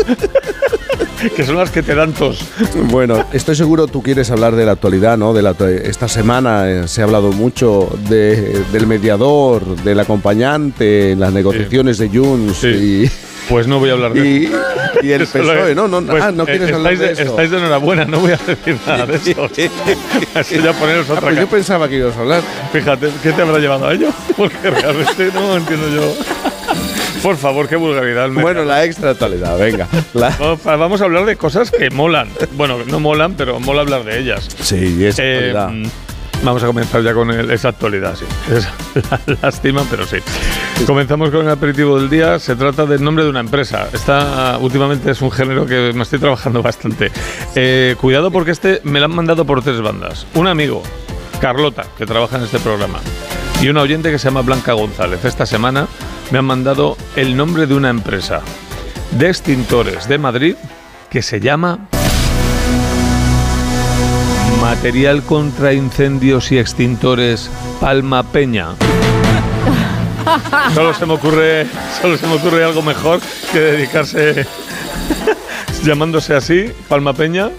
que 1.35 1.43
son 1.43 1.57
las 1.57 1.72
que 1.72 1.84
te 1.84 1.95
dan 1.95 2.14
tos. 2.14 2.39
Bueno, 2.89 3.26
estoy 3.34 3.56
seguro 3.56 3.88
tú 3.88 4.02
quieres 4.02 4.31
hablar 4.31 4.56
de 4.56 4.65
la 4.65 4.73
actualidad, 4.73 5.18
¿no? 5.18 5.34
De 5.34 5.41
la, 5.41 5.56
esta 5.84 6.07
semana 6.07 6.69
eh, 6.69 6.88
se 6.88 7.02
ha 7.02 7.06
hablado 7.06 7.31
mucho 7.31 7.89
de, 8.10 8.64
del 8.72 8.88
mediador, 8.88 9.64
del 9.84 9.99
acompañante, 9.99 11.15
las 11.15 11.34
negociaciones 11.34 11.98
de 11.98 12.10
Junts 12.10 12.64
y... 12.64 13.10
Pues 13.49 13.68
no 13.68 13.80
voy 13.80 13.89
a 13.89 13.93
hablar 13.93 14.14
de 14.14 14.26
y, 14.26 14.45
eso. 14.45 14.56
Y 15.02 15.11
el 15.11 15.22
PSOE, 15.27 15.76
no, 15.76 15.88
no, 15.88 16.02
pues, 16.03 16.23
ah, 16.23 16.31
no 16.31 16.45
quieres 16.45 16.72
hablar 16.72 16.98
de, 16.98 17.11
eso. 17.11 17.22
Estáis 17.23 17.52
de 17.52 17.57
enhorabuena, 17.57 18.06
no 18.06 18.19
voy 18.19 18.31
a 18.31 18.38
decir 18.38 18.77
nada 18.88 19.06
de 19.06 19.15
eso. 19.15 19.49
Así 20.35 20.61
ya 20.61 20.73
poneros 20.73 21.10
ah, 21.10 21.14
otra 21.14 21.22
pues 21.23 21.39
Yo 21.39 21.48
pensaba 21.48 21.89
que 21.89 21.98
ibas 21.98 22.15
a 22.15 22.22
hablar. 22.22 22.43
Fíjate, 22.72 23.10
¿qué 23.22 23.31
te 23.31 23.41
habrá 23.41 23.60
llevado 23.60 23.88
a 23.88 23.93
ello? 23.93 24.10
Porque 24.38 24.69
realmente 24.69 25.31
no 25.34 25.57
entiendo 25.57 25.89
yo. 25.89 26.51
Por 27.22 27.38
favor, 27.38 27.68
qué 27.68 27.76
vulgaridad. 27.76 28.30
Bueno, 28.30 28.64
la 28.64 28.84
extra 28.84 29.11
actualidad, 29.11 29.57
venga. 29.57 29.88
Vamos 30.65 31.02
a 31.02 31.06
hablar 31.06 31.26
de 31.26 31.35
cosas 31.35 31.72
que 31.72 31.89
molan. 31.89 32.30
Bueno, 32.53 32.77
no 32.88 32.99
molan, 32.99 33.35
pero 33.35 33.60
mola 33.60 33.81
hablar 33.81 34.03
de 34.03 34.19
ellas. 34.19 34.48
Sí, 34.61 35.06
es 35.06 35.18
eh, 35.19 35.53
Vamos 36.43 36.64
a 36.64 36.68
comenzar 36.68 37.03
ya 37.03 37.14
con 37.14 37.30
esa 37.52 37.69
actualidad, 37.69 38.15
sí. 38.15 38.26
Es 38.56 38.68
lástima, 39.41 39.85
pero 39.89 40.06
sí. 40.07 40.18
Comenzamos 40.88 41.30
con 41.30 41.45
el 41.45 41.52
aperitivo 41.52 41.99
del 41.99 42.10
día. 42.10 42.39
Se 42.39 42.56
trata 42.56 42.85
del 42.85 43.03
nombre 43.03 43.23
de 43.23 43.30
una 43.30 43.41
empresa. 43.41 43.88
Esta 43.93 44.57
últimamente 44.60 45.11
es 45.11 45.22
un 45.22 45.31
género 45.31 45.68
que 45.68 45.91
me 45.93 46.02
estoy 46.02 46.18
trabajando 46.18 46.64
bastante. 46.64 47.11
Eh, 47.56 47.95
cuidado 47.99 48.31
porque 48.31 48.52
este 48.52 48.81
me 48.84 48.99
lo 48.99 49.06
han 49.06 49.15
mandado 49.15 49.45
por 49.45 49.64
tres 49.64 49.81
bandas. 49.81 50.26
Un 50.34 50.48
amigo, 50.48 50.81
Carlota, 51.39 51.85
que 51.95 52.07
trabaja 52.07 52.38
en 52.38 52.43
este 52.43 52.60
programa, 52.60 52.99
y 53.62 53.70
un 53.70 53.78
oyente 53.78 54.10
que 54.10 54.18
se 54.18 54.26
llama 54.26 54.42
Blanca 54.42 54.74
González. 54.74 55.24
Esta 55.24 55.46
semana 55.46 55.88
me 56.32 56.40
han 56.40 56.46
mandado 56.46 56.98
el 57.16 57.38
nombre 57.38 57.68
de 57.68 57.76
una 57.76 57.90
empresa 57.90 58.42
de 59.12 59.28
extintores 59.28 60.08
de 60.08 60.18
Madrid 60.18 60.56
que 61.12 61.22
se 61.22 61.40
llama 61.40 61.78
Material 64.62 65.22
contra 65.22 65.74
Incendios 65.74 66.52
y 66.52 66.58
Extintores 66.58 67.52
Palma 67.80 68.24
Peña. 68.24 68.70
Solo 70.74 70.96
se 70.96 71.06
me 71.06 71.14
ocurre, 71.14 71.68
solo 72.02 72.18
se 72.18 72.28
me 72.28 72.36
ocurre 72.36 72.64
algo 72.64 72.82
mejor 72.82 73.20
que 73.52 73.60
dedicarse 73.60 74.48
llamándose 75.84 76.36
así, 76.36 76.72
Palma 76.88 77.14
Peña 77.14 77.50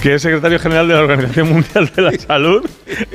que 0.00 0.14
es 0.14 0.22
secretario 0.22 0.58
general 0.58 0.88
de 0.88 0.94
la 0.94 1.00
Organización 1.00 1.50
Mundial 1.50 1.90
de 1.94 2.02
la 2.02 2.12
Salud. 2.12 2.68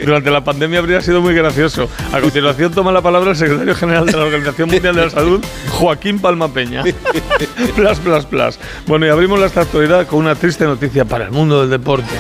Durante 0.04 0.30
la 0.30 0.44
pandemia 0.44 0.80
habría 0.80 1.02
sido 1.02 1.22
muy 1.22 1.34
gracioso. 1.34 1.90
A 2.14 2.20
continuación 2.22 2.74
toma 2.74 2.92
la 2.92 3.02
palabra 3.02 3.32
el 3.32 3.36
secretario 3.36 3.76
general 3.76 4.06
de 4.06 4.12
la 4.14 4.26
Organización 4.26 4.70
Mundial 4.70 4.96
de 4.96 5.04
la 5.06 5.10
Salud, 5.10 5.44
Joaquín 5.72 6.20
Palma 6.20 6.48
Peña. 6.50 6.84
plas, 7.76 8.00
plas, 8.00 8.26
plas. 8.26 8.60
Bueno, 8.88 9.06
y 9.06 9.10
abrimos 9.10 9.40
la 9.40 9.48
actualidad 9.48 10.06
con 10.08 10.20
una 10.20 10.36
triste 10.36 10.66
noticia 10.66 11.06
para 11.06 11.26
el 11.26 11.32
mundo 11.32 11.62
del 11.62 11.70
deporte. 11.70 12.14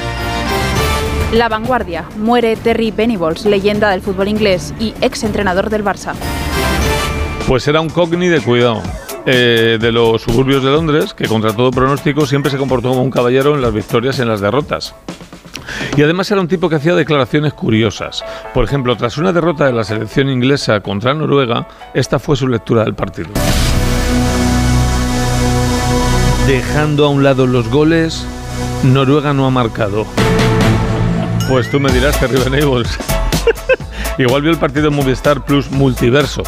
La 1.31 1.49
vanguardia. 1.49 2.05
Muere 2.17 2.55
Terry 2.55 2.91
Venables, 2.91 3.45
leyenda 3.45 3.89
del 3.89 4.01
fútbol 4.01 4.27
inglés 4.27 4.73
y 4.79 4.93
ex 5.01 5.23
entrenador 5.23 5.69
del 5.69 5.83
Barça. 5.83 6.13
Pues 7.47 7.67
era 7.67 7.81
un 7.81 7.89
cogni 7.89 8.27
de 8.27 8.41
cuidado. 8.41 8.81
Eh, 9.27 9.79
de 9.81 9.91
los 9.91 10.21
suburbios 10.21 10.63
de 10.63 10.69
Londres, 10.69 11.15
que 11.15 11.27
contra 11.27 11.51
todo 11.51 11.71
pronóstico 11.71 12.27
siempre 12.27 12.51
se 12.51 12.59
comportó 12.59 12.89
como 12.89 13.01
un 13.01 13.09
caballero 13.09 13.55
en 13.55 13.61
las 13.61 13.73
victorias 13.73 14.19
y 14.19 14.21
en 14.21 14.27
las 14.27 14.39
derrotas. 14.39 14.93
Y 15.97 16.03
además 16.03 16.29
era 16.29 16.41
un 16.41 16.47
tipo 16.47 16.69
que 16.69 16.75
hacía 16.75 16.93
declaraciones 16.93 17.53
curiosas. 17.53 18.23
Por 18.53 18.63
ejemplo, 18.63 18.95
tras 18.95 19.17
una 19.17 19.33
derrota 19.33 19.65
de 19.65 19.73
la 19.73 19.83
selección 19.83 20.29
inglesa 20.29 20.79
contra 20.81 21.15
Noruega, 21.15 21.67
esta 21.95 22.19
fue 22.19 22.35
su 22.35 22.47
lectura 22.47 22.83
del 22.83 22.93
partido. 22.93 23.29
Dejando 26.45 27.05
a 27.05 27.09
un 27.09 27.23
lado 27.23 27.47
los 27.47 27.67
goles, 27.69 28.27
Noruega 28.83 29.33
no 29.33 29.47
ha 29.47 29.49
marcado. 29.49 30.05
Pues 31.49 31.71
tú 31.71 31.79
me 31.79 31.91
dirás 31.91 32.15
que 32.17 32.27
Riven 32.27 32.59
Igual 34.19 34.41
vio 34.43 34.51
el 34.51 34.57
partido 34.57 34.89
en 34.89 34.95
Movistar 34.95 35.43
Plus 35.43 35.71
Multiverso 35.71 36.43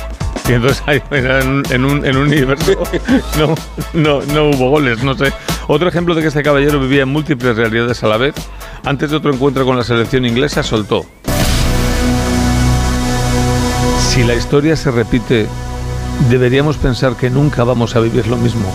Y 0.49 0.53
entonces 0.53 0.82
ahí, 0.86 1.02
en, 1.11 1.64
en 1.69 1.86
un, 1.86 2.06
en 2.06 2.15
un 2.18 2.28
universo 2.28 2.72
no, 3.38 3.56
no, 3.94 4.22
no 4.34 4.49
hubo 4.49 4.69
goles, 4.69 5.03
no 5.03 5.14
sé. 5.18 5.34
Otro 5.68 5.90
ejemplo 5.90 6.15
de 6.15 6.22
que 6.22 6.28
este 6.30 6.41
caballero 6.44 6.80
vivía 6.80 7.03
en 7.03 7.10
múltiples 7.10 7.56
realidades 7.57 8.02
a 8.03 8.07
la 8.07 8.15
vez, 8.18 8.34
antes 8.86 9.10
de 9.11 9.18
otro 9.18 9.34
encuentro 9.34 9.65
con 9.65 9.76
la 9.76 9.84
selección 9.84 10.26
inglesa, 10.26 10.64
soltó. 10.64 11.06
Si 13.99 14.24
la 14.24 14.34
historia 14.36 14.76
se 14.76 14.90
repite, 14.91 15.48
deberíamos 16.30 16.78
pensar 16.78 17.15
que 17.18 17.30
nunca 17.30 17.64
vamos 17.64 17.95
a 17.95 17.99
vivir 17.99 18.28
lo 18.28 18.38
mismo. 18.38 18.72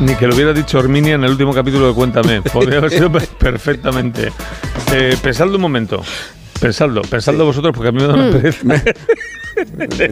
Ni 0.00 0.14
que 0.16 0.26
lo 0.26 0.34
hubiera 0.34 0.52
dicho 0.52 0.78
Herminia 0.80 1.14
en 1.14 1.24
el 1.24 1.30
último 1.30 1.54
capítulo 1.54 1.86
de 1.88 1.94
Cuéntame. 1.94 2.42
Podría 2.42 2.78
haber 2.78 2.90
sido 2.90 3.10
per- 3.12 3.26
perfectamente. 3.38 4.32
Eh, 4.92 5.16
pensadlo 5.22 5.54
un 5.54 5.62
momento. 5.62 6.02
Pensadlo, 6.60 7.02
pensadlo 7.02 7.44
vosotros 7.46 7.72
porque 7.74 7.88
a 7.90 7.92
mí 7.92 7.98
me 8.00 8.08
da 8.08 8.14
una 8.14 8.24
Mm. 8.26 8.32
pereza. 8.32 8.60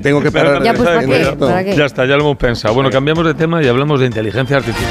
Tengo 0.03 0.21
que 0.21 0.31
parar. 0.31 0.63
Ya, 0.63 0.75
pues, 0.75 0.89
¿para 0.89 1.03
en 1.03 1.11
qué? 1.11 1.23
esto. 1.23 1.47
¿Para 1.47 1.65
qué? 1.65 1.77
Ya 1.77 1.85
está, 1.85 2.05
ya 2.07 2.17
lo 2.17 2.23
hemos 2.25 2.37
pensado. 2.37 2.75
Bueno, 2.75 2.91
cambiamos 2.91 3.25
de 3.27 3.35
tema 3.35 3.63
y 3.63 3.69
hablamos 3.69 4.01
de 4.01 4.07
inteligencia 4.07 4.57
artificial. 4.57 4.89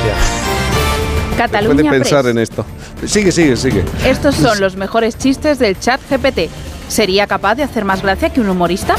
Puede 1.31 1.37
Cataluña 1.37 1.91
pensar 1.91 2.21
Press. 2.23 2.31
en 2.35 2.41
esto. 2.41 2.65
Sigue, 3.05 3.31
sigue, 3.31 3.55
sigue. 3.57 3.83
Estos 4.05 4.35
son 4.35 4.59
los 4.59 4.75
mejores 4.75 5.17
chistes 5.17 5.57
del 5.59 5.79
chat 5.79 5.99
GPT. 6.09 6.49
¿Sería 6.87 7.25
capaz 7.25 7.55
de 7.55 7.63
hacer 7.63 7.85
más 7.85 8.01
gracia 8.01 8.29
que 8.29 8.41
un 8.41 8.49
humorista? 8.49 8.95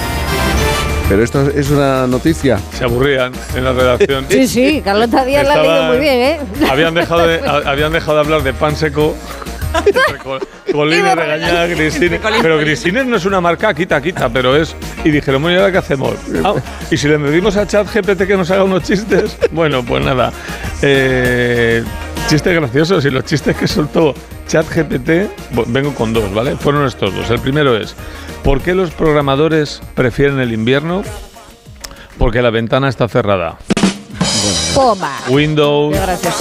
Pero 1.09 1.23
esto 1.23 1.49
es 1.55 1.71
una 1.71 2.07
noticia. 2.07 2.59
Se 2.77 2.85
aburrían 2.85 3.33
en 3.55 3.65
la 3.65 3.73
redacción. 3.73 4.25
Sí, 4.29 4.49
sí, 4.49 4.81
Carlota 4.85 5.25
Díaz 5.25 5.47
la 5.47 5.55
ha 5.55 5.63
leído 5.63 5.83
muy 5.85 5.99
bien, 5.99 6.15
¿eh? 6.17 6.39
Habían 6.71 6.95
dejado 6.95 7.27
de, 7.27 7.41
a- 7.47 7.57
habían 7.71 7.93
dejado 7.93 8.15
de 8.15 8.21
hablar 8.21 8.43
de 8.43 8.53
pan 8.55 8.75
seco. 8.77 9.15
Colines 10.73 11.15
regañada 11.15 11.63
a 11.63 11.67
Grisines. 11.67 12.21
Pero 12.41 12.59
Grisines 12.59 13.07
no 13.07 13.17
es 13.17 13.25
una 13.25 13.41
marca, 13.41 13.75
quita, 13.75 14.01
quita, 14.01 14.29
pero 14.29 14.57
es. 14.57 14.75
Y 15.05 15.11
dijeron, 15.11 15.43
bueno, 15.43 15.57
¿y 15.57 15.61
ahora 15.61 15.73
qué 15.73 15.79
hacemos? 15.79 16.15
Ah, 16.45 16.55
y 16.91 16.97
si 16.97 17.09
le 17.09 17.19
pedimos 17.19 17.57
a 17.57 17.67
Chat 17.67 17.87
GPT 17.93 18.27
que 18.27 18.37
nos 18.37 18.51
haga 18.51 18.65
unos 18.65 18.83
chistes, 18.83 19.37
bueno, 19.53 19.85
pues 19.85 20.05
nada. 20.05 20.33
Eh, 20.81 21.85
chistes 22.29 22.55
graciosos 22.55 23.05
y 23.05 23.11
los 23.11 23.25
chistes 23.25 23.57
que 23.57 23.69
soltó 23.69 24.15
Chat 24.49 24.67
GPT, 24.69 25.31
vengo 25.69 25.95
con 25.95 26.13
dos, 26.13 26.33
¿vale? 26.33 26.57
Fueron 26.57 26.87
estos 26.87 27.15
dos. 27.15 27.31
El 27.31 27.41
primero 27.41 27.77
es, 27.77 27.95
¿por 28.43 28.61
qué 28.61 28.75
los 28.75 28.91
programadores 28.91 29.83
prefieren 29.95 30.41
el 30.41 30.53
invierno? 30.53 31.03
Porque 32.19 32.43
la 32.43 32.51
ventana 32.51 32.89
está 32.89 33.09
cerrada. 33.09 33.59
Toma. 34.75 35.19
Windows, 35.29 35.97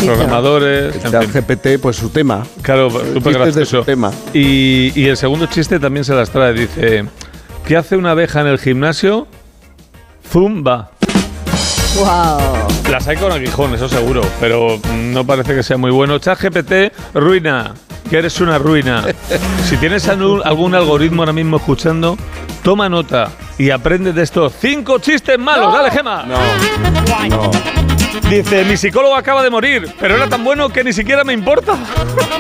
programadores, 0.06 0.96
en 1.04 1.12
fin. 1.30 1.32
GPT, 1.44 1.82
pues 1.82 1.98
su 1.98 2.10
tema. 2.10 2.44
Claro, 2.62 2.90
súper 2.90 3.34
gracioso. 3.34 3.80
su 3.80 3.84
tema. 3.84 4.12
Y, 4.34 4.92
y 4.96 5.08
el 5.08 5.18
segundo 5.18 5.46
chiste 5.48 5.80
también 5.80 6.06
se 6.06 6.14
las 6.14 6.30
trae. 6.30 6.54
Dice, 6.54 7.06
¿qué 7.66 7.76
hace 7.78 7.98
una 7.98 8.12
abeja 8.12 8.42
en 8.42 8.48
el 8.48 8.58
gimnasio? 8.58 9.28
Zumba. 10.32 10.92
Wow. 11.98 12.68
Las 12.90 13.08
hay 13.08 13.18
con 13.18 13.32
aguijón, 13.34 13.74
eso 13.76 13.90
seguro, 13.90 14.22
pero 14.40 14.80
no 14.96 15.26
parece 15.26 15.54
que 15.54 15.62
sea 15.64 15.76
muy 15.78 15.92
bueno. 15.92 16.18
ChatGPT, 16.20 16.94
ruina, 17.14 17.74
que 18.10 18.18
eres 18.18 18.40
una 18.40 18.58
ruina. 18.58 19.06
Si 19.68 19.78
tienes 19.78 20.08
algún 20.10 20.76
algoritmo 20.76 21.22
ahora 21.22 21.32
mismo 21.34 21.56
escuchando, 21.58 22.18
toma 22.64 22.90
nota 22.90 23.30
y 23.58 23.70
aprende 23.70 24.12
de 24.12 24.24
estos 24.24 24.54
cinco 24.60 25.00
chistes 25.00 25.40
malos. 25.40 25.74
Dale, 25.74 25.92
Gema. 25.92 26.24
No. 26.24 26.38
No. 27.30 27.91
Dice, 28.30 28.66
mi 28.66 28.78
psicólogo 28.78 29.16
acaba 29.16 29.44
de 29.44 29.50
morir, 29.50 29.94
pero 30.00 30.16
era 30.16 30.28
tan 30.28 30.44
bueno 30.44 30.70
que 30.70 30.84
ni 30.84 30.94
siquiera 30.94 31.24
me 31.24 31.34
importa. 31.34 31.78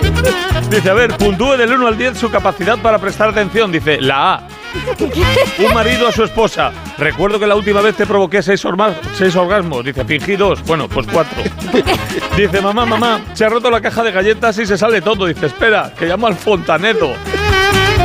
Dice, 0.69 0.89
a 0.89 0.93
ver, 0.93 1.17
puntúe 1.17 1.57
del 1.57 1.73
1 1.73 1.87
al 1.87 1.97
10 1.97 2.17
su 2.17 2.29
capacidad 2.29 2.77
para 2.77 2.97
prestar 2.97 3.29
atención. 3.29 3.71
Dice, 3.71 3.99
la 3.99 4.33
A. 4.33 4.47
Un 5.67 5.73
marido 5.73 6.07
a 6.07 6.11
su 6.11 6.23
esposa. 6.23 6.71
Recuerdo 6.97 7.39
que 7.39 7.47
la 7.47 7.55
última 7.55 7.81
vez 7.81 7.95
te 7.95 8.05
provoqué 8.05 8.41
seis, 8.41 8.65
seis 9.17 9.35
orgasmos. 9.35 9.83
Dice, 9.83 10.05
fingí 10.05 10.35
dos. 10.35 10.63
Bueno, 10.63 10.87
pues 10.87 11.07
cuatro. 11.11 11.43
Dice, 12.37 12.61
mamá, 12.61 12.85
mamá, 12.85 13.19
se 13.33 13.45
ha 13.45 13.49
roto 13.49 13.69
la 13.69 13.81
caja 13.81 14.03
de 14.03 14.11
galletas 14.11 14.57
y 14.59 14.65
se 14.65 14.77
sale 14.77 15.01
todo. 15.01 15.25
Dice, 15.25 15.47
espera, 15.47 15.93
que 15.97 16.05
llamo 16.05 16.27
al 16.27 16.35
fontaneto. 16.35 17.13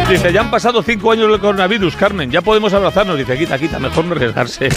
Dice, 0.09 0.32
ya 0.32 0.40
han 0.40 0.51
pasado 0.51 0.82
cinco 0.82 1.12
años 1.12 1.30
del 1.30 1.40
coronavirus, 1.40 1.97
Carmen. 1.97 2.30
Ya 2.30 2.40
podemos 2.43 2.72
abrazarnos. 2.72 3.16
Dice, 3.16 3.38
quita, 3.38 3.59
quita, 3.59 3.78
mejor 3.78 4.05
no 4.05 4.14
arriesgarse. 4.14 4.68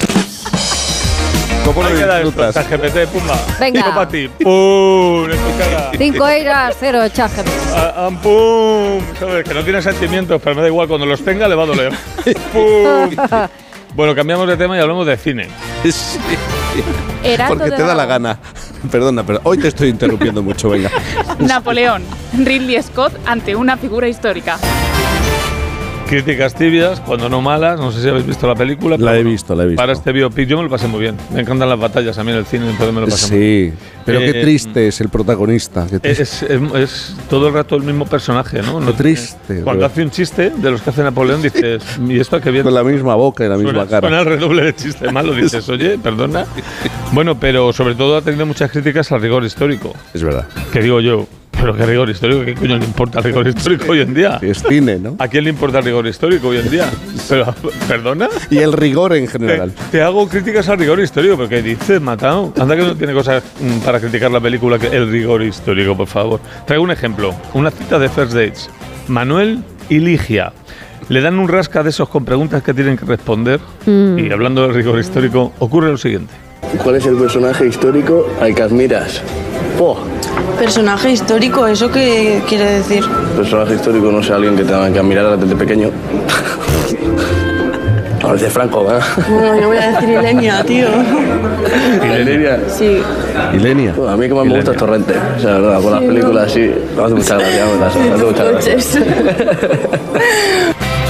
¿Cómo 1.73 1.89
lo 1.89 1.95
disfrutas? 1.95 2.55
ChatGPT, 2.55 3.07
pumba. 3.11 3.35
Venga. 3.59 3.81
Cinco 3.81 3.95
para 3.95 4.09
ti. 4.09 4.27
¡Pum! 4.27 5.25
En 5.25 5.37
tu 5.37 5.57
cara. 5.57 5.91
Cinco 5.97 6.27
eiras, 6.27 6.75
cero 6.79 7.07
chat 7.09 7.31
GPT. 7.35 7.49
Ah, 7.75 7.93
ah, 7.95 8.09
¡Pum! 8.21 9.01
¿Sabes? 9.19 9.43
Que 9.43 9.53
no 9.53 9.63
tiene 9.63 9.81
sentimientos, 9.81 10.41
pero 10.43 10.55
me 10.55 10.61
da 10.61 10.67
igual. 10.67 10.87
Cuando 10.87 11.05
los 11.05 11.23
tenga 11.23 11.47
le 11.47 11.55
va 11.55 11.63
a 11.63 11.67
doler. 11.67 11.93
¡Pum! 12.53 13.15
Bueno, 13.95 14.13
cambiamos 14.13 14.47
de 14.47 14.55
tema 14.55 14.77
y 14.77 14.79
hablamos 14.79 15.05
de 15.07 15.17
cine. 15.17 15.47
Sí. 15.83 16.19
Porque 17.47 17.71
te 17.71 17.81
da 17.81 17.95
la 17.95 18.05
gana. 18.05 18.39
Perdona, 18.91 19.23
pero 19.25 19.41
hoy 19.43 19.57
te 19.57 19.67
estoy 19.67 19.89
interrumpiendo 19.89 20.43
mucho, 20.43 20.69
venga. 20.69 20.91
Napoleón. 21.39 22.03
Ridley 22.37 22.81
Scott 22.81 23.13
ante 23.25 23.55
una 23.55 23.77
figura 23.77 24.07
histórica. 24.07 24.57
Críticas 26.09 26.55
tibias, 26.55 26.99
cuando 27.01 27.29
no 27.29 27.39
malas. 27.39 27.79
No 27.79 27.91
sé 27.91 28.01
si 28.01 28.09
habéis 28.09 28.25
visto 28.25 28.47
la 28.47 28.55
película. 28.55 28.97
La 28.97 29.15
he 29.15 29.23
visto, 29.23 29.53
la 29.53 29.63
he 29.63 29.67
visto. 29.67 29.79
Para 29.79 29.93
este 29.93 30.11
biopic 30.11 30.47
yo 30.47 30.57
me 30.57 30.63
lo 30.63 30.69
pasé 30.69 30.87
muy 30.87 31.01
bien. 31.01 31.15
Me 31.31 31.41
encantan 31.41 31.69
las 31.69 31.79
batallas 31.79 32.17
a 32.17 32.23
mí 32.23 32.31
en 32.31 32.37
el 32.37 32.45
cine, 32.45 32.67
entonces 32.67 32.93
me 32.95 33.01
lo 33.01 33.07
pasé 33.07 33.29
muy 33.31 33.39
bien. 33.39 33.71
Sí, 33.77 33.77
pero 34.05 34.19
qué 34.19 34.29
Eh, 34.29 34.41
triste 34.41 34.87
es 34.87 34.99
el 35.01 35.09
protagonista. 35.09 35.85
qué. 35.87 35.99
Es, 36.09 36.19
es- 36.19 36.43
es 36.43 37.15
todo 37.29 37.47
el 37.49 37.53
rato 37.53 37.75
el 37.75 37.83
mismo 37.83 38.05
personaje, 38.07 38.61
¿no? 38.63 38.79
No 38.79 38.93
triste, 38.93 39.61
Cuando 39.63 39.85
hace 39.85 40.01
un 40.01 40.09
chiste 40.09 40.49
de 40.49 40.71
los 40.71 40.81
que 40.81 40.89
hace 40.89 41.03
Napoleón, 41.03 41.43
dices, 41.43 41.83
¿y 42.07 42.19
esto 42.19 42.41
qué 42.41 42.49
viene? 42.49 42.63
Con 42.63 42.73
la 42.73 42.83
misma 42.83 43.13
boca 43.13 43.45
y 43.45 43.49
la 43.49 43.57
misma 43.57 43.71
Suena, 43.73 43.87
cara. 43.87 44.07
suena 44.07 44.19
el 44.21 44.25
redoble 44.25 44.63
de 44.63 44.75
chiste 44.75 45.11
malo, 45.11 45.33
dices, 45.35 45.69
oye, 45.69 45.99
perdona. 45.99 46.45
Bueno, 47.11 47.39
pero 47.39 47.73
sobre 47.73 47.95
todo 47.95 48.17
ha 48.17 48.21
tenido 48.21 48.45
muchas 48.45 48.69
críticas 48.71 49.11
al 49.11 49.19
rigor 49.21 49.43
histórico. 49.43 49.93
Es 50.13 50.23
verdad. 50.23 50.45
Que 50.71 50.79
digo 50.81 50.99
yo, 51.01 51.27
pero 51.59 51.75
qué 51.75 51.85
rigor 51.85 52.09
histórico, 52.09 52.45
¿qué 52.45 52.55
coño 52.55 52.77
le 52.77 52.85
importa 52.85 53.19
el 53.19 53.25
rigor 53.25 53.47
histórico 53.47 53.91
hoy 53.91 54.01
en 54.01 54.13
día? 54.13 54.39
Es 54.41 54.63
cine, 54.67 54.97
¿no? 54.97 55.15
¿A 55.19 55.27
quién 55.27 55.43
le 55.43 55.49
importa 55.49 55.79
el 55.79 55.85
rigor 55.85 56.07
histórico 56.07 56.49
hoy 56.49 56.57
en 56.57 56.69
día? 56.69 56.89
Pero, 57.27 57.53
¿perdona? 57.87 58.29
Y 58.49 58.57
el 58.59 58.73
rigor 58.73 59.15
en 59.15 59.27
general. 59.27 59.73
te 59.91 60.01
hago 60.01 60.27
críticas 60.27 60.69
al 60.69 60.79
rigor 60.79 60.99
histórico, 60.99 61.35
pero 61.37 61.49
¿qué 61.49 61.61
dices, 61.61 62.01
matado? 62.01 62.53
Anda 62.59 62.75
que 62.75 62.83
no 62.83 62.95
tiene 62.95 63.13
cosas 63.13 63.43
mm, 63.59 63.79
para 63.79 63.99
criticar 63.99 64.31
la 64.31 64.39
película 64.39 64.79
que 64.79 64.87
el 64.87 65.11
rigor 65.11 65.43
histórico, 65.43 65.95
por 65.95 66.07
favor. 66.07 66.39
Traigo 66.65 66.83
un 66.83 66.91
ejemplo, 66.91 67.33
una 67.53 67.71
cita 67.71 67.99
de 67.99 68.09
First 68.09 68.33
Dates. 68.33 68.69
Manuel 69.07 69.63
y 69.89 69.99
Ligia. 69.99 70.53
Le 71.09 71.21
dan 71.21 71.39
un 71.39 71.47
rasca 71.47 71.81
de 71.81 71.89
esos 71.89 72.07
con 72.07 72.23
preguntas 72.23 72.61
que 72.61 72.73
tienen 72.73 72.95
que 72.95 73.05
responder. 73.05 73.59
Mm. 73.85 74.19
Y 74.19 74.31
hablando 74.31 74.61
del 74.61 74.75
rigor 74.75 74.99
histórico, 74.99 75.51
ocurre 75.59 75.89
lo 75.89 75.97
siguiente. 75.97 76.33
¿Cuál 76.83 76.95
es 76.95 77.05
el 77.07 77.15
personaje 77.15 77.65
histórico 77.65 78.27
al 78.39 78.53
que 78.53 78.61
admiras? 78.61 79.23
Oh, 79.79 79.97
Personaje 80.57 81.11
histórico, 81.11 81.65
¿eso 81.67 81.89
qué 81.89 82.41
quiere 82.47 82.65
decir? 82.79 83.03
personaje 83.35 83.75
histórico, 83.75 84.11
no 84.11 84.21
sé, 84.21 84.33
alguien 84.33 84.55
que 84.57 84.63
tenga 84.63 84.91
que 84.91 84.99
admirar 84.99 85.37
desde 85.37 85.55
pequeño. 85.55 85.89
No, 88.21 88.33
el 88.33 88.39
de 88.41 88.49
Franco, 88.49 88.83
¿verdad? 88.83 89.01
No, 89.29 89.61
yo 89.61 89.67
voy 89.69 89.77
a 89.77 89.91
decir 89.91 90.09
Ilenia, 90.09 90.61
tío. 90.65 90.87
Ilenia. 92.03 92.59
Sí. 92.67 93.01
Ilenia. 93.53 93.93
a 94.09 94.17
mí 94.17 94.27
que 94.27 94.33
más 94.33 94.45
me 94.45 94.55
gusta 94.57 94.71
es 94.71 94.77
Torrente. 94.77 95.13
O 95.37 95.39
sea, 95.39 95.51
la 95.51 95.79
verdad, 95.79 95.81
con 95.81 95.91
las 95.93 95.99
Sí, 96.01 96.05
¿no? 96.05 96.13
películas 96.13 96.51
sí. 96.51 96.71
Me 96.97 97.03
hace 97.03 97.13
mucha 97.15 97.37
gracia, 97.37 97.65
me 97.79 97.85
hace 97.85 98.25
mucha 98.25 98.43
gracia. 98.43 98.75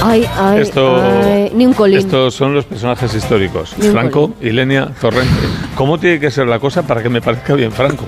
Ay, 0.02 0.26
ay, 0.38 0.60
Esto- 0.62 0.96
ay, 1.24 1.52
ni 1.54 1.66
un 1.66 1.74
colín. 1.74 1.98
Estos 1.98 2.32
son 2.34 2.54
los 2.54 2.64
personajes 2.64 3.12
históricos. 3.14 3.74
Franco, 3.92 4.30
Ilenia, 4.40 4.88
Torrente. 5.00 5.34
¿Cómo 5.74 5.98
tiene 5.98 6.18
que 6.20 6.30
ser 6.30 6.46
la 6.46 6.58
cosa 6.58 6.82
para 6.86 7.02
que 7.02 7.08
me 7.10 7.20
parezca 7.20 7.54
bien 7.54 7.70
Franco? 7.72 8.04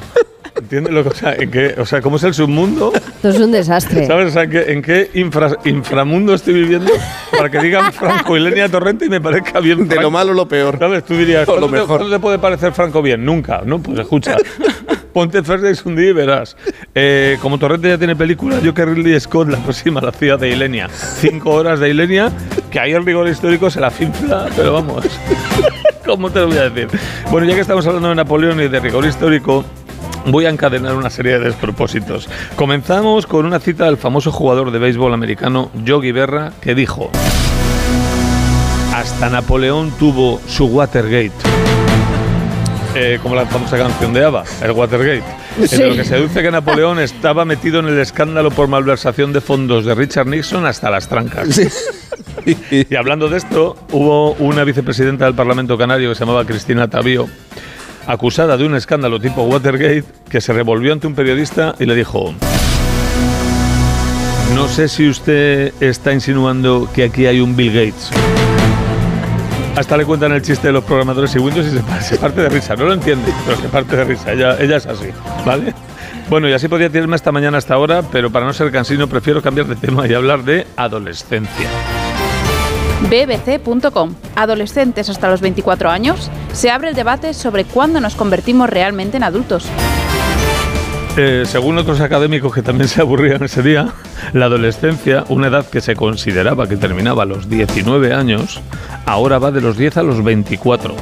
¿Entiendes 0.73 0.95
lo 0.95 1.03
que, 1.03 1.09
o 1.11 1.15
sea, 1.15 1.35
en 1.35 1.51
qué, 1.51 1.75
o 1.77 1.85
sea, 1.85 2.01
cómo 2.01 2.17
es 2.17 2.23
el 2.23 2.33
submundo? 2.33 2.95
Esto 2.95 3.29
es 3.29 3.39
un 3.39 3.53
desastre. 3.53 4.07
¿Sabes? 4.07 4.29
O 4.29 4.31
sea, 4.31 4.45
¿en 4.45 4.51
qué, 4.51 4.73
en 4.73 4.81
qué 4.81 5.11
infra- 5.13 5.59
inframundo 5.67 6.33
estoy 6.33 6.55
viviendo 6.55 6.91
para 7.37 7.51
que 7.51 7.59
digan 7.59 7.93
Franco, 7.93 8.39
Ilenia, 8.39 8.71
Torrente 8.71 9.05
y 9.05 9.11
me 9.11 9.21
parezca 9.21 9.61
bien 9.61 9.87
De 9.87 9.97
lo 9.97 10.11
malo 10.11 10.33
lo 10.33 10.49
peor. 10.49 10.79
¿Sabes? 10.79 11.05
Tú 11.05 11.15
dirías, 11.15 11.47
O 11.49 11.57
lo 11.57 11.61
¿cuándo 11.61 11.67
te- 11.67 11.73
mejor. 11.83 11.99
cuándo 11.99 12.17
te 12.17 12.21
puede 12.23 12.39
parecer 12.39 12.73
Franco 12.73 13.03
bien? 13.03 13.23
Nunca, 13.23 13.61
¿no? 13.67 13.83
Pues 13.83 13.99
escucha. 13.99 14.39
Ponte 15.13 15.43
First 15.43 15.63
Days 15.63 15.85
un 15.85 15.95
día 15.95 16.09
y 16.09 16.13
verás. 16.15 16.57
Eh, 16.95 17.37
como 17.43 17.59
Torrente 17.59 17.91
ya 17.91 17.99
tiene 17.99 18.17
película, 18.17 18.59
yo 18.61 18.73
que 18.73 18.87
Ridley 18.87 19.21
Scott, 19.21 19.51
la 19.51 19.59
próxima, 19.59 20.01
la 20.01 20.11
ciudad 20.13 20.39
de 20.39 20.49
Ilenia. 20.49 20.89
Cinco 20.89 21.51
horas 21.51 21.81
de 21.81 21.91
Ilenia, 21.91 22.33
que 22.71 22.81
ahí 22.81 22.93
el 22.93 23.05
rigor 23.05 23.29
histórico 23.29 23.69
se 23.69 23.79
la 23.79 23.91
finfla, 23.91 24.47
pero 24.57 24.73
vamos. 24.73 25.05
¿Cómo 26.07 26.31
te 26.31 26.41
lo 26.41 26.49
voy 26.49 26.57
a 26.57 26.71
decir? 26.71 26.89
Bueno, 27.31 27.47
ya 27.47 27.55
que 27.55 27.61
estamos 27.61 27.87
hablando 27.87 28.09
de 28.09 28.15
Napoleón 28.15 28.59
y 28.61 28.69
de 28.69 28.81
rigor 28.81 29.05
histórico, 29.05 29.65
voy 30.27 30.47
a 30.47 30.51
encadenar 30.51 30.95
una 30.95 31.11
serie 31.11 31.39
de 31.39 31.47
despropósitos. 31.47 32.29
Comenzamos 32.57 33.27
con 33.27 33.47
una 33.47 33.61
cita 33.61 33.87
del 33.87 33.97
famoso 33.97 34.33
jugador 34.33 34.71
de 34.71 34.79
béisbol 34.79 35.13
americano 35.13 35.71
Yogi 35.85 36.13
Berra, 36.13 36.53
que 36.61 36.75
dijo: 36.75 37.11
Hasta 38.95 39.31
Napoleón 39.31 39.91
tuvo 39.99 40.41
su 40.47 40.67
Watergate. 40.67 41.33
Eh, 42.95 43.19
como 43.23 43.35
la 43.35 43.47
famosa 43.47 43.79
canción 43.79 44.13
de 44.13 44.23
ABBA, 44.23 44.45
el 44.63 44.71
Watergate. 44.73 45.25
En 45.59 45.89
lo 45.89 45.97
que 45.97 46.05
se 46.05 46.17
deduce 46.17 46.43
que 46.43 46.51
Napoleón 46.51 46.99
estaba 47.01 47.47
metido 47.47 47.81
en 47.81 47.87
el 47.87 47.99
escándalo 47.99 48.51
por 48.51 48.69
malversación 48.69 49.33
de 49.33 49.41
fondos 49.41 49.87
de 49.87 49.95
Richard 49.95 50.27
Nixon 50.27 50.67
hasta 50.67 50.91
las 50.91 51.09
trancas. 51.09 51.59
Y 52.71 52.95
hablando 52.95 53.29
de 53.29 53.39
esto, 53.39 53.77
hubo 53.93 54.33
una 54.33 54.65
vicepresidenta 54.65 55.27
del 55.27 55.35
Parlamento 55.35 55.79
Canario 55.79 56.11
que 56.11 56.15
se 56.15 56.21
llamaba 56.21 56.45
Cristina 56.45 56.89
Tavío, 56.89 57.29
acusada 58.07 58.57
de 58.57 58.65
un 58.65 58.75
escándalo 58.75 59.21
tipo 59.21 59.43
Watergate, 59.43 60.05
que 60.29 60.41
se 60.41 60.53
revolvió 60.53 60.93
ante 60.93 61.07
un 61.07 61.15
periodista 61.15 61.75
y 61.79 61.87
le 61.87 61.95
dijo, 61.95 62.35
no 64.55 64.69
sé 64.69 64.89
si 64.89 65.09
usted 65.09 65.73
está 65.81 66.13
insinuando 66.13 66.89
que 66.95 67.05
aquí 67.05 67.27
hay 67.27 67.41
un 67.41 67.57
Bill 67.57 67.73
Gates. 67.73 68.11
Hasta 69.77 69.97
le 69.97 70.05
cuentan 70.05 70.33
el 70.33 70.43
chiste 70.43 70.67
de 70.67 70.73
los 70.75 70.85
programadores 70.85 71.35
y 71.35 71.39
Windows 71.39 71.67
y 71.67 71.71
se, 71.71 72.03
se 72.09 72.17
parte 72.19 72.43
de 72.43 72.49
risa. 72.51 72.77
No 72.77 72.85
lo 72.85 72.93
entiende, 72.93 73.33
pero 73.47 73.59
se 73.59 73.69
parte 73.69 73.97
de 73.97 74.05
risa. 74.05 74.33
Ella, 74.33 74.57
ella 74.61 74.77
es 74.77 74.87
así, 74.87 75.09
¿vale? 75.47 75.73
Bueno, 76.29 76.49
y 76.49 76.53
así 76.53 76.69
podría 76.69 76.91
tirarme 76.91 77.17
esta 77.17 77.33
mañana 77.33 77.59
hasta 77.59 77.75
ahora, 77.75 78.03
pero 78.03 78.31
para 78.31 78.47
no 78.47 78.53
ser 78.53 78.71
cansino 78.71 79.09
prefiero 79.09 79.43
cambiar 79.43 79.67
de 79.67 79.77
tema 79.77 80.07
y 80.07 80.15
hablar 80.15 80.45
de 80.45 80.67
adolescencia. 80.77 81.69
BBC.com. 83.09 84.15
Adolescentes 84.37 85.09
hasta 85.09 85.31
los 85.31 85.41
24 85.41 85.91
años. 85.91 86.31
Se 86.53 86.71
abre 86.71 86.89
el 86.89 86.95
debate 86.95 87.35
sobre 87.35 87.65
cuándo 87.65 88.01
nos 88.01 88.15
convertimos 88.15 88.69
realmente 88.69 89.17
en 89.17 89.25
adultos. 89.25 89.67
Eh, 91.17 91.43
según 91.45 91.77
otros 91.77 92.01
académicos 92.01 92.55
que 92.55 92.63
también 92.63 92.89
se 92.89 93.03
aburrían 93.03 93.43
ese 93.43 93.63
día, 93.63 93.93
la 94.33 94.47
adolescencia, 94.47 95.25
una 95.29 95.49
edad 95.49 95.67
que 95.67 95.83
se 95.83 95.95
consideraba 95.95 96.67
que 96.67 96.79
terminaba 96.79 97.25
a 97.25 97.27
los 97.27 97.51
19 97.51 98.15
años, 98.15 98.63
ahora 99.05 99.39
va 99.39 99.51
de 99.51 99.61
los 99.61 99.77
10 99.77 99.99
a 99.99 100.03
los 100.03 100.25
24. 100.25 100.97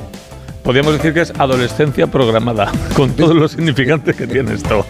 Podríamos 0.65 0.95
decir 0.95 1.15
que 1.15 1.21
es 1.21 1.33
adolescencia 1.39 2.09
programada, 2.09 2.73
con 2.97 3.13
todos 3.13 3.37
los 3.37 3.53
significantes 3.53 4.17
que 4.17 4.27
tiene 4.27 4.55
esto. 4.55 4.85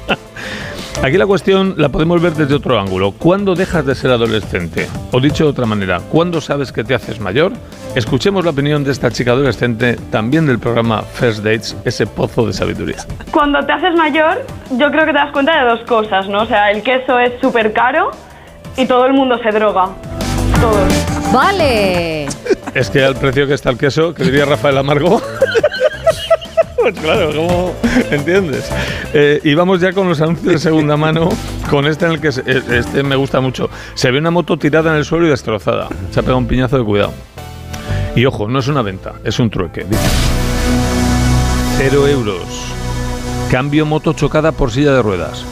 Aquí 1.03 1.17
la 1.17 1.27
cuestión 1.27 1.77
la 1.79 1.89
podemos 1.89 2.21
ver 2.21 2.35
desde 2.35 2.55
otro 2.55 2.79
ángulo. 2.79 3.13
¿Cuándo 3.13 3.55
dejas 3.55 3.87
de 3.87 3.95
ser 3.95 4.11
adolescente? 4.11 4.87
O 5.13 5.21
dicho 5.21 5.45
de 5.45 5.51
otra 5.51 5.65
manera, 5.65 5.99
¿cuándo 6.11 6.43
sabes 6.43 6.73
que 6.73 6.85
te 6.85 6.95
haces 6.95 7.21
mayor? 7.21 7.53
Escuchemos 7.95 8.45
la 8.45 8.51
opinión 8.51 8.85
de 8.85 8.93
esta 8.93 9.11
chica 9.11 9.31
adolescente, 9.31 9.97
también 10.11 10.47
del 10.47 10.59
programa 10.59 11.01
First 11.01 11.39
Dates, 11.39 11.75
ese 11.87 12.07
pozo 12.07 12.47
de 12.47 12.53
sabiduría. 12.53 12.99
Cuando 13.31 13.65
te 13.65 13.73
haces 13.73 13.95
mayor, 13.97 14.45
yo 14.73 14.91
creo 14.91 15.07
que 15.07 15.13
te 15.13 15.19
das 15.19 15.33
cuenta 15.33 15.65
de 15.65 15.71
dos 15.71 15.81
cosas, 15.89 16.29
¿no? 16.29 16.43
O 16.43 16.47
sea, 16.47 16.71
el 16.71 16.83
queso 16.83 17.19
es 17.19 17.33
súper 17.41 17.73
caro 17.73 18.11
y 18.77 18.85
todo 18.85 19.07
el 19.07 19.15
mundo 19.15 19.39
se 19.43 19.51
droga. 19.53 19.89
Todos. 20.61 21.33
Vale. 21.33 22.27
Es 22.75 22.91
que 22.91 23.03
al 23.03 23.17
precio 23.17 23.47
que 23.47 23.55
está 23.55 23.71
el 23.71 23.79
queso, 23.79 24.13
que 24.13 24.25
diría 24.25 24.45
Rafael 24.45 24.77
Amargo. 24.77 25.23
Pues 26.83 26.95
claro, 26.99 27.31
¿cómo 27.35 27.75
entiendes? 28.11 28.71
Eh, 29.13 29.41
y 29.45 29.55
vamos 29.55 29.81
ya 29.81 29.93
con 29.93 30.09
los 30.09 30.21
anuncios 30.21 30.53
de 30.55 30.59
segunda 30.59 30.97
mano, 30.97 31.29
con 31.69 31.87
este 31.87 32.07
en 32.07 32.13
el 32.13 32.21
que 32.21 32.33
se- 32.33 32.43
eh, 32.47 32.63
este 32.71 33.03
me 33.03 33.17
gusta 33.17 33.41
mucho. 33.41 33.69
Se 33.95 34.11
ve 34.11 34.19
una 34.19 34.31
moto 34.31 34.57
tirada 34.57 34.91
en 34.93 34.97
el 34.99 35.05
suelo 35.05 35.27
y 35.27 35.31
destrozada. 35.31 35.89
Se 36.11 36.21
ha 36.21 36.23
pegado 36.23 36.39
un 36.39 36.47
piñazo 36.47 36.79
de 36.79 36.85
cuidado. 36.85 37.13
Y 38.17 38.25
ojo, 38.25 38.49
no 38.49 38.59
es 38.61 38.69
una 38.69 38.83
venta, 38.83 39.13
es 39.25 39.39
un 39.39 39.51
trueque. 39.51 39.85
Dice, 39.85 40.01
Cero 41.79 42.07
euros. 42.09 42.43
Cambio 43.51 43.85
moto 43.87 44.13
chocada 44.13 44.53
por 44.53 44.71
silla 44.71 44.93
de 44.93 45.03
ruedas. 45.03 45.45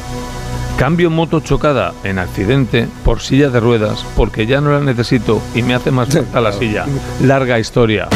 Cambio 0.78 1.10
moto 1.10 1.40
chocada 1.40 1.92
en 2.04 2.18
accidente 2.18 2.86
por 3.04 3.20
silla 3.20 3.48
de 3.50 3.58
ruedas 3.60 4.04
porque 4.16 4.46
ya 4.46 4.60
no 4.60 4.70
la 4.72 4.80
necesito 4.80 5.42
y 5.54 5.62
me 5.62 5.74
hace 5.74 5.90
más 5.90 6.08
falta 6.14 6.40
la 6.40 6.52
silla. 6.52 6.86
Larga 7.22 7.58
historia. 7.58 8.08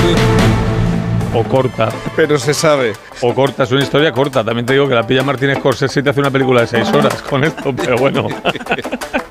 O 1.34 1.42
corta. 1.44 1.88
Pero 2.14 2.38
se 2.38 2.52
sabe. 2.52 2.92
O 3.22 3.34
corta, 3.34 3.62
es 3.62 3.72
una 3.72 3.82
historia 3.82 4.12
corta. 4.12 4.44
También 4.44 4.66
te 4.66 4.74
digo 4.74 4.86
que 4.86 4.94
la 4.94 5.06
pilla 5.06 5.22
Martínez 5.22 5.58
Scorsese 5.58 6.00
y 6.00 6.02
te 6.02 6.10
hace 6.10 6.20
una 6.20 6.30
película 6.30 6.60
de 6.62 6.66
seis 6.66 6.88
horas 6.92 7.22
con 7.22 7.42
esto, 7.44 7.74
pero 7.74 7.96
bueno. 7.96 8.28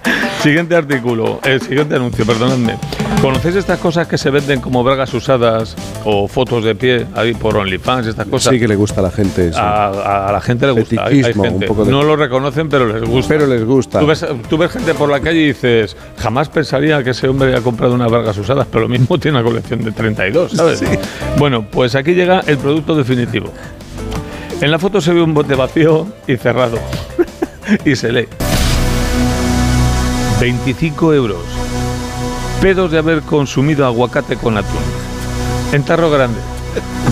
siguiente 0.42 0.76
artículo, 0.76 1.40
el 1.44 1.62
siguiente 1.62 1.96
anuncio, 1.96 2.26
perdonadme. 2.26 2.76
¿Conocéis 3.22 3.56
estas 3.56 3.78
cosas 3.80 4.08
que 4.08 4.18
se 4.18 4.32
venden 4.32 4.62
como 4.62 4.84
bragas 4.84 5.14
usadas 5.14 5.76
o 6.06 6.28
fotos 6.28 6.64
de 6.64 6.74
pie 6.74 7.06
ahí 7.16 7.34
por 7.34 7.56
OnlyFans, 7.58 8.08
estas 8.08 8.26
cosas? 8.28 8.52
Sí 8.54 8.60
que 8.60 8.68
le 8.68 8.76
gusta 8.76 9.02
a 9.02 9.04
la 9.04 9.12
gente. 9.12 9.50
eso. 9.50 9.60
A, 9.62 10.30
la 10.32 10.42
gente 10.42 10.66
le 10.66 10.72
gusta. 10.72 11.06
Hay, 11.06 11.18
hay 11.18 11.24
Fetichismo, 11.24 11.44
gente. 11.44 11.66
un 11.66 11.68
poco 11.68 11.86
de- 11.86 11.92
No 11.92 12.04
lo 12.04 12.16
reconocen, 12.16 12.68
pero 12.70 12.88
les 12.88 13.08
gusta. 13.08 13.30
Pero 13.36 13.46
les 13.48 13.64
gusta. 13.64 14.00
Tú 14.00 14.08
ves, 14.08 14.26
tú 14.50 14.58
ves 14.58 14.72
gente 14.72 14.94
por 14.96 15.10
la 15.10 15.20
calle 15.20 15.40
y 15.42 15.48
dices, 15.48 15.96
jamás 16.18 16.50
pensaría 16.50 17.04
que 17.04 17.12
ese 17.12 17.28
hombre 17.28 17.56
ha 17.56 17.62
comprado 17.62 17.94
unas 17.94 18.10
bragas 18.10 18.38
usadas, 18.38 18.66
pero 18.72 18.82
lo 18.84 18.90
mismo 18.90 19.20
tiene 19.20 19.38
una 19.40 19.48
colección 19.48 19.84
de 19.84 19.92
32, 19.92 20.54
¿sabes? 20.54 20.84
Bueno, 21.38 21.66
pues 21.70 21.94
aquí 21.96 22.14
llega 22.14 22.40
el 22.48 22.58
producto 22.58 22.96
definitivo. 22.96 23.52
En 24.62 24.72
la 24.72 24.80
foto 24.80 25.02
se 25.02 25.14
ve 25.14 25.22
un 25.22 25.34
bote 25.34 25.54
vacío 25.56 26.08
y 26.28 26.38
cerrado. 26.38 26.80
y 27.86 27.96
se 27.96 28.12
lee. 28.12 28.28
25 30.42 31.14
euros. 31.14 31.38
Pedos 32.64 32.90
de 32.92 32.98
haber 32.98 33.22
consumido 33.22 33.86
aguacate 33.86 34.38
con 34.38 34.58
atún. 34.58 34.82
En 35.72 35.84
tarro 35.84 36.10
grande. 36.10 36.40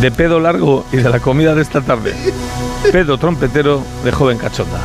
De 0.01 0.09
pedo 0.09 0.39
largo 0.39 0.83
y 0.91 0.97
de 0.97 1.07
la 1.11 1.19
comida 1.19 1.53
de 1.53 1.61
esta 1.61 1.81
tarde. 1.81 2.15
Pedo 2.91 3.19
trompetero 3.19 3.83
de 4.03 4.11
joven 4.11 4.39
cachonda. 4.39 4.79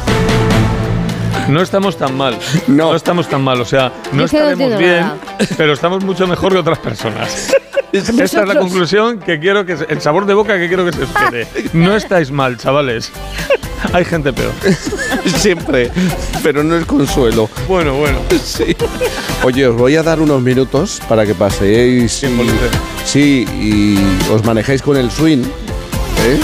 No 1.49 1.63
estamos 1.63 1.97
tan 1.97 2.19
mal. 2.19 2.39
No, 2.67 2.95
estamos 2.95 3.29
tan 3.31 3.43
mal. 3.43 3.63
O 3.63 3.65
sea, 3.65 3.91
no 4.13 4.19
Yo 4.19 4.25
estaremos 4.27 4.79
bien, 4.79 5.01
nada. 5.01 5.17
pero 5.57 5.73
estamos 5.73 6.05
mucho 6.05 6.27
mejor 6.27 6.53
que 6.53 6.59
otras 6.59 6.79
personas. 6.81 7.51
Esta 7.93 8.25
es 8.25 8.35
la 8.35 8.59
conclusión 8.59 9.21
que 9.21 9.39
quiero 9.41 9.65
que 9.65 9.79
se- 9.79 9.87
el 9.89 10.03
sabor 10.03 10.27
de 10.27 10.35
boca 10.35 10.59
que 10.59 10.69
quiero 10.69 10.85
que 10.85 10.93
se 10.93 11.05
os 11.05 11.09
quede. 11.11 11.49
No 11.73 11.97
estáis 11.97 12.31
mal, 12.31 12.59
chavales. 12.59 13.11
Hay 13.93 14.05
gente 14.05 14.33
peor. 14.33 14.53
Siempre. 15.37 15.91
Pero 16.43 16.63
no 16.63 16.77
es 16.77 16.85
consuelo. 16.87 17.49
Bueno, 17.69 17.95
bueno. 17.95 18.19
Sí. 18.45 18.77
Oye, 19.43 19.67
os 19.67 19.77
voy 19.77 19.97
a 19.97 20.03
dar 20.03 20.21
unos 20.21 20.41
minutos 20.43 21.01
para 21.09 21.25
que 21.27 21.35
paséis. 21.35 22.23
y- 22.23 22.29
sí, 23.05 23.47
y 23.61 23.99
os 24.33 24.45
manejéis 24.45 24.81
con 24.83 24.97
el 24.97 25.11
swing. 25.11 25.43
¿eh? 25.43 26.41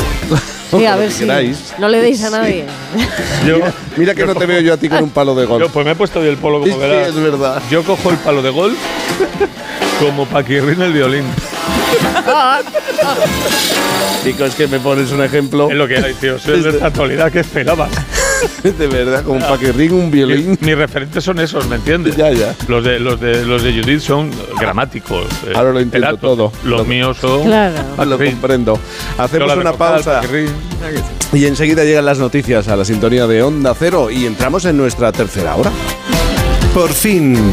Sí, 0.71 0.87
a 0.87 0.97
ver 0.97 1.09
que 1.09 1.15
si 1.15 1.21
queráis. 1.21 1.73
no 1.79 1.89
le 1.89 2.01
deis 2.01 2.23
a 2.23 2.31
nadie. 2.31 2.65
Yo, 3.47 3.59
Mira 3.97 4.15
que 4.15 4.25
no 4.25 4.35
te 4.37 4.47
veo 4.47 4.61
yo 4.61 4.75
a 4.75 4.77
ti 4.77 4.89
con 4.89 5.03
un 5.03 5.11
palo 5.11 5.35
de 5.35 5.45
golf. 5.47 5.61
Yo, 5.63 5.69
pues 5.69 5.85
me 5.85 5.93
he 5.93 5.95
puesto 5.97 6.21
hoy 6.21 6.29
el 6.29 6.37
polo 6.37 6.61
como 6.61 6.73
Sí, 6.73 6.79
verás. 6.79 7.09
es 7.09 7.15
verdad. 7.17 7.61
Yo 7.71 7.83
cojo 7.83 8.11
el 8.11 8.17
palo 8.19 8.41
de 8.43 8.51
golf 8.51 8.77
como 9.99 10.27
Paquirrín 10.27 10.81
el 10.81 10.93
violín. 10.93 11.25
Chicos, 14.25 14.55
que 14.55 14.67
me 14.67 14.79
pones 14.81 15.11
un 15.13 15.23
ejemplo. 15.23 15.71
Es 15.71 15.77
lo 15.77 15.89
que 15.89 15.97
hay, 15.97 16.15
tío. 16.15 16.39
Soy 16.39 16.61
de 16.63 16.71
esta 16.71 16.87
actualidad 16.87 17.31
que 17.33 17.41
esperabas. 17.41 17.91
De 18.63 18.87
verdad, 18.87 19.23
con 19.23 19.37
un 19.37 19.43
paquirrín, 19.43 19.93
un 19.93 20.11
violín. 20.11 20.57
Mis 20.63 20.77
referentes 20.77 21.23
son 21.23 21.39
esos, 21.41 21.67
¿me 21.69 21.77
entiendes? 21.77 22.17
Ya, 22.17 22.31
ya. 22.31 22.55
Los 22.69 22.83
de, 22.85 22.99
los 22.99 23.21
de, 23.21 23.45
los 23.45 23.63
de 23.63 23.73
Judith 23.73 24.01
son 24.01 24.31
gramáticos. 24.59 25.27
eh, 25.47 25.53
Ahora 25.55 25.73
lo 25.73 25.81
entiendo 25.81 26.07
pelatos. 26.09 26.21
todo. 26.21 26.53
Los 26.65 26.87
míos 26.87 27.19
son. 27.21 27.43
Claro. 27.45 27.77
Lo 28.07 28.17
comprendo. 28.19 28.79
Hacemos 29.19 29.55
una 29.57 29.73
pausa. 29.75 30.23
Y 31.35 31.45
enseguida 31.45 31.85
llegan 31.85 32.07
las 32.07 32.19
noticias 32.19 32.69
a 32.69 32.77
la 32.77 32.85
sintonía 32.87 33.27
de 33.27 33.43
Onda 33.43 33.75
Cero 33.79 34.11
y 34.11 34.25
entramos 34.25 34.65
en 34.65 34.77
nuestra 34.79 35.13
tercera 35.13 35.57
hora. 35.57 35.71
Por 36.73 36.91
fin, 36.93 37.53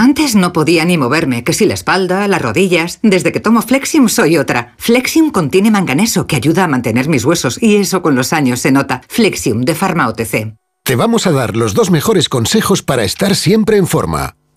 Antes 0.00 0.36
no 0.36 0.52
podía 0.52 0.84
ni 0.84 0.96
moverme, 0.96 1.42
que 1.42 1.52
si 1.52 1.66
la 1.66 1.74
espalda, 1.74 2.28
las 2.28 2.40
rodillas. 2.40 3.00
Desde 3.02 3.32
que 3.32 3.40
tomo 3.40 3.62
Flexium 3.62 4.08
soy 4.08 4.38
otra. 4.38 4.74
Flexium 4.78 5.32
contiene 5.32 5.72
manganeso 5.72 6.28
que 6.28 6.36
ayuda 6.36 6.62
a 6.62 6.68
mantener 6.68 7.08
mis 7.08 7.24
huesos 7.24 7.60
y 7.60 7.74
eso 7.74 8.00
con 8.00 8.14
los 8.14 8.32
años 8.32 8.60
se 8.60 8.70
nota. 8.70 9.00
Flexium 9.08 9.62
de 9.62 9.74
Pharma 9.74 10.06
OTC. 10.06 10.54
Te 10.84 10.94
vamos 10.94 11.26
a 11.26 11.32
dar 11.32 11.56
los 11.56 11.74
dos 11.74 11.90
mejores 11.90 12.28
consejos 12.28 12.84
para 12.84 13.02
estar 13.02 13.34
siempre 13.34 13.76
en 13.76 13.88
forma. 13.88 14.37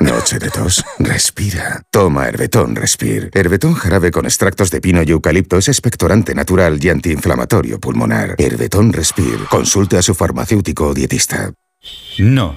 Noche 0.00 0.38
de 0.38 0.50
tos. 0.50 0.84
Respira. 0.98 1.82
Toma 1.90 2.28
Herbetón 2.28 2.76
Respir. 2.76 3.30
Herbetón 3.34 3.74
jarabe 3.74 4.10
con 4.10 4.26
extractos 4.26 4.70
de 4.70 4.80
pino 4.80 5.02
y 5.02 5.10
eucalipto 5.10 5.58
es 5.58 5.68
expectorante 5.68 6.34
natural 6.34 6.78
y 6.82 6.88
antiinflamatorio 6.88 7.80
pulmonar. 7.80 8.34
Herbetón 8.38 8.92
Respir. 8.92 9.38
Consulte 9.50 9.96
a 9.98 10.02
su 10.02 10.14
farmacéutico 10.14 10.88
o 10.88 10.94
dietista. 10.94 11.52
No, 12.18 12.56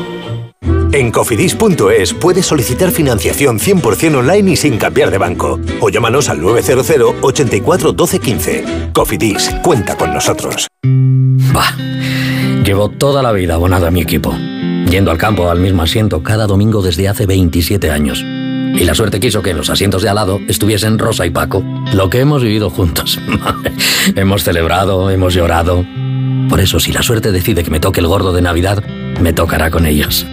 En 0.93 1.09
cofidis.es 1.09 2.13
puedes 2.13 2.45
solicitar 2.45 2.91
financiación 2.91 3.59
100% 3.59 4.17
online 4.17 4.51
y 4.51 4.55
sin 4.57 4.77
cambiar 4.77 5.09
de 5.09 5.17
banco. 5.17 5.57
O 5.79 5.89
llámanos 5.89 6.27
al 6.27 6.41
900 6.41 7.15
84 7.21 7.93
12 7.93 8.19
15. 8.19 8.65
Cofidis, 8.93 9.49
cuenta 9.63 9.95
con 9.95 10.13
nosotros. 10.13 10.67
Bah, 11.53 11.77
llevo 12.65 12.89
toda 12.89 13.23
la 13.23 13.31
vida 13.31 13.53
abonado 13.53 13.87
a 13.87 13.91
mi 13.91 14.01
equipo. 14.01 14.35
Yendo 14.89 15.11
al 15.11 15.17
campo 15.17 15.49
al 15.49 15.61
mismo 15.61 15.81
asiento 15.81 16.23
cada 16.23 16.45
domingo 16.45 16.81
desde 16.81 17.07
hace 17.07 17.25
27 17.25 17.89
años. 17.89 18.21
Y 18.21 18.83
la 18.83 18.93
suerte 18.93 19.21
quiso 19.21 19.41
que 19.41 19.51
en 19.51 19.57
los 19.57 19.69
asientos 19.69 20.01
de 20.01 20.09
al 20.09 20.15
lado 20.15 20.41
estuviesen 20.49 20.99
Rosa 20.99 21.25
y 21.25 21.29
Paco. 21.29 21.63
Lo 21.93 22.09
que 22.09 22.19
hemos 22.19 22.43
vivido 22.43 22.69
juntos. 22.69 23.17
hemos 24.15 24.43
celebrado, 24.43 25.09
hemos 25.09 25.33
llorado. 25.33 25.85
Por 26.49 26.59
eso, 26.59 26.81
si 26.81 26.91
la 26.91 27.01
suerte 27.01 27.31
decide 27.31 27.63
que 27.63 27.71
me 27.71 27.79
toque 27.79 28.01
el 28.01 28.07
gordo 28.07 28.33
de 28.33 28.41
Navidad, 28.41 28.83
me 29.19 29.33
tocará 29.33 29.69
con 29.69 29.85
ellos. 29.85 30.25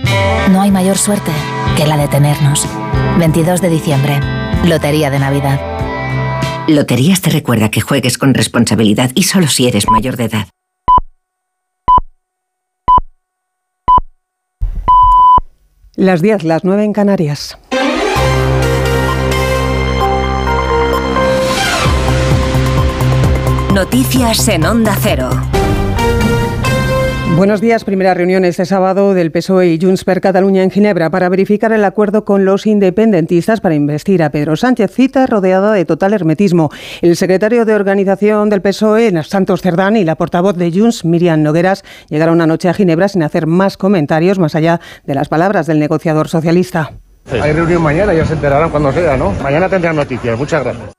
No 0.51 0.61
hay 0.61 0.71
mayor 0.71 0.99
suerte 0.99 1.33
que 1.77 1.87
la 1.87 1.97
de 1.97 2.09
tenernos. 2.09 2.67
22 3.19 3.61
de 3.61 3.69
diciembre, 3.69 4.21
Lotería 4.65 5.11
de 5.11 5.19
Navidad. 5.19 5.61
Loterías 6.69 7.21
te 7.21 7.31
recuerda 7.31 7.71
que 7.71 7.81
juegues 7.81 8.19
con 8.19 8.35
responsabilidad 8.35 9.11
y 9.15 9.25
solo 9.25 9.49
si 9.49 9.67
eres 9.67 9.89
mayor 9.89 10.17
de 10.17 10.25
edad. 10.25 10.49
Las 15.97 16.23
10, 16.23 16.45
las 16.45 16.63
9 16.63 16.85
en 16.85 16.93
Canarias. 16.93 17.59
Noticias 23.75 24.49
en 24.49 24.65
Onda 24.65 24.97
Cero. 25.01 25.31
Buenos 27.37 27.61
días. 27.61 27.85
Primera 27.85 28.15
reunión 28.15 28.45
este 28.45 28.67
sábado 28.67 29.15
del 29.15 29.31
PSOE 29.31 29.69
y 29.69 29.79
Junts 29.81 30.05
per 30.05 30.21
Cataluña 30.21 30.65
en 30.65 30.71
Ginebra 30.71 31.09
para 31.09 31.29
verificar 31.29 31.73
el 31.73 31.85
acuerdo 31.85 32.25
con 32.25 32.45
los 32.45 32.67
independentistas 32.67 33.61
para 33.61 33.77
investir 33.77 34.23
a 34.23 34.31
Pedro 34.31 34.57
Sánchez. 34.57 34.91
Cita 34.93 35.27
rodeada 35.27 35.73
de 35.73 35.85
total 35.85 36.15
hermetismo. 36.15 36.71
El 37.01 37.15
secretario 37.17 37.65
de 37.65 37.75
organización 37.75 38.51
del 38.51 38.61
PSOE, 38.61 39.23
Santos 39.23 39.63
Cerdán, 39.63 39.97
y 39.97 40.05
la 40.05 40.17
portavoz 40.17 40.57
de 40.57 40.73
Junts, 40.73 41.05
Miriam 41.05 41.43
Nogueras, 41.43 41.85
llegaron 42.09 42.41
anoche 42.41 42.69
a 42.69 42.75
Ginebra 42.75 43.09
sin 43.09 43.23
hacer 43.23 43.47
más 43.47 43.77
comentarios 43.77 44.39
más 44.39 44.57
allá 44.57 44.81
de 45.05 45.15
las 45.15 45.29
palabras 45.29 45.67
del 45.67 45.79
negociador 45.79 46.29
socialista. 46.29 46.91
Hay 47.31 47.53
reunión 47.53 47.83
mañana, 47.83 48.15
ya 48.15 48.25
se 48.25 48.33
enterarán 48.33 48.71
cuando 48.71 48.91
sea, 48.93 49.17
¿no? 49.17 49.33
Mañana 49.43 49.69
tendrán 49.69 49.95
noticias. 49.95 50.37
Muchas 50.37 50.65
gracias. 50.65 50.98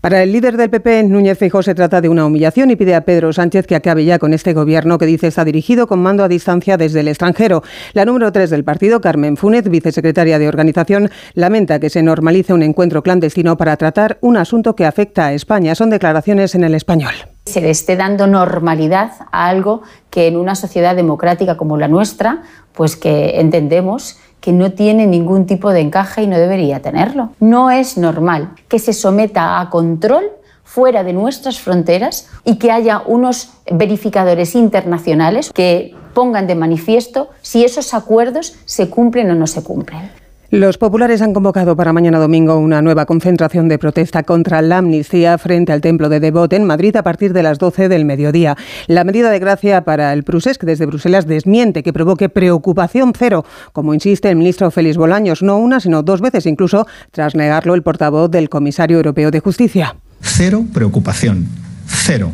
Para 0.00 0.22
el 0.22 0.32
líder 0.32 0.56
del 0.56 0.70
PP, 0.70 1.04
Núñez 1.04 1.38
Feijóo, 1.38 1.62
se 1.62 1.74
trata 1.74 2.00
de 2.00 2.08
una 2.08 2.26
humillación 2.26 2.70
y 2.70 2.76
pide 2.76 2.94
a 2.94 3.02
Pedro 3.02 3.32
Sánchez 3.32 3.66
que 3.66 3.76
acabe 3.76 4.04
ya 4.04 4.18
con 4.18 4.34
este 4.34 4.52
gobierno 4.52 4.98
que 4.98 5.06
dice 5.06 5.26
está 5.26 5.44
dirigido 5.44 5.86
con 5.86 6.00
mando 6.00 6.24
a 6.24 6.28
distancia 6.28 6.76
desde 6.76 7.00
el 7.00 7.08
extranjero. 7.08 7.62
La 7.92 8.04
número 8.04 8.32
3 8.32 8.50
del 8.50 8.64
partido, 8.64 9.00
Carmen 9.00 9.36
Funet, 9.36 9.68
vicesecretaria 9.68 10.38
de 10.38 10.48
organización, 10.48 11.10
lamenta 11.34 11.80
que 11.80 11.90
se 11.90 12.02
normalice 12.02 12.52
un 12.52 12.62
encuentro 12.62 13.02
clandestino 13.02 13.56
para 13.56 13.76
tratar 13.76 14.18
un 14.20 14.36
asunto 14.36 14.74
que 14.74 14.86
afecta 14.86 15.26
a 15.26 15.32
España. 15.32 15.74
Son 15.74 15.90
declaraciones 15.90 16.54
en 16.54 16.64
el 16.64 16.74
español 16.74 17.14
se 17.48 17.62
le 17.62 17.70
esté 17.70 17.96
dando 17.96 18.26
normalidad 18.26 19.12
a 19.32 19.48
algo 19.48 19.82
que 20.10 20.26
en 20.26 20.36
una 20.36 20.54
sociedad 20.54 20.94
democrática 20.94 21.56
como 21.56 21.78
la 21.78 21.88
nuestra, 21.88 22.42
pues 22.74 22.94
que 22.94 23.40
entendemos 23.40 24.18
que 24.40 24.52
no 24.52 24.72
tiene 24.72 25.06
ningún 25.06 25.46
tipo 25.46 25.72
de 25.72 25.80
encaje 25.80 26.22
y 26.22 26.26
no 26.26 26.38
debería 26.38 26.80
tenerlo. 26.80 27.30
No 27.40 27.70
es 27.70 27.98
normal 27.98 28.54
que 28.68 28.78
se 28.78 28.92
someta 28.92 29.60
a 29.60 29.70
control 29.70 30.24
fuera 30.64 31.02
de 31.02 31.12
nuestras 31.12 31.58
fronteras 31.58 32.28
y 32.44 32.56
que 32.56 32.70
haya 32.70 33.02
unos 33.06 33.50
verificadores 33.70 34.54
internacionales 34.54 35.50
que 35.52 35.94
pongan 36.12 36.46
de 36.46 36.54
manifiesto 36.54 37.30
si 37.42 37.64
esos 37.64 37.94
acuerdos 37.94 38.54
se 38.64 38.90
cumplen 38.90 39.30
o 39.30 39.34
no 39.34 39.46
se 39.46 39.62
cumplen. 39.62 40.10
Los 40.50 40.78
populares 40.78 41.20
han 41.20 41.34
convocado 41.34 41.76
para 41.76 41.92
mañana 41.92 42.18
domingo 42.18 42.56
una 42.56 42.80
nueva 42.80 43.04
concentración 43.04 43.68
de 43.68 43.78
protesta 43.78 44.22
contra 44.22 44.62
la 44.62 44.78
amnistía 44.78 45.36
frente 45.36 45.72
al 45.72 45.82
templo 45.82 46.08
de 46.08 46.20
Devot 46.20 46.50
en 46.54 46.64
Madrid 46.64 46.96
a 46.96 47.02
partir 47.02 47.34
de 47.34 47.42
las 47.42 47.58
12 47.58 47.90
del 47.90 48.06
mediodía. 48.06 48.56
La 48.86 49.04
medida 49.04 49.30
de 49.30 49.40
gracia 49.40 49.84
para 49.84 50.10
el 50.14 50.24
Prusés, 50.24 50.56
que 50.56 50.64
desde 50.64 50.86
Bruselas 50.86 51.26
desmiente 51.26 51.82
que 51.82 51.92
provoque 51.92 52.30
preocupación 52.30 53.12
cero, 53.14 53.44
como 53.74 53.92
insiste 53.92 54.30
el 54.30 54.36
ministro 54.36 54.70
Félix 54.70 54.96
Bolaños, 54.96 55.42
no 55.42 55.58
una, 55.58 55.80
sino 55.80 56.02
dos 56.02 56.22
veces 56.22 56.46
incluso, 56.46 56.86
tras 57.10 57.34
negarlo 57.34 57.74
el 57.74 57.82
portavoz 57.82 58.30
del 58.30 58.48
comisario 58.48 58.96
europeo 58.96 59.30
de 59.30 59.40
justicia. 59.40 59.96
Cero 60.22 60.64
preocupación. 60.72 61.46
Cero. 61.86 62.32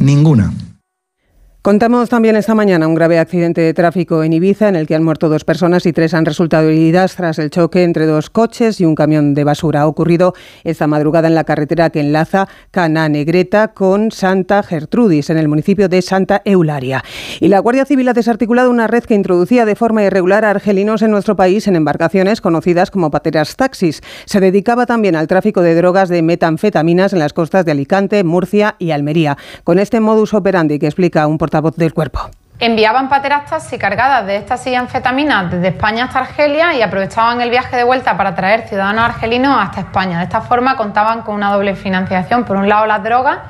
Ninguna. 0.00 0.52
Contamos 1.66 2.08
también 2.08 2.36
esta 2.36 2.54
mañana 2.54 2.86
un 2.86 2.94
grave 2.94 3.18
accidente 3.18 3.60
de 3.60 3.74
tráfico 3.74 4.22
en 4.22 4.32
Ibiza 4.32 4.68
en 4.68 4.76
el 4.76 4.86
que 4.86 4.94
han 4.94 5.02
muerto 5.02 5.28
dos 5.28 5.42
personas 5.42 5.84
y 5.84 5.92
tres 5.92 6.14
han 6.14 6.24
resultado 6.24 6.68
heridas 6.68 7.16
tras 7.16 7.40
el 7.40 7.50
choque 7.50 7.82
entre 7.82 8.06
dos 8.06 8.30
coches 8.30 8.80
y 8.80 8.84
un 8.84 8.94
camión 8.94 9.34
de 9.34 9.42
basura. 9.42 9.80
Ha 9.80 9.88
ocurrido 9.88 10.32
esta 10.62 10.86
madrugada 10.86 11.26
en 11.26 11.34
la 11.34 11.42
carretera 11.42 11.90
que 11.90 11.98
enlaza 11.98 12.46
Cana 12.70 13.08
Negreta 13.08 13.74
con 13.74 14.12
Santa 14.12 14.62
Gertrudis 14.62 15.28
en 15.28 15.38
el 15.38 15.48
municipio 15.48 15.88
de 15.88 16.02
Santa 16.02 16.40
Eularia. 16.44 17.02
Y 17.40 17.48
la 17.48 17.58
Guardia 17.58 17.84
Civil 17.84 18.08
ha 18.10 18.12
desarticulado 18.12 18.70
una 18.70 18.86
red 18.86 19.02
que 19.02 19.14
introducía 19.14 19.64
de 19.64 19.74
forma 19.74 20.04
irregular 20.04 20.44
a 20.44 20.50
argelinos 20.50 21.02
en 21.02 21.10
nuestro 21.10 21.34
país 21.34 21.66
en 21.66 21.74
embarcaciones 21.74 22.40
conocidas 22.40 22.92
como 22.92 23.10
pateras 23.10 23.56
taxis. 23.56 24.02
Se 24.26 24.38
dedicaba 24.38 24.86
también 24.86 25.16
al 25.16 25.26
tráfico 25.26 25.62
de 25.62 25.74
drogas 25.74 26.10
de 26.10 26.22
metanfetaminas 26.22 27.12
en 27.12 27.18
las 27.18 27.32
costas 27.32 27.64
de 27.64 27.72
Alicante, 27.72 28.22
Murcia 28.22 28.76
y 28.78 28.92
Almería. 28.92 29.36
Con 29.64 29.80
este 29.80 29.98
modus 29.98 30.32
operandi 30.32 30.78
que 30.78 30.86
explica 30.86 31.26
un 31.26 31.38
portavoz 31.38 31.55
del 31.62 31.94
cuerpo. 31.94 32.30
Enviaban 32.58 33.10
pateras 33.10 33.44
taxi 33.50 33.76
cargadas 33.76 34.26
de 34.26 34.36
estas 34.36 34.66
y 34.66 34.74
anfetaminas 34.74 35.50
desde 35.50 35.68
España 35.68 36.04
hasta 36.04 36.20
Argelia 36.20 36.74
y 36.74 36.80
aprovechaban 36.80 37.42
el 37.42 37.50
viaje 37.50 37.76
de 37.76 37.84
vuelta 37.84 38.16
para 38.16 38.34
traer 38.34 38.66
ciudadanos 38.66 39.04
argelinos 39.04 39.58
hasta 39.60 39.80
España. 39.80 40.18
De 40.18 40.24
esta 40.24 40.40
forma 40.40 40.74
contaban 40.76 41.20
con 41.20 41.34
una 41.34 41.52
doble 41.52 41.74
financiación, 41.74 42.44
por 42.44 42.56
un 42.56 42.66
lado 42.66 42.86
las 42.86 43.02
drogas 43.02 43.40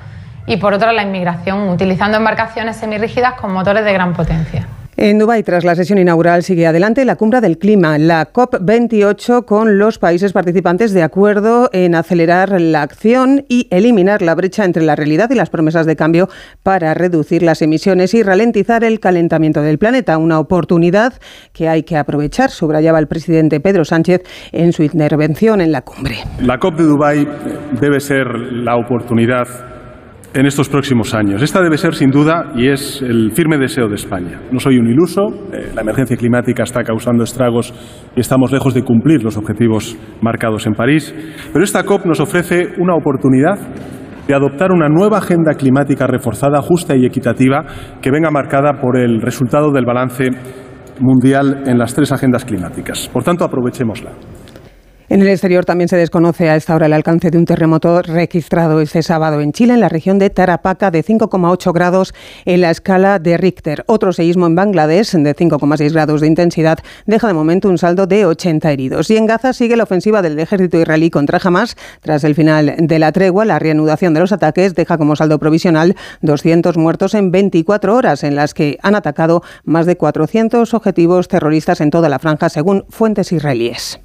y 0.46 0.56
por 0.56 0.74
otro 0.74 0.90
la 0.90 1.02
inmigración, 1.02 1.68
utilizando 1.68 2.16
embarcaciones 2.16 2.76
semirrígidas 2.76 3.34
con 3.34 3.52
motores 3.52 3.84
de 3.84 3.92
gran 3.92 4.12
potencia. 4.12 4.66
En 4.98 5.18
Dubái, 5.18 5.42
tras 5.42 5.62
la 5.62 5.74
sesión 5.74 5.98
inaugural, 5.98 6.42
sigue 6.42 6.66
adelante 6.66 7.04
la 7.04 7.16
cumbre 7.16 7.42
del 7.42 7.58
clima, 7.58 7.98
la 7.98 8.32
COP28, 8.32 9.44
con 9.44 9.78
los 9.78 9.98
países 9.98 10.32
participantes 10.32 10.94
de 10.94 11.02
acuerdo 11.02 11.68
en 11.74 11.94
acelerar 11.94 12.58
la 12.58 12.80
acción 12.80 13.44
y 13.46 13.68
eliminar 13.70 14.22
la 14.22 14.34
brecha 14.34 14.64
entre 14.64 14.82
la 14.82 14.96
realidad 14.96 15.28
y 15.30 15.34
las 15.34 15.50
promesas 15.50 15.84
de 15.84 15.96
cambio 15.96 16.30
para 16.62 16.94
reducir 16.94 17.42
las 17.42 17.60
emisiones 17.60 18.14
y 18.14 18.22
ralentizar 18.22 18.84
el 18.84 18.98
calentamiento 18.98 19.60
del 19.60 19.76
planeta. 19.76 20.16
Una 20.16 20.38
oportunidad 20.38 21.12
que 21.52 21.68
hay 21.68 21.82
que 21.82 21.98
aprovechar, 21.98 22.48
subrayaba 22.48 22.98
el 22.98 23.06
presidente 23.06 23.60
Pedro 23.60 23.84
Sánchez 23.84 24.22
en 24.52 24.72
su 24.72 24.82
intervención 24.82 25.60
en 25.60 25.72
la 25.72 25.82
cumbre. 25.82 26.16
La 26.40 26.56
COP 26.56 26.74
de 26.74 26.84
Dubái 26.84 27.28
debe 27.78 28.00
ser 28.00 28.28
la 28.28 28.76
oportunidad 28.76 29.75
en 30.36 30.44
estos 30.44 30.68
próximos 30.68 31.14
años. 31.14 31.40
Esta 31.40 31.62
debe 31.62 31.78
ser, 31.78 31.94
sin 31.94 32.10
duda, 32.10 32.52
y 32.54 32.68
es 32.68 33.00
el 33.00 33.32
firme 33.32 33.56
deseo 33.56 33.88
de 33.88 33.94
España. 33.94 34.42
No 34.52 34.60
soy 34.60 34.76
un 34.76 34.86
iluso, 34.86 35.22
eh, 35.50 35.72
la 35.74 35.80
emergencia 35.80 36.14
climática 36.14 36.62
está 36.62 36.82
causando 36.82 37.24
estragos 37.24 37.72
y 38.14 38.20
estamos 38.20 38.52
lejos 38.52 38.74
de 38.74 38.82
cumplir 38.82 39.24
los 39.24 39.38
objetivos 39.38 39.96
marcados 40.20 40.66
en 40.66 40.74
París, 40.74 41.14
pero 41.52 41.64
esta 41.64 41.84
COP 41.84 42.04
nos 42.04 42.20
ofrece 42.20 42.74
una 42.78 42.94
oportunidad 42.94 43.58
de 44.28 44.34
adoptar 44.34 44.72
una 44.72 44.90
nueva 44.90 45.18
agenda 45.18 45.54
climática 45.54 46.06
reforzada, 46.06 46.60
justa 46.60 46.94
y 46.94 47.06
equitativa 47.06 47.64
que 48.02 48.10
venga 48.10 48.30
marcada 48.30 48.78
por 48.78 48.98
el 48.98 49.22
resultado 49.22 49.72
del 49.72 49.86
balance 49.86 50.24
mundial 51.00 51.62
en 51.66 51.78
las 51.78 51.94
tres 51.94 52.12
agendas 52.12 52.44
climáticas. 52.44 53.08
Por 53.08 53.24
tanto, 53.24 53.42
aprovechémosla. 53.42 54.10
En 55.08 55.22
el 55.22 55.28
exterior 55.28 55.64
también 55.64 55.88
se 55.88 55.96
desconoce 55.96 56.50
a 56.50 56.56
esta 56.56 56.74
hora 56.74 56.86
el 56.86 56.92
alcance 56.92 57.30
de 57.30 57.38
un 57.38 57.44
terremoto 57.44 58.02
registrado 58.02 58.80
este 58.80 59.04
sábado 59.04 59.40
en 59.40 59.52
Chile, 59.52 59.74
en 59.74 59.80
la 59.80 59.88
región 59.88 60.18
de 60.18 60.30
Tarapacá, 60.30 60.90
de 60.90 61.04
5,8 61.04 61.72
grados 61.72 62.12
en 62.44 62.60
la 62.60 62.72
escala 62.72 63.20
de 63.20 63.36
Richter. 63.36 63.84
Otro 63.86 64.12
seísmo 64.12 64.46
en 64.46 64.56
Bangladesh, 64.56 65.12
de 65.12 65.36
5,6 65.36 65.92
grados 65.92 66.20
de 66.20 66.26
intensidad, 66.26 66.80
deja 67.06 67.28
de 67.28 67.34
momento 67.34 67.68
un 67.68 67.78
saldo 67.78 68.08
de 68.08 68.26
80 68.26 68.72
heridos. 68.72 69.08
Y 69.08 69.16
en 69.16 69.26
Gaza 69.26 69.52
sigue 69.52 69.76
la 69.76 69.84
ofensiva 69.84 70.22
del 70.22 70.40
ejército 70.40 70.80
israelí 70.80 71.08
contra 71.08 71.38
Hamas. 71.40 71.76
Tras 72.00 72.24
el 72.24 72.34
final 72.34 72.74
de 72.76 72.98
la 72.98 73.12
tregua, 73.12 73.44
la 73.44 73.60
reanudación 73.60 74.12
de 74.12 74.18
los 74.18 74.32
ataques 74.32 74.74
deja 74.74 74.98
como 74.98 75.14
saldo 75.14 75.38
provisional 75.38 75.94
200 76.22 76.76
muertos 76.78 77.14
en 77.14 77.30
24 77.30 77.94
horas, 77.94 78.24
en 78.24 78.34
las 78.34 78.54
que 78.54 78.78
han 78.82 78.96
atacado 78.96 79.44
más 79.62 79.86
de 79.86 79.96
400 79.96 80.74
objetivos 80.74 81.28
terroristas 81.28 81.80
en 81.80 81.90
toda 81.90 82.08
la 82.08 82.18
franja, 82.18 82.48
según 82.48 82.84
fuentes 82.88 83.30
israelíes. 83.30 84.00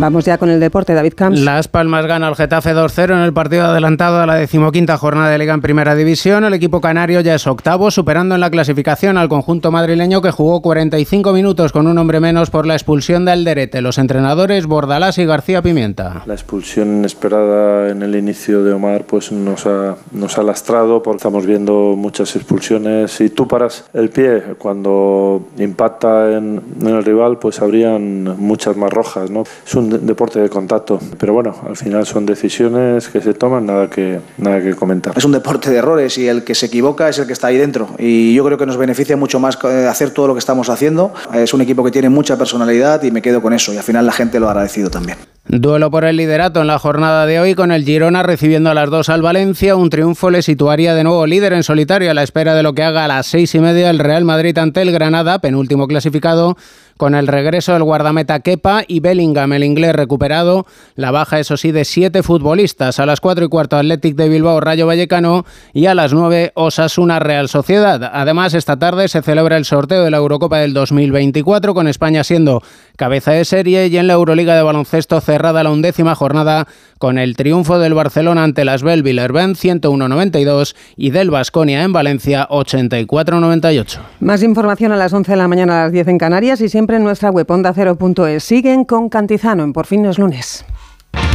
Vamos 0.00 0.24
ya 0.24 0.38
con 0.38 0.48
el 0.48 0.60
deporte, 0.60 0.94
David 0.94 1.14
Camps. 1.16 1.40
Las 1.40 1.66
Palmas 1.66 2.06
gana 2.06 2.28
al 2.28 2.36
Getafe 2.36 2.72
2-0 2.72 3.14
en 3.14 3.18
el 3.18 3.32
partido 3.32 3.64
adelantado 3.64 4.20
a 4.20 4.26
la 4.26 4.36
decimoquinta 4.36 4.96
jornada 4.96 5.28
de 5.28 5.38
Liga 5.38 5.52
en 5.52 5.60
Primera 5.60 5.96
División. 5.96 6.44
El 6.44 6.54
equipo 6.54 6.80
canario 6.80 7.20
ya 7.20 7.34
es 7.34 7.48
octavo, 7.48 7.90
superando 7.90 8.36
en 8.36 8.40
la 8.40 8.48
clasificación 8.48 9.18
al 9.18 9.28
conjunto 9.28 9.72
madrileño 9.72 10.22
que 10.22 10.30
jugó 10.30 10.62
45 10.62 11.32
minutos 11.32 11.72
con 11.72 11.88
un 11.88 11.98
hombre 11.98 12.20
menos 12.20 12.48
por 12.48 12.64
la 12.64 12.74
expulsión 12.74 13.24
de 13.24 13.32
Alderete. 13.32 13.82
Los 13.82 13.98
entrenadores 13.98 14.66
Bordalás 14.66 15.18
y 15.18 15.26
García 15.26 15.62
Pimienta. 15.62 16.22
La 16.26 16.34
expulsión 16.34 16.98
inesperada 16.98 17.90
en 17.90 18.02
el 18.04 18.14
inicio 18.14 18.62
de 18.62 18.74
Omar 18.74 19.02
pues 19.02 19.32
nos 19.32 19.66
ha, 19.66 19.96
nos 20.12 20.38
ha 20.38 20.44
lastrado 20.44 21.02
porque 21.02 21.16
estamos 21.16 21.44
viendo 21.44 21.96
muchas 21.96 22.36
expulsiones. 22.36 23.10
Si 23.10 23.30
tú 23.30 23.48
paras 23.48 23.86
el 23.94 24.10
pie 24.10 24.44
cuando 24.58 25.48
impacta 25.58 26.36
en, 26.36 26.62
en 26.80 26.86
el 26.86 27.04
rival, 27.04 27.40
pues 27.40 27.60
habrían 27.60 28.38
muchas 28.38 28.76
más 28.76 28.92
rojas. 28.92 29.28
¿no? 29.28 29.42
Es 29.66 29.74
un 29.74 29.87
deporte 29.90 30.40
de 30.40 30.48
contacto. 30.48 30.98
Pero 31.18 31.32
bueno, 31.32 31.54
al 31.66 31.76
final 31.76 32.06
son 32.06 32.26
decisiones 32.26 33.08
que 33.08 33.20
se 33.20 33.34
toman, 33.34 33.66
nada 33.66 33.88
que, 33.88 34.20
nada 34.38 34.62
que 34.62 34.74
comentar. 34.74 35.16
Es 35.16 35.24
un 35.24 35.32
deporte 35.32 35.70
de 35.70 35.76
errores 35.78 36.18
y 36.18 36.28
el 36.28 36.44
que 36.44 36.54
se 36.54 36.66
equivoca 36.66 37.08
es 37.08 37.18
el 37.18 37.26
que 37.26 37.32
está 37.32 37.48
ahí 37.48 37.56
dentro. 37.56 37.88
Y 37.98 38.34
yo 38.34 38.44
creo 38.44 38.58
que 38.58 38.66
nos 38.66 38.76
beneficia 38.76 39.16
mucho 39.16 39.40
más 39.40 39.58
eh, 39.64 39.86
hacer 39.88 40.10
todo 40.10 40.28
lo 40.28 40.34
que 40.34 40.40
estamos 40.40 40.68
haciendo. 40.68 41.12
Es 41.34 41.54
un 41.54 41.60
equipo 41.60 41.84
que 41.84 41.90
tiene 41.90 42.08
mucha 42.08 42.36
personalidad 42.36 43.02
y 43.02 43.10
me 43.10 43.22
quedo 43.22 43.42
con 43.42 43.52
eso. 43.52 43.72
Y 43.72 43.76
al 43.76 43.84
final 43.84 44.06
la 44.06 44.12
gente 44.12 44.40
lo 44.40 44.48
ha 44.48 44.52
agradecido 44.52 44.90
también. 44.90 45.18
Duelo 45.50 45.90
por 45.90 46.04
el 46.04 46.18
liderato 46.18 46.60
en 46.60 46.66
la 46.66 46.78
jornada 46.78 47.24
de 47.24 47.40
hoy 47.40 47.54
con 47.54 47.72
el 47.72 47.82
Girona 47.82 48.22
recibiendo 48.22 48.68
a 48.68 48.74
las 48.74 48.90
dos 48.90 49.08
al 49.08 49.22
Valencia. 49.22 49.76
Un 49.76 49.88
triunfo 49.88 50.28
le 50.28 50.42
situaría 50.42 50.94
de 50.94 51.04
nuevo 51.04 51.26
líder 51.26 51.54
en 51.54 51.62
solitario 51.62 52.10
a 52.10 52.14
la 52.14 52.22
espera 52.22 52.54
de 52.54 52.62
lo 52.62 52.74
que 52.74 52.82
haga 52.82 53.06
a 53.06 53.08
las 53.08 53.28
seis 53.28 53.54
y 53.54 53.58
media 53.58 53.88
el 53.88 53.98
Real 53.98 54.26
Madrid 54.26 54.58
ante 54.58 54.82
el 54.82 54.92
Granada, 54.92 55.38
penúltimo 55.38 55.88
clasificado 55.88 56.58
con 56.98 57.14
el 57.14 57.28
regreso 57.28 57.72
del 57.72 57.84
guardameta 57.84 58.40
Kepa 58.40 58.82
y 58.86 59.00
Bellingham, 59.00 59.54
el 59.54 59.64
inglés 59.64 59.94
recuperado. 59.94 60.66
La 60.96 61.10
baja, 61.10 61.38
eso 61.38 61.56
sí, 61.56 61.72
de 61.72 61.86
siete 61.86 62.22
futbolistas. 62.22 62.98
A 62.98 63.06
las 63.06 63.20
cuatro 63.20 63.46
y 63.46 63.48
cuarto 63.48 63.76
Athletic 63.76 64.16
de 64.16 64.28
Bilbao 64.28 64.60
Rayo 64.60 64.86
Vallecano 64.86 65.46
y 65.72 65.86
a 65.86 65.94
las 65.94 66.12
nueve 66.12 66.52
Osasuna 66.54 67.20
Real 67.20 67.48
Sociedad. 67.48 68.10
Además, 68.12 68.52
esta 68.52 68.78
tarde 68.78 69.08
se 69.08 69.22
celebra 69.22 69.56
el 69.56 69.64
sorteo 69.64 70.04
de 70.04 70.10
la 70.10 70.18
Eurocopa 70.18 70.58
del 70.58 70.74
2024 70.74 71.72
con 71.72 71.88
España 71.88 72.24
siendo 72.24 72.62
cabeza 72.96 73.30
de 73.30 73.44
serie 73.44 73.86
y 73.86 73.96
en 73.96 74.08
la 74.08 74.14
Euroliga 74.14 74.56
de 74.56 74.62
baloncesto 74.62 75.20
cerrada 75.20 75.62
la 75.62 75.70
undécima 75.70 76.16
jornada 76.16 76.66
con 76.98 77.18
el 77.18 77.36
triunfo 77.36 77.78
del 77.78 77.94
Barcelona 77.94 78.44
ante 78.44 78.64
las 78.64 78.82
Bell 78.82 79.02
Villerben 79.02 79.54
101-92 79.54 80.74
y 80.96 81.10
del 81.10 81.30
Basconia 81.30 81.82
en 81.82 81.92
Valencia 81.92 82.48
84-98. 82.48 83.98
Más 84.20 84.42
información 84.42 84.92
a 84.92 84.96
las 84.96 85.12
11 85.12 85.32
de 85.32 85.38
la 85.38 85.48
mañana 85.48 85.80
a 85.80 85.84
las 85.84 85.92
10 85.92 86.08
en 86.08 86.18
Canarias 86.18 86.60
y 86.60 86.68
siempre 86.68 86.96
en 86.96 87.04
nuestra 87.04 87.30
web 87.30 87.46
onda0.es. 87.46 88.44
Siguen 88.44 88.84
con 88.84 89.08
Cantizano 89.08 89.62
en 89.62 89.72
Por 89.72 89.86
fin 89.86 90.04
es 90.06 90.18
lunes. 90.18 90.64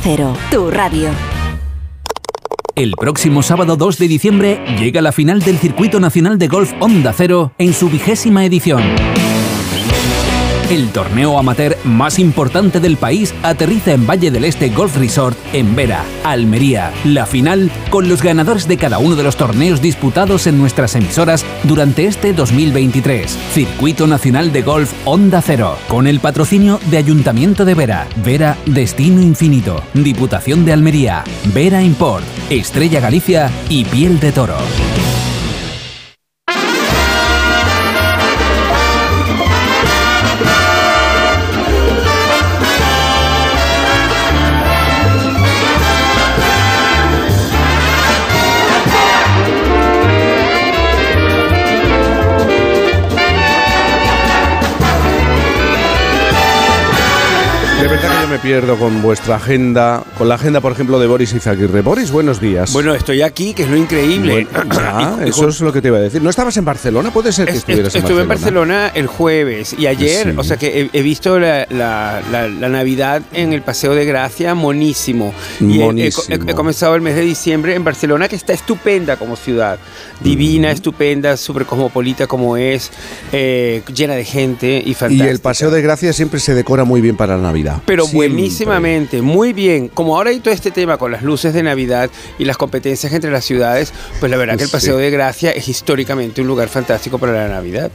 Cero, 0.00 0.36
tu 0.50 0.70
radio. 0.70 1.08
El 2.74 2.92
próximo 2.92 3.42
sábado 3.42 3.76
2 3.76 3.98
de 3.98 4.08
diciembre 4.08 4.64
llega 4.78 5.02
la 5.02 5.12
final 5.12 5.40
del 5.40 5.58
Circuito 5.58 6.00
Nacional 6.00 6.38
de 6.38 6.48
Golf 6.48 6.72
Onda 6.80 7.12
Cero 7.12 7.52
en 7.58 7.74
su 7.74 7.90
vigésima 7.90 8.44
edición. 8.44 8.82
El 10.72 10.88
torneo 10.88 11.38
amateur 11.38 11.76
más 11.84 12.18
importante 12.18 12.80
del 12.80 12.96
país 12.96 13.34
aterriza 13.42 13.92
en 13.92 14.06
Valle 14.06 14.30
del 14.30 14.46
Este 14.46 14.70
Golf 14.70 14.96
Resort 14.96 15.36
en 15.52 15.76
Vera, 15.76 16.02
Almería. 16.24 16.92
La 17.04 17.26
final 17.26 17.70
con 17.90 18.08
los 18.08 18.22
ganadores 18.22 18.66
de 18.66 18.78
cada 18.78 18.98
uno 18.98 19.14
de 19.14 19.22
los 19.22 19.36
torneos 19.36 19.82
disputados 19.82 20.46
en 20.46 20.56
nuestras 20.56 20.94
emisoras 20.94 21.44
durante 21.64 22.06
este 22.06 22.32
2023. 22.32 23.38
Circuito 23.52 24.06
Nacional 24.06 24.50
de 24.50 24.62
Golf 24.62 24.90
Onda 25.04 25.42
Cero, 25.42 25.76
con 25.88 26.06
el 26.06 26.20
patrocinio 26.20 26.80
de 26.90 26.96
Ayuntamiento 26.96 27.66
de 27.66 27.74
Vera, 27.74 28.08
Vera 28.24 28.56
Destino 28.64 29.20
Infinito, 29.20 29.82
Diputación 29.92 30.64
de 30.64 30.72
Almería, 30.72 31.22
Vera 31.52 31.82
Import, 31.82 32.24
Estrella 32.48 33.00
Galicia 33.00 33.50
y 33.68 33.84
Piel 33.84 34.18
de 34.20 34.32
Toro. 34.32 34.56
Me 58.32 58.38
pierdo 58.38 58.78
con 58.78 59.02
vuestra 59.02 59.36
agenda, 59.36 60.02
con 60.16 60.26
la 60.26 60.36
agenda, 60.36 60.62
por 60.62 60.72
ejemplo, 60.72 60.98
de 60.98 61.06
Boris 61.06 61.34
Izaguirre. 61.34 61.82
Boris, 61.82 62.10
buenos 62.10 62.40
días. 62.40 62.72
Bueno, 62.72 62.94
estoy 62.94 63.20
aquí, 63.20 63.52
que 63.52 63.64
es 63.64 63.68
lo 63.68 63.76
increíble. 63.76 64.46
Bueno, 64.50 64.74
ya, 64.74 65.18
Y- 65.22 65.26
y 65.26 65.28
eso 65.28 65.48
es 65.48 65.60
lo 65.60 65.70
que 65.70 65.82
te 65.82 65.88
iba 65.88 65.98
a 65.98 66.00
decir. 66.00 66.22
¿No 66.22 66.30
estabas 66.30 66.56
en 66.56 66.64
Barcelona? 66.64 67.12
Puede 67.12 67.30
ser 67.30 67.44
que 67.44 67.52
Es- 67.52 67.58
estuvieras 67.58 67.94
en 67.94 68.00
Estuve 68.02 68.22
en 68.22 68.28
Barcelona. 68.28 68.74
Barcelona 68.74 68.92
el 68.98 69.06
jueves 69.06 69.74
y 69.78 69.86
ayer, 69.86 70.30
Sí. 70.30 70.34
o 70.38 70.42
sea 70.44 70.56
que 70.56 70.80
he, 70.80 70.98
he 70.98 71.02
visto 71.02 71.38
la, 71.38 71.66
la- 71.68 72.22
la- 72.32 72.48
la 72.48 72.68
Navidad 72.70 73.20
en 73.34 73.52
el 73.52 73.60
Paseo 73.60 73.94
de 73.94 74.06
Gracia, 74.06 74.54
monísimo. 74.54 75.34
Y 75.60 75.64
he- 75.64 75.82
he, 75.82 75.84
Monísimo. 75.84 76.36
he- 76.50 76.54
comenzado 76.54 76.94
el 76.94 77.02
mes 77.02 77.14
de 77.14 77.20
diciembre 77.22 77.74
en 77.74 77.84
Barcelona, 77.84 78.28
que 78.28 78.36
está 78.36 78.54
estupenda 78.54 79.16
como 79.18 79.36
ciudad. 79.36 79.78
Divina, 80.20 80.70
estupenda, 80.70 81.36
súper 81.36 81.66
cosmopolita 81.66 82.26
como 82.26 82.56
es, 82.56 82.92
eh, 83.32 83.82
llena 83.94 84.14
de 84.14 84.24
gente 84.24 84.82
y 84.86 84.92
Y 84.92 84.94
fantástica. 84.94 85.30
el 85.30 85.40
Paseo 85.40 85.70
de 85.70 85.82
Gracia 85.82 86.14
siempre 86.14 86.40
se 86.40 86.54
decora 86.54 86.84
muy 86.84 87.02
bien 87.02 87.16
para 87.16 87.36
la 87.36 87.42
Navidad. 87.42 87.82
Pero 87.84 88.04
Siempre. 88.04 88.21
Buenísimamente, 88.28 89.22
muy 89.22 89.52
bien. 89.52 89.88
Como 89.88 90.16
ahora 90.16 90.30
hay 90.30 90.40
todo 90.40 90.54
este 90.54 90.70
tema 90.70 90.96
con 90.96 91.12
las 91.12 91.22
luces 91.22 91.54
de 91.54 91.62
Navidad 91.62 92.10
y 92.38 92.44
las 92.44 92.56
competencias 92.56 93.12
entre 93.12 93.30
las 93.30 93.44
ciudades, 93.44 93.92
pues 94.20 94.30
la 94.30 94.36
verdad 94.36 94.56
que 94.56 94.64
el. 94.64 94.70
Paseo 94.70 94.96
de 94.96 95.10
Gracia 95.10 95.50
es 95.50 95.68
históricamente 95.68 96.40
un 96.40 96.46
lugar 96.46 96.68
fantástico 96.68 97.18
para 97.18 97.32
la 97.32 97.48
Navidad. 97.48 97.90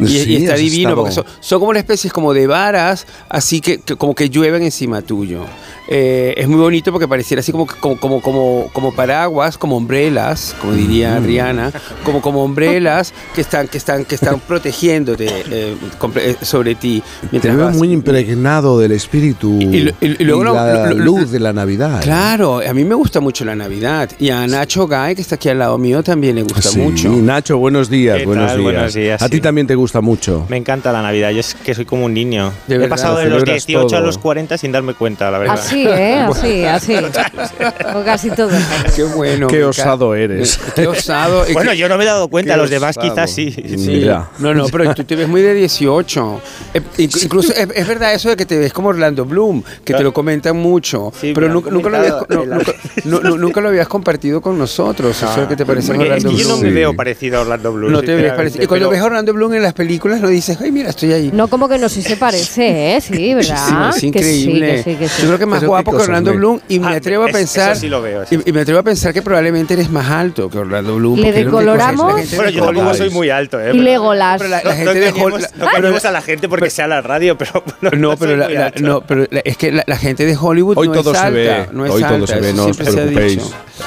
Y, 0.00 0.06
Sí, 0.06 0.32
y 0.32 0.36
está 0.44 0.54
divino, 0.56 0.94
porque 0.94 1.12
son, 1.12 1.24
son 1.40 1.58
como 1.60 1.70
una 1.70 1.78
especie 1.80 2.10
como 2.10 2.32
de 2.32 2.46
varas, 2.46 3.06
así 3.28 3.60
que, 3.60 3.78
que 3.78 3.96
como 3.96 4.14
que 4.14 4.28
llueven 4.30 4.62
encima 4.62 5.02
tuyo. 5.02 5.44
Eh, 5.86 6.32
es 6.38 6.48
muy 6.48 6.58
bonito 6.58 6.90
porque 6.92 7.06
pareciera 7.06 7.40
así 7.40 7.52
como, 7.52 7.66
como, 7.66 7.98
como, 8.00 8.20
como, 8.22 8.70
como 8.72 8.94
paraguas, 8.94 9.58
como 9.58 9.76
umbrelas, 9.76 10.54
como 10.58 10.72
diría 10.72 11.20
Mm. 11.20 11.24
Rihanna, 11.26 11.72
como, 12.04 12.22
como 12.22 12.54
que 12.54 13.40
están, 13.40 13.68
que 13.68 13.76
están, 13.76 14.04
que 14.06 14.14
están 14.14 14.40
protegiéndote 14.48 15.26
eh, 15.50 15.76
eh, 16.16 16.36
sobre 16.40 16.74
ti. 16.74 17.02
Te 17.20 17.28
Mientras 17.32 17.56
veo 17.56 17.66
vas. 17.66 17.76
muy 17.76 17.92
impregnado 17.92 18.78
del 18.78 18.92
espíritu 18.92 19.58
y, 19.60 19.80
lo- 19.80 19.90
y- 20.00 20.22
y 20.22 20.24
luego 20.24 20.44
lo- 20.44 20.54
la 20.54 20.86
lo- 20.90 20.94
lo- 20.96 21.04
luz 21.04 21.30
de 21.30 21.40
la 21.40 21.52
Navidad. 21.52 22.00
Claro, 22.02 22.60
a 22.66 22.72
mí 22.72 22.84
me 22.84 22.94
gusta 22.94 23.20
mucho 23.20 23.44
la 23.44 23.54
Navidad. 23.54 24.10
Y 24.18 24.30
a 24.30 24.46
Nacho 24.46 24.86
Gay, 24.86 25.14
que 25.14 25.20
está 25.20 25.34
aquí 25.34 25.50
al 25.50 25.58
lado 25.58 25.76
mío, 25.76 26.02
también 26.02 26.36
le 26.36 26.42
gusta 26.44 26.62
Sí, 26.62 26.78
mucho. 26.78 27.10
Nacho, 27.10 27.58
buenos 27.58 27.90
días, 27.90 28.18
¿Qué 28.18 28.26
buenos 28.26 28.52
días. 28.52 28.62
Buenos 28.62 28.94
días, 28.94 29.22
A 29.22 29.28
ti 29.28 29.36
sí. 29.36 29.40
También 29.54 29.66
te 29.68 29.76
gusta 29.76 30.00
mucho. 30.00 30.46
Me 30.48 30.56
encanta 30.56 30.90
la 30.90 31.00
Navidad, 31.00 31.30
yo 31.30 31.38
es 31.38 31.54
que 31.54 31.74
soy 31.76 31.84
como 31.84 32.06
un 32.06 32.12
niño. 32.12 32.52
De 32.66 32.84
He 32.84 32.88
pasado 32.88 33.18
de 33.18 33.26
los 33.26 33.34
celebras 33.42 33.66
18 33.66 33.86
a 33.86 33.88
todo. 33.98 34.06
los 34.06 34.18
40 34.18 34.58
sin 34.58 34.72
darme 34.72 34.94
cuenta, 34.94 35.30
la 35.30 35.38
verdad. 35.38 35.54
Así, 35.60 35.86
¿eh? 35.86 36.18
Así, 36.28 36.64
así. 36.64 36.94
O 37.94 38.04
casi 38.04 38.30
todo. 38.30 38.50
Qué 38.96 39.04
bueno. 39.04 39.46
Qué 39.46 39.62
osado 39.64 40.16
eres. 40.16 40.58
Qué 40.74 40.88
osado. 40.88 41.44
Bueno, 41.52 41.72
yo 41.72 41.88
no 41.88 41.96
me 41.96 42.02
he 42.02 42.06
dado 42.06 42.26
cuenta, 42.26 42.54
Qué 42.54 42.58
los 42.60 42.68
demás 42.68 42.96
osado. 42.96 43.14
quizás 43.14 43.30
sí. 43.30 43.52
Sí. 43.52 44.04
No, 44.40 44.52
no, 44.54 44.66
pero 44.66 44.92
tú 44.92 45.04
te 45.04 45.14
ves 45.14 45.28
muy 45.28 45.40
de 45.42 45.54
18. 45.54 46.40
Eh, 46.74 46.80
inc- 46.98 47.22
incluso 47.24 47.52
es, 47.52 47.68
es 47.72 47.86
verdad 47.86 48.12
eso 48.12 48.28
de 48.30 48.36
que 48.36 48.44
te 48.46 48.58
ves 48.58 48.72
como 48.72 48.88
Orlando 48.88 49.24
Bloom, 49.24 49.62
que 49.84 49.94
te 49.94 50.02
lo 50.02 50.12
comentan 50.12 50.56
mucho. 50.56 51.12
Sí, 51.20 51.30
pero 51.32 51.48
nunca, 51.48 51.70
nunca, 51.70 51.90
lo 51.90 51.96
habías, 51.98 52.14
no, 52.28 52.44
nunca, 52.44 52.72
no- 53.04 53.20
no- 53.20 53.36
nunca 53.38 53.60
lo 53.60 53.68
habías 53.68 53.86
compartido 53.86 54.40
con 54.40 54.58
nosotros. 54.58 55.16
Eso 55.22 55.42
es 55.42 55.46
que 55.48 55.54
te 55.54 55.64
parece 55.64 55.92
Orlando 55.92 56.28
que 56.30 56.36
yo 56.36 56.48
no 56.48 56.54
Bloom. 56.56 56.62
me 56.62 56.70
veo 56.72 56.96
parecido 56.96 57.38
a 57.38 57.40
Orlando 57.42 57.72
Bloom. 57.72 57.92
No 57.92 58.02
te 58.02 58.16
ves 58.16 58.32
parecido. 58.32 58.64
Y 58.64 58.66
cuando 58.66 58.90
ves 58.90 59.00
a 59.00 59.04
Orlando 59.04 59.32
Bloom 59.32 59.43
Bloom 59.44 59.54
en 59.54 59.62
las 59.62 59.74
películas 59.74 60.20
no 60.20 60.28
dices, 60.28 60.58
ay, 60.60 60.72
mira, 60.72 60.90
estoy 60.90 61.12
ahí. 61.12 61.30
No, 61.32 61.48
como 61.48 61.68
que 61.68 61.78
no, 61.78 61.88
si 61.88 62.02
se 62.02 62.16
parece, 62.18 62.96
¿eh? 62.96 63.00
Sí, 63.00 63.34
¿verdad? 63.34 63.92
Sí, 63.92 64.06
es 64.08 64.12
Que 64.12 64.22
sí, 64.22 64.42
increíble. 64.42 64.66
que 64.76 64.82
sí, 64.82 64.96
que 64.96 65.08
sí. 65.08 65.22
Yo 65.22 65.26
creo 65.28 65.38
que 65.38 65.44
es 65.44 65.50
más 65.50 65.60
Pero 65.60 65.70
guapo 65.70 65.90
que 65.96 66.02
Orlando 66.02 66.30
ve. 66.32 66.36
Bloom 66.36 66.60
y 66.68 66.78
me 66.78 66.86
Ah, 66.88 66.96
atrevo 66.96 67.24
a 67.24 67.28
eso- 67.28 67.38
pensar 67.38 67.76
lo 67.84 68.02
veo, 68.02 68.24
sí. 68.26 68.38
y, 68.44 68.50
y 68.50 68.52
me 68.52 68.60
atrevo 68.62 68.80
a 68.80 68.82
pensar 68.82 69.12
que 69.12 69.22
probablemente 69.22 69.74
eres 69.74 69.90
más 69.90 70.08
alto 70.10 70.48
que 70.48 70.58
Orlando 70.58 70.96
Bloom. 70.96 71.18
Le 71.20 71.32
decoloramos- 71.44 72.12
Bueno, 72.14 72.18
yo 72.24 72.42
decolora. 72.46 72.66
tampoco 72.66 72.94
soy 72.94 73.10
muy 73.10 73.30
alto, 73.30 73.60
¿eh? 73.60 73.68
Y 73.68 73.72
Pero- 73.72 73.82
Legolas. 73.84 74.38
Pero 74.38 74.50
la, 74.50 74.62
No, 74.62 74.68
la 74.70 74.74
gente 74.76 74.84
no 74.94 75.00
de 75.00 75.08
engañemos, 75.08 75.40
no 75.56 75.68
engañemos 75.70 76.04
a 76.04 76.10
la 76.10 76.22
gente 76.22 76.48
porque 76.48 76.70
sea 76.70 76.86
la 76.86 77.00
radio, 77.02 77.36
pero 77.38 77.62
no, 77.80 77.90
No, 77.90 78.16
pero, 78.16 78.30
soy 78.32 78.36
la, 78.40 78.44
muy 78.46 78.54
la- 78.54 78.66
alto. 78.66 78.82
no, 78.82 79.00
pero 79.02 79.26
es 79.44 79.56
que 79.56 79.72
la, 79.72 79.84
la 79.86 79.96
gente 79.96 80.24
de 80.26 80.36
Hollywood 80.40 80.78
Hoy 80.78 80.88
no 80.88 80.94
todo 80.94 81.12
es 81.12 81.18
se 81.18 81.24
alta, 81.24 81.38
ve, 81.38 81.68
no 81.72 81.84
es 81.86 81.90
hoy 81.92 82.02
todo 82.02 82.14
alta, 82.14 82.26
se 82.26 82.40
ve, 82.40 82.52
no 82.52 82.64
os 82.66 82.76
se 82.76 82.84
preocupéis. 82.84 83.42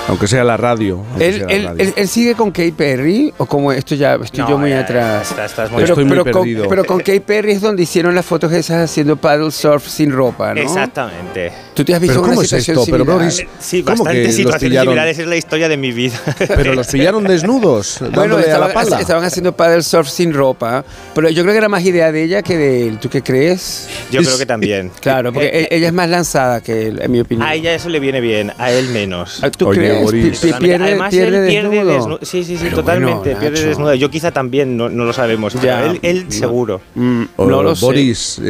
Aunque 0.10 0.28
sea 0.28 0.44
la 0.44 0.58
radio. 0.58 1.04
Él, 1.20 2.08
sigue 2.08 2.36
con 2.36 2.52
Kate 2.52 2.74
Perry 2.76 3.34
o 3.38 3.46
como 3.46 3.72
esto 3.72 3.96
ya 3.96 4.16
estoy 4.16 4.42
No, 4.42 4.50
yo 4.50 4.58
muy 4.58 4.72
atrás. 4.74 5.34
Está- 5.48 5.64
estás 5.64 5.72
muy- 5.72 5.82
pero, 5.82 5.94
Estoy 5.94 6.06
muy 6.06 6.18
pero 6.18 6.24
con, 6.32 6.42
perdido. 6.44 6.70
pero 6.70 6.86
con 6.86 6.98
Kate 7.00 7.22
Perry 7.22 7.52
es 7.54 7.62
donde 7.62 7.84
hicieron 7.84 8.14
las 8.16 8.26
fotos 8.26 8.52
esas 8.54 8.90
haciendo 8.90 9.18
paddle 9.18 9.52
surf 9.52 9.88
sin 9.88 10.12
ropa, 10.12 10.54
¿no? 10.54 10.62
Exactamente. 10.62 11.52
Tú 11.74 11.84
te 11.84 11.94
has 11.94 12.00
visto 12.02 12.14
Pero 12.16 12.22
una 12.24 12.30
¿cómo 12.32 12.42
es 12.42 12.48
situación 12.50 12.78
esto? 12.78 12.86
Pero, 12.92 13.04
similar? 13.04 13.20
Boris, 13.20 13.46
Sí, 13.60 13.84
¿Cómo 13.84 14.04
bastantes 14.04 14.36
situaciones 14.36 14.80
similares 14.82 15.20
es 15.20 15.28
la 15.28 15.36
historia 15.36 15.70
de 15.70 15.78
mi 15.78 15.92
vida. 15.92 16.20
Pero 16.48 16.74
los 16.74 16.88
pillaron 16.88 17.24
desnudos, 17.24 17.98
Bueno, 18.00 18.16
dándole 18.18 18.44
a 18.46 18.60
la 18.60 18.68
estaban, 18.68 18.74
pala. 18.90 19.00
estaban 19.02 19.24
haciendo 19.24 19.52
paddle 19.56 19.84
surf 19.84 20.08
sin 20.10 20.34
ropa, 20.34 20.84
pero 21.14 21.30
yo 21.30 21.44
creo 21.44 21.54
que 21.54 21.58
era 21.60 21.70
más 21.70 21.84
idea 21.84 22.12
de 22.12 22.24
ella 22.24 22.42
que 22.42 22.58
de 22.58 22.88
él. 22.88 22.98
¿Tú 23.00 23.10
qué 23.10 23.22
crees? 23.22 23.88
Yo 24.12 24.22
creo 24.22 24.38
que 24.38 24.46
también. 24.46 24.92
Claro, 25.02 25.32
porque 25.32 25.48
Eh, 25.48 25.68
e- 25.72 25.78
ella 25.78 25.88
es 25.88 25.94
más 25.94 26.10
lanzada 26.10 26.62
que 26.62 26.88
él, 26.88 27.00
en 27.02 27.12
mi 27.12 27.20
opinión. 27.20 27.48
A 27.48 27.54
ella 27.54 27.74
eso 27.74 27.90
le 27.90 28.00
viene 28.00 28.20
bien, 28.22 28.52
a 28.58 28.72
él 28.72 28.90
menos. 28.90 29.40
Ah, 29.44 29.50
¿Tú 29.52 29.68
Oye, 29.70 29.80
crees? 29.80 30.04
Boris. 30.04 30.40
Pierde, 30.60 30.76
Además, 30.84 31.10
pierde 31.12 31.38
él 31.38 31.48
pierde 31.48 31.70
desnudo. 31.78 31.94
desnudo. 31.94 32.20
Sí, 32.24 32.44
sí, 32.44 32.58
sí, 32.58 32.64
Pero 32.64 32.78
totalmente. 32.78 33.30
bueno, 33.34 33.40
pierde 33.40 33.66
desnudo. 33.66 33.94
Yo 33.94 34.10
quizá 34.10 34.32
también, 34.32 34.76
no, 34.76 34.90
no 34.90 35.06
lo 35.06 35.14
sabemos. 35.14 35.37
Pero 35.54 35.64
Ya. 35.64 35.86
él, 35.86 36.00
él 36.02 36.26
No. 36.26 36.32
seguro. 36.32 36.82
Mm, 36.96 37.24
no 37.38 37.64
lo 37.64 37.76
sé. 37.76 37.86
Boris, 37.86 38.40
eh, 38.40 38.44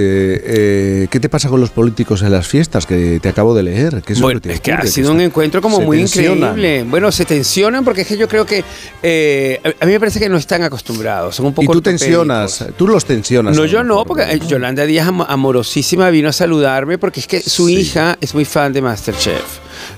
eh, 0.45 1.07
¿qué 1.09 1.19
te 1.19 1.30
pasa 1.30 1.49
con 1.49 1.59
los 1.59 1.69
políticos 1.69 2.22
en 2.22 2.31
las 2.31 2.47
fiestas 2.47 2.85
que 2.85 3.19
te 3.22 3.30
acabo 3.30 3.53
de 3.55 3.64
leer? 3.64 4.01
¿Qué 4.05 4.14
es 4.14 4.22
Bueno, 4.22 4.39
que 4.41 4.49
te 4.49 4.55
es 4.55 4.61
que 4.61 4.72
ha 4.72 4.85
sido 4.85 5.11
un 5.11 5.22
encuentro 5.22 5.61
como 5.61 5.80
muy 5.81 5.97
tensionan. 5.97 6.49
increíble. 6.57 6.84
Bueno, 6.89 7.11
se 7.11 7.26
tensionan 7.26 7.84
porque 7.84 8.01
es 8.01 8.07
que 8.07 8.18
yo 8.18 8.27
creo 8.27 8.45
que 8.45 8.64
eh, 9.03 9.59
a 9.80 9.85
mí 9.85 9.91
me 9.91 9.99
parece 9.99 10.19
que 10.19 10.30
no 10.30 10.38
están 10.38 10.64
acostumbrados. 10.64 11.35
Son 11.35 11.45
un 11.45 11.53
poco 11.53 11.72
Y 11.72 11.73
tú 11.73 11.81
tensionas, 11.81 12.65
tú 12.77 12.88
los 12.88 13.05
tensionas. 13.05 13.55
No, 13.55 13.65
yo 13.65 13.84
no, 13.84 14.05
porque 14.05 14.39
Yolanda 14.47 14.85
Díaz, 14.85 15.07
am- 15.07 15.22
amorosísima, 15.22 16.09
vino 16.09 16.30
a 16.30 16.34
saludarme 16.34 16.97
porque 16.97 17.19
es 17.19 17.27
que 17.27 17.41
su 17.41 17.68
Sí. 17.68 17.76
hija 17.80 18.18
es 18.22 18.34
muy 18.34 18.45
fan 18.45 18.73
de 18.73 18.81
Masterchef, 18.81 19.41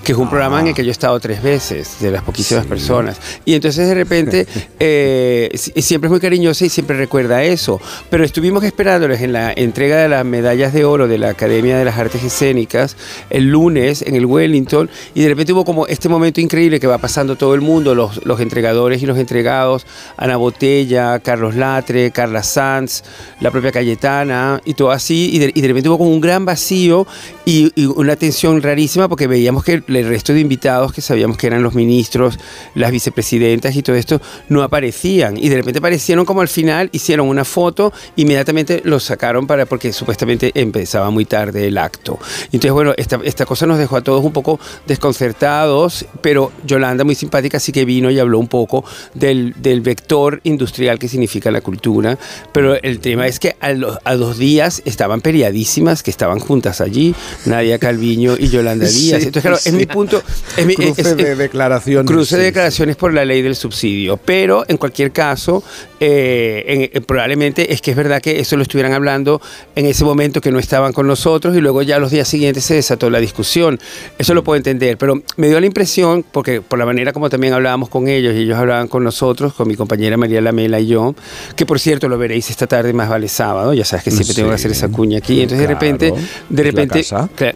que 0.04 0.12
es 0.14 0.18
un 0.18 0.30
programa 0.30 0.60
en 0.62 0.68
el 0.68 0.74
que 0.74 0.84
yo 0.84 0.90
he 0.90 0.92
estado 0.92 1.20
tres 1.20 1.42
veces, 1.44 1.98
de 2.00 2.12
las 2.12 2.24
poquísimas 2.24 2.64
Sí. 2.64 2.70
personas. 2.70 3.18
Y 3.46 3.54
entonces 3.54 3.88
de 3.88 3.94
repente 3.96 4.48
eh, 4.80 5.50
siempre 5.56 6.08
es 6.08 6.12
muy 6.12 6.20
cariñosa 6.20 6.66
y 6.66 6.70
siempre 6.70 6.98
recuerda 6.98 7.44
eso. 7.44 7.80
Pero 8.10 8.24
estuvimos 8.24 8.64
esperándoles 8.64 9.22
en 9.22 9.34
la 9.34 9.52
entrega 9.54 9.98
de 9.98 10.10
las 10.10 10.26
medallas 10.26 10.74
de 10.74 10.86
oro 10.86 11.08
de 11.08 11.18
la 11.18 11.30
Academia 11.30 11.78
de 11.78 11.86
las 11.86 11.98
Artes 11.98 12.24
Escénicas 12.24 12.96
el 13.30 13.50
lunes 13.50 14.02
en 14.02 14.16
el 14.16 14.26
Wellington 14.26 14.90
y 15.14 15.22
de 15.22 15.30
repente 15.30 15.54
hubo 15.54 15.66
como 15.66 15.88
este 15.88 16.10
momento 16.10 16.42
increíble 16.42 16.80
que 16.80 16.88
va 16.88 16.98
pasando 16.98 17.36
todo 17.36 17.54
el 17.56 17.62
mundo, 17.62 17.96
los, 17.96 18.26
los 18.26 18.40
entregadores 18.40 19.02
y 19.02 19.06
los 19.06 19.18
entregados, 19.18 19.86
Ana 20.18 20.38
Botella, 20.38 21.20
Carlos 21.20 21.56
Latre, 21.56 22.12
Carla 22.12 22.44
Sanz, 22.44 23.04
la 23.40 23.52
propia 23.52 23.72
Cayetana 23.72 24.62
y 24.66 24.74
todo 24.74 24.92
así, 24.92 25.30
y 25.34 25.40
de, 25.40 25.52
y 25.54 25.62
de 25.62 25.68
repente 25.68 25.90
hubo 25.90 25.98
como 25.98 26.10
un 26.12 26.22
gran 26.22 26.46
vacío 26.46 27.06
y, 27.46 27.72
y 27.76 27.86
una 27.86 28.16
tensión 28.16 28.62
rarísima 28.62 29.08
porque 29.08 29.28
veíamos 29.28 29.64
que 29.64 29.79
el 29.88 30.08
resto 30.08 30.34
de 30.34 30.40
invitados 30.40 30.94
que 30.94 31.02
sabíamos 31.02 31.38
que 31.38 31.48
eran 31.48 31.64
los 31.64 31.74
ministros, 31.76 32.40
las 32.76 32.92
vicepresidentas 32.92 33.76
y 33.76 33.82
todo 33.84 33.96
esto 33.96 34.22
no 34.50 34.64
aparecían 34.64 35.38
y 35.38 35.50
de 35.50 35.56
repente 35.58 35.80
aparecieron 35.80 36.26
como 36.26 36.42
al 36.42 36.48
final, 36.48 36.90
hicieron 36.92 37.28
una 37.28 37.46
foto, 37.46 37.92
inmediatamente 38.16 38.82
los 38.86 39.04
sacaron 39.04 39.48
para 39.48 39.66
porque 39.66 39.92
supuestamente 39.94 40.52
empezaba 40.56 41.10
muy 41.10 41.26
tarde 41.26 41.68
el 41.68 41.78
acto. 41.78 42.20
Entonces 42.46 42.72
bueno, 42.72 42.94
esta, 42.98 43.20
esta 43.24 43.46
cosa 43.46 43.66
nos 43.66 43.78
dejó 43.78 43.98
a 43.98 44.02
todos 44.02 44.24
un 44.24 44.32
poco 44.34 44.60
desconcertados, 44.88 46.06
pero 46.22 46.52
Yolanda 46.66 47.04
muy 47.04 47.16
simpática 47.16 47.60
sí 47.60 47.72
que 47.72 47.84
vino 47.86 48.10
y 48.10 48.20
habló 48.20 48.40
un 48.40 48.48
poco 48.48 48.86
del, 49.14 49.54
del 49.62 49.82
vector 49.82 50.40
industrial 50.44 50.98
que 51.00 51.08
significa 51.08 51.52
la 51.52 51.62
cultura, 51.62 52.18
pero 52.54 52.82
el 52.82 53.00
tema 53.00 53.28
es 53.28 53.40
que 53.40 53.56
a, 53.60 53.74
los- 53.74 53.98
a 54.06 54.16
dos 54.16 54.38
días 54.38 54.82
estaban 54.86 55.22
periodísimas 55.22 56.04
que 56.04 56.12
estaban 56.12 56.40
juntas 56.40 56.80
allí, 56.82 57.14
Nadia 57.46 57.80
Calviño 57.80 58.36
y 58.38 58.50
Yolanda 58.50 58.86
Sí, 58.90 59.08
Díaz. 59.08 59.24
Entonces 59.24 59.42
claro, 59.42 59.58
es 59.70 59.74
mi 59.76 59.86
punto... 59.86 60.22
Es 60.58 60.66
mi, 60.66 60.76
Cruce 60.76 61.02
es- 61.02 61.18
de 61.18 61.36
declaraciones. 61.36 62.10
Cruce 62.12 62.38
de 62.38 62.44
declaraciones 62.44 62.96
por 62.96 63.14
la 63.14 63.26
ley 63.26 63.42
del 63.42 63.56
subsidio. 63.56 64.18
Pero 64.18 64.66
en 64.68 64.78
cualquier 64.78 65.12
caso, 65.12 65.64
eh, 66.00 66.64
en- 66.68 66.82
eh, 66.94 67.02
probablemente 67.06 67.74
es 67.74 67.82
que 67.82 67.92
es 67.92 67.98
verdad 67.98 68.22
que 68.22 68.40
eso 68.40 68.56
lo 68.58 68.64
estuvieran 68.64 68.94
hablando 68.94 69.42
en 69.76 69.86
ese 69.86 70.04
momento 70.04 70.42
que 70.42 70.52
no 70.52 70.60
estaban 70.60 70.94
con 70.94 71.08
nosotros 71.08 71.56
y 71.56 71.62
luego 71.62 71.82
ya 71.82 72.00
los 72.00 72.12
días 72.12 72.28
siguientes 72.28 72.64
se 72.66 72.76
desató 72.76 73.10
la 73.10 73.20
discusión. 73.20 73.80
Eso 74.18 74.34
lo 74.34 74.44
puedo 74.44 74.58
entender, 74.58 74.98
pero 74.98 75.22
me 75.38 75.48
dio 75.48 75.60
la 75.60 75.66
impresión, 75.66 76.24
porque 76.32 76.62
por 76.62 76.80
la 76.80 76.86
manera 76.86 77.14
como 77.14 77.30
también 77.30 77.54
hablábamos 77.54 77.90
con 77.90 78.08
ellos 78.08 78.34
y 78.36 78.40
ellos 78.40 78.58
hablaban 78.58 78.88
con 78.88 79.04
nosotros, 79.04 79.54
con 79.54 79.68
mi 79.68 79.76
compañera 79.76 80.18
María 80.18 80.42
Lamela 80.42 80.80
y 80.80 80.88
yo, 80.88 81.16
que 81.56 81.66
por 81.66 81.80
cierto 81.80 82.08
lo 82.08 82.18
veréis 82.18 82.50
esta 82.50 82.68
tarde 82.68 82.94
más 82.94 83.10
vale 83.10 83.28
sábado, 83.28 83.74
ya 83.74 83.86
sabes 83.86 84.04
que 84.06 84.12
siempre 84.12 84.36
tengo 84.36 84.50
que 84.50 84.56
hacer 84.56 84.72
esa 84.72 84.90
cuña 84.90 85.18
aquí. 85.20 85.42
Entonces 85.42 85.68
de 85.68 85.74
repente, 85.74 86.14
de 86.50 86.64
repente, 86.64 87.00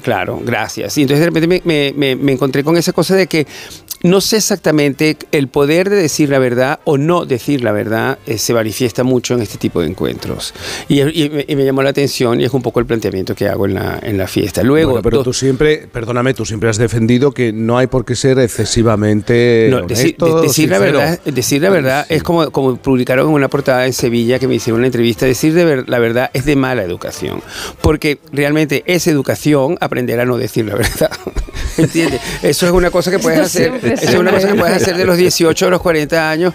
Claro, 0.01 0.41
gracias. 0.43 0.97
Y 0.97 1.01
entonces 1.03 1.21
de 1.21 1.25
repente 1.27 1.47
me, 1.47 1.61
me- 1.65 1.93
me- 2.03 2.15
me 2.15 2.31
encontré 2.33 2.63
con 2.63 2.75
esa 2.77 2.91
cosa 2.93 3.15
de 3.15 3.27
que 3.27 3.47
no 4.03 4.19
sé 4.19 4.35
exactamente 4.35 5.15
el 5.31 5.47
poder 5.47 5.89
de 5.89 5.95
decir 5.95 6.27
la 6.27 6.37
verdad 6.37 6.81
o 6.83 6.97
no 6.97 7.25
decir 7.25 7.63
la 7.63 7.71
verdad 7.71 8.17
eh, 8.27 8.37
se 8.37 8.53
manifiesta 8.53 9.03
mucho 9.05 9.33
en 9.33 9.41
este 9.41 9.57
tipo 9.57 9.79
de 9.79 9.87
encuentros. 9.87 10.53
Y, 10.89 10.99
y 10.99 11.29
me, 11.29 11.45
y 11.47 11.55
me 11.55 11.63
llamó 11.63 11.81
la 11.83 11.91
atención 11.91 12.41
y 12.41 12.43
es 12.43 12.51
un 12.53 12.61
poco 12.61 12.81
el 12.81 12.85
planteamiento 12.85 13.33
que 13.33 13.47
hago 13.47 13.65
en 13.65 13.75
la, 13.75 13.99
en 14.03 14.17
la 14.17 14.27
fiesta. 14.27 14.61
Luego, 14.61 14.91
Bueno, 14.91 15.03
pero 15.03 15.23
tú 15.23 15.31
siempre, 15.31 15.87
perdóname, 15.89 16.33
tú 16.33 16.45
siempre 16.45 16.69
has 16.69 16.77
defendido 16.77 17.31
que 17.31 17.53
no 17.53 17.77
hay 17.77 17.87
por 17.87 18.03
qué 18.03 18.17
ser 18.17 18.39
excesivamente 18.39 19.69
No, 19.71 19.83
decir, 19.87 20.17
honesto, 20.19 20.41
de- 20.41 20.47
decir 20.47 20.69
la 20.69 20.79
verdad, 20.79 21.19
decir 21.23 21.61
la 21.61 21.69
verdad 21.69 22.05
es 22.09 22.23
como, 22.23 22.51
como 22.51 22.75
publicaron 22.75 23.27
en 23.29 23.33
una 23.33 23.47
portada 23.47 23.85
en 23.85 23.93
Sevilla 23.93 24.37
que 24.37 24.49
me 24.49 24.55
hicieron 24.55 24.79
una 24.79 24.87
entrevista, 24.87 25.25
decir 25.25 25.53
de 25.53 25.63
ver- 25.63 25.89
la 25.89 25.99
verdad 25.99 26.29
es 26.33 26.43
de 26.43 26.57
mala 26.57 26.83
educación, 26.83 27.41
porque 27.81 28.17
realmente 28.33 28.83
es 28.85 29.07
educación 29.07 29.77
aprender 29.79 30.19
a 30.19 30.25
no 30.25 30.37
decir 30.37 30.65
la 30.65 30.75
verdad. 30.75 31.09
¿Entiendes? 31.93 32.21
Eso 32.41 32.65
es 32.65 32.71
una 32.71 32.89
cosa 32.89 33.11
que 33.11 33.19
puedes 33.19 33.39
hacer, 33.39 33.73
eso 33.83 34.09
es 34.09 34.15
una 34.15 34.31
cosa 34.31 34.47
que 34.47 34.55
puedes 34.55 34.75
hacer 34.75 34.97
de 34.97 35.05
los 35.05 35.15
18 35.15 35.67
a 35.67 35.69
los 35.69 35.79
40 35.79 36.29
años, 36.31 36.53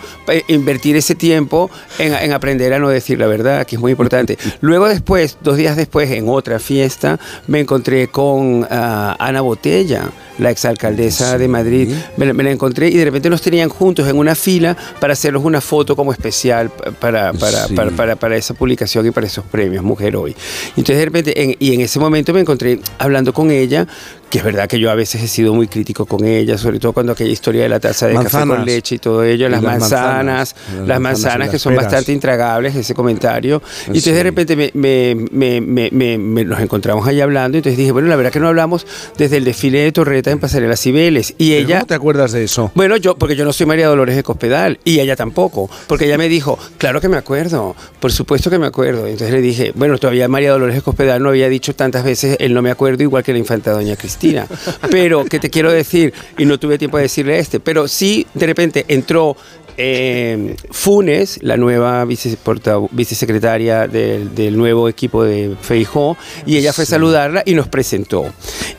invertir 0.48 0.97
ese 0.97 1.15
tiempo 1.15 1.70
en, 1.98 2.12
en 2.12 2.32
aprender 2.32 2.73
a 2.74 2.81
no 2.81 2.89
decir 2.89 3.20
la 3.20 3.28
verdad, 3.28 3.65
que 3.65 3.77
es 3.77 3.81
muy 3.81 3.93
importante. 3.93 4.36
Luego 4.60 4.89
después, 4.89 5.39
dos 5.40 5.56
días 5.56 5.77
después, 5.77 6.10
en 6.10 6.28
otra 6.28 6.59
fiesta, 6.59 7.20
me 7.47 7.60
encontré 7.60 8.09
con 8.09 8.66
ah, 8.69 9.16
Ana 9.20 9.40
Botella, 9.43 10.10
la 10.39 10.51
exalcaldesa 10.51 11.36
de 11.39 11.48
Madrid. 11.48 11.93
Me, 12.16 12.27
la- 12.27 12.32
me 12.32 12.43
la 12.44 12.51
encontré 12.51 12.89
y 12.89 12.94
de 12.97 13.05
repente 13.05 13.28
nos 13.31 13.43
tenían 13.43 13.69
juntos 13.69 14.09
en 14.09 14.16
una 14.16 14.35
fila 14.35 14.77
para 15.01 15.12
hacernos 15.12 15.44
una 15.44 15.60
foto 15.60 15.97
como 15.97 16.12
especial 16.12 16.70
pa- 16.70 16.90
para, 16.93 17.32
para, 17.32 17.66
Sí. 17.66 17.74
para, 17.74 17.90
para, 17.90 18.16
para 18.16 18.36
esa 18.36 18.55
publicación 18.55 19.06
y 19.06 19.10
para 19.10 19.27
esos 19.27 19.44
premios 19.44 19.82
Mujer 19.85 20.16
Hoy. 20.16 20.35
Entonces 20.70 20.97
de 20.97 21.05
repente, 21.05 21.43
en- 21.43 21.56
y 21.59 21.74
en 21.74 21.81
ese 21.81 21.98
momento 21.98 22.32
me 22.32 22.40
encontré 22.40 22.78
hablando 22.98 23.32
con 23.32 23.51
ella, 23.51 23.86
que 24.31 24.39
es 24.39 24.44
verdad 24.44 24.69
que 24.69 24.78
yo 24.78 24.90
a 24.90 24.94
veces 24.94 25.23
he 25.23 25.28
sido 25.28 25.55
muy 25.55 25.69
crítico 25.69 26.05
con 26.05 26.24
ella, 26.27 26.59
sobre 26.59 26.78
todo 26.78 26.93
cuando 26.93 27.12
aquella 27.12 27.31
historia 27.31 27.62
de 27.62 27.69
la 27.70 27.81
taza 27.81 28.06
de 28.06 28.12
café 28.12 28.24
Manzanas. 28.24 28.56
con 28.59 28.66
leche 28.66 28.94
y 28.97 28.98
todo 28.98 29.24
ello, 29.24 29.47
Y 29.47 29.51
las, 29.51 29.62
las 29.62 29.73
manzanas, 29.81 30.55
manzanas. 30.55 30.55
las 30.81 30.89
Las 30.89 31.01
manzanas 31.01 31.47
y 31.47 31.51
que 31.51 31.55
las 31.55 31.62
son 31.62 31.73
peras. 31.73 31.85
bastante 31.86 32.12
intragables, 32.12 32.77
ese 32.77 32.94
comentario. 32.94 33.62
Y 33.86 33.98
entonces 33.98 34.12
de 34.12 34.19
Sí. 34.19 34.23
repente 34.23 34.56
me, 34.56 34.70
me- 34.74 36.19
me- 36.19 36.44
nos 36.44 36.60
encontramos 36.60 37.06
ahí 37.09 37.20
hablando, 37.23 37.56
y 37.56 37.60
entonces 37.60 37.78
dije, 37.78 37.90
bueno, 37.90 38.09
la 38.09 38.16
verdad 38.16 38.31
que 38.31 38.40
no 38.40 38.48
hablamos 38.48 38.86
desde 39.16 39.39
el 39.39 39.44
desfile 39.44 39.81
de 39.81 39.93
Torreta 39.93 40.27
en 40.32 40.40
Pasarela 40.40 40.76
Cibeles. 40.76 41.34
Y 41.38 41.50
¿Pero 41.50 41.60
ella... 41.66 41.76
¿Cómo 41.76 41.86
te 41.86 41.94
acuerdas 41.94 42.32
de 42.32 42.44
eso? 42.44 42.70
Bueno, 42.74 42.96
yo, 42.96 43.16
porque 43.16 43.36
yo 43.36 43.44
no 43.44 43.52
soy 43.52 43.66
María 43.66 43.88
Dolores 43.88 44.16
de 44.16 44.22
Cospedal 44.22 44.78
y 44.84 45.00
ella 45.00 45.16
tampoco, 45.16 45.70
porque 45.86 46.06
ella 46.06 46.18
me 46.18 46.28
dijo, 46.28 46.59
claro 46.78 47.00
que 47.00 47.09
me 47.09 47.16
acuerdo, 47.16 47.74
por 48.00 48.12
supuesto 48.12 48.50
que 48.50 48.59
me 48.59 48.66
acuerdo. 48.66 49.06
Entonces 49.06 49.30
le 49.32 49.40
dije, 49.40 49.72
bueno, 49.74 49.98
todavía 49.98 50.28
María 50.28 50.50
Dolores 50.50 50.76
de 50.76 50.82
Cospedal 50.82 51.22
no 51.22 51.30
había 51.30 51.48
dicho 51.48 51.74
tantas 51.74 52.05
veces 52.05 52.36
el 52.40 52.55
no 52.55 52.62
me 52.62 52.70
acuerdo, 52.70 53.02
igual 53.02 53.22
que 53.22 53.32
la 53.32 53.38
infanta 53.38 53.72
doña 53.72 53.96
Cristina. 53.96 54.46
Pero, 54.90 55.24
¿qué 55.24 55.38
te 55.38 55.50
quiero 55.50 55.72
decir? 55.72 56.12
Y 56.36 56.44
no 56.44 56.59
tuve 56.59 56.78
tiempo 56.78 56.96
de 56.96 57.05
decirle 57.05 57.38
este, 57.38 57.60
pero 57.60 57.88
sí, 57.88 58.26
de 58.34 58.46
repente 58.46 58.84
entró 58.88 59.36
eh, 59.78 60.56
Funes, 60.70 61.38
la 61.42 61.56
nueva 61.56 62.05
vicesecretaria 62.05 63.86
del, 63.86 64.34
del 64.34 64.56
nuevo 64.59 64.88
equipo 64.88 65.22
de 65.22 65.56
Feijó, 65.60 66.16
y 66.44 66.56
ella 66.56 66.72
fue 66.72 66.82
a 66.82 66.86
saludarla 66.86 67.42
y 67.46 67.55
nos 67.55 67.68
presentó. 67.68 68.26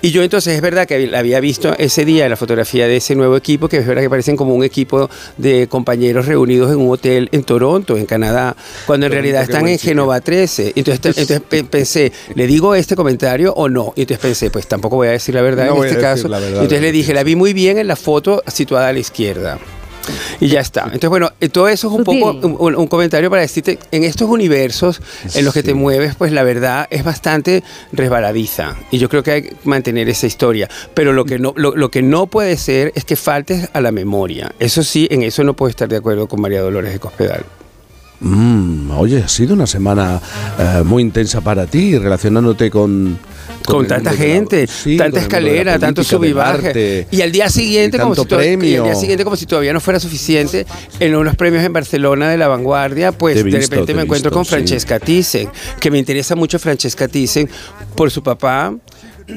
Y 0.01 0.11
yo 0.11 0.23
entonces 0.23 0.55
es 0.55 0.61
verdad 0.61 0.87
que 0.87 1.07
la 1.07 1.19
había 1.19 1.39
visto 1.39 1.73
ese 1.77 2.05
día 2.05 2.25
en 2.25 2.29
la 2.29 2.35
fotografía 2.35 2.87
de 2.87 2.97
ese 2.97 3.15
nuevo 3.15 3.37
equipo, 3.37 3.69
que 3.69 3.77
es 3.77 3.87
verdad 3.87 4.01
que 4.01 4.09
parecen 4.09 4.35
como 4.35 4.53
un 4.53 4.63
equipo 4.63 5.09
de 5.37 5.67
compañeros 5.67 6.25
reunidos 6.25 6.71
en 6.71 6.77
un 6.77 6.91
hotel 6.91 7.29
en 7.31 7.43
Toronto, 7.43 7.97
en 7.97 8.05
Canadá, 8.05 8.55
cuando 8.85 9.05
en 9.05 9.13
realidad 9.13 9.43
están 9.43 9.67
en 9.67 9.79
Génova 9.79 10.19
13. 10.19 10.73
Entonces, 10.75 11.41
pensé, 11.69 12.11
¿le 12.35 12.45
digo 12.45 12.75
este 12.75 12.95
comentario 12.95 13.53
o 13.53 13.69
no? 13.69 13.93
Y 13.95 14.01
entonces 14.01 14.21
pensé, 14.21 14.49
pues 14.49 14.67
tampoco 14.67 14.97
voy 14.97 15.07
a 15.07 15.11
decir 15.11 15.33
la 15.33 15.41
verdad 15.41 15.67
No 15.67 15.83
en 15.83 15.89
este 15.89 16.01
caso. 16.01 16.27
verdad, 16.27 16.49
Y 16.49 16.63
entonces 16.63 16.81
le 16.81 16.91
dije, 16.91 17.13
la 17.13 17.23
vi 17.23 17.35
muy 17.35 17.53
bien 17.53 17.77
en 17.77 17.87
la 17.87 17.95
foto 17.95 18.43
situada 18.47 18.89
a 18.89 18.93
la 18.93 18.99
izquierda. 18.99 19.59
Y 20.39 20.47
ya 20.47 20.61
está. 20.61 20.83
Entonces, 20.85 21.09
bueno, 21.09 21.31
eh, 21.39 21.49
todo 21.49 21.67
eso 21.67 21.87
es 21.87 21.93
un 21.93 22.05
Sutil. 22.05 22.21
poco 22.21 22.47
un, 22.47 22.75
un 22.75 22.87
comentario 22.87 23.29
para 23.29 23.41
decirte, 23.41 23.79
en 23.91 24.03
estos 24.03 24.29
universos 24.29 25.01
en 25.33 25.45
los 25.45 25.53
que 25.53 25.63
te 25.63 25.73
mueves, 25.73 26.15
pues 26.15 26.31
la 26.31 26.43
verdad 26.43 26.87
es 26.89 27.03
bastante 27.03 27.63
resbaladiza. 27.91 28.75
Y 28.91 28.97
yo 28.97 29.09
creo 29.09 29.23
que 29.23 29.31
hay 29.31 29.41
que 29.43 29.55
mantener 29.63 30.09
esa 30.09 30.27
historia. 30.27 30.69
Pero 30.93 31.13
lo 31.13 31.25
que 31.25 31.39
no, 31.39 31.53
lo, 31.55 31.75
lo 31.75 31.89
que 31.91 32.01
no 32.01 32.27
puede 32.27 32.57
ser 32.57 32.91
es 32.95 33.05
que 33.05 33.15
faltes 33.15 33.69
a 33.73 33.81
la 33.81 33.91
memoria. 33.91 34.51
Eso 34.59 34.83
sí, 34.83 35.07
en 35.11 35.23
eso 35.23 35.43
no 35.43 35.53
puedo 35.53 35.69
estar 35.69 35.87
de 35.89 35.97
acuerdo 35.97 36.27
con 36.27 36.41
María 36.41 36.61
Dolores 36.61 36.93
de 36.93 36.99
Cospedal. 36.99 37.45
Mm, 38.21 38.91
oye, 38.91 39.23
ha 39.23 39.27
sido 39.27 39.53
una 39.53 39.65
semana 39.67 40.19
eh, 40.57 40.81
muy 40.83 41.01
intensa 41.03 41.41
para 41.41 41.65
ti, 41.67 41.97
relacionándote 41.97 42.69
con... 42.69 43.17
Con 43.65 43.85
tanta 43.87 44.11
de 44.11 44.17
la- 44.17 44.23
gente, 44.23 44.67
sí, 44.67 44.97
tanta 44.97 45.19
escalera, 45.19 45.77
tanto 45.77 46.03
sub 46.03 46.23
y 46.23 46.33
baje. 46.33 47.07
al 47.21 47.31
día 47.31 47.49
siguiente, 47.49 47.99
como 47.99 48.15
si 48.15 48.21
tanto 48.21 48.35
to- 48.35 48.41
y 48.41 48.47
al 48.47 48.57
premio. 48.57 48.83
día 48.83 48.95
siguiente, 48.95 49.23
como 49.23 49.35
si 49.35 49.45
todavía 49.45 49.73
no 49.73 49.79
fuera 49.79 49.99
suficiente, 49.99 50.65
en 50.99 51.15
unos 51.15 51.35
premios 51.35 51.63
en 51.63 51.71
Barcelona 51.73 52.29
de 52.29 52.37
la 52.37 52.47
vanguardia, 52.47 53.11
pues 53.11 53.43
de 53.43 53.59
repente 53.59 53.93
me 53.93 54.03
encuentro 54.03 54.31
con 54.31 54.43
sí. 54.45 54.51
Francesca 54.51 54.99
Thyssen, 54.99 55.49
que 55.79 55.91
me 55.91 55.99
interesa 55.99 56.35
mucho 56.35 56.57
Francesca 56.57 57.07
Thyssen 57.07 57.47
por 57.95 58.09
su 58.11 58.23
papá. 58.23 58.73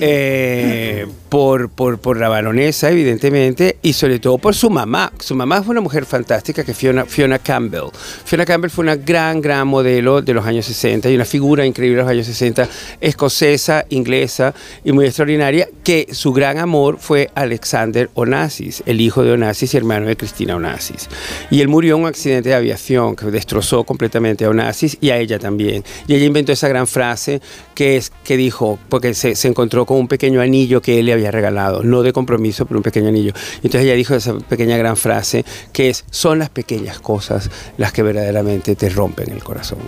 Eh, 0.01 1.07
por, 1.29 1.71
por, 1.71 1.99
por 1.99 2.19
la 2.19 2.29
baronesa, 2.29 2.91
evidentemente, 2.91 3.79
y 3.83 3.93
sobre 3.93 4.19
todo 4.19 4.39
por 4.39 4.55
su 4.55 4.71
mamá. 4.71 5.13
Su 5.19 5.35
mamá 5.35 5.63
fue 5.63 5.73
una 5.73 5.81
mujer 5.81 6.05
fantástica, 6.05 6.65
que 6.65 6.75
Fiona, 6.75 7.05
Fiona 7.05 7.39
Campbell. 7.39 7.91
Fiona 8.25 8.45
Campbell 8.45 8.71
fue 8.71 8.83
una 8.83 8.97
gran, 8.97 9.41
gran 9.41 9.67
modelo 9.67 10.23
de 10.23 10.35
los 10.35 10.45
años 10.47 10.67
60 10.67 11.11
y 11.11 11.15
una 11.15 11.25
figura 11.25 11.65
increíble 11.65 11.97
de 11.97 12.03
los 12.03 12.11
años 12.11 12.27
60, 12.27 12.69
escocesa, 13.01 13.87
inglesa 13.89 14.55
y 14.85 14.93
muy 14.93 15.07
extraordinaria, 15.07 15.69
que 15.83 16.09
su 16.13 16.33
gran 16.33 16.59
amor 16.59 16.99
fue 16.99 17.31
Alexander 17.35 18.11
Onassis, 18.15 18.83
el 18.87 19.01
hijo 19.01 19.23
de 19.23 19.33
Onassis 19.33 19.75
y 19.75 19.77
hermano 19.77 20.07
de 20.07 20.17
Cristina 20.17 20.57
Onassis. 20.57 21.09
Y 21.51 21.61
él 21.61 21.69
murió 21.69 21.97
en 21.97 22.03
un 22.03 22.09
accidente 22.09 22.51
de 22.51 22.55
aviación 22.55 23.17
que 23.17 23.27
destrozó 23.27 23.85
completamente 23.85 24.45
a 24.45 24.51
Onassis 24.51 24.99
y 25.01 25.11
a 25.11 25.19
ella 25.19 25.39
también. 25.39 25.85
Y 26.07 26.15
ella 26.15 26.27
inventó 26.27 26.53
esa 26.53 26.69
gran 26.69 26.87
frase 26.87 27.41
que 27.75 27.97
es 27.97 28.13
que 28.25 28.37
dijo, 28.37 28.79
porque 28.89 29.15
se, 29.15 29.35
se 29.35 29.49
encontró 29.49 29.82
con 29.87 29.99
un 29.99 30.09
pequeño 30.09 30.41
anillo 30.41 30.81
que 30.83 30.99
él 30.99 31.07
le 31.07 31.13
había 31.13 31.31
regalado, 31.31 31.83
no 31.83 32.03
de 32.03 32.13
compromiso, 32.13 32.67
pero 32.67 32.79
un 32.79 32.83
pequeño 32.83 33.09
anillo. 33.09 33.33
Entonces 33.57 33.83
ella 33.83 33.95
dijo 33.95 34.15
esa 34.15 34.39
pequeña 34.39 34.77
gran 34.77 34.97
frase 34.97 35.45
que 35.73 35.91
es, 35.91 36.05
son 36.11 36.39
las 36.39 36.51
pequeñas 36.51 37.01
cosas 37.01 37.51
las 37.79 37.93
que 37.93 38.03
verdaderamente 38.03 38.75
te 38.77 38.89
rompen 38.91 39.31
el 39.33 39.43
corazón. 39.43 39.79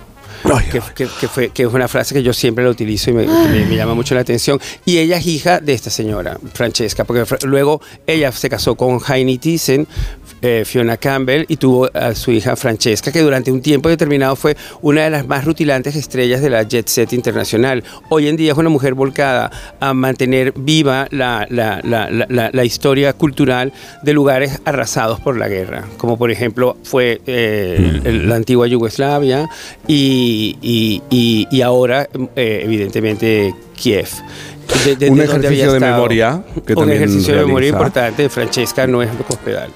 Que, 0.69 0.79
que- 0.93 1.07
que 1.19 1.27
fue, 1.27 1.49
que 1.49 1.63
es 1.63 1.73
una 1.73 1.87
frase 1.87 2.13
que 2.13 2.21
yo 2.21 2.31
siempre 2.33 2.63
la 2.63 2.69
utilizo 2.69 3.09
y 3.09 3.13
me, 3.13 3.25
me- 3.25 3.65
me 3.65 3.75
llama 3.75 3.95
mucho 3.95 4.13
la 4.13 4.21
atención. 4.21 4.59
Y 4.85 4.97
ella 4.99 5.17
es 5.17 5.25
hija 5.25 5.59
de 5.59 5.73
esta 5.73 5.89
señora, 5.89 6.37
Francesca, 6.53 7.03
porque 7.03 7.23
luego 7.47 7.81
ella 8.05 8.31
se 8.31 8.47
casó 8.49 8.75
con 8.75 8.99
Heine 9.07 9.39
Thyssen, 9.39 9.87
eh, 10.41 10.63
Fiona 10.65 10.97
Campbell, 10.97 11.45
y 11.47 11.57
tuvo 11.57 11.89
a 11.93 12.13
su 12.15 12.31
hija 12.31 12.55
Francesca, 12.55 13.11
que 13.11 13.21
durante 13.21 13.51
un 13.51 13.61
tiempo 13.61 13.89
determinado 13.89 14.35
fue 14.35 14.55
una 14.81 15.03
de 15.03 15.09
las 15.09 15.27
más 15.27 15.45
rutilantes 15.45 15.95
estrellas 15.95 16.41
de 16.41 16.49
la 16.49 16.63
jet 16.63 16.87
set 16.87 17.13
internacional. 17.13 17.83
Hoy 18.09 18.27
en 18.27 18.35
día 18.37 18.51
es 18.51 18.57
una 18.57 18.69
mujer 18.69 18.93
volcada 18.93 19.51
a 19.79 19.93
mantener 19.93 20.53
viva 20.55 21.07
la, 21.11 21.47
la- 21.49 21.79
la- 21.83 22.65
historia 22.65 23.13
cultural 23.13 23.71
de 24.03 24.13
lugares 24.13 24.59
arrasados 24.65 25.19
por 25.19 25.37
la 25.37 25.47
guerra, 25.47 25.85
como 25.97 26.17
por 26.17 26.31
ejemplo 26.31 26.77
fue 26.83 27.21
eh, 27.27 28.01
el- 28.03 28.27
la 28.27 28.35
antigua 28.35 28.67
Yugoslavia 28.67 29.47
y, 29.87 30.57
y- 30.61 31.01
y- 31.09 31.47
y 31.51 31.61
ahora, 31.61 32.07
eh, 32.35 32.61
evidentemente, 32.63 33.53
Kiev. 33.75 34.07
De- 34.85 34.95
de- 34.95 35.09
Un 35.09 35.17
de 35.17 35.23
ejercicio 35.25 35.73
de 35.73 35.79
memoria 35.79 36.41
que 36.65 36.73
Un 36.73 36.79
también 36.79 36.97
ejercicio 36.97 37.35
de 37.35 37.45
memoria 37.45 37.69
importante. 37.69 38.29
Francesca 38.29 38.85
no 38.87 39.01
es 39.01 39.09
hospedal. 39.27 39.69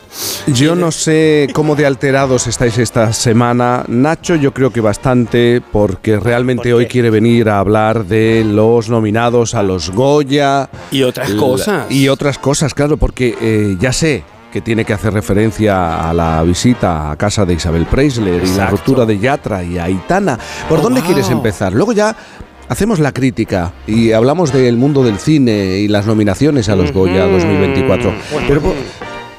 Yo 0.47 0.75
no 0.75 0.91
sé 0.91 1.47
cómo 1.53 1.75
de 1.75 1.85
alterados 1.85 2.47
estáis 2.47 2.77
esta 2.77 3.13
semana. 3.13 3.83
Nacho, 3.87 4.35
yo 4.35 4.53
creo 4.53 4.71
que 4.71 4.81
bastante, 4.81 5.61
porque 5.71 6.19
realmente 6.19 6.73
hoy 6.73 6.85
quiere 6.87 7.09
venir 7.09 7.49
a 7.49 7.59
hablar 7.59 8.05
de 8.05 8.43
los 8.45 8.89
nominados 8.89 9.55
a 9.55 9.63
los 9.63 9.89
Goya. 9.91 10.69
Y 10.91 11.03
otras 11.03 11.29
La- 11.31 11.39
cosas. 11.39 11.91
Y 11.91 12.07
otras 12.09 12.37
cosas, 12.37 12.73
claro, 12.73 12.97
porque 12.97 13.35
eh, 13.41 13.77
ya 13.79 13.93
sé 13.93 14.23
que 14.51 14.61
tiene 14.61 14.83
que 14.83 14.93
hacer 14.93 15.13
referencia 15.13 16.09
a 16.09 16.11
la 16.13 16.41
visita 16.41 17.11
a 17.11 17.15
casa 17.15 17.45
de 17.45 17.53
Isabel 17.53 17.85
Preisler 17.85 18.43
y 18.43 18.55
la 18.57 18.67
ruptura 18.67 19.05
de 19.05 19.19
Yatra 19.19 19.63
y 19.63 19.77
Aitana. 19.77 20.39
¿Por 20.67 20.79
Oh, 20.79 20.81
dónde 20.83 21.01
wow. 21.01 21.07
quieres 21.11 21.29
empezar? 21.29 21.71
Luego 21.73 21.93
ya 21.93 22.15
hacemos 22.69 22.99
la 22.99 23.11
crítica 23.11 23.73
y 23.85 24.13
hablamos 24.13 24.53
del 24.53 24.77
mundo 24.77 25.03
del 25.03 25.19
cine 25.19 25.79
y 25.79 25.87
las 25.89 26.05
nominaciones 26.05 26.69
a 26.69 26.75
los 26.75 26.93
Goya 26.93 27.25
2024. 27.25 28.13
Pero 28.47 28.61
por, 28.61 28.75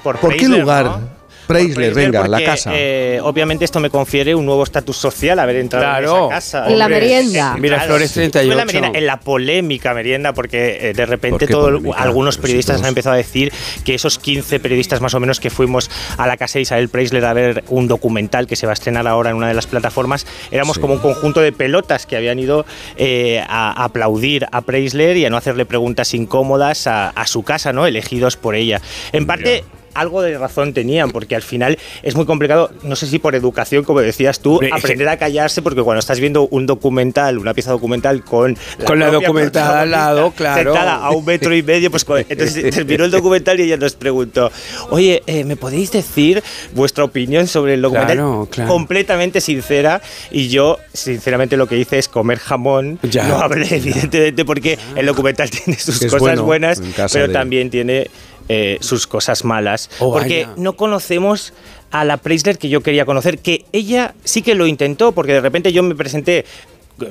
Por, 0.03 0.19
¿por 0.19 0.37
qué 0.37 0.49
lugar? 0.49 1.20
Preisler, 1.51 1.95
venga, 1.95 2.21
la 2.23 2.29
porque, 2.29 2.45
casa. 2.45 2.71
eh, 2.75 3.21
obviamente 3.23 3.65
esto 3.65 3.81
me 3.81 3.91
confiere 3.91 4.35
un 4.35 4.47
nuevo 4.47 4.63
estatus 4.65 4.97
social 4.97 5.39
haber 5.39 5.57
entrado 5.57 5.85
Claro. 5.85 6.17
en 6.17 6.25
esa 6.25 6.29
casa. 6.35 6.71
En 6.71 6.79
la 6.79 6.89
merienda. 6.89 7.57
Miraflores 7.59 8.13
Fue 8.13 8.25
en 8.25 8.31
38. 8.31 8.57
la, 8.57 8.65
merienda, 8.65 8.99
en 8.99 9.07
la 9.07 9.21
polémica 9.21 9.95
merienda, 9.95 10.33
porque 10.33 10.79
eh, 10.81 10.93
de 10.93 11.03
¿Por 11.03 11.09
repente 11.09 11.47
todo, 11.47 11.65
polémica? 11.67 11.99
algunos 11.99 12.37
Pero 12.37 12.43
periodistas 12.43 12.81
han 12.83 12.89
empezado 12.89 13.15
a 13.15 13.19
decir 13.19 13.53
que 13.85 13.95
esos 13.95 14.19
15 14.19 14.61
periodistas 14.61 15.01
más 15.01 15.15
o 15.15 15.21
menos 15.21 15.41
que 15.41 15.51
fuimos 15.51 15.91
a 16.17 16.27
la 16.27 16.37
casa 16.37 16.59
de 16.59 16.63
Isabel 16.63 16.89
Preisler 16.89 17.25
a 17.25 17.33
ver 17.33 17.65
un 17.69 17.89
documental 17.89 18.47
que 18.47 18.57
se 18.57 18.67
va 18.67 18.73
a 18.73 18.75
estrenar 18.75 19.07
ahora 19.07 19.31
en 19.31 19.37
una 19.37 19.49
de 19.49 19.55
las 19.55 19.67
plataformas, 19.67 20.27
éramos 20.51 20.77
Sí. 20.77 20.81
como 20.81 20.95
un 20.95 21.01
conjunto 21.01 21.41
de 21.41 21.53
pelotas 21.53 22.07
que 22.07 22.17
habían 22.17 22.39
ido 22.39 22.65
eh, 22.97 23.43
a, 23.49 23.85
aplaudir 23.85 24.47
a 24.53 24.61
Preisler 24.63 25.17
y 25.17 25.25
a 25.25 25.31
no 25.31 25.37
hacerle 25.37 25.65
preguntas 25.67 26.15
incómodas 26.15 26.87
a, 26.87 27.09
a 27.11 27.27
su 27.27 27.43
casa, 27.43 27.73
¿no? 27.73 27.87
elegidos 27.87 28.37
por 28.37 28.55
ella. 28.55 28.81
En 29.13 29.27
parte 29.27 29.65
algo 30.01 30.23
de 30.23 30.37
razón 30.39 30.73
tenían, 30.73 31.11
porque 31.11 31.37
al 31.37 31.43
final 31.43 31.79
es 32.03 32.15
muy 32.15 32.27
complicado, 32.27 32.71
no 32.83 32.97
sé 32.97 33.07
si 33.07 33.19
por 33.19 33.35
educación, 33.35 33.85
como 33.85 34.01
decías 34.01 34.41
tú, 34.41 34.55
Hombre, 34.55 34.71
aprender 34.73 35.09
a 35.09 35.17
callarse, 35.17 35.63
porque 35.63 35.83
cuando 35.83 36.01
estás 36.01 36.21
viendo 36.21 36.49
un 36.51 36.67
documental, 36.67 37.39
una 37.39 37.55
pieza 37.55 37.71
documental 37.71 38.25
con 38.25 38.57
Con 38.87 38.99
la 38.99 39.11
documentada 39.11 39.83
al 39.83 39.91
lado, 39.91 40.33
claro. 40.33 40.73
Sentada 40.73 40.97
a 40.97 41.11
un 41.11 41.25
metro 41.25 41.55
y 41.55 41.63
medio, 41.63 41.91
pues 41.91 42.05
entonces 42.29 42.75
terminó 42.75 43.05
el 43.05 43.11
documental 43.11 43.61
y 43.61 43.65
ella 43.65 43.77
nos 43.77 43.95
preguntó, 43.95 44.51
oye, 44.91 45.23
eh, 45.27 45.45
¿me 45.45 45.57
podéis 45.57 45.93
decir 45.93 46.43
vuestra 46.75 47.05
opinión 47.05 47.47
sobre 47.47 47.75
el 47.75 47.83
documental? 47.83 48.17
Claro, 48.17 48.49
claro. 48.51 48.71
Completamente 48.71 49.41
sincera, 49.41 50.01
y 50.31 50.49
yo, 50.49 50.79
sinceramente, 50.93 51.57
lo 51.57 51.67
que 51.67 51.77
hice 51.79 51.99
es 51.99 52.09
comer 52.09 52.39
jamón. 52.39 52.99
Ya. 53.03 53.27
No 53.29 53.37
hablé, 53.37 53.67
evidentemente, 53.77 54.45
porque 54.45 54.79
el 54.97 55.07
documental 55.07 55.51
tiene 55.65 55.79
sus 55.79 55.97
es 56.03 56.11
cosas 56.13 56.21
bueno 56.21 56.45
buenas, 56.45 56.81
pero 57.13 57.29
de- 57.29 57.33
también 57.33 57.71
tiene 57.71 58.09
eh, 58.53 58.79
sus 58.81 59.07
cosas 59.07 59.45
malas. 59.45 59.89
Oh, 60.01 60.13
porque 60.13 60.45
vaya. 60.45 60.55
no 60.57 60.73
conocemos 60.73 61.53
a 61.93 62.05
la 62.05 62.17
Preisler 62.17 62.59
que 62.59 62.69
yo 62.69 62.83
quería 62.83 63.05
conocer, 63.05 63.39
que 63.39 63.65
ella 63.71 64.15
sí 64.25 64.43
que 64.43 64.57
lo 64.57 64.67
intentó, 64.67 65.13
porque 65.13 65.33
de 65.35 65.41
repente 65.41 65.73
yo 65.73 65.85
me 65.85 65.95
presenté 65.95 66.45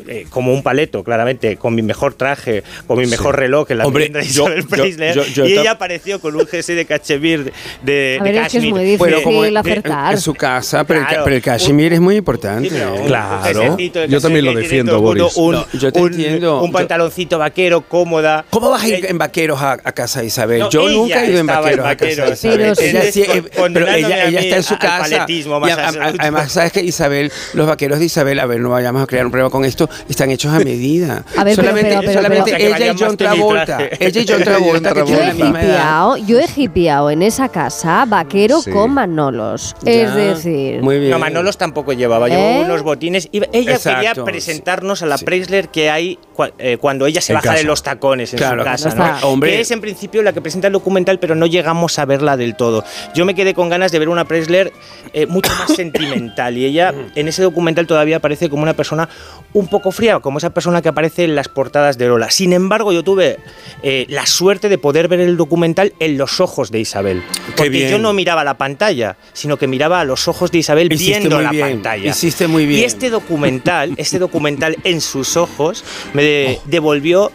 eh, 0.08 0.26
como 0.30 0.54
un 0.54 0.64
paleto, 0.64 1.04
claramente, 1.04 1.58
con 1.58 1.76
mi 1.76 1.82
mejor 1.82 2.14
traje, 2.14 2.64
con 2.88 2.98
mi 3.00 3.06
mejor 3.08 3.38
reloj 3.38 3.70
en 3.72 3.78
la 3.80 3.86
Hombre, 3.88 4.06
tienda 4.06 4.20
de 4.20 4.26
yo- 4.26 4.44
Isabel 4.46 4.62
yo- 4.64 4.68
Preisler, 4.70 5.16
yo- 5.16 5.24
yo 5.26 5.46
y 5.48 5.54
ella 5.58 5.72
apareció 5.72 6.20
con 6.20 6.36
un 6.36 6.46
jersey 6.48 6.76
de 6.76 6.86
cachemir 6.86 7.52
de, 7.84 8.18
A 8.20 8.24
de 8.24 8.32
ver, 8.32 8.42
es 8.44 8.52
que 8.52 8.58
es 8.58 8.64
cashmere. 8.64 8.72
muy 8.72 8.82
difícil 8.84 8.98
Bueno, 9.00 9.22
como 9.24 9.46
en, 9.46 9.58
acertar. 9.58 10.14
en 10.14 10.22
su 10.22 10.34
casa, 10.34 10.84
pero, 10.84 11.02
el, 11.02 11.06
pero 11.24 11.36
el 11.36 11.42
cashmere 11.42 11.96
es 11.96 12.02
muy 12.02 12.16
importante. 12.18 12.70
Sí, 12.70 12.76
un 12.76 13.08
Claro. 13.08 13.78
Yo 14.08 14.22
también 14.22 14.46
lo 14.46 14.52
cashmere 14.52 14.54
defiendo, 14.62 15.02
Boris. 15.02 15.24
Un, 15.36 15.54
No, 15.56 15.66
yo 15.74 15.92
te 15.92 16.00
un- 16.00 16.12
entiendo. 16.12 16.62
Un 16.62 16.68
Yo- 16.68 16.74
pantaloncito 16.74 17.38
vaquero, 17.40 17.82
cómoda. 17.82 18.46
¿Cómo 18.50 18.70
vas 18.70 18.84
a 18.84 18.88
ir 18.88 19.06
Eh, 19.06 19.08
en 19.10 19.18
vaqueros 19.18 19.62
a, 19.62 19.74
a 19.74 19.92
casa 19.92 20.22
de 20.22 20.28
Isabel? 20.28 20.60
No, 20.60 20.70
yo 20.70 20.88
nunca 20.90 21.24
he 21.24 21.30
ido 21.30 21.40
en 21.40 21.48
vaqueros, 21.48 21.86
en 21.86 21.92
a 21.92 21.96
casa 21.96 22.10
de 22.10 22.16
vaqueros, 22.22 22.40
Isabel. 22.40 22.58
Pero 22.60 22.76
sí. 22.76 22.84
Ella 22.86 23.12
sí, 23.12 23.24
Con- 23.56 23.72
eh, 23.72 23.74
pero 23.74 23.88
ella, 23.88 24.08
a 24.08 24.24
ella 24.26 24.40
está 24.40 24.56
en 24.58 24.64
su 24.64 24.78
casa. 24.78 25.26
a- 25.26 25.90
a- 26.08 26.14
además, 26.20 26.52
sabes 26.52 26.72
que 26.72 26.82
Isabel, 26.82 27.32
los 27.54 27.68
vaqueros 27.68 28.00
de 28.00 28.06
Isabel, 28.06 28.40
a 28.40 28.46
ver, 28.46 28.60
no 28.60 28.70
vayamos 28.70 29.04
a 29.04 29.08
crear 29.08 29.26
un 29.26 29.32
problema 29.32 29.50
con 29.50 29.66
esto, 29.66 29.79
están 30.08 30.32
hechos 30.32 30.52
a 30.54 30.60
medida. 30.60 31.24
A 31.38 31.44
ver, 31.44 31.56
pero- 31.56 31.68
solamente 31.68 31.90
pero- 31.90 32.02
pero- 32.02 32.14
solamente 32.14 32.52
pero- 32.52 32.58
que 32.58 32.68
ella 32.68 32.92
y 32.94 32.96
John 33.00 33.18
Travolta. 33.18 33.78
Ella 34.00 34.22
y 34.22 34.26
John 34.28 34.44
Travolta, 34.44 34.94
que 34.94 35.06
Yo 35.06 35.20
he 35.20 35.36
hipiado, 35.36 36.18
yo 36.18 36.40
he 36.40 36.46
hipiado 36.56 37.10
en 37.12 37.22
esa 37.22 37.50
casa 37.50 38.06
vaquero 38.08 38.62
Sí. 38.62 38.72
con 38.72 38.92
Manolos. 38.94 39.76
Ya, 39.84 39.92
Es 39.92 40.16
decir, 40.16 40.82
Muy 40.82 41.00
bien. 41.00 41.12
No, 41.12 41.20
Manolos 41.20 41.58
tampoco 41.58 41.94
llevaba, 41.94 42.28
¿Eh? 42.28 42.32
llevaba 42.32 42.60
unos 42.66 42.82
botines. 42.84 43.30
Ella 43.32 43.48
Exacto, 43.52 43.90
quería 43.98 44.16
sí. 44.16 44.22
presentarnos 44.26 45.02
a 45.04 45.06
la 45.06 45.18
Sí. 45.18 45.26
Preisler 45.26 45.70
que 45.70 45.90
hay 45.90 46.18
eh, 46.58 46.78
cuando 46.80 47.06
ella 47.06 47.20
se 47.22 47.34
En 47.34 47.36
baja 47.36 47.48
casa. 47.50 47.58
de 47.58 47.64
los 47.66 47.84
tacones 47.84 48.32
en 48.34 48.38
Claro, 48.40 48.62
su 48.62 48.66
casa, 48.66 48.90
no 48.90 48.96
¿no? 48.96 49.06
está. 49.16 49.28
Hombre. 49.28 49.52
Que 49.52 49.60
es 49.62 49.72
en 49.72 49.82
principio 49.82 50.24
la 50.24 50.32
que 50.32 50.40
presenta 50.42 50.68
el 50.68 50.74
documental, 50.74 51.20
pero 51.20 51.36
no 51.36 51.46
llegamos 51.48 52.00
a 52.00 52.06
verla 52.06 52.38
del 52.38 52.56
todo. 52.56 52.84
Yo 53.14 53.26
me 53.26 53.36
quedé 53.36 53.54
con 53.54 53.68
ganas 53.70 53.92
de 53.92 54.00
ver 54.00 54.08
una 54.10 54.24
Preisler 54.26 54.72
eh, 55.14 55.26
mucho 55.26 55.52
más 55.60 55.74
sentimental 55.76 56.58
y 56.58 56.66
ella 56.66 56.94
en 57.16 57.28
ese 57.28 57.42
documental 57.44 57.88
todavía 57.88 58.18
aparece 58.18 58.50
como 58.50 58.64
una 58.64 58.74
persona 58.74 59.10
un 59.54 59.68
poco 59.70 59.92
fría, 59.92 60.20
como 60.20 60.38
esa 60.38 60.50
persona 60.52 60.82
que 60.82 60.90
aparece 60.90 61.24
en 61.24 61.36
las 61.36 61.48
portadas 61.48 61.98
de 61.98 62.08
Lola. 62.08 62.30
Sin 62.32 62.54
embargo, 62.54 62.92
yo 62.92 63.04
tuve 63.04 63.38
eh, 63.84 64.06
la 64.10 64.26
suerte 64.26 64.70
de 64.70 64.78
poder 64.78 65.08
ver 65.08 65.20
el 65.20 65.38
documental 65.38 65.94
en 66.00 66.18
los 66.18 66.40
ojos 66.40 66.72
de 66.72 66.80
Isabel. 66.80 67.22
Porque 67.56 67.70
bien. 67.70 67.90
yo 67.92 68.00
no 68.00 68.14
miraba 68.14 68.44
la 68.44 68.58
pantalla, 68.58 69.18
sino 69.34 69.58
que 69.58 69.68
miraba 69.68 70.02
a 70.02 70.06
los 70.06 70.28
ojos 70.28 70.52
de 70.52 70.60
Isabel 70.60 70.92
Hiciste 70.92 71.20
viendo 71.20 71.42
la 71.42 71.52
bien, 71.52 71.70
pantalla. 71.82 72.10
hiciste 72.10 72.48
muy 72.48 72.66
bien. 72.66 72.82
Y 72.82 72.84
este 72.84 73.10
documental, 73.10 73.94
este 73.98 74.20
documental 74.20 74.78
en 74.84 75.02
sus 75.02 75.38
ojos, 75.38 75.84
me 76.14 76.24
de- 76.24 76.60
devolvió 76.66 77.32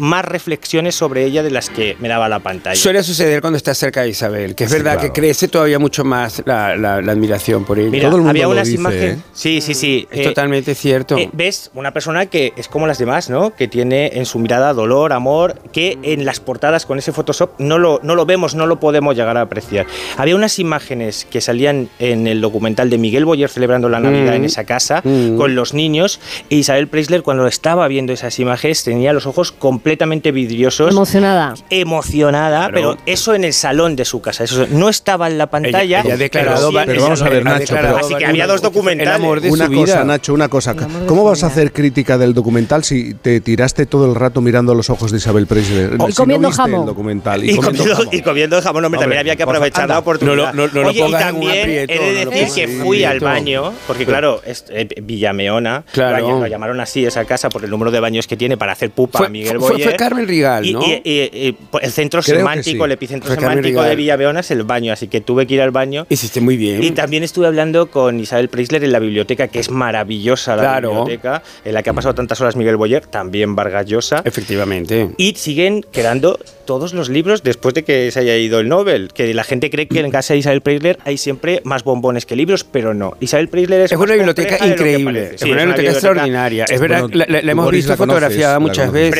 más 0.00 0.24
reflexiones 0.24 0.94
sobre 0.94 1.24
ella 1.24 1.42
de 1.42 1.50
las 1.50 1.70
que 1.70 1.96
me 2.00 2.08
daba 2.08 2.28
la 2.28 2.40
pantalla. 2.40 2.74
Suele 2.76 3.02
suceder 3.02 3.40
cuando 3.40 3.56
estás 3.56 3.78
cerca 3.78 4.02
de 4.02 4.08
Isabel, 4.08 4.54
que 4.54 4.64
es 4.64 4.72
verdad 4.72 4.98
que 5.00 5.12
crece 5.12 5.46
todavía 5.48 5.78
mucho 5.78 6.04
más 6.04 6.42
la, 6.46 6.74
la- 6.76 7.00
la 7.02 7.12
admiración 7.12 7.64
por 7.64 7.78
ella. 7.78 7.90
Mira, 7.90 8.08
había 8.10 8.48
unas 8.48 8.68
imágenes. 8.70 9.18
Sí, 9.32 9.60
sí, 9.60 9.74
sí. 9.74 10.08
Es 10.10 10.26
totalmente 10.26 10.74
cierto. 10.74 11.16
eh, 11.18 11.28
ves 11.32 11.70
una 11.74 11.92
persona 11.92 12.26
que 12.26 12.52
es 12.56 12.66
como 12.68 12.86
las 12.86 12.98
demás, 12.98 13.28
¿no? 13.30 13.54
Que 13.54 13.68
tiene 13.68 14.10
en 14.14 14.26
su 14.26 14.38
mirada 14.38 14.72
dolor, 14.72 15.12
amor, 15.12 15.60
que 15.72 15.98
en 16.02 16.24
las 16.24 16.40
portadas 16.40 16.86
con 16.86 16.98
ese 16.98 17.12
Photoshop 17.12 17.52
no 17.58 17.78
lo, 17.78 18.00
no 18.02 18.14
lo 18.14 18.24
vemos, 18.26 18.54
no 18.54 18.66
lo 18.66 18.80
podemos 18.80 19.14
llegar 19.14 19.36
a 19.36 19.42
apreciar. 19.42 19.86
Había 20.16 20.34
unas 20.34 20.58
imágenes 20.58 21.26
que 21.30 21.40
salían 21.40 21.88
en 21.98 22.26
el 22.26 22.40
documental 22.40 22.88
de 22.88 22.96
Miguel 22.98 23.24
Boyer 23.26 23.50
celebrando 23.50 23.88
la 23.88 24.00
Navidad 24.00 24.32
Mm. 24.32 24.36
en 24.36 24.44
esa 24.46 24.64
casa 24.64 25.02
Mm. 25.04 25.36
con 25.36 25.54
los 25.54 25.74
niños 25.74 26.20
e 26.48 26.56
Isabel 26.56 26.88
Preisler 26.88 27.22
cuando 27.22 27.46
estaba 27.46 27.86
viendo 27.88 28.12
esas 28.12 28.38
imágenes 28.38 28.82
tenía 28.84 29.12
los 29.12 29.26
ojos 29.26 29.52
completamente 29.52 29.89
vidriosos. 30.32 30.90
Emocionada. 30.90 31.54
Emocionada, 31.70 32.70
pero 32.72 32.96
eso 33.06 33.34
en 33.34 33.44
el 33.44 33.52
salón 33.52 33.96
de 33.96 34.04
su 34.04 34.20
casa. 34.20 34.44
Eso 34.44 34.66
no 34.70 34.88
estaba 34.88 35.28
en 35.28 35.38
la 35.38 35.48
pantalla. 35.48 35.82
Ella- 35.82 36.00
ella 36.02 36.14
ha 36.14 36.16
declarado 36.16 36.70
sí 36.70 36.76
Pero 36.86 37.02
vamos 37.02 37.22
a 37.22 37.28
ver, 37.28 37.44
Nacho. 37.44 37.74
pero- 37.74 37.96
Así 37.96 38.14
que 38.14 38.26
había 38.26 38.46
dos 38.46 38.62
documentales. 38.62 39.50
una 39.52 39.68
cosa, 39.68 40.04
Nacho, 40.04 40.34
una 40.34 40.48
cosa. 40.48 40.74
¿Cómo 41.06 41.24
vas 41.24 41.42
a 41.44 41.48
hacer 41.48 41.72
crítica 41.72 42.16
del 42.18 42.34
documental 42.34 42.84
si 42.84 43.14
te 43.14 43.40
tiraste 43.40 43.86
todo 43.86 44.06
el 44.06 44.14
rato 44.14 44.40
mirando 44.40 44.74
los 44.74 44.90
ojos 44.90 45.10
de 45.10 45.18
Isabel 45.18 45.46
Preisler? 45.46 45.96
Y 46.08 46.12
Si 46.12 46.16
comiendo 46.16 46.48
no 46.48 46.54
jamón. 46.54 46.80
el 46.80 46.86
documental. 46.86 47.44
Y, 47.44 47.56
comiendo, 47.56 47.94
y 48.12 48.22
comiendo 48.22 48.60
jamón, 48.62 48.84
hombre, 48.84 48.98
Hombre, 48.98 49.00
también 49.00 49.20
había 49.20 49.36
que 49.36 49.42
aprovechar 49.42 49.82
anda. 49.82 49.94
la 49.94 50.00
oportunidad. 50.00 50.36
No 50.54 50.66
lo- 50.66 50.68
no- 50.68 50.72
no 50.74 50.82
lo 50.82 50.88
Oye, 50.88 51.06
y 51.06 51.12
también 51.12 51.60
aprieto, 51.60 51.92
he 51.92 52.12
de 52.12 52.26
decir 52.26 52.54
que 52.54 52.68
fui 52.68 53.04
al 53.04 53.20
baño, 53.20 53.72
porque 53.86 54.06
claro, 54.06 54.40
es, 54.44 54.64
eh, 54.70 54.88
Villameona, 55.02 55.84
Claro. 55.92 56.28
lo, 56.28 56.40
lo 56.40 56.46
llamaron 56.46 56.80
así 56.80 57.04
esa 57.04 57.24
casa 57.24 57.48
por 57.48 57.64
el 57.64 57.70
número 57.70 57.90
de 57.90 58.00
baños 58.00 58.26
que 58.26 58.36
tiene 58.36 58.56
para 58.56 58.72
hacer 58.72 58.90
pupa 58.90 59.18
Fue- 59.18 59.26
a 59.26 59.30
Miguel 59.30 59.58
fue- 59.78 59.96
Carmen 59.96 60.26
Rigal, 60.28 60.64
Y- 60.66 60.72
¿no? 60.72 60.82
Y, 60.82 61.00
y- 61.04 61.20
y, 61.48 61.56
el 61.82 61.90
centro 61.92 62.22
Creo 62.22 62.38
semántico, 62.38 62.84
sí. 62.84 62.86
el 62.86 62.92
epicentro 62.92 63.26
Fue 63.28 63.36
semántico 63.36 63.82
de 63.82 63.88
Rigal. 63.94 63.96
Villameona 63.96 64.40
es 64.40 64.50
el 64.50 64.62
baño, 64.64 64.92
así 64.92 65.08
que 65.08 65.20
tuve 65.20 65.46
que 65.46 65.54
ir 65.54 65.62
al 65.62 65.70
baño. 65.70 66.06
Hiciste 66.08 66.40
muy 66.40 66.56
bien. 66.56 66.82
Y 66.82 66.90
también 66.92 67.22
estuve 67.22 67.46
hablando 67.46 67.90
con 67.90 68.18
Isabel 68.20 68.48
Preisler 68.48 68.82
en 68.84 68.92
la 68.92 68.98
biblioteca, 68.98 69.48
que 69.48 69.58
es 69.60 69.70
maravillosa 69.70 70.56
la 70.56 70.62
Claro. 70.62 70.88
biblioteca, 70.90 71.42
en 71.64 71.74
la 71.74 71.82
que 71.82 71.90
ha 71.90 71.92
pasado 71.92 72.14
tantas 72.14 72.40
horas 72.40 72.56
Miguel 72.56 72.76
Boyer, 72.76 73.06
también 73.06 73.54
Vargas 73.56 73.86
Llosa. 73.86 74.22
Efectivamente. 74.24 75.10
Y 75.16 75.34
siguen 75.36 75.84
quedando 75.92 76.38
todos 76.64 76.92
los 76.94 77.08
libros 77.08 77.42
después 77.42 77.74
de 77.74 77.82
que 77.82 78.10
se 78.12 78.20
haya 78.20 78.36
ido 78.36 78.60
el 78.60 78.68
Nobel. 78.68 79.10
Que 79.12 79.34
la 79.34 79.42
gente 79.42 79.70
cree 79.70 79.88
que 79.88 79.98
en 80.00 80.10
casa 80.12 80.34
de 80.34 80.38
Isabel 80.38 80.60
Preisler 80.60 80.98
hay 81.04 81.18
siempre 81.18 81.60
más 81.64 81.82
bombones 81.82 82.26
que 82.26 82.36
libros, 82.36 82.62
pero 82.64 82.94
no. 82.94 83.16
Isabel 83.20 83.48
Preisler 83.48 83.80
es, 83.82 83.92
una 83.92 84.14
biblioteca 84.14 84.64
increíble, 84.66 85.32
es 85.34 85.40
Sí, 85.40 85.50
una 85.50 85.62
biblioteca 85.64 85.90
extraordinaria. 85.90 86.64
Es 86.68 86.80
verdad, 86.80 87.08
la- 87.12 87.26
la- 87.28 87.42
la 87.42 87.52
hemos 87.52 87.70
visto 87.72 87.96
fotografiada 87.96 88.58
muchas 88.60 88.92
veces. 88.92 89.10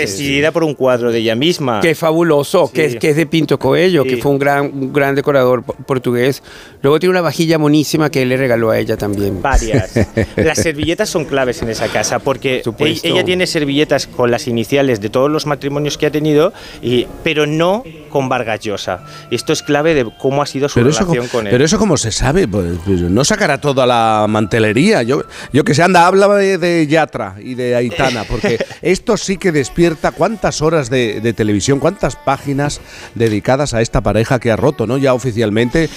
Por 0.52 0.64
un 0.64 0.74
cuadro 0.74 1.12
de 1.12 1.18
ella 1.18 1.34
misma. 1.34 1.80
Que 1.80 1.90
es 1.90 1.98
fabuloso, 1.98 2.70
que, 2.72 2.86
es, 2.86 2.96
que 2.96 3.10
es 3.10 3.16
de 3.16 3.26
Pinto 3.26 3.58
Coello, 3.58 4.04
que 4.04 4.16
Sí. 4.16 4.22
fue 4.22 4.32
un 4.32 4.38
gran, 4.38 4.64
un 4.66 4.92
gran 4.92 5.14
decorador 5.14 5.62
po- 5.62 5.74
portugués. 5.74 6.42
Luego 6.82 6.98
tiene 6.98 7.10
una 7.10 7.20
vajilla 7.20 7.58
monísima 7.58 8.10
que 8.10 8.22
él 8.22 8.30
le 8.30 8.36
regaló 8.36 8.70
a 8.70 8.78
ella 8.78 8.96
también. 8.96 9.40
Varias. 9.42 9.92
Las 10.36 10.58
servilletas 10.58 11.08
son 11.10 11.24
claves 11.26 11.60
en 11.62 11.68
esa 11.68 11.88
casa 11.88 12.18
porque 12.18 12.62
Supuesto. 12.64 13.06
ella 13.06 13.24
tiene 13.24 13.46
servilletas 13.46 14.06
con 14.06 14.30
las 14.30 14.48
iniciales 14.48 15.00
de 15.00 15.10
todos 15.10 15.30
los 15.30 15.46
matrimonios 15.46 15.98
que 15.98 16.06
ha 16.06 16.10
tenido, 16.10 16.52
y, 16.82 17.06
pero 17.22 17.46
no 17.46 17.84
con 18.08 18.28
Vargas 18.28 18.60
Llosa. 18.60 19.04
Esto 19.30 19.52
es 19.52 19.62
clave 19.62 19.94
de 19.94 20.10
cómo 20.18 20.42
ha 20.42 20.46
sido 20.46 20.68
su 20.68 20.74
Pero 20.74 20.90
eso, 20.90 21.00
relación 21.00 21.26
co- 21.26 21.32
con 21.32 21.46
él. 21.46 21.50
pero 21.52 21.64
eso 21.64 21.78
como 21.78 21.96
se 21.96 22.10
sabe, 22.10 22.48
pues, 22.48 22.66
pues, 22.84 23.00
no 23.02 23.24
sacará 23.24 23.60
toda 23.60 23.86
la 23.86 24.26
mantelería. 24.28 25.02
Yo, 25.02 25.22
yo 25.52 25.64
que 25.64 25.74
sé, 25.74 25.82
anda, 25.82 26.06
habla 26.06 26.28
de, 26.34 26.58
de 26.58 26.86
Yatra 26.86 27.36
y 27.42 27.54
de 27.54 27.74
Aitana, 27.76 28.24
porque 28.24 28.58
esto 28.82 29.16
sí 29.16 29.36
que 29.36 29.52
despierta 29.52 30.12
cuántas 30.30 30.62
horas 30.62 30.90
de, 30.90 31.20
de 31.20 31.32
televisión, 31.32 31.80
cuántas 31.80 32.14
páginas 32.14 32.80
dedicadas 33.16 33.74
a 33.74 33.80
esta 33.80 34.00
pareja 34.00 34.38
que 34.38 34.52
ha 34.52 34.56
roto, 34.56 34.86
¿no? 34.86 34.96
Ya 34.96 35.12
oficialmente, 35.12 35.88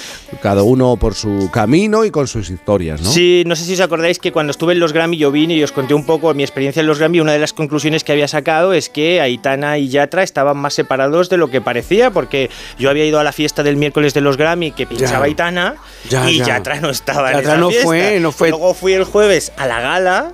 cada 0.41 0.63
uno 0.63 0.97
por 0.97 1.13
su 1.13 1.51
camino 1.53 2.03
y 2.03 2.09
con 2.09 2.27
sus 2.27 2.49
historias, 2.49 2.99
¿no? 3.01 3.11
Sí, 3.11 3.43
no 3.45 3.55
sé 3.55 3.63
si 3.65 3.73
os 3.73 3.79
acordáis 3.79 4.17
que 4.17 4.31
cuando 4.31 4.49
estuve 4.49 4.73
en 4.73 4.79
los 4.79 4.91
Grammy 4.91 5.17
yo 5.17 5.31
vine 5.31 5.53
y 5.53 5.61
os 5.63 5.71
conté 5.71 5.93
un 5.93 6.03
poco 6.03 6.33
mi 6.33 6.41
experiencia 6.41 6.79
en 6.79 6.87
los 6.87 6.97
Grammy. 6.97 7.19
Una 7.19 7.33
de 7.33 7.37
las 7.37 7.53
conclusiones 7.53 8.03
que 8.03 8.11
había 8.11 8.27
sacado 8.27 8.73
es 8.73 8.89
que 8.89 9.21
Aitana 9.21 9.77
y 9.77 9.89
Yatra 9.89 10.23
estaban 10.23 10.57
más 10.57 10.73
separados 10.73 11.29
de 11.29 11.37
lo 11.37 11.51
que 11.51 11.61
parecía, 11.61 12.09
porque 12.09 12.49
yo 12.79 12.89
había 12.89 13.05
ido 13.05 13.19
a 13.19 13.23
la 13.23 13.33
fiesta 13.33 13.61
del 13.61 13.77
miércoles 13.77 14.15
de 14.15 14.21
los 14.21 14.35
Grammy 14.35 14.71
que 14.71 14.87
pinchaba 14.87 15.19
Ya. 15.19 15.23
Aitana 15.25 15.75
Ya, 16.09 16.27
y 16.31 16.39
ya. 16.39 16.45
Yatra 16.47 16.81
no 16.81 16.89
estaba 16.89 17.29
en 17.29 17.37
Yatra 17.37 17.51
esa 17.51 17.61
no 17.61 17.69
fiesta. 17.69 17.85
fue, 17.87 18.19
no 18.19 18.31
fue. 18.31 18.49
Luego 18.49 18.73
fui 18.73 18.93
el 18.93 19.03
jueves 19.03 19.51
a 19.57 19.67
la 19.67 19.79
gala. 19.79 20.31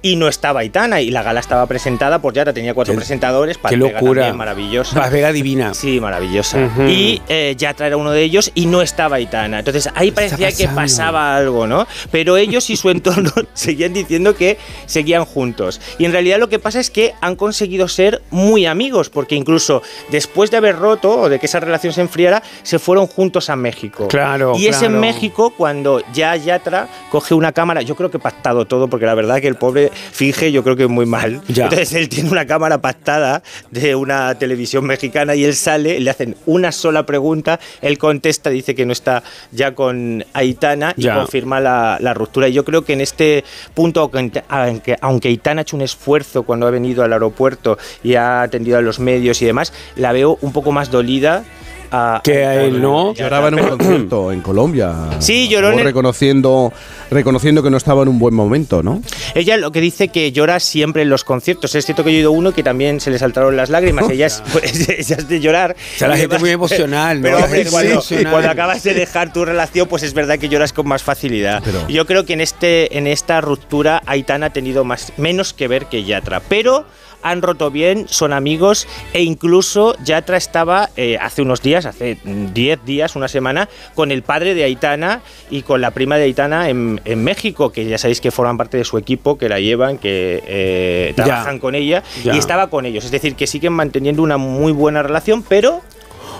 Y 0.00 0.16
no 0.16 0.28
estaba 0.28 0.60
Aitana, 0.60 1.00
y 1.00 1.10
la 1.10 1.22
gala 1.22 1.40
estaba 1.40 1.66
presentada 1.66 2.20
por 2.20 2.32
Yatra, 2.32 2.52
tenía 2.52 2.72
cuatro 2.74 2.92
Qué- 2.92 2.98
presentadores, 2.98 3.58
qué 3.68 3.76
locura. 3.76 4.22
también, 4.22 4.36
maravillosa. 4.36 5.00
Paz 5.00 5.10
Vega 5.10 5.32
divina. 5.32 5.74
Sí, 5.74 5.98
maravillosa. 6.00 6.58
Y 6.88 7.20
eh, 7.28 7.54
Yatra 7.58 7.88
era 7.88 7.96
uno 7.96 8.12
de 8.12 8.22
ellos 8.22 8.52
y 8.54 8.66
no 8.66 8.80
estaba 8.82 9.16
Aitana. 9.16 9.58
Entonces 9.58 9.88
ahí 9.94 10.10
parecía 10.12 10.52
que 10.52 10.68
pasaba 10.68 11.36
algo, 11.36 11.66
¿no? 11.66 11.86
Pero 12.12 12.36
ellos 12.36 12.70
y 12.70 12.76
su 12.76 12.90
entorno 12.90 13.30
seguían 13.54 13.92
diciendo 13.92 14.36
que 14.36 14.56
seguían 14.86 15.24
juntos. 15.24 15.80
Y 15.98 16.04
en 16.04 16.12
realidad 16.12 16.38
lo 16.38 16.48
que 16.48 16.58
pasa 16.60 16.78
es 16.78 16.90
que 16.90 17.14
han 17.20 17.34
conseguido 17.36 17.88
ser 17.88 18.22
muy 18.30 18.66
amigos, 18.66 19.10
porque 19.10 19.34
incluso 19.34 19.82
después 20.10 20.50
de 20.50 20.58
haber 20.58 20.76
roto 20.78 21.22
o 21.22 21.28
de 21.28 21.38
que 21.40 21.46
esa 21.46 21.58
relación 21.60 21.92
se 21.92 22.02
enfriara, 22.02 22.42
se 22.62 22.78
fueron 22.78 23.06
juntos 23.08 23.50
a 23.50 23.56
México. 23.56 24.06
Claro, 24.08 24.54
Y 24.56 24.68
es 24.68 24.80
en. 24.82 24.98
México 25.00 25.52
cuando 25.56 26.02
ya 26.12 26.34
Yatra 26.36 26.88
coge 27.10 27.34
una 27.34 27.52
cámara, 27.52 27.82
yo 27.82 27.94
creo 27.94 28.10
que 28.10 28.18
pactado 28.18 28.66
todo, 28.66 28.88
porque 28.88 29.06
la 29.06 29.14
verdad 29.14 29.40
que 29.40 29.48
el 29.48 29.54
pobre 29.56 29.87
finge, 30.12 30.52
yo 30.52 30.62
creo 30.62 30.76
que 30.76 30.86
muy 30.86 31.06
mal. 31.06 31.42
Ya. 31.48 31.64
Entonces 31.64 31.92
él 31.94 32.08
tiene 32.08 32.30
una 32.30 32.46
cámara 32.46 32.80
pactada 32.80 33.42
de 33.70 33.94
una 33.94 34.34
televisión 34.38 34.84
mexicana 34.84 35.34
y 35.34 35.44
él 35.44 35.54
sale, 35.54 36.00
le 36.00 36.10
hacen 36.10 36.36
una 36.46 36.72
sola 36.72 37.04
pregunta, 37.06 37.58
él 37.82 37.98
contesta, 37.98 38.50
dice 38.50 38.74
que 38.74 38.86
no 38.86 38.92
está 38.92 39.22
ya 39.52 39.74
con 39.74 40.24
Aitana 40.32 40.94
y 40.96 41.02
Ya. 41.02 41.14
confirma 41.16 41.60
la, 41.60 41.98
la 42.00 42.14
ruptura. 42.14 42.48
Y 42.48 42.52
yo 42.52 42.64
creo 42.64 42.84
que 42.84 42.92
en 42.92 43.00
este 43.00 43.44
punto, 43.74 44.10
aunque, 44.12 44.42
aunque, 44.48 44.96
aunque 45.00 45.28
Aitana 45.28 45.60
ha 45.60 45.62
hecho 45.62 45.76
un 45.76 45.82
esfuerzo 45.82 46.42
cuando 46.42 46.66
ha 46.66 46.70
venido 46.70 47.02
al 47.04 47.12
aeropuerto 47.12 47.78
y 48.02 48.14
ha 48.14 48.42
atendido 48.42 48.78
a 48.78 48.82
los 48.82 48.98
medios 49.00 49.40
y 49.42 49.46
demás, 49.46 49.72
la 49.96 50.12
veo 50.12 50.38
un 50.40 50.52
poco 50.52 50.72
más 50.72 50.90
dolida. 50.90 51.44
A, 51.90 52.20
Que 52.22 52.44
a 52.44 52.62
él 52.64 52.80
no. 52.82 53.14
Lloraba 53.14 53.48
en 53.48 53.54
un 53.60 53.68
concierto 53.68 54.32
en 54.32 54.40
Colombia. 54.40 54.94
Sí, 55.20 55.48
lloró 55.48 55.68
en 55.68 55.72
Como 55.72 55.80
el- 55.80 55.86
reconociendo, 55.86 56.72
reconociendo 57.10 57.62
que 57.62 57.70
no 57.70 57.76
estaba 57.76 58.02
en 58.02 58.08
un 58.08 58.18
buen 58.18 58.34
momento, 58.34 58.82
¿no? 58.82 59.02
Ella 59.34 59.56
lo 59.56 59.72
que 59.72 59.80
dice 59.80 60.08
que 60.08 60.30
llora 60.32 60.60
siempre 60.60 61.02
en 61.02 61.08
los 61.08 61.24
conciertos. 61.24 61.74
Es 61.74 61.84
cierto 61.86 62.04
que 62.04 62.12
yo 62.12 62.16
he 62.18 62.20
ido 62.20 62.30
a 62.30 62.32
uno 62.32 62.52
que 62.52 62.62
también 62.62 63.00
se 63.00 63.10
le 63.10 63.18
saltaron 63.18 63.56
las 63.56 63.70
lágrimas. 63.70 64.08
Ella 64.10 64.26
es, 64.26 64.42
pues, 64.52 64.88
ella 64.88 65.16
es 65.18 65.28
de 65.28 65.40
llorar. 65.40 65.76
O 65.94 65.98
sea, 65.98 66.08
la 66.08 66.16
gente 66.16 66.38
muy 66.38 66.50
emocional, 66.50 67.18
¿no? 67.20 67.22
Pero 67.22 67.38
hombre, 67.44 67.66
cuando, 67.70 67.92
emocional. 67.92 68.32
cuando 68.32 68.50
acabas 68.50 68.82
de 68.82 68.94
dejar 68.94 69.32
tu 69.32 69.44
relación, 69.44 69.88
pues 69.88 70.02
es 70.02 70.14
verdad 70.14 70.38
que 70.38 70.48
lloras 70.48 70.72
con 70.72 70.86
más 70.88 71.02
facilidad. 71.02 71.62
Yo 71.88 72.06
creo 72.06 72.24
que 72.26 72.34
en, 72.34 72.40
este, 72.40 72.96
en 72.98 73.06
esta 73.06 73.40
ruptura 73.40 74.02
Aitana 74.06 74.46
ha 74.46 74.50
tenido 74.52 74.84
más, 74.84 75.12
menos 75.16 75.52
que 75.52 75.68
ver 75.68 75.86
que 75.86 76.04
Yatra. 76.04 76.40
Pero 76.48 76.84
han 77.22 77.42
roto 77.42 77.70
bien, 77.70 78.06
son 78.08 78.32
amigos 78.32 78.86
e 79.12 79.22
incluso 79.22 79.96
Yatra 80.04 80.36
estaba 80.36 80.90
eh, 80.96 81.18
hace 81.20 81.42
unos 81.42 81.62
días, 81.62 81.84
hace 81.86 82.18
10 82.24 82.84
días, 82.84 83.16
una 83.16 83.28
semana, 83.28 83.68
con 83.94 84.10
el 84.12 84.22
padre 84.22 84.54
de 84.54 84.64
Aitana 84.64 85.20
y 85.50 85.62
con 85.62 85.80
la 85.80 85.90
prima 85.90 86.16
de 86.16 86.24
Aitana 86.24 86.68
en, 86.68 87.00
en 87.04 87.24
México, 87.24 87.70
que 87.72 87.84
ya 87.86 87.98
sabéis 87.98 88.20
que 88.20 88.30
forman 88.30 88.56
parte 88.56 88.76
de 88.76 88.84
su 88.84 88.98
equipo, 88.98 89.36
que 89.38 89.48
la 89.48 89.60
llevan, 89.60 89.98
que 89.98 90.42
eh, 90.46 91.14
Ya. 91.16 91.24
trabajan 91.24 91.58
con 91.58 91.74
ella 91.74 92.02
Ya. 92.22 92.34
y 92.34 92.38
estaba 92.38 92.68
con 92.70 92.86
ellos. 92.86 93.04
Es 93.04 93.10
decir, 93.10 93.34
que 93.34 93.46
siguen 93.46 93.72
manteniendo 93.72 94.22
una 94.22 94.36
muy 94.36 94.72
buena 94.72 95.02
relación, 95.02 95.42
pero 95.42 95.82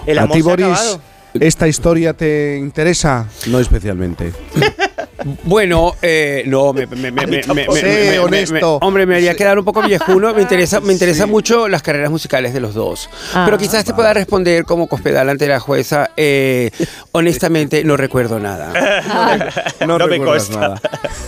el 0.06 0.18
¿A 0.18 0.22
amor 0.22 0.36
ti, 0.36 0.42
se 0.42 0.48
ha 0.48 0.52
Boris, 0.52 0.66
acabado. 0.66 1.00
esta 1.40 1.68
historia 1.68 2.14
te 2.14 2.56
interesa? 2.58 3.26
No 3.46 3.58
especialmente. 3.60 4.32
Bueno, 5.44 5.94
eh, 6.02 6.44
no, 6.46 6.72
me, 6.72 6.86
me- 6.86 7.10
me- 7.10 7.26
me- 7.26 7.26
me- 7.26 7.42
me- 7.54 7.66
me- 7.68 7.82
me- 7.82 8.18
honesto. 8.18 8.76
hombre, 8.82 9.04
me 9.06 9.16
haría 9.16 9.34
quedar 9.34 9.58
un 9.58 9.64
poco 9.64 9.82
viejuno. 9.82 10.32
Me 10.34 10.42
interesa, 10.42 10.80
me 10.80 10.92
interesa 10.98 11.26
mucho 11.26 11.68
las 11.68 11.82
carreras 11.82 12.10
musicales 12.10 12.54
de 12.54 12.60
los 12.60 12.74
dos. 12.74 13.08
Ah. 13.34 13.42
Pero 13.44 13.58
quizás 13.58 13.84
te 13.84 13.94
pueda 13.94 14.12
responder 14.14 14.64
como 14.64 14.86
cospedal 14.86 15.28
ante 15.28 15.46
la 15.48 15.60
jueza. 15.60 16.10
eh, 16.16 16.70
honestamente, 17.12 17.84
no 17.84 17.96
recuerdo 17.96 18.38
nada. 18.38 18.72
No, 19.80 19.98
No 19.98 20.06
me 20.06 20.16
recuerdas 20.18 20.44
consta. 20.48 20.60
nada. 20.60 20.80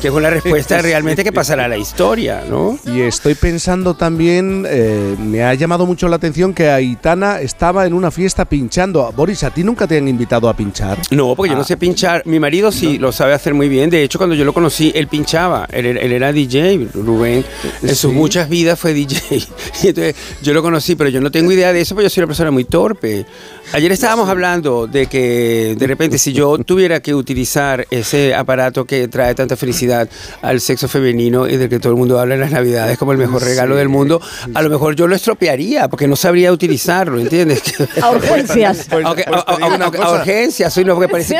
Que 0.02 0.08
es 0.08 0.14
una 0.14 0.28
respuesta 0.30 0.78
realmente 0.82 1.24
que 1.24 1.32
pasará 1.32 1.64
a 1.64 1.68
la 1.68 1.76
historia, 1.78 2.42
¿no? 2.48 2.78
Y 2.84 3.00
estoy 3.02 3.34
pensando 3.34 3.94
también, 3.94 4.66
eh, 4.68 5.16
me 5.18 5.42
ha 5.44 5.54
llamado 5.54 5.86
mucho 5.86 6.08
la 6.08 6.16
atención 6.16 6.52
que 6.52 6.68
Aitana 6.70 7.40
estaba 7.40 7.86
en 7.86 7.94
una 7.94 8.10
fiesta 8.10 8.44
pinchando. 8.44 9.12
Boris, 9.16 9.44
¿a 9.44 9.50
ti 9.50 9.64
nunca 9.64 9.86
te 9.86 9.96
han 9.98 10.08
invitado 10.08 10.48
a 10.48 10.54
pinchar? 10.54 10.98
No, 11.10 11.34
porque 11.34 11.50
yo 11.50 11.56
no 11.56 11.62
Ah. 11.62 11.66
sé 11.66 11.76
pinchar. 11.76 12.22
Mi 12.26 12.38
marido 12.40 12.70
sí 12.72 12.98
lo 12.98 13.12
sabe 13.12 13.32
hacer 13.34 13.54
muy 13.54 13.68
bien. 13.68 13.79
De 13.88 14.02
hecho, 14.02 14.18
cuando 14.18 14.34
yo 14.34 14.44
lo 14.44 14.52
conocí, 14.52 14.92
él 14.94 15.06
pinchaba. 15.06 15.66
Él, 15.72 15.86
era- 15.86 16.00
él 16.00 16.12
era 16.12 16.32
DJ, 16.32 16.88
Rubén. 16.92 17.44
En 17.82 17.94
sus 17.96 18.12
muchas 18.12 18.48
vidas 18.48 18.78
fue 18.78 18.92
DJ. 18.92 19.16
Y 19.82 19.88
entonces 19.88 20.14
yo 20.42 20.52
lo 20.52 20.60
conocí, 20.62 20.96
pero 20.96 21.08
yo 21.08 21.20
no 21.22 21.30
tengo 21.30 21.50
idea 21.52 21.72
de 21.72 21.80
eso, 21.80 21.94
porque 21.94 22.04
yo 22.06 22.10
soy 22.10 22.20
una 22.22 22.26
persona 22.26 22.50
muy 22.50 22.64
torpe. 22.64 23.24
Ayer 23.72 23.92
estábamos 23.92 24.28
hablando 24.28 24.88
de 24.88 25.06
que 25.06 25.76
de 25.78 25.86
repente 25.86 26.18
si 26.18 26.32
yo 26.32 26.58
tuviera 26.66 27.00
que 27.00 27.14
utilizar 27.14 27.86
ese 27.90 28.34
aparato 28.34 28.84
que 28.84 29.06
trae 29.06 29.32
tanta 29.36 29.56
felicidad 29.56 30.08
al 30.42 30.60
sexo 30.60 30.88
femenino 30.88 31.46
y 31.48 31.56
del 31.56 31.68
que 31.68 31.78
todo 31.78 31.92
el 31.92 31.98
mundo 31.98 32.18
habla 32.18 32.34
en 32.34 32.40
las 32.40 32.50
navidades 32.50 32.98
como 32.98 33.12
el 33.12 33.18
mejor 33.18 33.44
regalo 33.44 33.76
del 33.76 33.88
mundo, 33.88 34.20
a 34.54 34.62
lo 34.62 34.70
mejor 34.70 34.96
yo 34.96 35.06
lo 35.06 35.14
estropearía 35.14 35.86
porque 35.88 36.08
no 36.08 36.16
sabría 36.16 36.50
utilizarlo, 36.52 37.20
¿entiendes? 37.20 37.62
A 38.02 38.10
urgencias. 38.10 38.88
A, 38.90 38.96
a- 38.96 39.44
a- 39.46 39.86
a 39.86 40.12
urgencias, 40.14 40.72
soy 40.74 40.84
no, 40.84 40.94
porque 40.94 41.08
parece, 41.08 41.34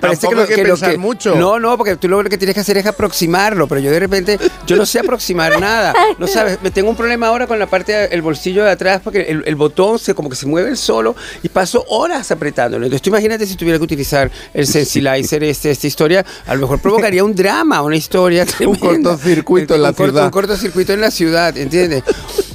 Tampoco 0.00 0.34
lo- 0.34 0.46
que 0.46 0.56
lo 0.64 0.74
pensar 0.74 0.96
mucho. 0.98 1.34
No, 1.34 1.58
no, 1.60 1.76
porque 1.76 1.96
tú 1.96 2.08
lo 2.08 2.22
que 2.24 2.38
tienes 2.38 2.54
que 2.54 2.60
hacer 2.60 2.78
es 2.78 2.86
aproximarlo, 2.86 3.68
pero 3.68 3.80
yo 3.82 3.90
de 3.90 4.00
repente, 4.00 4.38
yo 4.66 4.76
no 4.76 4.86
sé 4.86 5.00
aproximar 5.00 5.60
nada. 5.60 5.92
No 6.18 6.26
sabes, 6.26 6.58
me 6.62 6.70
tengo 6.70 6.88
un 6.88 6.96
problema 6.96 7.26
ahora 7.28 7.46
con 7.46 7.58
la 7.58 7.66
parte 7.66 7.92
del 8.08 8.22
bolsillo 8.22 8.64
de 8.64 8.70
atrás 8.70 9.00
porque 9.04 9.22
el, 9.22 9.42
el 9.46 9.54
botón 9.56 9.98
se 9.98 10.14
como 10.14 10.30
que 10.30 10.36
se 10.36 10.46
mueve 10.46 10.74
solo 10.76 11.14
y 11.42 11.48
paso 11.52 11.84
horas 11.88 12.30
apretándolo. 12.30 12.84
Entonces 12.86 13.02
tú 13.02 13.10
imagínate 13.10 13.46
si 13.46 13.56
tuviera 13.56 13.78
que 13.78 13.84
utilizar 13.84 14.30
el 14.54 14.66
sensilizer 14.66 15.42
este, 15.44 15.70
esta 15.70 15.86
historia, 15.86 16.24
a 16.46 16.54
lo 16.54 16.60
mejor 16.62 16.80
provocaría 16.80 17.24
un 17.24 17.34
drama, 17.34 17.82
una 17.82 17.96
historia 17.96 18.44
Un 18.66 18.76
cortocircuito 18.76 19.74
en 19.74 19.82
la 19.82 19.88
Un 19.90 19.94
corto- 19.94 20.10
ciudad. 20.12 20.24
Un 20.26 20.30
cortocircuito 20.30 20.92
en 20.92 21.00
la 21.00 21.10
ciudad, 21.10 21.56
¿entiendes? 21.56 22.02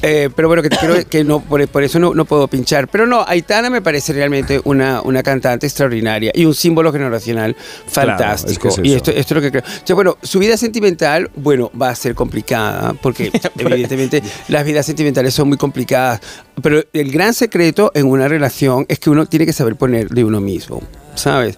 Eh, 0.02 0.30
pero 0.36 0.48
bueno, 0.48 0.62
que 0.62 0.70
quiero 0.70 0.96
que 1.10 1.24
no, 1.24 1.40
por, 1.40 1.68
por 1.68 1.84
eso 1.84 1.98
no, 2.00 2.14
no 2.14 2.26
puedo 2.26 2.48
pinchar. 2.48 2.88
Pero 2.88 3.08
no, 3.08 3.26
Aitana 3.28 3.70
me 3.70 3.82
parece 3.82 4.14
realmente 4.14 4.62
una, 4.64 5.02
una 5.02 5.24
cantante 5.24 5.66
extraordinaria 5.66 6.32
y 6.34 6.46
un 6.46 6.54
símbolo 6.54 6.92
generacional 6.92 7.56
fantástico. 7.88 8.70
es 8.70 8.76
que 8.76 8.82
es 8.82 8.88
y 8.88 8.94
esto, 8.94 9.12
esto 9.12 9.34
es 9.34 9.36
lo 9.36 9.42
que 9.42 9.52
creo. 9.52 9.96
Bueno, 9.96 10.18
su 10.22 10.40
vida 10.40 10.58
sentimental, 10.58 11.32
bueno, 11.36 11.72
va 11.80 11.90
a 11.90 11.96
ser 11.96 12.14
complicada 12.14 12.94
porque 13.02 13.32
evidentemente 13.58 14.22
las 14.50 14.64
vidas 14.66 14.86
sentimentales 14.86 15.34
son 15.34 15.48
muy 15.48 15.58
complicadas. 15.58 16.22
Pero 16.62 16.84
el 16.94 17.12
gran 17.12 17.34
secreto 17.34 17.92
en 17.94 18.08
una 18.08 18.28
relación 18.28 18.86
es 18.88 19.00
que 19.00 19.10
uno 19.10 19.26
tiene 19.26 19.46
que 19.46 19.54
saber 19.54 19.76
poner 19.76 20.10
de 20.10 20.24
uno 20.24 20.40
mismo. 20.42 20.82
¿Sabes? 21.16 21.58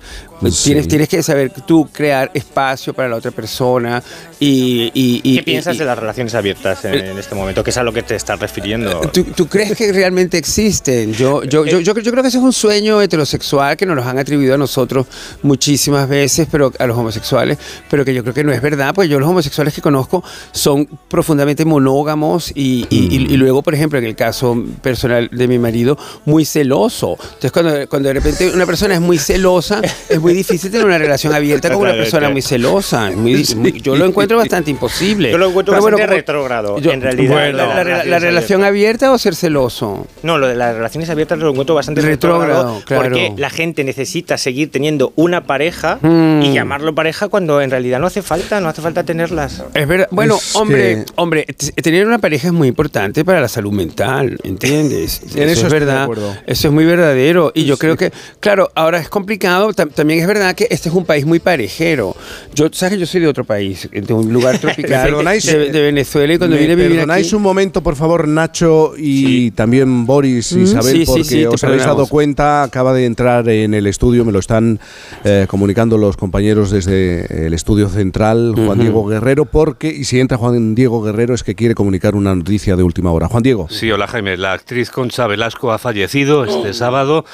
Sí. 0.51 0.65
Tienes, 0.65 0.87
tienes 0.87 1.09
que 1.09 1.23
saber 1.23 1.51
tú 1.65 1.89
crear 1.91 2.29
espacio 2.33 2.93
para 2.93 3.09
la 3.09 3.15
otra 3.15 3.31
persona 3.31 4.03
y... 4.39 4.91
y- 4.93 5.21
y- 5.23 5.35
¿Qué 5.37 5.43
piensas 5.43 5.75
y- 5.75 5.79
de 5.79 5.85
las 5.85 5.97
relaciones 5.97 6.35
abiertas 6.35 6.85
en, 6.85 6.93
en 6.93 7.17
este 7.17 7.33
momento? 7.33 7.63
Que 7.63 7.71
es 7.71 7.77
a 7.77 7.83
lo 7.83 7.91
que 7.91 8.03
te 8.03 8.15
estás 8.15 8.39
refiriendo. 8.39 9.01
¿Tú, 9.11 9.23
tú 9.23 9.47
crees 9.47 9.75
que 9.75 9.91
realmente 9.91 10.37
existen? 10.37 11.13
Yo, 11.13 11.43
yo, 11.43 11.65
yo, 11.65 11.79
yo, 11.79 11.93
yo 11.97 12.11
creo 12.11 12.21
que 12.21 12.29
ese 12.29 12.37
es 12.37 12.43
un 12.43 12.53
sueño 12.53 13.01
heterosexual 13.01 13.75
que 13.77 13.85
nos 13.87 13.95
los 13.95 14.05
han 14.05 14.19
atribuido 14.19 14.53
a 14.53 14.57
nosotros 14.57 15.07
muchísimas 15.41 16.07
veces, 16.07 16.47
pero 16.51 16.71
a 16.77 16.85
los 16.85 16.97
homosexuales, 16.97 17.57
pero 17.89 18.05
que 18.05 18.13
yo 18.13 18.21
creo 18.21 18.33
que 18.35 18.43
no 18.43 18.51
es 18.51 18.61
verdad, 18.61 18.93
porque 18.93 19.09
yo 19.09 19.19
los 19.19 19.29
homosexuales 19.29 19.73
que 19.73 19.81
conozco 19.81 20.23
son 20.51 20.85
profundamente 21.07 21.65
monógamos 21.65 22.51
y, 22.53 22.85
y- 22.89 23.07
y- 23.15 23.33
y 23.33 23.37
luego, 23.37 23.63
por 23.63 23.73
ejemplo, 23.73 23.97
en 23.97 24.05
el 24.05 24.15
caso 24.15 24.63
personal 24.81 25.29
de 25.31 25.47
mi 25.47 25.57
marido, 25.57 25.97
muy 26.25 26.45
celoso. 26.45 27.17
Entonces, 27.19 27.51
cuando, 27.51 27.87
cuando 27.89 28.09
de 28.09 28.13
repente 28.13 28.51
una 28.51 28.65
persona 28.65 28.93
es 28.95 29.01
muy 29.01 29.17
celosa, 29.17 29.81
es 30.09 30.19
muy 30.19 30.26
difícil 30.33 30.71
tener 30.71 30.85
una 30.85 30.97
relación 30.97 31.33
abierta 31.33 31.69
con 31.69 31.81
una 31.81 31.93
persona 31.93 32.29
muy 32.29 32.41
celosa. 32.41 33.11
Muy- 33.11 33.45
muy- 33.55 33.81
yo 33.81 33.95
lo 33.95 34.05
encuentro 34.05 34.37
bastante 34.37 34.71
imposible. 34.71 35.31
Yo 35.31 35.37
lo 35.37 35.49
encuentro 35.49 35.73
Pero 35.73 35.83
bastante 35.83 36.05
como- 36.05 36.15
retrógrado, 36.15 36.79
yo- 36.79 36.91
en 36.91 37.01
realidad. 37.01 37.33
bueno, 37.33 37.57
la, 37.57 37.65
la- 37.67 37.73
la- 37.75 37.83
la 37.83 37.83
relaciones 37.83 38.21
relación 38.37 38.63
abierta 38.63 39.11
o 39.11 39.17
ser 39.17 39.35
celoso. 39.35 40.07
No, 40.23 40.37
lo 40.37 40.47
de 40.47 40.55
las 40.55 40.75
relaciones 40.75 41.09
abiertas 41.09 41.37
lo 41.39 41.49
encuentro 41.49 41.75
bastante 41.75 42.01
Retrógrado, 42.01 42.81
claro. 42.85 43.03
porque 43.03 43.33
la 43.37 43.49
gente 43.49 43.83
necesita 43.83 44.37
seguir 44.37 44.71
teniendo 44.71 45.13
una 45.15 45.43
pareja 45.45 45.99
Mm. 46.01 46.41
y 46.43 46.53
llamarlo 46.53 46.93
pareja 46.95 47.27
cuando 47.27 47.61
en 47.61 47.71
realidad 47.71 47.99
no 47.99 48.07
hace 48.07 48.21
falta, 48.21 48.59
no 48.61 48.69
hace 48.69 48.81
falta 48.81 49.03
tenerlas. 49.03 49.63
Es 49.73 49.87
verdad. 49.87 50.07
Bueno, 50.11 50.35
Es 50.35 50.55
hombre, 50.55 51.05
que- 51.05 51.11
hombre, 51.15 51.45
tener 51.81 52.05
una 52.05 52.19
pareja 52.19 52.47
es 52.47 52.53
muy 52.53 52.67
importante 52.67 53.23
para 53.25 53.41
la 53.41 53.47
salud 53.47 53.71
mental, 53.71 54.37
¿entiendes? 54.43 55.21
En 55.35 55.49
eso 55.49 55.67
es 55.67 55.73
verdad. 55.73 56.03
acuerdo. 56.03 56.35
Eso 56.45 56.67
es 56.67 56.73
muy 56.73 56.85
verdadero. 56.85 57.51
Y 57.53 57.65
yo 57.65 57.77
creo 57.77 57.95
que, 57.95 58.11
claro, 58.39 58.69
ahora 58.75 58.99
es 58.99 59.09
complicado. 59.09 59.71
tam- 59.73 59.91
también 60.17 60.23
es 60.23 60.27
verdad 60.27 60.55
que 60.55 60.67
este 60.69 60.89
es 60.89 60.95
un 60.95 61.05
país 61.05 61.25
muy 61.25 61.39
parejero. 61.39 62.15
Yo, 62.53 62.67
sabes 62.71 62.95
que 62.95 62.99
yo 62.99 63.05
soy 63.05 63.21
de 63.21 63.27
otro 63.27 63.43
país, 63.45 63.87
de 63.91 64.13
un 64.13 64.31
lugar 64.33 64.57
tropical, 64.61 65.15
de, 65.23 65.71
de 65.71 65.81
Venezuela, 65.81 66.33
y 66.33 66.37
cuando 66.37 66.55
¿Me 66.55 66.61
vine 66.61 66.73
a 66.73 66.75
vivir 66.75 66.91
perdonáis 66.93 67.27
aquí, 67.27 67.35
un 67.35 67.41
momento, 67.41 67.81
por 67.81 67.95
favor, 67.95 68.27
Nacho 68.27 68.93
y 68.97 69.51
también 69.51 70.05
Boris, 70.05 70.53
Mm. 70.53 70.63
Isabel, 70.63 70.93
Sí, 70.93 70.99
sí, 70.99 71.05
porque 71.05 71.23
sí, 71.23 71.45
os 71.45 71.63
habéis 71.63 71.83
dado 71.83 72.07
cuenta, 72.07 72.63
acaba 72.63 72.93
de 72.93 73.05
entrar 73.05 73.47
en 73.49 73.73
el 73.73 73.85
estudio, 73.87 74.23
me 74.25 74.31
lo 74.31 74.39
están 74.39 74.79
eh, 75.23 75.45
comunicando 75.49 75.97
los 75.97 76.15
compañeros 76.17 76.71
desde 76.71 77.47
el 77.47 77.53
estudio 77.53 77.89
central, 77.89 78.53
Juan 78.55 78.69
Ujú. 78.69 78.81
Diego 78.81 79.05
Guerrero, 79.05 79.45
porque, 79.45 79.89
y 79.89 80.03
si 80.05 80.19
entra 80.19 80.37
Juan 80.37 80.75
Diego 80.75 81.01
Guerrero 81.01 81.33
es 81.33 81.43
que 81.43 81.55
quiere 81.55 81.75
comunicar 81.75 82.15
una 82.15 82.33
noticia 82.35 82.75
de 82.75 82.83
última 82.83 83.11
hora. 83.11 83.27
Juan 83.27 83.43
Diego. 83.43 83.67
Sí, 83.69 83.91
hola 83.91 84.07
Jaime. 84.07 84.37
La 84.37 84.53
actriz 84.53 84.89
Concha 84.89 85.27
Velasco 85.27 85.71
ha 85.71 85.77
fallecido 85.77 86.45
este 86.45 86.73
sábado 86.73 87.25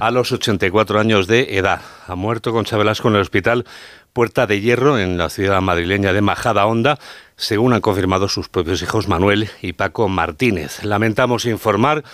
a 0.00 0.10
los 0.10 0.32
84 0.32 1.00
años 1.00 1.26
de 1.26 1.56
edad. 1.58 1.80
Ha 2.06 2.14
muerto 2.14 2.52
Concha 2.52 2.76
Velasco 2.76 3.08
en 3.08 3.16
el 3.16 3.20
hospital 3.20 3.64
Puerta 4.12 4.46
de 4.46 4.60
Hierro, 4.60 4.98
en 4.98 5.18
la 5.18 5.28
ciudad 5.28 5.60
madrileña 5.60 6.12
de 6.12 6.20
Majada 6.20 6.66
Honda, 6.66 6.98
según 7.36 7.72
han 7.72 7.80
confirmado 7.80 8.28
sus 8.28 8.48
propios 8.48 8.82
hijos 8.82 9.08
Manuel 9.08 9.48
y 9.62 9.72
Paco 9.72 10.08
Martínez. 10.08 10.84
Lamentamos 10.84 11.44
informar 11.44 12.04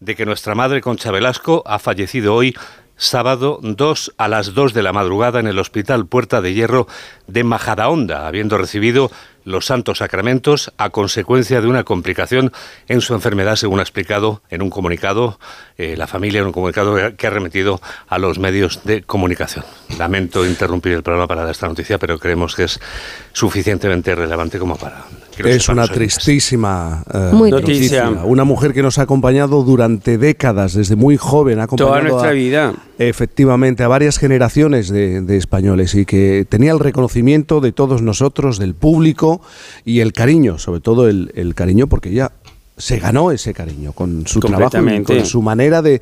de 0.00 0.16
que 0.16 0.26
nuestra 0.26 0.54
madre 0.54 0.80
Concha 0.80 1.10
Velasco 1.10 1.62
ha 1.66 1.78
fallecido 1.78 2.34
hoy 2.34 2.56
sábado 2.96 3.58
2 3.62 4.14
a 4.16 4.28
las 4.28 4.54
2 4.54 4.74
de 4.74 4.82
la 4.82 4.92
madrugada 4.92 5.40
en 5.40 5.46
el 5.46 5.58
Hospital 5.58 6.06
Puerta 6.06 6.40
de 6.40 6.54
Hierro 6.54 6.86
de 7.26 7.44
Majadahonda, 7.44 8.26
habiendo 8.26 8.58
recibido 8.58 9.10
los 9.44 9.66
santos 9.66 9.98
sacramentos 9.98 10.72
a 10.78 10.90
consecuencia 10.90 11.60
de 11.60 11.66
una 11.68 11.84
complicación 11.84 12.52
en 12.88 13.00
su 13.00 13.14
enfermedad, 13.14 13.56
según 13.56 13.78
ha 13.80 13.82
explicado 13.82 14.42
en 14.50 14.62
un 14.62 14.70
comunicado 14.70 15.38
eh, 15.78 15.96
la 15.96 16.06
familia, 16.06 16.40
en 16.40 16.46
un 16.46 16.52
comunicado 16.52 16.96
que 17.16 17.26
ha 17.26 17.30
remitido 17.30 17.80
a 18.08 18.18
los 18.18 18.38
medios 18.38 18.80
de 18.84 19.02
comunicación. 19.02 19.64
Lamento 19.98 20.46
interrumpir 20.46 20.92
el 20.92 21.02
programa 21.02 21.26
para 21.26 21.42
dar 21.42 21.50
esta 21.50 21.68
noticia, 21.68 21.98
pero 21.98 22.18
creemos 22.18 22.54
que 22.54 22.64
es 22.64 22.80
suficientemente 23.32 24.14
relevante 24.14 24.58
como 24.58 24.76
para... 24.76 25.04
que 25.36 25.50
Es 25.50 25.68
una 25.68 25.86
tristísima 25.88 27.02
eh, 27.12 27.30
Muy 27.32 27.50
noticia. 27.50 28.08
Una 28.10 28.44
mujer 28.44 28.72
que 28.72 28.82
nos 28.82 28.98
ha 28.98 29.02
acompañado 29.02 29.62
durante 29.62 30.18
décadas, 30.18 30.74
desde 30.74 30.96
muy 30.96 31.16
joven, 31.16 31.60
ha 31.60 31.64
acompañado 31.64 31.98
Toda 31.98 32.08
nuestra 32.08 32.30
a- 32.30 32.32
vida. 32.32 32.72
Efectivamente 33.08 33.82
a 33.82 33.88
varias 33.88 34.18
generaciones 34.18 34.88
de, 34.88 35.20
de 35.20 35.36
españoles 35.36 35.94
y 35.94 36.04
que 36.04 36.46
tenía 36.48 36.72
el 36.72 36.78
reconocimiento 36.78 37.60
de 37.60 37.72
todos 37.72 38.02
nosotros, 38.02 38.58
del 38.58 38.74
público 38.74 39.40
y 39.84 40.00
el 40.00 40.12
cariño, 40.12 40.58
sobre 40.58 40.80
todo 40.80 41.08
el, 41.08 41.32
el 41.34 41.54
cariño, 41.54 41.86
porque 41.86 42.10
ella 42.10 42.32
se 42.76 42.98
ganó 42.98 43.30
ese 43.30 43.54
cariño 43.54 43.92
con 43.92 44.26
su 44.26 44.40
trabajo 44.40 44.78
y 44.78 45.02
con 45.02 45.26
su 45.26 45.42
manera 45.42 45.82
de, 45.82 46.00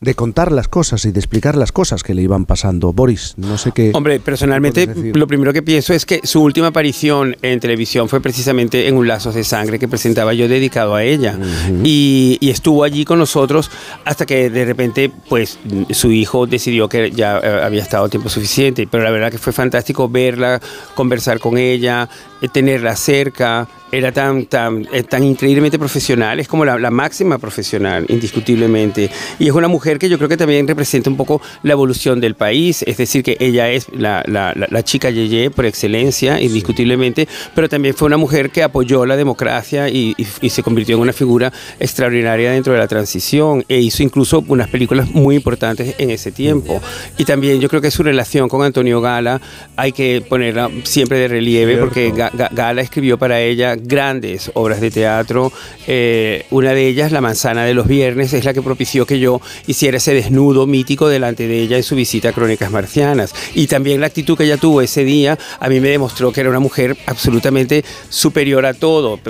de 0.00 0.14
contar 0.14 0.52
las 0.52 0.68
cosas 0.68 1.04
y 1.06 1.12
de 1.12 1.18
explicar 1.18 1.56
las 1.56 1.72
cosas 1.72 2.02
que 2.02 2.14
le 2.14 2.20
iban 2.22 2.44
pasando. 2.44 2.92
Boris, 2.92 3.34
no 3.38 3.56
sé 3.56 3.72
qué. 3.72 3.92
Hombre, 3.94 4.20
personalmente, 4.20 4.86
lo 5.14 5.26
primero 5.26 5.52
que 5.54 5.62
pienso 5.62 5.94
es 5.94 6.04
que 6.04 6.20
su 6.24 6.42
última 6.42 6.66
aparición 6.68 7.34
en 7.40 7.60
televisión 7.60 8.08
fue 8.08 8.20
precisamente 8.20 8.88
en 8.88 8.96
un 8.96 9.08
Lazos 9.08 9.34
de 9.34 9.42
Sangre 9.42 9.78
que 9.78 9.88
presentaba 9.88 10.34
yo 10.34 10.48
dedicado 10.48 10.94
a 10.94 11.02
ella. 11.02 11.38
y, 11.82 12.36
y 12.40 12.50
estuvo 12.50 12.84
allí 12.84 13.04
con 13.06 13.18
nosotros 13.18 13.70
hasta 14.04 14.26
que 14.26 14.50
de 14.50 14.64
repente, 14.66 15.10
pues, 15.28 15.58
su 15.90 16.12
hijo 16.12 16.46
decidió 16.46 16.88
que 16.88 17.10
ya 17.10 17.38
eh, 17.38 17.62
había 17.64 17.82
estado 17.82 18.08
tiempo 18.10 18.28
suficiente. 18.28 18.86
Pero 18.90 19.02
la 19.02 19.10
verdad 19.10 19.30
que 19.30 19.38
fue 19.38 19.52
fantástico 19.54 20.08
verla, 20.10 20.60
conversar 20.94 21.38
con 21.40 21.56
ella, 21.56 22.08
eh, 22.42 22.48
tenerla 22.48 22.96
cerca. 22.96 23.66
Era 23.92 24.10
tan, 24.10 24.46
tan, 24.46 24.86
eh, 24.92 25.04
tan 25.04 25.22
increíblemente 25.22 25.78
profesional, 25.78 26.40
es 26.40 26.48
como 26.48 26.64
la, 26.64 26.76
la 26.76 26.90
máxima 26.90 27.38
profesional, 27.38 28.04
indiscutiblemente. 28.08 29.08
Y 29.38 29.46
es 29.46 29.52
una 29.52 29.68
mujer 29.68 29.85
que 29.98 30.08
yo 30.08 30.18
creo 30.18 30.28
que 30.28 30.36
también 30.36 30.66
representa 30.68 31.08
un 31.10 31.16
poco 31.16 31.40
la 31.62 31.72
evolución 31.72 32.20
del 32.20 32.34
país, 32.34 32.82
es 32.86 32.96
decir, 32.96 33.22
que 33.22 33.36
ella 33.40 33.70
es 33.70 33.86
la, 33.92 34.22
la- 34.26 34.52
la- 34.54 34.66
la 34.70 34.82
chica 34.82 35.10
Yeye 35.10 35.50
por 35.50 35.64
excelencia, 35.66 36.40
indiscutiblemente, 36.40 37.28
pero 37.54 37.68
también 37.68 37.94
fue 37.94 38.06
una 38.06 38.16
mujer 38.16 38.50
que 38.50 38.62
apoyó 38.62 39.06
la 39.06 39.16
democracia 39.16 39.88
y, 39.88 40.14
y- 40.18 40.26
y 40.42 40.50
se 40.50 40.62
convirtió 40.62 40.96
en 40.96 41.02
una 41.02 41.12
figura 41.12 41.52
extraordinaria 41.80 42.50
dentro 42.50 42.72
de 42.72 42.78
la 42.78 42.88
transición 42.88 43.64
e 43.68 43.78
hizo 43.80 44.02
incluso 44.02 44.44
unas 44.48 44.68
películas 44.68 45.10
muy 45.10 45.36
importantes 45.36 45.94
en 45.98 46.10
ese 46.10 46.32
tiempo. 46.32 46.80
Y 47.18 47.24
también 47.24 47.60
yo 47.60 47.68
creo 47.68 47.80
que 47.80 47.90
su 47.90 48.02
relación 48.02 48.48
con 48.48 48.62
Antonio 48.62 49.00
Gala 49.00 49.40
hay 49.76 49.92
que 49.92 50.22
ponerla 50.28 50.70
siempre 50.84 51.18
de 51.18 51.28
relieve 51.28 51.72
Cierto. 51.74 51.84
porque 51.86 52.12
Ga- 52.12 52.32
Ga- 52.32 52.50
Gala 52.52 52.82
escribió 52.82 53.18
para 53.18 53.40
ella 53.40 53.76
grandes 53.76 54.50
obras 54.54 54.80
de 54.80 54.90
teatro. 54.90 55.52
Eh, 55.86 56.44
una 56.50 56.72
de 56.72 56.88
ellas, 56.88 57.12
La 57.12 57.20
manzana 57.20 57.64
de 57.64 57.74
los 57.74 57.86
viernes, 57.86 58.32
es 58.32 58.44
la 58.44 58.52
que 58.52 58.62
propició 58.62 59.06
que 59.06 59.18
yo 59.18 59.40
hiciera 59.66 59.75
ese 59.84 60.14
desnudo 60.14 60.66
mítico 60.66 61.08
delante 61.08 61.46
de 61.46 61.60
ella 61.60 61.76
en 61.76 61.82
su 61.82 61.94
visita 61.94 62.30
a 62.30 62.32
Crónicas 62.32 62.70
Marcianas. 62.70 63.34
Y 63.54 63.66
también 63.66 64.00
la 64.00 64.06
actitud 64.06 64.36
que 64.36 64.44
ella 64.44 64.56
tuvo 64.56 64.80
ese 64.80 65.04
día 65.04 65.38
a 65.60 65.68
mí 65.68 65.80
me 65.80 65.88
demostró 65.88 66.32
que 66.32 66.40
era 66.40 66.50
una 66.50 66.60
mujer 66.60 66.96
absolutamente 67.06 67.84
superior 68.08 68.66
a 68.66 68.74
todo, 68.74 69.20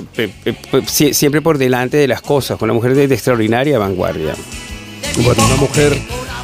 siempre 0.85 1.41
por 1.41 1.57
delante 1.57 1.97
de 1.97 2.07
las 2.07 2.21
cosas, 2.21 2.61
una 2.61 2.73
mujer 2.73 2.95
de, 2.95 3.07
de 3.07 3.15
extraordinaria 3.15 3.77
vanguardia. 3.77 4.35
Bueno, 5.23 5.45
una 5.45 5.55
mujer 5.55 5.97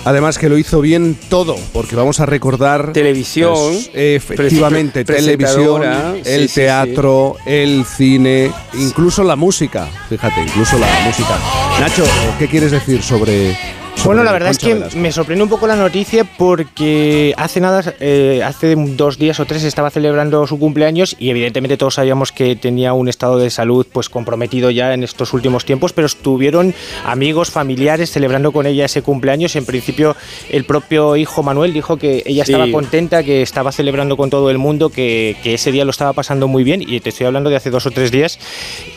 además 0.06 0.38
que 0.38 0.50
lo 0.50 0.58
hizo 0.58 0.82
bien 0.82 1.18
todo, 1.30 1.56
porque 1.72 1.96
vamos 1.96 2.20
a 2.20 2.26
recordar 2.26 2.94
Televisión, 2.94 3.54
pues, 3.54 3.90
efectivamente, 3.94 5.06
televisión, 5.06 5.84
el 6.26 6.42
sí, 6.42 6.48
sí, 6.48 6.54
teatro, 6.56 7.36
el 7.46 7.86
cine, 7.86 8.52
incluso 8.74 9.24
la 9.24 9.36
música. 9.36 9.88
Fíjate, 10.10 10.42
incluso 10.42 10.78
la 10.78 10.88
música. 11.06 11.38
Nacho, 11.80 12.04
¿qué 12.40 12.48
quieres 12.48 12.72
decir 12.72 13.02
sobre 13.02 13.56
Bueno, 14.06 14.26
la 14.26 14.34
verdad 14.34 14.52
es 14.52 14.58
que 14.58 14.76
me 14.98 15.14
sorprende 15.14 15.44
un 15.44 15.50
poco 15.50 15.66
la 15.66 15.78
noticia 15.78 16.26
porque 16.26 17.34
hace 17.38 17.62
nada, 17.62 17.94
eh, 18.02 18.42
hace 18.44 18.76
dos 18.76 19.18
días 19.18 19.40
o 19.40 19.46
tres 19.46 19.64
estaba 19.64 19.90
celebrando 19.92 20.46
su 20.46 20.60
cumpleaños 20.60 21.16
y 21.20 21.30
evidentemente 21.30 21.78
todos 21.78 21.94
sabíamos 21.94 22.34
que 22.34 22.58
tenía 22.58 22.92
un 22.92 23.08
estado 23.08 23.38
de 23.38 23.50
salud 23.50 23.88
pues 23.94 24.10
comprometido 24.10 24.70
ya 24.72 24.94
en 24.94 25.04
estos 25.04 25.32
últimos 25.34 25.64
tiempos, 25.64 25.94
pero 25.94 26.08
estuvieron 26.08 26.74
amigos, 27.06 27.50
familiares 27.50 28.12
celebrando 28.12 28.52
con 28.52 28.66
ella 28.66 28.84
ese 28.84 29.02
cumpleaños. 29.04 29.56
En 29.56 29.66
principio 29.66 30.18
el 30.50 30.66
propio 30.66 31.16
hijo 31.16 31.42
Manuel 31.42 31.72
dijo 31.72 31.96
que 31.96 32.24
ella 32.26 32.44
estaba 32.44 32.70
contenta, 32.72 33.24
que 33.24 33.42
estaba 33.42 33.72
celebrando 33.72 34.18
con 34.18 34.30
todo 34.30 34.50
el 34.50 34.58
mundo, 34.58 34.90
que, 34.90 35.38
ese 35.46 35.72
día 35.72 35.86
lo 35.86 35.92
estaba 35.92 36.12
pasando 36.12 36.50
muy 36.50 36.66
bien 36.66 36.82
y 36.82 37.00
te 37.00 37.10
estoy 37.10 37.28
hablando 37.28 37.50
de 37.50 37.56
hace 37.56 37.70
dos 37.70 37.86
o 37.86 37.92
tres 37.92 38.12
días 38.12 38.38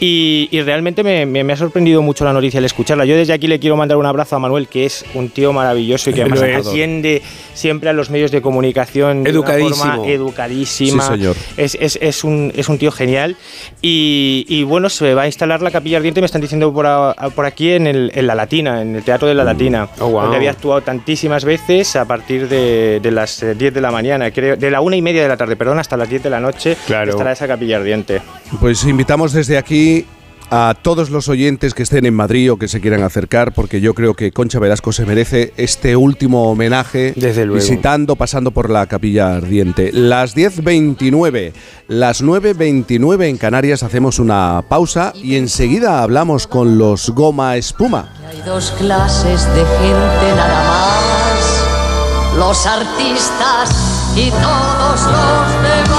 y, 0.00 0.48
realmente 0.66 1.04
me, 1.04 1.26
me 1.26 1.52
ha 1.52 1.56
sorprendido 1.56 2.02
mucho 2.02 2.24
la 2.24 2.32
noticia 2.32 2.58
al 2.58 2.64
escucharla. 2.64 3.04
Yo 3.04 3.14
desde 3.14 3.34
aquí 3.34 3.46
le 3.46 3.60
quiero 3.60 3.76
mandar 3.76 3.98
un 3.98 4.06
abrazo 4.06 4.34
a 4.34 4.38
Manuel 4.40 4.66
que 4.66 4.85
es 4.86 5.04
un 5.14 5.28
tío 5.28 5.52
maravilloso 5.52 6.10
y 6.10 6.14
que 6.14 6.22
además 6.22 6.42
atiende 6.42 7.22
siempre 7.54 7.90
a 7.90 7.92
los 7.92 8.10
medios 8.10 8.30
de 8.30 8.40
comunicación 8.40 9.26
educadísimo. 9.26 9.68
de 9.68 9.82
una 9.82 9.94
forma 9.94 10.08
educadísima. 10.08 11.18
Es, 11.56 11.76
es, 11.80 11.98
es, 12.00 12.24
un, 12.24 12.52
es 12.56 12.68
un 12.68 12.78
tío 12.78 12.92
genial. 12.92 13.36
Y, 13.82 14.46
y, 14.48 14.62
bueno, 14.64 14.88
se 14.88 15.14
va 15.14 15.22
a 15.22 15.26
instalar 15.26 15.62
la 15.62 15.70
capilla 15.70 15.98
ardiente, 15.98 16.20
me 16.20 16.26
están 16.26 16.40
diciendo 16.40 16.72
por, 16.72 16.86
por 17.34 17.46
aquí 17.46 17.72
en, 17.72 17.86
el, 17.86 18.10
en, 18.14 18.26
la 18.26 18.34
Latina, 18.34 18.82
en 18.82 18.96
el 18.96 19.02
Teatro 19.02 19.28
de 19.28 19.34
la 19.34 19.44
mm. 19.44 19.46
Latina, 19.46 19.88
oh, 20.00 20.10
donde 20.10 20.36
había 20.36 20.50
actuado 20.50 20.80
tantísimas 20.82 21.44
veces 21.44 21.96
a 21.96 22.04
partir 22.04 22.48
de, 22.48 23.00
de 23.00 23.10
las 23.10 23.40
10 23.40 23.60
eh, 23.60 23.70
de 23.70 23.80
la 23.80 23.90
mañana, 23.90 24.30
creo, 24.30 24.56
de 24.56 24.70
la 24.70 24.80
una 24.80 24.96
y 24.96 25.02
media 25.02 25.22
de 25.22 25.28
la 25.28 25.36
tarde, 25.36 25.56
perdón, 25.56 25.78
hasta 25.78 25.96
las 25.96 26.08
10 26.08 26.22
de 26.22 26.30
la 26.30 26.40
noche 26.40 26.76
claro. 26.86 27.10
estará 27.10 27.32
esa 27.32 27.46
capilla 27.46 27.76
ardiente. 27.76 28.22
Pues 28.60 28.84
invitamos 28.84 29.32
desde 29.32 29.58
aquí 29.58 30.06
a 30.50 30.74
todos 30.80 31.10
los 31.10 31.28
oyentes 31.28 31.74
que 31.74 31.82
estén 31.82 32.06
en 32.06 32.14
Madrid 32.14 32.52
o 32.52 32.56
que 32.56 32.68
se 32.68 32.80
quieran 32.80 33.02
acercar, 33.02 33.52
porque 33.52 33.80
yo 33.80 33.94
creo 33.94 34.14
que 34.14 34.32
Concha 34.32 34.58
Velasco 34.58 34.92
se 34.92 35.04
merece 35.06 35.52
este 35.56 35.96
último 35.96 36.50
homenaje 36.50 37.14
visitando, 37.16 38.16
pasando 38.16 38.50
por 38.50 38.70
la 38.70 38.86
capilla 38.86 39.36
ardiente. 39.36 39.90
Las 39.92 40.36
10.29, 40.36 41.52
las 41.88 42.22
9.29 42.22 43.24
en 43.28 43.36
Canarias 43.38 43.82
hacemos 43.82 44.18
una 44.18 44.62
pausa 44.68 45.12
y 45.14 45.36
enseguida 45.36 46.02
hablamos 46.02 46.46
con 46.46 46.78
los 46.78 47.10
Goma 47.10 47.56
Espuma. 47.56 48.14
Hay 48.28 48.40
dos 48.42 48.72
clases 48.78 49.46
de 49.54 49.64
gente 49.64 50.34
nada 50.36 50.64
más, 50.68 52.38
los 52.38 52.66
artistas 52.66 54.12
y 54.16 54.30
todos 54.30 55.02
los 55.02 55.62
demás. 55.62 55.96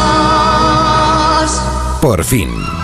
Por 2.02 2.24
fin 2.24 2.77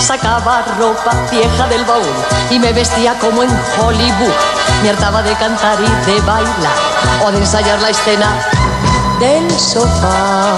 Sacaba 0.00 0.64
ropa 0.78 1.10
vieja 1.30 1.66
del 1.68 1.84
baúl 1.84 2.06
y 2.50 2.58
me 2.58 2.72
vestía 2.72 3.18
como 3.18 3.42
en 3.42 3.50
Hollywood. 3.78 4.32
Me 4.82 4.90
hartaba 4.90 5.22
de 5.22 5.34
cantar 5.34 5.78
y 5.80 6.10
de 6.10 6.20
bailar 6.20 6.76
o 7.24 7.30
de 7.30 7.38
ensayar 7.38 7.80
la 7.80 7.90
escena 7.90 8.30
del 9.20 9.50
sofá. 9.50 10.56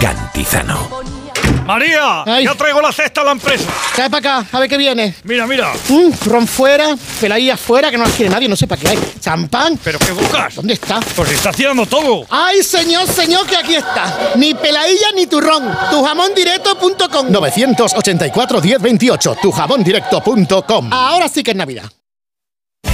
Cantizano. 0.00 1.03
María, 1.66 2.24
ya 2.42 2.54
traigo 2.54 2.80
la 2.82 2.92
cesta 2.92 3.22
a 3.22 3.24
la 3.24 3.32
empresa. 3.32 3.64
Cae 3.96 4.10
para 4.10 4.40
acá, 4.40 4.46
a 4.52 4.60
ver 4.60 4.68
qué 4.68 4.76
viene. 4.76 5.14
Mira, 5.24 5.46
mira. 5.46 5.72
Mm, 5.88 6.10
ron 6.28 6.46
fuera, 6.46 6.94
peladilla 7.20 7.56
fuera, 7.56 7.90
que 7.90 7.96
no 7.96 8.04
las 8.04 8.12
quiere 8.12 8.30
nadie, 8.30 8.48
no 8.48 8.56
sé 8.56 8.66
para 8.66 8.80
qué 8.80 8.88
hay. 8.88 8.98
Champán. 9.18 9.78
¿Pero 9.82 9.98
qué 9.98 10.12
buscas? 10.12 10.56
¿Dónde 10.56 10.74
está? 10.74 11.00
Pues 11.16 11.30
está 11.30 11.50
haciendo 11.50 11.86
todo. 11.86 12.26
Ay, 12.28 12.62
señor, 12.62 13.06
señor, 13.08 13.46
que 13.46 13.56
aquí 13.56 13.74
está. 13.76 14.32
Ni 14.36 14.52
peladilla 14.52 15.06
ni 15.14 15.26
turrón. 15.26 15.74
Tujamondirecto.com 15.90 17.30
984 17.30 18.60
1028 18.60 19.36
tujamondirecto.com 19.40 20.92
Ahora 20.92 21.28
sí 21.28 21.42
que 21.42 21.52
es 21.52 21.56
Navidad. 21.56 21.90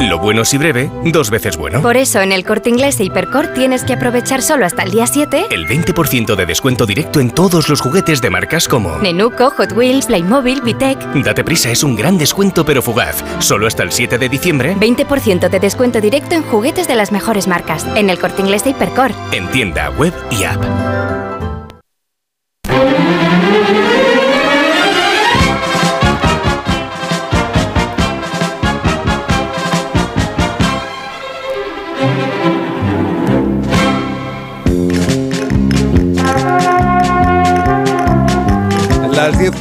Lo 0.00 0.18
bueno 0.18 0.42
y 0.50 0.56
breve, 0.56 0.90
dos 1.04 1.30
veces 1.30 1.56
bueno. 1.56 1.80
Por 1.82 1.96
eso 1.96 2.20
en 2.20 2.32
el 2.32 2.44
corte 2.44 2.68
inglés 2.68 3.00
e 3.00 3.04
Hipercore 3.04 3.48
tienes 3.48 3.84
que 3.84 3.94
aprovechar 3.94 4.42
solo 4.42 4.66
hasta 4.66 4.82
el 4.82 4.90
día 4.90 5.06
7 5.06 5.46
el 5.50 5.66
20% 5.66 6.34
de 6.34 6.46
descuento 6.46 6.86
directo 6.86 7.20
en 7.20 7.30
todos 7.30 7.68
los 7.68 7.80
juguetes 7.80 8.20
de 8.20 8.30
marcas 8.30 8.68
como 8.68 8.98
Nenuco, 8.98 9.50
Hot 9.50 9.72
Wheels, 9.72 10.06
Playmobil, 10.06 10.60
Vitec. 10.62 10.98
Date 11.14 11.44
prisa, 11.44 11.70
es 11.70 11.82
un 11.82 11.96
gran 11.96 12.18
descuento 12.18 12.64
pero 12.64 12.82
fugaz. 12.82 13.24
Solo 13.38 13.66
hasta 13.66 13.82
el 13.82 13.92
7 13.92 14.18
de 14.18 14.28
diciembre. 14.28 14.76
20% 14.76 15.48
de 15.48 15.60
descuento 15.60 16.00
directo 16.00 16.34
en 16.34 16.42
juguetes 16.42 16.88
de 16.88 16.96
las 16.96 17.12
mejores 17.12 17.48
marcas. 17.48 17.86
En 17.94 18.10
el 18.10 18.18
corte 18.18 18.42
inglés 18.42 18.66
e 18.66 18.70
Hipercore. 18.70 19.14
En 19.32 19.48
tienda, 19.48 19.90
web 19.90 20.12
y 20.30 20.44
app. 20.44 20.62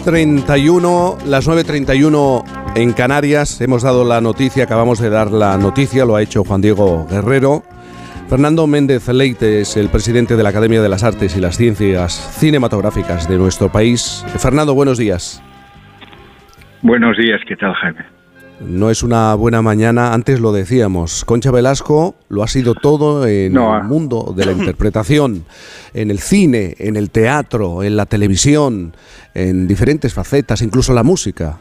Las 0.05 0.11
10.31, 0.11 1.23
las 1.27 1.47
9.31 1.47 2.75
en 2.75 2.91
Canarias, 2.91 3.61
hemos 3.61 3.83
dado 3.83 4.03
la 4.03 4.19
noticia, 4.19 4.65
acabamos 4.65 4.99
de 4.99 5.09
dar 5.09 5.31
la 5.31 5.57
noticia, 5.57 6.03
lo 6.03 6.17
ha 6.17 6.21
hecho 6.21 6.43
Juan 6.43 6.59
Diego 6.59 7.07
Guerrero. 7.09 7.63
Fernando 8.27 8.67
Méndez 8.67 9.07
Leite 9.07 9.61
es 9.61 9.77
el 9.77 9.87
presidente 9.87 10.35
de 10.35 10.43
la 10.43 10.49
Academia 10.49 10.81
de 10.81 10.89
las 10.89 11.05
Artes 11.05 11.37
y 11.37 11.39
las 11.39 11.55
Ciencias 11.55 12.11
Cinematográficas 12.37 13.29
de 13.29 13.37
nuestro 13.37 13.71
país. 13.71 14.25
Fernando, 14.39 14.73
buenos 14.73 14.97
días. 14.97 15.41
Buenos 16.81 17.15
días, 17.17 17.39
¿qué 17.47 17.55
tal, 17.55 17.73
Jaime? 17.73 18.12
No 18.59 18.89
es 18.89 19.03
una 19.03 19.35
buena 19.35 19.61
mañana. 19.61 20.13
Antes 20.13 20.39
lo 20.39 20.51
decíamos, 20.51 21.25
Concha 21.25 21.51
Velasco 21.51 22.15
lo 22.29 22.43
ha 22.43 22.47
sido 22.47 22.75
todo 22.75 23.27
en 23.27 23.53
el 23.53 23.63
ah. 23.63 23.81
mundo 23.83 24.33
de 24.35 24.45
la 24.45 24.51
interpretación, 24.59 25.45
en 25.93 26.11
el 26.11 26.19
cine, 26.19 26.75
en 26.79 26.95
el 26.95 27.09
teatro, 27.09 27.83
en 27.83 27.95
la 27.95 28.05
televisión, 28.05 28.95
en 29.33 29.67
diferentes 29.67 30.13
facetas, 30.13 30.61
incluso 30.61 30.93
la 30.93 31.03
música. 31.03 31.57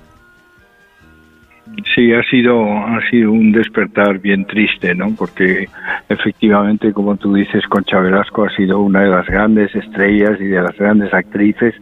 Sí, 1.94 2.12
ha 2.12 2.22
sido, 2.24 2.62
ha 2.64 3.00
sido 3.10 3.32
un 3.32 3.52
despertar 3.52 4.18
bien 4.18 4.46
triste, 4.46 4.94
¿no? 4.94 5.14
Porque 5.16 5.68
efectivamente, 6.08 6.92
como 6.92 7.16
tú 7.16 7.34
dices, 7.34 7.66
Concha 7.66 7.98
Velasco 7.98 8.44
ha 8.44 8.50
sido 8.50 8.80
una 8.80 9.02
de 9.02 9.10
las 9.10 9.26
grandes 9.26 9.74
estrellas 9.74 10.40
y 10.40 10.46
de 10.46 10.62
las 10.62 10.76
grandes 10.76 11.12
actrices 11.12 11.74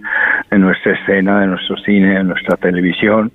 de 0.51 0.59
nuestra 0.59 0.93
escena, 0.93 1.41
de 1.41 1.49
nuestro 1.49 1.77
cine, 1.79 2.15
de 2.15 2.25
nuestra 2.25 2.57
televisión. 2.57 3.33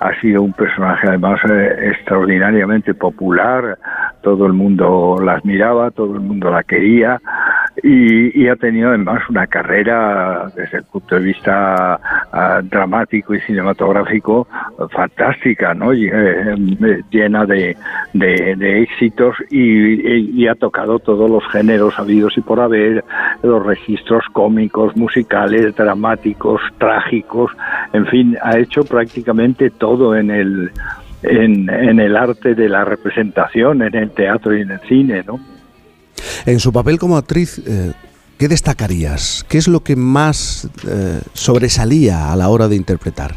Ha 0.00 0.18
sido 0.20 0.42
un 0.42 0.52
personaje 0.52 1.08
además 1.08 1.40
eh, 1.50 1.90
extraordinariamente 1.92 2.94
popular. 2.94 3.78
Todo 4.22 4.46
el 4.46 4.52
mundo 4.52 5.18
la 5.22 5.34
admiraba, 5.34 5.90
todo 5.90 6.14
el 6.14 6.20
mundo 6.20 6.50
la 6.50 6.62
quería 6.62 7.20
y, 7.82 8.48
ha 8.48 8.56
tenido 8.56 8.88
además 8.88 9.22
una 9.28 9.46
carrera 9.46 10.50
desde 10.54 10.78
el 10.78 10.84
punto 10.84 11.16
de 11.16 11.20
vista 11.20 12.00
ah, 12.32 12.60
dramático 12.62 13.34
y 13.34 13.40
cinematográfico 13.40 14.46
fantástica, 14.90 15.74
¿no? 15.74 15.85
Eh, 15.92 16.54
eh, 16.84 17.02
llena 17.10 17.44
de, 17.44 17.76
de, 18.12 18.82
éxitos 18.82 19.36
y, 19.50 20.46
ha 20.46 20.54
tocado 20.54 20.98
todos 20.98 21.28
los 21.28 21.42
géneros 21.50 21.98
habidos 21.98 22.36
y 22.36 22.40
por 22.40 22.60
haber, 22.60 23.04
los 23.42 23.64
registros 23.64 24.24
cómicos, 24.32 24.96
musicales, 24.96 25.74
dramáticos, 25.74 26.60
trágicos, 26.78 27.50
en 27.92 28.06
fin, 28.06 28.38
ha 28.42 28.58
hecho 28.58 28.84
prácticamente 28.84 29.70
todo 29.70 30.14
en 30.16 30.30
el 30.30 30.70
en, 31.22 31.98
el 31.98 32.16
arte 32.16 32.54
de 32.54 32.68
la 32.68 32.84
representación, 32.84 33.82
en 33.82 33.94
el 33.94 34.10
teatro 34.10 34.56
y 34.56 34.62
en 34.62 34.70
el 34.70 34.80
cine, 34.80 35.22
¿no? 35.26 35.40
En 36.44 36.60
su 36.60 36.72
papel 36.72 36.98
como 36.98 37.16
actriz, 37.16 37.60
eh, 37.66 37.92
¿qué 38.38 38.48
destacarías? 38.48 39.44
¿Qué 39.48 39.58
es 39.58 39.68
lo 39.68 39.80
que 39.80 39.96
más 39.96 40.68
eh, 40.86 41.20
sobresalía 41.32 42.32
a 42.32 42.36
la 42.36 42.48
hora 42.48 42.68
de 42.68 42.76
interpretar? 42.76 43.34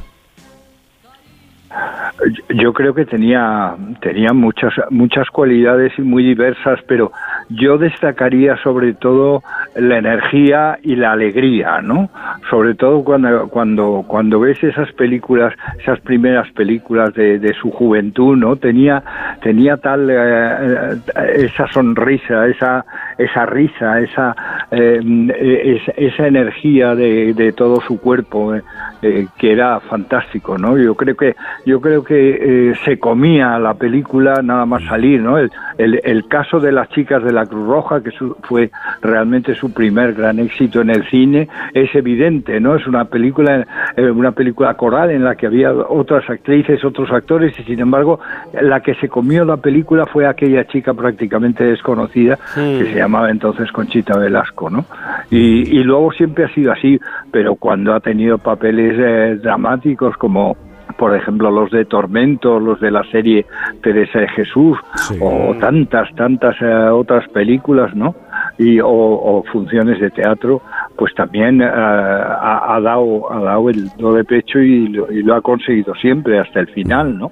Yo 2.49 2.73
creo 2.73 2.93
que 2.93 3.05
tenía, 3.05 3.75
tenía 4.01 4.33
muchas, 4.33 4.73
muchas 4.89 5.29
cualidades 5.29 5.93
y 5.97 6.01
muy 6.01 6.23
diversas, 6.23 6.79
pero 6.87 7.11
yo 7.49 7.77
destacaría 7.77 8.57
sobre 8.57 8.93
todo 8.93 9.41
la 9.75 9.97
energía 9.97 10.77
y 10.83 10.95
la 10.95 11.13
alegría, 11.13 11.81
¿no? 11.81 12.09
Sobre 12.49 12.75
todo 12.75 13.03
cuando, 13.03 13.47
cuando, 13.49 14.03
cuando 14.07 14.39
ves 14.39 14.61
esas 14.63 14.91
películas, 14.93 15.53
esas 15.79 15.99
primeras 16.01 16.51
películas 16.51 17.13
de, 17.13 17.53
su 17.59 17.71
juventud, 17.71 18.37
¿no? 18.37 18.55
Tenía, 18.57 19.01
tenía 19.41 19.77
tal, 19.77 20.09
eh, 20.09 20.97
esa 21.35 21.67
sonrisa, 21.71 22.47
esa, 22.47 22.85
esa 23.17 23.45
risa, 23.45 23.99
esa, 23.99 24.35
eh, 24.71 25.81
esa, 25.97 26.27
energía 26.27 26.95
de, 26.95 27.33
de 27.33 27.51
todo 27.53 27.81
su 27.81 27.99
cuerpo 27.99 28.55
eh, 28.55 28.61
eh, 29.01 29.27
que 29.37 29.53
era 29.53 29.79
fantástico, 29.79 30.57
¿no? 30.57 30.77
Yo 30.77 30.93
creo 30.95 31.15
que 31.15 31.35
yo 31.65 31.79
creo 31.79 32.03
que 32.03 32.18
eh, 32.19 32.73
se 32.85 32.99
comía 32.99 33.57
la 33.59 33.73
película 33.75 34.41
nada 34.43 34.65
más 34.65 34.83
salir, 34.85 35.21
¿no? 35.21 35.37
El, 35.37 35.49
el, 35.77 35.99
el 36.03 36.27
caso 36.27 36.59
de 36.59 36.71
las 36.71 36.89
chicas 36.89 37.23
de 37.23 37.31
la 37.31 37.45
Cruz 37.45 37.67
Roja, 37.67 38.01
que 38.03 38.11
su- 38.11 38.35
fue 38.43 38.69
realmente 39.01 39.55
su 39.55 39.73
primer 39.73 40.13
gran 40.13 40.39
éxito 40.39 40.81
en 40.81 40.89
el 40.89 41.03
cine, 41.09 41.47
es 41.73 41.93
evidente, 41.95 42.59
¿no? 42.59 42.75
Es 42.75 42.85
una 42.87 43.05
película 43.05 43.65
eh, 43.95 44.09
una 44.09 44.31
película 44.31 44.73
coral 44.75 45.11
en 45.11 45.23
la 45.23 45.35
que 45.35 45.45
había 45.47 45.71
otras 45.73 46.29
actrices, 46.29 46.83
otros 46.83 47.11
actores 47.11 47.57
y 47.59 47.63
sin 47.63 47.79
embargo 47.79 48.19
la 48.61 48.81
que 48.81 48.95
se 48.95 49.07
comió 49.09 49.45
la 49.45 49.57
película 49.57 50.05
fue 50.05 50.25
aquella 50.27 50.65
chica 50.65 50.93
prácticamente 50.93 51.63
desconocida 51.63 52.37
que 52.55 52.85
se 52.85 52.95
llamaba 52.95 53.29
entonces 53.29 53.71
Conchita 53.71 54.17
Velasco, 54.17 54.69
¿no? 54.69 54.85
Y, 55.29 55.77
y 55.79 55.83
luego 55.83 56.11
siempre 56.11 56.45
ha 56.45 56.53
sido 56.53 56.71
así, 56.71 56.99
pero 57.31 57.55
cuando 57.55 57.93
ha 57.93 57.99
tenido 57.99 58.37
papeles 58.37 58.95
eh, 58.97 59.39
dramáticos 59.41 60.15
como 60.17 60.55
por 60.99 61.15
ejemplo 61.15 61.49
los 61.49 61.71
de 61.71 61.85
Tormento, 61.85 62.59
los 62.59 62.79
de 62.81 62.91
la 62.91 63.03
serie 63.09 63.45
Teresa 63.81 64.19
de 64.19 64.27
Jesús 64.27 64.77
o 65.21 65.55
tantas, 65.59 66.13
tantas 66.15 66.55
eh, 66.61 66.65
otras 66.91 67.27
películas, 67.29 67.95
¿no? 67.95 68.13
Y, 68.57 68.79
o, 68.81 68.87
o 68.89 69.43
funciones 69.51 69.99
de 70.01 70.11
teatro, 70.11 70.61
pues 70.97 71.13
también 71.15 71.61
eh, 71.61 71.65
ha, 71.65 72.75
ha 72.75 72.81
dado, 72.81 73.31
ha 73.31 73.39
dado 73.39 73.69
el 73.69 73.89
do 73.97 74.13
de 74.13 74.25
pecho 74.25 74.59
y 74.59 74.89
lo, 74.89 75.09
y 75.11 75.23
lo 75.23 75.35
ha 75.35 75.41
conseguido 75.41 75.95
siempre 75.95 76.37
hasta 76.37 76.59
el 76.59 76.67
final, 76.67 77.17
¿no? 77.17 77.31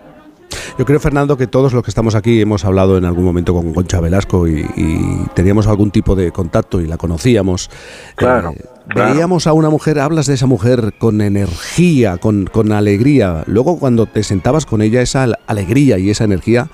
Yo 0.80 0.86
creo, 0.86 1.00
Fernando, 1.00 1.36
que 1.36 1.48
todos 1.48 1.74
los 1.74 1.84
que 1.84 1.90
estamos 1.90 2.16
aquí 2.16 2.40
hemos 2.40 2.64
hablado 2.64 2.98
en 2.98 3.06
algún 3.06 3.26
momento 3.26 3.54
con 3.54 3.74
Concha 3.74 4.00
Velasco 4.00 4.48
y, 4.48 4.64
y 4.78 5.26
teníamos 5.34 5.68
algún 5.68 5.92
tipo 5.92 6.16
de 6.16 6.32
contacto 6.32 6.80
y 6.80 6.88
la 6.88 6.98
conocíamos. 6.98 7.70
Claro, 8.16 8.52
Eh, 8.52 8.64
Veíamos 8.96 9.48
a 9.48 9.54
una 9.54 9.70
mujer, 9.70 10.00
hablas 10.00 10.26
de 10.28 10.34
esa 10.36 10.46
mujer 10.46 10.94
con 10.98 11.22
energía, 11.22 12.18
con, 12.18 12.46
con 12.46 12.72
alegría. 12.72 13.44
Luego 13.48 13.78
cuando 13.80 14.06
te 14.06 14.24
sentabas 14.24 14.66
con 14.66 14.82
ella, 14.82 15.02
esa 15.02 15.24
al- 15.24 15.38
alegría 15.48 15.98
y 15.98 16.10
esa 16.10 16.24
energía 16.24 16.70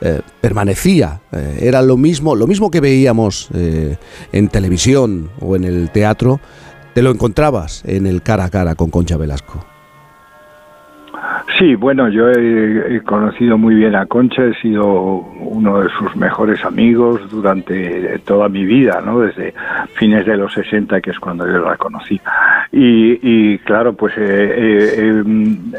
eh, 0.00 0.20
permanecía. 0.40 1.20
Eh, 1.32 1.58
era 1.62 1.82
lo 1.82 1.96
mismo, 1.96 2.34
lo 2.34 2.46
mismo 2.46 2.70
que 2.70 2.80
veíamos 2.80 3.48
eh, 3.54 3.96
en 4.32 4.48
televisión 4.48 5.30
o 5.40 5.56
en 5.56 5.64
el 5.64 5.90
teatro, 5.90 6.40
te 6.94 7.02
lo 7.02 7.10
encontrabas 7.10 7.82
en 7.84 8.06
el 8.06 8.22
cara 8.22 8.44
a 8.44 8.50
cara 8.50 8.74
con 8.74 8.90
Concha 8.90 9.16
Velasco. 9.16 9.64
Sí, 11.58 11.74
bueno, 11.74 12.08
yo 12.08 12.28
he, 12.28 12.96
he 12.96 13.00
conocido 13.02 13.56
muy 13.56 13.74
bien 13.74 13.94
a 13.94 14.06
Concha, 14.06 14.44
he 14.44 14.54
sido 14.60 14.84
uno 14.86 15.80
de 15.80 15.88
sus 15.90 16.14
mejores 16.16 16.64
amigos 16.64 17.20
durante 17.30 18.18
toda 18.26 18.48
mi 18.48 18.64
vida, 18.64 19.00
¿no? 19.04 19.20
Desde 19.20 19.54
fines 19.94 20.26
de 20.26 20.36
los 20.36 20.52
60, 20.52 21.00
que 21.00 21.10
es 21.10 21.18
cuando 21.18 21.46
yo 21.46 21.58
la 21.58 21.76
conocí. 21.76 22.20
Y, 22.72 23.18
y 23.22 23.58
claro, 23.58 23.94
pues 23.94 24.14
eh, 24.18 24.20
eh, 24.20 25.24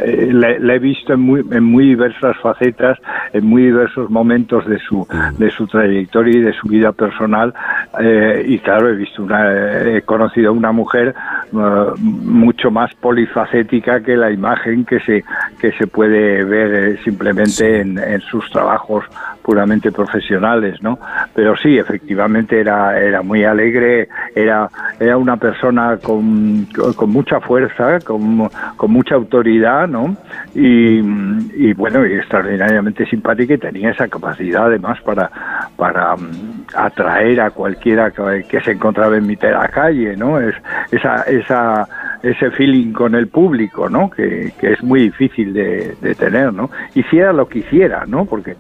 eh, 0.04 0.30
la, 0.32 0.58
la 0.60 0.76
he 0.76 0.80
visto 0.80 1.14
en 1.14 1.20
muy, 1.20 1.44
en 1.52 1.64
muy 1.64 1.86
diversas 1.90 2.38
facetas, 2.38 2.98
en 3.34 3.46
muy 3.46 3.64
diversos 3.64 4.10
momentos 4.10 4.66
de 4.68 4.80
su, 4.80 5.08
de 5.38 5.52
su 5.52 5.68
trayectoria 5.68 6.38
y 6.40 6.42
de 6.42 6.54
su 6.54 6.68
vida 6.68 6.92
personal. 6.92 7.54
eh, 8.00 8.44
y 8.48 8.58
claro, 8.60 8.90
he 8.90 8.96
visto 8.96 9.22
una, 9.22 9.52
he 9.98 10.02
conocido 10.04 10.50
a 10.50 10.54
una 10.54 10.72
mujer 10.72 11.14
eh, 11.54 11.58
mucho 12.00 12.72
más 12.72 12.94
polifacética 12.96 14.02
que 14.02 14.16
la 14.16 14.32
imagen 14.32 14.86
que 14.86 15.00
se 15.02 15.24
que 15.60 15.72
se 15.74 15.88
puede 15.88 16.44
ver 16.44 16.74
eh, 16.74 17.00
simplemente 17.04 17.82
en, 17.82 17.98
en 17.98 18.22
sus 18.22 18.50
trabajos 18.52 19.06
puramente 19.42 19.94
profesionales, 19.94 20.82
¿no? 20.82 21.00
Pero 21.34 21.56
sí, 21.56 21.78
efectivamente 21.78 22.60
era 22.60 23.00
era 23.00 23.22
muy 23.22 23.46
alegre, 23.46 24.10
era 24.36 24.70
era 25.00 25.18
una 25.18 25.38
persona 25.38 25.98
con, 26.04 26.68
con 26.96 27.10
mucha 27.10 27.40
fuerza, 27.40 28.00
con, 28.02 28.50
con 28.76 28.92
mucha 28.92 29.16
autoridad, 29.16 29.88
¿no? 29.88 30.18
Y, 30.54 31.00
y 31.00 31.74
bueno, 31.74 32.06
y 32.06 32.14
extraordinariamente 32.14 33.06
simpática 33.06 33.54
y 33.54 33.58
tenía 33.58 33.92
esa 33.92 34.10
capacidad 34.10 34.66
además 34.66 35.00
para 35.02 35.32
para 35.78 36.16
mm, 36.16 36.66
atraer 36.76 37.40
a 37.40 37.52
cualquiera 37.52 38.12
que, 38.12 38.46
que 38.50 38.60
se 38.60 38.72
encontraba 38.72 39.16
en 39.16 39.28
mitad 39.28 39.48
de 39.48 39.54
la 39.54 39.70
calle, 39.70 40.18
¿no? 40.18 40.42
Es 40.42 40.56
esa 40.92 41.22
esa 41.22 41.88
ese 42.24 42.52
feeling 42.52 42.94
con 42.94 43.16
el 43.16 43.28
público, 43.28 43.90
¿no? 43.90 44.10
Que, 44.10 44.52
que 44.60 44.74
es 44.74 44.84
muy 44.84 45.02
difícil 45.02 45.54
de, 45.54 45.96
de 46.02 46.16
tener, 46.16 46.54
¿no? 46.54 46.70
Hiciera 46.96 47.34
lo 47.34 47.48
que 47.48 47.60
hiciera, 47.60 48.06
¿no? 48.06 48.26
Porque 48.26 48.56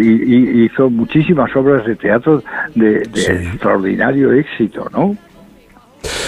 hizo 0.00 0.90
muchísimas 0.90 1.54
obras 1.56 1.84
de 1.86 1.96
teatro 1.96 2.42
de, 2.74 3.00
de 3.00 3.22
extraordinario 3.48 4.32
éxito, 4.32 4.88
¿no? 4.92 5.16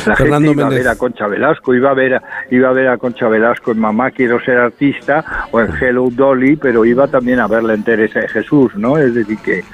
La 0.06 0.16
Fernando 0.16 0.48
gente 0.50 0.60
iba 0.60 0.68
Méndez. 0.68 0.86
a 0.86 0.88
ver 0.90 0.96
a 0.96 0.98
Concha 0.98 1.26
Velasco, 1.26 1.74
iba 1.74 1.90
a 1.90 1.94
ver 1.94 2.14
a, 2.14 2.22
iba 2.50 2.68
a 2.68 2.72
ver 2.72 2.88
a 2.88 2.98
Concha 2.98 3.26
Velasco 3.28 3.72
en 3.72 3.78
Mamá 3.80 4.10
quiero 4.10 4.38
ser 4.40 4.58
artista 4.58 5.24
o 5.50 5.60
en 5.60 5.68
Hello 5.80 6.08
Dolly, 6.10 6.56
pero 6.56 6.84
iba 6.84 7.08
también 7.08 7.40
a 7.40 7.46
verla 7.46 7.74
en 7.74 7.82
Teresa 7.82 8.20
de 8.20 8.28
Jesús, 8.28 8.74
¿no? 8.76 8.98
Es 8.98 9.14
decir 9.14 9.38
que 9.38 9.64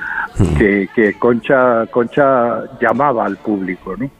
que, 0.56 0.88
que 0.94 1.14
Concha 1.14 1.86
Concha 1.90 2.62
llamaba 2.80 3.26
al 3.26 3.36
público, 3.38 3.94
¿no? 3.96 4.10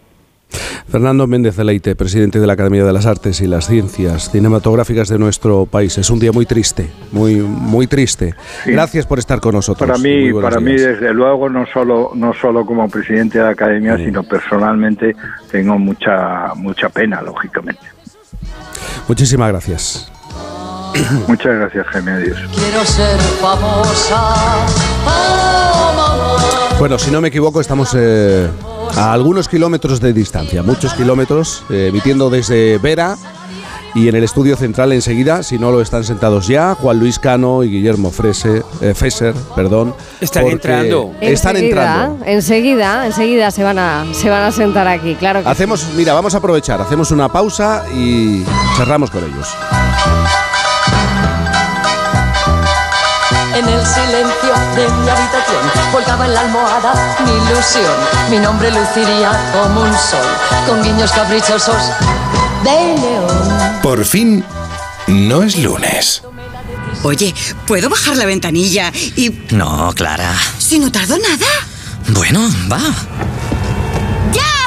Fernando 0.89 1.27
Méndez 1.27 1.57
de 1.57 1.65
Leite, 1.65 1.95
presidente 1.95 2.41
de 2.41 2.47
la 2.47 2.55
Academia 2.55 2.85
de 2.85 2.93
las 2.93 3.07
Artes 3.07 3.41
y 3.41 3.47
las 3.47 3.67
Ciencias 3.67 4.31
Cinematográficas 4.31 5.09
de 5.09 5.19
nuestro 5.19 5.67
país. 5.67 5.97
Es 5.99 6.11
un 6.11 6.19
día 6.19 6.33
muy 6.33 6.47
triste, 6.47 6.91
muy, 7.13 7.37
muy 7.37 7.87
triste. 7.87 8.35
Sí. 8.65 8.73
Gracias 8.73 9.07
por 9.07 9.19
estar 9.19 9.41
con 9.41 9.55
nosotros. 9.55 9.89
Para 9.89 9.99
mí, 9.99 10.33
para 10.33 10.61
mí 10.61 10.73
desde 10.73 11.15
luego 11.15 11.49
no 11.49 11.67
solo 11.67 12.11
no 12.15 12.33
solo 12.35 12.67
como 12.67 12.89
presidente 12.89 13.39
de 13.39 13.45
la 13.45 13.51
academia, 13.51 13.97
sino 13.97 14.23
personalmente 14.23 15.15
tengo 15.51 15.79
mucha 15.79 16.55
mucha 16.57 16.89
pena, 16.89 17.23
lógicamente. 17.23 17.83
Muchísimas 19.09 19.49
gracias. 19.49 20.11
Muchas 21.29 21.55
gracias, 21.57 21.87
Jaime. 21.87 22.13
Adiós. 22.13 22.39
Quiero 22.55 22.85
ser 22.85 23.19
famosa. 23.41 24.35
Oh, 25.07 25.93
mamá. 25.97 26.70
Bueno, 26.81 26.99
si 26.99 27.11
no 27.11 27.21
me 27.21 27.29
equivoco, 27.29 27.61
estamos 27.61 27.95
eh, 27.95 28.49
a 28.97 29.13
algunos 29.13 29.49
kilómetros 29.49 30.01
de 30.01 30.15
distancia, 30.15 30.63
muchos 30.63 30.95
kilómetros, 30.95 31.63
eh, 31.69 31.89
emitiendo 31.91 32.31
desde 32.31 32.79
Vera. 32.79 33.19
Y 33.95 34.09
en 34.09 34.15
el 34.15 34.25
estudio 34.25 34.57
central 34.57 34.91
enseguida, 34.93 35.43
si 35.43 35.59
no 35.59 35.73
lo 35.73 35.83
están 35.83 36.05
sentados 36.05 36.47
ya, 36.47 36.75
Juan 36.77 36.99
Luis 36.99 37.19
Cano 37.19 37.65
y 37.65 37.69
Guillermo 37.71 38.11
Frese, 38.11 38.63
eh, 38.81 38.95
Fesser, 38.95 39.35
perdón. 39.55 39.95
Están 40.23 40.47
entrando. 40.47 41.13
Están 41.21 41.57
Enseguida, 41.57 41.93
entrando. 41.93 42.25
Enseguida, 42.25 43.07
enseguida 43.07 43.51
se 43.51 43.63
van 43.63 43.79
a, 43.79 44.07
se 44.13 44.31
van 44.31 44.45
a 44.45 44.51
sentar 44.51 44.89
aquí, 44.89 45.17
claro 45.17 45.41
que 45.41 45.45
sí. 45.45 45.51
Hacemos, 45.51 45.87
mira, 45.97 46.15
vamos 46.15 46.35
a 46.35 46.39
aprovechar, 46.39 46.81
hacemos 46.81 47.11
una 47.11 47.29
pausa 47.29 47.85
y 47.95 48.43
cerramos 48.79 49.11
con 49.11 49.23
ellos. 49.23 49.49
En 53.55 53.69
el 53.69 53.85
silencio 53.87 54.55
de 54.77 54.89
mi 54.89 55.09
habitación 55.09 55.63
colgaba 55.93 56.27
en 56.27 56.35
la 56.35 56.41
almohada 56.41 57.17
mi 57.25 57.31
ilusión. 57.31 57.95
Mi 58.31 58.39
nombre 58.39 58.71
luciría 58.71 59.33
como 59.53 59.83
un 59.83 59.93
sol, 59.93 60.27
con 60.67 60.83
guiños 60.83 61.11
caprichosos 61.13 61.83
de 62.65 62.97
león. 63.01 63.81
Por 63.83 64.05
fin, 64.05 64.45
no 65.09 65.43
es 65.43 65.59
lunes. 65.59 66.23
Oye, 67.03 67.35
¿puedo 67.67 67.89
bajar 67.89 68.17
la 68.17 68.27
ventanilla 68.27 68.93
y... 69.17 69.31
No, 69.51 69.93
Clara. 69.95 70.33
si 70.59 70.79
no 70.79 70.93
tardo 70.93 71.17
nada? 71.19 71.47
Bueno, 72.09 72.49
va. 72.71 72.81
¡Ya 74.33 74.60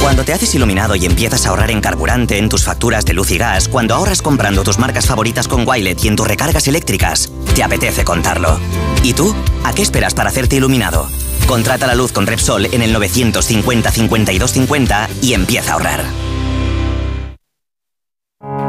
Cuando 0.00 0.24
te 0.24 0.32
haces 0.32 0.54
iluminado 0.54 0.96
y 0.96 1.04
empiezas 1.04 1.44
a 1.44 1.50
ahorrar 1.50 1.70
en 1.70 1.82
carburante 1.82 2.38
en 2.38 2.48
tus 2.48 2.64
facturas 2.64 3.04
de 3.04 3.12
luz 3.12 3.30
y 3.32 3.38
gas, 3.38 3.68
cuando 3.68 3.94
ahorras 3.94 4.22
comprando 4.22 4.62
tus 4.62 4.78
marcas 4.78 5.06
favoritas 5.06 5.46
con 5.46 5.68
Wilet 5.68 6.02
y 6.02 6.08
en 6.08 6.16
tus 6.16 6.26
recargas 6.26 6.66
eléctricas, 6.68 7.30
te 7.54 7.62
apetece 7.62 8.02
contarlo. 8.02 8.58
¿Y 9.02 9.12
tú? 9.12 9.34
¿A 9.62 9.74
qué 9.74 9.82
esperas 9.82 10.14
para 10.14 10.30
hacerte 10.30 10.56
iluminado? 10.56 11.06
Contrata 11.46 11.86
la 11.86 11.94
luz 11.94 12.12
con 12.12 12.26
Repsol 12.26 12.66
en 12.72 12.80
el 12.80 12.94
950 12.94 13.90
52 13.90 14.50
50 14.50 15.08
y 15.20 15.34
empieza 15.34 15.72
a 15.72 15.74
ahorrar. 15.74 16.00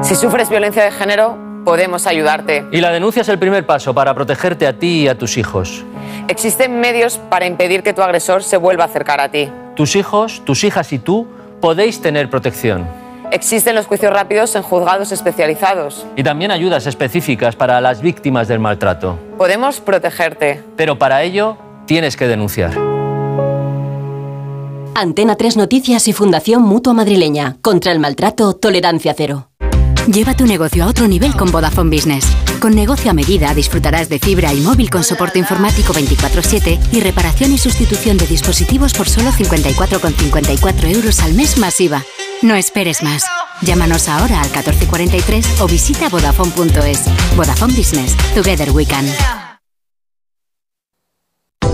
Si 0.03 0.15
sufres 0.15 0.49
violencia 0.49 0.83
de 0.83 0.91
género, 0.91 1.37
podemos 1.63 2.07
ayudarte. 2.07 2.65
Y 2.73 2.81
la 2.81 2.91
denuncia 2.91 3.21
es 3.21 3.29
el 3.29 3.39
primer 3.39 3.65
paso 3.65 3.93
para 3.93 4.13
protegerte 4.13 4.67
a 4.67 4.77
ti 4.77 5.03
y 5.03 5.07
a 5.07 5.17
tus 5.17 5.37
hijos. 5.37 5.85
Existen 6.27 6.81
medios 6.81 7.19
para 7.29 7.45
impedir 7.45 7.83
que 7.83 7.93
tu 7.93 8.01
agresor 8.01 8.43
se 8.43 8.57
vuelva 8.57 8.83
a 8.83 8.87
acercar 8.87 9.21
a 9.21 9.31
ti. 9.31 9.49
Tus 9.75 9.95
hijos, 9.95 10.41
tus 10.45 10.63
hijas 10.63 10.91
y 10.93 10.99
tú 10.99 11.27
podéis 11.61 12.01
tener 12.01 12.29
protección. 12.29 12.87
Existen 13.31 13.75
los 13.75 13.87
juicios 13.87 14.11
rápidos 14.11 14.55
en 14.55 14.61
juzgados 14.61 15.11
especializados. 15.13 16.05
Y 16.17 16.23
también 16.23 16.51
ayudas 16.51 16.85
específicas 16.85 17.55
para 17.55 17.79
las 17.79 18.01
víctimas 18.01 18.49
del 18.49 18.59
maltrato. 18.59 19.17
Podemos 19.37 19.79
protegerte. 19.79 20.61
Pero 20.75 20.97
para 20.97 21.23
ello 21.23 21.57
tienes 21.85 22.17
que 22.17 22.27
denunciar. 22.27 22.77
Antena 24.93 25.35
3 25.37 25.55
Noticias 25.55 26.09
y 26.09 26.13
Fundación 26.13 26.61
Mutua 26.63 26.93
Madrileña. 26.93 27.55
Contra 27.61 27.93
el 27.93 27.99
maltrato, 27.99 28.53
tolerancia 28.53 29.13
cero. 29.15 29.47
Lleva 30.11 30.33
tu 30.35 30.45
negocio 30.45 30.83
a 30.83 30.87
otro 30.87 31.07
nivel 31.07 31.33
con 31.35 31.51
Vodafone 31.51 31.95
Business. 31.95 32.25
Con 32.61 32.75
negocio 32.75 33.09
a 33.09 33.15
medida 33.15 33.55
disfrutarás 33.55 34.07
de 34.07 34.19
fibra 34.19 34.53
y 34.53 34.61
móvil 34.61 34.91
con 34.91 35.03
soporte 35.03 35.39
informático 35.39 35.93
24/7 35.93 36.79
y 36.91 36.99
reparación 36.99 37.51
y 37.53 37.57
sustitución 37.57 38.17
de 38.17 38.27
dispositivos 38.27 38.93
por 38.93 39.09
solo 39.09 39.31
54,54 39.31 40.95
euros 40.95 41.21
al 41.21 41.33
mes 41.33 41.57
masiva. 41.57 42.03
No 42.43 42.53
esperes 42.53 43.01
más. 43.01 43.23
Llámanos 43.61 44.07
ahora 44.07 44.41
al 44.41 44.49
1443 44.49 45.59
o 45.59 45.67
visita 45.67 46.07
vodafone.es. 46.09 47.01
Vodafone 47.35 47.73
Business. 47.73 48.15
Together 48.35 48.69
we 48.69 48.85
can. 48.85 49.07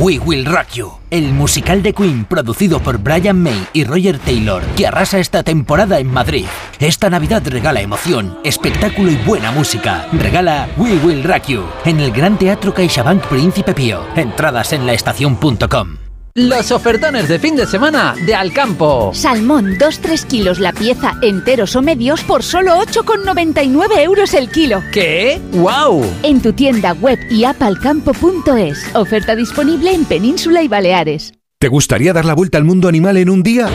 We 0.00 0.18
Will 0.18 0.46
Rock 0.46 0.68
You, 0.76 0.92
el 1.10 1.30
musical 1.34 1.82
de 1.82 1.92
Queen 1.92 2.24
producido 2.24 2.80
por 2.80 2.96
Brian 2.96 3.42
May 3.42 3.66
y 3.74 3.84
Roger 3.84 4.18
Taylor, 4.18 4.62
que 4.74 4.86
arrasa 4.86 5.18
esta 5.18 5.42
temporada 5.42 5.98
en 5.98 6.10
Madrid. 6.10 6.46
Esta 6.78 7.10
Navidad 7.10 7.42
regala 7.44 7.82
emoción, 7.82 8.38
espectáculo 8.42 9.10
y 9.10 9.16
buena 9.16 9.52
música. 9.52 10.06
Regala 10.12 10.70
We 10.78 10.96
Will 11.04 11.22
Rock 11.22 11.48
You 11.48 11.64
en 11.84 12.00
el 12.00 12.12
Gran 12.12 12.38
Teatro 12.38 12.72
CaixaBank 12.72 13.26
Príncipe 13.26 13.74
Pío. 13.74 14.02
Entradas 14.16 14.72
en 14.72 14.86
laestacion.com. 14.86 16.09
Los 16.34 16.70
ofertones 16.70 17.28
de 17.28 17.40
fin 17.40 17.56
de 17.56 17.66
semana 17.66 18.14
de 18.24 18.36
Alcampo. 18.36 19.10
Salmón 19.12 19.76
2-3 19.78 20.26
kilos 20.28 20.60
la 20.60 20.72
pieza, 20.72 21.14
enteros 21.22 21.74
o 21.74 21.82
medios, 21.82 22.22
por 22.22 22.44
solo 22.44 22.76
8,99 22.82 23.98
euros 23.98 24.32
el 24.34 24.48
kilo. 24.48 24.80
¿Qué? 24.92 25.40
¡Wow! 25.52 26.04
En 26.22 26.40
tu 26.40 26.52
tienda 26.52 26.92
web 26.92 27.18
y 27.30 27.42
app 27.42 27.60
alcampo.es. 27.60 28.94
Oferta 28.94 29.34
disponible 29.34 29.92
en 29.92 30.04
Península 30.04 30.62
y 30.62 30.68
Baleares. 30.68 31.32
¿Te 31.58 31.66
gustaría 31.66 32.12
dar 32.12 32.24
la 32.24 32.34
vuelta 32.34 32.58
al 32.58 32.64
mundo 32.64 32.86
animal 32.86 33.16
en 33.16 33.28
un 33.28 33.42
día? 33.42 33.68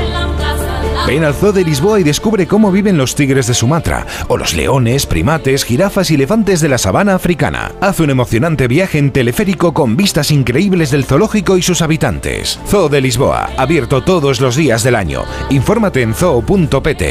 Ven 1.07 1.23
al 1.23 1.35
Zoo 1.35 1.51
de 1.51 1.63
Lisboa 1.63 1.99
y 1.99 2.03
descubre 2.03 2.47
cómo 2.47 2.71
viven 2.71 2.97
los 2.97 3.13
tigres 3.13 3.45
de 3.45 3.53
Sumatra, 3.53 4.07
o 4.27 4.37
los 4.37 4.55
leones, 4.55 5.05
primates, 5.05 5.63
jirafas 5.63 6.09
y 6.09 6.15
elefantes 6.15 6.61
de 6.61 6.69
la 6.69 6.79
sabana 6.79 7.13
africana. 7.13 7.71
Haz 7.79 7.99
un 7.99 8.09
emocionante 8.09 8.67
viaje 8.67 8.97
en 8.97 9.11
teleférico 9.11 9.71
con 9.71 9.95
vistas 9.95 10.31
increíbles 10.31 10.89
del 10.89 11.05
zoológico 11.05 11.57
y 11.57 11.61
sus 11.61 11.83
habitantes. 11.83 12.59
Zoo 12.67 12.89
de 12.89 13.01
Lisboa, 13.01 13.51
abierto 13.55 14.03
todos 14.03 14.41
los 14.41 14.55
días 14.55 14.81
del 14.81 14.95
año. 14.95 15.25
Infórmate 15.51 16.01
en 16.01 16.15
zoo.pt. 16.15 17.03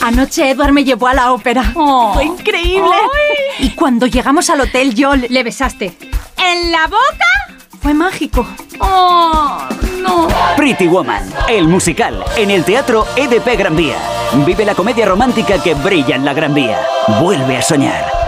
Anoche 0.00 0.50
Edward 0.50 0.72
me 0.72 0.84
llevó 0.84 1.08
a 1.08 1.14
la 1.14 1.32
ópera. 1.32 1.64
Fue 2.14 2.24
increíble. 2.24 2.96
Y 3.58 3.70
cuando 3.70 4.06
llegamos 4.06 4.48
al 4.48 4.62
hotel 4.62 4.94
yo 4.94 5.14
le 5.14 5.42
besaste. 5.42 5.92
¿En 6.38 6.72
la 6.72 6.86
boca? 6.86 7.47
Fue 7.80 7.94
mágico. 7.94 8.46
Oh, 8.80 9.60
no. 10.02 10.28
Pretty 10.56 10.88
Woman, 10.88 11.22
el 11.48 11.68
musical, 11.68 12.24
en 12.36 12.50
el 12.50 12.64
Teatro 12.64 13.06
EDP 13.16 13.56
Gran 13.56 13.76
Vía. 13.76 13.96
Vive 14.44 14.64
la 14.64 14.74
comedia 14.74 15.06
romántica 15.06 15.62
que 15.62 15.74
brilla 15.74 16.16
en 16.16 16.24
la 16.24 16.34
Gran 16.34 16.54
Vía. 16.54 16.80
Vuelve 17.20 17.56
a 17.56 17.62
soñar. 17.62 18.27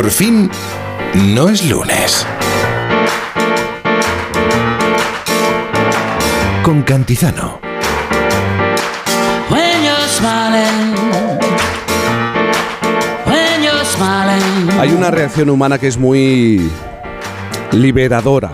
Por 0.00 0.10
fin, 0.10 0.50
no 1.14 1.50
es 1.50 1.68
lunes. 1.68 2.26
Con 6.62 6.80
Cantizano. 6.84 7.60
Hay 14.78 14.88
una 14.88 15.10
reacción 15.10 15.50
humana 15.50 15.76
que 15.76 15.88
es 15.88 15.98
muy 15.98 16.70
liberadora. 17.72 18.52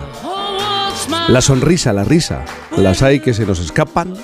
La 1.29 1.39
sonrisa, 1.39 1.93
la 1.93 2.03
risa. 2.03 2.43
Las 2.75 3.01
hay 3.01 3.21
que 3.21 3.33
se 3.33 3.45
nos 3.45 3.59
escapan, 3.59 4.15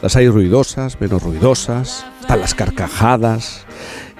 las 0.00 0.16
hay 0.16 0.30
ruidosas, 0.30 0.98
menos 0.98 1.22
ruidosas, 1.22 2.06
están 2.22 2.40
las 2.40 2.54
carcajadas. 2.54 3.66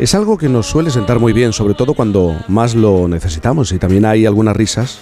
Es 0.00 0.14
algo 0.14 0.38
que 0.38 0.48
nos 0.48 0.66
suele 0.66 0.90
sentar 0.90 1.18
muy 1.18 1.34
bien, 1.34 1.52
sobre 1.52 1.74
todo 1.74 1.92
cuando 1.92 2.34
más 2.48 2.74
lo 2.74 3.06
necesitamos. 3.06 3.70
Y 3.72 3.78
también 3.78 4.06
hay 4.06 4.24
algunas 4.24 4.56
risas, 4.56 5.00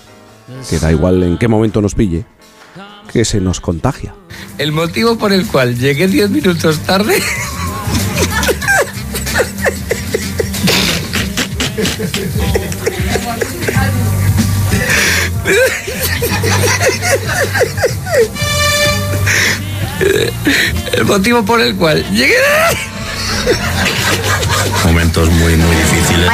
que 0.69 0.81
da 0.81 0.91
igual 0.91 1.23
en 1.23 1.39
qué 1.39 1.47
momento 1.47 1.81
nos 1.81 1.95
pille, 1.95 2.25
que 3.13 3.25
se 3.25 3.41
nos 3.41 3.61
contagia. 3.61 4.17
El 4.59 4.73
motivo 4.73 5.17
por 5.17 5.33
el 5.33 5.47
cual 5.47 5.79
llegué 5.79 6.09
10 6.09 6.31
minutos 6.31 6.81
tarde. 6.81 7.23
El 20.93 21.05
motivo 21.05 21.45
por 21.45 21.61
el 21.61 21.77
cual 21.77 22.05
llegué. 22.11 22.35
Momentos 24.85 25.31
muy, 25.31 25.57
muy 25.57 25.77
difíciles. 25.77 26.31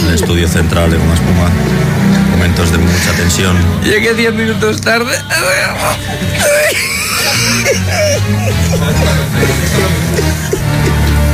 En 0.00 0.06
el 0.08 0.14
estudio 0.14 0.48
central 0.48 0.90
de 0.90 0.98
Goma 0.98 1.14
Espuma. 1.14 1.50
Momentos 2.30 2.70
de 2.70 2.78
mucha 2.78 3.12
tensión. 3.16 3.56
Llegué 3.82 4.14
10 4.14 4.34
minutos 4.34 4.80
tarde. 4.80 5.12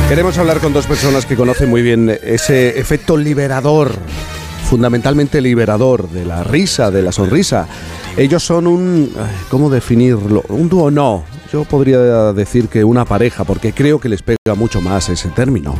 Queremos 0.09 0.37
hablar 0.37 0.59
con 0.59 0.71
dos 0.71 0.85
personas 0.85 1.25
que 1.25 1.35
conocen 1.35 1.69
muy 1.69 1.81
bien 1.81 2.09
ese 2.23 2.79
efecto 2.79 3.17
liberador, 3.17 3.91
fundamentalmente 4.69 5.41
liberador, 5.41 6.09
de 6.09 6.25
la 6.25 6.43
risa, 6.43 6.91
de 6.91 7.01
la 7.01 7.11
sonrisa. 7.11 7.67
Ellos 8.15 8.41
son 8.41 8.67
un... 8.67 9.13
¿Cómo 9.49 9.69
definirlo? 9.69 10.43
Un 10.47 10.69
dúo 10.69 10.89
no. 10.89 11.25
Yo 11.51 11.63
podría 11.63 12.33
decir 12.33 12.67
que 12.67 12.83
una 12.83 13.05
pareja, 13.05 13.45
porque 13.45 13.71
creo 13.71 13.99
que 13.99 14.09
les 14.09 14.21
pega 14.21 14.55
mucho 14.55 14.81
más 14.81 15.07
ese 15.07 15.29
término. 15.29 15.75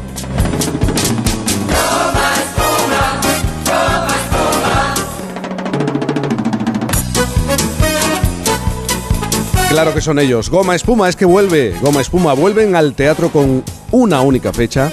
Claro 9.69 9.93
que 9.93 10.01
son 10.01 10.19
ellos. 10.19 10.49
Goma 10.49 10.75
Espuma 10.75 11.09
es 11.09 11.15
que 11.17 11.25
vuelve. 11.25 11.75
Goma 11.81 11.99
Espuma 11.99 12.33
vuelven 12.33 12.75
al 12.75 12.93
teatro 12.93 13.29
con 13.29 13.63
una 13.91 14.21
única 14.21 14.53
fecha 14.53 14.91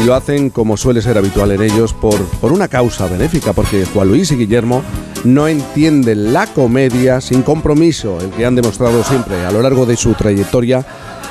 y 0.00 0.04
lo 0.04 0.14
hacen 0.14 0.50
como 0.50 0.76
suele 0.76 1.02
ser 1.02 1.18
habitual 1.18 1.52
en 1.52 1.62
ellos 1.62 1.92
por, 1.92 2.18
por 2.40 2.52
una 2.52 2.68
causa 2.68 3.06
benéfica, 3.06 3.52
porque 3.52 3.84
Juan 3.84 4.08
Luis 4.08 4.30
y 4.30 4.36
Guillermo 4.36 4.82
no 5.24 5.48
entienden 5.48 6.32
la 6.32 6.46
comedia 6.46 7.20
sin 7.20 7.42
compromiso, 7.42 8.18
el 8.20 8.30
que 8.30 8.46
han 8.46 8.54
demostrado 8.54 9.02
siempre 9.04 9.44
a 9.44 9.50
lo 9.50 9.62
largo 9.62 9.86
de 9.86 9.96
su 9.96 10.14
trayectoria 10.14 10.86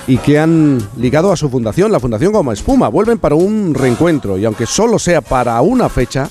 y 0.07 0.17
que 0.17 0.39
han 0.39 0.79
ligado 0.97 1.31
a 1.31 1.37
su 1.37 1.49
fundación, 1.49 1.91
la 1.91 1.99
Fundación 1.99 2.31
Goma 2.31 2.53
Espuma. 2.53 2.89
Vuelven 2.89 3.19
para 3.19 3.35
un 3.35 3.73
reencuentro 3.73 4.37
y 4.37 4.45
aunque 4.45 4.65
solo 4.65 4.99
sea 4.99 5.21
para 5.21 5.59
una 5.61 5.89
fecha, 5.89 6.29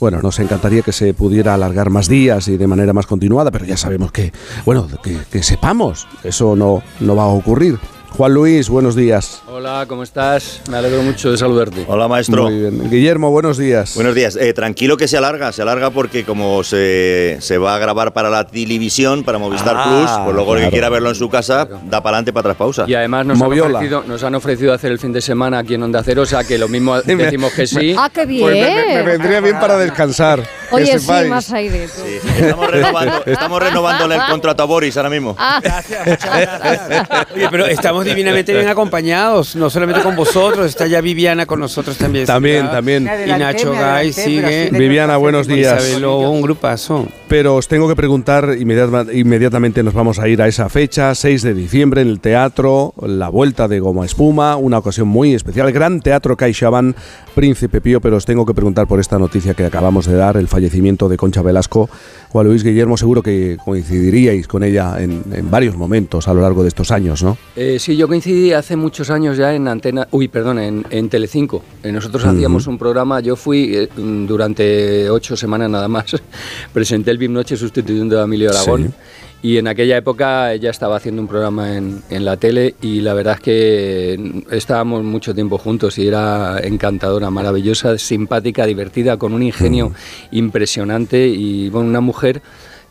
bueno, 0.00 0.20
nos 0.22 0.38
encantaría 0.40 0.82
que 0.82 0.92
se 0.92 1.14
pudiera 1.14 1.54
alargar 1.54 1.90
más 1.90 2.08
días 2.08 2.48
y 2.48 2.56
de 2.56 2.66
manera 2.66 2.92
más 2.92 3.06
continuada, 3.06 3.50
pero 3.50 3.64
ya 3.64 3.76
sabemos 3.76 4.12
que, 4.12 4.32
bueno, 4.64 4.86
que, 5.02 5.42
sepamos, 5.42 6.06
eso 6.22 6.56
no, 6.56 6.82
no 7.00 7.16
va 7.16 7.24
a 7.24 7.28
ocurrir. 7.28 7.78
Juan 8.16 8.32
Luis, 8.32 8.70
buenos 8.70 8.96
días. 8.96 9.42
Hola, 9.46 9.84
¿cómo 9.86 10.02
estás? 10.02 10.62
Me 10.70 10.78
alegro 10.78 11.02
mucho 11.02 11.30
de 11.30 11.36
saludarte. 11.36 11.84
Hola, 11.86 12.08
maestro. 12.08 12.44
Muy 12.44 12.58
bien. 12.60 12.88
Guillermo, 12.90 13.30
buenos 13.30 13.58
días. 13.58 13.94
Buenos 13.94 14.14
días. 14.14 14.36
Eh, 14.36 14.54
tranquilo 14.54 14.96
que 14.96 15.06
se 15.06 15.18
alarga, 15.18 15.52
se 15.52 15.60
alarga 15.60 15.90
porque 15.90 16.24
como 16.24 16.64
se, 16.64 17.36
se 17.40 17.58
va 17.58 17.74
a 17.74 17.78
grabar 17.78 18.14
para 18.14 18.30
la 18.30 18.46
televisión, 18.46 19.22
para 19.22 19.36
Movistar 19.36 19.74
Ah, 19.76 19.84
Plus, 19.84 20.10
pues 20.24 20.34
luego 20.34 20.56
el 20.56 20.64
que 20.64 20.70
quiera 20.70 20.88
verlo 20.88 21.10
en 21.10 21.14
su 21.14 21.28
casa, 21.28 21.66
da 21.66 22.02
para 22.02 22.16
adelante, 22.16 22.32
para 22.32 22.40
atrás 22.52 22.56
pausa. 22.56 22.84
Y 22.88 22.94
además 22.94 23.26
nos 23.26 23.42
han, 23.42 23.52
ofrecido, 23.60 24.02
nos 24.06 24.22
han 24.24 24.34
ofrecido 24.34 24.72
hacer 24.72 24.92
el 24.92 24.98
fin 24.98 25.12
de 25.12 25.20
semana 25.20 25.58
aquí 25.58 25.74
en 25.74 25.82
Onda 25.82 26.02
Cero, 26.02 26.22
o 26.22 26.26
sea 26.26 26.42
que 26.42 26.56
lo 26.56 26.68
mismo 26.68 26.98
decimos 27.02 27.52
que 27.52 27.66
sí. 27.66 27.94
Ah, 27.98 28.08
qué 28.10 28.24
bien. 28.24 28.40
Pues 28.44 28.54
me, 28.54 28.86
me- 28.86 28.94
me 28.94 29.02
vendría 29.02 29.40
bien 29.42 29.60
para 29.60 29.76
descantar. 29.76 30.40
que 30.40 30.74
Oye, 30.74 30.86
sí, 30.94 31.00
sepáis. 31.00 31.28
más 31.28 31.52
aire. 31.52 31.84
Estamos, 31.84 32.70
renovando, 32.70 33.22
estamos 33.26 33.62
renovándole 33.62 34.14
el 34.14 34.22
contrato 34.30 34.62
a 34.62 34.66
Boris 34.66 34.96
ahora 34.96 35.10
mismo. 35.10 35.36
Ah. 35.38 35.60
Oye, 37.34 37.48
pero 37.50 37.66
estamos 37.66 38.05
divinamente 38.06 38.52
bien 38.54 38.68
acompañados, 38.68 39.56
no 39.56 39.68
solamente 39.70 40.02
con 40.02 40.16
vosotros, 40.16 40.66
está 40.66 40.86
ya 40.86 41.00
Viviana 41.00 41.46
con 41.46 41.60
nosotros 41.60 41.96
también. 41.98 42.26
También, 42.26 42.70
también. 42.70 43.08
Y 43.26 43.30
Nacho 43.30 43.72
Gay 43.72 44.12
sigue. 44.12 44.70
Viviana, 44.72 45.16
buenos 45.16 45.46
días. 45.46 45.96
Un 46.02 46.40
grupazo. 46.42 47.06
Pero 47.28 47.56
os 47.56 47.66
tengo 47.68 47.88
que 47.88 47.96
preguntar, 47.96 48.56
inmediata- 48.58 49.12
inmediatamente 49.12 49.82
nos 49.82 49.94
vamos 49.94 50.18
a 50.20 50.28
ir 50.28 50.40
a 50.40 50.46
esa 50.48 50.68
fecha, 50.68 51.14
6 51.14 51.42
de 51.42 51.54
diciembre, 51.54 52.00
en 52.02 52.08
el 52.08 52.20
teatro, 52.20 52.94
la 53.04 53.28
vuelta 53.28 53.66
de 53.68 53.80
Goma 53.80 54.04
Espuma, 54.04 54.56
una 54.56 54.78
ocasión 54.78 55.08
muy 55.08 55.34
especial, 55.34 55.72
Gran 55.72 56.00
Teatro 56.00 56.36
CaixaBank, 56.36 56.96
Príncipe 57.34 57.80
Pío, 57.80 58.00
pero 58.00 58.16
os 58.16 58.24
tengo 58.24 58.46
que 58.46 58.54
preguntar 58.54 58.86
por 58.86 59.00
esta 59.00 59.18
noticia 59.18 59.54
que 59.54 59.64
acabamos 59.64 60.06
de 60.06 60.14
dar, 60.14 60.36
el 60.36 60.46
fallecimiento 60.48 61.08
de 61.08 61.16
Concha 61.16 61.42
Velasco. 61.42 61.90
Juan 62.30 62.46
Luis 62.46 62.62
Guillermo, 62.62 62.96
seguro 62.96 63.22
que 63.22 63.56
coincidiríais 63.64 64.46
con 64.46 64.62
ella 64.62 64.96
en, 64.98 65.22
en 65.32 65.50
varios 65.50 65.76
momentos 65.76 66.28
a 66.28 66.34
lo 66.34 66.42
largo 66.42 66.62
de 66.62 66.68
estos 66.68 66.90
años, 66.90 67.22
¿no? 67.22 67.36
Eh, 67.56 67.78
sí, 67.80 67.95
yo 67.96 68.08
coincidí 68.08 68.52
hace 68.52 68.76
muchos 68.76 69.10
años 69.10 69.36
ya 69.36 69.54
en 69.54 69.68
Antena, 69.68 70.08
uy, 70.10 70.28
perdón, 70.28 70.58
en, 70.58 70.86
en 70.90 71.08
Telecinco. 71.08 71.62
Eh, 71.82 71.92
nosotros 71.92 72.24
Ujú. 72.24 72.32
hacíamos 72.34 72.66
un 72.66 72.78
programa, 72.78 73.20
yo 73.20 73.36
fui 73.36 73.74
eh, 73.74 73.88
durante 73.96 75.08
ocho 75.10 75.36
semanas 75.36 75.70
nada 75.70 75.88
más, 75.88 76.06
presenté 76.72 77.10
el 77.10 77.18
BIM 77.18 77.32
Noche 77.32 77.56
sustituyendo 77.56 78.20
a 78.20 78.24
Emilio 78.24 78.50
Aragón. 78.50 78.88
Sí. 78.88 78.94
Y 79.42 79.58
en 79.58 79.68
aquella 79.68 79.98
época 79.98 80.52
ella 80.54 80.70
estaba 80.70 80.96
haciendo 80.96 81.22
un 81.22 81.28
programa 81.28 81.76
en, 81.76 82.02
en 82.10 82.24
la 82.24 82.36
tele 82.36 82.74
y 82.80 83.00
la 83.00 83.14
verdad 83.14 83.34
es 83.34 83.40
que 83.40 84.42
estábamos 84.50 85.04
mucho 85.04 85.34
tiempo 85.34 85.58
juntos 85.58 85.98
y 85.98 86.08
era 86.08 86.58
encantadora, 86.64 87.30
maravillosa, 87.30 87.96
simpática, 87.98 88.66
divertida, 88.66 89.18
con 89.18 89.34
un 89.34 89.42
ingenio 89.42 89.92
impresionante 90.32 91.28
y 91.28 91.68
bueno, 91.68 91.88
una 91.88 92.00
mujer 92.00 92.42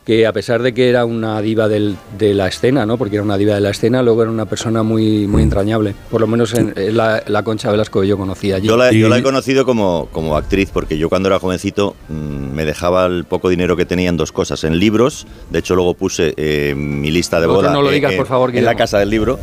que 0.06 0.28
a 0.28 0.34
pesar 0.34 0.62
de 0.62 0.74
que 0.74 0.88
era 0.90 1.04
una 1.04 1.42
diva 1.42 1.68
del- 1.68 1.96
de 2.18 2.34
la 2.36 2.48
escena, 2.48 2.86
¿no? 2.86 2.98
porque 2.98 3.16
era 3.16 3.24
una 3.24 3.38
diva 3.38 3.56
de 3.56 3.62
la 3.62 3.72
escena, 3.72 4.04
luego 4.04 4.22
era 4.22 4.32
una 4.32 4.46
persona 4.46 4.84
muy, 4.84 5.26
muy 5.28 5.42
entrañable, 5.42 5.96
por 6.12 6.22
lo 6.22 6.28
menos 6.28 6.54
en, 6.54 6.74
en 6.76 6.96
la, 6.96 7.24
la 7.26 7.44
Concha 7.44 7.72
Velasco 7.72 8.02
que 8.02 8.08
yo 8.08 8.16
conocía 8.18 8.58
allí. 8.58 8.68
Yo 8.68 8.78
la, 8.78 8.92
yo 8.92 9.10
la 9.10 9.18
he 9.18 9.24
conocido 9.24 9.66
como, 9.66 10.08
como 10.12 10.38
actriz 10.38 10.70
porque 10.72 10.98
yo 11.00 11.10
cuando 11.10 11.28
era 11.30 11.40
jovencito 11.40 11.96
mm, 12.10 12.14
me 12.54 12.66
dejaba 12.66 13.08
el 13.08 13.26
poco 13.26 13.50
dinero 13.50 13.76
que 13.76 13.86
tenía 13.86 14.10
en 14.10 14.18
dos 14.18 14.32
cosas, 14.32 14.64
en 14.64 14.78
libros, 14.80 15.26
de 15.50 15.60
hecho 15.60 15.76
luego 15.76 15.96
puse 15.96 16.34
eh, 16.38 16.76
mi 16.78 17.10
lista 17.10 17.40
de 17.42 17.48
boda 17.48 17.72
no 17.74 17.82
lo 17.82 17.90
eh, 17.90 17.96
digas, 17.96 18.14
eh, 18.14 18.18
por 18.18 18.28
favor, 18.28 18.56
en 18.56 18.64
la 18.64 18.76
casa 18.76 19.00
del 19.00 19.10
libro 19.10 19.40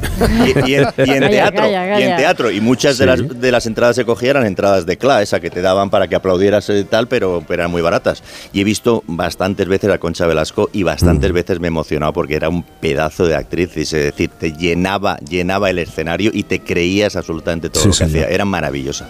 y, 0.46 0.70
y 0.70 0.74
en, 0.76 0.84
y 0.96 1.10
en 1.10 1.20
Calla, 1.22 1.28
teatro 1.30 1.60
calla, 1.62 1.98
y 1.98 2.02
en 2.02 2.08
calla. 2.10 2.16
teatro 2.16 2.50
y 2.52 2.60
muchas 2.60 2.98
de, 2.98 3.02
Sí. 3.02 3.06
las, 3.22 3.40
de 3.40 3.50
las 3.50 3.66
entradas 3.66 3.96
que 3.96 4.04
cogía 4.04 4.30
eran 4.30 4.46
entradas 4.46 4.86
de 4.86 4.96
CLA, 4.96 5.22
esa 5.22 5.40
que 5.40 5.50
te 5.50 5.60
daban 5.60 5.90
para 5.90 6.06
que 6.06 6.14
aplaudieras 6.14 6.68
y 6.70 6.84
tal, 6.84 7.08
pero, 7.08 7.42
pero 7.48 7.62
eran 7.62 7.70
muy 7.72 7.82
baratas. 7.82 8.22
Y 8.52 8.60
he 8.60 8.64
visto 8.64 9.02
bastantes 9.08 9.66
veces 9.66 9.90
a 9.90 9.98
Concha 9.98 10.24
Velasco 10.26 10.51
y 10.72 10.82
bastantes 10.82 11.32
veces 11.32 11.60
me 11.60 11.68
emocionaba 11.68 12.12
porque 12.12 12.34
era 12.36 12.48
un 12.48 12.62
pedazo 12.62 13.26
de 13.26 13.34
actriz, 13.36 13.76
es 13.76 13.90
decir, 13.90 14.30
te 14.38 14.52
llenaba, 14.52 15.16
llenaba 15.18 15.70
el 15.70 15.78
escenario 15.78 16.30
y 16.32 16.42
te 16.44 16.60
creías 16.60 17.16
absolutamente 17.16 17.70
todo 17.70 17.82
Sí, 17.82 17.88
lo 17.88 17.92
que 17.92 17.96
señor. 17.98 18.24
hacía. 18.24 18.34
Era 18.34 18.44
maravillosa. 18.44 19.08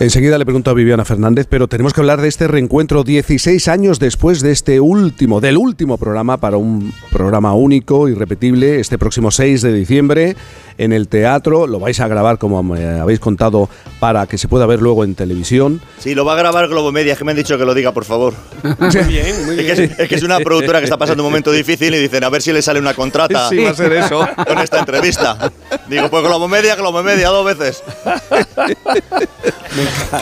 Enseguida 0.00 0.38
le 0.38 0.44
pregunto 0.44 0.70
a 0.70 0.74
Viviana 0.74 1.04
Fernández, 1.04 1.46
pero 1.48 1.68
tenemos 1.68 1.92
que 1.92 2.00
hablar 2.00 2.20
de 2.20 2.28
este 2.28 2.46
reencuentro 2.48 3.04
16 3.04 3.68
años 3.68 3.98
después 3.98 4.40
de 4.40 4.52
este 4.52 4.80
último, 4.80 5.40
del 5.40 5.56
último 5.56 5.98
programa 5.98 6.36
para 6.36 6.56
un 6.56 6.92
programa 7.10 7.54
único, 7.54 8.08
irrepetible, 8.08 8.80
este 8.80 8.98
próximo 8.98 9.30
6 9.30 9.62
de 9.62 9.72
diciembre 9.72 10.36
en 10.78 10.92
el 10.92 11.08
teatro. 11.08 11.66
Lo 11.66 11.80
vais 11.80 11.98
a 12.00 12.08
grabar, 12.08 12.38
como 12.38 12.62
me 12.62 12.84
habéis 12.84 13.18
contado, 13.20 13.68
para 13.98 14.26
que 14.26 14.38
se 14.38 14.46
pueda 14.48 14.66
ver 14.66 14.80
luego 14.80 15.04
en 15.04 15.14
televisión. 15.14 15.80
Sí, 15.98 16.14
lo 16.14 16.24
va 16.24 16.34
a 16.34 16.36
grabar 16.36 16.68
Globo 16.68 16.92
Media, 16.92 17.16
que 17.16 17.24
me 17.24 17.32
han 17.32 17.36
dicho 17.36 17.58
que 17.58 17.64
lo 17.64 17.74
diga, 17.74 17.92
por 17.92 18.04
favor. 18.04 18.34
Muy 18.78 19.04
bien, 19.08 19.46
muy 19.46 19.58
Es 19.58 19.64
que 19.66 19.72
es, 19.84 19.98
es 19.98 20.08
que 20.08 20.14
es 20.14 20.22
una 20.22 20.38
productora 20.68 20.80
que 20.80 20.84
está 20.84 20.96
pasando 20.98 21.22
un 21.22 21.30
momento 21.30 21.50
difícil 21.50 21.94
y 21.94 21.98
dicen 21.98 22.22
a 22.24 22.28
ver 22.28 22.42
si 22.42 22.52
le 22.52 22.60
sale 22.62 22.78
una 22.78 22.92
contrata. 22.94 23.48
Sí, 23.48 23.56
va 23.64 23.70
a 23.70 23.74
ser 23.74 23.92
eso. 23.94 24.20
Con 24.46 24.58
esta 24.58 24.78
entrevista. 24.80 25.50
Digo, 25.88 26.08
pues 26.10 26.22
Globo 26.22 26.46
Media, 26.48 26.74
Globo 26.76 27.02
Media, 27.02 27.28
dos 27.30 27.44
veces. 27.46 27.82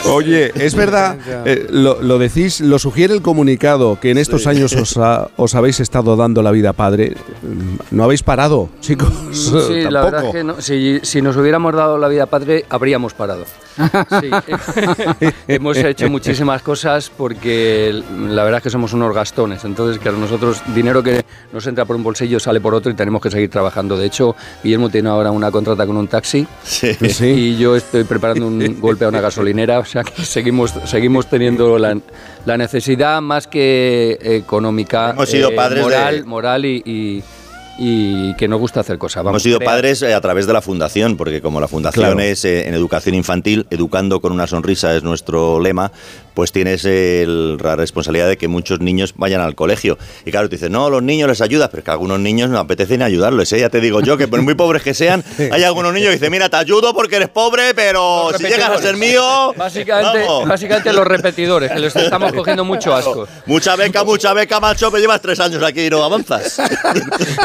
Oye, 0.05 0.51
es 0.55 0.75
verdad, 0.75 1.17
eh, 1.45 1.67
lo, 1.69 2.01
lo 2.01 2.17
decís, 2.19 2.61
lo 2.61 2.79
sugiere 2.79 3.13
el 3.13 3.21
comunicado, 3.21 3.99
que 3.99 4.11
en 4.11 4.17
estos 4.17 4.43
Sí. 4.43 4.49
años 4.49 4.73
os, 4.73 4.97
ha- 4.97 5.29
os 5.35 5.55
habéis 5.55 5.79
estado 5.79 6.15
dando 6.15 6.41
la 6.41 6.51
vida 6.51 6.73
padre. 6.73 7.15
No 7.91 8.03
habéis 8.03 8.23
parado, 8.23 8.69
chicos. 8.81 9.09
Sí, 9.33 9.81
la 9.89 10.03
verdad 10.03 10.25
es 10.27 10.31
que 10.31 10.43
no. 10.43 10.61
si, 10.61 10.99
si 11.03 11.21
nos 11.21 11.35
hubiéramos 11.37 11.73
dado 11.75 11.97
la 11.97 12.07
vida 12.07 12.25
padre, 12.27 12.65
habríamos 12.69 13.13
parado. 13.13 13.45
Sí. 13.77 14.29
Hemos 15.47 15.77
hecho 15.77 16.09
muchísimas 16.09 16.61
cosas 16.61 17.11
porque 17.15 18.03
la 18.29 18.43
verdad 18.43 18.57
es 18.57 18.63
que 18.63 18.69
somos 18.69 18.93
unos 18.93 19.13
gastones. 19.13 19.63
Entonces, 19.65 19.99
claro, 19.99 20.17
nosotros 20.17 20.61
dinero 20.73 21.03
que 21.03 21.23
nos 21.53 21.65
entra 21.67 21.85
por 21.85 21.95
un 21.95 22.03
bolsillo 22.03 22.39
sale 22.39 22.59
por 22.61 22.73
otro 22.73 22.91
y 22.91 22.95
tenemos 22.95 23.21
que 23.21 23.29
seguir 23.31 23.49
trabajando. 23.49 23.97
De 23.97 24.05
hecho, 24.07 24.35
Guillermo 24.63 24.89
tiene 24.89 25.09
ahora 25.09 25.31
una 25.31 25.51
contrata 25.51 25.85
con 25.85 25.97
un 25.97 26.07
taxi 26.07 26.45
y 27.21 27.57
yo 27.57 27.75
estoy 27.75 28.03
preparando 28.03 28.47
un 28.47 28.79
golpe 28.79 29.05
a 29.05 29.09
una 29.09 29.21
gasolinera. 29.21 29.79
O 29.79 29.85
sea 29.85 30.03
que 30.03 30.23
seguimos, 30.23 30.73
seguimos 30.85 31.27
teniendo 31.27 31.77
la, 31.77 31.97
la 32.45 32.57
necesidad 32.57 33.21
más 33.21 33.47
que 33.47 34.17
económica, 34.21 35.11
Hemos 35.11 35.29
sido 35.29 35.53
padres 35.55 35.77
de- 35.79 35.83
moral, 35.83 36.25
moral 36.25 36.65
y, 36.65 36.81
y- 36.85 37.23
y 37.77 38.33
que 38.35 38.47
nos 38.47 38.59
gusta 38.59 38.79
hacer 38.79 38.97
cosas. 38.97 39.23
Vamos, 39.23 39.35
Hemos 39.35 39.43
sido 39.43 39.59
padres 39.59 40.01
eh, 40.01 40.13
a 40.13 40.21
través 40.21 40.47
de 40.47 40.53
la 40.53 40.61
fundación, 40.61 41.17
porque 41.17 41.41
como 41.41 41.59
la 41.59 41.67
fundación 41.67 42.05
Claro. 42.05 42.19
es 42.19 42.43
eh, 42.45 42.67
en 42.67 42.73
educación 42.73 43.15
infantil, 43.15 43.65
educando 43.69 44.19
con 44.19 44.31
una 44.31 44.47
sonrisa 44.47 44.95
es 44.95 45.03
nuestro 45.03 45.59
lema, 45.59 45.91
pues 46.37 46.51
tienes 46.51 46.85
el- 46.85 47.57
la 47.57 47.75
responsabilidad 47.75 48.27
de 48.27 48.37
que 48.37 48.47
muchos 48.47 48.79
niños 48.79 49.15
vayan 49.17 49.41
al 49.41 49.55
colegio. 49.55 49.97
Y 50.23 50.29
claro, 50.29 50.47
tú 50.47 50.55
dices, 50.55 50.69
no, 50.69 50.87
los 50.91 51.01
niños 51.01 51.27
les 51.27 51.41
ayudas, 51.41 51.69
pero 51.69 51.79
es 51.79 51.83
que 51.85 51.89
a 51.89 51.93
algunos 51.93 52.19
niños 52.19 52.51
no 52.51 52.59
apetecen 52.59 53.01
ayudarlos. 53.01 53.51
¿eh? 53.53 53.59
Ya 53.59 53.69
te 53.71 53.81
digo 53.81 54.01
yo, 54.01 54.17
que 54.17 54.27
por 54.27 54.39
muy 54.43 54.53
pobres 54.53 54.83
que 54.83 54.93
sean, 54.93 55.23
hay 55.51 55.63
algunos 55.63 55.93
niños 55.95 56.09
que 56.09 56.17
dicen, 56.17 56.29
mira, 56.31 56.47
te 56.47 56.57
ayudo 56.57 56.93
porque 56.93 57.15
eres 57.15 57.29
pobre, 57.29 57.73
pero 57.73 58.29
si 58.37 58.43
llegas 58.43 58.69
a 58.69 58.77
ser 58.77 58.97
mío... 58.97 59.51
Básicamente, 59.57 60.19
vamos". 60.27 60.47
básicamente 60.47 60.93
los 60.93 61.07
repetidores, 61.07 61.71
que 61.71 61.79
les 61.79 61.95
estamos 61.95 62.31
cogiendo 62.33 62.63
mucho 62.63 62.93
asco. 62.93 63.27
Mucha 63.47 63.75
beca, 63.75 64.03
mucha 64.03 64.31
beca, 64.33 64.59
macho, 64.59 64.91
pero 64.91 65.01
llevas 65.01 65.19
tres 65.23 65.39
años 65.39 65.63
aquí 65.63 65.87
y 65.87 65.89
no 65.89 66.03
avanzas. 66.03 66.61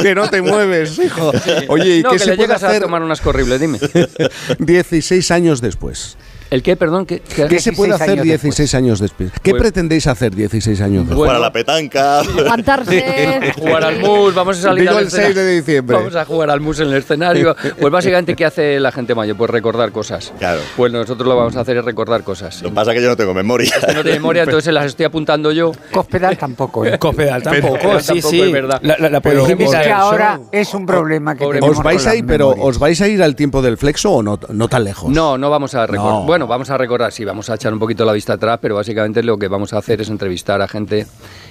que 0.03 0.15
no 0.15 0.29
te 0.29 0.43
mueves, 0.43 0.99
hijo. 0.99 1.33
Oye, 1.69 1.97
¿y 1.97 2.03
no, 2.03 2.11
qué 2.11 2.17
que 2.17 2.25
se 2.25 2.27
le 2.27 2.37
puede 2.37 2.47
llegas 2.49 2.63
a 2.63 2.69
hacer 2.69 2.83
tomar 2.83 3.03
unas 3.03 3.25
horribles, 3.25 3.59
dime. 3.59 3.79
16 4.59 5.31
años 5.31 5.63
después? 5.63 6.19
¿El 6.53 6.63
qué, 6.63 6.77
perdón? 6.77 7.07
¿Qué, 7.07 7.21
¿Qué 7.21 7.59
se 7.61 7.73
puede 7.73 7.95
hacer 7.95 8.21
16 8.21 8.75
años 8.75 9.01
después? 9.01 9.33
¿Qué 9.43 9.53
Pues- 9.53 9.63
pretendéis 9.63 10.07
hacer 10.07 10.35
16 10.35 10.83
años 10.83 11.07
después? 11.09 11.17
Jugar 11.17 11.37
a 11.37 11.39
la 11.39 11.51
petanca. 11.51 12.21
Aguantarse. 12.21 13.53
jugar 13.59 13.85
al 13.85 13.99
mus, 14.01 14.35
vamos 14.35 14.59
a 14.59 14.63
salir 14.63 14.83
Digo 14.83 14.99
al 14.99 15.05
el 15.05 15.11
6 15.11 15.35
de 15.35 15.51
diciembre. 15.57 15.97
Vamos 15.97 16.15
a 16.15 16.27
jugar 16.27 16.51
al 16.51 16.61
mus 16.61 16.79
en 16.81 16.89
el 16.89 16.95
escenario. 16.95 17.57
Pues 17.81 17.91
básicamente, 17.91 18.37
¿qué 18.37 18.45
hace 18.45 18.79
la 18.81 18.93
gente 18.93 19.15
mayor? 19.15 19.35
Pues 19.39 19.51
recordar 19.51 19.93
cosas. 19.93 20.31
Claro. 20.39 20.61
Pues 20.77 20.93
nosotros 20.93 21.27
lo 21.27 21.37
vamos 21.37 21.57
a 21.57 21.61
hacer 21.61 21.79
es 21.79 21.85
recordar 21.87 22.23
cosas. 22.23 22.61
Lo 22.63 22.69
que 22.69 22.75
pasa 22.75 22.91
es 22.93 22.99
que 22.99 23.03
yo 23.03 23.09
no 23.09 23.17
tengo 23.17 23.33
memoria. 23.33 23.73
No 23.95 24.03
tiene 24.03 24.19
memoria, 24.19 24.43
entonces 24.43 24.65
se 24.65 24.73
las 24.73 24.85
estoy 24.85 25.07
apuntando 25.07 25.53
yo. 25.53 25.73
Cospedal 25.91 26.37
tampoco. 26.37 26.85
¿eh? 26.85 26.99
Cospedal 26.99 27.43
tampoco, 27.43 27.79
Pero 27.81 28.01
sí, 28.01 28.07
tampoco 28.09 28.29
sí. 28.31 28.41
es 28.43 28.53
verdad. 28.53 28.79
La, 28.83 28.97
la, 28.99 29.09
la 29.09 29.21
Pero 29.23 29.47
Es 29.47 29.55
que 29.57 29.91
ahora 29.91 30.39
es 30.53 30.75
un 30.75 30.85
problema 30.85 31.35
que 31.35 31.45
Pobre- 31.45 31.61
tenemos 31.61 31.79
¿Os 31.79 31.83
vais 31.83 32.03
con 32.03 32.13
a 32.13 32.15
ir, 32.15 32.27
pero 32.27 32.51
os 32.51 32.79
vais 32.79 33.01
a 33.01 33.09
ir 33.09 33.23
al 33.23 33.35
tiempo 33.37 33.63
del 33.63 33.79
flexo 33.79 34.13
o 34.13 34.23
no, 34.23 34.39
no 34.51 34.69
tan 34.69 34.85
lejos? 34.85 35.11
No, 35.11 35.39
no 35.39 35.49
vamos 35.49 35.75
a 35.75 35.87
recordar. 35.87 36.13
No. 36.21 36.25
Bueno, 36.25 36.42
vamos 36.47 36.71
a 36.71 36.79
recordar, 36.79 37.13
sí, 37.13 37.25
vamos 37.25 37.49
a 37.51 37.55
echar 37.55 37.73
un 37.73 37.79
poquito 37.79 38.05
la 38.05 38.13
vista 38.13 38.35
atrás, 38.35 38.59
pero 38.61 38.75
básicamente 38.75 39.23
lo 39.23 39.39
que 39.39 39.49
vamos 39.49 39.73
a 39.73 39.79
hacer 39.79 40.01
es 40.01 40.09
entrevistar 40.09 40.61
a 40.61 40.69
gente 40.69 41.07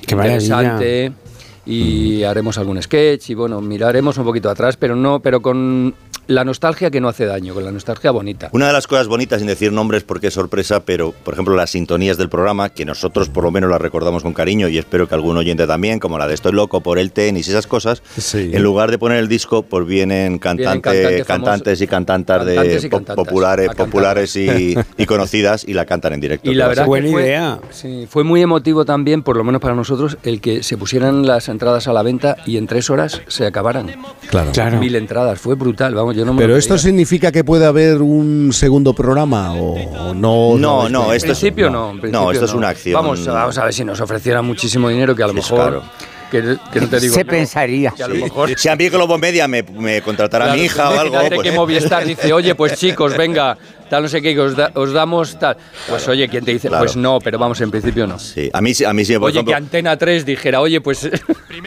Qué 0.05 0.15
interesante. 0.15 1.11
y 1.65 2.23
haremos 2.23 2.57
algún 2.57 2.81
sketch 2.81 3.29
y 3.29 3.33
bueno, 3.35 3.61
miraremos 3.61 4.17
un 4.17 4.25
poquito 4.25 4.49
atrás, 4.49 4.77
pero 4.77 4.95
no, 4.95 5.19
pero 5.19 5.41
con 5.41 5.93
la 6.27 6.43
nostalgia 6.45 6.89
que 6.91 7.01
no 7.01 7.09
hace 7.09 7.25
daño, 7.25 7.53
con 7.53 7.65
la 7.65 7.71
nostalgia 7.71 8.11
bonita. 8.11 8.49
Una 8.53 8.67
de 8.67 8.73
las 8.73 8.87
cosas 8.87 9.07
bonitas, 9.07 9.39
sin 9.39 9.47
decir 9.47 9.71
nombres 9.71 10.03
porque 10.03 10.27
es 10.27 10.33
sorpresa, 10.33 10.83
pero 10.85 11.11
por 11.11 11.33
ejemplo 11.33 11.55
las 11.55 11.71
sintonías 11.71 12.17
del 12.17 12.29
programa, 12.29 12.69
que 12.69 12.85
nosotros 12.85 13.29
por 13.29 13.43
lo 13.43 13.51
menos 13.51 13.69
las 13.69 13.81
recordamos 13.81 14.23
con 14.23 14.33
cariño 14.33 14.67
y 14.67 14.77
espero 14.77 15.07
que 15.07 15.15
algún 15.15 15.37
oyente 15.37 15.67
también, 15.67 15.99
como 15.99 16.17
la 16.17 16.27
de 16.27 16.33
Estoy 16.33 16.53
loco 16.53 16.81
por 16.81 16.97
el 16.99 17.11
tenis 17.11 17.47
y 17.47 17.51
esas 17.51 17.67
cosas, 17.67 18.01
en 18.33 18.63
lugar 18.63 18.89
de 18.91 18.97
poner 18.97 19.17
el 19.17 19.27
disco, 19.27 19.61
pues 19.63 19.85
vienen, 19.85 20.39
cantante- 20.39 21.23
cantantes 21.25 21.81
y 21.81 21.87
cantantas 21.87 22.45
de 22.45 22.55
Cantantes 22.55 22.83
y 22.85 22.89
cantantas 22.89 23.15
populares, 23.15 23.69
populares 23.75 24.35
y, 24.35 24.75
y 24.97 25.05
conocidas 25.05 25.63
y 25.67 25.73
la 25.73 25.85
cantan 25.85 26.13
en 26.13 26.21
directo. 26.21 26.49
Y 26.49 26.55
la 26.55 26.67
verdad 26.67 26.85
que 26.85 27.11
fue, 27.11 27.57
sí, 27.71 28.07
fue 28.09 28.23
muy 28.23 28.41
emotivo 28.41 28.85
también, 28.85 29.23
por 29.23 29.35
lo 29.37 29.43
menos 29.43 29.61
para 29.61 29.75
nosotros, 29.75 30.17
el 30.23 30.39
que 30.41 30.63
se 30.63 30.77
pusieran 30.77 31.25
las 31.27 31.49
entradas 31.49 31.87
a 31.87 31.93
la 31.93 32.03
venta 32.03 32.37
y 32.45 32.57
en 32.57 32.67
tres 32.67 32.89
horas 32.89 33.21
se 33.27 33.45
acabaran. 33.45 33.91
Claro. 34.29 34.51
Claro. 34.51 34.79
Mil 34.79 34.95
entradas, 34.95 35.39
fue 35.39 35.55
brutal, 35.55 35.93
vamos, 35.93 36.10
yo 36.11 36.25
no 36.25 36.33
me 36.33 36.41
Pero 36.41 36.53
lo 36.53 36.59
esto 36.59 36.77
significa 36.77 37.31
que 37.31 37.43
puede 37.43 37.65
haber 37.65 38.01
un 38.01 38.51
segundo 38.53 38.93
programa 38.93 39.53
o, 39.53 39.73
o 39.75 40.13
no. 40.13 40.57
No, 40.57 40.85
es 40.85 40.91
no, 40.91 41.09
que- 41.09 41.15
esto 41.17 41.31
es- 41.31 41.39
principio 41.39 41.69
no, 41.69 41.71
no, 41.71 41.89
en 41.91 41.95
no, 41.95 42.01
principio 42.01 42.31
esto 42.31 42.45
es 42.45 42.53
una 42.53 42.69
acción. 42.69 42.93
Vamos, 42.95 43.25
vamos 43.25 43.57
a 43.57 43.63
ver 43.65 43.73
si 43.73 43.83
nos 43.85 43.99
ofrecieran 44.01 44.45
muchísimo 44.45 44.89
dinero, 44.89 45.15
que 45.15 45.23
a 45.23 45.27
lo 45.27 45.33
Sí, 45.33 45.39
es 45.39 45.51
mejor... 45.51 45.69
claro. 45.69 45.83
Que, 46.31 46.41
que 46.71 46.79
no 46.79 46.87
te 46.87 46.99
digo 47.01 47.13
Se 47.15 47.23
yo, 47.25 47.27
pensaría. 47.27 47.91
que 47.91 48.03
a 48.03 48.07
lo 48.07 48.15
mejor... 48.15 48.57
Si 48.57 48.69
a 48.69 48.75
mí 48.77 48.87
Globo 48.87 49.17
Media 49.17 49.49
me, 49.49 49.63
me 49.63 50.01
contratará 50.01 50.45
Claro, 50.45 50.59
mi 50.59 50.65
hija 50.65 50.89
o 50.89 50.97
algo. 50.99 51.17
pues- 51.29 51.41
que 51.41 51.51
Movistar 51.51 52.05
dice, 52.05 52.31
oye, 52.31 52.55
pues 52.55 52.75
chicos, 52.79 53.17
venga, 53.17 53.57
tal 53.91 54.03
no 54.03 54.09
sé 54.09 54.21
qué, 54.21 54.33
que 54.33 54.39
os, 54.39 54.55
da- 54.55 54.71
os 54.73 54.93
damos 54.93 55.37
tal. 55.37 55.57
Pues 55.89 56.07
oye, 56.07 56.27
¿quién 56.29 56.45
te 56.45 56.51
dice? 56.53 56.69
Claro. 56.69 56.85
Pues 56.85 56.95
no, 56.95 57.19
pero 57.19 57.37
vamos, 57.37 57.59
en 57.59 57.69
principio 57.69 58.07
no. 58.07 58.17
Sí, 58.17 58.49
a 58.53 58.61
mí, 58.61 58.73
sí- 58.73 58.85
a 58.85 58.93
mí 58.93 59.03
sí, 59.03 59.13
por 59.15 59.23
Oye, 59.25 59.33
ejemplo, 59.39 59.51
que 59.51 59.57
Antena 59.57 59.97
3 59.97 60.25
dijera, 60.25 60.61
oye, 60.61 60.79
pues... 60.81 61.09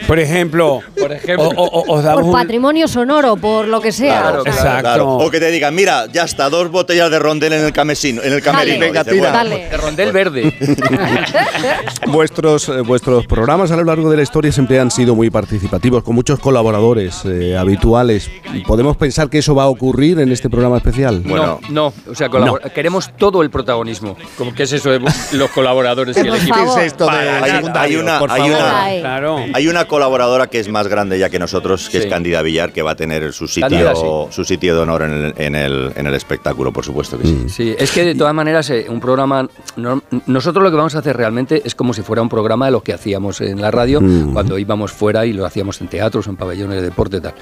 Por 0.07 0.17
ejemplo, 0.19 0.81
Por 0.99 1.11
ejemplo. 1.11 1.47
o- 1.55 1.63
o- 1.63 1.93
os 1.95 2.03
damos 2.03 2.21
Por 2.23 2.29
un- 2.31 2.35
patrimonio 2.35 2.87
sonoro, 2.87 3.35
por 3.37 3.67
lo 3.67 3.79
que 3.79 3.91
sea. 3.91 4.21
Claro, 4.23 4.45
Exacto. 4.45 4.81
claro. 4.81 5.09
O 5.17 5.29
que 5.29 5.39
te 5.39 5.51
digan, 5.51 5.73
mira, 5.75 6.07
ya 6.11 6.23
está, 6.23 6.49
dos 6.49 6.69
botellas 6.71 7.09
de 7.11 7.19
rondel 7.19 7.53
en 7.53 7.63
el 7.63 7.71
camesino, 7.71 8.21
en 8.23 8.33
el 8.33 8.41
camerino. 8.41 8.77
Dale. 8.79 8.85
Venga, 8.87 9.03
tira. 9.03 9.15
bueno, 9.31 9.33
Dale. 9.37 9.69
De 9.69 9.77
rondel 9.77 10.11
verde. 10.11 10.53
Vuestros, 12.07 12.69
eh, 12.69 12.81
vuestros 12.81 13.25
programas 13.27 13.71
a 13.71 13.75
lo 13.75 13.83
largo 13.83 14.09
de 14.09 14.17
la 14.17 14.23
historia 14.23 14.51
siempre 14.51 14.79
han 14.79 14.91
sido 14.91 15.15
muy 15.15 15.29
participativos, 15.29 16.03
con 16.03 16.15
muchos 16.15 16.39
colaboradores 16.39 17.23
eh, 17.25 17.55
habituales. 17.57 18.29
¿Podemos 18.67 18.97
pensar 18.97 19.29
que 19.29 19.39
eso 19.39 19.55
va 19.55 19.63
a 19.63 19.67
ocurrir 19.67 20.19
en 20.19 20.31
este 20.31 20.49
programa 20.49 20.77
especial? 20.77 21.21
Bueno. 21.25 21.59
no, 21.69 21.93
no, 22.07 22.14
o 22.15 22.59
sea, 22.59 22.69
queremos 22.73 23.11
todo 23.17 23.41
el 23.43 23.49
protagonismo. 23.49 24.15
¿Cómo 24.37 24.53
que 24.53 24.63
es 24.63 24.73
eso 24.73 24.89
de 24.91 24.99
los 25.33 25.49
colaboradores 25.51 26.17
y 26.17 26.21
el 26.21 26.35
equipo? 26.35 26.55
¿Qué 26.55 26.63
es 26.81 26.87
esto 26.93 27.05
de 27.05 27.11
Hay, 27.17 27.51
hay 27.73 27.95
una, 27.97 28.19
Por 28.19 28.31
hay, 28.31 28.49
una. 28.49 28.85
Claro. 28.99 29.37
hay 29.53 29.67
una 29.67 29.85
colaboradora 29.85 30.47
que 30.47 30.59
es 30.59 30.69
más 30.69 30.87
grande 30.87 31.19
ya 31.19 31.29
que 31.29 31.39
nosotros, 31.39 31.89
que 31.89 31.97
Sí. 31.99 32.03
es 32.05 32.09
Cándida 32.09 32.41
Villar, 32.41 32.71
que 32.73 32.81
va 32.81 32.91
a 32.91 32.95
tener 32.95 33.31
su 33.33 33.47
sitio, 33.47 33.95
sí. 34.29 34.35
su 34.35 34.43
sitio 34.45 34.75
de 34.75 34.81
honor 34.81 35.03
en 35.03 35.11
el, 35.11 35.33
en 35.37 35.55
el, 35.55 35.91
en 35.95 36.07
el 36.07 36.13
espectáculo, 36.13 36.71
por 36.71 36.83
supuesto 36.85 37.17
que 37.17 37.27
sí. 37.27 37.45
Sí, 37.49 37.75
es 37.77 37.91
que 37.91 38.03
de 38.03 38.15
todas 38.15 38.33
maneras 38.33 38.69
eh, 38.69 38.85
un 38.89 38.99
programa, 38.99 39.47
no- 39.75 40.01
nosotros 40.27 40.63
lo 40.63 40.69
que 40.71 40.77
vamos 40.77 40.95
a 40.95 40.99
hacer 40.99 41.15
realmente 41.17 41.61
es 41.65 41.75
como 41.75 41.93
si 41.93 42.01
fuera 42.01 42.21
un 42.21 42.29
programa 42.29 42.65
de 42.65 42.71
lo 42.71 42.81
que 42.81 42.93
hacíamos 42.93 43.41
en 43.41 43.61
la 43.61 43.71
radio 43.71 44.01
Mm. 44.01 44.33
cuando 44.33 44.57
íbamos 44.57 44.91
fuera 44.91 45.25
y 45.25 45.33
lo 45.33 45.45
hacíamos 45.45 45.79
en 45.81 45.87
teatros, 45.87 46.27
en 46.27 46.35
pabellones 46.35 46.77
de 46.77 46.83
deporte 46.83 47.17
y 47.17 47.21
tal. 47.21 47.33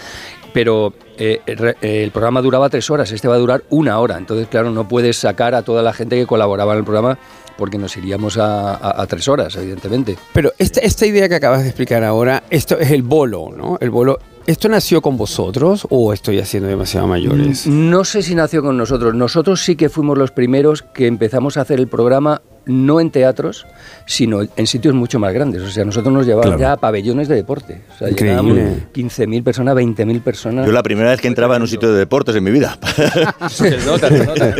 Pero 0.54 0.94
eh, 1.18 1.42
el 1.82 2.12
programa 2.12 2.42
duraba 2.42 2.70
tres 2.70 2.90
horas, 2.90 3.12
este 3.12 3.28
va 3.28 3.36
a 3.36 3.40
durar 3.40 3.64
una 3.70 4.00
hora, 4.00 4.18
entonces 4.18 4.48
claro, 4.48 4.70
no 4.72 4.88
puedes 4.88 5.18
sacar 5.18 5.56
a 5.56 5.64
toda 5.64 5.82
la 5.82 5.94
gente 5.94 6.16
que 6.16 6.28
colaboraba 6.28 6.74
en 6.74 6.80
el 6.80 6.84
programa 6.86 7.18
porque 7.58 7.78
nos 7.78 7.96
iríamos 7.98 8.38
a, 8.38 8.74
a- 8.76 9.02
a 9.02 9.08
tres 9.08 9.28
horas, 9.28 9.56
evidentemente. 9.56 10.18
Pero 10.34 10.52
esta, 10.58 10.80
esta 10.82 11.06
idea 11.06 11.28
que 11.30 11.36
acabas 11.36 11.62
de 11.64 11.70
explicar 11.70 12.04
ahora, 12.04 12.44
esto 12.50 12.78
es 12.80 12.92
el 12.92 13.04
bolo, 13.04 13.50
¿no? 13.56 13.78
El 13.82 13.90
bolo. 13.92 14.20
¿Esto 14.46 14.68
nació 14.68 15.02
con 15.02 15.16
vosotros 15.18 15.88
o 15.90 16.12
estoy 16.12 16.38
haciendo 16.40 16.68
demasiado 16.68 17.08
mayores? 17.08 17.66
No 17.66 18.04
sé 18.04 18.22
si 18.22 18.36
nació 18.36 18.62
con 18.62 18.76
nosotros. 18.76 19.14
Nosotros 19.16 19.64
sí 19.64 19.76
que 19.78 19.88
fuimos 19.88 20.18
los 20.18 20.32
primeros 20.32 20.82
que 20.82 21.08
empezamos 21.08 21.56
a 21.58 21.62
hacer 21.62 21.80
el 21.80 21.88
programa 21.88 22.42
no 22.66 23.00
en 23.00 23.12
teatros, 23.12 23.66
sino 24.06 24.42
en 24.56 24.68
sitios 24.68 24.94
mucho 24.94 25.20
más 25.20 25.34
grandes. 25.34 25.62
O 25.62 25.70
sea, 25.70 25.84
nosotros 25.86 26.14
nos 26.14 26.26
llevaban 26.26 26.50
Claro. 26.52 26.60
ya 26.60 26.72
a 26.74 26.78
pabellones 26.78 27.28
de 27.28 27.36
deporte. 27.36 27.82
O 27.94 27.98
sea, 27.98 28.10
Increíble. 28.10 28.54
llegábamos 28.54 28.84
15.000 28.94 29.44
personas, 29.44 29.76
20.000 29.76 30.22
personas. 30.22 30.66
Yo 30.66 30.72
la 30.72 30.84
primera 30.84 31.10
vez 31.12 31.22
que 31.22 31.28
entraba 31.28 31.56
en 31.56 31.62
un 31.64 31.68
sitio 31.68 31.92
de 31.92 32.00
deportes 32.00 32.36
en 32.36 32.44
mi 32.44 32.52
vida. 32.52 32.78
Se 33.50 33.78
nota, 33.86 34.10
se 34.10 34.26
nota. 34.26 34.56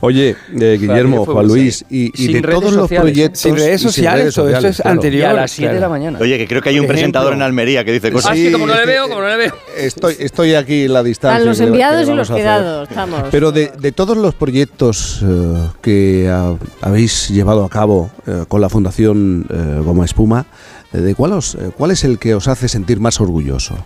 Oye, 0.00 0.36
eh, 0.60 0.76
Guillermo, 0.80 1.24
Juan 1.24 1.46
Luis, 1.46 1.84
y, 1.90 2.10
y 2.22 2.32
de 2.32 2.42
todos 2.42 2.64
los 2.72 2.74
sociales, 2.74 2.92
¿eh? 2.92 3.00
proyectos. 3.12 3.40
Sin 3.40 3.56
redes 3.56 3.74
y 3.74 3.78
sin 3.84 3.90
sociales, 3.90 4.20
redes 4.22 4.34
sociales, 4.34 4.70
es 4.70 4.76
claro. 4.82 4.90
anterior. 4.90 5.22
Y 5.22 5.24
a 5.24 5.32
las 5.32 5.50
7 5.50 5.66
de 5.68 5.72
la 5.74 5.78
claro. 5.80 5.90
mañana. 5.92 6.18
Oye, 6.20 6.38
que 6.38 6.46
creo 6.48 6.62
que 6.62 6.68
hay 6.70 6.78
un 6.80 6.86
presentador 6.86 7.32
en 7.32 7.42
Almería 7.42 7.84
que 7.84 7.92
dice 7.92 8.08
Ah, 8.08 8.12
cosas. 8.12 8.36
sí, 8.36 8.50
como 8.52 8.66
no 8.66 8.74
le 8.74 8.80
es 8.80 8.86
veo, 8.86 9.08
como 9.08 9.20
no 9.20 9.28
le 9.28 9.36
veo. 9.36 9.54
Estoy, 9.76 10.16
estoy 10.18 10.54
aquí 10.54 10.84
en 10.84 10.92
la 10.92 11.02
distancia. 11.02 11.38
Están 11.38 11.48
los 11.48 11.60
enviados 11.60 12.02
y 12.08 12.12
los 12.14 12.28
vamos 12.28 12.30
a 12.30 12.34
quedados. 12.36 12.88
Estamos. 12.88 13.22
Pero 13.30 13.52
de, 13.52 13.72
de 13.78 13.92
todos 13.92 14.16
los 14.16 14.34
proyectos 14.34 15.20
eh, 15.22 15.68
que 15.80 16.28
ah, 16.30 16.54
habéis 16.92 17.28
llevado 17.30 17.64
a 17.64 17.68
cabo 17.68 18.10
eh, 18.26 18.44
con 18.48 18.60
la 18.60 18.68
Fundación 18.68 19.46
eh, 19.50 19.80
Goma 19.84 20.04
Espuma, 20.04 20.46
eh, 20.92 20.98
¿de 20.98 21.14
cuál, 21.14 21.32
os- 21.32 21.56
cuál 21.76 21.90
es 21.90 22.04
el 22.04 22.18
que 22.18 22.34
os 22.34 22.48
hace 22.48 22.68
sentir 22.68 23.00
más 23.00 23.20
orgulloso? 23.20 23.76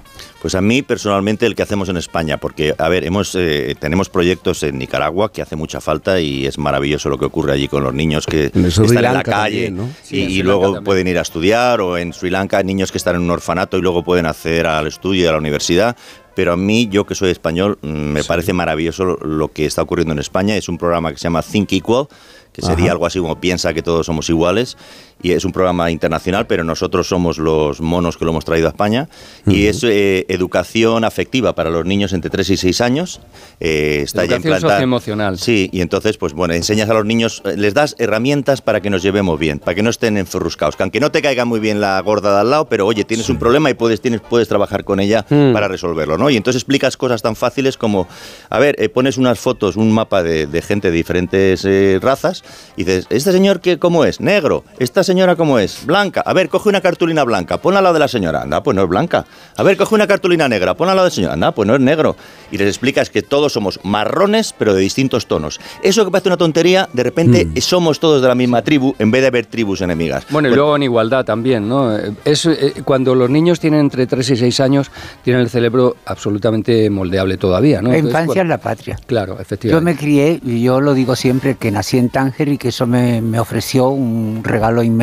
Pues 0.42 0.54
a 0.54 0.60
mí 0.60 0.82
personalmente 0.82 1.46
el 1.46 1.54
que 1.54 1.62
hacemos 1.62 1.88
en 1.88 1.96
España, 1.96 2.36
porque 2.38 2.74
a 2.78 2.88
ver, 2.88 3.04
hemos 3.04 3.34
eh, 3.34 3.74
tenemos 3.80 4.08
proyectos 4.08 4.62
en 4.62 4.78
Nicaragua 4.78 5.32
que 5.32 5.42
hace 5.42 5.56
mucha 5.56 5.80
falta 5.80 6.20
y 6.20 6.46
es 6.46 6.58
maravilloso 6.58 7.08
lo 7.08 7.18
que 7.18 7.24
ocurre 7.24 7.52
allí 7.52 7.68
con 7.68 7.82
los 7.82 7.94
niños 7.94 8.26
que 8.26 8.50
En 8.54 8.70
Sri 8.70 8.86
están 8.86 9.04
en 9.04 9.14
la 9.14 9.22
calle 9.22 9.66
también, 9.70 9.76
¿no? 9.76 9.88
y, 10.10 10.40
en 10.40 10.46
luego 10.46 10.62
también. 10.64 10.84
pueden 10.84 11.08
ir 11.08 11.18
a 11.18 11.22
estudiar 11.22 11.80
o 11.80 11.96
en 11.98 12.12
Sri 12.12 12.30
Lanka 12.30 12.62
niños 12.62 12.92
que 12.92 12.98
están 12.98 13.16
en 13.16 13.22
un 13.22 13.30
orfanato 13.30 13.76
y 13.78 13.82
luego 13.82 14.04
pueden 14.04 14.26
acceder 14.26 14.66
al 14.66 14.86
estudio 14.86 15.24
y 15.24 15.26
a 15.26 15.32
la 15.32 15.38
universidad. 15.38 15.96
Pero 16.36 16.52
a 16.52 16.56
mí, 16.58 16.86
yo 16.90 17.06
que 17.06 17.14
soy 17.14 17.30
español, 17.30 17.78
mm, 17.80 17.88
me 17.88 18.22
parece 18.22 18.52
maravilloso 18.52 19.06
lo, 19.06 19.16
lo 19.16 19.48
que 19.48 19.64
está 19.64 19.80
ocurriendo 19.80 20.12
en 20.12 20.18
España. 20.18 20.54
Es 20.54 20.68
un 20.68 20.76
programa 20.76 21.10
que 21.10 21.16
se 21.16 21.22
llama 21.24 21.40
Think 21.42 21.72
Equal, 21.72 22.08
que 22.56 22.62
sería 22.62 22.86
Ajá. 22.86 22.92
algo 22.92 23.04
así 23.04 23.18
como 23.18 23.38
piensa 23.38 23.74
que 23.74 23.82
todos 23.82 24.06
somos 24.06 24.30
iguales. 24.30 24.78
Y 25.22 25.32
es 25.32 25.44
un 25.44 25.52
programa 25.52 25.90
internacional, 25.90 26.46
pero 26.46 26.62
nosotros 26.62 27.08
somos 27.08 27.38
los 27.38 27.80
monos 27.80 28.16
que 28.16 28.24
lo 28.24 28.32
hemos 28.32 28.44
traído 28.44 28.66
a 28.68 28.70
España. 28.70 29.08
Y 29.46 29.66
es 29.66 29.82
eh, 29.82 30.26
educación 30.28 31.04
afectiva 31.04 31.54
para 31.54 31.70
los 31.70 31.84
niños 31.86 32.12
entre 32.12 32.30
3 32.30 32.50
y 32.50 32.56
6 32.58 32.80
años. 32.82 33.20
Eh, 33.58 34.02
está 34.04 34.20
ya 34.24 34.36
Educación 34.36 34.42
implantada. 34.52 34.72
socioemocional. 34.74 35.38
Sí, 35.38 35.70
y 35.72 35.80
entonces, 35.80 36.18
pues 36.18 36.32
bueno, 36.34 36.52
enseñas 36.54 36.90
a 36.90 36.94
los 36.94 37.06
niños, 37.06 37.42
eh, 37.46 37.56
les 37.56 37.72
das 37.74 37.96
herramientas 37.98 38.60
para 38.60 38.80
que 38.82 38.90
nos 38.90 39.02
llevemos 39.02 39.38
bien, 39.38 39.58
para 39.58 39.74
que 39.74 39.82
no 39.82 39.90
estén 39.90 40.18
enferruscados. 40.18 40.76
Que 40.76 40.82
aunque 40.82 41.00
no 41.00 41.10
te 41.10 41.22
caiga 41.22 41.44
muy 41.46 41.60
bien 41.60 41.80
la 41.80 41.98
gorda 42.02 42.34
de 42.34 42.40
al 42.42 42.50
lado, 42.50 42.68
pero 42.68 42.86
oye, 42.86 43.04
tienes 43.04 43.28
un 43.30 43.38
problema 43.38 43.70
y 43.70 43.74
puedes, 43.74 44.00
tienes, 44.02 44.20
puedes 44.20 44.48
trabajar 44.48 44.84
con 44.84 45.00
ella 45.00 45.24
Mm. 45.30 45.52
para 45.54 45.66
resolverlo, 45.66 46.18
¿no? 46.18 46.28
Y 46.30 46.36
entonces 46.36 46.60
explicas 46.62 46.96
cosas 46.96 47.22
tan 47.22 47.36
fáciles 47.36 47.76
como, 47.78 48.06
a 48.50 48.58
ver, 48.58 48.76
eh, 48.78 48.88
pones 48.90 49.16
unas 49.16 49.38
fotos, 49.38 49.76
un 49.76 49.90
mapa 49.92 50.22
de, 50.22 50.46
de 50.46 50.62
gente 50.62 50.90
de 50.90 50.96
diferentes 50.96 51.66
razas 52.02 52.44
y 52.76 52.84
dices, 52.84 53.06
¿este 53.10 53.32
señor 53.32 53.60
qué, 53.60 53.78
cómo 53.78 54.04
es? 54.04 54.20
Negro. 54.20 54.62
¿Esta 54.78 55.02
señora 55.06 55.36
cómo 55.36 55.58
es? 55.58 55.86
Blanca. 55.86 56.20
A 56.26 56.34
ver, 56.34 56.50
coge 56.50 56.68
una 56.68 56.82
cartulina 56.82 57.24
blanca, 57.24 57.56
ponla 57.58 57.78
al 57.78 57.84
lado 57.84 57.94
de 57.94 58.00
la 58.00 58.08
señora. 58.08 58.42
Anda, 58.42 58.62
pues 58.62 58.74
no 58.76 58.82
es 58.82 58.88
blanca. 58.88 59.24
A 59.56 59.62
ver, 59.62 59.76
coge 59.78 59.94
una 59.94 60.06
cartulina 60.06 60.48
negra, 60.48 60.74
ponla 60.74 60.92
al 60.92 60.96
lado 60.96 61.06
del 61.06 61.12
señor. 61.14 61.30
Anda, 61.32 61.52
pues 61.52 61.66
no 61.66 61.74
es 61.74 61.80
negro. 61.80 62.16
Y 62.50 62.58
les 62.58 62.68
explicas 62.68 63.08
que 63.08 63.22
todos 63.22 63.52
somos 63.54 63.80
marrones, 63.84 64.54
pero 64.58 64.74
de 64.74 64.80
distintos 64.82 65.26
tonos. 65.26 65.58
Eso 65.82 66.04
que 66.04 66.10
parece 66.10 66.28
una 66.28 66.36
tontería, 66.36 66.88
de 66.92 67.02
repente 67.02 67.48
somos 67.62 67.98
todos 68.00 68.20
de 68.20 68.28
la 68.28 68.34
misma 68.34 68.62
tribu 68.62 68.94
en 68.98 69.10
vez 69.10 69.22
de 69.22 69.28
haber 69.28 69.46
tribus 69.46 69.80
enemigas. 69.80 70.26
Bueno, 70.30 70.48
y 70.48 70.54
luego 70.54 70.76
en 70.76 70.82
igualdad 70.82 71.24
también, 71.24 71.68
¿no? 71.68 71.96
Es, 72.24 72.44
eh, 72.46 72.74
cuando 72.84 73.14
los 73.14 73.30
niños 73.30 73.60
tienen 73.60 73.80
entre 73.80 74.06
3 74.06 74.28
y 74.30 74.36
6 74.36 74.60
años, 74.60 74.90
tienen 75.22 75.42
el 75.42 75.48
cerebro 75.48 75.96
absolutamente 76.04 76.90
moldeable 76.90 77.36
todavía, 77.36 77.80
¿no? 77.80 77.90
La 77.90 77.96
Entonces, 77.98 78.20
infancia 78.20 78.42
es 78.42 78.48
la 78.48 78.58
patria. 78.58 78.98
Claro, 79.06 79.36
Yo 79.36 79.40
efectivamente. 79.42 79.84
me 79.92 79.96
crié, 79.96 80.40
y 80.44 80.62
yo 80.62 80.80
lo 80.80 80.92
digo 80.94 81.14
siempre, 81.16 81.54
que 81.56 81.70
nací 81.70 81.98
en 81.98 82.08
Tánger 82.10 82.48
y 82.48 82.58
que 82.58 82.68
eso 82.68 82.86
me, 82.86 83.20
me 83.22 83.38
ofreció 83.38 83.88
un 83.90 84.42
regalo 84.42 84.82
inmenso, 84.82 84.95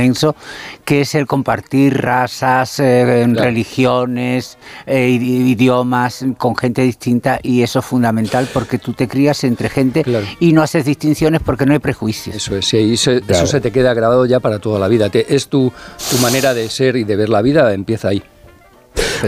que 0.86 1.02
es 1.02 1.16
el 1.16 1.28
compartir 1.28 2.02
razas, 2.02 2.80
eh, 2.80 3.26
religiones, 3.44 4.58
eh, 4.86 5.10
idiomas 5.10 6.26
con 6.38 6.56
gente 6.56 6.82
distinta 6.82 7.40
y 7.42 7.62
eso 7.62 7.80
es 7.80 7.86
fundamental 7.86 8.48
porque 8.54 8.78
tú 8.78 8.94
te 8.94 9.08
crías 9.08 9.44
entre 9.44 9.70
gente 9.70 10.04
y 10.40 10.54
no 10.54 10.62
haces 10.62 10.86
distinciones 10.86 11.42
porque 11.44 11.66
no 11.66 11.74
hay 11.74 11.80
prejuicios. 11.80 12.36
Eso 12.36 12.56
es, 12.58 12.66
sí, 12.66 12.78
y 12.78 12.98
se- 12.98 13.18
eso 13.28 13.48
se 13.48 13.62
te 13.62 13.72
queda 13.72 13.94
grabado 13.94 14.26
ya 14.26 14.40
para 14.40 14.60
toda 14.60 14.80
la 14.80 14.88
vida. 14.88 15.10
Te- 15.10 15.34
es 15.36 15.48
tu, 15.48 15.72
tu 16.10 16.18
manera 16.20 16.54
de 16.54 16.70
ser 16.70 16.96
y 16.96 17.04
de 17.04 17.16
ver 17.16 17.30
la 17.30 17.42
vida, 17.42 17.74
empieza 17.74 18.10
ahí. 18.10 18.24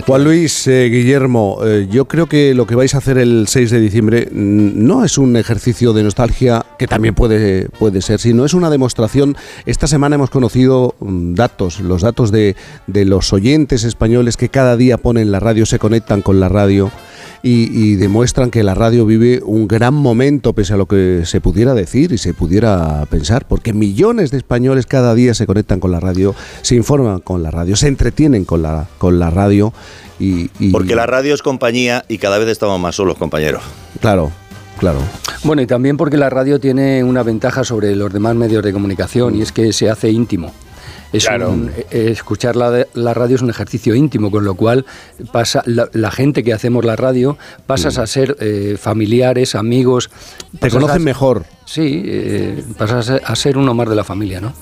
Juan 0.03 0.25
Luis, 0.25 0.67
eh, 0.67 0.89
Guillermo, 0.89 1.59
eh, 1.63 1.87
yo 1.89 2.05
creo 2.05 2.27
que 2.27 2.53
lo 2.53 2.67
que 2.67 2.75
vais 2.75 2.93
a 2.95 2.97
hacer 2.97 3.17
el 3.17 3.47
6 3.47 3.71
de 3.71 3.79
diciembre 3.79 4.27
no 4.31 5.05
es 5.05 5.17
un 5.17 5.37
ejercicio 5.37 5.93
de 5.93 6.03
nostalgia, 6.03 6.65
que 6.77 6.85
también 6.85 7.15
puede, 7.15 7.69
puede 7.69 8.01
ser, 8.01 8.19
sino 8.19 8.43
es 8.43 8.53
una 8.53 8.69
demostración. 8.69 9.37
Esta 9.65 9.87
semana 9.87 10.15
hemos 10.15 10.29
conocido 10.29 10.95
mm, 10.99 11.35
datos, 11.35 11.79
los 11.79 12.01
datos 12.01 12.31
de, 12.31 12.57
de 12.87 13.05
los 13.05 13.31
oyentes 13.31 13.85
españoles 13.85 14.35
que 14.35 14.49
cada 14.49 14.75
día 14.75 14.97
ponen 14.97 15.31
la 15.31 15.39
radio, 15.39 15.65
se 15.65 15.79
conectan 15.79 16.21
con 16.21 16.41
la 16.41 16.49
radio 16.49 16.91
y, 17.45 17.69
y 17.71 17.95
demuestran 17.95 18.49
que 18.49 18.63
la 18.63 18.73
radio 18.73 19.05
vive 19.05 19.39
un 19.45 19.67
gran 19.67 19.93
momento 19.93 20.53
pese 20.53 20.73
a 20.73 20.77
lo 20.77 20.87
que 20.87 21.21
se 21.25 21.39
pudiera 21.41 21.75
decir 21.75 22.11
y 22.11 22.17
se 22.17 22.33
pudiera 22.33 23.05
pensar, 23.07 23.47
porque 23.47 23.71
millones 23.71 24.31
de 24.31 24.37
españoles 24.37 24.87
cada 24.87 25.13
día 25.13 25.35
se 25.35 25.45
conectan 25.45 25.79
con 25.79 25.91
la 25.91 25.99
radio, 25.99 26.33
se 26.63 26.73
informan 26.75 27.19
con 27.19 27.43
la 27.43 27.51
radio, 27.51 27.75
se 27.75 27.87
entretienen 27.87 28.45
con 28.45 28.63
la, 28.63 28.87
con 28.97 29.19
la 29.19 29.29
radio 29.29 29.73
y, 30.19 30.49
y- 30.59 30.71
Porque 30.71 30.95
la 30.95 31.05
radio 31.05 31.35
es 31.35 31.43
compañía 31.43 32.03
y 32.09 32.17
cada 32.17 32.39
vez 32.39 32.47
estamos 32.47 32.79
más 32.79 32.95
solos, 32.95 33.15
compañeros. 33.17 33.61
Claro, 34.01 34.31
claro. 34.79 34.99
Bueno, 35.43 35.61
y 35.61 35.67
también 35.67 35.97
porque 35.97 36.17
la 36.17 36.31
radio 36.31 36.59
tiene 36.59 37.03
una 37.03 37.21
ventaja 37.21 37.63
sobre 37.63 37.95
los 37.95 38.11
demás 38.11 38.35
medios 38.35 38.63
de 38.63 38.73
comunicación 38.73 39.35
y 39.35 39.43
es 39.43 39.51
que 39.51 39.71
se 39.71 39.87
hace 39.91 40.09
íntimo. 40.09 40.51
Es 41.13 41.23
un- 41.49 41.71
eh, 41.91 42.09
escuchar 42.11 42.55
la, 42.55 42.85
la 42.93 43.13
radio 43.13 43.35
es 43.37 43.41
un 43.41 43.49
ejercicio 43.49 43.95
íntimo, 43.95 44.29
con 44.31 44.43
lo 44.43 44.55
cual 44.55 44.85
pasa 45.31 45.61
la, 45.65 45.87
la 45.93 46.11
gente 46.11 46.43
que 46.43 46.51
hacemos 46.53 46.83
la 46.83 46.95
radio 46.95 47.37
pasas 47.65 47.97
a 47.97 48.07
ser 48.07 48.35
eh, 48.39 48.75
familiares, 48.79 49.55
amigos. 49.55 50.09
Te 50.59 50.69
conocen 50.69 51.01
a- 51.01 51.05
mejor. 51.05 51.45
Sí, 51.65 52.03
eh, 52.05 52.63
pasas 52.77 53.09
a 53.09 53.13
ser, 53.13 53.21
a 53.25 53.35
ser 53.35 53.57
uno 53.57 53.73
más 53.73 53.89
de 53.89 53.95
la 53.95 54.03
familia, 54.03 54.41
¿no? 54.41 54.53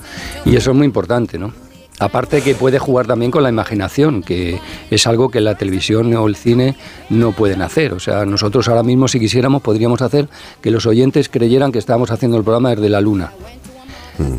Y 0.44 0.56
eso 0.56 0.70
es 0.70 0.76
muy 0.76 0.86
importante, 0.86 1.38
¿no? 1.38 1.52
Aparte 2.00 2.40
que 2.42 2.54
puede 2.56 2.80
jugar 2.80 3.06
también 3.06 3.30
con 3.30 3.42
la 3.44 3.48
imaginación, 3.50 4.22
que 4.22 4.58
es 4.90 5.06
algo 5.06 5.30
que 5.30 5.40
la 5.40 5.54
televisión 5.56 6.12
o 6.14 6.26
el 6.26 6.34
cine 6.34 6.76
no 7.08 7.30
pueden 7.32 7.62
hacer. 7.62 7.92
O 7.92 8.00
sea, 8.00 8.24
nosotros 8.26 8.68
ahora 8.68 8.82
mismo, 8.82 9.06
si 9.06 9.20
quisiéramos, 9.20 9.62
podríamos 9.62 10.02
hacer 10.02 10.28
que 10.60 10.72
los 10.72 10.86
oyentes 10.86 11.28
creyeran 11.28 11.70
que 11.70 11.78
estábamos 11.78 12.10
haciendo 12.10 12.36
el 12.36 12.42
programa 12.42 12.70
desde 12.70 12.88
la 12.88 13.00
luna. 13.00 13.30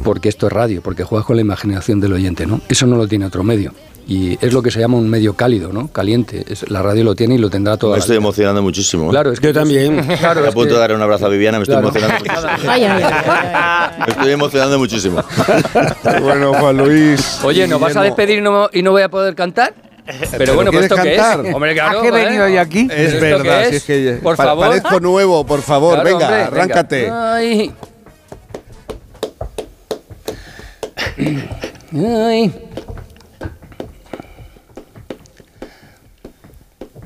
Porque 0.03 0.29
esto 0.29 0.47
es 0.47 0.53
radio, 0.53 0.81
porque 0.81 1.03
juegas 1.03 1.25
con 1.25 1.35
la 1.35 1.41
imaginación 1.41 1.99
del 1.99 2.13
oyente, 2.13 2.45
¿no? 2.45 2.61
Eso 2.69 2.85
no 2.87 2.95
lo 2.95 3.07
tiene 3.07 3.25
otro 3.25 3.43
medio. 3.43 3.73
Y 4.07 4.37
es 4.45 4.53
lo 4.53 4.61
que 4.61 4.69
se 4.69 4.79
llama 4.79 4.97
un 4.97 5.09
medio 5.09 5.33
cálido, 5.33 5.73
¿no? 5.73 5.87
Caliente. 5.87 6.45
Es- 6.47 6.69
la 6.69 6.83
radio 6.83 7.03
lo 7.03 7.15
tiene 7.15 7.35
y 7.35 7.37
lo 7.39 7.49
tendrá 7.49 7.75
toda 7.75 7.93
Me 7.93 7.97
la 7.97 8.01
estoy 8.01 8.13
vida. 8.17 8.23
emocionando 8.23 8.61
muchísimo. 8.61 9.07
¿eh? 9.07 9.09
Claro, 9.09 9.31
es 9.31 9.39
que 9.39 9.47
Yo 9.47 9.53
también. 9.53 9.95
Claro, 10.19 10.41
Estoy 10.41 10.45
a 10.45 10.49
es 10.49 10.53
punto 10.53 10.67
que- 10.69 10.73
de 10.75 10.79
dar 10.79 10.93
un 10.93 11.01
abrazo 11.01 11.25
a 11.25 11.29
Viviana, 11.29 11.57
me 11.57 11.63
estoy 11.63 11.73
Claro. 11.81 11.87
emocionando 11.89 12.23
muchísimo. 12.23 12.71
Ay, 12.71 12.83
ay, 12.83 13.03
ay. 13.03 13.99
Me 14.05 14.11
estoy 14.11 14.31
emocionando 14.31 14.77
muchísimo. 14.79 15.23
Bueno, 16.21 16.53
Juan 16.53 16.77
Luis. 16.77 17.39
Oye, 17.43 17.67
¿nos 17.67 17.79
vas 17.79 17.95
a 17.97 18.03
despedir 18.03 18.37
y 18.39 18.41
no, 18.41 18.69
y 18.71 18.81
no 18.83 18.91
voy 18.91 19.01
a 19.01 19.09
poder 19.09 19.33
cantar? 19.35 19.73
Pero 20.37 20.53
bueno, 20.53 20.71
pues 20.71 20.83
esto 20.83 20.95
qué 21.01 21.15
cantar? 21.15 21.45
es. 21.47 21.53
Hombre, 21.55 21.73
claro. 21.73 21.97
¿A 21.99 22.01
qué 22.03 22.07
he 22.09 22.11
¿eh? 22.11 22.25
venido 22.25 22.47
yo 22.47 22.61
aquí? 22.61 22.87
Es 22.91 23.13
¿Esto 23.13 23.21
verdad, 23.25 23.63
qué 23.63 23.69
si 23.71 23.75
es 23.77 23.83
que 23.83 24.19
Por 24.21 24.35
pa- 24.35 24.43
favor. 24.45 24.67
parezco 24.67 24.99
nuevo, 24.99 25.43
por 25.47 25.61
favor, 25.63 25.95
Claro, 25.95 26.09
venga, 26.09 26.25
hombre, 26.27 26.43
venga. 26.43 26.47
arráncate. 26.61 27.09
Ay. 27.11 27.73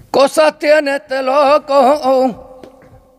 Cosas 0.10 0.58
tiene 0.58 0.96
este 0.96 1.22
loco, 1.22 2.62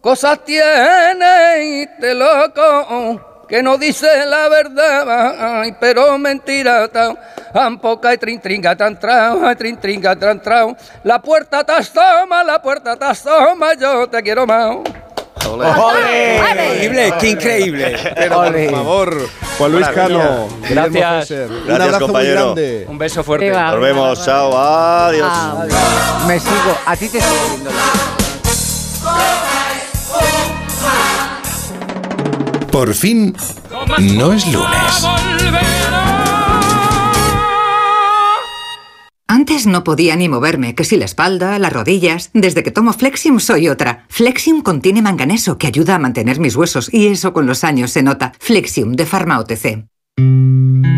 cosas 0.01 0.45
tiene 0.45 1.83
este 1.83 2.15
loco, 2.15 3.47
que 3.49 3.63
no 3.63 3.79
dice 3.79 4.27
la 4.27 4.49
verdad, 4.49 5.63
pero 5.81 6.19
mentira 6.19 6.89
tan, 6.89 7.17
tan 7.53 7.79
poca 7.81 8.13
y 8.13 8.19
trin 8.19 8.41
tringa 8.41 8.77
tan 8.77 8.99
trao, 8.99 9.57
trin 9.57 9.79
tringa 9.79 10.17
tan 10.17 10.43
trao. 10.43 10.77
La 11.05 11.23
puerta 11.23 11.63
te 11.65 11.73
asoma, 11.73 12.43
la 12.43 12.61
puerta 12.61 12.97
te 12.97 13.05
asoma, 13.05 13.75
yo 13.75 14.09
te 14.09 14.23
quiero 14.23 14.47
más. 14.47 14.79
Increíble, 15.45 17.15
qué 17.19 17.29
increíble. 17.31 17.97
Pero, 18.15 18.37
por 18.43 18.71
favor, 18.71 19.29
Juan 19.59 19.73
Luis 19.73 19.89
Cano. 19.89 20.49
Gracias. 20.69 21.29
Fesser, 21.29 21.51
Un 21.51 21.65
Gracias, 21.67 21.81
abrazo 21.81 22.07
compañero. 22.07 22.35
muy 22.35 22.55
grande. 22.63 22.87
Un 22.89 22.99
beso 22.99 23.25
fuerte. 23.25 23.47
Viva. 23.47 23.71
Nos 23.71 23.81
vemos, 23.81 24.25
chao, 24.25 24.57
adiós. 24.59 25.29
Ah, 25.31 26.25
Me 26.27 26.39
sigo. 26.39 26.79
A 26.87 26.97
ti 26.97 27.09
te 27.09 27.21
sigo 27.21 27.35
viendo. 27.51 27.71
Por 32.71 32.95
fin, 32.95 33.37
no 33.99 34.33
es 34.33 34.47
lunes. 34.47 35.07
Antes 39.31 39.65
no 39.69 39.85
podía 39.85 40.17
ni 40.17 40.29
moverme, 40.29 40.75
que 40.75 40.83
si 40.83 40.97
la 40.97 41.05
espalda, 41.05 41.57
las 41.61 41.73
rodillas. 41.73 42.31
Desde 42.35 42.65
que 42.65 42.73
tomo 42.73 42.93
Flexium 42.93 43.39
soy 43.39 43.69
otra. 43.69 44.05
Flexium 44.09 44.61
contiene 44.61 45.03
manganeso 45.03 45.57
que 45.57 45.69
ayuda 45.69 45.95
a 45.95 45.99
mantener 46.01 46.41
mis 46.41 46.57
huesos 46.57 46.93
y 46.93 47.07
eso 47.07 47.33
con 47.33 47.47
los 47.47 47.63
años 47.63 47.93
se 47.93 48.03
nota. 48.03 48.33
Flexium 48.41 48.95
de 48.95 49.07
Pharma 49.07 49.39
OTC. 49.39 49.85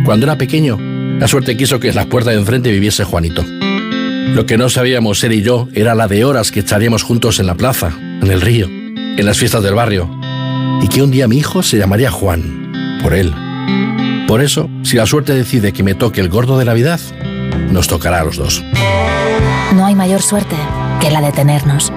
Cuando 0.06 0.24
era 0.24 0.38
pequeño, 0.38 0.78
la 1.18 1.28
suerte 1.28 1.58
quiso 1.58 1.78
que 1.78 1.90
en 1.90 1.94
las 1.94 2.06
puertas 2.06 2.32
de 2.32 2.40
enfrente 2.40 2.72
viviese 2.72 3.04
Juanito. 3.04 3.44
Lo 3.44 4.46
que 4.46 4.56
no 4.56 4.70
sabíamos 4.70 5.22
él 5.24 5.34
y 5.34 5.42
yo 5.42 5.68
era 5.74 5.94
la 5.94 6.08
de 6.08 6.24
horas 6.24 6.50
que 6.52 6.60
echaríamos 6.60 7.02
juntos 7.02 7.38
en 7.38 7.46
la 7.46 7.54
plaza, 7.54 7.92
en 7.98 8.30
el 8.30 8.40
río, 8.40 8.66
en 8.66 9.26
las 9.26 9.36
fiestas 9.36 9.62
del 9.62 9.74
barrio. 9.74 10.08
Y 10.80 10.88
que 10.88 11.02
un 11.02 11.10
día 11.10 11.28
mi 11.28 11.36
hijo 11.36 11.62
se 11.62 11.76
llamaría 11.76 12.10
Juan, 12.10 12.98
por 13.02 13.12
él. 13.12 13.30
Por 14.26 14.40
eso, 14.40 14.70
si 14.84 14.96
la 14.96 15.04
suerte 15.04 15.34
decide 15.34 15.74
que 15.74 15.82
me 15.82 15.94
toque 15.94 16.22
el 16.22 16.30
gordo 16.30 16.56
de 16.56 16.64
Navidad, 16.64 16.98
nos 17.70 17.88
tocará 17.88 18.20
a 18.20 18.24
los 18.24 18.36
dos. 18.36 18.62
No 19.74 19.86
hay 19.86 19.94
mayor 19.94 20.22
suerte 20.22 20.56
que 21.00 21.10
la 21.10 21.20
de 21.20 21.32
tenernos. 21.32 21.92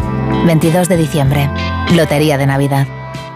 22 0.45 0.87
de 0.89 0.97
diciembre, 0.97 1.49
Lotería 1.93 2.37
de 2.37 2.47
Navidad. 2.47 2.87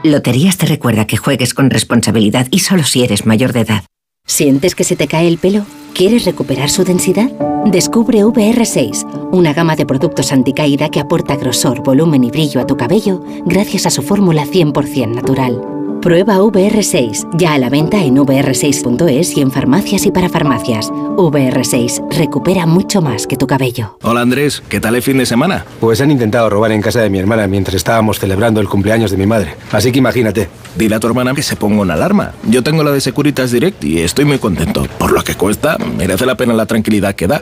Loterías 0.04 0.58
te 0.58 0.66
recuerda 0.66 1.06
que 1.06 1.18
juegues 1.18 1.54
con 1.54 1.70
responsabilidad 1.70 2.48
y 2.52 2.60
solo 2.60 2.84
si 2.84 3.04
eres 3.04 3.26
mayor 3.26 3.54
de 3.54 3.62
edad. 3.62 3.84
¿Sientes 4.26 4.76
que 4.76 4.84
se 4.84 4.96
te 4.96 5.08
cae 5.08 5.28
el 5.28 5.38
pelo? 5.38 5.66
¿Quieres 5.94 6.26
recuperar 6.26 6.70
su 6.70 6.84
densidad? 6.84 7.30
Descubre 7.66 8.24
VR6, 8.24 9.30
una 9.32 9.54
gama 9.54 9.76
de 9.76 9.86
productos 9.86 10.32
anticaída 10.32 10.90
que 10.90 11.00
aporta 11.00 11.36
grosor, 11.36 11.84
volumen 11.84 12.24
y 12.24 12.32
brillo 12.32 12.62
a 12.62 12.68
tu 12.68 12.78
cabello 12.78 13.22
gracias 13.46 13.86
a 13.86 13.90
su 13.90 14.02
fórmula 14.02 14.46
100% 14.46 15.16
natural. 15.16 15.79
Prueba 16.02 16.38
VR6, 16.38 17.28
ya 17.38 17.54
a 17.54 17.58
la 17.58 17.70
venta 17.70 18.02
en 18.02 18.16
vr6.es 18.16 19.36
y 19.36 19.42
en 19.42 19.52
farmacias 19.52 20.06
y 20.06 20.12
para 20.12 20.30
farmacias. 20.30 20.90
VR6, 20.92 22.10
recupera 22.10 22.66
mucho 22.66 23.02
más 23.02 23.28
que 23.28 23.36
tu 23.36 23.48
cabello. 23.48 23.98
Hola 24.04 24.22
Andrés, 24.22 24.64
¿qué 24.70 24.80
tal 24.80 24.96
el 24.96 25.02
fin 25.02 25.18
de 25.18 25.26
semana? 25.26 25.66
Pues 25.82 26.00
han 26.00 26.10
intentado 26.10 26.50
robar 26.50 26.72
en 26.72 26.82
casa 26.82 27.02
de 27.02 27.10
mi 27.10 27.20
hermana 27.20 27.48
mientras 27.48 27.76
estábamos 27.76 28.18
celebrando 28.18 28.62
el 28.62 28.70
cumpleaños 28.70 29.12
de 29.12 29.18
mi 29.18 29.26
madre. 29.26 29.56
Así 29.74 29.92
que 29.92 30.00
imagínate. 30.00 30.48
Dile 30.78 30.96
a 30.96 31.00
tu 31.02 31.08
hermana 31.08 31.34
que 31.34 31.44
se 31.44 31.58
ponga 31.58 31.82
una 31.82 31.96
alarma. 31.96 32.32
Yo 32.48 32.64
tengo 32.64 32.82
la 32.84 32.92
de 32.92 33.02
Securitas 33.02 33.52
Direct 33.52 33.84
y 33.84 34.00
estoy 34.00 34.24
muy 34.24 34.40
contento. 34.40 34.88
Por 34.98 35.12
lo 35.12 35.22
que 35.26 35.36
cuesta, 35.36 35.78
merece 35.98 36.26
la 36.26 36.36
pena 36.36 36.54
la 36.54 36.66
tranquilidad 36.66 37.14
que 37.14 37.28
da. 37.28 37.42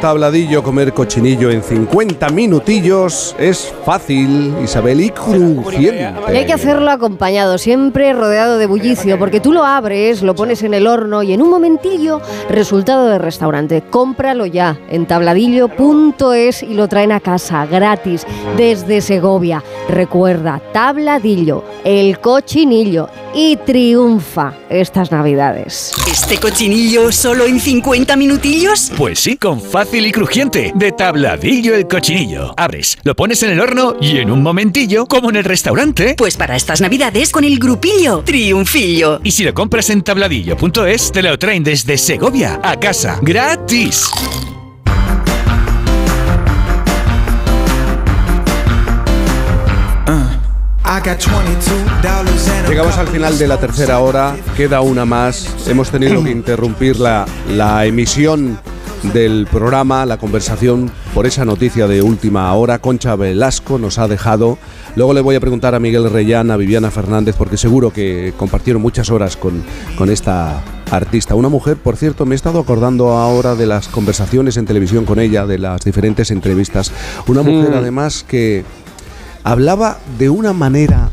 Tabladillo 0.00 0.62
comer 0.62 0.92
cochinillo 0.92 1.50
en 1.50 1.62
50 1.62 2.28
minutillos 2.30 3.34
es 3.38 3.72
fácil, 3.84 4.54
Isabel, 4.62 5.00
y 5.00 5.10
crujiente. 5.10 6.12
Y 6.32 6.36
hay 6.36 6.46
que 6.46 6.52
hacerlo 6.52 6.90
acompañado, 6.90 7.58
siempre 7.58 8.12
rodeado 8.12 8.58
de 8.58 8.66
bullicio, 8.66 9.18
porque 9.18 9.40
tú 9.40 9.52
lo 9.52 9.64
abres, 9.64 10.22
lo 10.22 10.34
pones 10.34 10.62
en 10.62 10.74
el 10.74 10.86
horno 10.86 11.22
y 11.22 11.32
en 11.32 11.42
un 11.42 11.50
momentillo, 11.50 12.20
resultado 12.48 13.06
de 13.06 13.18
restaurante. 13.18 13.82
Cómpralo 13.90 14.46
ya 14.46 14.78
en 14.88 15.06
tabladillo.es 15.06 16.62
y 16.62 16.74
lo 16.74 16.88
traen 16.88 17.12
a 17.12 17.20
casa 17.20 17.66
gratis 17.66 18.26
desde 18.56 19.00
Segovia. 19.00 19.62
Recuerda, 19.88 20.60
tabladillo, 20.72 21.64
el 21.84 22.18
cochinillo 22.18 23.08
y 23.34 23.56
triunfa 23.56 24.54
estas 24.70 25.10
navidades. 25.10 25.92
¿Este 26.10 26.38
cochinillo 26.38 27.12
solo 27.12 27.46
en 27.46 27.60
50 27.60 28.16
minutillos? 28.16 28.92
Pues 28.96 29.20
sí, 29.20 29.36
con 29.36 29.60
fácil 29.60 30.06
y 30.06 30.12
crujiente, 30.12 30.72
de 30.74 30.92
tabladillo 30.92 31.74
el 31.74 31.86
cochinillo. 31.86 32.54
Abres, 32.56 32.98
lo 33.02 33.14
pones 33.14 33.42
en 33.42 33.50
el 33.50 33.60
horno 33.60 33.96
y 34.00 34.18
en 34.18 34.30
un 34.30 34.42
momentillo, 34.42 35.06
como 35.06 35.30
en 35.30 35.36
el 35.36 35.44
restaurante. 35.44 36.14
Pues 36.16 36.36
para 36.36 36.56
estas 36.56 36.80
navidades 36.80 37.30
con 37.30 37.44
el 37.44 37.58
grupillo 37.58 38.22
Triunfillo. 38.24 39.20
Y 39.24 39.30
si 39.30 39.44
lo 39.44 39.54
compras 39.54 39.90
en 39.90 40.02
tabladillo.es, 40.02 41.12
te 41.12 41.22
lo 41.22 41.38
traen 41.38 41.64
desde 41.64 41.98
Segovia 41.98 42.60
a 42.62 42.78
casa, 42.78 43.18
gratis. 43.22 44.10
Llegamos 52.68 52.96
al 52.96 53.08
final 53.08 53.38
de 53.38 53.48
la 53.48 53.58
tercera 53.58 53.98
hora, 53.98 54.36
queda 54.56 54.80
una 54.80 55.04
más. 55.04 55.48
Hemos 55.66 55.90
tenido 55.90 56.22
que 56.22 56.30
interrumpir 56.30 56.98
la, 57.00 57.26
la 57.50 57.84
emisión 57.86 58.58
del 59.12 59.48
programa, 59.50 60.06
la 60.06 60.16
conversación, 60.16 60.90
por 61.12 61.26
esa 61.26 61.44
noticia 61.44 61.88
de 61.88 62.02
última 62.02 62.52
hora. 62.54 62.78
Concha 62.78 63.16
Velasco 63.16 63.78
nos 63.78 63.98
ha 63.98 64.06
dejado. 64.06 64.58
Luego 64.94 65.12
le 65.12 65.20
voy 65.20 65.34
a 65.34 65.40
preguntar 65.40 65.74
a 65.74 65.80
Miguel 65.80 66.08
Reyán, 66.08 66.50
a 66.52 66.56
Viviana 66.56 66.90
Fernández, 66.90 67.34
porque 67.36 67.56
seguro 67.56 67.92
que 67.92 68.32
compartieron 68.36 68.80
muchas 68.80 69.10
horas 69.10 69.36
con, 69.36 69.62
con 69.98 70.08
esta 70.08 70.62
artista. 70.90 71.34
Una 71.34 71.48
mujer, 71.48 71.78
por 71.78 71.96
cierto, 71.96 72.26
me 72.26 72.34
he 72.34 72.36
estado 72.36 72.60
acordando 72.60 73.10
ahora 73.12 73.54
de 73.56 73.66
las 73.66 73.88
conversaciones 73.88 74.56
en 74.56 74.66
televisión 74.66 75.04
con 75.04 75.18
ella, 75.18 75.46
de 75.46 75.58
las 75.58 75.80
diferentes 75.82 76.30
entrevistas. 76.30 76.92
Una 77.26 77.42
mujer 77.42 77.70
Mm. 77.70 77.78
además 77.78 78.24
que 78.28 78.64
hablaba 79.44 79.98
de 80.18 80.30
una 80.30 80.52
manera 80.52 81.10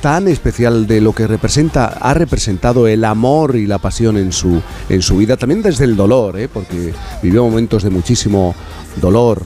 tan 0.00 0.28
especial 0.28 0.86
de 0.86 1.00
lo 1.00 1.12
que 1.12 1.26
representa, 1.26 1.86
ha 1.86 2.14
representado 2.14 2.86
el 2.86 3.04
amor 3.04 3.56
y 3.56 3.66
la 3.66 3.78
pasión 3.78 4.16
en 4.16 4.30
su, 4.32 4.60
en 4.88 5.02
su 5.02 5.16
vida, 5.16 5.36
también 5.36 5.62
desde 5.62 5.84
el 5.84 5.96
dolor, 5.96 6.38
¿eh? 6.38 6.48
porque 6.52 6.92
vivió 7.22 7.44
momentos 7.44 7.82
de 7.82 7.90
muchísimo 7.90 8.54
dolor. 9.00 9.42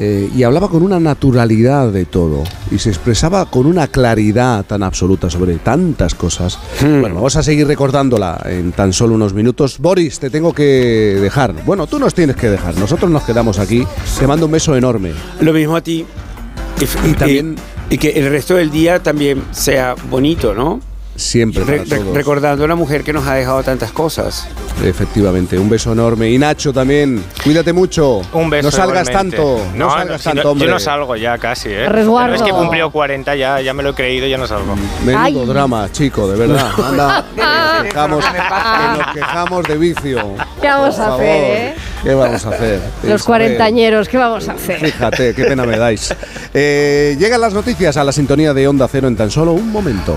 eh, 0.00 0.30
y 0.36 0.44
hablaba 0.44 0.68
con 0.68 0.82
una 0.84 1.00
naturalidad 1.00 1.90
de 1.90 2.04
todo 2.04 2.44
y 2.70 2.78
se 2.78 2.88
expresaba 2.88 3.50
con 3.50 3.66
una 3.66 3.88
claridad 3.88 4.64
tan 4.64 4.82
absoluta 4.84 5.28
sobre 5.28 5.56
tantas 5.56 6.14
cosas. 6.14 6.58
Bueno, 6.80 7.16
vamos 7.16 7.34
a 7.36 7.42
seguir 7.42 7.66
recordándola 7.66 8.40
en 8.46 8.70
tan 8.72 8.92
solo 8.92 9.14
unos 9.14 9.34
minutos. 9.34 9.78
Boris, 9.80 10.20
te 10.20 10.30
tengo 10.30 10.52
que 10.52 11.18
dejar. 11.20 11.52
Bueno, 11.64 11.86
tú 11.88 11.98
nos 11.98 12.14
tienes 12.14 12.36
que 12.36 12.48
dejar. 12.48 12.76
Nosotros 12.78 13.10
nos 13.10 13.24
quedamos 13.24 13.58
aquí. 13.58 13.84
Te 14.18 14.26
mando 14.28 14.46
un 14.46 14.52
beso 14.52 14.76
enorme. 14.76 15.12
Lo 15.40 15.52
mismo 15.52 15.74
a 15.74 15.80
ti. 15.80 16.04
Y, 17.04 17.12
también... 17.14 17.56
y 17.90 17.98
que 17.98 18.10
el 18.10 18.30
resto 18.30 18.54
del 18.54 18.70
día 18.70 19.02
también 19.02 19.42
sea 19.50 19.94
bonito, 20.08 20.54
¿no? 20.54 20.80
Siempre. 21.18 21.64
Re- 21.64 21.78
para 21.80 21.90
re- 21.90 21.98
todos. 22.04 22.14
recordando 22.16 22.62
a 22.62 22.66
una 22.66 22.76
mujer 22.76 23.02
que 23.02 23.12
nos 23.12 23.26
ha 23.26 23.34
dejado 23.34 23.60
tantas 23.64 23.90
cosas. 23.90 24.46
Efectivamente, 24.84 25.58
un 25.58 25.68
beso 25.68 25.90
enorme. 25.92 26.30
Y 26.30 26.38
Nacho 26.38 26.72
también, 26.72 27.24
cuídate 27.42 27.72
mucho. 27.72 28.22
Un 28.32 28.48
beso. 28.48 28.68
No 28.68 28.70
salgas 28.70 29.08
igualmente. 29.08 29.36
tanto. 29.36 29.66
No, 29.74 29.86
No, 29.86 29.90
salgas 29.90 30.22
si 30.22 30.28
no- 30.28 30.34
tanto, 30.36 30.50
hombre. 30.52 30.68
Yo 30.68 30.74
no 30.74 30.78
salgo 30.78 31.16
ya 31.16 31.36
casi, 31.38 31.70
¿eh? 31.70 31.88
Resguardo. 31.88 32.26
Pero 32.28 32.36
es 32.36 32.42
que 32.42 32.50
he 32.56 32.60
cumplido 32.60 32.90
40 32.92 33.34
ya, 33.34 33.60
ya 33.60 33.74
me 33.74 33.82
lo 33.82 33.90
he 33.90 33.94
creído 33.94 34.28
ya 34.28 34.38
no 34.38 34.46
salgo. 34.46 34.76
Menudo 35.04 35.22
Ay. 35.42 35.46
drama, 35.48 35.88
chico, 35.90 36.28
de 36.30 36.38
verdad. 36.38 36.70
Anda, 36.88 37.24
que 37.34 37.42
nos 37.42 37.82
quejamos, 37.82 38.24
que 38.24 38.98
nos 39.02 39.14
quejamos 39.14 39.64
de 39.66 39.76
vicio. 39.76 40.34
¿Qué 40.60 40.68
vamos 40.68 40.98
a 41.00 41.14
hacer, 41.14 41.26
eh? 41.26 41.74
¿Qué 42.04 42.14
vamos 42.14 42.46
a 42.46 42.48
hacer? 42.50 42.80
Los 43.02 43.02
Isabel? 43.02 43.22
cuarentañeros, 43.24 44.08
¿qué 44.08 44.18
vamos 44.18 44.48
a 44.48 44.52
hacer? 44.52 44.78
Fíjate, 44.78 45.34
qué 45.34 45.44
pena 45.46 45.64
me 45.66 45.76
dais. 45.76 46.14
Eh, 46.54 47.16
llegan 47.18 47.40
las 47.40 47.52
noticias 47.54 47.96
a 47.96 48.04
la 48.04 48.12
sintonía 48.12 48.54
de 48.54 48.68
Onda 48.68 48.86
Cero 48.86 49.08
en 49.08 49.16
tan 49.16 49.32
solo 49.32 49.52
un 49.52 49.72
momento. 49.72 50.16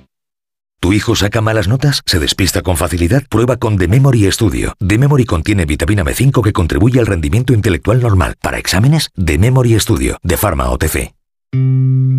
¿Tu 0.81 0.93
hijo 0.93 1.15
saca 1.15 1.41
malas 1.41 1.67
notas? 1.67 2.01
¿Se 2.07 2.17
despista 2.17 2.63
con 2.63 2.75
facilidad? 2.75 3.21
Prueba 3.29 3.57
con 3.57 3.77
The 3.77 3.87
Memory 3.87 4.31
Studio. 4.31 4.73
The 4.79 4.97
Memory 4.97 5.25
contiene 5.25 5.65
vitamina 5.65 6.03
B5 6.03 6.41
que 6.41 6.53
contribuye 6.53 6.99
al 6.99 7.05
rendimiento 7.05 7.53
intelectual 7.53 8.01
normal. 8.01 8.33
Para 8.41 8.57
exámenes, 8.57 9.11
The 9.23 9.37
Memory 9.37 9.79
Studio, 9.79 10.17
de 10.23 10.37
Pharma 10.37 10.71
OTC. 10.71 11.13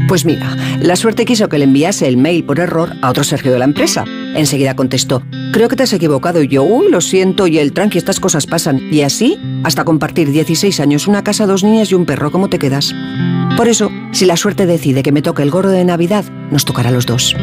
Pues 0.07 0.24
mira, 0.24 0.57
la 0.78 0.94
suerte 0.94 1.24
quiso 1.24 1.49
que 1.49 1.58
le 1.58 1.65
enviase 1.65 2.07
el 2.07 2.18
mail 2.18 2.44
por 2.44 2.60
error 2.60 2.92
a 3.02 3.10
otro 3.10 3.24
Sergio 3.24 3.50
de 3.50 3.58
la 3.58 3.65
empresa. 3.65 4.05
Enseguida 4.36 4.76
contestó, 4.76 5.24
creo 5.52 5.68
que 5.68 5.74
te 5.74 5.82
has 5.82 5.92
equivocado 5.92 6.41
y 6.41 6.47
yo, 6.47 6.62
uy, 6.62 6.89
lo 6.89 7.00
siento, 7.00 7.49
y 7.49 7.58
el 7.58 7.73
tranqui, 7.73 7.99
estas 7.99 8.20
cosas 8.20 8.47
pasan. 8.47 8.81
Y 8.92 9.02
así, 9.02 9.41
hasta 9.65 9.84
compartir 9.84 10.31
16 10.31 10.78
años, 10.78 11.08
una 11.08 11.24
casa, 11.24 11.47
dos 11.47 11.65
niñas 11.65 11.91
y 11.91 11.97
un 11.97 12.07
perro, 12.07 12.31
¿cómo 12.31 12.49
te 12.49 12.60
quedas? 12.60 12.94
Por 13.57 13.66
eso, 13.66 13.91
si 14.12 14.24
la 14.24 14.36
suerte 14.36 14.66
decide 14.66 15.02
que 15.02 15.10
me 15.10 15.23
toque 15.23 15.42
el 15.42 15.50
gorro 15.50 15.70
de 15.70 15.84
Navidad, 15.84 16.24
nos 16.52 16.65
tocará 16.65 16.91
a 16.91 16.92
los 16.92 17.07
dos. 17.07 17.34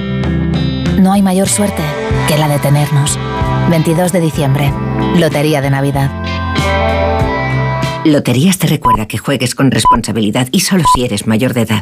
No 1.09 1.13
hay 1.13 1.23
mayor 1.23 1.49
suerte 1.49 1.81
que 2.27 2.38
la 2.38 2.47
de 2.47 2.59
tenernos. 2.59 3.17
22 3.71 4.11
de 4.11 4.19
diciembre, 4.19 4.71
Lotería 5.15 5.59
de 5.59 5.71
Navidad. 5.71 6.11
Loterías 8.05 8.59
te 8.59 8.67
recuerda 8.67 9.07
que 9.07 9.17
juegues 9.17 9.55
con 9.55 9.71
responsabilidad 9.71 10.47
y 10.51 10.59
solo 10.59 10.83
si 10.93 11.05
eres 11.05 11.25
mayor 11.25 11.55
de 11.55 11.61
edad. 11.61 11.81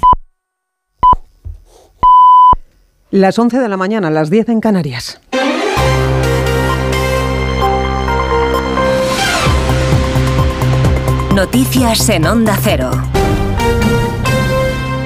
Las 3.11 3.37
11 3.37 3.59
de 3.59 3.67
la 3.67 3.75
mañana, 3.75 4.09
las 4.09 4.29
10 4.29 4.47
en 4.47 4.61
Canarias. 4.61 5.19
Noticias 11.35 12.07
en 12.07 12.27
Onda 12.27 12.57
Cero. 12.63 12.91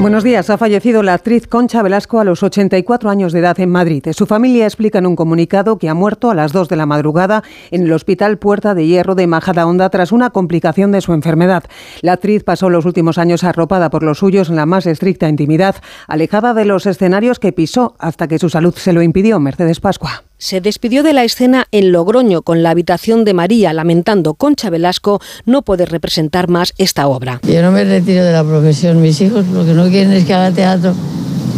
Buenos 0.02 0.24
días. 0.24 0.50
Ha 0.50 0.58
fallecido 0.58 1.04
la 1.04 1.14
actriz 1.14 1.46
Concha 1.46 1.84
Velasco 1.84 2.20
a 2.20 2.24
los 2.24 2.42
84 2.42 3.08
años 3.12 3.34
de 3.34 3.40
edad 3.40 3.60
en 3.60 3.70
Madrid. 3.70 4.04
Su 4.14 4.26
familia 4.26 4.66
explica 4.66 4.98
en 4.98 5.06
un 5.06 5.16
comunicado 5.16 5.78
que 5.78 5.90
ha 5.90 5.94
muerto 5.94 6.32
a 6.32 6.34
las 6.34 6.54
2 6.54 6.70
de 6.70 6.76
la 6.76 6.88
madrugada 6.88 7.44
en 7.70 7.84
el 7.84 7.94
Hospital 7.94 8.40
Puerta 8.40 8.74
de 8.74 8.88
Hierro 8.88 9.14
de 9.14 9.28
Majadahonda 9.28 9.92
tras 9.92 10.12
una 10.12 10.32
complicación 10.32 10.92
de 10.92 11.02
su 11.02 11.14
enfermedad. 11.14 11.66
La 12.02 12.14
actriz 12.14 12.44
pasó 12.44 12.72
los 12.72 12.86
últimos 12.86 13.20
años 13.20 13.44
arropada 13.44 13.92
por 13.92 14.02
los 14.02 14.18
suyos 14.18 14.50
en 14.50 14.56
la 14.56 14.66
más 14.66 14.88
estricta 14.88 15.30
intimidad, 15.30 15.76
alejada 16.08 16.56
de 16.56 16.66
los 16.66 16.88
escenarios 16.88 17.38
que 17.38 17.54
pisó 17.54 17.94
hasta 18.00 18.28
que 18.28 18.40
su 18.40 18.50
salud 18.50 18.74
se 18.74 18.94
lo 18.94 19.04
impidió. 19.04 19.40
Mercedes 19.40 19.80
Pascua. 19.80 20.24
Se 20.42 20.60
despidió 20.60 21.04
de 21.04 21.14
la 21.14 21.24
escena 21.24 21.68
en 21.72 21.92
Logroño 21.92 22.42
con 22.42 22.64
la 22.64 22.72
habitación 22.72 23.26
de 23.26 23.36
María, 23.36 23.74
lamentando 23.74 24.34
Concha 24.34 24.72
Velasco 24.72 25.22
no 25.46 25.62
poder 25.62 25.92
representar 25.92 26.48
más 26.50 26.74
esta 26.80 27.08
obra. 27.08 27.40
Yo 27.44 27.62
no 27.62 27.72
me 27.72 27.84
retiro 27.84 28.26
de 28.26 28.32
la 28.32 28.44
profesión. 28.44 29.04
Mis 29.04 29.22
hijos 29.22 29.46
lo 29.50 29.64
que 29.64 29.74
no 29.74 29.88
quieren 29.90 30.12
es 30.14 30.26
que 30.26 30.34
haga 30.34 30.50
teatro, 30.50 30.96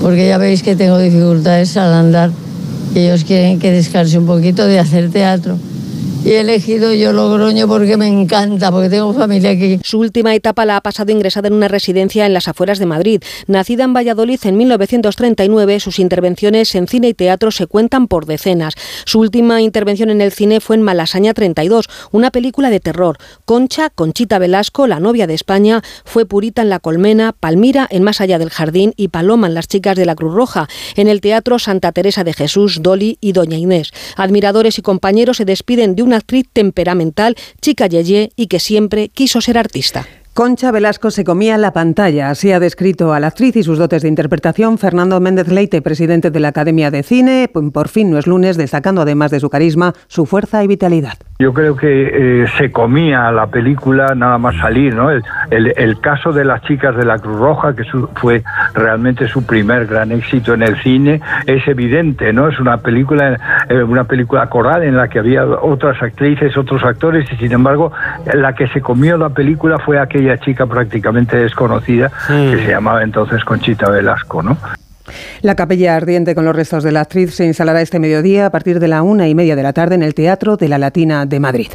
porque 0.02 0.28
ya 0.28 0.38
veis 0.38 0.64
que 0.64 0.76
tengo 0.76 0.98
dificultades 1.00 1.78
al 1.78 1.94
andar 1.94 2.32
ellos 2.94 3.24
quieren 3.24 3.58
que 3.58 3.72
descanse 3.72 4.20
un 4.20 4.26
poquito 4.26 4.68
de 4.68 4.80
hacer 4.80 5.10
teatro. 5.10 5.58
Y 6.26 6.32
he 6.32 6.40
elegido 6.40 6.94
yo 6.94 7.12
Logroño 7.12 7.68
porque 7.68 7.98
me 7.98 8.08
encanta, 8.08 8.72
porque 8.72 8.90
tengo 8.90 9.14
familia 9.14 9.50
aquí. 9.50 9.82
Su 9.84 10.00
última 10.00 10.34
etapa 10.34 10.64
la 10.64 10.78
ha 10.78 10.82
pasado 10.82 11.12
ingresada 11.12 11.50
en 11.50 11.54
una 11.54 11.68
residencia 11.68 12.26
en 12.26 12.34
las 12.34 12.48
afueras 12.48 12.80
de 12.80 12.86
Madrid. 12.86 13.22
Nacida 13.48 13.84
en 13.84 13.94
Valladolid 13.94 14.40
en 14.44 14.56
1939, 14.56 15.82
sus 15.82 16.00
intervenciones 16.00 16.74
en 16.76 16.88
cine 16.88 17.10
y 17.10 17.14
teatro 17.14 17.52
se 17.52 17.68
cuentan 17.68 18.08
por 18.08 18.26
decenas. 18.26 18.74
Su 19.04 19.20
última 19.20 19.62
intervención 19.62 20.10
en 20.10 20.22
el 20.22 20.32
cine 20.32 20.62
fue 20.62 20.78
en 20.78 20.82
Malasaña 20.82 21.34
32, 21.34 21.90
una 22.12 22.32
película 22.32 22.70
de 22.70 22.80
terror. 22.80 23.18
Concha, 23.44 23.90
Conchita 23.90 24.40
Velasco, 24.40 24.88
la 24.88 25.02
novia 25.02 25.28
de 25.28 25.34
España, 25.34 25.82
fue 26.06 26.26
Purita 26.26 26.62
en 26.62 26.70
La 26.70 26.80
Colmena, 26.80 27.34
Palmira 27.38 27.86
en 27.92 28.04
Más 28.04 28.22
allá 28.22 28.40
del 28.40 28.50
jardín 28.50 28.94
y 28.96 29.10
Paloma 29.10 29.48
en 29.48 29.56
Las 29.56 29.68
chicas 29.68 29.98
de 29.98 30.06
la 30.06 30.16
Cruz 30.16 30.34
Roja. 30.34 30.70
En 30.96 31.10
el 31.10 31.20
teatro 31.20 31.60
Santa 31.60 31.92
Teresa 31.92 32.24
de 32.24 32.32
Jesús, 32.32 32.82
Dolly 32.82 33.18
y 33.20 33.34
Doña 33.34 33.58
Inés. 33.58 33.92
Admiradores 34.16 34.80
y 34.80 34.82
compañeros 34.82 35.36
se 35.36 35.44
despiden 35.44 35.98
de 35.98 36.04
una 36.04 36.13
actriz 36.14 36.46
temperamental, 36.52 37.36
chica 37.62 37.88
yeye 37.88 38.32
y 38.36 38.48
que 38.48 38.60
siempre 38.60 39.10
quiso 39.10 39.42
ser 39.42 39.58
artista. 39.58 40.08
Concha 40.34 40.72
Velasco 40.72 41.12
se 41.12 41.24
comía 41.24 41.60
la 41.60 41.74
pantalla, 41.74 42.32
así 42.32 42.52
ha 42.52 42.60
descrito 42.60 43.14
a 43.14 43.20
la 43.20 43.28
actriz 43.28 43.56
y 43.56 43.62
sus 43.62 43.78
dotes 43.78 44.02
de 44.02 44.08
interpretación 44.08 44.80
Fernando 44.80 45.20
Méndez 45.20 45.48
Leite, 45.48 45.84
presidente 45.84 46.32
de 46.32 46.40
la 46.40 46.48
Academia 46.48 46.90
de 46.90 47.04
Cine, 47.04 47.52
por 47.72 47.88
fin 47.88 48.10
no 48.10 48.18
es 48.18 48.26
lunes, 48.26 48.58
destacando 48.58 49.04
además 49.04 49.30
de 49.30 49.40
su 49.40 49.52
carisma, 49.52 49.94
su 50.08 50.26
fuerza 50.26 50.64
y 50.64 50.68
vitalidad. 50.68 51.20
Yo 51.38 51.54
creo 51.54 51.76
que 51.76 52.44
eh, 52.44 52.48
se 52.58 52.72
comía 52.72 53.32
la 53.32 53.46
película 53.48 54.16
nada 54.16 54.40
más 54.40 54.56
salir, 54.56 54.96
¿no? 54.96 55.12
El, 55.12 56.00
caso 56.02 56.32
de 56.32 56.44
las 56.44 56.64
chicas 56.64 56.96
de 56.98 57.06
la 57.06 57.20
Cruz 57.20 57.38
Roja, 57.38 57.76
que 57.76 57.84
fue 58.16 58.44
realmente 58.74 59.28
su 59.28 59.46
primer 59.46 59.86
gran 59.86 60.12
éxito 60.12 60.56
en 60.56 60.64
el 60.64 60.82
cine, 60.82 61.22
es 61.46 61.68
evidente, 61.68 62.34
¿no? 62.34 62.50
Es 62.50 62.60
una 62.60 62.78
película, 62.78 63.66
eh, 63.70 63.84
una 63.84 64.06
película 64.06 64.50
coral 64.50 64.84
en 64.84 64.98
la 64.98 65.08
que 65.08 65.20
había 65.20 65.46
otras 65.46 66.02
actrices, 66.02 66.58
otros 66.58 66.84
actores, 66.84 67.32
y 67.32 67.36
sin 67.36 67.52
embargo, 67.52 67.92
la 68.34 68.54
que 68.56 68.68
se 68.70 68.82
comió 68.82 69.18
la 69.18 69.30
película 69.30 69.78
fue 69.78 70.00
aquella 70.00 70.23
chica 70.40 70.66
prácticamente 70.66 71.38
desconocida 71.38 72.12
que 72.28 72.58
se 72.58 72.68
llamaba 72.68 73.04
entonces 73.04 73.44
Conchita 73.44 73.90
Velasco, 73.90 74.42
¿no? 74.42 74.58
La 75.42 75.56
capilla 75.56 75.96
ardiente 75.96 76.36
con 76.36 76.46
los 76.46 76.56
restos 76.56 76.84
de 76.84 76.92
la 76.92 77.02
actriz 77.02 77.36
se 77.36 77.46
instalará 77.46 77.82
este 77.82 78.00
mediodía 78.00 78.46
a 78.46 78.50
partir 78.52 78.80
de 78.80 78.88
la 78.88 79.02
una 79.02 79.28
y 79.28 79.36
media 79.36 79.56
de 79.56 79.64
la 79.64 79.74
tarde 79.74 79.96
en 79.96 80.04
el 80.04 80.14
Teatro 80.14 80.56
de 80.56 80.70
la 80.70 80.78
Latina 80.78 81.26
de 81.26 81.40
Madrid. 81.40 81.68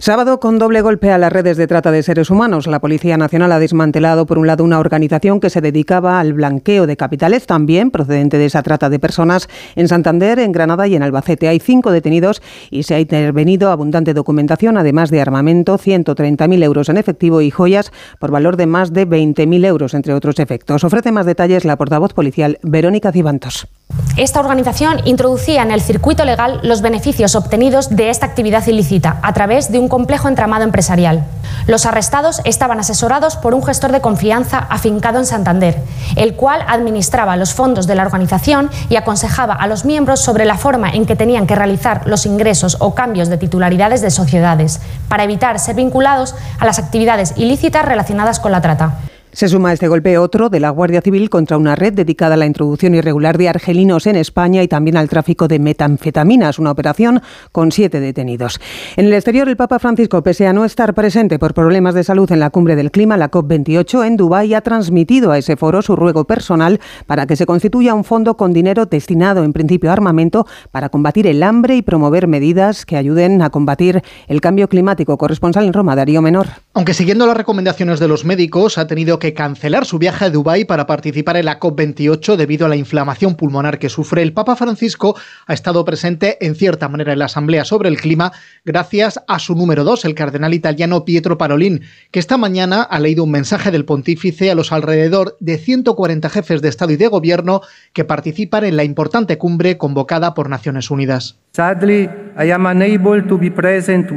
Sábado 0.00 0.40
con 0.40 0.58
doble 0.58 0.80
golpe 0.80 1.12
a 1.12 1.18
las 1.18 1.32
redes 1.32 1.56
de 1.56 1.68
trata 1.68 1.92
de 1.92 2.02
seres 2.02 2.30
humanos. 2.30 2.66
La 2.66 2.80
Policía 2.80 3.16
Nacional 3.16 3.52
ha 3.52 3.60
desmantelado 3.60 4.26
por 4.26 4.38
un 4.38 4.46
lado 4.48 4.64
una 4.64 4.80
organización 4.80 5.38
que 5.38 5.50
se 5.50 5.60
dedicaba 5.60 6.18
al 6.18 6.32
blanqueo 6.32 6.86
de 6.86 6.96
capitales, 6.96 7.46
también 7.46 7.90
procedente 7.92 8.38
de 8.38 8.46
esa 8.46 8.62
trata 8.62 8.90
de 8.90 8.98
personas 8.98 9.48
en 9.76 9.86
Santander, 9.86 10.40
en 10.40 10.50
Granada 10.50 10.88
y 10.88 10.96
en 10.96 11.04
Albacete. 11.04 11.48
Hay 11.48 11.60
cinco 11.60 11.92
detenidos 11.92 12.42
y 12.70 12.82
se 12.82 12.94
ha 12.94 13.00
intervenido 13.00 13.70
abundante 13.70 14.14
documentación, 14.14 14.76
además 14.76 15.10
de 15.10 15.20
armamento, 15.20 15.78
130.000 15.78 16.64
euros 16.64 16.88
en 16.88 16.96
efectivo 16.96 17.40
y 17.40 17.50
joyas 17.50 17.92
por 18.18 18.32
valor 18.32 18.56
de 18.56 18.66
más 18.66 18.92
de 18.92 19.06
20.000 19.06 19.64
euros, 19.66 19.94
entre 19.94 20.14
otros 20.14 20.40
efectos. 20.40 20.82
Ofrece 20.82 21.12
más 21.12 21.26
detalles 21.26 21.64
la 21.64 21.76
portavoz 21.76 22.12
policial 22.12 22.58
Verónica 22.72 23.12
Cibantos. 23.12 23.68
Esta 24.16 24.40
organización 24.40 25.00
introducía 25.04 25.62
en 25.62 25.70
el 25.70 25.82
circuito 25.82 26.24
legal 26.24 26.60
los 26.62 26.80
beneficios 26.80 27.34
obtenidos 27.34 27.94
de 27.94 28.08
esta 28.08 28.24
actividad 28.24 28.66
ilícita 28.66 29.20
a 29.22 29.34
través 29.34 29.70
de 29.70 29.78
un 29.78 29.88
complejo 29.88 30.28
entramado 30.28 30.64
empresarial. 30.64 31.24
Los 31.66 31.84
arrestados 31.84 32.40
estaban 32.44 32.80
asesorados 32.80 33.36
por 33.36 33.54
un 33.54 33.62
gestor 33.62 33.92
de 33.92 34.00
confianza 34.00 34.58
afincado 34.58 35.18
en 35.18 35.26
Santander, 35.26 35.82
el 36.16 36.34
cual 36.34 36.64
administraba 36.66 37.36
los 37.36 37.52
fondos 37.52 37.86
de 37.86 37.94
la 37.94 38.04
organización 38.04 38.70
y 38.88 38.96
aconsejaba 38.96 39.54
a 39.54 39.66
los 39.66 39.84
miembros 39.84 40.20
sobre 40.20 40.46
la 40.46 40.56
forma 40.56 40.90
en 40.90 41.04
que 41.04 41.14
tenían 41.14 41.46
que 41.46 41.54
realizar 41.54 42.06
los 42.06 42.24
ingresos 42.24 42.78
o 42.80 42.94
cambios 42.94 43.28
de 43.28 43.36
titularidades 43.36 44.00
de 44.00 44.10
sociedades, 44.10 44.80
para 45.08 45.24
evitar 45.24 45.58
ser 45.58 45.76
vinculados 45.76 46.34
a 46.58 46.64
las 46.64 46.78
actividades 46.78 47.34
ilícitas 47.36 47.84
relacionadas 47.84 48.40
con 48.40 48.50
la 48.50 48.62
trata. 48.62 48.98
Se 49.34 49.48
suma 49.48 49.70
a 49.70 49.72
este 49.72 49.88
golpe 49.88 50.18
otro 50.18 50.50
de 50.50 50.60
la 50.60 50.68
Guardia 50.68 51.00
Civil 51.00 51.30
contra 51.30 51.56
una 51.56 51.74
red 51.74 51.94
dedicada 51.94 52.34
a 52.34 52.36
la 52.36 52.44
introducción 52.44 52.94
irregular 52.94 53.38
de 53.38 53.48
argelinos 53.48 54.06
en 54.06 54.16
España 54.16 54.62
y 54.62 54.68
también 54.68 54.98
al 54.98 55.08
tráfico 55.08 55.48
de 55.48 55.58
metanfetaminas, 55.58 56.58
una 56.58 56.70
operación 56.70 57.22
con 57.50 57.72
siete 57.72 57.98
detenidos. 57.98 58.60
En 58.94 59.06
el 59.06 59.14
exterior, 59.14 59.48
el 59.48 59.56
Papa 59.56 59.78
Francisco, 59.78 60.22
pese 60.22 60.46
a 60.46 60.52
no 60.52 60.66
estar 60.66 60.92
presente 60.92 61.38
por 61.38 61.54
problemas 61.54 61.94
de 61.94 62.04
salud 62.04 62.30
en 62.30 62.40
la 62.40 62.50
cumbre 62.50 62.76
del 62.76 62.90
clima, 62.90 63.16
la 63.16 63.30
COP28 63.30 64.06
en 64.06 64.18
Dubái, 64.18 64.52
ha 64.52 64.60
transmitido 64.60 65.32
a 65.32 65.38
ese 65.38 65.56
foro 65.56 65.80
su 65.80 65.96
ruego 65.96 66.24
personal 66.24 66.78
para 67.06 67.26
que 67.26 67.36
se 67.36 67.46
constituya 67.46 67.94
un 67.94 68.04
fondo 68.04 68.36
con 68.36 68.52
dinero 68.52 68.84
destinado 68.84 69.44
en 69.44 69.54
principio 69.54 69.88
a 69.88 69.94
armamento 69.94 70.46
para 70.72 70.90
combatir 70.90 71.26
el 71.26 71.42
hambre 71.42 71.76
y 71.76 71.80
promover 71.80 72.28
medidas 72.28 72.84
que 72.84 72.98
ayuden 72.98 73.40
a 73.40 73.48
combatir 73.48 74.02
el 74.28 74.42
cambio 74.42 74.68
climático. 74.68 75.16
Corresponsal 75.16 75.64
en 75.64 75.72
Roma, 75.72 75.96
Darío 75.96 76.20
Menor. 76.20 76.48
Aunque 76.74 76.92
siguiendo 76.92 77.26
las 77.26 77.36
recomendaciones 77.36 77.98
de 77.98 78.08
los 78.08 78.26
médicos, 78.26 78.76
ha 78.76 78.86
tenido 78.86 79.21
que 79.22 79.34
cancelar 79.34 79.86
su 79.86 80.00
viaje 80.00 80.24
a 80.24 80.30
Dubái 80.30 80.64
para 80.64 80.84
participar 80.84 81.36
en 81.36 81.44
la 81.44 81.60
COP28 81.60 82.34
debido 82.34 82.66
a 82.66 82.68
la 82.68 82.74
inflamación 82.74 83.36
pulmonar 83.36 83.78
que 83.78 83.88
sufre. 83.88 84.20
El 84.20 84.32
Papa 84.32 84.56
Francisco 84.56 85.14
ha 85.46 85.54
estado 85.54 85.84
presente 85.84 86.44
en 86.44 86.56
cierta 86.56 86.88
manera 86.88 87.12
en 87.12 87.20
la 87.20 87.26
Asamblea 87.26 87.64
sobre 87.64 87.88
el 87.88 88.00
Clima 88.00 88.32
gracias 88.64 89.22
a 89.28 89.38
su 89.38 89.54
número 89.54 89.84
dos, 89.84 90.04
el 90.04 90.16
cardenal 90.16 90.54
italiano 90.54 91.04
Pietro 91.04 91.38
Parolin, 91.38 91.82
que 92.10 92.18
esta 92.18 92.36
mañana 92.36 92.82
ha 92.82 92.98
leído 92.98 93.22
un 93.22 93.30
mensaje 93.30 93.70
del 93.70 93.84
pontífice 93.84 94.50
a 94.50 94.56
los 94.56 94.72
alrededor 94.72 95.36
de 95.38 95.56
140 95.56 96.28
jefes 96.28 96.60
de 96.60 96.68
Estado 96.68 96.90
y 96.90 96.96
de 96.96 97.06
Gobierno 97.06 97.60
que 97.92 98.04
participan 98.04 98.64
en 98.64 98.76
la 98.76 98.82
importante 98.82 99.38
cumbre 99.38 99.78
convocada 99.78 100.34
por 100.34 100.50
Naciones 100.50 100.90
Unidas. 100.90 101.38
Sadly, 101.52 102.10
I 102.36 102.50
am 102.50 102.66
unable 102.66 103.22
to 103.22 103.38
be 103.38 103.52
present 103.52 104.10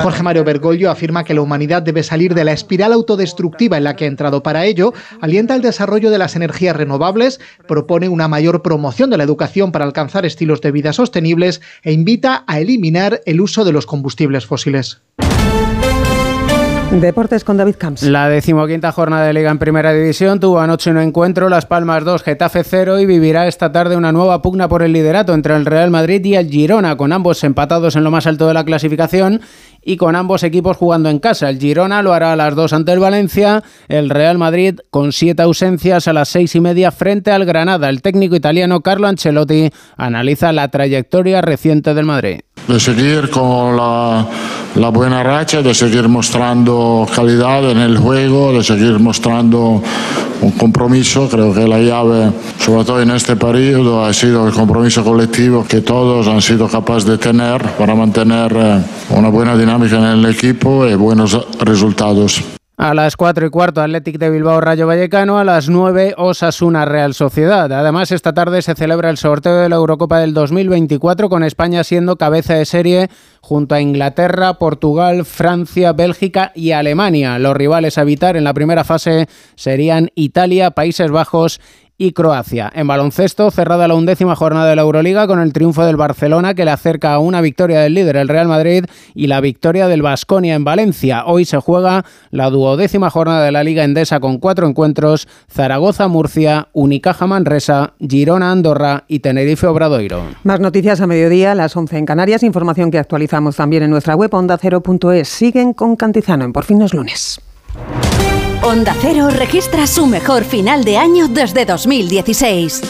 Jorge 0.00 0.22
Mario 0.22 0.44
Bergoglio 0.44 0.90
afirma 0.90 1.24
que 1.24 1.34
la 1.34 1.40
humanidad 1.40 1.82
debe 1.82 2.02
salir 2.02 2.34
de 2.34 2.44
la 2.44 2.52
espiral 2.52 2.92
autodestructiva 2.92 3.76
en 3.76 3.84
la 3.84 3.96
que 3.96 4.04
ha 4.04 4.08
entrado. 4.08 4.42
Para 4.42 4.64
ello, 4.64 4.92
alienta 5.20 5.54
el 5.54 5.62
desarrollo 5.62 6.10
de 6.10 6.18
las 6.18 6.36
energías 6.36 6.76
renovables, 6.76 7.40
propone 7.66 8.08
una 8.08 8.28
mayor 8.28 8.62
promoción 8.62 9.10
de 9.10 9.16
la 9.16 9.24
educación 9.24 9.72
para 9.72 9.84
alcanzar 9.84 10.24
estilos 10.24 10.60
de 10.60 10.72
vida 10.72 10.92
sostenibles 10.92 11.60
e 11.82 11.92
invita 11.92 12.44
a 12.46 12.60
eliminar 12.60 13.20
el 13.26 13.40
uso 13.40 13.64
de 13.64 13.72
los 13.72 13.86
combustibles 13.86 14.46
fósiles. 14.46 15.02
Deportes 16.90 17.44
con 17.44 17.58
David 17.58 17.74
Camps. 17.76 18.02
La 18.02 18.30
decimoquinta 18.30 18.92
jornada 18.92 19.26
de 19.26 19.34
Liga 19.34 19.50
en 19.50 19.58
Primera 19.58 19.92
División 19.92 20.40
tuvo 20.40 20.58
anoche 20.58 20.90
un 20.90 20.96
encuentro, 20.96 21.50
Las 21.50 21.66
Palmas 21.66 22.02
2, 22.02 22.22
Getafe 22.22 22.64
0 22.64 22.98
y 22.98 23.04
vivirá 23.04 23.46
esta 23.46 23.70
tarde 23.70 23.94
una 23.94 24.10
nueva 24.10 24.40
pugna 24.40 24.68
por 24.68 24.82
el 24.82 24.94
liderato 24.94 25.34
entre 25.34 25.54
el 25.54 25.66
Real 25.66 25.90
Madrid 25.90 26.24
y 26.24 26.34
el 26.34 26.48
Girona, 26.48 26.96
con 26.96 27.12
ambos 27.12 27.44
empatados 27.44 27.94
en 27.94 28.04
lo 28.04 28.10
más 28.10 28.26
alto 28.26 28.48
de 28.48 28.54
la 28.54 28.64
clasificación 28.64 29.42
y 29.88 29.96
con 29.96 30.16
ambos 30.16 30.42
equipos 30.42 30.76
jugando 30.76 31.08
en 31.08 31.18
casa. 31.18 31.48
El 31.48 31.58
Girona 31.58 32.02
lo 32.02 32.12
hará 32.12 32.34
a 32.34 32.36
las 32.36 32.54
2 32.54 32.74
ante 32.74 32.92
el 32.92 32.98
Valencia, 32.98 33.64
el 33.88 34.10
Real 34.10 34.36
Madrid 34.36 34.80
con 34.90 35.12
siete 35.12 35.40
ausencias 35.40 36.06
a 36.08 36.12
las 36.12 36.28
seis 36.28 36.54
y 36.54 36.60
media 36.60 36.92
frente 36.92 37.30
al 37.30 37.46
Granada. 37.46 37.88
El 37.88 38.02
técnico 38.02 38.36
italiano 38.36 38.82
Carlo 38.82 39.08
Ancelotti 39.08 39.70
analiza 39.96 40.52
la 40.52 40.68
trayectoria 40.68 41.40
reciente 41.40 41.94
del 41.94 42.04
Madrid. 42.04 42.40
De 42.68 42.78
seguir 42.78 43.30
con 43.30 43.78
la, 43.78 44.26
la 44.74 44.90
buena 44.90 45.22
racha, 45.22 45.62
de 45.62 45.72
seguir 45.72 46.06
mostrando 46.06 47.06
calidad 47.14 47.70
en 47.70 47.78
el 47.78 47.96
juego, 47.96 48.52
de 48.52 48.62
seguir 48.62 48.98
mostrando 48.98 49.82
un 50.42 50.50
compromiso. 50.52 51.28
Creo 51.30 51.54
que 51.54 51.66
la 51.66 51.78
llave, 51.78 52.30
sobre 52.58 52.84
todo 52.84 53.00
en 53.00 53.10
este 53.10 53.36
periodo, 53.36 54.04
ha 54.04 54.12
sido 54.12 54.46
el 54.46 54.52
compromiso 54.52 55.02
colectivo 55.02 55.64
que 55.66 55.80
todos 55.80 56.28
han 56.28 56.42
sido 56.42 56.68
capaces 56.68 57.06
de 57.06 57.16
tener 57.16 57.62
para 57.78 57.94
mantener 57.94 58.52
eh, 58.54 58.82
una 59.10 59.30
buena 59.30 59.56
dinámica 59.56 59.77
en 59.86 60.04
el 60.04 60.26
equipo 60.26 60.86
y 60.86 60.94
buenos 60.96 61.38
resultados. 61.60 62.42
A 62.76 62.94
las 62.94 63.16
4 63.16 63.46
y 63.46 63.50
cuarto, 63.50 63.80
Athletic 63.80 64.18
de 64.18 64.30
Bilbao 64.30 64.60
Rayo 64.60 64.86
Vallecano. 64.86 65.38
A 65.38 65.44
las 65.44 65.68
9, 65.68 66.14
Osasuna 66.16 66.84
Real 66.84 67.14
Sociedad. 67.14 67.72
Además, 67.72 68.12
esta 68.12 68.34
tarde 68.34 68.62
se 68.62 68.74
celebra 68.74 69.10
el 69.10 69.16
sorteo 69.16 69.56
de 69.56 69.68
la 69.68 69.76
Eurocopa 69.76 70.18
del 70.20 70.34
2024, 70.34 71.28
con 71.28 71.42
España 71.42 71.82
siendo 71.82 72.16
cabeza 72.16 72.54
de 72.54 72.64
serie 72.64 73.08
junto 73.40 73.74
a 73.74 73.80
Inglaterra, 73.80 74.54
Portugal, 74.54 75.24
Francia, 75.24 75.92
Bélgica 75.92 76.52
y 76.54 76.72
Alemania. 76.72 77.38
Los 77.38 77.56
rivales 77.56 77.98
a 77.98 78.02
evitar 78.02 78.36
en 78.36 78.44
la 78.44 78.54
primera 78.54 78.84
fase 78.84 79.28
serían 79.56 80.10
Italia, 80.14 80.70
Países 80.72 81.10
Bajos 81.10 81.60
y 81.98 82.12
Croacia. 82.12 82.70
En 82.72 82.86
baloncesto, 82.86 83.50
cerrada 83.50 83.88
la 83.88 83.96
undécima 83.96 84.36
jornada 84.36 84.70
de 84.70 84.76
la 84.76 84.82
Euroliga 84.82 85.26
con 85.26 85.40
el 85.40 85.52
triunfo 85.52 85.84
del 85.84 85.96
Barcelona 85.96 86.54
que 86.54 86.64
le 86.64 86.70
acerca 86.70 87.12
a 87.12 87.18
una 87.18 87.40
victoria 87.40 87.80
del 87.80 87.94
líder, 87.94 88.16
el 88.16 88.28
Real 88.28 88.46
Madrid, 88.46 88.84
y 89.14 89.26
la 89.26 89.40
victoria 89.40 89.88
del 89.88 90.02
Basconia 90.02 90.54
en 90.54 90.62
Valencia. 90.62 91.24
Hoy 91.26 91.44
se 91.44 91.58
juega 91.58 92.04
la 92.30 92.50
duodécima 92.50 93.10
jornada 93.10 93.44
de 93.44 93.50
la 93.50 93.64
Liga 93.64 93.82
Endesa 93.82 94.20
con 94.20 94.38
cuatro 94.38 94.68
encuentros: 94.68 95.26
Zaragoza-Murcia, 95.50 96.68
Unicaja 96.72 97.26
Manresa, 97.26 97.94
Girona 97.98 98.52
Andorra 98.52 99.04
y 99.08 99.18
Tenerife 99.18 99.66
Obradoiro. 99.66 100.22
Más 100.44 100.60
noticias 100.60 101.00
a 101.00 101.08
mediodía, 101.08 101.56
las 101.56 101.76
11 101.76 101.98
en 101.98 102.06
Canarias. 102.06 102.44
Información 102.44 102.92
que 102.92 102.98
actualizamos 102.98 103.56
también 103.56 103.82
en 103.82 103.90
nuestra 103.90 104.14
web 104.14 104.32
ondacero.es. 104.32 105.28
Siguen 105.28 105.72
con 105.72 105.96
Cantizano 105.96 106.44
en 106.44 106.52
Por 106.52 106.64
fin 106.64 106.80
es 106.82 106.94
lunes. 106.94 107.40
Onda 108.62 108.94
Cero 109.00 109.28
registra 109.30 109.86
su 109.86 110.06
mejor 110.06 110.44
final 110.44 110.84
de 110.84 110.98
año 110.98 111.28
desde 111.28 111.64
2016. 111.64 112.82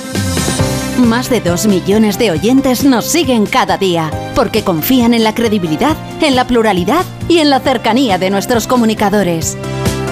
Más 0.99 1.29
de 1.29 1.41
2 1.41 1.67
millones 1.67 2.19
de 2.19 2.31
oyentes 2.31 2.85
nos 2.85 3.05
siguen 3.05 3.45
cada 3.45 3.77
día, 3.77 4.11
porque 4.35 4.65
confían 4.65 5.13
en 5.13 5.23
la 5.23 5.35
credibilidad, 5.35 5.97
en 6.23 6.37
la 6.37 6.47
pluralidad 6.47 7.05
y 7.29 7.39
en 7.39 7.51
la 7.51 7.61
cercanía 7.61 8.19
de 8.19 8.31
nuestros 8.31 8.67
comunicadores. 8.67 9.59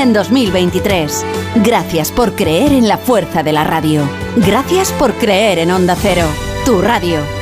en 0.00 0.12
2023. 0.12 1.24
Gracias 1.56 2.12
por 2.12 2.34
creer 2.34 2.72
en 2.72 2.88
la 2.88 2.98
fuerza 2.98 3.42
de 3.42 3.52
la 3.52 3.64
radio. 3.64 4.08
Gracias 4.36 4.92
por 4.92 5.12
creer 5.14 5.58
en 5.58 5.70
Onda 5.70 5.96
Cero, 5.96 6.26
tu 6.64 6.80
radio. 6.80 7.41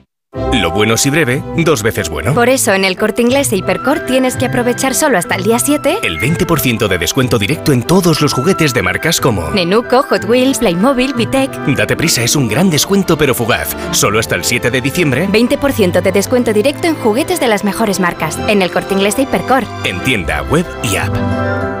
Lo 0.53 0.71
bueno 0.71 0.95
si 0.95 1.09
breve, 1.09 1.43
dos 1.57 1.83
veces 1.83 2.07
bueno. 2.07 2.33
Por 2.33 2.47
eso 2.47 2.73
en 2.73 2.85
el 2.85 2.97
corte 2.97 3.21
inglés 3.21 3.51
e 3.51 3.57
Hipercor 3.57 4.05
tienes 4.05 4.37
que 4.37 4.45
aprovechar 4.45 4.93
solo 4.93 5.17
hasta 5.17 5.35
el 5.35 5.43
día 5.43 5.59
7 5.59 5.99
El 6.03 6.19
20% 6.19 6.87
de 6.87 6.97
descuento 6.97 7.37
directo 7.37 7.73
en 7.73 7.83
todos 7.83 8.21
los 8.21 8.31
juguetes 8.31 8.73
de 8.73 8.81
marcas 8.81 9.19
como 9.19 9.49
Nenuco, 9.51 10.03
Hot 10.03 10.25
Wheels, 10.25 10.59
Playmobil, 10.59 11.13
Vitec. 11.15 11.51
Date 11.75 11.97
prisa, 11.97 12.23
es 12.23 12.35
un 12.35 12.47
gran 12.47 12.69
descuento 12.69 13.17
pero 13.17 13.35
fugaz. 13.35 13.75
Solo 13.91 14.19
hasta 14.19 14.35
el 14.35 14.45
7 14.45 14.71
de 14.71 14.81
diciembre. 14.81 15.27
20% 15.27 16.01
de 16.01 16.11
descuento 16.11 16.53
directo 16.53 16.87
en 16.87 16.95
juguetes 16.95 17.39
de 17.39 17.47
las 17.47 17.63
mejores 17.63 17.99
marcas. 17.99 18.37
En 18.47 18.61
el 18.61 18.71
corte 18.71 18.93
inglés 18.93 19.17
e 19.17 19.23
Hipercor. 19.23 19.63
En 19.83 19.99
tienda, 20.01 20.43
web 20.43 20.65
y 20.83 20.95
app. 20.95 21.80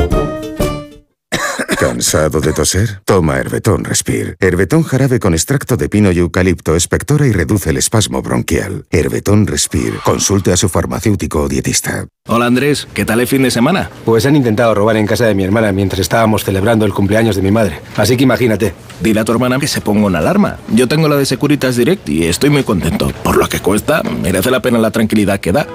¿Cansado 1.81 2.41
de 2.41 2.53
toser? 2.53 3.01
Toma 3.05 3.37
Herbetón 3.37 3.83
Respire. 3.83 4.35
Herbetón 4.39 4.83
jarabe 4.83 5.19
con 5.19 5.33
extracto 5.33 5.77
de 5.77 5.89
pino 5.89 6.11
y 6.11 6.19
eucalipto 6.19 6.75
espectora 6.75 7.25
y 7.25 7.31
reduce 7.31 7.71
el 7.71 7.77
espasmo 7.77 8.21
bronquial. 8.21 8.85
Herbetón 8.91 9.47
Respire. 9.47 9.97
Consulte 10.05 10.53
a 10.53 10.57
su 10.57 10.69
farmacéutico 10.69 11.41
o 11.41 11.49
dietista. 11.49 12.05
Hola 12.27 12.45
Andrés, 12.45 12.87
¿qué 12.93 13.03
tal 13.03 13.19
el 13.19 13.25
fin 13.25 13.41
de 13.41 13.49
semana? 13.49 13.89
Pues 14.05 14.27
han 14.27 14.35
intentado 14.35 14.75
robar 14.75 14.95
en 14.95 15.07
casa 15.07 15.25
de 15.25 15.33
mi 15.33 15.43
hermana 15.43 15.71
mientras 15.71 16.01
estábamos 16.01 16.43
celebrando 16.43 16.85
el 16.85 16.93
cumpleaños 16.93 17.35
de 17.35 17.41
mi 17.41 17.49
madre. 17.49 17.79
Así 17.97 18.15
que 18.15 18.25
imagínate. 18.25 18.75
Dile 19.01 19.21
a 19.21 19.25
tu 19.25 19.31
hermana 19.31 19.57
que 19.57 19.67
se 19.67 19.81
ponga 19.81 20.05
una 20.05 20.19
alarma. 20.19 20.57
Yo 20.71 20.87
tengo 20.87 21.07
la 21.07 21.15
de 21.15 21.25
Securitas 21.25 21.77
Direct 21.77 22.07
y 22.07 22.25
estoy 22.25 22.51
muy 22.51 22.63
contento. 22.63 23.11
Por 23.23 23.37
lo 23.37 23.49
que 23.49 23.59
cuesta, 23.59 24.03
merece 24.03 24.51
la 24.51 24.61
pena 24.61 24.77
la 24.77 24.91
tranquilidad 24.91 25.39
que 25.39 25.51
da. 25.51 25.65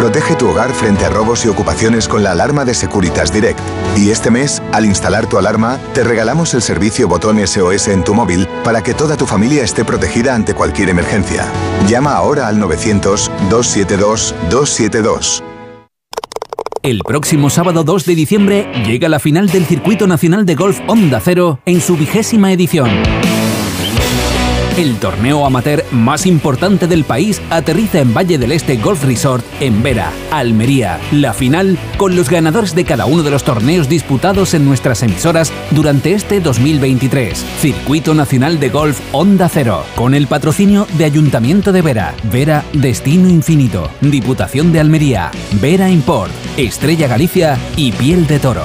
Protege 0.00 0.34
tu 0.34 0.48
hogar 0.48 0.72
frente 0.72 1.04
a 1.04 1.10
robos 1.10 1.44
y 1.44 1.48
ocupaciones 1.48 2.08
con 2.08 2.22
la 2.22 2.30
alarma 2.30 2.64
de 2.64 2.72
Securitas 2.72 3.34
Direct. 3.34 3.60
Y 3.98 4.08
este 4.08 4.30
mes, 4.30 4.62
al 4.72 4.86
instalar 4.86 5.28
tu 5.28 5.36
alarma, 5.36 5.78
te 5.92 6.02
regalamos 6.02 6.54
el 6.54 6.62
servicio 6.62 7.06
botón 7.06 7.46
SOS 7.46 7.88
en 7.88 8.02
tu 8.02 8.14
móvil 8.14 8.48
para 8.64 8.82
que 8.82 8.94
toda 8.94 9.18
tu 9.18 9.26
familia 9.26 9.62
esté 9.62 9.84
protegida 9.84 10.34
ante 10.34 10.54
cualquier 10.54 10.88
emergencia. 10.88 11.44
Llama 11.86 12.14
ahora 12.14 12.48
al 12.48 12.56
900-272-272. 12.56 15.42
El 16.82 17.00
próximo 17.00 17.50
sábado 17.50 17.84
2 17.84 18.06
de 18.06 18.14
diciembre 18.14 18.72
llega 18.86 19.10
la 19.10 19.18
final 19.18 19.50
del 19.50 19.66
Circuito 19.66 20.06
Nacional 20.06 20.46
de 20.46 20.54
Golf 20.54 20.80
Onda 20.86 21.20
Cero 21.20 21.60
en 21.66 21.82
su 21.82 21.98
vigésima 21.98 22.54
edición. 22.54 22.88
El 24.80 24.96
torneo 24.96 25.44
amateur 25.44 25.84
más 25.90 26.24
importante 26.24 26.86
del 26.86 27.04
país 27.04 27.42
aterriza 27.50 27.98
en 27.98 28.14
Valle 28.14 28.38
del 28.38 28.50
Este 28.50 28.78
Golf 28.78 29.04
Resort 29.04 29.44
en 29.60 29.82
Vera, 29.82 30.10
Almería. 30.30 30.98
La 31.12 31.34
final 31.34 31.78
con 31.98 32.16
los 32.16 32.30
ganadores 32.30 32.74
de 32.74 32.86
cada 32.86 33.04
uno 33.04 33.22
de 33.22 33.30
los 33.30 33.44
torneos 33.44 33.90
disputados 33.90 34.54
en 34.54 34.64
nuestras 34.64 35.02
emisoras 35.02 35.52
durante 35.72 36.14
este 36.14 36.40
2023. 36.40 37.44
Circuito 37.60 38.14
Nacional 38.14 38.58
de 38.58 38.70
Golf 38.70 38.98
Onda 39.12 39.50
Cero, 39.50 39.84
con 39.96 40.14
el 40.14 40.26
patrocinio 40.28 40.86
de 40.96 41.04
Ayuntamiento 41.04 41.72
de 41.72 41.82
Vera, 41.82 42.14
Vera 42.32 42.64
Destino 42.72 43.28
Infinito, 43.28 43.90
Diputación 44.00 44.72
de 44.72 44.80
Almería, 44.80 45.30
Vera 45.60 45.90
Import, 45.90 46.32
Estrella 46.56 47.06
Galicia 47.06 47.58
y 47.76 47.92
Piel 47.92 48.26
de 48.26 48.38
Toro. 48.38 48.64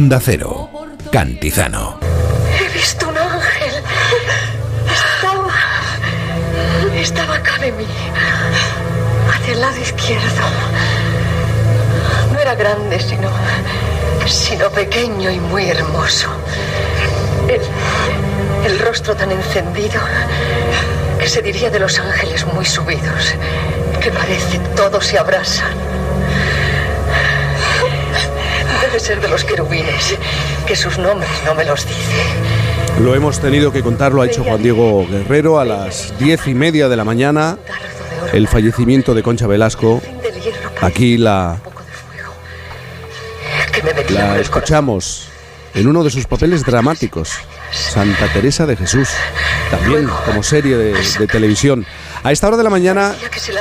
Onda 0.00 0.20
Cero, 0.20 0.70
Cantizano. 1.10 1.98
He 2.56 2.68
visto 2.72 3.08
un 3.08 3.18
ángel. 3.18 3.82
Estaba. 4.96 5.50
Estaba 6.94 7.34
acá 7.34 7.58
de 7.58 7.72
mí. 7.72 7.84
Hacia 9.28 9.54
el 9.54 9.60
lado 9.60 9.76
izquierdo. 9.80 10.44
No 12.32 12.38
era 12.38 12.54
grande, 12.54 13.00
sino. 13.00 13.28
sino 14.24 14.70
pequeño 14.70 15.32
y 15.32 15.40
muy 15.40 15.68
hermoso. 15.68 16.28
El, 17.48 18.70
el, 18.70 18.78
rostro 18.78 19.16
tan 19.16 19.32
encendido 19.32 20.00
que 21.18 21.28
se 21.28 21.42
diría 21.42 21.70
de 21.70 21.80
los 21.80 21.98
ángeles 21.98 22.46
muy 22.46 22.64
subidos, 22.64 23.34
que 24.00 24.12
parece 24.12 24.60
todos 24.76 25.04
se 25.04 25.18
abrasan. 25.18 25.72
Debe 28.88 29.00
ser 29.00 29.20
de 29.20 29.28
los 29.28 29.44
querubines, 29.44 30.16
que 30.66 30.74
sus 30.74 30.96
nombres 30.96 31.28
no 31.44 31.54
me 31.54 31.62
los 31.66 31.86
dice. 31.86 32.22
Lo 33.02 33.14
hemos 33.14 33.38
tenido 33.38 33.70
que 33.70 33.82
contar, 33.82 34.12
lo 34.12 34.22
ha 34.22 34.26
hecho 34.26 34.42
Juan 34.42 34.62
Diego 34.62 35.06
Guerrero 35.06 35.60
a 35.60 35.66
las 35.66 36.18
diez 36.18 36.46
y 36.46 36.54
media 36.54 36.88
de 36.88 36.96
la 36.96 37.04
mañana. 37.04 37.58
El 38.32 38.48
fallecimiento 38.48 39.12
de 39.12 39.22
Concha 39.22 39.46
Velasco. 39.46 40.00
Aquí 40.80 41.18
la, 41.18 41.58
la 44.08 44.38
escuchamos 44.38 45.28
en 45.74 45.86
uno 45.86 46.02
de 46.02 46.08
sus 46.08 46.26
papeles 46.26 46.64
dramáticos, 46.64 47.34
Santa 47.70 48.26
Teresa 48.32 48.64
de 48.64 48.74
Jesús, 48.74 49.10
también 49.70 50.08
como 50.24 50.42
serie 50.42 50.78
de, 50.78 51.26
televisión. 51.26 51.84
A 52.22 52.32
esta 52.32 52.48
hora 52.48 52.56
de 52.56 52.64
la 52.64 52.70
mañana 52.70 53.14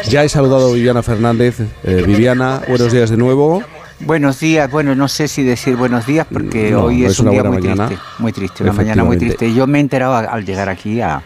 ya 0.08 0.24
he 0.24 0.30
saludado 0.30 0.70
a 0.70 0.74
Viviana 0.74 1.04
Fernández. 1.04 1.60
Eh, 1.84 2.04
Viviana, 2.08 2.62
buenos 2.70 2.94
días 2.94 3.10
de 3.10 3.18
nuevo. 3.18 3.62
Buenos 4.00 4.40
días, 4.40 4.70
bueno, 4.70 4.94
no 4.94 5.08
sé 5.08 5.28
si 5.28 5.44
decir 5.44 5.76
buenos 5.76 6.06
días 6.06 6.28
porque 6.32 6.70
No, 6.72 6.84
hoy 6.84 7.04
es, 7.04 7.20
un 7.20 7.32
día 7.32 7.44
muy 7.44 7.58
mañana. 7.60 7.88
triste, 7.88 8.06
muy 8.20 8.32
triste, 8.32 8.64
una 8.64 8.74
mañana 8.74 9.04
muy 9.04 9.18
triste. 9.18 9.52
Yo 9.54 9.66
me 9.66 9.80
he 9.80 9.82
enterado 9.82 10.16
al 10.16 10.46
llegar 10.46 10.70
aquí 10.70 11.02
a, 11.02 11.22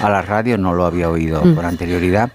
a 0.00 0.10
la 0.10 0.20
radio, 0.20 0.58
no 0.58 0.72
lo 0.72 0.86
había 0.86 1.08
oído 1.08 1.40
Mm. 1.44 1.54
con 1.54 1.64
anterioridad 1.64 2.32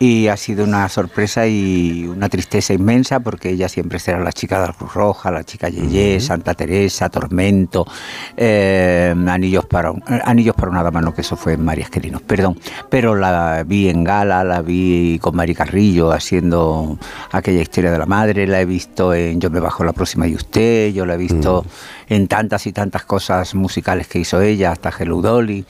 y 0.00 0.28
ha 0.28 0.36
sido 0.36 0.64
una 0.64 0.88
sorpresa 0.88 1.46
y 1.48 2.06
una 2.06 2.28
tristeza 2.28 2.72
inmensa 2.72 3.18
porque 3.20 3.50
ella 3.50 3.68
siempre 3.68 3.98
será 3.98 4.20
la 4.20 4.30
chica 4.32 4.60
de 4.60 4.68
la 4.68 4.72
Cruz 4.72 4.94
Roja, 4.94 5.30
la 5.32 5.42
chica 5.42 5.68
Yeye, 5.68 6.20
Santa 6.20 6.54
Teresa, 6.54 7.08
Tormento, 7.08 7.84
eh, 8.36 9.12
Anillos 9.28 9.66
para 9.66 9.90
un- 9.90 10.02
eh, 10.08 10.20
Anillos 10.24 10.54
para 10.54 10.70
una 10.70 10.82
dama, 10.84 11.00
no 11.00 11.12
que 11.14 11.22
eso 11.22 11.36
fue 11.36 11.54
en 11.54 11.64
María 11.64 11.84
Esquelinos, 11.84 12.22
perdón, 12.22 12.58
pero 12.88 13.16
la 13.16 13.64
vi 13.66 13.88
en 13.88 14.04
gala, 14.04 14.44
la 14.44 14.62
vi 14.62 15.18
con 15.20 15.34
Mari 15.34 15.54
Carrillo 15.54 16.12
haciendo 16.12 16.96
aquella 17.32 17.60
historia 17.62 17.90
de 17.90 17.98
la 17.98 18.06
madre, 18.06 18.46
la 18.46 18.60
he 18.60 18.66
visto 18.66 19.12
en 19.14 19.40
Yo 19.40 19.50
me 19.50 19.58
bajo 19.60 19.82
la 19.82 19.92
próxima 19.92 20.28
y 20.28 20.34
usted, 20.36 20.92
yo 20.92 21.06
la 21.06 21.14
he 21.14 21.18
visto 21.18 21.64
en 22.08 22.28
tantas 22.28 22.66
y 22.68 22.72
tantas 22.72 23.04
cosas 23.04 23.54
musicales 23.56 24.06
que 24.06 24.20
hizo 24.20 24.40
ella, 24.40 24.70
hasta 24.72 24.92
Hello 24.96 25.20
Dolly. 25.20 25.64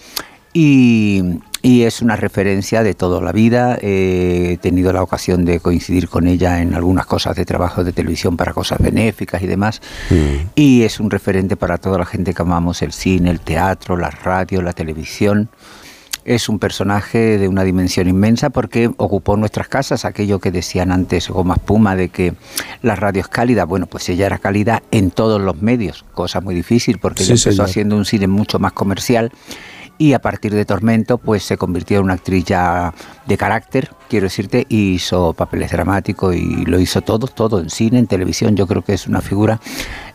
Y, 0.53 1.23
y 1.63 1.83
es 1.83 2.03
una 2.03 2.17
referencia 2.17 2.83
de 2.83 2.95
toda 2.95 3.21
la 3.21 3.33
vida. 3.33 3.79
He 3.81 4.59
tenido 4.61 4.93
la 4.93 5.03
ocasión 5.03 5.45
de 5.45 5.61
coincidir 5.61 6.09
con 6.09 6.27
ella 6.27 6.61
en 6.63 6.75
algunas 6.75 7.07
cosas 7.07 7.37
de 7.37 7.45
trabajo 7.45 7.85
de 7.85 7.93
televisión 7.93 8.37
para 8.37 8.53
cosas 8.53 8.79
benéficas 8.79 9.43
y 9.43 9.47
demás. 9.47 9.81
Y 10.55 10.83
es 10.83 11.01
un 11.01 11.11
referente 11.11 11.57
para 11.57 11.79
toda 11.79 11.99
la 11.99 12.07
gente 12.07 12.33
que 12.35 12.43
amamos 12.43 12.83
el 12.83 12.93
cine, 12.93 13.31
el 13.31 13.41
teatro, 13.41 13.97
la 13.97 14.11
radio, 14.11 14.63
la 14.63 14.73
televisión. 14.73 15.49
Es 16.25 16.51
un 16.51 16.59
personaje 16.59 17.39
de 17.39 17.49
una 17.49 17.65
dimensión 17.65 18.07
inmensa 18.07 18.51
porque 18.51 18.91
ocupó 18.99 19.39
nuestras 19.39 19.67
casas, 19.69 20.05
aquello 20.05 20.41
que 20.41 20.51
decían 20.51 20.93
antes 20.93 21.31
Goma 21.31 21.55
Espuma 21.55 21.97
de 21.97 22.11
que 22.11 22.35
la 22.83 22.97
radio 22.97 23.23
es 23.23 23.29
cálida. 23.29 23.65
Bueno, 23.65 23.87
pues 23.87 24.09
ella 24.11 24.27
era 24.27 24.37
cálida 24.39 24.83
en 24.91 25.11
todos 25.11 25.41
los 25.41 25.63
medios, 25.63 26.05
cosa 26.13 26.43
muy 26.43 26.55
difícil 26.55 26.99
porque 26.99 27.25
Sí, 27.25 27.33
ella 27.33 27.41
empezó 27.41 27.51
señor. 27.53 27.67
haciendo 27.71 27.97
un 27.97 28.05
cine 28.05 28.27
mucho 28.27 28.59
más 28.59 28.73
comercial 28.73 29.33
y 29.99 30.13
a 30.13 30.21
partir 30.21 30.55
de 30.55 30.65
Tormento 30.65 31.19
pues 31.19 31.43
se 31.43 31.57
convirtió 31.57 31.99
en 31.99 32.05
una 32.05 32.15
actriz 32.15 32.45
ya 32.45 32.95
de 33.27 33.37
carácter, 33.37 33.91
quiero 34.09 34.25
decirte, 34.25 34.65
y 34.69 34.95
hizo 34.95 35.35
papeles 35.35 35.71
dramáticos 35.73 36.35
y 36.35 36.65
lo 36.65 36.79
hizo 36.79 37.03
todo, 37.03 37.27
todo 37.27 37.61
en 37.61 37.69
cine, 37.69 37.99
en 37.99 38.07
televisión. 38.07 38.57
Yo 38.57 38.67
creo 38.67 38.83
que 38.83 38.95
es 38.95 39.07
una 39.07 39.21
figura, 39.21 39.61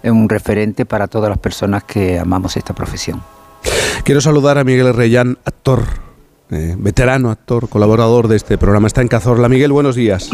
eh, 0.02 0.10
un 0.10 0.30
referente 0.30 0.86
para 0.86 1.08
todas 1.08 1.30
las 1.30 1.38
personas 1.38 1.84
que 1.84 2.18
amamos 2.18 2.58
esta 2.58 2.74
profesión. 2.74 3.22
Quiero 4.04 4.22
saludar 4.22 4.58
a 4.58 4.64
Miguel 4.64 4.94
Reyán, 4.94 5.38
actor, 5.46 5.84
eh, 6.50 6.76
veterano 6.78 7.30
actor, 7.30 7.70
colaborador 7.70 8.28
de 8.28 8.38
este 8.38 8.58
programa. 8.58 8.88
Está 8.88 9.02
en 9.02 9.08
Cazorla. 9.08 9.50
Miguel, 9.50 9.72
buenos 9.72 9.96
días. 9.96 10.30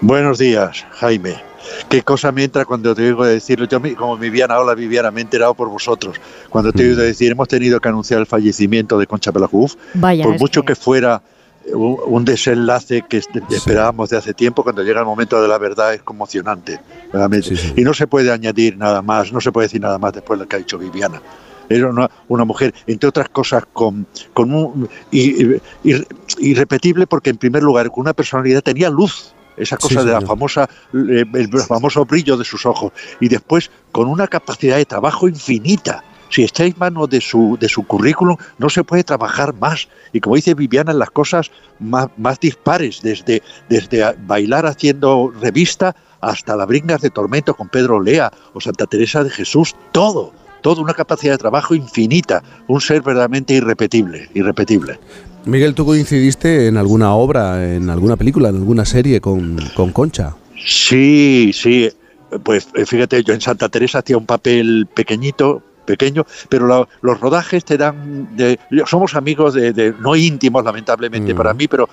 Buenos 0.00 0.38
días, 0.38 0.84
Jaime. 0.92 1.51
Qué 1.88 2.02
cosa 2.02 2.32
me 2.32 2.44
entra 2.44 2.64
cuando 2.64 2.94
te 2.94 3.02
oigo 3.02 3.24
decirlo. 3.24 3.66
Yo, 3.66 3.80
como 3.96 4.16
Viviana, 4.16 4.58
hola 4.58 4.74
Viviana, 4.74 5.10
me 5.10 5.20
he 5.20 5.22
enterado 5.24 5.54
por 5.54 5.68
vosotros. 5.68 6.16
Cuando 6.48 6.72
te 6.72 6.82
he 6.82 6.86
oído 6.88 7.02
decir, 7.02 7.32
hemos 7.32 7.48
tenido 7.48 7.80
que 7.80 7.88
anunciar 7.88 8.20
el 8.20 8.26
fallecimiento 8.26 8.98
de 8.98 9.06
Concha 9.06 9.32
Pelajuf, 9.32 9.74
por 10.24 10.32
mucho 10.40 10.62
que 10.64 10.74
fuera 10.74 11.22
un, 11.72 11.96
un 12.06 12.24
desenlace 12.24 13.02
que 13.08 13.18
esperábamos 13.50 14.10
de 14.10 14.16
hace 14.16 14.34
tiempo, 14.34 14.62
cuando 14.64 14.82
llega 14.82 15.00
el 15.00 15.06
momento 15.06 15.40
de 15.40 15.46
la 15.48 15.58
verdad 15.58 15.94
es 15.94 16.02
conmocionante. 16.02 16.80
realmente. 17.12 17.54
Y 17.76 17.82
no 17.82 17.94
se 17.94 18.06
puede 18.06 18.32
añadir 18.32 18.76
nada 18.76 19.00
más, 19.02 19.32
no 19.32 19.40
se 19.40 19.52
puede 19.52 19.66
decir 19.66 19.80
nada 19.80 19.98
más 19.98 20.12
después 20.12 20.38
de 20.38 20.44
lo 20.44 20.48
que 20.48 20.56
ha 20.56 20.58
dicho 20.58 20.78
Viviana. 20.78 21.22
Era 21.68 21.88
una, 21.88 22.10
una 22.28 22.44
mujer, 22.44 22.74
entre 22.86 23.08
otras 23.08 23.28
cosas, 23.28 23.62
con, 23.72 24.06
con 24.34 24.52
un, 24.52 24.88
ir- 25.12 25.60
irrepetible 26.38 27.06
porque, 27.06 27.30
en 27.30 27.36
primer 27.36 27.62
lugar, 27.62 27.90
con 27.90 28.02
una 28.02 28.12
personalidad 28.12 28.62
tenía 28.62 28.90
luz. 28.90 29.32
Esa 29.56 29.76
Sí, 29.76 29.88
cosa 29.88 30.04
de 30.04 30.12
la 30.12 30.20
famosa, 30.20 30.68
eh, 30.94 31.24
el 31.32 31.58
famoso 31.60 32.04
brillo 32.04 32.36
de 32.36 32.44
sus 32.44 32.66
ojos. 32.66 32.92
Y 33.20 33.28
después, 33.28 33.70
con 33.92 34.08
una 34.08 34.26
capacidad 34.26 34.76
de 34.76 34.84
trabajo 34.84 35.28
infinita. 35.28 36.04
Si 36.30 36.42
echáis 36.42 36.78
mano 36.78 37.06
de 37.06 37.20
su, 37.20 37.58
de 37.60 37.68
su 37.68 37.86
currículum, 37.86 38.38
no 38.56 38.70
se 38.70 38.82
puede 38.84 39.04
trabajar 39.04 39.52
más. 39.54 39.88
Y 40.14 40.20
como 40.20 40.36
dice 40.36 40.54
Viviana, 40.54 40.94
las 40.94 41.10
cosas 41.10 41.50
más, 41.78 42.08
más 42.16 42.40
dispares, 42.40 43.02
desde, 43.02 43.42
desde 43.68 44.16
bailar 44.26 44.64
haciendo 44.64 45.30
revista 45.42 45.94
hasta 46.22 46.56
la 46.56 46.64
Bringas 46.64 47.02
de 47.02 47.10
Tormento 47.10 47.54
con 47.54 47.68
Pedro 47.68 48.00
Lea 48.00 48.32
o 48.54 48.60
Santa 48.62 48.86
Teresa 48.86 49.22
de 49.22 49.30
Jesús, 49.30 49.76
todo, 49.92 50.32
toda 50.62 50.80
una 50.80 50.94
capacidad 50.94 51.32
de 51.32 51.38
trabajo 51.38 51.74
infinita, 51.74 52.42
un 52.66 52.80
ser 52.80 53.02
verdaderamente 53.02 53.52
irrepetible, 53.52 54.30
irrepetible. 54.32 54.98
Miguel, 55.44 55.74
¿tú 55.74 55.84
coincidiste 55.84 56.68
en 56.68 56.76
alguna 56.76 57.14
obra, 57.14 57.74
en 57.74 57.90
alguna 57.90 58.16
película, 58.16 58.48
en 58.50 58.56
alguna 58.56 58.84
serie 58.84 59.20
con, 59.20 59.56
con 59.74 59.90
Concha? 59.92 60.36
Sí, 60.64 61.50
sí. 61.52 61.90
Pues 62.44 62.68
eh, 62.74 62.86
fíjate, 62.86 63.22
yo 63.24 63.34
en 63.34 63.40
Santa 63.40 63.68
Teresa 63.68 63.98
hacía 63.98 64.16
un 64.16 64.24
papel 64.24 64.86
pequeñito, 64.94 65.62
pequeño, 65.84 66.24
pero 66.48 66.66
lo- 66.68 66.88
los 67.02 67.18
rodajes 67.20 67.64
te 67.64 67.76
dan, 67.76 68.36
de, 68.36 68.58
somos 68.86 69.16
amigos 69.16 69.52
de, 69.52 69.72
de- 69.72 69.92
no 70.00 70.14
íntimos 70.14 70.64
lamentablemente 70.64 71.34
Mm. 71.34 71.36
para 71.36 71.52
mí, 71.54 71.66
pero 71.66 71.88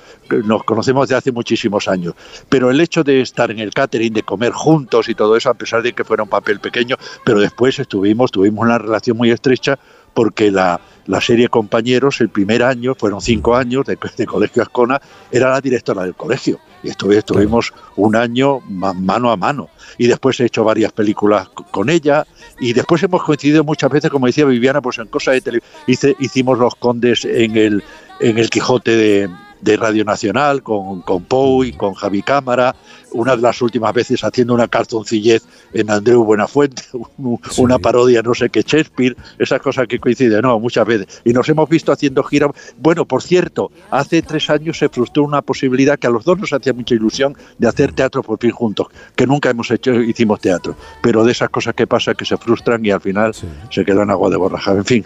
nos 0.46 0.64
conocemos 0.64 1.10
de 1.10 1.16
hace 1.16 1.32
muchísimos 1.32 1.88
años. 1.88 2.14
Pero 2.50 2.70
el 2.70 2.80
hecho 2.80 3.04
de 3.04 3.20
estar 3.22 3.50
en 3.50 3.58
el 3.60 3.74
catering, 3.74 4.14
de 4.14 4.22
comer 4.22 4.52
juntos 4.54 5.10
y 5.10 5.16
todo 5.16 5.36
eso, 5.36 5.50
a 5.50 5.56
pesar 5.56 5.82
de 5.82 5.92
que 5.94 6.04
fuera 6.04 6.22
un 6.22 6.30
papel 6.30 6.60
pequeño, 6.60 6.96
pero 7.26 7.40
después 7.42 7.80
estuvimos, 7.80 8.32
tuvimos 8.32 8.64
una 8.64 8.78
relación 8.78 9.18
muy 9.18 9.32
estrecha 9.32 9.80
porque 10.14 10.52
la, 10.52 10.80
la 11.06 11.22
serie 11.22 11.48
Compañeros, 11.50 12.22
el 12.22 12.30
primer 12.30 12.64
año, 12.64 12.96
fueron 12.96 13.22
cinco 13.22 13.56
años 13.56 13.86
de, 13.86 13.98
de 14.18 14.26
Colegio 14.26 14.62
Ascona, 14.62 15.02
era 15.32 15.50
la 15.52 15.62
directora 15.62 16.04
del 16.04 16.16
colegio. 16.16 16.60
Y 16.82 16.90
estuve, 16.90 17.18
estuvimos 17.18 17.74
un 17.98 18.16
año 18.16 18.62
ma- 18.62 18.94
mano 18.94 19.32
a 19.32 19.36
mano. 19.36 19.70
Y 19.98 20.08
después 20.08 20.40
he 20.40 20.46
hecho 20.46 20.64
varias 20.64 20.94
películas 20.94 21.50
con 21.50 21.90
ella. 21.90 22.26
Y 22.60 22.72
después 22.72 23.04
hemos 23.04 23.22
coincidido 23.24 23.66
muchas 23.66 23.90
veces, 23.92 24.10
como 24.10 24.28
decía 24.28 24.46
Viviana, 24.46 24.82
pues 24.82 24.98
en 24.98 25.08
cosas 25.08 25.34
de 25.34 25.42
televisión. 25.42 26.16
Hicimos 26.20 26.58
Los 26.58 26.76
Condes 26.76 27.26
en 27.26 27.58
el, 27.58 27.84
en 28.22 28.38
el 28.38 28.50
Quijote 28.50 28.96
de, 28.96 29.30
de 29.62 29.78
Radio 29.78 30.06
Nacional, 30.06 30.64
con, 30.64 31.02
con 31.02 31.24
Pou 31.24 31.64
y 31.64 31.74
con 31.74 31.94
Javi 31.94 32.22
Cámara. 32.22 32.76
Una 33.12 33.36
de 33.36 33.42
las 33.42 33.62
últimas 33.62 33.92
veces 33.94 34.24
haciendo 34.24 34.54
una 34.54 34.68
cartoncillez 34.68 35.44
en 35.74 35.90
Andreu 35.90 36.24
Buenafuente, 36.24 36.84
un- 37.18 37.40
una 37.58 37.80
parodia, 37.80 38.22
no 38.22 38.34
sé 38.36 38.50
qué, 38.50 38.62
Shakespeare, 38.62 39.16
esas 39.40 39.60
cosas 39.62 39.88
que 39.88 40.00
coinciden, 40.00 40.42
no, 40.42 40.60
muchas 40.60 40.86
veces. 40.86 41.22
Y 41.26 41.34
nos 41.34 41.50
hemos 41.50 41.68
visto 41.68 41.92
haciendo 41.92 42.24
gira. 42.24 42.50
Bueno, 42.78 43.06
por 43.06 43.22
cierto, 43.24 43.72
hace 43.90 44.22
tres 44.22 44.50
años 44.50 44.78
se 44.78 44.90
frustró 44.90 45.24
una 45.24 45.42
posibilidad 45.42 45.98
que 45.98 46.08
a 46.08 46.12
los 46.12 46.24
dos 46.24 46.38
nos 46.40 46.54
hacía 46.54 46.74
mucha 46.74 46.94
ilusión 46.96 47.36
de 47.58 47.68
hacer 47.68 47.94
teatro 47.94 48.22
por 48.22 48.38
fin 48.40 48.52
juntos, 48.52 48.88
que 49.16 49.26
nunca 49.26 49.50
hemos 49.50 49.72
hecho, 49.72 49.94
hicimos 50.02 50.40
teatro. 50.40 50.76
Pero 51.02 51.24
de 51.24 51.32
esas 51.32 51.50
cosas 51.50 51.74
que 51.74 51.88
pasan 51.88 52.16
que 52.16 52.26
se 52.26 52.38
frustran 52.38 52.86
y 52.86 52.92
al 52.92 53.02
final 53.02 53.34
se 53.34 53.84
quedan 53.86 54.10
agua 54.12 54.30
de 54.30 54.38
borraja. 54.38 54.72
En 54.74 54.86
fin. 54.86 55.06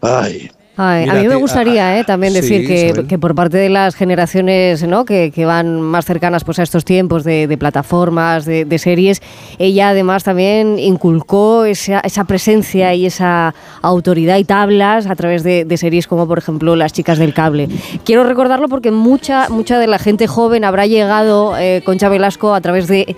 Ay. 0.00 0.50
Ay, 0.74 1.06
a 1.06 1.14
mí 1.14 1.28
me 1.28 1.34
gustaría 1.34 1.98
eh, 1.98 2.04
también 2.04 2.32
sí, 2.32 2.40
decir 2.40 3.06
que, 3.06 3.18
por 3.18 3.34
parte 3.34 3.58
de 3.58 3.68
las 3.68 3.94
generaciones 3.94 4.82
¿no? 4.88 5.04
que, 5.04 5.30
que 5.30 5.44
van 5.44 5.82
más 5.82 6.06
cercanas 6.06 6.44
pues, 6.44 6.58
a 6.60 6.62
estos 6.62 6.86
tiempos 6.86 7.24
de, 7.24 7.46
de 7.46 7.58
plataformas, 7.58 8.46
de, 8.46 8.64
de 8.64 8.78
series, 8.78 9.20
ella 9.58 9.90
además 9.90 10.24
también 10.24 10.78
inculcó 10.78 11.66
esa, 11.66 12.00
esa 12.00 12.24
presencia 12.24 12.94
y 12.94 13.04
esa 13.04 13.54
autoridad 13.82 14.38
y 14.38 14.44
tablas 14.44 15.06
a 15.06 15.14
través 15.14 15.42
de, 15.42 15.66
de 15.66 15.76
series 15.76 16.06
como 16.06 16.26
por 16.26 16.38
ejemplo 16.38 16.74
Las 16.74 16.94
chicas 16.94 17.18
del 17.18 17.34
cable. 17.34 17.68
Quiero 18.06 18.24
recordarlo 18.24 18.68
porque 18.68 18.90
mucha, 18.90 19.50
mucha 19.50 19.78
de 19.78 19.86
la 19.86 19.98
gente 19.98 20.26
joven 20.26 20.64
habrá 20.64 20.86
llegado 20.86 21.54
eh, 21.58 21.82
Concha 21.84 22.08
Velasco 22.08 22.54
a 22.54 22.62
través 22.62 22.86
de, 22.86 23.14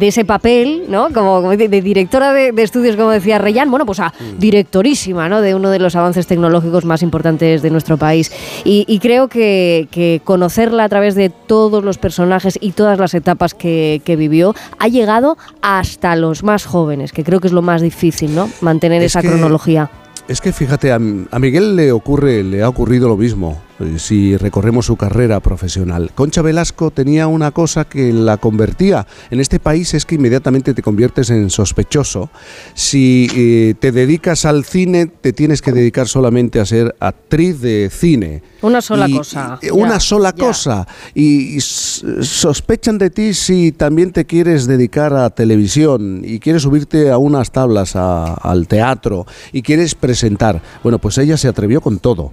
ese 0.00 0.24
papel, 0.24 0.84
¿no? 0.88 1.10
como, 1.12 1.42
como 1.42 1.54
de, 1.54 1.68
directora 1.68 2.32
de, 2.32 2.52
de 2.52 2.62
estudios, 2.62 2.96
como 2.96 3.10
decía 3.10 3.36
Reyán, 3.36 3.70
bueno, 3.70 3.84
pues 3.84 4.00
a 4.00 4.14
directorísima 4.38 5.28
¿no? 5.28 5.42
de 5.42 5.54
uno 5.54 5.68
de 5.68 5.78
los 5.78 5.96
avances 5.96 6.26
tecnológicos 6.26 6.86
más 6.86 6.93
importantes 7.02 7.62
de 7.62 7.70
nuestro 7.70 7.96
país. 7.96 8.32
Y, 8.64 8.84
y 8.88 8.98
creo 8.98 9.28
que, 9.28 9.88
que 9.90 10.20
conocerla 10.24 10.84
a 10.84 10.88
través 10.88 11.14
de 11.14 11.30
todos 11.30 11.84
los 11.84 11.98
personajes 11.98 12.58
y 12.60 12.72
todas 12.72 12.98
las 12.98 13.14
etapas 13.14 13.54
que, 13.54 14.02
que 14.04 14.16
vivió 14.16 14.54
ha 14.78 14.88
llegado 14.88 15.36
hasta 15.62 16.16
los 16.16 16.42
más 16.42 16.66
jóvenes, 16.66 17.12
que 17.12 17.24
creo 17.24 17.40
que 17.40 17.48
es 17.48 17.52
lo 17.52 17.62
más 17.62 17.82
difícil, 17.82 18.34
¿no? 18.34 18.48
Mantener 18.60 19.02
Es 19.02 19.12
esa 19.12 19.22
cronología. 19.22 19.90
Es 20.26 20.40
que 20.40 20.52
fíjate, 20.52 20.90
a, 20.90 20.96
a 20.96 21.38
Miguel 21.38 21.76
le 21.76 21.92
ocurre, 21.92 22.42
le 22.42 22.62
ha 22.62 22.68
ocurrido 22.68 23.08
lo 23.08 23.16
mismo. 23.16 23.60
Eh, 23.80 23.98
Si 23.98 24.36
recorremos 24.36 24.86
su 24.86 24.96
carrera 24.96 25.40
profesional, 25.40 26.12
Concha 26.14 26.42
Velasco 26.42 26.90
tenía 26.90 27.26
una 27.26 27.50
cosa 27.50 27.84
que 27.84 28.12
la 28.12 28.36
convertía 28.36 29.06
en 29.30 29.40
este 29.40 29.58
país 29.58 29.94
es 29.94 30.04
que 30.04 30.14
inmediatamente 30.16 30.74
te 30.74 30.82
conviertes 30.82 31.30
en 31.30 31.50
sospechoso. 31.50 32.30
Si 32.74 33.28
eh, 33.34 33.74
te 33.78 33.92
dedicas 33.92 34.44
al 34.44 34.64
cine, 34.64 35.06
te 35.06 35.32
tienes 35.32 35.62
que 35.62 35.72
dedicar 35.72 36.08
solamente 36.08 36.60
a 36.60 36.66
ser 36.66 36.94
actriz 37.00 37.60
de 37.60 37.90
cine. 37.92 38.42
Una 38.62 38.80
sola 38.80 39.08
Y- 39.08 39.16
cosa. 39.16 39.58
y 39.62 39.70
Una 39.70 39.94
Ya, 39.94 40.00
sola 40.00 40.34
ya. 40.36 40.44
cosa. 40.46 40.86
Y, 41.14 41.58
sospechan 41.60 42.98
de 42.98 43.10
ti 43.10 43.34
si 43.34 43.72
también 43.72 44.12
te 44.12 44.24
quieres 44.24 44.66
dedicar 44.66 45.14
a 45.14 45.30
televisión 45.30 46.22
y 46.24 46.38
quieres 46.38 46.62
subirte 46.62 47.10
a 47.10 47.18
unas 47.18 47.50
tablas 47.50 47.96
a- 47.96 48.34
al 48.34 48.66
teatro 48.68 49.26
y 49.52 49.62
quieres 49.62 49.94
presentar. 49.94 50.60
Bueno, 50.82 50.98
pues 50.98 51.18
ella 51.18 51.36
se 51.36 51.48
atrevió 51.48 51.80
con 51.80 51.98
todo. 51.98 52.32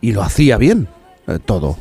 Y 0.00 0.12
lo 0.12 0.22
hacía 0.22 0.56
bien, 0.58 0.88
eh, 1.26 1.38
todo. 1.44 1.76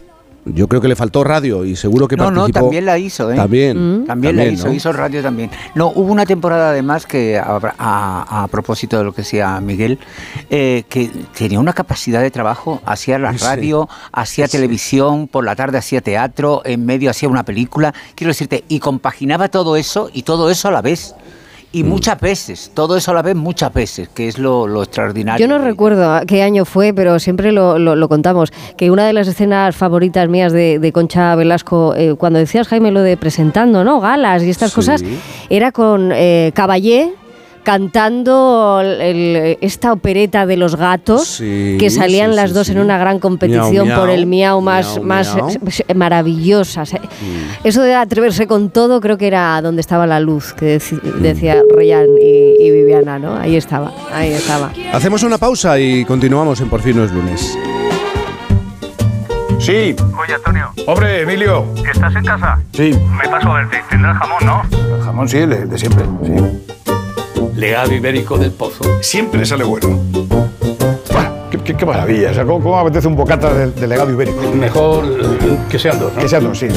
Yo 0.47 0.67
creo 0.67 0.79
que 0.79 0.87
le 0.87 0.95
faltó 0.95 1.23
radio 1.23 1.65
y 1.65 1.75
seguro 1.75 2.07
que 2.07 2.15
No, 2.15 2.29
no, 2.29 2.47
también 2.49 2.85
la 2.85 2.99
hizo, 2.99 3.31
¿eh? 3.31 3.35
También. 3.35 4.05
También, 4.05 4.35
la 4.35 4.45
hizo, 4.45 4.67
¿no? 4.67 4.73
hizo 4.73 4.93
radio 4.93 5.23
también. 5.23 5.49
No, 5.73 5.87
hubo 5.87 6.11
una 6.11 6.23
temporada 6.27 6.69
además 6.69 7.07
que, 7.07 7.39
a, 7.39 7.59
a- 7.79 8.43
a 8.43 8.47
propósito 8.49 8.95
de 8.99 9.05
lo 9.05 9.11
que 9.11 9.23
decía 9.23 9.59
Miguel, 9.59 9.97
eh, 10.51 10.83
que 10.87 11.09
tenía 11.35 11.59
una 11.59 11.73
capacidad 11.73 12.21
de 12.21 12.29
trabajo, 12.29 12.79
hacía 12.85 13.17
la 13.17 13.33
Sí. 13.35 13.43
radio, 13.43 13.89
hacía 14.11 14.47
televisión, 14.47 15.27
por 15.27 15.43
la 15.45 15.55
tarde 15.55 15.79
hacía 15.79 16.01
teatro, 16.01 16.61
en 16.63 16.85
medio 16.85 17.09
hacía 17.09 17.27
una 17.27 17.43
película, 17.43 17.95
quiero 18.13 18.29
decirte, 18.29 18.65
y 18.67 18.77
compaginaba 18.79 19.47
todo 19.49 19.75
eso 19.77 20.11
y 20.13 20.21
todo 20.21 20.51
eso 20.51 20.67
a 20.67 20.71
la 20.71 20.83
vez. 20.83 21.15
Y 21.75 21.83
Mm. 21.83 21.87
muchas 21.89 22.19
veces, 22.21 22.71
todo 22.73 22.95
eso 22.95 23.11
a 23.11 23.13
la 23.15 23.21
vez 23.21 23.35
muchas 23.35 23.73
veces, 23.73 24.07
que 24.07 24.29
es 24.29 24.37
lo, 24.39 24.65
lo 24.65 24.81
extraordinario. 24.83 25.45
Yo 25.45 25.53
no 25.53 25.61
recuerdo 25.61 26.09
a 26.13 26.25
qué 26.25 26.41
año 26.41 26.63
fue, 26.63 26.93
pero 26.93 27.19
siempre 27.19 27.51
lo, 27.51 27.77
lo- 27.77 27.97
lo 27.97 28.07
contamos, 28.07 28.53
que 28.77 28.91
una 28.91 29.05
de 29.05 29.11
las 29.11 29.27
escenas 29.27 29.75
favoritas 29.75 30.29
mías 30.29 30.53
de, 30.53 30.79
de 30.79 30.91
Concha 30.93 31.35
Velasco, 31.35 31.93
eh, 31.97 32.15
cuando 32.17 32.39
decías, 32.39 32.69
Jaime, 32.69 32.91
lo 32.91 33.01
de 33.01 33.17
presentando, 33.17 33.83
¿no? 33.83 33.99
Galas 33.99 34.43
y 34.43 34.49
estas 34.49 34.69
Sí. 34.71 34.75
cosas, 34.75 35.03
era 35.49 35.73
con 35.73 36.11
eh, 36.13 36.51
Caballé 36.55 37.13
cantando 37.65 38.79
el- 38.81 39.57
esta 39.59 39.91
opereta 39.91 40.45
de 40.45 40.55
los 40.55 40.77
gatos, 40.77 41.27
Sí, 41.27 41.75
que 41.77 41.89
salían 41.89 42.29
sí, 42.31 42.35
las 42.37 42.51
sí, 42.51 42.55
dos 42.55 42.69
en 42.69 42.79
una 42.79 42.97
gran 42.97 43.19
competición 43.19 43.87
Miau, 43.87 43.99
por 43.99 44.09
el 44.09 44.25
miau 44.27 44.61
más, 44.61 44.93
miau, 44.95 45.03
más 45.03 45.35
miau. 45.35 45.49
eh, 45.87 45.93
maravillosas. 45.93 46.93
eh. 46.93 47.01
Eso 47.65 47.81
de 47.81 47.95
atreverse 47.95 48.47
con 48.47 48.69
todo, 48.69 49.01
creo 49.01 49.17
que 49.17 49.27
era 49.27 49.61
donde 49.61 49.81
estaba 49.81 50.07
la 50.07 50.19
luz, 50.21 50.53
que 50.53 50.77
deci- 50.77 51.01
decía 51.01 51.57
y, 52.21 52.55
y 52.65 52.71
Viviana, 52.71 53.19
¿no? 53.19 53.35
Ahí 53.35 53.55
estaba, 53.55 53.91
ahí 54.13 54.31
estaba. 54.31 54.71
Hacemos 54.93 55.23
una 55.23 55.37
pausa 55.37 55.77
y 55.79 56.05
continuamos 56.05 56.61
en 56.61 56.69
Por 56.69 56.81
fin 56.81 56.95
no 56.97 57.03
es 57.03 57.11
lunes. 57.11 57.57
Sí. 59.59 59.95
Oye, 60.21 60.33
Antonio, 60.35 60.69
Hombre, 60.85 61.21
Emilio. 61.21 61.65
¿estás 61.91 62.15
en 62.15 62.23
casa? 62.25 62.59
Sí. 62.73 62.93
Me 63.17 63.27
paso 63.29 63.49
a 63.51 63.55
verte. 63.55 63.77
Tendrás 63.89 64.17
jamón, 64.17 64.37
¿no? 64.45 64.61
El 64.95 65.01
jamón 65.01 65.27
sí, 65.29 65.37
de, 65.39 65.65
de 65.65 65.77
siempre. 65.77 66.03
Sí. 66.23 66.33
Legado 67.53 67.93
ibérico 67.93 68.37
del 68.37 68.51
pozo. 68.51 68.83
Siempre 69.01 69.45
sale 69.45 69.63
bueno. 69.63 69.99
Qué, 71.51 71.57
qué- 71.59 71.75
qué 71.77 71.85
maravilla. 71.85 72.31
O 72.31 72.33
sea, 72.33 72.43
¿cómo, 72.45 72.61
cómo 72.61 72.79
apetece 72.79 73.07
un 73.07 73.15
bocata 73.15 73.53
de, 73.53 73.71
de 73.71 73.87
legado 73.87 74.11
ibérico? 74.11 74.41
Mejor 74.53 75.05
eh, 75.05 75.57
que 75.69 75.79
sean 75.79 75.99
dos, 75.99 76.13
¿no? 76.13 76.19
Que 76.21 76.27
sean 76.27 76.43
dos, 76.43 76.57
sí. 76.59 76.67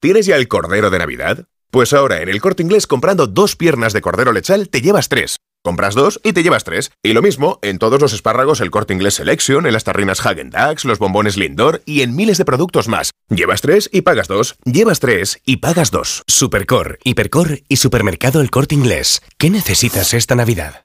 ¿Tienes 0.00 0.26
ya 0.26 0.36
el 0.36 0.48
cordero 0.48 0.90
de 0.90 0.98
Navidad? 0.98 1.44
Pues 1.70 1.92
ahora 1.92 2.20
en 2.20 2.28
el 2.28 2.40
corte 2.40 2.62
inglés 2.62 2.86
comprando 2.86 3.26
dos 3.26 3.56
piernas 3.56 3.92
de 3.92 4.00
cordero 4.02 4.32
lechal 4.32 4.68
te 4.68 4.80
llevas 4.82 5.08
tres. 5.08 5.36
Compras 5.64 5.94
dos 5.94 6.20
y 6.24 6.32
te 6.32 6.42
llevas 6.42 6.64
tres. 6.64 6.90
Y 7.02 7.12
lo 7.12 7.22
mismo 7.22 7.58
en 7.62 7.78
todos 7.78 8.00
los 8.00 8.12
espárragos 8.12 8.60
el 8.60 8.70
corte 8.70 8.94
inglés 8.94 9.14
Selection, 9.14 9.66
en 9.66 9.72
las 9.72 9.84
tarrinas 9.84 10.24
Hagen 10.26 10.50
Dazs, 10.50 10.84
los 10.84 10.98
bombones 10.98 11.36
Lindor 11.36 11.82
y 11.86 12.02
en 12.02 12.16
miles 12.16 12.38
de 12.38 12.44
productos 12.44 12.88
más. 12.88 13.12
Llevas 13.28 13.60
tres 13.60 13.88
y 13.92 14.02
pagas 14.02 14.28
dos. 14.28 14.56
Llevas 14.64 15.00
tres 15.00 15.40
y 15.44 15.58
pagas 15.58 15.90
dos. 15.90 16.24
Supercor, 16.26 16.98
Hipercor 17.04 17.60
y 17.68 17.76
Supermercado 17.76 18.40
El 18.40 18.50
Corte 18.50 18.74
Inglés. 18.74 19.22
¿Qué 19.38 19.50
necesitas 19.50 20.14
esta 20.14 20.34
Navidad? 20.34 20.84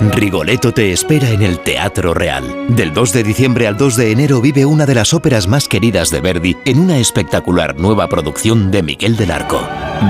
Rigoletto 0.00 0.72
te 0.72 0.92
espera 0.92 1.30
en 1.30 1.42
el 1.42 1.58
Teatro 1.58 2.14
Real. 2.14 2.66
Del 2.68 2.94
2 2.94 3.12
de 3.12 3.22
diciembre 3.24 3.66
al 3.66 3.76
2 3.76 3.96
de 3.96 4.12
enero 4.12 4.40
vive 4.40 4.64
una 4.64 4.86
de 4.86 4.94
las 4.94 5.12
óperas 5.12 5.48
más 5.48 5.66
queridas 5.66 6.10
de 6.10 6.20
Verdi 6.20 6.56
en 6.64 6.78
una 6.78 6.98
espectacular 6.98 7.76
nueva 7.76 8.08
producción 8.08 8.70
de 8.70 8.82
Miguel 8.82 9.16
del 9.16 9.32
Arco. 9.32 9.60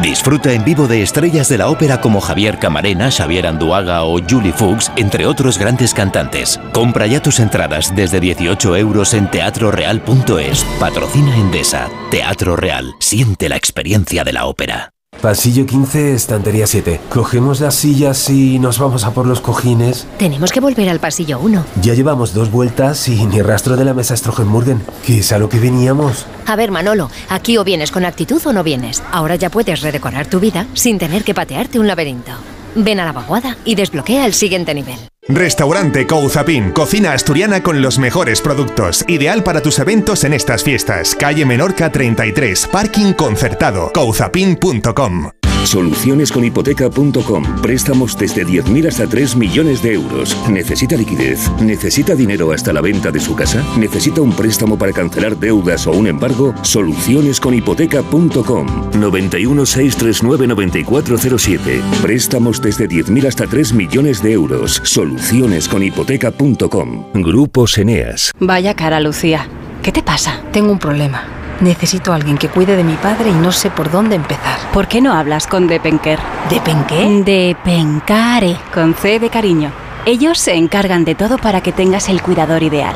Disfruta 0.03 0.53
en 0.53 0.65
vivo 0.65 0.87
de 0.87 1.03
estrellas 1.03 1.49
de 1.49 1.59
la 1.59 1.69
ópera 1.69 2.01
como 2.01 2.21
Javier 2.21 2.59
Camarena, 2.59 3.11
Xavier 3.11 3.47
Anduaga 3.47 4.05
o 4.05 4.21
Julie 4.21 4.53
Fuchs, 4.53 4.93
entre 4.97 5.27
otros 5.27 5.59
grandes 5.59 5.95
cantantes. 5.95 6.61
Compra 6.73 7.07
ya 7.07 7.23
tus 7.23 7.41
entradas 7.41 7.95
desde 7.97 8.21
18 8.21 8.77
euros 8.77 9.15
en 9.15 9.31
teatroreal.es. 9.31 10.65
Patrocina 10.79 11.35
Endesa. 11.35 11.89
Teatro 12.11 12.57
Real. 12.57 12.95
Siente 12.99 13.49
la 13.49 13.57
experiencia 13.57 14.23
de 14.25 14.33
la 14.35 14.45
ópera. 14.45 14.93
Pasillo 15.21 15.67
15, 15.67 16.15
estantería 16.15 16.69
7. 16.69 17.01
Cogemos 17.09 17.61
las 17.61 17.75
sillas 17.75 18.31
y 18.31 18.61
nos 18.61 18.79
vamos 18.79 19.05
a 19.05 19.11
por 19.11 19.27
los 19.27 19.41
cojines. 19.41 20.07
Tenemos 20.17 20.53
que 20.53 20.61
volver 20.61 20.89
al 20.89 21.01
pasillo 21.01 21.41
1. 21.41 21.65
Ya 21.83 21.95
llevamos 21.95 22.35
dos 22.35 22.53
vueltas 22.53 23.09
y 23.09 23.27
ni 23.27 23.43
rastro 23.43 23.77
de 23.77 23.85
la 23.85 23.95
mesa 23.95 24.17
Strogenmurgen, 24.17 24.81
que 25.05 25.19
es 25.19 25.33
a 25.33 25.39
lo 25.41 25.49
que 25.49 25.59
veníamos. 25.59 26.25
A 26.47 26.55
ver, 26.55 26.71
Manolo, 26.71 27.11
aquí 27.29 27.59
o 27.59 27.65
vienes 27.65 27.91
con 27.91 28.05
actitud 28.05 28.41
o 28.47 28.53
no 28.53 28.63
vienes. 28.63 29.03
Ahora 29.11 29.35
ya 29.35 29.51
puedes 29.51 29.81
redecorar 29.81 30.27
tu 30.27 30.39
vida 30.39 30.67
sin 30.75 30.99
tener 30.99 31.25
que 31.25 31.35
patearte 31.35 31.81
un 31.81 31.89
laberinto. 31.89 32.31
Ven 32.77 33.01
a 33.01 33.05
la 33.05 33.13
vaguada 33.13 33.57
y 33.65 33.75
desbloquea 33.75 34.25
el 34.25 34.35
siguiente 34.35 34.73
nivel. 34.73 34.99
Restaurante 35.29 36.07
Couzapin, 36.07 36.71
cocina 36.71 37.13
asturiana 37.13 37.63
con 37.63 37.83
los 37.83 37.99
mejores 37.99 38.41
productos, 38.41 39.05
ideal 39.09 39.43
para 39.43 39.61
tus 39.61 39.79
eventos 39.79 40.25
en 40.25 40.33
estas 40.33 40.65
fiestas. 40.65 41.15
Calle 41.15 41.45
Menorca 41.45 41.93
33, 41.93 42.67
parking 42.69 43.13
concertado, 43.13 43.93
couzapin.com. 43.93 45.38
Solucionesconhipoteca.com. 45.69 47.61
Préstamos 47.61 48.17
desde 48.17 48.47
10.000 48.47 48.89
hasta 48.89 49.07
3 49.07 49.37
millones 49.37 49.83
de 49.83 49.93
euros. 49.93 50.35
¿Necesita 50.49 50.97
liquidez? 50.97 51.51
¿Necesita 51.61 52.15
dinero 52.15 52.53
hasta 52.53 52.73
la 52.73 52.81
venta 52.81 53.11
de 53.11 53.21
su 53.21 53.37
casa? 53.37 53.63
¿Necesita 53.77 54.23
un 54.23 54.33
préstamo 54.33 54.79
para 54.79 54.95
cancelar 54.95 55.37
deudas 55.37 55.87
o 55.87 55.93
un 55.93 56.07
embargo? 56.07 56.55
Solucionesconhipoteca.com. 56.63 58.93
91 58.99 59.67
639 59.67 60.47
9407. 60.47 61.83
Préstamos 62.01 62.63
desde 62.63 62.89
10.000 62.89 63.29
hasta 63.29 63.47
3 63.47 63.75
millones 63.75 64.23
de 64.23 64.33
euros. 64.33 64.81
Solucionesconhipoteca.com. 64.85 67.13
Grupos 67.13 67.77
Eneas. 67.77 68.33
Vaya 68.41 68.73
cara, 68.75 69.01
Lucía. 69.01 69.47
¿Qué 69.83 69.93
te 69.93 70.03
pasa? 70.03 70.41
Tengo 70.51 70.73
un 70.73 70.79
problema. 70.79 71.38
Necesito 71.61 72.13
a 72.13 72.17
alguien 72.17 72.39
que 72.39 72.49
cuide 72.49 72.77
de 72.77 72.85
mi 72.85 72.95
padre 72.95 73.31
y 73.31 73.35
no 73.35 73.51
sé 73.51 73.71
por 73.71 73.91
dónde 73.91 74.15
empezar. 74.15 74.59
¿Por 74.73 74.87
qué 74.87 75.01
no 75.01 75.13
hablas 75.13 75.47
con 75.47 75.67
Depenker? 75.67 76.21
¿Depenqué? 76.51 77.23
Depencare, 77.25 78.57
con 78.73 78.95
C 78.95 79.19
de 79.19 79.29
cariño. 79.29 79.73
Ellos 80.07 80.39
se 80.39 80.55
encargan 80.55 81.05
de 81.05 81.17
todo 81.17 81.37
para 81.37 81.61
que 81.61 81.73
tengas 81.73 82.09
el 82.09 82.23
cuidador 82.23 82.63
ideal. 82.63 82.95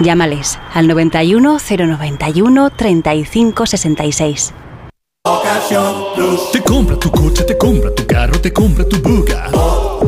Llámales 0.00 0.58
al 0.72 0.86
91 0.86 1.58
091 1.58 2.70
35 2.70 3.66
66. 3.66 4.54
Te 6.52 6.62
compra 6.62 6.96
tu 6.96 7.10
coche, 7.10 7.42
te 7.42 7.58
compra 7.58 7.94
tu 7.94 8.06
carro, 8.06 8.40
te 8.40 8.52
compra 8.52 8.84
tu 8.88 8.96
buga. 9.02 9.48
Te 9.50 10.07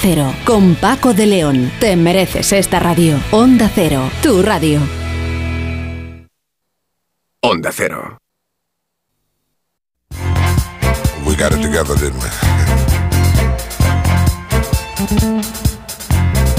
Cero. 0.01 0.33
Con 0.45 0.73
Paco 0.73 1.13
de 1.13 1.27
León. 1.27 1.71
Te 1.79 1.95
mereces 1.95 2.53
esta 2.53 2.79
radio. 2.79 3.19
Onda 3.29 3.69
Cero, 3.73 4.01
tu 4.23 4.41
radio. 4.41 4.79
Onda 7.43 7.71
Cero. 7.71 8.17
We 11.23 11.35
got 11.35 11.51
it 11.51 11.61
together, 11.61 11.95
didn't 11.99 12.23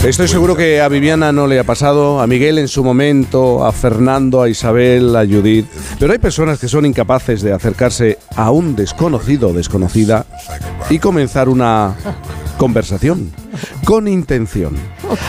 Estoy 0.05 0.29
seguro 0.29 0.55
que 0.57 0.81
a 0.81 0.89
Viviana 0.89 1.33
no 1.33 1.49
le 1.49 1.59
ha 1.59 1.65
pasado, 1.65 2.21
a 2.21 2.29
Miguel 2.29 2.59
en 2.59 2.69
su 2.69 2.85
momento, 2.85 3.65
a 3.65 3.73
Fernando, 3.73 4.43
a 4.43 4.49
Isabel, 4.49 5.17
a 5.17 5.27
Judith. 5.27 5.67
Pero 5.99 6.13
hay 6.13 6.19
personas 6.19 6.61
que 6.61 6.69
son 6.69 6.87
incapaces 6.87 7.43
de 7.43 7.53
acercarse 7.53 8.19
a 8.37 8.53
un 8.53 8.77
desconocido 8.77 9.49
o 9.49 9.53
desconocida 9.53 10.27
y 10.91 11.01
comenzar 11.01 11.49
una 11.49 11.97
conversación 12.63 13.33
con 13.85 14.07
intención. 14.07 14.77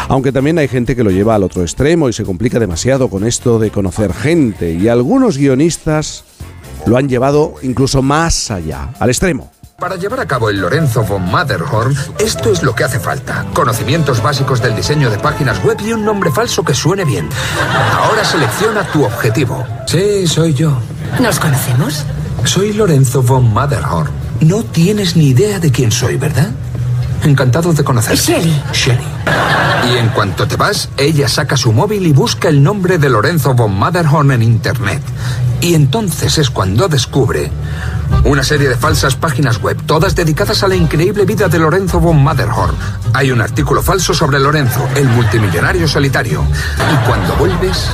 Aunque 0.07 0.31
también 0.31 0.59
hay 0.59 0.67
gente 0.67 0.95
que 0.95 1.03
lo 1.03 1.09
lleva 1.09 1.33
al 1.33 1.41
otro 1.41 1.63
extremo 1.63 2.07
y 2.07 2.13
se 2.13 2.23
complica 2.23 2.59
demasiado 2.59 3.09
con 3.09 3.25
esto 3.25 3.57
de 3.57 3.71
conocer 3.71 4.13
gente. 4.13 4.73
Y 4.73 4.87
algunos 4.87 5.39
guionistas 5.39 6.25
lo 6.85 6.95
han 6.95 7.09
llevado 7.09 7.55
incluso 7.63 8.03
más 8.03 8.51
allá, 8.51 8.93
al 8.99 9.09
extremo. 9.09 9.49
Para 9.79 9.95
llevar 9.95 10.19
a 10.19 10.27
cabo 10.27 10.51
el 10.51 10.61
Lorenzo 10.61 11.03
von 11.05 11.31
Matterhorn, 11.31 11.95
esto 12.19 12.51
es 12.51 12.61
lo 12.61 12.75
que 12.75 12.83
hace 12.83 12.99
falta. 12.99 13.47
Conocimientos 13.55 14.21
básicos 14.21 14.61
del 14.61 14.75
diseño 14.75 15.09
de 15.09 15.17
páginas 15.17 15.63
web 15.63 15.77
y 15.83 15.91
un 15.91 16.05
nombre 16.05 16.29
falso 16.29 16.63
que 16.63 16.75
suene 16.75 17.03
bien. 17.03 17.27
Ahora 17.97 18.23
selecciona 18.23 18.83
tu 18.91 19.05
objetivo. 19.05 19.65
Sí, 19.87 20.27
soy 20.27 20.53
yo. 20.53 20.77
¿Nos 21.19 21.39
conocemos? 21.39 22.05
Soy 22.43 22.73
Lorenzo 22.73 23.23
von 23.23 23.51
Matterhorn. 23.51 24.11
No 24.41 24.63
tienes 24.63 25.15
ni 25.15 25.29
idea 25.29 25.59
de 25.59 25.71
quién 25.71 25.91
soy, 25.91 26.17
¿verdad? 26.17 26.51
Encantado 27.23 27.73
de 27.73 27.83
conocerte. 27.83 28.21
Shelly. 28.21 28.61
Shelly. 28.73 28.99
Y 29.93 29.97
en 29.97 30.09
cuanto 30.09 30.47
te 30.47 30.55
vas, 30.55 30.89
ella 30.97 31.27
saca 31.27 31.57
su 31.57 31.71
móvil 31.71 32.05
y 32.05 32.11
busca 32.13 32.49
el 32.49 32.61
nombre 32.63 32.97
de 32.97 33.09
Lorenzo 33.09 33.53
von 33.53 33.77
Matterhorn 33.77 34.31
en 34.31 34.41
Internet. 34.43 35.01
Y 35.61 35.75
entonces 35.75 36.37
es 36.37 36.49
cuando 36.49 36.87
descubre 36.89 37.49
una 38.25 38.43
serie 38.43 38.67
de 38.69 38.75
falsas 38.75 39.15
páginas 39.15 39.61
web, 39.61 39.77
todas 39.85 40.15
dedicadas 40.15 40.63
a 40.63 40.67
la 40.67 40.75
increíble 40.75 41.25
vida 41.25 41.47
de 41.47 41.59
Lorenzo 41.59 41.99
von 41.99 42.21
Matterhorn. 42.23 42.75
Hay 43.13 43.31
un 43.31 43.41
artículo 43.41 43.81
falso 43.81 44.13
sobre 44.13 44.39
Lorenzo, 44.39 44.87
el 44.95 45.05
multimillonario 45.07 45.87
solitario. 45.87 46.43
Y 46.91 47.07
cuando 47.07 47.35
vuelves... 47.35 47.87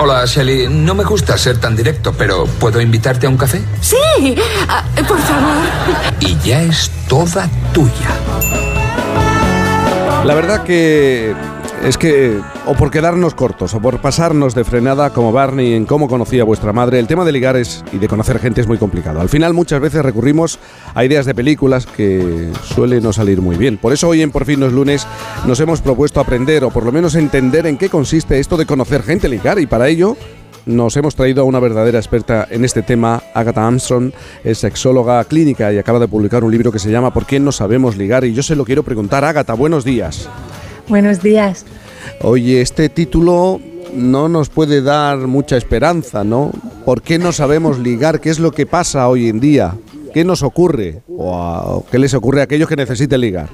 Hola, 0.00 0.24
Shelly. 0.26 0.68
No 0.68 0.94
me 0.94 1.02
gusta 1.02 1.36
ser 1.36 1.58
tan 1.58 1.74
directo, 1.74 2.12
pero 2.16 2.44
¿puedo 2.46 2.80
invitarte 2.80 3.26
a 3.26 3.30
un 3.30 3.36
café? 3.36 3.60
Sí, 3.80 3.96
Ah, 4.68 4.84
por 5.08 5.18
favor. 5.18 5.56
Y 6.20 6.36
ya 6.44 6.62
es 6.62 6.88
toda 7.08 7.48
tuya. 7.72 8.08
La 10.24 10.34
verdad 10.34 10.62
que 10.64 11.34
Es 11.84 11.96
que, 11.96 12.40
o 12.66 12.74
por 12.74 12.90
quedarnos 12.90 13.34
cortos, 13.34 13.72
o 13.72 13.80
por 13.80 14.00
pasarnos 14.00 14.52
de 14.54 14.64
frenada 14.64 15.10
como 15.10 15.30
Barney 15.30 15.74
en 15.74 15.86
cómo 15.86 16.08
conocía 16.08 16.42
vuestra 16.42 16.72
madre, 16.72 16.98
el 16.98 17.06
tema 17.06 17.24
de 17.24 17.30
ligar 17.30 17.56
es, 17.56 17.84
y 17.92 17.98
de 17.98 18.08
conocer 18.08 18.40
gente 18.40 18.60
es 18.60 18.66
muy 18.66 18.78
complicado. 18.78 19.20
Al 19.20 19.28
final 19.28 19.54
muchas 19.54 19.80
veces 19.80 20.02
recurrimos 20.02 20.58
a 20.94 21.04
ideas 21.04 21.24
de 21.24 21.36
películas 21.36 21.86
que 21.86 22.50
suele 22.64 23.00
no 23.00 23.12
salir 23.12 23.40
muy 23.40 23.56
bien. 23.56 23.78
Por 23.78 23.92
eso 23.92 24.08
hoy 24.08 24.22
en 24.22 24.32
Por 24.32 24.44
fin 24.44 24.58
no 24.58 24.66
es 24.66 24.72
lunes 24.72 25.06
nos 25.46 25.60
hemos 25.60 25.80
propuesto 25.80 26.18
aprender 26.18 26.64
o 26.64 26.70
por 26.70 26.84
lo 26.84 26.90
menos 26.90 27.14
entender 27.14 27.66
en 27.66 27.78
qué 27.78 27.88
consiste 27.88 28.40
esto 28.40 28.56
de 28.56 28.66
conocer 28.66 29.04
gente 29.04 29.28
ligar 29.28 29.60
y 29.60 29.66
para 29.66 29.88
ello 29.88 30.16
nos 30.68 30.96
hemos 30.96 31.14
traído 31.16 31.42
a 31.42 31.44
una 31.44 31.58
verdadera 31.60 31.98
experta 31.98 32.46
en 32.50 32.64
este 32.64 32.82
tema, 32.82 33.22
Agatha 33.34 33.66
Armstrong, 33.66 34.12
es 34.44 34.58
sexóloga 34.58 35.24
clínica 35.24 35.72
y 35.72 35.78
acaba 35.78 35.98
de 35.98 36.06
publicar 36.06 36.44
un 36.44 36.52
libro 36.52 36.70
que 36.70 36.78
se 36.78 36.90
llama 36.90 37.12
¿Por 37.12 37.26
qué 37.26 37.40
no 37.40 37.50
sabemos 37.52 37.96
ligar? 37.96 38.24
Y 38.24 38.34
yo 38.34 38.42
se 38.42 38.54
lo 38.54 38.64
quiero 38.64 38.82
preguntar, 38.82 39.24
Agatha, 39.24 39.54
buenos 39.54 39.84
días. 39.84 40.28
Buenos 40.88 41.22
días. 41.22 41.64
Oye, 42.22 42.60
este 42.60 42.88
título 42.88 43.60
no 43.94 44.28
nos 44.28 44.50
puede 44.50 44.82
dar 44.82 45.18
mucha 45.26 45.56
esperanza, 45.56 46.22
¿no? 46.22 46.52
¿Por 46.84 47.02
qué 47.02 47.18
no 47.18 47.32
sabemos 47.32 47.78
ligar? 47.78 48.20
¿Qué 48.20 48.30
es 48.30 48.38
lo 48.38 48.52
que 48.52 48.66
pasa 48.66 49.08
hoy 49.08 49.28
en 49.28 49.40
día? 49.40 49.74
¿Qué 50.14 50.24
nos 50.24 50.42
ocurre? 50.42 51.02
¿O, 51.08 51.34
a- 51.36 51.82
qué 51.90 51.98
les 51.98 52.14
ocurre 52.14 52.40
a 52.40 52.44
aquellos 52.44 52.68
que 52.68 52.76
necesiten 52.76 53.20
ligar? 53.20 53.48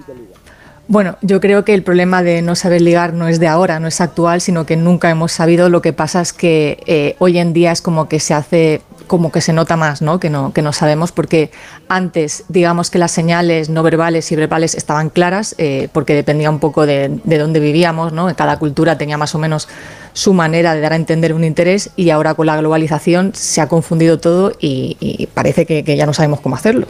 Bueno, 0.87 1.17
yo 1.23 1.41
creo 1.41 1.65
que 1.65 1.73
el 1.73 1.83
problema 1.83 2.23
de 2.23 2.43
no 2.43 2.55
saber 2.55 2.83
ligar 2.83 3.15
no 3.15 3.27
es 3.27 3.41
de 3.41 3.49
ahora, 3.49 3.81
no 3.81 3.89
es 3.89 4.03
actual, 4.03 4.43
sino 4.43 4.67
que 4.67 4.77
nunca 4.77 5.09
hemos 5.09 5.33
sabido. 5.33 5.71
Lo 5.71 5.81
que 5.81 5.95
pasa 5.95 6.21
es 6.21 6.35
que 6.35 6.79
eh, 6.87 7.17
hoy 7.21 7.39
en 7.39 7.55
día 7.55 7.73
es 7.73 7.81
como 7.81 8.07
que 8.07 8.21
se 8.21 8.35
hace, 8.35 8.83
como 9.07 9.33
que 9.33 9.41
se 9.41 9.55
nota 9.55 9.79
más, 9.79 10.03
¿no? 10.03 10.21
Que 10.21 10.29
no, 10.29 10.53
que 10.53 10.61
no 10.61 10.75
sabemos, 10.75 11.11
porque 11.11 11.51
antes, 11.89 12.45
digamos 12.49 12.91
que 12.91 12.99
las 12.99 13.13
señales 13.13 13.71
no 13.71 13.83
verbales 13.83 14.31
y 14.31 14.37
verbales 14.37 14.75
estaban 14.75 15.09
claras, 15.09 15.55
eh, 15.57 15.89
porque 15.91 16.15
dependía 16.15 16.51
un 16.51 16.59
poco 16.59 16.85
de, 16.85 17.19
de 17.25 17.39
dónde 17.39 17.61
vivíamos, 17.61 18.13
¿no? 18.13 18.35
Cada 18.37 18.59
cultura 18.59 18.99
tenía 18.99 19.17
más 19.17 19.35
o 19.35 19.39
menos 19.39 19.69
su 20.13 20.35
manera 20.35 20.75
de 20.75 20.83
dar 20.83 20.93
a 20.93 20.97
entender 20.97 21.33
un 21.33 21.45
interés 21.45 21.91
y 21.97 22.11
ahora 22.11 22.35
con 22.35 22.45
la 22.45 22.59
globalización 22.59 23.33
se 23.35 23.63
ha 23.63 23.69
confundido 23.69 24.21
todo 24.21 24.53
y, 24.61 24.99
y 25.01 25.29
parece 25.29 25.65
que, 25.65 25.83
que 25.83 25.97
ya 25.97 26.05
no 26.05 26.13
sabemos 26.13 26.41
cómo 26.41 26.57
hacerlo. 26.57 26.87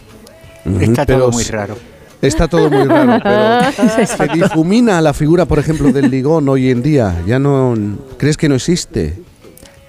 Está 0.80 1.06
todo 1.06 1.30
muy 1.30 1.44
raro. 1.44 1.76
Está 2.26 2.48
todo 2.48 2.70
muy 2.70 2.84
raro, 2.84 3.18
pero 3.22 4.06
se 4.06 4.28
difumina 4.28 5.00
la 5.00 5.12
figura, 5.12 5.44
por 5.46 5.58
ejemplo, 5.58 5.92
del 5.92 6.10
ligón 6.10 6.48
hoy 6.48 6.70
en 6.70 6.82
día. 6.82 7.14
Ya 7.26 7.38
no 7.38 7.74
crees 8.16 8.36
que 8.36 8.48
no 8.48 8.54
existe. 8.54 9.14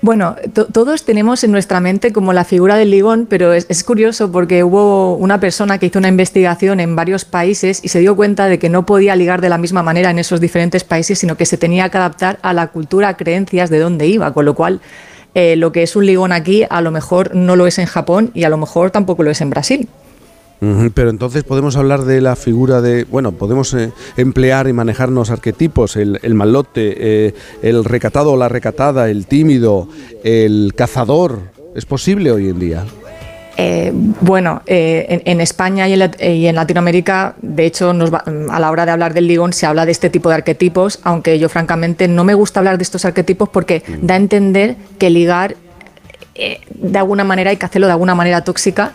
Bueno, 0.01 0.35
to- 0.53 0.65
todos 0.67 1.03
tenemos 1.03 1.43
en 1.43 1.51
nuestra 1.51 1.80
mente 1.80 2.14
como 2.14 2.31
la 2.31 2.43
figura 2.43 2.75
del 2.75 2.91
ligón, 2.91 3.25
pero 3.27 3.53
es, 3.53 3.65
es 3.69 3.83
curioso 3.83 4.31
porque 4.31 4.64
hubo 4.64 5.15
una 5.15 5.39
persona 5.39 5.80
que 5.80 5.88
hizo 5.88 5.97
una 5.97 6.09
investigación 6.09 6.80
en 6.80 6.95
varios 6.95 7.25
países 7.25 7.80
y 7.83 7.88
se 7.88 7.99
dio 7.99 8.15
cuenta 8.15 8.45
de 8.47 8.59
que 8.59 8.69
no 8.69 8.85
podía 8.85 9.15
ligar 9.15 9.41
de 9.41 9.49
la 9.49 9.57
misma 9.57 9.81
manera 9.81 10.11
en 10.11 10.19
esos 10.19 10.39
diferentes 10.39 10.83
países, 10.83 11.17
sino 11.17 11.38
que 11.38 11.47
se 11.47 11.57
tenía 11.57 11.89
que 11.89 11.97
adaptar 11.97 12.38
a 12.43 12.53
la 12.53 12.67
cultura, 12.67 13.07
a 13.09 13.17
creencias 13.17 13.72
de 13.72 13.80
dónde 13.80 14.05
iba, 14.05 14.31
con 14.31 14.45
lo 14.45 14.53
cual 14.53 14.80
eh, 15.33 15.55
lo 15.55 15.72
que 15.72 15.81
es 15.81 15.95
un 15.95 16.05
ligón 16.05 16.31
aquí 16.33 16.65
a 16.69 16.81
lo 16.81 16.91
mejor 16.91 17.33
no 17.33 17.55
lo 17.55 17.65
es 17.65 17.80
en 17.80 17.88
Japón 17.88 18.30
y 18.35 18.43
a 18.43 18.49
lo 18.49 18.57
mejor 18.57 18.91
tampoco 18.91 19.23
lo 19.23 19.31
es 19.31 19.41
en 19.41 19.49
Brasil. 19.49 19.89
Pero 20.59 21.09
entonces 21.09 21.43
podemos 21.43 21.75
hablar 21.75 22.06
de 22.06 22.22
la 22.22 22.35
figura 22.35 22.82
de, 22.82 23.03
bueno, 23.03 23.34
podemos 23.34 23.74
eh, 23.74 23.92
emplear 24.17 24.67
y 24.67 24.74
manejarnos 24.74 25.30
arquetipos, 25.30 25.95
el, 25.95 26.19
el 26.24 26.34
malote, 26.34 26.95
eh, 27.27 27.34
el 27.61 27.84
recatado 27.85 28.32
o 28.32 28.38
la 28.38 28.50
recatada, 28.50 29.09
el 29.09 29.27
tímido, 29.27 29.88
el 30.24 30.74
cazador. 30.75 31.40
¿Es 31.75 31.85
posible 31.85 32.32
hoy 32.32 32.50
en 32.50 32.59
día? 32.59 32.84
Eh, 33.58 33.92
bueno, 34.22 34.61
eh, 34.66 35.06
en, 35.09 35.22
en 35.34 35.42
España 35.42 35.88
y 35.88 35.93
en, 35.93 36.00
Lat- 36.00 36.22
y 36.22 36.48
en 36.48 36.56
Latinoamérica, 36.56 37.35
de 37.42 37.66
hecho, 37.66 37.93
nos 37.93 38.11
va- 38.14 38.24
a 38.50 38.59
la 38.59 38.72
hora 38.72 38.85
de 38.85 38.92
hablar 38.92 39.14
del 39.14 39.27
ligón 39.27 39.53
se 39.53 39.66
habla 39.66 39.85
de 39.85 39.92
este 39.92 40.09
tipo 40.09 40.30
de 40.30 40.35
arquetipos, 40.35 41.00
aunque 41.03 41.38
yo 41.38 41.48
francamente 41.48 42.08
no 42.08 42.24
me 42.24 42.34
gusta 42.34 42.59
hablar 42.59 42.77
de 42.77 42.84
estos 42.84 43.06
arquetipos 43.06 43.48
porque 43.50 43.84
da 44.01 44.16
a 44.16 44.17
entender 44.17 44.77
que 44.98 45.09
ligar 45.09 45.56
de 46.35 46.98
alguna 46.98 47.24
manera 47.24 47.51
hay 47.51 47.56
que 47.58 47.66
hacerlo 47.66 47.88
de 47.88 47.93
alguna 47.93 48.14
manera 48.14 48.43
tóxica 48.43 48.92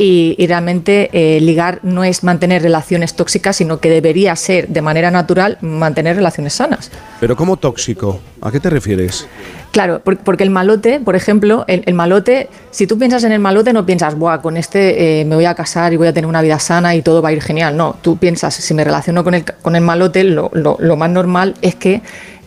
y, 0.00 0.34
y 0.38 0.46
realmente 0.46 1.10
eh, 1.12 1.40
ligar 1.42 1.80
no 1.82 2.04
es 2.04 2.24
mantener 2.24 2.62
relaciones 2.62 3.12
tóxicas, 3.14 3.56
sino 3.56 3.80
que 3.80 3.90
debería 3.90 4.34
ser 4.34 4.66
de 4.68 4.80
manera 4.80 5.10
natural 5.10 5.58
mantener 5.60 6.16
relaciones 6.16 6.54
sanas. 6.54 6.90
Pero 7.20 7.36
como 7.36 7.58
tóxico, 7.58 8.18
¿a 8.40 8.50
qué 8.50 8.60
te 8.60 8.70
refieres? 8.70 9.26
Claro, 9.72 10.00
por- 10.00 10.16
porque 10.16 10.42
el 10.42 10.48
malote, 10.48 11.00
por 11.00 11.16
ejemplo, 11.16 11.64
el, 11.68 11.82
el 11.84 11.92
malote, 11.92 12.48
si 12.70 12.86
tú 12.86 12.98
piensas 12.98 13.24
en 13.24 13.32
el 13.32 13.40
malote, 13.40 13.74
no 13.74 13.84
piensas, 13.84 14.14
Buah, 14.16 14.38
con 14.40 14.56
este 14.56 15.20
eh, 15.20 15.24
me 15.26 15.34
voy 15.34 15.44
a 15.44 15.54
casar 15.54 15.92
y 15.92 15.96
voy 15.98 16.08
a 16.08 16.14
tener 16.14 16.26
una 16.28 16.40
vida 16.40 16.58
sana 16.58 16.94
y 16.94 17.02
todo 17.02 17.20
va 17.20 17.28
a 17.28 17.32
ir 17.32 17.42
genial. 17.42 17.76
No, 17.76 17.94
tú 18.00 18.16
piensas, 18.16 18.54
si 18.54 18.72
me 18.72 18.82
relaciono 18.84 19.22
con 19.22 19.34
el, 19.34 19.44
con 19.44 19.76
el 19.76 19.82
malote, 19.82 20.24
lo, 20.24 20.50
lo- 20.54 20.78
lo 20.80 20.96
más 20.96 21.10
normal 21.10 21.56
es 21.60 21.74
que 21.74 22.00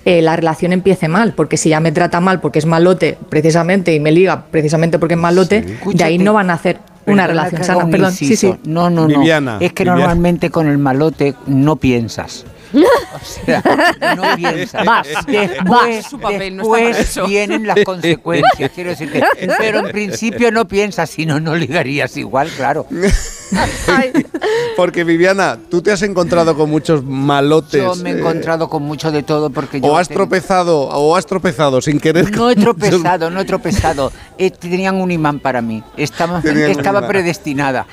eh, 0.05 0.23
la 0.23 0.35
relación 0.35 0.73
empiece 0.73 1.07
mal, 1.07 1.33
porque 1.33 1.55
si 1.55 1.69
ya 1.69 1.79
me 1.79 1.91
trata 1.91 2.19
mal 2.19 2.41
porque 2.41 2.57
es 2.59 2.65
malote 2.65 3.15
precisamente 3.29 3.93
y 3.93 3.99
me 3.99 4.11
liga 4.11 4.45
precisamente 4.49 4.97
porque 4.97 5.13
es 5.13 5.19
malote, 5.21 5.77
de 5.93 6.03
ahí 6.03 6.17
no 6.17 6.33
van 6.33 6.49
a 6.49 6.55
hacer 6.55 6.79
una 7.05 7.27
relación 7.27 7.61
que 7.61 7.71
haga 7.71 7.81
sana. 7.81 7.91
Perdón, 7.91 8.11
sí, 8.13 8.35
sí. 8.35 8.55
No, 8.65 8.89
no, 8.89 9.07
no. 9.07 9.19
Viviana, 9.19 9.57
es 9.59 9.73
que 9.73 9.83
Viviana. 9.83 9.99
normalmente 9.99 10.49
con 10.49 10.67
el 10.67 10.77
malote 10.77 11.35
no 11.47 11.75
piensas. 11.75 12.45
O 13.13 13.25
sea, 13.45 13.61
no 14.15 14.35
piensas. 14.35 14.85
Vas, 14.85 15.07
después 15.27 15.63
vas. 15.65 16.09
Su 16.09 16.19
papel, 16.19 16.57
no 16.57 16.63
está 16.63 16.71
para 16.73 16.97
después 16.97 17.27
vienen 17.27 17.67
las 17.67 17.77
consecuencias, 17.85 18.71
quiero 18.73 18.89
decirte. 18.89 19.23
Pero 19.59 19.79
en 19.79 19.91
principio 19.91 20.51
no 20.51 20.67
piensas, 20.67 21.09
si 21.09 21.25
no, 21.25 21.39
no 21.39 21.55
ligarías 21.55 22.17
igual, 22.17 22.49
claro. 22.55 22.87
Porque 24.75 25.03
Viviana, 25.03 25.59
tú 25.69 25.81
te 25.81 25.91
has 25.91 26.01
encontrado 26.01 26.55
con 26.55 26.69
muchos 26.69 27.03
malotes. 27.03 27.81
Yo 27.83 27.95
me 27.95 28.11
he 28.11 28.13
eh, 28.13 28.19
encontrado 28.19 28.69
con 28.69 28.83
mucho 28.83 29.11
de 29.11 29.23
todo 29.23 29.49
porque 29.49 29.79
yo 29.79 29.87
o 29.87 29.97
has 29.97 30.07
tengo- 30.07 30.21
tropezado, 30.21 30.79
o 30.81 31.15
has 31.15 31.25
tropezado 31.25 31.81
sin 31.81 31.99
querer. 31.99 32.35
No 32.35 32.49
he 32.49 32.55
tropezado, 32.55 33.29
no 33.29 33.41
he 33.41 33.45
tropezado. 33.45 34.11
Eh, 34.37 34.49
tenían 34.51 34.95
un 34.95 35.11
imán 35.11 35.39
para 35.39 35.61
mí. 35.61 35.83
Estaba, 35.97 36.41
Tenían 36.41 36.71
estaba 36.71 37.07
predestinada. 37.07 37.85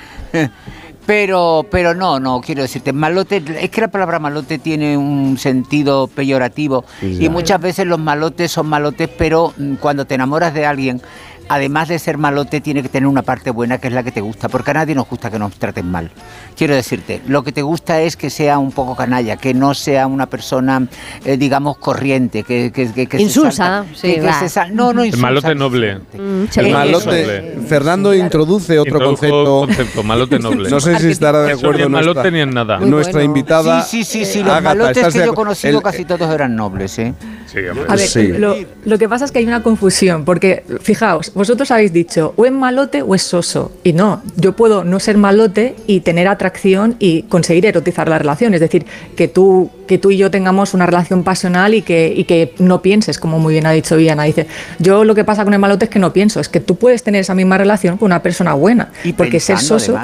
Pero, 1.11 1.65
pero 1.69 1.93
no, 1.93 2.21
no, 2.21 2.39
quiero 2.39 2.61
decirte, 2.61 2.93
malote, 2.93 3.43
es 3.59 3.69
que 3.69 3.81
la 3.81 3.89
palabra 3.89 4.17
malote 4.17 4.59
tiene 4.59 4.95
un 4.95 5.37
sentido 5.37 6.07
peyorativo. 6.07 6.85
Y 7.01 7.27
muchas 7.27 7.59
veces 7.59 7.85
los 7.85 7.99
malotes 7.99 8.49
son 8.49 8.67
malotes, 8.67 9.09
pero 9.17 9.53
mm, 9.57 9.73
cuando 9.73 10.05
te 10.05 10.15
enamoras 10.15 10.53
de 10.53 10.65
alguien, 10.65 11.01
además 11.49 11.87
de 11.89 11.99
ser 11.99 12.17
malote, 12.17 12.61
tiene 12.61 12.81
que 12.81 12.89
tener 12.89 13.07
una 13.07 13.21
parte 13.23 13.51
buena 13.51 13.77
que 13.79 13.87
es 13.87 13.93
la 13.93 14.03
que 14.03 14.11
te 14.11 14.21
gusta, 14.21 14.47
porque 14.49 14.71
a 14.71 14.73
nadie 14.75 14.95
nos 14.95 15.07
gusta 15.09 15.29
que 15.29 15.39
nos 15.39 15.53
traten 15.55 15.89
mal. 15.89 16.11
Quiero 16.57 16.75
decirte, 16.75 17.21
lo 17.27 17.43
que 17.43 17.51
te 17.51 17.61
gusta 17.61 18.01
es 18.01 18.15
que 18.15 18.29
sea 18.29 18.57
un 18.59 18.71
poco 18.71 18.95
canalla, 18.95 19.37
que 19.37 19.53
no 19.53 19.73
sea 19.73 20.07
una 20.07 20.27
persona, 20.27 20.87
eh, 21.25 21.37
digamos, 21.37 21.77
corriente, 21.77 22.43
que, 22.43 22.71
que, 22.71 22.91
que- 22.91 23.07
que 23.07 23.17
se 23.17 23.23
Insulsa, 23.23 23.51
salta- 23.85 23.85
sí, 23.95 24.17
se 24.39 24.49
sal- 24.49 24.75
no, 24.75 24.93
no 24.93 25.01
El 25.01 25.07
insulsa. 25.07 25.27
malote 25.27 25.55
noble. 25.55 25.95
Mm, 26.13 26.43
El 26.55 26.71
malote. 26.71 27.55
Fernando 27.67 28.13
introduce 28.13 28.77
otro 28.79 28.99
concepto. 28.99 29.65
concepto, 29.65 30.03
malote 30.03 30.39
noble. 30.39 30.69
No 30.69 30.79
sé 30.79 30.97
si 30.99 31.09
estará 31.09 31.41
de 31.41 31.51
Eso 31.53 31.59
acuerdo 31.59 31.77
ni 31.79 31.83
el 31.85 31.91
nuestra, 31.91 32.13
malote 32.13 32.31
ni 32.31 32.39
en 32.41 32.53
nada. 32.53 32.79
nuestra 32.79 33.23
invitada. 33.23 33.81
Sí, 33.83 34.03
sí, 34.03 34.25
sí, 34.25 34.25
sí, 34.33 34.43
los 34.43 34.61
malotes 34.61 34.97
¿estás 34.97 35.13
que 35.13 35.19
yo 35.25 35.31
he 35.31 35.35
conocido 35.35 35.77
el- 35.77 35.83
casi 35.83 36.05
todos 36.05 36.33
eran 36.33 36.55
nobles, 36.55 36.97
¿eh? 36.99 37.13
Sí, 37.47 37.59
hombre. 37.67 37.85
A 37.89 37.95
ver, 37.95 38.07
Sí. 38.07 38.27
lo, 38.29 38.55
lo 38.85 38.97
que 38.97 39.09
pasa 39.09 39.25
es 39.25 39.31
que 39.31 39.39
hay 39.39 39.45
una 39.45 39.61
confusión, 39.63 40.23
porque 40.25 40.63
fijaos, 40.81 41.31
vosotros 41.41 41.71
habéis 41.71 41.91
dicho 41.91 42.35
o 42.35 42.45
es 42.45 42.51
malote 42.51 43.01
o 43.01 43.15
es 43.15 43.23
soso. 43.23 43.71
Y 43.83 43.93
no, 43.93 44.21
yo 44.35 44.55
puedo 44.55 44.83
no 44.83 44.99
ser 44.99 45.17
malote 45.17 45.75
y 45.87 46.01
tener 46.01 46.27
atracción 46.27 46.97
y 46.99 47.23
conseguir 47.23 47.65
erotizar 47.65 48.07
la 48.07 48.19
relación. 48.19 48.53
Es 48.53 48.59
decir, 48.59 48.85
que 49.15 49.27
tú, 49.27 49.71
que 49.87 49.97
tú 49.97 50.11
y 50.11 50.17
yo 50.17 50.29
tengamos 50.29 50.75
una 50.75 50.85
relación 50.85 51.23
pasional 51.23 51.73
y 51.73 51.81
que, 51.81 52.13
y 52.15 52.25
que 52.25 52.53
no 52.59 52.83
pienses, 52.83 53.17
como 53.17 53.39
muy 53.39 53.53
bien 53.53 53.65
ha 53.65 53.71
dicho 53.71 53.97
Viana. 53.97 54.21
Dice, 54.23 54.45
yo 54.77 55.03
lo 55.03 55.15
que 55.15 55.23
pasa 55.23 55.43
con 55.43 55.53
el 55.55 55.59
malote 55.59 55.85
es 55.85 55.89
que 55.89 55.97
no 55.97 56.13
pienso, 56.13 56.39
es 56.39 56.47
que 56.47 56.59
tú 56.59 56.75
puedes 56.75 57.01
tener 57.01 57.21
esa 57.21 57.33
misma 57.33 57.57
relación 57.57 57.97
con 57.97 58.05
una 58.05 58.21
persona 58.21 58.53
buena. 58.53 58.91
Y 59.03 59.13
porque 59.13 59.39
ser 59.39 59.57
soso. 59.57 59.97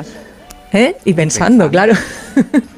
¿eh? 0.74 0.96
Y 1.06 1.14
pensando, 1.14 1.70
claro. 1.70 1.94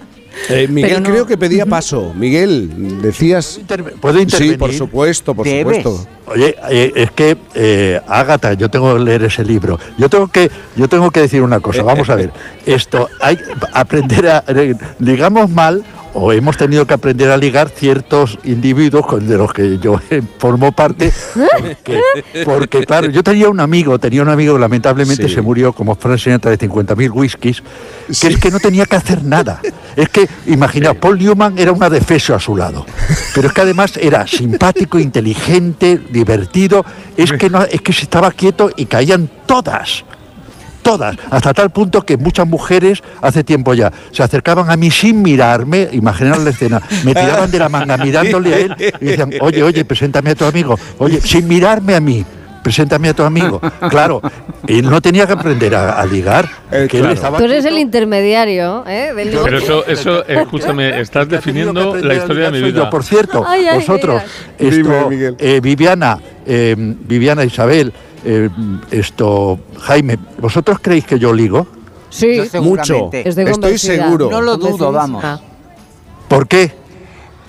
Eh, 0.50 0.68
Miguel 0.70 1.04
no- 1.04 1.10
creo 1.10 1.26
que 1.26 1.38
pedía 1.38 1.66
paso. 1.66 2.14
Miguel, 2.16 3.02
decías. 3.02 3.60
¿Puedo 4.00 4.20
intervenir? 4.22 4.54
Sí, 4.54 4.58
por 4.58 4.74
supuesto, 4.74 5.34
por 5.36 5.48
supuesto. 5.48 6.08
Oye, 6.28 6.56
eh, 6.70 6.92
es 6.96 7.12
que 7.12 7.38
eh, 7.56 8.00
Ágata, 8.08 8.54
yo 8.54 8.70
tengo 8.70 8.94
que 8.96 9.00
leer 9.04 9.24
ese 9.24 9.44
libro. 9.44 9.80
Yo 9.98 10.10
tengo 10.10 10.28
que, 10.28 10.50
yo 10.76 10.88
tengo 10.88 11.12
que 11.12 11.22
decir 11.22 11.42
una 11.42 11.60
cosa. 11.60 11.84
Vamos 11.84 12.10
a 12.10 12.16
ver. 12.16 12.32
Esto 12.66 13.10
hay 13.20 13.38
aprender 13.74 14.28
a 14.28 14.44
eh, 14.48 14.76
ligamos 15.00 15.50
mal 15.50 15.84
o 16.14 16.32
hemos 16.34 16.58
tenido 16.58 16.86
que 16.86 16.94
aprender 16.94 17.30
a 17.32 17.38
ligar 17.38 17.70
ciertos 17.70 18.38
individuos 18.44 19.06
con- 19.06 19.28
de 19.28 19.38
los 19.38 19.54
que 19.54 19.78
yo 19.78 20.00
formo 20.40 20.72
parte. 20.72 21.12
Porque, 21.60 22.02
porque, 22.46 22.86
claro, 22.86 23.10
yo 23.10 23.24
tenía 23.24 23.50
un 23.50 23.60
amigo, 23.60 24.00
tenía 24.00 24.22
un 24.22 24.30
amigo 24.30 24.56
que 24.56 24.60
lamentablemente 24.62 25.28
Sí. 25.28 25.36
se 25.36 25.42
murió 25.42 25.74
como 25.74 25.98
Sinatra 26.18 26.52
de 26.52 26.58
50.000 26.58 27.12
whiskies, 27.14 27.62
que 28.08 28.28
es 28.28 28.38
que 28.38 28.50
no 28.52 28.60
tenía 28.60 28.86
que 28.86 28.96
hacer 28.96 29.24
nada. 29.24 29.62
Es 29.96 30.10
que, 30.10 30.28
imaginaos, 30.48 30.98
Paul 30.98 31.20
Newman 31.20 31.58
era 31.60 31.72
una 31.72 31.90
defeso 31.90 32.34
a 32.36 32.40
su 32.40 32.56
lado. 32.56 32.86
Pero 33.36 33.48
es 33.50 33.54
que 33.54 33.62
además 33.62 33.98
era 33.98 34.26
simpático, 34.28 34.98
inteligente, 35.00 36.00
divertido. 36.10 36.84
Es 37.18 37.32
que, 37.34 37.50
no, 37.50 37.64
es 37.64 37.82
que 37.82 37.94
se 37.94 38.04
estaba 38.04 38.32
quieto 38.32 38.70
y 38.76 38.86
caían 38.86 39.30
todas. 39.46 40.04
Todas, 40.82 41.16
hasta 41.30 41.54
tal 41.54 41.70
punto 41.70 42.02
que 42.02 42.18
muchas 42.18 42.48
mujeres 42.48 43.02
hace 43.22 43.44
tiempo 43.44 43.74
ya 43.74 43.92
se 44.12 44.24
acercaban 44.24 44.70
a 44.70 44.78
mí 44.78 44.92
sin 44.92 45.22
mirarme, 45.22 45.90
imaginar 45.92 46.40
la 46.40 46.50
escena, 46.50 46.82
me 47.04 47.14
tiraban 47.14 47.52
de 47.52 47.60
la 47.60 47.70
manga 47.70 47.98
mirándole 47.98 48.54
a 48.54 48.58
él 48.60 48.76
y 49.00 49.06
decían, 49.06 49.32
oye, 49.42 49.64
oye, 49.64 49.86
preséntame 49.86 50.32
a 50.32 50.36
tu 50.36 50.46
amigo, 50.46 50.78
oye, 50.98 51.22
sin 51.22 51.48
mirarme 51.48 51.96
a 51.96 52.00
mí. 52.00 52.26
Preséntame 52.62 53.08
a 53.08 53.14
tu 53.14 53.24
amigo. 53.24 53.62
Claro, 53.90 54.22
él 54.68 54.90
no 54.90 55.02
tenía 55.02 55.26
que 55.26 55.34
aprender 55.34 55.74
a, 55.76 55.94
a 55.94 56.06
ligar. 56.06 56.50
que 56.90 57.00
él 57.00 57.06
estaba 57.12 57.38
Tú 57.38 57.46
eres 57.46 57.64
el 57.64 57.80
intermediario, 57.80 58.84
¿eh? 58.86 59.14
Del 59.16 59.30
Pero 59.44 59.58
eso, 59.58 59.86
eso, 59.88 60.26
escúchame, 60.28 61.00
estás 61.00 61.30
definiendo 61.30 61.96
la 61.96 62.16
historia 62.16 62.52
de 62.52 62.60
mi 62.60 62.62
vida. 62.68 62.84
yo, 62.84 62.90
por 62.90 63.04
cierto, 63.04 63.46
Ay, 63.48 63.66
ay, 63.66 63.80
vosotros, 63.80 64.22
esto, 64.58 65.10
eh, 65.40 65.62
Viviana, 65.64 66.20
eh, 66.46 66.76
Viviana 66.78 67.46
Isabel, 67.46 67.94
eh, 68.24 68.50
esto, 68.92 69.60
Jaime, 69.80 70.18
¿vosotros 70.40 70.80
creéis 70.82 71.06
que 71.06 71.20
yo 71.20 71.34
ligo? 71.34 71.68
Sí, 72.10 72.38
Yo 72.38 72.46
seguramente. 72.46 73.28
Estoy 73.28 73.78
seguro. 73.78 74.30
No 74.30 74.42
lo 74.42 74.58
dudo, 74.58 74.92
vamos. 74.92 75.24
¿Por 76.28 76.48
qué? 76.48 76.79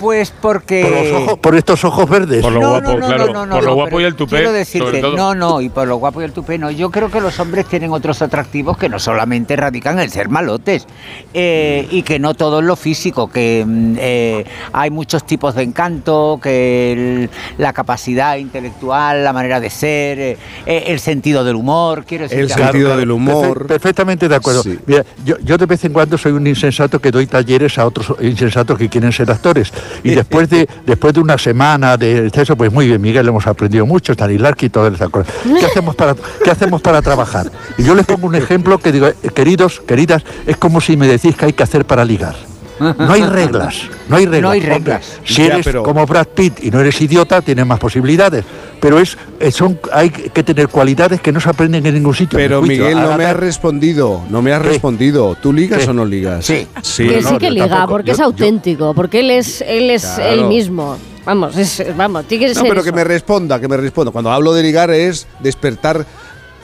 Pues 0.01 0.33
porque... 0.41 0.81
Por, 0.83 0.91
los 0.93 1.23
ojos- 1.23 1.39
por 1.41 1.55
estos 1.57 1.85
ojos 1.85 2.09
verdes. 2.09 2.41
Por 2.43 2.53
lo 2.53 2.61
No, 2.61 2.71
guapo, 2.71 2.93
no, 2.93 2.99
no, 2.99 3.07
claro. 3.07 3.27
no, 3.27 3.33
no, 3.33 3.47
no, 3.47 3.55
por 3.57 3.63
lo 3.65 3.69
no, 3.71 3.75
guapo 3.77 4.01
y 4.01 4.05
el 4.05 4.15
tupé, 4.15 4.37
Quiero 4.37 4.53
decirte, 4.53 5.03
no, 5.03 5.35
no, 5.35 5.61
y 5.61 5.69
por 5.69 5.87
lo 5.87 5.97
guapo 5.99 6.23
y 6.23 6.25
el 6.25 6.33
tupé, 6.33 6.57
no. 6.59 6.71
Yo 6.71 6.91
creo 6.91 7.11
que 7.11 7.21
los 7.21 7.39
hombres 7.39 7.67
tienen 7.67 7.93
otros 7.93 8.23
atractivos 8.23 8.79
que 8.79 8.89
no 8.89 8.99
solamente 8.99 9.55
radican 9.57 9.95
en 9.99 10.01
el 10.05 10.11
ser 10.11 10.29
malotes. 10.31 10.87
eh, 11.35 11.87
y 11.91 12.03
que 12.03 12.19
no 12.19 12.35
todo 12.35 12.61
es 12.61 12.65
lo 12.65 12.77
físico, 12.77 13.29
que 13.31 13.65
mm, 13.67 13.95
eh, 13.99 14.45
hay 14.73 14.91
muchos 14.91 15.25
tipos 15.27 15.55
de 15.55 15.63
encanto, 15.65 16.41
que 16.43 16.93
el- 16.93 17.31
la 17.59 17.73
capacidad 17.73 18.37
intelectual, 18.37 19.23
la 19.23 19.33
manera 19.33 19.61
de 19.61 19.69
ser, 19.71 20.19
eh, 20.19 20.39
eh, 20.67 20.85
el 20.87 20.99
sentido 21.01 21.45
del 21.45 21.57
humor, 21.57 22.05
quiero 22.07 22.25
decir. 22.25 22.39
El 22.41 22.47
que- 22.49 22.55
sentido 22.55 22.97
del 22.97 23.11
humor. 23.11 23.65
Perfe- 23.65 23.69
Perfectamente 23.69 24.29
de 24.29 24.35
acuerdo. 24.37 24.63
Sí. 24.63 24.79
Mira, 24.87 25.05
yo, 25.25 25.37
yo 25.45 25.59
de 25.59 25.67
vez 25.67 25.85
en 25.85 25.93
cuando 25.93 26.17
soy 26.17 26.33
un 26.33 26.47
insensato 26.47 26.99
que 27.01 27.11
doy 27.11 27.27
talleres 27.27 27.79
a 27.79 27.87
otros 27.87 28.15
insensatos 28.21 28.79
que 28.79 28.89
quieren 28.89 29.13
ser 29.13 29.31
actores. 29.31 29.73
Y 30.03 30.11
después 30.11 30.49
de, 30.51 30.69
después 30.87 31.15
de 31.15 31.21
una 31.21 31.39
semana 31.39 31.97
de 31.97 32.31
eso, 32.33 32.57
pues 32.57 32.73
muy 32.73 32.87
bien, 32.87 33.01
Miguel, 33.01 33.29
hemos 33.29 33.47
aprendido 33.47 33.87
mucho, 33.87 34.13
Stanislavski 34.13 34.67
y 34.67 34.71
todas 34.71 34.95
esas 34.95 35.09
cosas. 35.11 35.33
¿Qué 35.43 35.67
hacemos, 35.67 35.95
para, 35.95 36.15
¿Qué 36.45 36.51
hacemos 36.51 36.81
para 36.81 37.03
trabajar? 37.03 37.51
Y 37.79 37.85
yo 37.85 37.95
les 37.95 38.07
pongo 38.07 38.27
un 38.27 38.35
ejemplo 38.35 38.79
que 38.79 38.93
digo, 38.93 39.07
eh, 39.09 39.15
queridos, 39.35 39.81
queridas, 39.81 40.23
es 40.47 40.57
como 40.57 40.81
si 40.81 40.97
me 40.97 41.07
decís 41.07 41.37
que 41.37 41.47
hay 41.47 41.53
que 41.53 41.63
hacer 41.63 41.85
para 41.85 42.05
ligar. 42.05 42.50
No 42.81 43.13
hay 43.13 43.23
reglas, 43.23 43.77
no 44.09 44.17
hay 44.17 44.25
reglas. 44.27 44.43
No 44.43 44.51
hay 44.51 44.61
Hombre, 44.61 44.75
reglas. 44.75 45.19
si 45.25 45.35
Ya, 45.35 45.47
eres 45.55 45.65
pero- 45.67 45.83
como 45.83 46.07
Brad 46.07 46.27
Pitt 46.29 46.65
y 46.65 46.71
no 46.71 46.81
eres 46.81 47.01
idiota, 47.01 47.43
tienes 47.43 47.67
más 47.67 47.79
posibilidades. 47.79 48.45
Pero 48.81 48.99
es, 48.99 49.17
eh, 49.39 49.51
son, 49.53 49.79
hay 49.93 50.09
que 50.09 50.43
tener 50.43 50.69
cualidades 50.69 51.21
que 51.21 51.31
no 51.33 51.39
se 51.41 51.51
aprenden 51.51 51.85
en 51.85 51.95
ningún 51.95 52.15
sitio. 52.15 52.39
Pero 52.39 52.63
Miguel, 52.63 52.95
no 52.99 53.17
me 53.19 53.27
has 53.27 53.37
respondido, 53.37 54.23
no 54.31 54.41
me 54.41 54.53
has 54.55 54.63
¿Qué? 54.63 54.69
respondido. 54.71 55.37
¿Tú 55.41 55.53
ligas 55.53 55.85
¿Qué? 55.85 55.91
o 55.91 55.93
no 55.93 56.05
ligas? 56.07 56.47
Sí. 56.47 56.67
Sí. 56.83 57.07
que 57.07 57.21
no, 57.21 57.29
sí 57.29 57.37
que 57.39 57.51
liga, 57.51 57.69
tampoco. 57.69 57.93
porque 57.93 58.07
Yo- 58.09 58.13
es 58.15 58.19
yo- 58.19 58.25
auténtico, 58.25 58.95
porque 58.95 59.21
él 59.21 59.31
es 59.31 59.61
él 59.61 59.91
es 59.91 60.05
Claro. 60.07 60.31
él 60.33 60.45
mismo. 60.47 60.97
Vamos, 61.27 61.55
es, 61.59 61.85
vamos, 61.97 62.25
tiene 62.25 62.47
que 62.47 62.55
No, 62.55 62.61
ser 62.61 62.69
pero 62.71 62.81
eso. 62.81 62.85
que 62.91 62.93
me 62.97 63.05
responda, 63.05 63.61
que 63.61 63.69
me 63.69 63.77
responda. 63.77 64.11
Cuando 64.11 64.31
hablo 64.33 64.55
de 64.55 64.63
ligar 64.63 64.91
es 64.91 65.27
despertar 65.41 66.07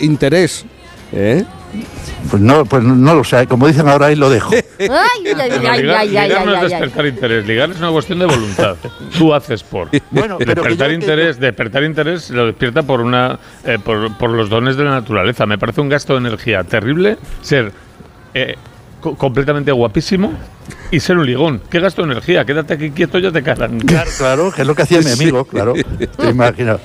interés. 0.01 0.65
¿Eh? 1.13 1.45
Pues 2.31 2.43
no, 2.43 2.65
pues 2.65 2.83
no 2.83 3.15
lo 3.15 3.23
sé, 3.25 3.47
como 3.47 3.67
dicen 3.69 3.89
ahora 3.89 4.07
ahí 4.07 4.17
lo 4.17 4.29
dejo. 4.31 4.51
Ay, 4.79 4.89
ay, 4.89 5.35
ay, 5.41 5.51
Pero 5.51 5.69
ay, 5.97 6.09
ligar, 6.09 6.47
no 6.47 6.55
es 6.55 6.71
despertar 6.71 7.07
interés, 7.07 7.47
ligar 7.47 7.71
es 7.71 7.79
una 7.79 7.91
cuestión 7.91 8.19
de 8.19 8.27
voluntad. 8.27 8.77
Tú 9.17 9.33
haces 9.35 9.63
por. 9.63 9.89
Bueno, 10.11 10.37
pero 10.39 10.55
que 10.55 10.61
despertar 10.61 10.89
yo- 10.89 10.95
interés, 10.95 11.39
despertar 11.41 11.85
interés 11.85 12.31
lo 12.31 12.47
despierta 12.47 12.83
por 12.83 13.01
una 13.01 13.39
eh, 13.65 13.79
por, 13.83 14.17
por 14.17 14.31
los 14.31 14.49
dones 14.49 14.77
de 14.77 14.85
la 14.85 14.91
naturaleza. 14.91 15.47
Me 15.47 15.59
parece 15.59 15.81
un 15.81 15.89
gasto 15.89 16.15
de 16.15 16.21
energía 16.21 16.65
terrible 16.65 17.17
ser 17.43 17.73
eh, 18.35 18.57
co- 19.01 19.15
completamente 19.17 19.73
guapísimo 19.73 20.33
y 20.91 21.01
ser 21.01 21.17
un 21.19 21.27
ligón. 21.27 21.61
¿Qué 21.71 21.81
gasto 21.81 22.03
de 22.03 22.13
energía? 22.13 22.45
Quédate 22.45 22.75
aquí 22.75 22.91
quieto, 22.91 23.19
ya 23.19 23.31
te 23.33 23.43
calan. 23.43 23.79
Claro, 23.87 24.11
claro, 24.19 24.53
que 24.53 24.63
es 24.63 24.67
lo 24.69 24.75
que 24.75 24.83
hacía 24.83 25.01
mi 25.01 25.11
amigo, 25.11 25.45
claro. 25.45 25.75
Te 25.75 26.29
imaginas. 26.29 26.81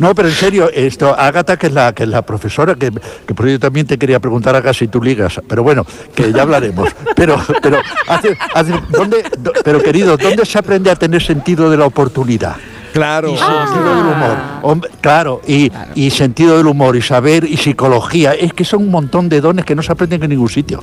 No, 0.00 0.14
pero 0.14 0.28
en 0.28 0.34
serio, 0.34 0.68
esto, 0.72 1.14
Ágata, 1.16 1.56
que 1.56 1.68
es 1.68 1.72
la, 1.72 1.94
que 1.94 2.02
es 2.02 2.08
la 2.08 2.22
profesora, 2.22 2.74
que, 2.74 2.90
que 3.26 3.34
por 3.34 3.46
ello 3.46 3.60
también 3.60 3.86
te 3.86 3.96
quería 3.98 4.18
preguntar, 4.18 4.56
Ágata, 4.56 4.74
si 4.74 4.88
tú 4.88 5.00
ligas, 5.02 5.40
pero 5.46 5.62
bueno, 5.62 5.86
que 6.14 6.32
ya 6.32 6.42
hablaremos. 6.42 6.88
Pero, 7.14 7.36
pero, 7.62 7.76
hace- 8.08 8.34
hace- 8.54 8.80
¿dónde, 8.88 9.22
do- 9.38 9.52
pero 9.62 9.82
querido, 9.82 10.16
¿dónde 10.16 10.46
se 10.46 10.58
aprende 10.58 10.90
a 10.90 10.96
tener 10.96 11.22
sentido 11.22 11.68
de 11.70 11.76
la 11.76 11.84
oportunidad? 11.84 12.56
Claro. 12.94 13.28
Y 13.28 13.36
sentido 13.36 13.94
del 13.94 14.06
humor. 14.06 14.36
Hombre, 14.62 14.90
claro, 15.02 15.42
y, 15.46 15.70
y 15.94 16.10
sentido 16.10 16.56
del 16.56 16.66
humor, 16.66 16.96
y 16.96 17.02
saber, 17.02 17.44
y 17.44 17.58
psicología. 17.58 18.32
Es 18.32 18.54
que 18.54 18.64
son 18.64 18.82
un 18.84 18.90
montón 18.90 19.28
de 19.28 19.42
dones 19.42 19.66
que 19.66 19.74
no 19.74 19.82
se 19.82 19.92
aprenden 19.92 20.22
en 20.22 20.30
ningún 20.30 20.48
sitio. 20.48 20.82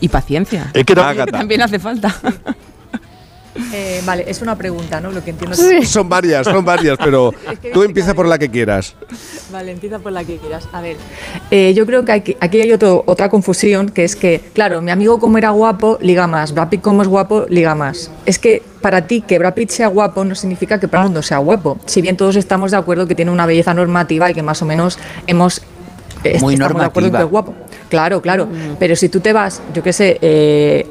Y 0.00 0.08
paciencia. 0.08 0.70
Es 0.74 0.84
que 0.84 0.94
no-. 0.94 1.02
También 1.26 1.62
hace 1.62 1.78
falta. 1.78 2.14
Eh, 3.72 4.00
vale, 4.04 4.24
es 4.26 4.42
una 4.42 4.56
pregunta, 4.56 5.00
¿no? 5.00 5.12
Lo 5.12 5.22
que 5.22 5.30
entiendo 5.30 5.56
Son 5.84 6.08
varias, 6.08 6.44
son 6.46 6.64
varias, 6.64 6.98
pero 6.98 7.32
tú 7.72 7.82
empieza 7.84 8.12
por 8.14 8.26
la 8.26 8.36
que 8.38 8.48
quieras. 8.50 8.94
Vale, 9.52 9.70
empieza 9.72 9.98
por 10.00 10.10
la 10.12 10.24
que 10.24 10.38
quieras. 10.38 10.68
A 10.72 10.80
ver, 10.80 10.96
eh, 11.50 11.72
yo 11.74 11.86
creo 11.86 12.04
que 12.04 12.12
aquí, 12.12 12.36
aquí 12.40 12.60
hay 12.60 12.72
otro- 12.72 13.04
otra 13.06 13.28
confusión, 13.28 13.88
que 13.90 14.04
es 14.04 14.16
que, 14.16 14.40
claro, 14.54 14.82
mi 14.82 14.90
amigo 14.90 15.20
como 15.20 15.38
era 15.38 15.50
guapo, 15.50 15.98
liga 16.00 16.26
más. 16.26 16.52
Brad 16.52 16.68
Pitt 16.68 16.80
como 16.80 17.02
es 17.02 17.08
guapo, 17.08 17.46
liga 17.48 17.74
más. 17.74 18.10
Es 18.26 18.38
que 18.38 18.62
para 18.80 19.06
ti 19.06 19.20
que 19.22 19.38
Brad 19.38 19.54
Pitt 19.54 19.70
sea 19.70 19.86
guapo 19.86 20.24
no 20.24 20.34
significa 20.34 20.80
que 20.80 20.88
para 20.88 21.04
el 21.04 21.08
mundo 21.10 21.22
sea 21.22 21.38
guapo. 21.38 21.78
Si 21.86 22.02
bien 22.02 22.16
todos 22.16 22.36
estamos 22.36 22.72
de 22.72 22.76
acuerdo 22.76 23.06
que 23.06 23.14
tiene 23.14 23.30
una 23.30 23.46
belleza 23.46 23.72
normativa 23.72 24.30
y 24.30 24.34
que 24.34 24.42
más 24.42 24.60
o 24.62 24.64
menos 24.66 24.98
hemos... 25.28 25.62
eh, 26.24 26.38
Muy 26.40 26.54
estamos 26.54 26.80
de 26.80 26.86
acuerdo 26.86 27.08
en 27.08 27.12
que 27.12 27.18
normativa. 27.18 27.20
es 27.20 27.30
guapo. 27.30 27.54
Claro, 27.88 28.20
claro. 28.20 28.48
Pero 28.80 28.96
si 28.96 29.08
tú 29.08 29.20
te 29.20 29.32
vas, 29.32 29.62
yo 29.72 29.82
qué 29.82 29.92
sé... 29.92 30.18
eh, 30.20 30.86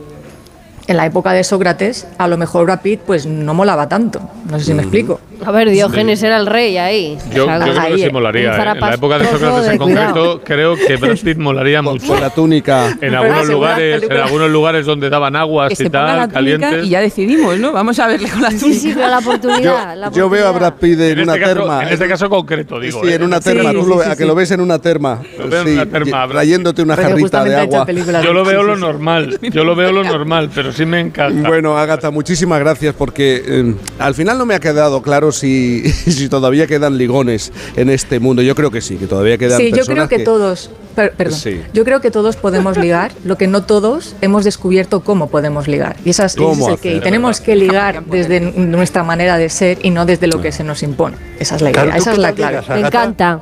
en 0.87 0.97
la 0.97 1.05
época 1.05 1.31
de 1.33 1.43
Sócrates, 1.43 2.07
a 2.17 2.27
lo 2.27 2.37
mejor 2.37 2.65
Brad 2.65 2.81
Pitt 2.81 2.99
pues 3.05 3.25
no 3.25 3.53
molaba 3.53 3.87
tanto. 3.87 4.19
No 4.49 4.59
sé 4.59 4.65
si 4.65 4.73
me 4.73 4.81
explico. 4.83 5.19
A 5.45 5.51
ver, 5.51 5.69
Diógenes 5.69 6.21
era 6.23 6.37
el 6.37 6.45
rey 6.45 6.77
ahí. 6.77 7.17
Yo, 7.33 7.43
O 7.43 7.47
sea, 7.47 7.57
yo 7.59 7.63
creo 7.63 7.73
que 7.75 7.79
ahí, 7.93 8.01
sí 8.03 8.09
molaría. 8.11 8.53
un 8.53 8.59
¿eh? 8.59 8.71
En 8.73 8.79
la 8.79 8.93
época 8.93 9.19
de 9.19 9.25
Sócrates 9.27 9.65
de 9.65 9.71
en 9.73 9.77
concreto, 9.77 10.41
creo 10.43 10.75
que 10.75 10.95
Brad 10.95 11.17
Pitt 11.17 11.37
molaría 11.37 11.81
mucho. 11.81 12.07
Con 12.07 12.21
la 12.21 12.29
túnica. 12.29 12.97
En 13.01 13.13
algunos 13.15 13.47
lugares, 13.49 14.03
en 14.03 14.11
algunos 14.17 14.49
lugares 14.49 14.85
donde 14.85 15.09
daban 15.09 15.35
aguas 15.35 15.69
Que 15.69 15.73
y 15.73 15.77
se 15.77 15.83
ponga 15.85 16.15
la 16.15 16.27
tal, 16.27 16.43
túnica 16.45 16.59
calientes. 16.59 16.85
y 16.87 16.89
ya 16.89 17.01
decidimos, 17.01 17.57
¿no? 17.59 17.71
Vamos 17.73 17.99
a 17.99 18.07
verle 18.07 18.29
con 18.29 18.41
la 18.41 18.49
túnica. 18.49 18.67
Sí, 18.67 18.79
sí, 18.79 18.91
pero 18.95 19.07
la 19.09 19.19
oportunidad. 19.19 19.97
la 19.97 20.11
Yo 20.11 20.29
veo 20.29 20.47
a. 20.47 20.51
Brad 20.51 20.73
Pitt 20.75 20.99
en, 20.99 21.19
En 21.19 21.23
una 21.23 21.33
este, 21.33 21.45
caso, 21.45 21.53
terma. 21.59 21.83
en 21.83 21.89
este 21.89 22.07
caso 22.07 22.29
concreto, 22.29 22.79
digo. 22.79 23.01
sí, 23.03 23.09
¿eh? 23.09 23.15
en 23.15 23.23
una 23.23 23.39
terma. 23.39 23.71
Sí, 23.71 23.75
tú 23.77 23.83
sí, 23.83 23.89
lo, 23.89 24.03
sí, 24.03 24.09
a 24.09 24.15
que 24.15 24.23
sí. 24.23 24.27
lo 24.27 24.35
ves 24.35 24.51
en 24.51 24.61
una 24.61 24.79
terma. 24.79 25.21
Lo 25.39 25.49
veo 25.49 25.61
en 25.61 25.73
una 25.73 25.85
terma, 25.85 26.27
trayéndote 26.27 26.81
una 26.81 26.95
jarrita 26.95 27.43
de 27.43 27.55
agua. 27.55 27.85
Yo 28.23 28.33
lo 28.33 28.45
veo 28.45 28.63
lo 28.63 28.75
normal. 28.77 29.39
Yo 29.41 29.63
lo 29.63 29.75
veo 29.75 29.91
lo 29.91 30.03
normal, 30.13 30.49
pero 30.53 30.72
sí 30.73 30.85
me 30.85 30.99
encaja. 30.99 31.47
Bueno, 31.47 31.77
Ágata, 31.77 32.11
muchísimas 32.11 32.59
gracias 32.59 32.93
porque 32.95 33.43
eh, 33.45 33.75
al 33.99 34.13
final 34.15 34.37
no 34.37 34.45
me 34.45 34.55
ha 34.55 34.59
quedado 34.59 35.01
claro 35.01 35.31
si, 35.31 35.83
si 35.91 36.29
todavía 36.29 36.67
quedan 36.67 36.97
ligones 36.97 37.51
en 37.75 37.89
este 37.89 38.19
mundo. 38.19 38.41
Yo 38.41 38.55
creo 38.55 38.71
que 38.71 38.81
sí, 38.81 38.95
que 38.97 39.07
todavía 39.07 39.37
quedan 39.37 39.59
Sí, 39.59 39.69
yo 39.71 39.77
personas 39.77 40.07
creo 40.07 40.19
que, 40.19 40.25
todos, 40.25 40.69
per- 40.95 41.13
perdón, 41.13 41.39
Sí. 41.39 41.61
yo 41.73 41.83
creo 41.83 42.01
que 42.01 42.11
todos 42.11 42.35
podemos 42.35 42.77
ligar, 42.77 43.11
lo 43.23 43.37
que 43.37 43.47
no 43.47 43.63
todos 43.63 44.15
hemos 44.21 44.43
descubierto 44.43 44.99
cómo 45.01 45.29
podemos 45.29 45.67
ligar. 45.67 45.95
Y 46.05 46.09
esa 46.11 46.25
es, 46.25 46.33
y 46.35 46.37
ese 46.39 46.43
¿Cómo 46.45 46.67
es 46.67 46.73
el 46.75 46.79
que 46.79 46.87
y 46.89 46.91
hacer? 46.93 47.03
tenemos 47.03 47.39
que 47.41 47.55
ligar 47.55 48.03
desde 48.05 48.39
nuestra 48.41 49.03
manera 49.03 49.37
de 49.37 49.49
ser 49.49 49.77
y 49.83 49.89
no 49.91 50.05
desde 50.05 50.27
lo 50.27 50.41
que 50.41 50.51
se 50.51 50.63
nos 50.63 50.83
impone. 50.83 51.17
Esa 51.39 51.55
es 51.55 51.61
la 51.61 51.69
idea, 51.71 51.83
Claro, 51.83 51.97
¿tú 51.97 52.01
esa 52.01 52.11
es 52.13 52.17
la 52.17 52.31
clave. 52.33 52.61
Me 52.69 52.79
encanta. 52.87 53.41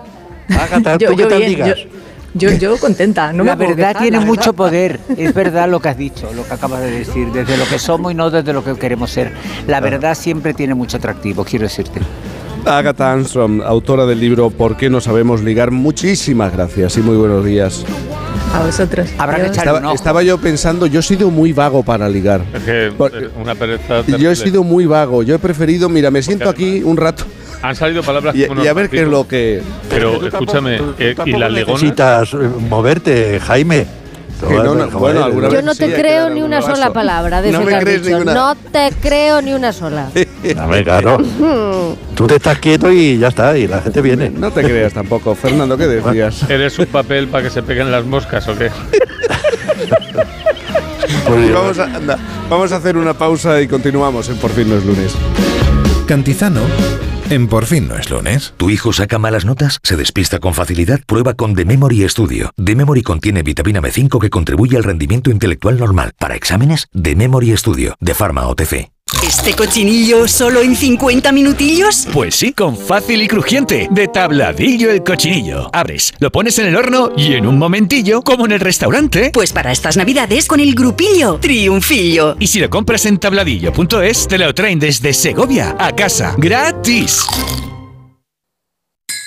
Ágata, 0.50 0.98
Yo, 0.98 1.10
¿tú 1.12 1.16
qué 1.16 1.22
yo 1.24 1.28
tal 1.30 1.38
bien, 1.40 1.52
ligas? 1.52 1.78
yo, 1.78 1.84
yo, 2.34 2.52
yo 2.52 2.78
contenta, 2.78 3.34
no 3.34 3.44
la 3.44 3.56
me 3.56 3.68
verdad 3.68 3.90
quejar, 3.90 4.02
tiene 4.04 4.20
la 4.20 4.26
mucho 4.26 4.54
verdad. 4.54 4.56
poder. 4.56 5.00
Es 5.18 5.34
verdad 5.34 5.70
lo 5.70 5.80
que 5.80 5.90
has 5.90 5.98
dicho, 5.98 6.30
lo 6.34 6.46
que 6.48 6.54
acabas 6.54 6.82
de 6.82 6.92
decir, 6.92 7.28
desde 7.32 7.58
lo 7.58 7.66
que 7.66 7.78
somos 7.80 8.12
y 8.12 8.16
no 8.16 8.30
desde 8.30 8.54
lo 8.54 8.64
que 8.64 8.76
queremos 8.76 9.12
ser. 9.12 9.32
La 9.68 9.80
verdad 9.80 10.16
siempre 10.16 10.54
tiene 10.54 10.74
mucho 10.74 10.98
atractivo, 10.98 11.44
quiero 11.44 11.64
decirte. 11.64 12.00
Agatha 12.66 13.12
Armstrong, 13.12 13.62
autora 13.64 14.06
del 14.06 14.20
libro 14.20 14.52
¿Por 14.52 14.78
qué 14.78 14.90
no 14.90 15.02
sabemos 15.02 15.42
ligar? 15.42 15.72
Muchísimas 15.72 16.54
gracias 16.54 16.96
y 16.98 17.02
muy 17.02 17.18
buenos 17.18 17.44
días. 17.44 17.84
A 18.54 18.64
vosotros. 18.64 19.10
Habrá 19.18 19.38
que 19.38 19.46
Estaba, 19.48 19.80
ojo. 19.80 19.94
estaba 19.96 20.24
yo 20.24 20.38
pensando, 20.38 20.86
yo 20.86 21.00
he 21.00 21.04
sido 21.04 21.32
muy 21.32 21.54
vago 21.54 21.84
para 21.84 22.08
ligar. 22.10 22.42
Es 22.54 22.64
que 22.64 22.92
Por- 22.96 23.12
eh, 23.16 23.30
una 23.42 23.56
pereza. 23.56 24.02
Yo 24.06 24.30
he 24.30 24.36
sido 24.36 24.64
muy 24.64 24.86
vago. 24.86 25.24
Yo 25.24 25.36
he 25.36 25.40
preferido, 25.40 25.90
mira, 25.90 26.12
me 26.12 26.22
siento 26.22 26.50
aquí 26.50 26.84
un 26.84 26.98
rato 26.98 27.24
Han 27.62 27.76
salido 27.76 28.02
palabras 28.04 28.36
y, 28.36 28.46
como 28.48 28.64
y 28.64 28.68
a 28.68 28.74
ver 28.74 28.90
qué 28.90 29.04
es 29.04 29.08
lo 29.08 29.28
que. 29.28 29.62
Pero 29.90 30.26
escúchame, 30.26 30.78
tú- 30.78 30.86
tú 30.94 30.96
eh, 31.00 31.16
y 31.26 31.32
la 31.34 31.50
ligona. 31.50 31.74
Necesitas 31.74 32.34
moverte, 32.34 33.40
Jaime. 33.40 33.86
Que 34.48 34.56
no, 34.56 34.74
no, 34.74 34.90
Joder, 34.90 34.92
bueno, 34.98 35.24
alguna 35.24 35.48
Yo 35.50 35.58
vez 35.58 35.64
no 35.64 35.76
te 35.76 35.94
creo 35.94 36.32
ni 36.32 36.42
una 36.42 36.64
sola 36.64 36.80
vaso. 36.80 36.94
palabra 36.94 37.44
de 37.44 37.52
No 37.52 37.62
me 37.62 37.78
crees 37.78 38.02
ninguna. 38.02 38.34
No 38.34 38.56
te 38.56 38.90
creo 39.00 39.40
ni 39.40 39.54
una 39.54 39.72
sola. 39.72 40.08
A 40.58 40.66
ver, 40.66 40.84
claro. 40.84 41.20
Tú 42.16 42.26
te 42.26 42.38
estás 42.38 42.58
quieto 42.58 42.92
y 42.92 43.20
ya 43.20 43.28
está, 43.28 43.56
y 43.56 43.68
la 43.68 43.82
gente 43.82 44.02
viene. 44.02 44.32
No 44.32 44.50
te 44.50 44.64
creas 44.64 44.94
tampoco. 44.94 45.36
Fernando, 45.36 45.78
¿qué 45.78 45.86
decías? 45.86 46.44
¿Eres 46.50 46.80
un 46.80 46.88
papel 46.88 47.28
para 47.28 47.44
que 47.44 47.50
se 47.52 47.62
peguen 47.62 47.92
las 47.92 48.04
moscas 48.04 48.48
o 48.48 48.58
qué? 48.58 48.72
Pues, 51.28 51.54
vamos, 51.54 51.78
a, 51.80 51.84
anda, 51.84 52.18
vamos 52.50 52.72
a 52.72 52.78
hacer 52.78 52.98
una 52.98 53.14
pausa 53.14 53.62
y 53.62 53.68
continuamos 53.68 54.28
en 54.30 54.38
Por 54.38 54.50
fin 54.52 54.70
no 54.70 54.78
es 54.78 54.86
lunes. 54.86 55.14
Cantizano 56.08 56.62
En 57.32 57.48
Por 57.48 57.66
fin 57.66 57.88
no 57.88 57.96
es 57.96 58.10
lunes. 58.10 58.54
¿Tu 58.58 58.70
hijo 58.72 58.92
saca 58.92 59.18
malas 59.18 59.46
notas? 59.46 59.80
¿Se 59.84 59.96
despista 59.96 60.40
con 60.40 60.54
facilidad? 60.54 61.00
Prueba 61.08 61.34
con 61.34 61.56
The 61.56 61.64
Memory 61.64 62.10
Studio. 62.10 62.52
The 62.62 62.76
Memory 62.76 63.04
contiene 63.04 63.42
vitamina 63.42 63.82
B5 63.82 64.20
que 64.20 64.30
contribuye 64.30 64.76
al 64.76 64.84
rendimiento 64.84 65.32
intelectual 65.32 65.80
normal. 65.80 66.12
Para 66.20 66.36
exámenes, 66.36 66.90
The 66.92 67.16
Memory 67.16 67.56
Studio, 67.56 67.96
de 68.02 68.14
Pharma 68.16 68.48
OTC. 68.48 68.92
¿Este 69.24 69.54
cochinillo 69.54 70.28
solo 70.28 70.62
en 70.62 70.76
50 70.76 71.32
minutillos? 71.32 72.08
Pues 72.12 72.36
sí, 72.36 72.54
con 72.54 72.76
fácil 72.76 73.22
y 73.22 73.28
crujiente. 73.28 73.88
De 73.92 74.08
tabladillo 74.08 74.90
el 74.90 75.04
cochinillo. 75.04 75.70
Abres, 75.74 76.14
lo 76.20 76.32
pones 76.32 76.58
en 76.58 76.68
el 76.68 76.76
horno 76.76 77.12
y 77.16 77.34
en 77.34 77.46
un 77.46 77.60
momentillo, 77.60 78.24
como 78.24 78.46
en 78.46 78.54
el 78.54 78.60
restaurante. 78.60 79.30
Pues 79.32 79.54
para 79.54 79.72
estas 79.72 79.96
navidades 79.96 80.48
con 80.48 80.60
el 80.60 80.74
grupillo, 80.74 81.36
triunfillo. 81.40 82.36
Y 82.40 82.48
si 82.48 82.60
lo 82.60 82.70
compras 82.70 83.06
en 83.06 83.20
tabladillo.es, 83.20 84.28
te 84.28 84.38
lo 84.38 84.54
traen 84.56 84.80
desde 84.80 85.14
Segovia 85.14 85.76
a 85.78 85.96
casa. 85.96 86.36
¡Gratis! 86.38 87.22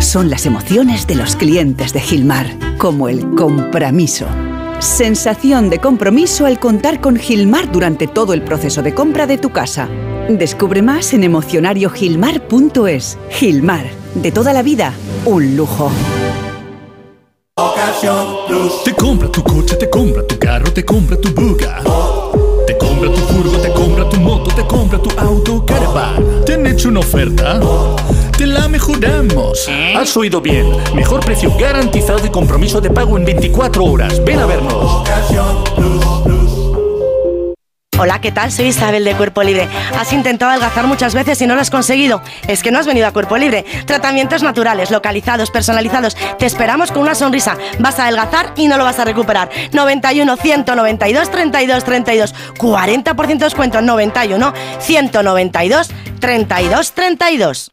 Son 0.00 0.30
las 0.30 0.46
emociones 0.46 1.06
de 1.08 1.16
los 1.16 1.34
clientes 1.34 1.92
de 1.92 2.00
Gilmar, 2.00 2.46
como 2.78 3.08
el 3.08 3.34
compromiso. 3.34 4.26
Sensación 4.78 5.70
de 5.70 5.80
compromiso 5.80 6.46
al 6.46 6.60
contar 6.60 7.00
con 7.00 7.16
Gilmar 7.16 7.72
durante 7.72 8.06
todo 8.06 8.32
el 8.32 8.42
proceso 8.42 8.80
de 8.80 8.94
compra 8.94 9.26
de 9.26 9.38
tu 9.38 9.50
casa. 9.50 9.88
Descubre 10.28 10.82
más 10.82 11.12
en 11.14 11.24
emocionariogilmar.es. 11.24 13.18
Gilmar, 13.30 13.86
de 14.14 14.30
toda 14.30 14.52
la 14.52 14.62
vida, 14.62 14.92
un 15.24 15.56
lujo. 15.56 15.90
Te 18.84 18.94
compra 18.94 19.32
tu 19.32 19.42
coche, 19.42 19.74
te 19.76 19.90
compra 19.90 20.24
tu 20.26 20.38
carro, 20.38 20.72
te 20.72 20.84
compra 20.84 21.20
tu 21.20 21.34
buga. 21.34 21.82
Te 22.66 22.78
compra 22.78 23.12
tu 23.12 23.20
furgo, 23.20 23.58
te 23.58 23.72
compra 23.72 24.08
tu 24.08 24.20
moto, 24.20 24.54
te 24.54 24.64
compra 24.64 25.02
tu 25.02 25.10
auto, 25.18 25.66
caravan. 25.66 26.44
¿Te 26.46 26.54
han 26.54 26.64
hecho 26.66 26.88
una 26.88 27.00
oferta? 27.00 27.60
Te 28.38 28.46
la 28.46 28.68
mejoramos. 28.68 29.68
Has 29.96 30.16
oído 30.16 30.40
bien. 30.40 30.64
Mejor 30.94 31.18
precio 31.24 31.52
garantizado 31.58 32.24
y 32.24 32.30
compromiso 32.30 32.80
de 32.80 32.88
pago 32.88 33.18
en 33.18 33.24
24 33.24 33.84
horas. 33.84 34.24
Ven 34.24 34.38
a 34.38 34.46
vernos. 34.46 35.02
Hola, 37.98 38.20
¿qué 38.20 38.30
tal? 38.30 38.52
Soy 38.52 38.66
Isabel 38.66 39.04
de 39.04 39.16
Cuerpo 39.16 39.42
Libre. 39.42 39.68
Has 39.98 40.12
intentado 40.12 40.52
adelgazar 40.52 40.86
muchas 40.86 41.14
veces 41.14 41.42
y 41.42 41.48
no 41.48 41.56
lo 41.56 41.60
has 41.60 41.70
conseguido. 41.70 42.22
Es 42.46 42.62
que 42.62 42.70
no 42.70 42.78
has 42.78 42.86
venido 42.86 43.08
a 43.08 43.12
Cuerpo 43.12 43.36
Libre. 43.36 43.64
Tratamientos 43.86 44.44
naturales, 44.44 44.92
localizados, 44.92 45.50
personalizados. 45.50 46.16
Te 46.38 46.46
esperamos 46.46 46.92
con 46.92 47.02
una 47.02 47.16
sonrisa. 47.16 47.58
Vas 47.80 47.98
a 47.98 48.04
adelgazar 48.04 48.52
y 48.54 48.68
no 48.68 48.78
lo 48.78 48.84
vas 48.84 49.00
a 49.00 49.04
recuperar. 49.04 49.50
91 49.72 50.36
192 50.36 51.28
32 51.28 51.82
32. 51.84 52.34
40% 52.56 53.26
de 53.26 53.34
descuento. 53.34 53.82
91 53.82 54.54
192 54.78 55.88
32 56.20 56.92
32. 56.92 57.72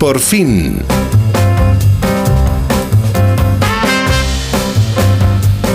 Por 0.00 0.18
fin. 0.18 0.78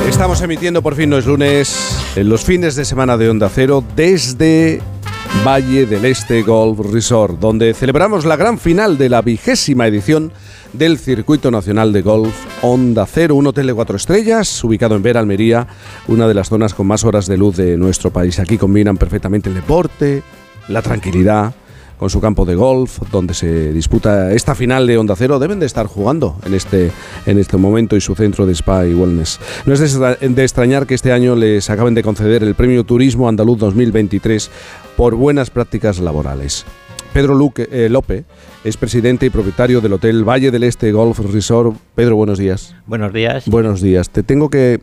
Estamos 0.10 0.42
emitiendo 0.42 0.82
por 0.82 0.96
fin, 0.96 1.12
no 1.12 1.20
es 1.20 1.28
lunes, 1.28 1.96
en 2.16 2.28
los 2.28 2.44
fines 2.44 2.76
de 2.76 2.86
semana 2.86 3.18
de 3.18 3.30
Onda 3.30 3.50
Cero 3.54 3.84
desde 3.96 4.82
Valle 5.46 5.86
del 5.86 6.06
Este 6.06 6.42
Golf 6.42 6.80
Resort, 6.92 7.40
donde 7.40 7.76
celebramos 7.76 8.26
la 8.26 8.36
gran 8.36 8.58
final 8.58 8.98
de 8.98 9.10
la 9.10 9.22
vigésima 9.22 9.86
edición 9.86 10.32
del 10.74 10.98
Circuito 10.98 11.52
Nacional 11.52 11.94
de 11.94 12.02
Golf 12.02 12.34
Onda 12.64 13.06
Cero, 13.06 13.36
un 13.36 13.46
hotel 13.46 13.68
de 13.68 13.76
cuatro 13.76 13.96
estrellas 13.96 14.64
ubicado 14.64 14.96
en 14.96 15.04
Vera, 15.04 15.20
Almería, 15.20 15.68
una 16.08 16.28
de 16.28 16.34
las 16.34 16.50
zonas 16.50 16.74
con 16.74 16.88
más 16.88 17.04
horas 17.04 17.28
de 17.28 17.38
luz 17.38 17.58
de 17.58 17.78
nuestro 17.78 18.10
país. 18.10 18.40
Aquí 18.40 18.58
combinan 18.58 18.98
perfectamente 18.98 19.50
el 19.50 19.56
deporte, 19.56 20.24
la 20.68 20.82
tranquilidad, 20.82 21.54
con 21.98 22.10
su 22.10 22.20
campo 22.20 22.46
de 22.46 22.56
golf, 22.56 23.00
donde 23.12 23.34
se 23.34 23.72
disputa 23.72 24.34
esta 24.34 24.54
final 24.56 24.86
de 24.88 24.98
Onda 24.98 25.16
Cero, 25.16 25.40
deben 25.40 25.60
de 25.60 25.66
estar 25.66 25.88
jugando 25.88 26.36
en 26.46 26.54
este, 26.54 26.92
en 27.26 27.38
este 27.40 27.56
momento 27.58 27.96
y 27.96 28.02
su 28.02 28.16
centro 28.16 28.46
de 28.46 28.54
spa 28.54 28.86
y 28.86 28.94
wellness. 28.94 29.40
No 29.66 29.74
es 29.74 29.80
de, 29.80 29.86
extra- 29.86 30.16
de 30.16 30.44
extrañar 30.44 30.86
que 30.88 30.94
este 30.96 31.12
año 31.14 31.36
les 31.36 31.70
acaben 31.70 31.94
de 31.94 32.04
conceder 32.04 32.44
el 32.44 32.54
Premio 32.56 32.84
Turismo 32.84 33.30
Andaluz 33.30 33.60
2023 33.60 34.52
por 34.98 35.16
buenas 35.16 35.50
prácticas 35.50 36.00
laborales. 36.00 36.66
Pedro 37.14 37.34
Luque, 37.34 37.70
eh, 37.72 37.88
Lope 37.90 38.26
es 38.66 38.76
presidente 38.76 39.26
y 39.26 39.30
propietario 39.30 39.80
del 39.80 39.94
Hotel 39.94 40.28
Valle 40.28 40.52
del 40.52 40.64
Este 40.64 40.92
Golf 40.92 41.20
Resort. 41.20 41.78
Pedro, 41.96 42.18
buenos 42.18 42.38
días. 42.40 42.76
Buenos 42.88 43.14
días. 43.14 43.48
Buenos 43.48 43.80
días. 43.82 44.10
Te 44.10 44.22
tengo 44.22 44.50
que... 44.50 44.82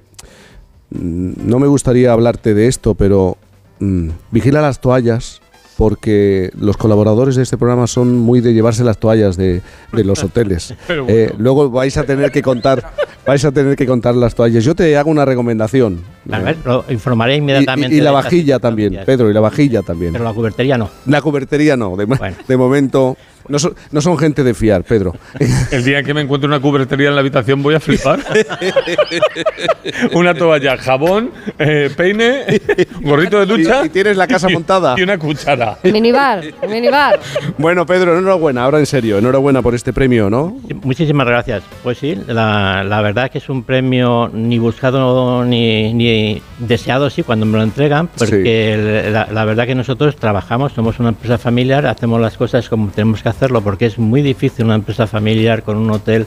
mm, 0.91 1.33
No 1.45 1.59
me 1.59 1.67
gustaría 1.67 2.11
hablarte 2.11 2.55
de 2.55 2.69
esto, 2.69 2.95
pero 2.95 3.37
mm, 3.81 4.09
vigila 4.31 4.63
las 4.63 4.81
toallas 4.81 5.42
porque 5.83 6.53
los 6.61 6.77
colaboradores 6.77 7.35
de 7.35 7.43
este 7.43 7.57
programa 7.59 7.89
son 7.89 8.17
muy 8.17 8.41
de 8.41 8.55
llevarse 8.55 8.85
las 8.85 8.99
toallas 8.99 9.37
de, 9.37 9.63
de 9.93 10.05
los 10.05 10.23
hoteles. 10.23 10.75
Eh, 11.09 11.33
luego 11.39 11.71
vais 11.71 11.97
a 11.97 12.05
tener 12.05 12.31
que 12.31 12.43
contar, 12.43 12.93
vais 13.27 13.45
a 13.45 13.51
tener 13.51 13.75
que 13.75 13.85
contar 13.87 14.15
las 14.15 14.35
toallas. 14.37 14.63
Yo 14.63 14.75
te 14.77 14.97
hago 14.97 15.11
una 15.11 15.25
recomendación. 15.25 16.01
A 16.31 16.39
ver, 16.39 16.57
lo 16.65 16.85
informaré 16.89 17.35
Y- 17.35 17.39
inmediatamente. 17.39 17.95
Y, 17.97 17.99
y 17.99 18.01
la 18.01 18.13
vajilla 18.13 18.61
también. 18.61 19.01
Pedro, 19.05 19.29
y 19.29 19.33
la 19.35 19.41
vajilla 19.41 19.83
también. 19.83 20.13
Pero 20.13 20.23
la 20.25 20.33
cubertería 20.33 20.79
no. 20.79 20.89
La 21.07 21.21
cubertería 21.21 21.77
no, 21.77 21.97
de 21.97 22.57
momento 22.57 23.17
No 23.49 23.59
son, 23.59 23.75
no 23.91 24.01
son 24.01 24.19
gente 24.19 24.45
de 24.45 24.55
fiar, 24.55 24.85
Pedro. 24.85 25.15
El 25.71 25.85
día 25.85 26.03
que 26.03 26.15
me 26.15 26.21
encuentre 26.21 26.47
una 26.49 26.61
cubretería 26.61 27.09
en 27.09 27.15
la 27.15 27.21
habitación 27.21 27.63
voy 27.63 27.75
a 27.75 27.81
flipar. 27.81 28.21
una 30.13 30.35
toalla, 30.35 30.77
jabón, 30.77 31.31
eh, 31.59 31.91
peine, 31.97 32.45
gorrito 33.01 33.39
de 33.39 33.47
ducha. 33.47 33.83
Y, 33.83 33.87
y 33.87 33.89
tienes 33.91 34.17
la 34.17 34.27
casa 34.27 34.49
montada. 34.49 34.95
Y 34.99 35.03
una 35.03 35.19
cuchara. 35.19 35.79
Minibar, 35.85 36.43
minibar. 36.69 37.21
Bueno, 37.59 37.87
Pedro, 37.87 38.17
enhorabuena, 38.19 38.65
ahora 38.65 38.79
en 38.79 38.87
serio, 38.87 39.19
enhorabuena 39.19 39.63
por 39.63 39.75
este 39.75 39.93
premio, 39.93 40.31
¿no? 40.31 40.57
Muchísimas 40.83 41.27
gracias. 41.27 41.63
Pues 41.83 41.99
sí, 41.99 42.17
la, 42.27 42.85
la 42.85 43.01
verdad 43.03 43.31
que 43.31 43.39
es 43.39 43.49
un 43.49 43.65
premio 43.65 44.31
ni 44.33 44.59
buscado 44.59 45.45
ni, 45.45 45.93
ni 45.95 46.43
deseado, 46.59 47.11
sí, 47.11 47.23
cuando 47.23 47.47
me 47.47 47.59
lo 47.59 47.65
entregan, 47.65 48.09
porque 48.09 49.09
la, 49.11 49.29
la 49.31 49.45
verdad 49.45 49.67
que 49.67 49.75
nosotros 49.75 50.17
trabajamos, 50.17 50.73
somos 50.73 50.99
una 50.99 51.11
empresa 51.11 51.39
familiar, 51.39 51.87
hacemos 51.87 52.21
las 52.21 52.37
cosas 52.37 52.69
como 52.69 52.89
tenemos 52.89 53.23
que 53.23 53.29
hacerlo, 53.33 53.61
porque 53.61 53.87
es 53.87 53.99
muy 53.99 54.23
difícil 54.23 54.65
una 54.65 54.77
empresa 54.77 55.07
familiar 55.07 55.63
con 55.63 55.77
un 55.77 55.91
hotel 55.91 56.27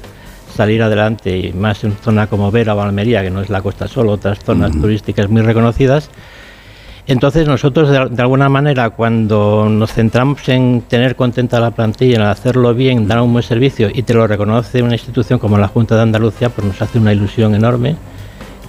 salir 0.54 0.82
adelante, 0.84 1.38
y 1.38 1.54
más 1.54 1.84
en 1.84 1.96
zona 1.98 2.28
como 2.28 2.52
Vera 2.52 2.76
o 2.76 2.82
Almería, 2.82 3.22
que 3.22 3.30
no 3.30 3.42
es 3.42 3.50
la 3.50 3.62
costa 3.62 3.88
solo, 3.88 4.12
otras 4.12 4.40
zonas 4.40 4.72
turísticas 4.72 5.30
muy 5.30 5.42
reconocidas. 5.42 6.10
Entonces 7.08 7.48
nosotros 7.48 7.90
de, 7.90 8.08
de 8.10 8.22
alguna 8.22 8.50
manera 8.50 8.90
cuando 8.90 9.68
nos 9.70 9.94
centramos 9.94 10.48
en 10.50 10.82
tener 10.82 11.16
contenta 11.16 11.60
la 11.60 11.72
plantilla, 11.72 12.16
en 12.16 12.22
hacerlo 12.24 12.74
bien, 12.74 13.08
dar 13.08 13.22
un 13.22 13.32
buen 13.32 13.44
servicio 13.44 13.90
y 13.94 14.02
te 14.02 14.14
lo 14.14 14.26
reconoce 14.26 14.82
una 14.82 14.94
institución 14.94 15.38
como 15.38 15.58
la 15.58 15.68
Junta 15.68 15.96
de 15.96 16.02
Andalucía, 16.02 16.50
pues 16.50 16.66
nos 16.66 16.82
hace 16.82 16.98
una 16.98 17.14
ilusión 17.14 17.54
enorme 17.54 17.96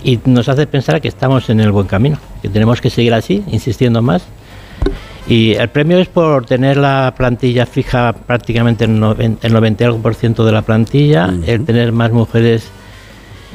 y 0.02 0.20
nos 0.24 0.48
hace 0.48 0.66
pensar 0.66 1.00
que 1.00 1.08
estamos 1.08 1.48
en 1.50 1.60
el 1.60 1.72
buen 1.72 1.86
camino, 1.86 2.18
que 2.42 2.48
tenemos 2.48 2.80
que 2.80 2.90
seguir 2.90 3.14
así, 3.14 3.42
insistiendo 3.48 4.02
más. 4.02 4.24
Y 5.28 5.52
el 5.54 5.68
premio 5.70 5.98
es 5.98 6.06
por 6.08 6.46
tener 6.46 6.76
la 6.76 7.12
plantilla 7.16 7.66
fija 7.66 8.12
prácticamente 8.12 8.84
el, 8.84 9.00
noven- 9.00 9.38
el 9.42 9.52
90 9.52 9.82
y 9.82 9.86
algo 9.86 9.98
por 9.98 10.14
ciento 10.14 10.44
de 10.44 10.52
la 10.52 10.62
plantilla, 10.62 11.32
el 11.46 11.64
tener 11.64 11.90
más 11.92 12.12
mujeres 12.12 12.68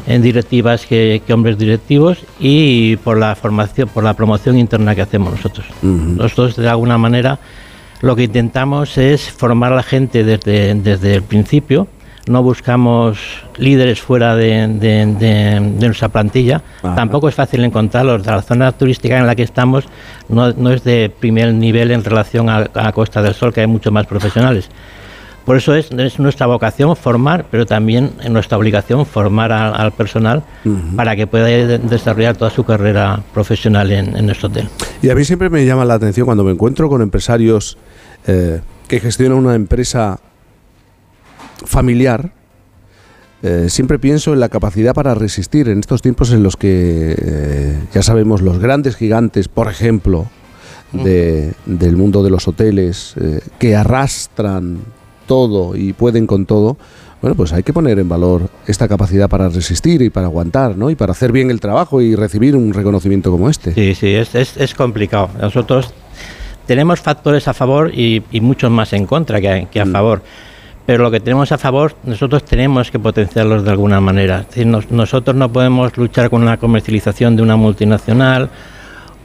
en 0.08 0.22
directivas 0.22 0.86
que, 0.86 1.22
que 1.26 1.32
hombres 1.34 1.58
directivos 1.58 2.18
y 2.40 2.96
por 2.98 3.18
la 3.18 3.36
formación, 3.36 3.88
por 3.88 4.04
la 4.04 4.14
promoción 4.16 4.58
interna 4.58 4.96
que 4.96 5.02
hacemos 5.02 5.32
nosotros. 5.34 5.66
Nosotros 5.82 6.56
de 6.58 6.68
alguna 6.68 6.98
manera 6.98 7.40
lo 8.02 8.16
que 8.16 8.24
intentamos 8.24 8.98
es 8.98 9.30
formar 9.32 9.72
a 9.72 9.76
la 9.78 9.84
gente 9.84 10.24
desde, 10.24 10.74
desde 10.76 11.14
el 11.16 11.24
principio. 11.24 11.88
No 12.28 12.44
buscamos 12.44 13.18
líderes 13.58 14.00
fuera 14.02 14.36
de, 14.36 14.68
de- 14.68 15.06
de- 15.08 15.60
de 15.80 15.86
nuestra 15.88 16.10
plantilla. 16.10 16.62
Tampoco 16.96 17.28
es 17.30 17.36
fácil 17.36 17.64
encontrarlos. 17.64 18.26
La 18.26 18.42
zona 18.42 18.72
turística 18.72 19.18
en 19.18 19.26
la 19.26 19.36
que 19.36 19.44
estamos 19.44 19.86
no, 20.30 20.52
no 20.54 20.72
es 20.72 20.84
de 20.84 21.12
primer 21.20 21.54
nivel 21.54 21.92
en 21.92 22.04
relación 22.04 22.50
a, 22.50 22.70
a 22.76 22.92
Costa 22.92 23.22
del 23.22 23.34
Sol, 23.34 23.52
que 23.54 23.62
hay 23.62 23.68
mucho 23.68 23.92
más 23.92 24.06
profesionales. 24.06 24.70
Por 25.46 25.58
eso 25.58 25.74
es, 25.74 25.90
es 25.92 26.20
nuestra 26.20 26.46
vocación 26.46 26.96
formar, 26.96 27.46
pero 27.50 27.66
también 27.66 28.12
es 28.24 28.30
nuestra 28.30 28.60
obligación 28.60 29.08
formar 29.08 29.52
a- 29.52 29.72
al 29.72 29.92
personal 29.92 30.44
para 30.96 31.16
que 31.16 31.26
pueda 31.26 31.46
de- 31.48 31.80
desarrollar 31.80 32.38
toda 32.38 32.52
su 32.52 32.64
carrera 32.64 33.20
profesional 33.34 33.92
en, 33.92 34.16
en 34.16 34.28
nuestro 34.28 34.50
hotel. 34.50 34.70
Y 35.02 35.10
a 35.10 35.16
mí 35.16 35.26
siempre 35.26 35.50
me 35.50 35.66
llama 35.66 35.84
la 35.86 35.96
atención 35.96 36.26
cuando 36.26 36.44
me 36.44 36.52
encuentro 36.52 36.88
con 36.88 37.02
empresarios 37.02 37.80
eh, 38.28 38.62
que 38.88 39.00
gestionan 39.00 39.40
una 39.40 39.56
empresa 39.56 40.20
familiar. 41.66 42.32
eh, 43.44 43.70
siempre 43.70 43.98
pienso 43.98 44.34
en 44.34 44.40
la 44.40 44.50
capacidad 44.50 44.94
para 44.94 45.16
resistir 45.16 45.68
en 45.68 45.80
estos 45.80 46.04
tiempos 46.04 46.32
en 46.32 46.44
los 46.44 46.56
que 46.58 47.16
eh, 47.18 47.80
ya 47.92 48.04
sabemos 48.04 48.42
los 48.44 48.60
grandes 48.60 48.96
gigantes, 48.96 49.48
por 49.48 49.68
ejemplo, 49.68 50.28
de- 50.92 51.54
del 51.66 51.98
mundo 51.98 52.22
de 52.22 52.30
los 52.30 52.48
hoteles, 52.48 53.16
eh, 53.20 53.40
que 53.58 53.76
arrastran 53.76 54.80
todo 55.26 55.76
y 55.76 55.94
pueden 55.94 56.28
con 56.28 56.46
todo. 56.46 56.78
Bueno, 57.22 57.36
pues 57.36 57.52
hay 57.54 57.64
que 57.64 57.72
poner 57.74 57.98
en 57.98 58.10
valor 58.10 58.50
esta 58.68 58.88
capacidad 58.88 59.28
para 59.30 59.50
resistir 59.50 60.02
y 60.04 60.10
para 60.12 60.28
aguantar, 60.28 60.78
¿no? 60.78 60.90
Y 60.92 60.96
para 60.96 61.12
hacer 61.14 61.32
bien 61.32 61.50
el 61.50 61.60
trabajo 61.60 62.00
y 62.02 62.16
recibir 62.16 62.56
un 62.56 62.74
reconocimiento 62.74 63.32
como 63.32 63.50
este. 63.50 63.74
Sí, 63.74 63.96
sí, 63.96 64.08
es, 64.14 64.36
es, 64.36 64.58
es 64.58 64.74
complicado. 64.76 65.30
Nosotros 65.40 65.94
tenemos 66.68 67.00
factores 67.00 67.48
a 67.48 67.54
favor 67.56 67.92
y, 67.94 68.24
y 68.32 68.42
muchos 68.42 68.70
más 68.70 68.94
en 68.94 69.06
contra 69.08 69.40
que, 69.42 69.68
que 69.72 69.80
a 69.82 69.86
favor. 69.88 70.22
Pero 70.86 71.04
lo 71.04 71.12
que 71.12 71.20
tenemos 71.20 71.52
a 71.52 71.58
favor, 71.58 71.96
nosotros 72.04 72.44
tenemos 72.44 72.90
que 72.90 73.00
potenciarlos 73.00 73.64
de 73.64 73.72
alguna 73.72 74.02
manera. 74.02 74.46
Nosotros 74.90 75.36
no 75.36 75.52
podemos 75.52 75.96
luchar 75.96 76.30
con 76.30 76.42
una 76.42 76.58
comercialización 76.58 77.36
de 77.36 77.44
una 77.44 77.56
multinacional 77.56 78.50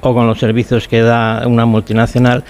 o 0.00 0.14
con 0.14 0.26
los 0.26 0.38
servicios 0.38 0.86
que 0.86 1.00
da 1.00 1.46
una 1.46 1.64
multinacional, 1.64 2.44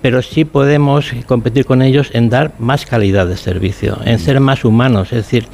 pero 0.00 0.22
sí 0.22 0.44
podemos 0.44 1.12
competir 1.26 1.66
con 1.66 1.82
ellos 1.82 2.10
en 2.12 2.30
dar 2.30 2.52
más 2.58 2.86
calidad 2.86 3.26
de 3.26 3.36
servicio, 3.36 3.98
en 4.04 4.18
ser 4.18 4.40
más 4.40 4.64
humanos. 4.64 5.12
Es 5.12 5.24
decir, 5.24 5.46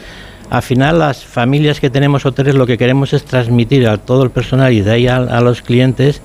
al 0.50 0.62
final 0.62 0.98
las 0.98 1.24
familias 1.24 1.80
que 1.80 1.90
tenemos 1.90 2.24
hoteles 2.26 2.54
lo 2.54 2.66
que 2.66 2.78
queremos 2.78 3.12
es 3.14 3.24
transmitir 3.24 3.88
a 3.88 3.96
todo 3.96 4.22
el 4.22 4.30
personal 4.30 4.72
y 4.72 4.82
de 4.82 4.90
ahí 4.90 5.08
a 5.08 5.40
los 5.40 5.62
clientes 5.62 6.20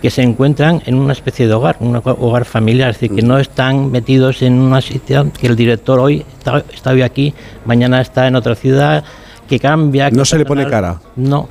que 0.00 0.10
se 0.10 0.22
encuentran 0.22 0.82
en 0.86 0.96
una 0.96 1.12
especie 1.12 1.46
de 1.46 1.54
hogar, 1.54 1.76
un 1.80 2.00
hogar 2.04 2.44
familiar, 2.44 2.90
es 2.90 3.00
decir, 3.00 3.16
que 3.16 3.22
no 3.22 3.38
están 3.38 3.90
metidos 3.90 4.42
en 4.42 4.54
una 4.54 4.80
situación 4.80 5.30
que 5.30 5.46
el 5.46 5.56
director 5.56 5.98
hoy 5.98 6.24
está, 6.38 6.62
está 6.72 6.90
hoy 6.90 7.02
aquí, 7.02 7.34
mañana 7.64 8.00
está 8.00 8.26
en 8.26 8.36
otra 8.36 8.54
ciudad, 8.54 9.04
que 9.48 9.58
cambia. 9.58 10.10
No 10.10 10.22
que 10.22 10.26
se 10.26 10.38
le 10.38 10.44
pone 10.44 10.66
cara. 10.66 11.00
No. 11.16 11.48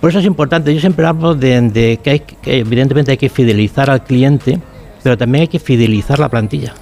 Por 0.00 0.10
eso 0.10 0.18
es 0.18 0.24
importante. 0.24 0.74
Yo 0.74 0.80
siempre 0.80 1.06
hablo 1.06 1.34
de, 1.34 1.60
de 1.60 1.98
que, 2.02 2.10
hay, 2.10 2.20
que 2.20 2.58
evidentemente 2.58 3.12
hay 3.12 3.18
que 3.18 3.28
fidelizar 3.28 3.90
al 3.90 4.02
cliente, 4.04 4.58
pero 5.02 5.16
también 5.16 5.42
hay 5.42 5.48
que 5.48 5.58
fidelizar 5.58 6.18
la 6.18 6.28
plantilla. 6.28 6.74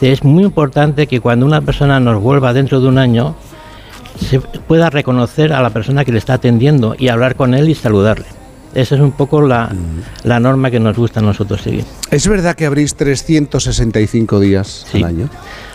Es 0.00 0.22
muy 0.22 0.44
importante 0.44 1.06
que 1.06 1.20
cuando 1.20 1.44
una 1.44 1.60
persona 1.60 1.98
nos 1.98 2.22
vuelva 2.22 2.52
dentro 2.52 2.80
de 2.80 2.86
un 2.86 2.98
año, 2.98 3.34
se 4.20 4.40
pueda 4.40 4.90
reconocer 4.90 5.52
a 5.52 5.60
la 5.60 5.70
persona 5.70 6.04
que 6.04 6.12
le 6.12 6.18
está 6.18 6.34
atendiendo 6.34 6.94
y 6.96 7.08
hablar 7.08 7.34
con 7.34 7.54
él 7.54 7.68
y 7.68 7.74
saludarle. 7.74 8.26
Esa 8.74 8.94
es 8.96 9.00
un 9.00 9.12
poco 9.12 9.40
la, 9.40 9.70
la 10.24 10.38
norma 10.40 10.70
que 10.70 10.78
nos 10.78 10.96
gusta 10.96 11.20
a 11.20 11.22
nosotros 11.22 11.62
seguir. 11.62 11.84
¿Es 12.10 12.28
verdad 12.28 12.54
que 12.54 12.66
abrís 12.66 12.94
365 12.94 14.38
días 14.40 14.86
al 14.94 15.04
año? 15.04 15.28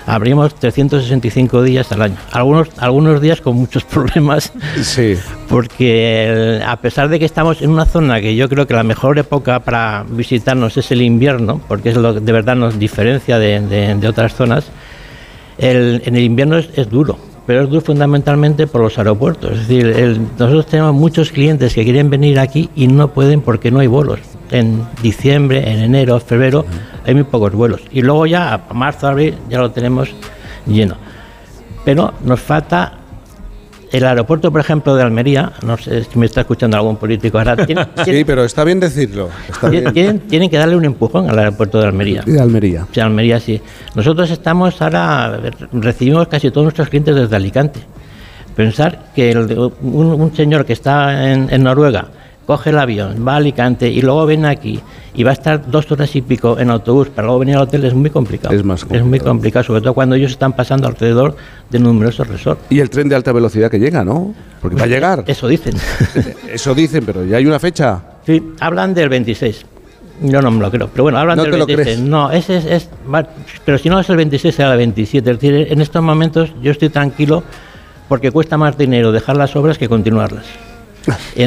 Abrimos 0.05 0.53
365 0.55 1.63
días 1.63 1.91
al 1.91 2.01
año. 2.01 2.15
Algunos, 2.31 2.69
algunos 2.77 3.19
días 3.21 3.41
con 3.41 3.55
muchos 3.55 3.83
problemas. 3.93 4.53
Sí. 4.81 5.15
Porque 5.49 6.25
el- 6.57 6.63
a 6.63 6.75
pesar 6.77 7.09
de 7.09 7.19
que 7.19 7.25
estamos 7.25 7.61
en 7.61 7.71
una 7.71 7.85
zona 7.85 8.21
que 8.21 8.35
yo 8.35 8.47
creo 8.47 8.67
que 8.67 8.73
la 8.73 8.83
mejor 8.83 9.17
época 9.17 9.59
para 9.61 10.05
visitarnos 10.09 10.77
es 10.77 10.91
el 10.91 11.01
invierno, 11.01 11.61
porque 11.67 11.89
es 11.89 11.97
lo 11.97 12.13
que 12.13 12.19
de 12.19 12.31
verdad 12.31 12.55
nos 12.55 12.77
diferencia 12.77 13.39
de, 13.39 13.59
de- 13.61 13.95
de 13.95 14.07
otras 14.07 14.35
zonas, 14.35 14.65
el- 15.57 16.01
en 16.05 16.15
el 16.15 16.23
invierno 16.23 16.57
es, 16.57 16.69
es 16.75 16.89
duro. 16.89 17.17
Pero 17.45 17.63
es 17.63 17.69
duro 17.69 17.81
fundamentalmente 17.81 18.67
por 18.67 18.81
los 18.81 18.97
aeropuertos. 18.97 19.51
Es 19.51 19.67
decir, 19.67 19.85
el- 19.87 20.21
nosotros 20.39 20.65
tenemos 20.65 20.93
muchos 20.93 21.29
clientes 21.31 21.73
que 21.73 21.83
quieren 21.83 22.09
venir 22.09 22.39
aquí 22.39 22.69
y 22.75 22.87
no 22.87 23.09
pueden 23.09 23.41
porque 23.41 23.69
no 23.69 23.79
hay 23.79 23.87
vuelos. 23.87 24.19
En 24.49 24.83
diciembre, 25.01 25.69
en 25.69 25.79
enero, 25.79 26.19
febrero, 26.21 26.65
hay 27.05 27.13
muy 27.15 27.23
pocos 27.25 27.51
vuelos. 27.53 27.81
Y 27.91 28.01
luego 28.01 28.25
ya 28.27 28.53
a 28.53 28.73
marzo, 28.73 29.07
abril, 29.07 29.35
ya 29.49 29.59
lo 29.59 29.71
tenemos 29.71 30.09
lleno. 30.65 30.95
Pero 31.83 32.13
nos 32.23 32.39
falta 32.39 32.93
el 33.93 34.03
aeropuerto, 34.05 34.51
por 34.51 34.59
ejemplo, 34.59 34.95
de 34.95 35.03
Almería, 35.03 35.53
no 35.65 35.77
sé 35.77 36.03
si 36.03 36.17
me 36.19 36.25
está 36.25 36.41
escuchando 36.41 36.75
algún 36.75 36.97
político 36.97 37.37
ahora, 37.37 37.55
tiene- 37.65 37.87
Sí, 38.05 38.23
pero 38.25 38.43
está 38.43 38.63
bien 38.63 38.79
decirlo. 38.79 39.29
Está 39.47 39.69
tiene- 39.69 39.91
bien. 39.91 39.93
tienen, 39.93 40.19
tienen 40.21 40.49
que 40.49 40.57
darle 40.57 40.75
un 40.75 40.83
empujón 40.85 41.29
al 41.29 41.37
aeropuerto 41.39 41.79
de 41.79 41.85
Almería. 41.87 42.23
De 42.25 42.41
Almería. 42.41 42.85
Sí, 42.91 42.99
Almería 42.99 43.39
sí. 43.39 43.61
Nosotros 43.95 44.29
estamos 44.31 44.81
ahora, 44.81 45.39
recibimos 45.71 46.27
casi 46.27 46.49
todos 46.51 46.65
nuestros 46.65 46.89
clientes 46.89 47.15
desde 47.15 47.35
Alicante. 47.35 47.79
Pensar 48.55 49.05
que 49.15 49.31
el- 49.31 49.51
un, 49.81 50.05
un 50.21 50.35
señor 50.35 50.65
que 50.65 50.73
está 50.73 51.31
en, 51.31 51.47
en 51.51 51.63
Noruega 51.63 52.07
coge 52.45 52.71
el 52.71 52.77
avión, 52.79 53.25
va 53.27 53.33
a 53.33 53.35
Alicante 53.37 53.89
y 53.89 54.01
luego 54.01 54.25
viene 54.25 54.47
aquí 54.49 54.79
y 55.15 55.23
va 55.23 55.29
a 55.31 55.33
estar 55.33 55.69
dos 55.69 55.89
horas 55.91 56.15
y 56.15 56.21
pico 56.21 56.59
en 56.59 56.69
autobús 56.69 57.09
para 57.09 57.25
luego 57.27 57.39
venir 57.39 57.55
al 57.55 57.63
hotel 57.63 57.85
es 57.85 57.93
muy 57.93 58.09
complicado. 58.09 58.53
Es 58.53 58.63
más 58.63 58.85
Es 58.89 59.03
muy 59.03 59.19
complicado, 59.19 59.63
sobre 59.63 59.81
todo 59.81 59.93
cuando 59.93 60.15
ellos 60.15 60.31
están 60.31 60.53
pasando 60.53 60.87
alrededor 60.87 61.35
de 61.69 61.79
numerosos 61.79 62.27
resorts. 62.27 62.61
Y 62.69 62.79
el 62.79 62.89
tren 62.89 63.07
de 63.09 63.15
alta 63.15 63.31
velocidad 63.31 63.69
que 63.71 63.79
llega, 63.79 64.03
¿no? 64.03 64.33
Porque 64.61 64.75
va 64.75 64.83
a 64.83 64.87
llegar. 64.87 65.23
Eso 65.27 65.47
dicen. 65.47 65.75
Eso 66.51 66.73
dicen, 66.75 67.03
pero 67.05 67.23
ya 67.25 67.37
hay 67.37 67.45
una 67.45 67.59
fecha. 67.59 68.01
Sí, 68.25 68.53
hablan 68.59 68.93
del 68.93 69.09
26. 69.09 69.65
Yo 70.21 70.41
no 70.41 70.51
me 70.51 70.59
lo 70.61 70.69
creo, 70.69 70.87
pero 70.89 71.03
bueno, 71.03 71.17
hablan 71.17 71.37
¿No 71.37 71.43
del 71.43 71.51
te 71.53 71.57
lo 71.57 71.65
26. 71.65 71.97
crees? 71.97 72.09
No, 72.09 72.31
ese 72.31 72.57
es, 72.57 72.65
es- 72.65 72.89
pero 73.65 73.77
si 73.77 73.89
no 73.89 73.99
es 73.99 74.09
el 74.09 74.15
26 74.15 74.53
será 74.55 74.71
el 74.71 74.77
27. 74.77 75.31
Es 75.31 75.39
decir, 75.39 75.67
en 75.71 75.81
estos 75.81 76.01
momentos 76.03 76.51
yo 76.61 76.71
estoy 76.71 76.89
tranquilo 76.89 77.43
porque 78.07 78.31
cuesta 78.31 78.57
más 78.57 78.77
dinero 78.77 79.11
dejar 79.11 79.37
las 79.37 79.55
obras 79.55 79.77
que 79.77 79.89
continuarlas. 79.89 80.45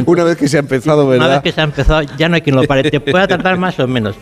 Una 0.06 0.24
vez 0.24 0.36
que 0.36 0.48
se 0.48 0.56
ha 0.56 0.60
empezado, 0.60 1.06
Una 1.06 1.16
vez 1.34 1.42
que 1.42 1.52
se 1.52 1.60
ha 1.60 1.64
empezado, 1.64 2.02
ya 2.18 2.28
no 2.28 2.34
hay 2.34 2.42
quien 2.42 2.56
lo 2.56 2.62
pare. 2.64 2.90
Te 2.90 3.00
pueda 3.00 3.26
tardar 3.26 3.56
más 3.58 3.78
o 3.80 3.86
menos. 3.88 4.16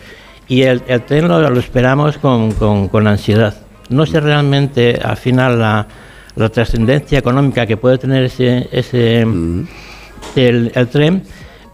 Y 0.47 0.61
el, 0.61 0.81
el 0.87 1.01
tren 1.01 1.27
lo, 1.27 1.49
lo 1.49 1.59
esperamos 1.59 2.17
con, 2.17 2.51
con- 2.53 2.87
con 2.87 3.07
ansiedad. 3.07 3.55
No 3.89 4.05
sé 4.05 4.19
realmente 4.19 4.99
al 5.03 5.17
final 5.17 5.59
la, 5.59 5.87
la 6.35 6.49
trascendencia 6.49 7.17
económica 7.19 7.65
que 7.65 7.77
puede 7.77 7.97
tener 7.97 8.23
ese, 8.25 8.67
ese 8.71 9.21
el, 9.21 10.71
el 10.73 10.87
tren, 10.89 11.23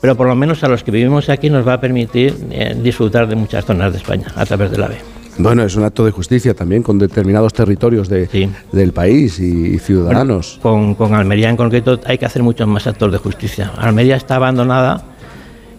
pero 0.01 0.15
por 0.15 0.27
lo 0.27 0.35
menos 0.35 0.63
a 0.63 0.67
los 0.67 0.83
que 0.83 0.91
vivimos 0.91 1.29
aquí 1.29 1.49
nos 1.49 1.67
va 1.67 1.73
a 1.73 1.81
permitir 1.81 2.35
eh, 2.51 2.75
disfrutar 2.81 3.27
de 3.27 3.35
muchas 3.35 3.65
zonas 3.65 3.91
de 3.91 3.97
España 3.99 4.27
a 4.35 4.45
través 4.45 4.71
del 4.71 4.83
AVE. 4.83 4.97
Bueno, 5.37 5.63
es 5.63 5.75
un 5.75 5.83
acto 5.83 6.05
de 6.05 6.11
justicia 6.11 6.53
también 6.53 6.83
con 6.83 6.99
determinados 6.99 7.53
territorios 7.53 8.09
de, 8.09 8.49
del 8.71 8.91
país 8.93 9.39
y 9.39 9.79
ciudadanos. 9.79 10.59
Con, 10.61 10.93
con 10.95 11.13
Almería 11.15 11.49
en 11.49 11.57
concreto 11.57 11.99
hay 12.05 12.17
que 12.17 12.25
hacer 12.25 12.43
muchos 12.43 12.67
más 12.67 12.85
actos 12.85 13.11
de 13.11 13.17
justicia. 13.17 13.71
Almería 13.77 14.17
está 14.17 14.35
abandonada, 14.35 15.03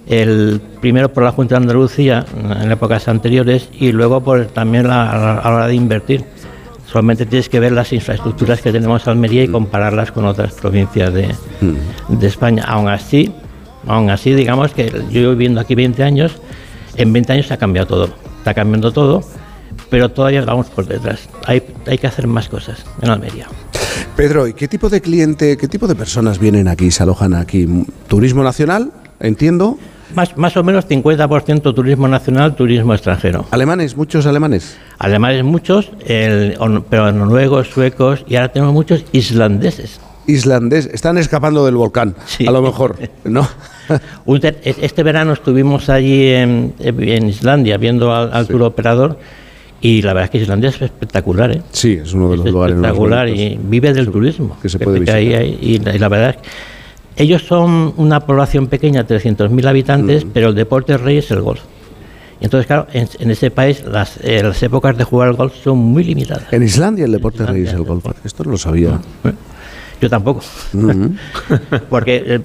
el 0.09 0.61
primero 0.81 1.13
por 1.13 1.23
la 1.23 1.33
Junta 1.33 1.55
de 1.57 1.63
Andalucía 1.63 2.25
en 2.61 2.73
épocas 2.73 3.07
anteriores 3.09 3.69
y 3.79 3.93
luego 3.93 4.21
por 4.23 4.47
también 4.47 4.89
la- 4.89 5.11
a 5.11 5.19
la, 5.45 5.55
hora 5.57 5.67
de 5.69 5.75
invertir. 5.75 6.25
Solamente 6.91 7.25
tienes 7.25 7.49
que 7.49 7.61
ver 7.61 7.73
las 7.73 7.93
infraestructuras 7.93 8.61
que 8.61 8.73
tenemos 8.73 9.07
en 9.07 9.11
Almería 9.13 9.45
y 9.45 9.49
compararlas 9.49 10.13
con 10.13 10.25
otras 10.27 10.53
provincias 10.55 11.13
de, 11.15 11.29
de 12.09 12.27
España. 12.27 12.65
Aún 12.67 12.89
así, 12.89 13.33
aún 13.87 14.11
así, 14.11 14.35
digamos 14.35 14.73
que 14.73 14.91
yo 15.11 15.31
viviendo 15.31 15.61
aquí 15.61 15.75
20 15.75 16.03
años, 16.03 16.33
en 16.97 17.13
20 17.13 17.33
años 17.35 17.47
se 17.47 17.55
ha 17.55 17.57
cambiado 17.59 17.87
todo. 17.87 18.09
Está 18.39 18.53
cambiando 18.55 18.93
todo, 18.93 19.23
pero 19.91 20.11
todavía 20.11 20.45
vamos 20.45 20.67
por 20.69 20.87
detrás. 20.87 21.29
Hay, 21.47 21.63
hay 21.87 21.99
que 21.99 22.07
hacer 22.07 22.27
más 22.27 22.49
cosas 22.49 22.85
en 23.01 23.11
Almería. 23.11 23.47
Pedro, 24.17 24.47
¿y 24.47 24.55
qué 24.55 24.69
tipo 24.69 24.89
de 24.89 25.01
cliente, 25.01 25.57
qué 25.57 25.69
tipo 25.69 25.87
de 25.87 25.95
personas 25.95 26.39
vienen 26.39 26.69
aquí, 26.69 26.91
se 26.91 27.03
alojan 27.03 27.35
aquí? 27.35 27.67
¿Turismo 28.09 28.43
nacional? 28.43 28.91
Entiendo. 29.21 29.79
Más, 30.15 30.37
más 30.37 30.55
o 30.59 30.63
menos 30.63 30.87
50% 30.89 31.75
turismo 31.75 32.07
nacional, 32.07 32.55
turismo 32.55 32.93
extranjero. 32.93 33.47
¿Alemanes? 33.51 33.97
¿Muchos 33.97 34.27
alemanes? 34.27 34.77
Alemanes 34.99 35.43
muchos, 35.45 35.91
el- 36.07 36.59
pero 36.91 37.11
noruegos, 37.13 37.69
suecos 37.69 38.25
y 38.29 38.37
ahora 38.37 38.53
tenemos 38.53 38.75
muchos 38.75 39.05
islandeses. 39.13 40.01
Islandés, 40.27 40.87
están 40.93 41.19
escapando 41.19 41.65
del 41.65 41.75
volcán, 41.77 42.15
a 42.47 42.51
lo 42.51 42.63
mejor, 42.63 42.97
¿no? 43.25 43.49
Este 44.63 45.03
verano 45.03 45.33
estuvimos 45.33 45.89
allí 45.89 46.29
en, 46.29 46.75
en 46.79 47.29
Islandia 47.29 47.77
viendo 47.77 48.15
al, 48.15 48.33
al 48.33 48.47
tour 48.47 48.63
operador 48.63 49.19
y 49.83 50.01
la 50.01 50.15
verdad 50.15 50.25
es 50.25 50.31
que 50.31 50.39
Islandia 50.39 50.71
es 50.71 50.81
espectacular, 50.81 51.51
¿eh? 51.51 51.63
Sí, 51.73 51.99
es 52.03 52.15
uno 52.15 52.31
de 52.31 52.37
los 52.39 52.47
Es 52.47 52.53
lugares 52.53 52.77
espectacular 52.77 53.29
y 53.29 53.59
vive 53.63 53.93
del 53.93 54.11
turismo. 54.11 54.57
que 54.63 54.69
se 54.71 54.79
puede 54.79 55.01
visitar. 55.01 55.17
ahí, 55.19 55.59
y, 55.61 55.79
la, 55.79 55.95
y 55.95 55.99
la 55.99 56.09
verdad 56.09 56.31
es 56.31 56.37
que 56.37 57.23
ellos 57.25 57.43
son 57.43 57.93
una 57.99 58.21
población 58.21 58.69
pequeña, 58.69 59.07
300.000 59.07 59.67
habitantes, 59.69 60.25
pero 60.33 60.49
el 60.49 60.55
deporte 60.55 60.97
rey 60.97 61.19
es 61.19 61.31
el 61.31 61.43
golf. 61.43 61.61
Y 62.41 62.45
entonces, 62.45 62.67
claro, 62.67 62.87
en, 62.93 63.07
en 63.19 63.31
ese 63.31 63.51
país 63.51 63.85
las, 63.87 64.17
eh, 64.23 64.43
las 64.43 64.61
épocas 64.63 64.97
de 64.97 65.05
jugar 65.05 65.29
al 65.29 65.35
golf 65.35 65.55
son 65.63 65.79
muy 65.79 66.03
limitadas. 66.05 66.53
En 66.53 66.63
Islandia 66.63 67.05
el 67.05 67.13
deporte 67.13 67.45
rey 67.45 67.63
es 67.65 67.73
el 67.73 67.83
golf. 67.83 68.05
Esto 68.25 68.45
no 68.45 68.53
lo 68.53 68.59
sabía. 68.59 68.99
Yo 70.03 70.11
tampoco. 70.11 70.41
Porque 71.89 72.23
eh, 72.27 72.41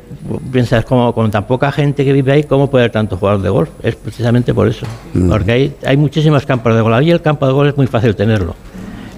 piensas, 0.52 0.86
como 0.86 1.12
con 1.14 1.32
tan 1.32 1.48
poca 1.48 1.72
gente 1.72 2.06
que 2.06 2.14
vive 2.14 2.32
ahí, 2.32 2.44
¿cómo 2.44 2.70
puede 2.70 2.84
haber 2.84 2.92
tanto 2.92 3.18
jugador 3.18 3.42
de 3.42 3.50
golf? 3.50 3.70
Es 3.82 3.96
precisamente 3.96 4.54
por 4.54 4.68
eso. 4.68 4.86
Porque 5.28 5.52
hay, 5.52 5.76
hay 5.86 5.98
muchísimos 5.98 6.46
campos 6.46 6.76
de 6.76 6.82
golf. 6.82 6.96
Ahí 6.96 7.10
el 7.10 7.22
campo 7.22 7.48
de 7.48 7.54
golf 7.54 7.70
es 7.72 7.78
muy 7.78 7.88
fácil 7.88 8.16
tenerlo. 8.16 8.56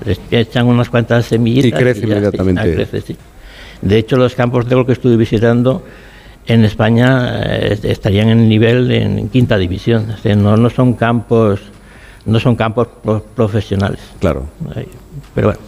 Les 0.05 0.19
echan 0.31 0.67
unas 0.67 0.89
cuantas 0.89 1.25
semillitas. 1.25 1.67
Y 1.79 1.83
crece 1.83 2.05
inmediatamente. 2.05 2.65
ya 2.65 2.73
crece, 2.75 3.01
sí. 3.01 3.17
De 3.81 3.97
hecho, 3.97 4.15
los 4.15 4.33
campos 4.35 4.67
de 4.69 4.75
golf 4.75 4.87
que 4.87 4.93
estuve 4.93 5.17
visitando 5.17 5.83
en 6.47 6.63
España 6.63 7.41
eh, 7.43 7.77
estarían 7.83 8.29
en 8.29 8.47
nivel 8.47 8.89
en 8.91 9.27
quinta 9.27 9.57
división. 9.57 10.11
O 10.11 10.17
sea, 10.17 10.33
no, 10.35 10.55
no 10.55 10.69
son 10.69 10.93
campos 10.93 11.59
no 12.25 12.39
son 12.39 12.55
campos 12.55 12.87
pro- 13.03 13.23
profesionales. 13.35 13.99
Claro. 14.19 14.45
Pero 15.35 15.47
bueno. 15.47 15.59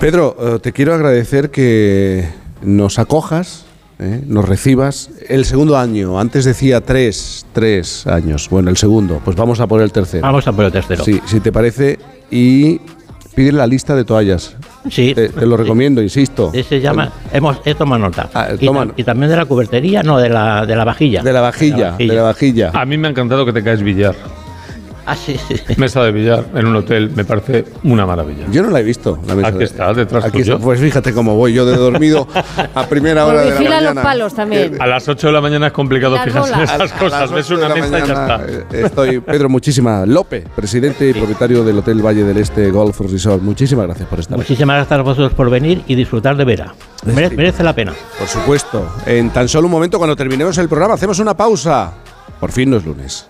Pedro, 0.00 0.36
eh, 0.38 0.58
te 0.60 0.72
quiero 0.72 0.94
agradecer 0.94 1.50
que 1.50 2.28
nos 2.62 2.98
acojas, 2.98 3.64
eh, 3.98 4.22
nos 4.26 4.46
recibas. 4.46 5.10
El 5.28 5.44
segundo 5.44 5.78
año, 5.78 6.20
antes 6.20 6.44
decía 6.44 6.80
tres, 6.82 7.46
tres 7.52 8.06
años. 8.06 8.48
Bueno, 8.50 8.70
el 8.70 8.76
segundo, 8.76 9.20
pues 9.24 9.36
vamos 9.36 9.58
a 9.60 9.66
por 9.66 9.80
el 9.80 9.92
tercero. 9.92 10.22
Vamos 10.22 10.46
a 10.46 10.52
por 10.52 10.66
el 10.66 10.72
tercero. 10.72 11.02
Sí, 11.02 11.20
si 11.24 11.40
te 11.40 11.50
parece. 11.50 11.98
Y 12.30 12.78
pide 13.34 13.52
la 13.52 13.66
lista 13.66 13.96
de 13.96 14.04
toallas. 14.04 14.54
Sí. 14.90 15.14
Te, 15.14 15.30
te 15.30 15.46
lo 15.46 15.56
recomiendo, 15.56 16.02
insisto. 16.02 16.52
Se 16.52 16.80
llama, 16.80 17.10
hemos, 17.32 17.58
he 17.64 17.74
tomado 17.74 18.00
nota. 18.02 18.28
y, 18.60 18.66
toma- 18.66 18.92
y 18.96 19.02
también 19.02 19.30
de 19.30 19.36
la 19.36 19.46
cubertería, 19.46 20.02
no, 20.02 20.18
de 20.18 20.28
la, 20.28 20.66
de 20.66 20.76
la 20.76 20.84
vajilla. 20.84 21.22
De 21.22 21.32
la 21.32 21.40
vajilla, 21.40 21.92
de 21.96 22.06
la 22.06 22.22
vajilla. 22.22 22.70
A 22.74 22.84
mí 22.84 22.98
me 22.98 23.08
ha 23.08 23.10
encantado 23.10 23.46
que 23.46 23.52
te 23.52 23.64
caes 23.64 23.82
billar. 23.82 24.14
Ah, 25.06 25.14
sí, 25.14 25.36
sí. 25.46 25.54
Mesa 25.76 26.02
de 26.02 26.10
billar 26.10 26.44
en 26.54 26.66
un 26.66 26.74
hotel 26.76 27.12
me 27.14 27.24
parece 27.24 27.64
una 27.84 28.04
maravilla. 28.06 28.46
Yo 28.50 28.62
no 28.64 28.70
la 28.70 28.80
he 28.80 28.82
visto. 28.82 29.18
La 29.26 29.36
mesa 29.36 29.48
Aquí 29.48 29.58
de- 29.58 29.64
está, 29.64 29.94
detrás 29.94 30.24
Aquí 30.24 30.38
tuyo. 30.40 30.54
está. 30.54 30.64
Pues 30.64 30.80
fíjate 30.80 31.12
cómo 31.12 31.36
voy 31.36 31.52
yo 31.52 31.64
de 31.64 31.76
dormido 31.76 32.26
a 32.74 32.86
primera 32.86 33.24
hora 33.24 33.42
de 33.42 33.50
la 33.50 33.60
mañana. 33.60 33.92
los 33.94 34.02
palos 34.02 34.34
también. 34.34 34.76
A 34.82 34.86
las 34.86 35.08
8 35.08 35.28
de 35.28 35.32
la 35.32 35.40
mañana 35.40 35.68
es 35.68 35.72
complicado 35.72 36.18
fijarse 36.18 36.52
en 36.54 36.60
esas 36.60 36.92
A 36.92 36.98
cosas. 36.98 37.30
Ves 37.30 37.50
una 37.50 37.68
mesa 37.68 37.98
y 38.00 38.06
ya 38.06 38.12
está. 38.12 38.40
eh, 38.48 38.64
Estoy, 38.84 39.20
Pedro, 39.20 39.48
muchísimas. 39.48 40.08
Lope, 40.08 40.44
presidente 40.54 41.08
y 41.08 41.12
propietario 41.12 41.62
del 41.62 41.78
Hotel 41.78 42.04
Valle 42.04 42.24
del 42.24 42.38
Este 42.38 42.70
Golf 42.70 42.98
Resort. 43.00 43.42
Muchísimas 43.42 43.86
gracias 43.86 44.08
por 44.08 44.18
estar 44.18 44.34
aquí. 44.34 44.40
Muchísimas 44.42 44.76
gracias 44.76 44.98
a 44.98 45.02
vosotros 45.02 45.34
por 45.34 45.50
venir 45.50 45.82
y 45.86 45.94
disfrutar 45.94 46.36
de 46.36 46.44
Vera. 46.44 46.74
Mere- 47.04 47.30
merece 47.30 47.62
la 47.62 47.74
pena. 47.74 47.92
Por 48.18 48.26
supuesto. 48.26 48.88
En 49.06 49.30
tan 49.30 49.48
solo 49.48 49.66
un 49.66 49.72
momento, 49.72 49.98
cuando 49.98 50.16
terminemos 50.16 50.58
el 50.58 50.68
programa, 50.68 50.94
hacemos 50.94 51.18
una 51.20 51.36
pausa. 51.36 51.92
Por 52.40 52.50
fin 52.50 52.70
no 52.70 52.76
es 52.78 52.84
lunes. 52.84 53.28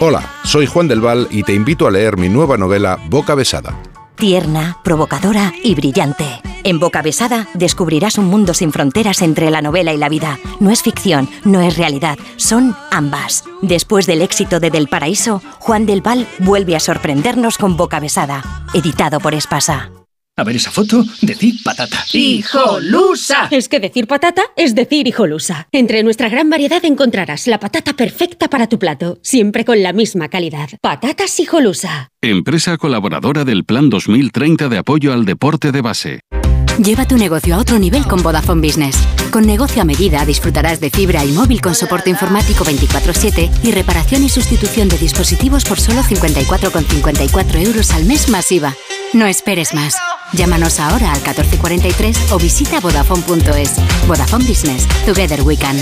Hola, 0.00 0.28
soy 0.44 0.66
Juan 0.66 0.88
del 0.88 1.00
Val 1.00 1.28
y 1.30 1.42
te 1.42 1.54
invito 1.54 1.86
a 1.86 1.90
leer 1.90 2.16
mi 2.16 2.28
nueva 2.28 2.56
novela 2.56 2.98
Boca 3.08 3.34
Besada. 3.34 3.74
Tierna, 4.16 4.78
provocadora 4.84 5.52
y 5.62 5.74
brillante. 5.74 6.24
En 6.64 6.78
Boca 6.78 7.02
Besada 7.02 7.48
descubrirás 7.54 8.18
un 8.18 8.26
mundo 8.26 8.54
sin 8.54 8.72
fronteras 8.72 9.20
entre 9.22 9.50
la 9.50 9.62
novela 9.62 9.92
y 9.92 9.96
la 9.96 10.08
vida. 10.08 10.38
No 10.60 10.70
es 10.70 10.82
ficción, 10.82 11.28
no 11.44 11.60
es 11.60 11.76
realidad, 11.76 12.18
son 12.36 12.76
ambas. 12.90 13.44
Después 13.62 14.06
del 14.06 14.22
éxito 14.22 14.60
de 14.60 14.70
Del 14.70 14.88
Paraíso, 14.88 15.42
Juan 15.58 15.86
del 15.86 16.02
Val 16.02 16.26
vuelve 16.38 16.76
a 16.76 16.80
sorprendernos 16.80 17.58
con 17.58 17.76
Boca 17.76 18.00
Besada, 18.00 18.44
editado 18.74 19.18
por 19.18 19.34
Espasa. 19.34 19.90
A 20.34 20.44
ver 20.44 20.56
esa 20.56 20.70
foto, 20.70 21.04
decir 21.20 21.56
patata. 21.62 22.06
¡Hijolusa! 22.10 23.48
Es 23.50 23.68
que 23.68 23.80
decir 23.80 24.06
patata 24.06 24.42
es 24.56 24.74
decir 24.74 25.06
hijolusa. 25.06 25.68
Entre 25.72 26.02
nuestra 26.02 26.30
gran 26.30 26.48
variedad 26.48 26.82
encontrarás 26.86 27.46
la 27.48 27.60
patata 27.60 27.92
perfecta 27.92 28.48
para 28.48 28.66
tu 28.66 28.78
plato, 28.78 29.18
siempre 29.22 29.66
con 29.66 29.82
la 29.82 29.92
misma 29.92 30.28
calidad. 30.28 30.70
Patatas 30.80 31.38
hijolusa. 31.38 32.08
Empresa 32.22 32.78
colaboradora 32.78 33.44
del 33.44 33.64
Plan 33.64 33.90
2030 33.90 34.70
de 34.70 34.78
apoyo 34.78 35.12
al 35.12 35.26
deporte 35.26 35.70
de 35.70 35.82
base. 35.82 36.20
Lleva 36.82 37.06
tu 37.06 37.18
negocio 37.18 37.54
a 37.54 37.58
otro 37.58 37.78
nivel 37.78 38.04
con 38.04 38.22
Vodafone 38.22 38.66
Business. 38.66 38.96
Con 39.30 39.46
negocio 39.46 39.82
a 39.82 39.84
medida 39.84 40.24
disfrutarás 40.24 40.80
de 40.80 40.88
fibra 40.88 41.26
y 41.26 41.32
móvil 41.32 41.60
con 41.60 41.74
soporte 41.74 42.08
informático 42.08 42.64
24/7 42.64 43.50
y 43.64 43.72
reparación 43.72 44.24
y 44.24 44.30
sustitución 44.30 44.88
de 44.88 44.96
dispositivos 44.96 45.64
por 45.64 45.78
solo 45.78 46.02
54,54 46.02 47.66
euros 47.66 47.90
al 47.90 48.06
mes 48.06 48.30
masiva. 48.30 48.74
No 49.14 49.26
esperes 49.26 49.74
más. 49.74 49.94
Llámanos 50.32 50.80
ahora 50.80 51.12
al 51.12 51.20
1443 51.20 52.32
o 52.32 52.38
visita 52.38 52.80
vodafone.es. 52.80 53.74
Vodafone 54.08 54.44
Business. 54.44 54.88
Together 55.04 55.42
we 55.42 55.56
can. 55.56 55.76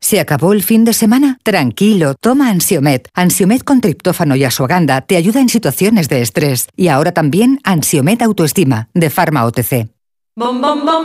¿Se 0.00 0.18
acabó 0.18 0.52
el 0.52 0.64
fin 0.64 0.84
de 0.84 0.92
semana? 0.92 1.38
Tranquilo, 1.44 2.14
toma 2.14 2.48
Ansiomet. 2.50 3.08
Ansiomet 3.14 3.62
con 3.62 3.80
triptófano 3.80 4.34
y 4.34 4.44
asuaganda 4.44 5.02
te 5.02 5.16
ayuda 5.16 5.40
en 5.40 5.48
situaciones 5.48 6.08
de 6.08 6.22
estrés. 6.22 6.66
Y 6.74 6.88
ahora 6.88 7.12
también 7.12 7.60
Ansiomet 7.62 8.20
Autoestima, 8.22 8.88
de 8.94 9.10
Pharma 9.10 9.44
OTC. 9.44 9.88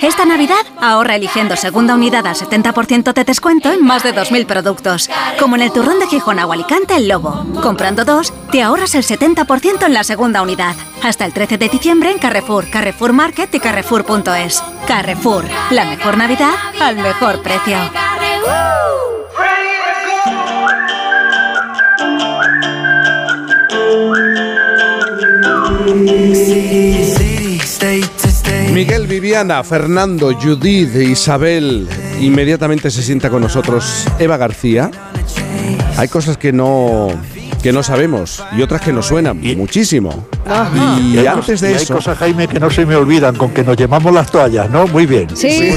Esta 0.02 0.24
Navidad 0.24 0.66
ahorra 0.80 1.16
eligiendo 1.16 1.58
segunda 1.58 1.94
unidad 1.94 2.26
al 2.26 2.36
70% 2.36 3.14
de 3.14 3.26
descuento 3.26 3.70
en 3.70 3.84
más 3.84 4.02
de 4.04 4.16
2.000 4.16 4.46
productos. 4.46 5.10
Como 5.40 5.58
en 5.58 5.64
el 5.64 5.74
turrón 5.74 6.00
de 6.00 6.08
Gijón 6.08 6.40
o 6.40 6.54
Alicante 6.54 6.96
El 6.96 7.10
Lobo. 7.10 7.46
Comprando 7.62 8.06
dos, 8.06 8.32
te 8.52 8.64
ahorras 8.64 8.96
el 8.96 9.04
70% 9.04 9.86
en 9.86 9.94
la 9.94 10.06
segunda 10.06 10.42
unidad. 10.42 10.76
Hasta 11.04 11.26
el 11.26 11.34
13 11.34 11.58
de 11.58 11.68
diciembre 11.68 12.12
en 12.12 12.18
Carrefour, 12.18 12.70
Carrefour 12.70 13.12
Market 13.12 13.54
y 13.54 13.60
Carrefour.es. 13.60 14.64
Carrefour, 14.88 15.44
la 15.70 15.84
mejor 15.84 16.18
Navidad 16.18 16.56
al 16.80 16.96
mejor 16.96 17.42
precio. 17.42 17.78
Miguel, 28.76 29.08
Viviana, 29.08 29.64
Fernando, 29.64 30.34
Judith, 30.34 30.94
Isabel. 30.96 31.88
Inmediatamente 32.20 32.92
se 32.92 33.02
sienta 33.02 33.30
con 33.30 33.42
nosotros 33.42 34.06
Eva 34.20 34.36
García. 34.36 34.92
Hay 35.96 36.10
cosas 36.10 36.36
que 36.36 36.52
no 36.52 37.08
que 37.66 37.74
no 37.74 37.82
sabemos 37.82 38.46
y 38.56 38.62
otras 38.62 38.80
que 38.80 38.94
nos 38.94 39.08
suenan 39.08 39.42
muchísimo. 39.58 40.28
Y, 41.00 41.18
hay 41.18 41.26
antes 41.26 41.62
de 41.62 41.72
y 41.72 41.74
hay 41.74 41.82
eso, 41.82 41.96
cosas, 41.96 42.16
Jaime, 42.20 42.48
que 42.48 42.60
no 42.60 42.70
se 42.70 42.86
me 42.86 42.96
olvidan, 42.96 43.36
con 43.36 43.50
que 43.50 43.64
nos 43.64 43.76
llevamos 43.76 44.14
las 44.14 44.30
toallas, 44.30 44.70
¿no? 44.70 44.86
Muy 44.86 45.08
bien. 45.08 45.36
Sí, 45.36 45.74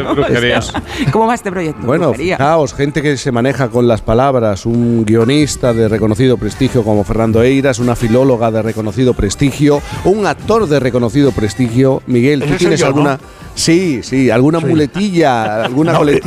¿Cómo 1.11 1.27
va 1.27 1.35
este 1.35 1.51
proyecto? 1.51 1.85
Bueno, 1.85 2.07
Brujería. 2.09 2.37
fijaos, 2.37 2.73
gente 2.73 3.01
que 3.01 3.17
se 3.17 3.31
maneja 3.31 3.69
con 3.69 3.87
las 3.87 4.01
palabras, 4.01 4.65
un 4.65 5.05
guionista 5.05 5.73
de 5.73 5.87
reconocido 5.87 6.37
prestigio 6.37 6.83
como 6.83 7.03
Fernando 7.03 7.41
Eiras, 7.41 7.79
una 7.79 7.95
filóloga 7.95 8.51
de 8.51 8.61
reconocido 8.61 9.13
prestigio, 9.13 9.81
un 10.03 10.25
actor 10.27 10.67
de 10.67 10.79
reconocido 10.79 11.31
prestigio. 11.31 12.01
Miguel, 12.07 12.41
¿tú 12.43 12.53
tienes 12.57 12.79
yo, 12.79 12.87
alguna? 12.87 13.13
¿no? 13.13 13.19
Sí, 13.55 14.01
sí, 14.05 14.29
alguna 14.29 14.59
muletilla, 14.59 15.63
alguna 15.65 15.91
No, 15.95 15.99
eh. 16.07 16.21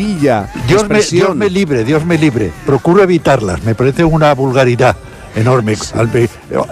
Dios 0.66 0.88
me. 0.88 1.00
Dios 1.02 1.36
me 1.36 1.50
libre, 1.50 1.84
Dios 1.84 2.04
me 2.04 2.18
libre. 2.18 2.50
Procuro 2.66 3.02
evitarlas. 3.02 3.62
Me 3.62 3.74
parece 3.74 4.04
una 4.04 4.34
vulgaridad 4.34 4.96
enorme. 5.36 5.76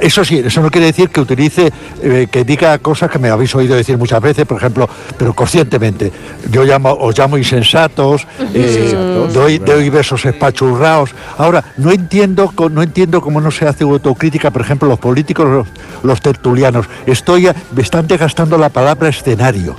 Eso 0.01 0.25
sí, 0.25 0.39
eso 0.39 0.61
no 0.61 0.71
quiere 0.71 0.87
decir 0.89 1.11
que 1.11 1.21
utilice, 1.21 1.73
eh, 2.03 2.27
que 2.31 2.43
diga 2.45 2.79
cosas 2.79 3.11
que 3.11 3.19
me 3.19 3.29
habéis 3.29 3.55
oído 3.55 3.77
decir 3.77 3.97
muchas 3.97 4.21
veces, 4.21 4.45
por 4.45 4.57
ejemplo, 4.57 4.89
pero 5.17 5.35
conscientemente. 5.35 6.11
Yo 6.51 6.65
llamo, 6.65 6.93
os 6.93 7.17
llamo 7.17 7.39
insensatos, 7.39 8.27
eh, 8.55 9.29
doy, 9.33 9.59
doy 9.59 9.89
besos 9.91 10.25
espachurraos. 10.25 11.11
Ahora, 11.39 11.63
no 11.77 11.93
entiendo, 11.93 12.53
no 12.71 12.83
entiendo 12.83 13.21
cómo 13.21 13.41
no 13.41 13.51
se 13.51 13.69
hace 13.69 13.85
autocrítica, 13.85 14.51
por 14.51 14.63
ejemplo, 14.63 14.89
los 14.89 14.99
políticos, 14.99 15.47
los, 15.47 15.67
los 16.03 16.21
tertulianos. 16.21 16.87
Estoy, 17.07 17.47
a- 17.49 17.55
me 17.75 17.83
están 17.83 18.07
desgastando 18.09 18.59
la 18.59 18.71
palabra 18.71 19.09
escenario. 19.11 19.77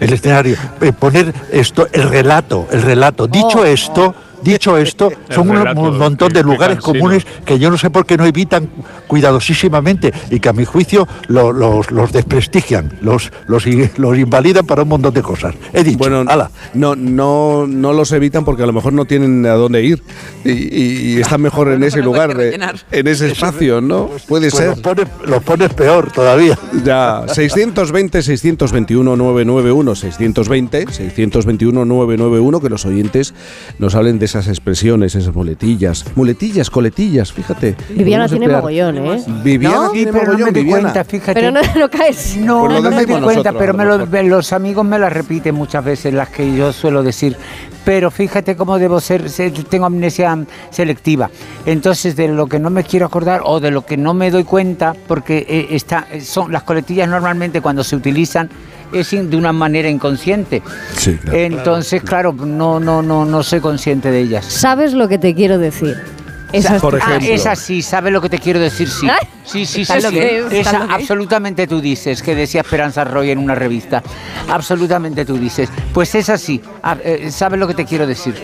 El 0.00 0.12
escenario. 0.12 0.56
Eh, 0.80 0.92
poner 0.92 1.34
esto, 1.50 1.88
el 1.92 2.08
relato, 2.08 2.68
el 2.70 2.82
relato. 2.82 3.26
Dicho 3.26 3.64
esto, 3.64 4.14
dicho 4.44 4.76
esto, 4.78 5.10
son 5.30 5.50
un 5.50 5.56
relato, 5.56 5.80
un 5.80 5.98
montón 5.98 6.32
de 6.32 6.42
lugares 6.42 6.78
comunes 6.78 7.26
que 7.44 7.58
yo 7.58 7.70
no 7.70 7.78
sé 7.78 7.90
por 7.90 8.06
qué 8.06 8.16
no 8.16 8.24
evitan 8.26 8.68
cuidadosísimamente 9.06 10.12
y 10.30 10.40
que 10.40 10.48
a 10.48 10.52
mi 10.52 10.64
juicio 10.64 11.08
lo- 11.28 11.52
los, 11.52 11.90
los 11.90 12.12
desprestigian, 12.12 12.98
los, 13.00 13.32
los, 13.46 13.66
i- 13.66 13.90
los 13.96 14.18
invalidan 14.18 14.66
para 14.66 14.82
un 14.82 14.88
montón 14.88 15.14
de 15.14 15.22
cosas. 15.22 15.54
He 15.72 15.82
dicho, 15.82 15.98
Bueno, 15.98 16.24
ala. 16.28 16.50
no, 16.74 16.94
no, 16.94 17.66
no 17.66 17.92
los 17.92 18.12
evitan 18.12 18.44
porque 18.44 18.62
a 18.62 18.66
lo 18.66 18.72
mejor 18.72 18.92
no 18.92 19.04
tienen 19.04 19.46
a 19.46 19.54
dónde 19.54 19.82
ir 19.82 20.02
y, 20.44 20.50
y- 20.50 21.14
y 21.16 21.20
están 21.20 21.40
mejor 21.40 21.68
en 21.72 21.82
ese 21.82 22.02
lugar, 22.02 22.36
en 22.40 23.06
ese 23.08 23.28
espacio, 23.30 23.80
¿no? 23.80 24.10
Puede 24.28 24.50
Pues 24.50 24.54
ser. 24.54 24.68
los, 24.70 24.80
pones, 24.80 25.06
los 25.26 25.42
pones 25.42 25.72
peor 25.72 26.12
todavía. 26.12 26.58
Ya, 26.84 27.24
620 27.28 28.22
621 28.22 29.16
991 29.16 29.94
620 29.94 30.86
621 30.92 31.84
991 31.84 32.60
que 32.60 32.68
los 32.68 32.84
oyentes 32.84 33.34
nos 33.78 33.94
hablen 33.94 34.18
de 34.18 34.28
esas 34.34 34.48
expresiones, 34.48 35.14
esas 35.14 35.34
muletillas, 35.34 36.04
muletillas, 36.16 36.68
coletillas, 36.68 37.32
fíjate. 37.32 37.76
Viviana 37.90 38.28
tiene 38.28 38.46
emplear- 38.46 38.60
mogollón, 38.62 38.98
¿eh? 38.98 39.24
Viviana 39.44 39.76
¿No? 39.76 39.90
tiene 39.90 40.10
Sí, 40.10 40.12
pero 40.12 40.24
no 40.26 40.32
mogollón, 40.32 40.46
me 40.52 40.52
di 40.58 40.60
Viviana. 40.64 40.82
cuenta, 40.82 41.04
fíjate. 41.04 41.34
Pero 41.34 41.50
no, 41.52 41.60
no 41.78 41.88
caes. 41.90 42.36
No, 42.36 42.66
lo 42.66 42.80
no 42.80 42.90
me 42.90 43.00
di 43.00 43.06
cuenta, 43.06 43.20
nosotros, 43.20 43.54
pero 43.58 43.74
me 43.74 43.84
lo 43.84 44.06
los 44.34 44.52
amigos 44.52 44.84
me 44.84 44.98
las 44.98 45.12
repiten 45.12 45.54
muchas 45.54 45.84
veces, 45.84 46.12
las 46.12 46.28
que 46.30 46.56
yo 46.56 46.72
suelo 46.72 47.02
decir. 47.02 47.36
Pero 47.84 48.10
fíjate 48.10 48.56
cómo 48.56 48.78
debo 48.78 48.98
ser, 49.00 49.28
se- 49.30 49.50
tengo 49.50 49.84
amnesia 49.86 50.36
selectiva. 50.70 51.30
Entonces, 51.66 52.16
de 52.16 52.28
lo 52.28 52.46
que 52.46 52.58
no 52.58 52.70
me 52.70 52.82
quiero 52.82 53.06
acordar 53.06 53.42
o 53.44 53.60
de 53.60 53.70
lo 53.70 53.84
que 53.86 53.96
no 53.96 54.14
me 54.14 54.30
doy 54.30 54.44
cuenta, 54.44 54.94
porque 55.06 55.46
eh, 55.48 55.66
está, 55.70 56.06
son 56.22 56.50
las 56.50 56.62
coletillas 56.64 57.08
normalmente 57.08 57.60
cuando 57.60 57.84
se 57.84 57.94
utilizan 57.94 58.48
es 58.94 59.12
in- 59.12 59.30
de 59.30 59.36
una 59.36 59.52
manera 59.52 59.88
inconsciente. 59.88 60.62
Sí, 60.96 61.16
claro. 61.16 61.38
Entonces, 61.38 62.02
claro, 62.02 62.32
no, 62.32 62.80
no, 62.80 63.02
no, 63.02 63.24
no 63.24 63.42
soy 63.42 63.60
consciente 63.60 64.10
de 64.10 64.20
ellas. 64.20 64.44
¿Sabes 64.46 64.92
lo 64.92 65.08
que 65.08 65.18
te 65.18 65.34
quiero 65.34 65.58
decir? 65.58 65.96
Esas- 66.52 66.80
Por 66.80 67.00
Ah, 67.02 67.16
esa 67.20 67.56
sí, 67.56 67.82
¿sabes 67.82 68.12
lo 68.12 68.20
que 68.20 68.28
te 68.28 68.38
quiero 68.38 68.60
decir? 68.60 68.88
Sí. 68.88 69.08
Ay, 69.08 69.26
Sí, 69.44 69.66
sí, 69.66 69.74
sí. 69.80 69.84
¿sabes 69.84 70.04
lo 70.04 70.10
sí. 70.10 70.18
es? 70.20 70.42
¿Sabes 70.44 70.66
Esa 70.66 70.84
absolutamente 70.84 71.66
tú 71.66 71.80
dices, 71.80 72.22
que 72.22 72.34
decía 72.36 72.60
Esperanza 72.62 73.02
Roy 73.04 73.30
en 73.30 73.38
una 73.38 73.54
revista. 73.56 74.02
Absolutamente 74.48 75.24
tú 75.24 75.36
dices. 75.36 75.68
Pues 75.92 76.14
es 76.14 76.28
así. 76.30 76.60
Eh, 77.02 77.28
¿Sabes 77.32 77.58
lo 77.58 77.66
que 77.66 77.74
te 77.74 77.84
quiero 77.84 78.06
decir? 78.06 78.34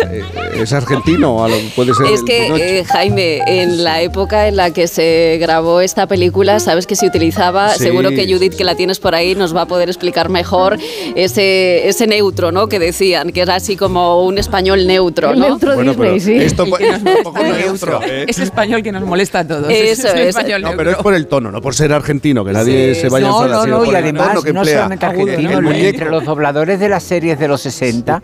es 0.56 0.74
argentino, 0.74 1.46
puede 1.76 1.94
ser. 1.94 2.08
Es 2.08 2.20
el 2.20 2.26
que, 2.26 2.80
eh, 2.80 2.86
Jaime, 2.86 3.42
en 3.48 3.84
la 3.84 4.02
época 4.02 4.48
en 4.48 4.58
la 4.58 4.72
que 4.72 4.88
se 4.88 5.38
grabó 5.40 5.80
esta 5.82 6.08
película, 6.08 6.60
sabes 6.60 6.88
que 6.88 6.96
se 6.96 7.06
utilizaba, 7.08 7.70
Sí, 7.70 7.84
seguro 7.86 8.10
que 8.10 8.26
Judith, 8.32 8.56
que 8.56 8.64
la 8.66 8.76
tienes 8.76 9.00
por 9.00 9.16
ahí, 9.16 9.34
nos 9.36 9.56
va 9.56 9.62
a 9.62 9.66
poder 9.66 9.88
explicar 9.90 10.30
mejor 10.30 10.78
ese, 11.16 11.88
ese 11.88 12.06
neutro, 12.08 12.52
¿no? 12.52 12.68
Que 12.68 12.80
decían, 12.80 13.32
que 13.32 13.42
era 13.42 13.56
así 13.56 13.78
como 13.78 14.24
un 14.26 14.38
español 14.38 14.88
neutro, 14.88 15.32
El 15.32 15.40
¿no? 15.40 15.48
neutro 15.48 15.74
Bueno, 15.76 15.94
Disney, 15.94 16.20
sí. 16.20 16.36
esto 16.38 16.66
El 16.66 16.86
es 16.86 17.02
un 17.02 17.24
poco 17.24 17.40
neutro. 17.44 18.02
¿eh? 18.04 18.26
Ese 18.42 18.52
español 18.52 18.84
que 18.84 18.92
nos 18.92 19.04
molesta 19.04 19.40
a 19.40 19.48
todos. 19.48 19.70
Eso 19.70 20.08
es. 20.10 20.36
español 20.36 20.62
No, 20.62 20.72
pero 20.76 20.92
es 20.92 20.98
por 20.98 21.14
el 21.14 21.28
tono, 21.28 21.52
no 21.52 21.62
por 21.62 21.76
ser 21.76 21.94
argentino, 21.94 22.44
que 22.44 22.52
nadie 22.52 22.96
Sí, 22.96 23.02
se 23.02 23.10
vaya 23.10 23.28
a 23.28 23.30
No, 23.30 23.44
enfadar, 23.44 23.70
no, 23.70 23.78
no, 23.80 23.92
y 23.92 23.96
además 23.96 24.44
no 24.54 24.66
solamente 24.66 25.06
argentino, 25.06 25.72
entre 25.72 26.10
los 26.10 26.26
dobladores 26.26 26.80
de 26.80 26.90
las 26.90 27.04
series 27.04 27.40
de 27.40 27.48
los 27.48 27.62
60 27.62 28.22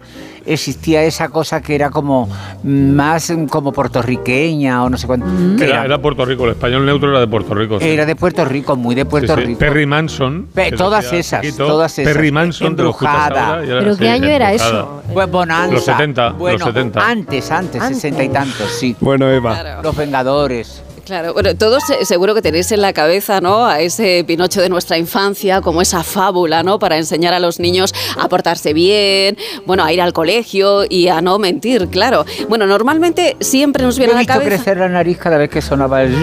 existía 0.47 1.03
esa 1.03 1.29
cosa 1.29 1.61
que 1.61 1.75
era 1.75 1.89
como 1.89 2.27
más 2.63 3.29
mm, 3.29 3.45
como 3.47 3.71
puertorriqueña 3.71 4.83
o 4.83 4.89
no 4.89 4.97
sé 4.97 5.07
cuánto. 5.07 5.27
que 5.57 5.65
Era, 5.65 5.85
era, 5.85 5.97
Puerto 6.01 6.25
Rico, 6.25 6.45
el 6.45 6.51
español 6.51 6.85
neutro 6.85 7.09
era 7.11 7.19
de 7.19 7.27
Puerto 7.27 7.53
Rico. 7.53 7.79
sí. 7.79 7.87
era 7.87 8.05
de 8.05 8.15
Puerto 8.15 8.45
Rico, 8.45 8.75
muy 8.75 8.95
de 8.95 9.05
Puerto 9.05 9.35
Sí, 9.35 9.41
sí. 9.41 9.47
Rico. 9.47 9.59
Perry 9.59 9.85
Manson. 9.85 10.47
Pe- 10.53 10.71
todas 10.71 11.11
esas, 11.13 11.55
todas 11.55 11.97
esas. 11.99 12.13
Perry 12.13 12.31
Manson, 12.31 12.67
Embrujada. 12.67 13.59
¿Pero 13.61 13.93
sí, 13.93 13.99
qué 13.99 14.09
año 14.09 14.27
era 14.27 14.53
eso? 14.53 15.01
Pues 15.13 15.29
Bonanza. 15.29 15.73
Los 15.73 15.83
70, 15.85 16.29
los 16.29 16.37
bueno, 16.37 16.65
70. 16.65 17.07
Antes, 17.07 17.51
antes, 17.51 17.81
Antes. 17.81 17.97
sesenta 17.97 18.23
y 18.23 18.29
tantos, 18.29 18.69
sí. 18.71 18.95
Bueno, 18.99 19.29
Eva. 19.29 19.59
Claro. 19.59 19.81
Los 19.83 19.95
Vengadores. 19.95 20.83
Claro, 21.07 21.33
bueno, 21.33 21.55
todos 21.55 21.83
seguro 22.03 22.35
que 22.35 22.41
tenéis 22.41 22.69
en 22.73 22.81
la 22.81 22.91
cabeza, 22.91 23.39
¿no? 23.39 23.65
A 23.65 23.79
ese 23.79 24.25
Pinocho 24.27 24.59
de 24.59 24.67
nuestra 24.67 24.97
infancia, 24.97 25.61
como 25.61 25.81
esa 25.81 26.03
fábula, 26.03 26.63
¿no? 26.63 26.79
Para 26.79 26.97
enseñar 26.97 27.33
a 27.33 27.39
los 27.39 27.61
niños 27.61 27.93
a 28.19 28.27
portarse 28.27 28.73
bien, 28.73 29.37
bueno, 29.65 29.85
a 29.85 29.93
ir 29.93 30.01
al 30.01 30.11
colegio 30.11 30.83
y 30.89 31.07
a 31.07 31.21
no 31.21 31.39
mentir, 31.39 31.87
claro. 31.87 32.25
Bueno, 32.49 32.67
normalmente 32.67 33.37
siempre 33.39 33.85
nos 33.85 33.97
viene 33.97 34.11
a 34.11 34.15
la 34.17 34.25
cabeza. 34.25 34.49
crecer 34.49 34.77
la 34.79 34.89
nariz 34.89 35.17
cada 35.17 35.37
vez 35.37 35.49
que 35.49 35.61
sonaba 35.61 36.03
el... 36.03 36.13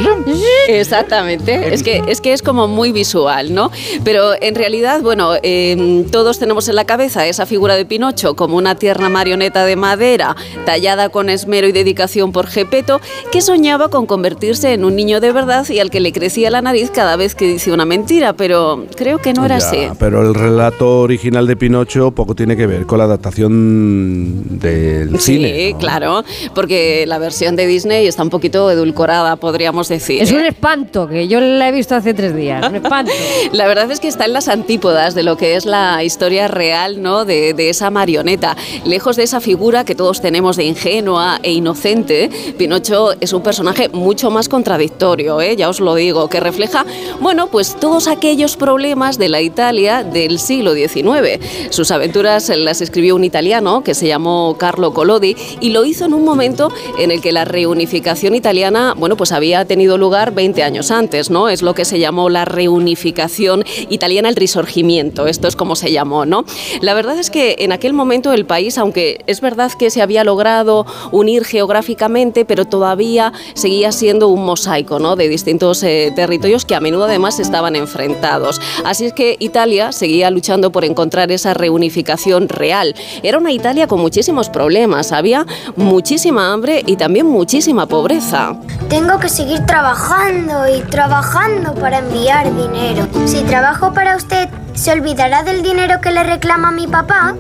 Exactamente, 0.69 1.73
es 1.73 1.83
que, 1.83 2.03
es 2.07 2.21
que 2.21 2.35
es 2.35 2.43
como 2.43 2.69
muy 2.69 2.93
visual, 2.93 3.55
¿no? 3.55 3.71
Pero 4.05 4.35
en 4.39 4.55
realidad, 4.55 5.01
bueno, 5.01 5.33
eh, 5.43 6.05
todos 6.13 6.39
tenemos 6.39 6.69
en 6.69 6.77
la 6.77 6.85
cabeza 6.85 7.27
esa 7.27 7.47
figura 7.47 7.77
de 7.77 7.87
Pinocho 7.87 8.37
como 8.37 8.59
una 8.59 8.75
tierna 8.75 9.09
marioneta 9.09 9.65
de 9.65 9.77
madera, 9.77 10.37
tallada 10.67 11.09
con 11.09 11.31
esmero 11.31 11.67
y 11.67 11.73
dedicación 11.73 12.33
por 12.33 12.49
Gepeto, 12.49 13.01
que 13.33 13.41
soñaba 13.41 13.89
con 13.89 14.05
convertirse 14.05 14.74
en 14.75 14.85
un 14.85 14.95
niño 14.97 15.21
de 15.21 15.33
verdad 15.33 15.67
y 15.69 15.79
al 15.79 15.91
que 15.91 16.01
le 16.01 16.13
crecía 16.13 16.51
la 16.51 16.61
nariz 16.63 16.91
cada 16.91 17.17
vez 17.17 17.35
que 17.35 17.47
dice 17.47 17.73
una 17.73 17.85
mentira, 17.85 18.33
pero 18.35 18.85
creo 18.97 19.19
que 19.19 19.33
no 19.33 19.45
era 19.45 19.59
Ya, 19.59 19.67
así. 19.69 19.79
Pero 19.99 20.23
el 20.23 20.35
relato 20.35 21.01
original 21.01 21.47
de 21.47 21.57
Pinocho 21.57 22.11
poco 22.11 22.35
tiene 22.35 22.57
que 22.57 22.67
ver 22.67 22.87
con 22.87 22.99
la 22.99 23.05
adaptación 23.05 24.59
del 24.59 25.19
Sí, 25.21 25.37
cine. 25.37 25.73
¿no? 25.73 25.79
claro, 25.79 26.25
porque 26.55 27.05
la 27.07 27.19
versión 27.19 27.57
de 27.57 27.67
Disney 27.67 28.07
está 28.07 28.23
un 28.23 28.31
poquito 28.31 28.71
edulcorada, 28.71 29.37
podríamos 29.37 29.89
decir. 29.89 30.23
Es 30.23 30.31
¿eh? 30.31 30.37
un 30.37 30.45
espanto, 30.45 31.09
que 31.09 31.29
yo 31.29 31.41
la 31.41 31.69
he 31.69 31.73
visto 31.73 31.95
hace 31.95 32.15
tres 32.15 32.35
días. 32.35 32.69
Un 32.69 32.77
espanto. 32.77 33.13
La 33.53 33.67
verdad 33.67 33.91
es 33.91 34.01
que 34.01 34.09
está 34.09 34.25
en 34.25 34.33
las 34.33 34.49
antípodas 34.49 35.15
de 35.15 35.23
lo 35.23 35.37
que 35.37 35.57
es 35.57 35.65
la 35.67 36.03
historia 36.03 36.49
real 36.49 37.03
¿no? 37.03 37.25
de, 37.25 37.55
de 37.55 37.71
esa 37.71 37.91
marioneta. 37.91 38.57
Lejos 38.85 39.17
de 39.17 39.23
esa 39.23 39.41
figura 39.41 39.85
que 39.85 39.95
todos 39.95 40.21
tenemos 40.21 40.57
de 40.57 40.65
ingenua 40.65 41.39
e 41.43 41.53
inocente, 41.53 42.31
Pinocho 42.59 43.13
es 43.21 43.33
un 43.33 43.43
personaje 43.43 43.89
mucho 43.91 44.31
más 44.31 44.49
contradictorio, 44.65 45.43
¿eh? 45.43 45.57
ya 45.57 45.69
os 45.69 45.79
lo 45.79 45.95
digo, 45.95 46.29
que 46.29 46.41
refleja, 46.41 46.87
bueno, 47.21 47.49
pues 47.49 47.77
todos 47.79 48.09
aquellos 48.09 48.57
problemas 48.57 49.19
de 49.19 49.29
la 49.29 49.43
Italia 49.43 50.03
del 50.03 50.39
siglo 50.39 50.73
XIX. 50.73 51.39
Sus 51.69 51.91
aventuras 51.91 52.49
las 52.49 52.81
escribió 52.81 53.15
un 53.15 53.25
italiano 53.25 53.85
que 53.85 53.93
se 53.93 54.07
llamó 54.07 54.57
Carlo 54.59 54.95
Collodi 54.95 55.37
y 55.61 55.69
lo 55.69 55.85
hizo 55.85 56.07
en 56.07 56.15
un 56.15 56.25
momento 56.25 56.73
en 56.99 57.11
el 57.11 57.21
que 57.21 57.31
la 57.31 57.45
reunificación 57.45 58.35
italiana, 58.35 58.95
bueno, 58.97 59.19
pues 59.19 59.33
había 59.33 59.67
tenido 59.67 59.99
lugar 59.99 60.33
20 60.33 60.63
años 60.63 60.91
antes, 60.91 61.29
¿no? 61.29 61.51
Es 61.51 61.61
lo 61.61 61.75
que 61.75 61.85
se 61.85 61.99
llamó 61.99 62.31
la 62.31 62.47
reunificación 62.47 63.67
italiana, 63.91 64.31
el 64.31 64.37
risorgimiento, 64.37 65.27
esto 65.27 65.47
es 65.47 65.57
como 65.57 65.77
se 65.77 65.93
llamó, 65.93 66.25
¿no? 66.25 66.47
La 66.81 66.95
verdad 66.95 67.19
es 67.19 67.29
que 67.29 67.57
en 67.59 67.73
aquel 67.73 67.93
momento 67.93 68.33
el 68.33 68.47
país, 68.47 68.79
aunque 68.79 69.23
es 69.27 69.43
verdad 69.43 69.71
que 69.79 69.91
se 69.91 70.01
había 70.01 70.25
logrado 70.25 70.87
unir 71.13 71.45
geográficamente, 71.45 72.47
pero 72.47 72.65
todavía 72.65 73.35
seguía 73.53 73.93
siendo 73.93 74.29
un 74.29 74.54
mosaico. 74.55 74.95
De 74.95 75.29
distintos 75.29 75.83
eh, 75.83 76.13
territorios 76.15 76.65
que 76.65 76.75
a 76.75 76.81
menudo 76.81 77.05
además 77.05 77.41
estaban 77.41 77.75
enfrentados. 77.75 78.61
Así 78.85 79.07
es 79.07 79.13
que 79.13 79.37
Italia 79.41 79.93
seguía 79.93 80.31
luchando 80.31 80.71
por 80.71 80.85
encontrar 80.85 81.33
esa 81.33 81.53
reunificación 81.53 82.49
real. 82.49 82.95
Era 83.23 83.39
una 83.39 83.51
Italia 83.51 83.87
con 83.89 84.01
muchísimos 84.01 84.49
problemas, 84.49 85.11
había 85.11 85.47
muchísima 85.77 86.53
hambre 86.53 86.83
y 86.87 86.97
también 86.97 87.27
muchísima 87.27 87.87
pobreza. 87.87 88.57
Tengo 88.89 89.19
que 89.19 89.29
seguir 89.29 89.67
trabajando 89.67 90.69
y 90.69 90.81
trabajando 90.83 91.75
para 91.75 91.99
enviar 91.99 92.47
dinero. 92.55 93.09
Si 93.27 93.43
trabajo 93.43 93.93
para 93.93 94.17
usted, 94.17 94.49
¿se 94.75 94.93
olvidará 94.93 95.43
del 95.43 95.63
dinero 95.63 96.01
que 96.01 96.11
le 96.11 96.23
reclama 96.23 96.71
mi 96.71 96.87
papá? 96.87 97.37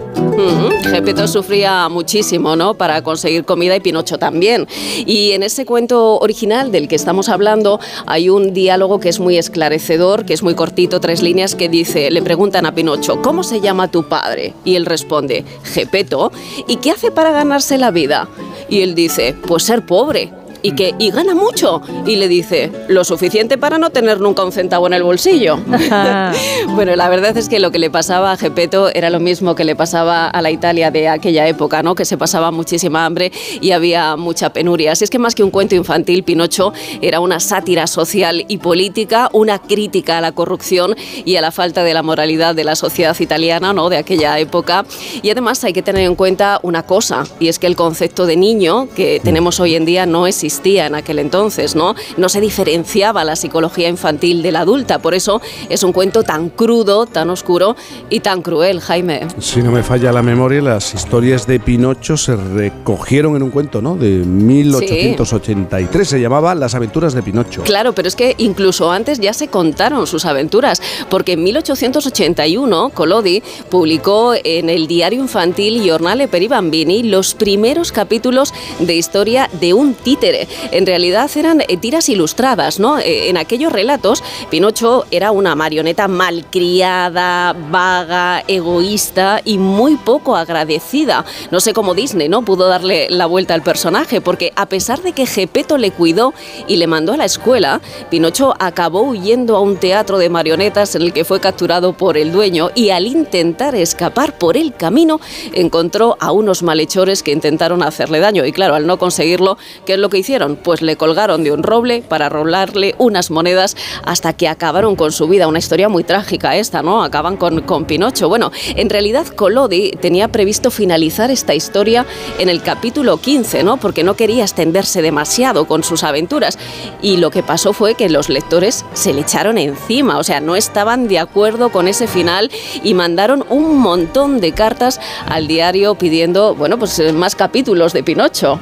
Gepetto 0.83 1.29
sufría 1.29 1.89
muchísimo, 1.89 2.57
¿no? 2.57 2.75
Para 2.75 3.03
conseguir 3.03 3.45
comida 3.45 3.77
y 3.77 3.81
Pinocho 3.81 4.19
también. 4.19 4.67
Y 5.07 5.33
en 5.33 5.43
ese 5.43 5.65
cuento 5.65 6.19
original 6.19 6.73
del 6.73 6.89
que 6.89 6.97
estamos 6.97 7.29
hablando 7.29 7.81
hay 8.07 8.29
un 8.29 8.53
diálogo 8.53 9.01
que 9.01 9.09
es 9.09 9.21
muy 9.21 9.37
esclarecedor, 9.37 10.25
que 10.25 10.35
es 10.35 10.43
muy 10.43 10.55
cortito, 10.55 11.01
tres 11.01 11.23
líneas, 11.23 11.55
que 11.55 11.69
dice, 11.69 12.11
le 12.11 12.23
preguntan 12.23 12.67
a 12.67 12.75
Pinocho, 12.75 13.21
¿cómo 13.23 13.43
se 13.43 13.61
llama 13.61 13.89
tu 13.89 14.09
padre? 14.09 14.55
Y 14.65 14.77
él 14.77 14.87
responde, 14.87 15.45
Gepetto. 15.63 16.33
¿Y 16.67 16.77
qué 16.77 16.91
hace 16.91 17.11
para 17.11 17.33
ganarse 17.33 17.79
la 17.79 17.91
vida? 17.91 18.29
Y 18.69 18.83
él 18.83 18.95
dice, 18.95 19.35
pues 19.47 19.65
ser 19.65 19.85
pobre. 19.85 20.33
Y 20.65 20.73
que 20.73 20.94
y 20.99 21.10
gana 21.10 21.34
mucho. 21.34 21.83
Y 22.07 22.17
le 22.17 22.26
dice, 22.26 22.73
lo 22.89 23.05
suficiente 23.05 23.59
para 23.59 23.76
no 23.76 23.91
tener 23.91 24.18
nunca 24.20 24.43
un 24.43 24.51
centavo 24.51 24.86
en 24.86 24.94
el 24.94 25.02
bolsillo. 25.02 25.59
bueno, 26.68 26.97
la 26.97 27.09
verdad 27.10 27.36
es 27.36 27.51
que 27.51 27.60
lo 27.60 27.70
que 27.70 27.78
le 27.78 27.91
pasaba 27.91 28.33
a 28.33 28.36
Gepetto 28.39 28.89
era 28.94 29.10
lo 29.10 29.20
mismo 29.20 29.55
que 29.55 29.65
le 29.65 29.76
pasaba 29.76 30.26
a 30.26 30.41
la 30.41 30.51
Italia 30.51 30.91
de 30.91 31.09
aquella 31.09 31.47
época, 31.47 31.83
¿no? 31.83 31.94
Que 31.94 32.07
se 32.07 32.17
pasaba 32.17 32.51
muchísima 32.51 33.05
hambre 33.05 33.31
y 33.60 33.73
había 33.73 34.17
mucha 34.17 34.55
penuria. 34.55 34.93
Así 34.93 35.05
es 35.05 35.10
que 35.10 35.18
más 35.18 35.34
que 35.34 35.43
un 35.43 35.51
cuento 35.51 35.75
infantil, 35.75 36.23
Pinocho 36.23 36.73
era 37.02 37.20
una 37.20 37.41
sátira 37.41 37.86
social 37.86 38.47
y 38.49 38.57
política, 38.57 39.28
una 39.33 39.59
crítica 39.59 40.17
a 40.18 40.20
la 40.23 40.33
corrupción 40.33 40.97
y 41.26 41.36
a 41.36 41.43
la 41.43 41.52
falta 41.52 41.84
de 41.84 41.93
la 41.93 42.02
moralidad 42.02 42.55
de 42.55 42.65
la 42.65 42.75
sociedad 42.75 43.15
italiana, 43.20 43.75
¿no? 43.75 43.91
De 43.91 43.99
aquella 43.99 44.39
época. 44.39 44.86
Y 45.23 45.28
además 45.28 45.62
hay 45.65 45.75
que 45.75 45.83
tener 45.83 46.07
en 46.07 46.15
cuenta 46.15 46.59
una 46.62 46.84
cosa, 46.84 47.25
y 47.39 47.49
es 47.49 47.59
que 47.59 47.67
el 47.67 47.76
concepto 47.76 48.25
de 48.25 48.36
niño 48.36 48.89
que 48.97 49.20
tenemos 49.23 49.60
hoy 49.60 49.75
en 49.75 49.84
día 49.84 50.07
no 50.07 50.26
existía 50.55 50.86
en 50.86 50.94
aquel 50.94 51.18
entonces, 51.18 51.74
¿no? 51.74 51.97
No 52.16 52.28
se 52.28 52.41
diferenciaba 52.41 53.24
la 53.24 53.34
psicología 53.34 53.89
infantil 53.89 54.41
de 54.41 54.52
la 54.52 54.60
adulta, 54.60 55.00
por 55.00 55.15
eso 55.15 55.41
es 55.68 55.83
un 55.83 55.92
cuento 55.92 56.23
tan 56.23 56.49
crudo, 56.49 57.07
tan 57.07 57.28
oscuro 57.31 57.74
y 58.08 58.20
tan 58.20 58.41
cruel, 58.41 58.81
Jaime. 58.81 59.26
Si 59.41 59.62
no 59.62 59.73
me 59.73 59.83
falla 59.83 60.12
la 60.12 60.23
memoria, 60.23 60.62
las 60.62 60.94
historias 60.94 61.49
de 61.49 61.58
Pinocho 61.58 62.16
se 62.16 62.36
recogieron 62.36 63.34
en 63.34 63.42
un 63.42 63.50
cuento, 63.50 63.83
¿no? 63.83 63.97
De 63.97 64.10
1883. 64.10 66.08
Se 66.08 66.20
llamaba 66.20 66.55
Las 66.55 66.76
aventuras 66.76 67.15
de 67.15 67.23
Pinocho. 67.23 67.62
Claro, 67.62 67.92
pero 67.92 68.07
es 68.07 68.15
que 68.15 68.36
incluso 68.39 68.92
antes 68.92 69.18
ya 69.18 69.33
se 69.33 69.49
contaron 69.49 70.07
sus 70.07 70.24
aventuras, 70.24 70.81
porque 71.10 71.33
en 71.33 71.42
1881 71.42 72.91
Collodi 72.94 73.42
publicó 73.70 74.34
en 74.44 74.70
el 74.70 74.86
diario 74.86 75.20
infantil 75.20 75.83
Giornale 75.83 76.28
per 76.28 76.44
i 76.44 76.49
Bambini 76.49 77.02
los 77.02 77.34
primeros 77.34 77.91
capítulos 77.91 78.55
de 78.78 78.94
historia 78.94 79.50
de 79.60 79.74
un 79.74 79.94
títere. 79.94 80.43
En 80.70 80.86
realidad 80.86 81.31
eran 81.36 81.60
eh, 81.60 81.76
tiras 81.76 82.08
ilustradas, 82.08 82.78
¿no? 82.78 82.98
Eh, 82.98 83.28
En 83.28 83.36
aquellos 83.36 83.73
relatos, 83.73 84.23
Pinocho 84.50 85.05
era 85.10 85.31
una 85.31 85.55
marioneta 85.55 86.08
malcriada, 86.08 87.55
vaga, 87.70 88.44
egoísta 88.48 89.40
y 89.44 89.58
muy 89.58 89.97
poco 89.97 90.36
agradecida. 90.36 91.24
No 91.50 91.60
sé 91.60 91.73
cómo 91.73 91.94
Disney, 91.94 92.28
¿no? 92.28 92.44
Pudo 92.44 92.68
darle 92.68 93.08
la 93.10 93.26
vuelta 93.26 93.55
al 93.55 93.62
personaje, 93.62 94.20
porque 94.20 94.52
a 94.56 94.66
pesar 94.66 95.02
de 95.02 95.12
que 95.12 95.26
Gepetto 95.26 95.78
le 95.78 95.90
cuidó 95.90 96.34
y 96.66 96.76
le 96.76 96.86
mandó 96.86 97.12
a 97.12 97.16
la 97.16 97.24
escuela, 97.24 97.81
Pinocho 98.10 98.55
acabó 98.58 99.02
huyendo 99.02 99.56
a 99.56 99.60
un 99.60 99.76
teatro 99.76 100.18
de 100.18 100.28
marionetas 100.28 100.94
en 100.94 101.02
el 101.02 101.12
que 101.12 101.24
fue 101.24 101.40
capturado 101.40 101.92
por 101.92 102.16
el 102.16 102.32
dueño 102.32 102.70
y 102.74 102.90
al 102.90 103.06
intentar 103.06 103.74
escapar 103.74 104.39
por 104.39 104.56
el 104.56 104.74
camino 104.74 105.20
encontró 105.52 106.16
a 106.20 106.32
unos 106.32 106.62
malhechores 106.62 107.23
que 107.23 107.32
intentaron 107.32 107.82
hacerle 107.82 108.20
daño 108.20 108.44
y 108.44 108.52
claro, 108.52 108.74
al 108.74 108.86
no 108.86 108.98
conseguirlo, 108.98 109.56
¿qué 109.86 109.94
es 109.94 109.98
lo 109.98 110.08
que 110.08 110.18
hicieron? 110.18 110.34
Pues 110.63 110.83
le 110.83 110.97
colgaron 110.97 111.45
de 111.45 111.53
un 111.53 111.63
roble 111.63 112.03
para 112.03 112.29
rolarle 112.29 112.95
unas 112.99 113.31
monedas 113.31 113.77
hasta 114.05 114.33
que 114.33 114.49
acabaron 114.49 114.97
con 114.97 115.13
su 115.13 115.29
vida. 115.29 115.47
Una 115.47 115.59
historia 115.59 115.89
muy 115.89 116.03
trágica 116.03 116.57
esta, 116.57 116.83
¿no? 116.83 117.05
Acaban 117.05 117.37
con, 117.37 117.61
con 117.63 117.85
Pinocho. 117.85 118.29
Bueno, 118.29 118.51
en 118.75 118.91
realidad 118.91 119.27
Collodi 119.29 119.93
tenía 119.93 120.29
previsto 120.29 120.71
finalizar 120.71 121.31
esta 121.31 121.55
historia 121.55 122.05
en 122.39 122.49
el 122.49 122.63
capítulo 122.63 123.19
15, 123.19 123.63
¿no? 123.63 123.77
Porque 123.77 124.03
no 124.03 124.15
quería 124.15 124.43
extenderse 124.43 125.03
demasiado 125.03 125.67
con 125.67 125.85
sus 125.85 126.03
aventuras. 126.03 126.59
Y 127.01 127.19
lo 127.19 127.31
que 127.31 127.43
pasó 127.43 127.73
fue 127.73 127.95
que 127.95 128.09
los 128.09 128.29
lectores 128.29 128.85
se 128.95 129.13
le 129.13 129.21
echaron 129.21 129.59
encima, 129.59 130.19
o 130.19 130.25
sea, 130.25 130.41
no 130.41 130.57
estaban 130.57 131.09
de 131.09 131.19
acuerdo 131.19 131.71
con 131.71 131.89
ese 131.89 132.07
final 132.07 132.51
y 132.83 132.95
mandaron 132.95 133.45
un 133.49 133.79
montón 133.79 134.41
de 134.41 134.53
cartas 134.53 135.01
al 135.27 135.47
diario 135.47 135.95
pidiendo, 135.95 136.55
bueno, 136.55 136.79
pues 136.79 137.13
más 137.15 137.37
capítulos 137.37 137.93
de 137.93 138.03
Pinocho. 138.03 138.61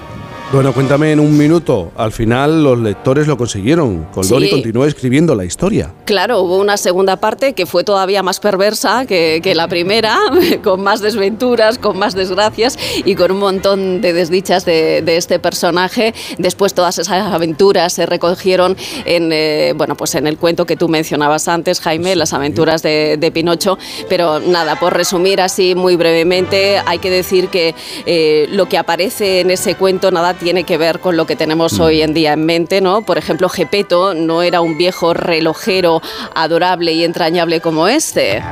Bueno, 0.52 0.74
cuéntame 0.74 1.12
en 1.12 1.18
un 1.20 1.38
minuto. 1.38 1.92
Al 1.96 2.12
final 2.12 2.62
los 2.62 2.78
lectores 2.78 3.26
lo 3.26 3.38
consiguieron. 3.38 4.04
Coldoni 4.12 4.46
Sí. 4.48 4.50
continuó 4.50 4.84
escribiendo 4.84 5.34
la 5.34 5.46
historia. 5.46 5.94
Claro, 6.04 6.40
hubo 6.42 6.58
una 6.58 6.76
segunda 6.76 7.16
parte 7.16 7.54
que 7.54 7.64
fue 7.64 7.84
todavía 7.84 8.22
más 8.22 8.38
perversa 8.38 9.06
que, 9.06 9.40
que 9.42 9.54
la 9.54 9.66
primera, 9.66 10.18
con 10.62 10.82
más 10.82 11.00
desventuras, 11.00 11.78
con 11.78 11.98
más 11.98 12.14
desgracias 12.14 12.78
y 13.06 13.14
con 13.14 13.30
un 13.32 13.38
montón 13.38 14.02
de 14.02 14.12
desdichas 14.12 14.66
de, 14.66 15.00
de 15.00 15.16
este 15.16 15.38
personaje. 15.38 16.12
Después 16.36 16.74
todas 16.74 16.98
esas 16.98 17.32
aventuras 17.32 17.94
se 17.94 18.04
recogieron 18.04 18.76
en, 19.06 19.30
eh, 19.32 19.72
bueno, 19.74 19.96
pues 19.96 20.14
en 20.16 20.26
el 20.26 20.36
cuento 20.36 20.66
que 20.66 20.76
tú 20.76 20.86
mencionabas 20.90 21.48
antes, 21.48 21.80
Jaime, 21.80 22.14
las 22.14 22.34
aventuras 22.34 22.82
de, 22.82 23.16
de 23.18 23.30
Pinocho. 23.30 23.78
Pero 24.10 24.38
nada, 24.38 24.78
por 24.78 24.92
resumir 24.92 25.40
así 25.40 25.74
muy 25.74 25.96
brevemente, 25.96 26.76
hay 26.84 26.98
que 26.98 27.08
decir 27.08 27.48
que 27.48 27.74
eh, 28.04 28.48
lo 28.50 28.68
que 28.68 28.76
aparece 28.76 29.40
en 29.40 29.50
ese 29.50 29.76
cuento 29.76 30.10
nada 30.10 30.34
tiene 30.42 30.64
que 30.64 30.76
ver 30.76 30.98
con 31.00 31.16
lo 31.16 31.26
que 31.26 31.36
tenemos 31.36 31.78
hoy 31.80 32.02
en 32.02 32.12
día 32.14 32.32
en 32.32 32.44
mente, 32.44 32.80
¿no? 32.80 33.02
Por 33.02 33.16
ejemplo, 33.18 33.48
Gepeto 33.48 34.14
no 34.14 34.42
era 34.42 34.60
un 34.60 34.76
viejo 34.76 35.14
relojero 35.14 36.02
adorable 36.34 36.92
y 36.92 37.04
entrañable 37.04 37.60
como 37.60 37.88
este. 37.88 38.42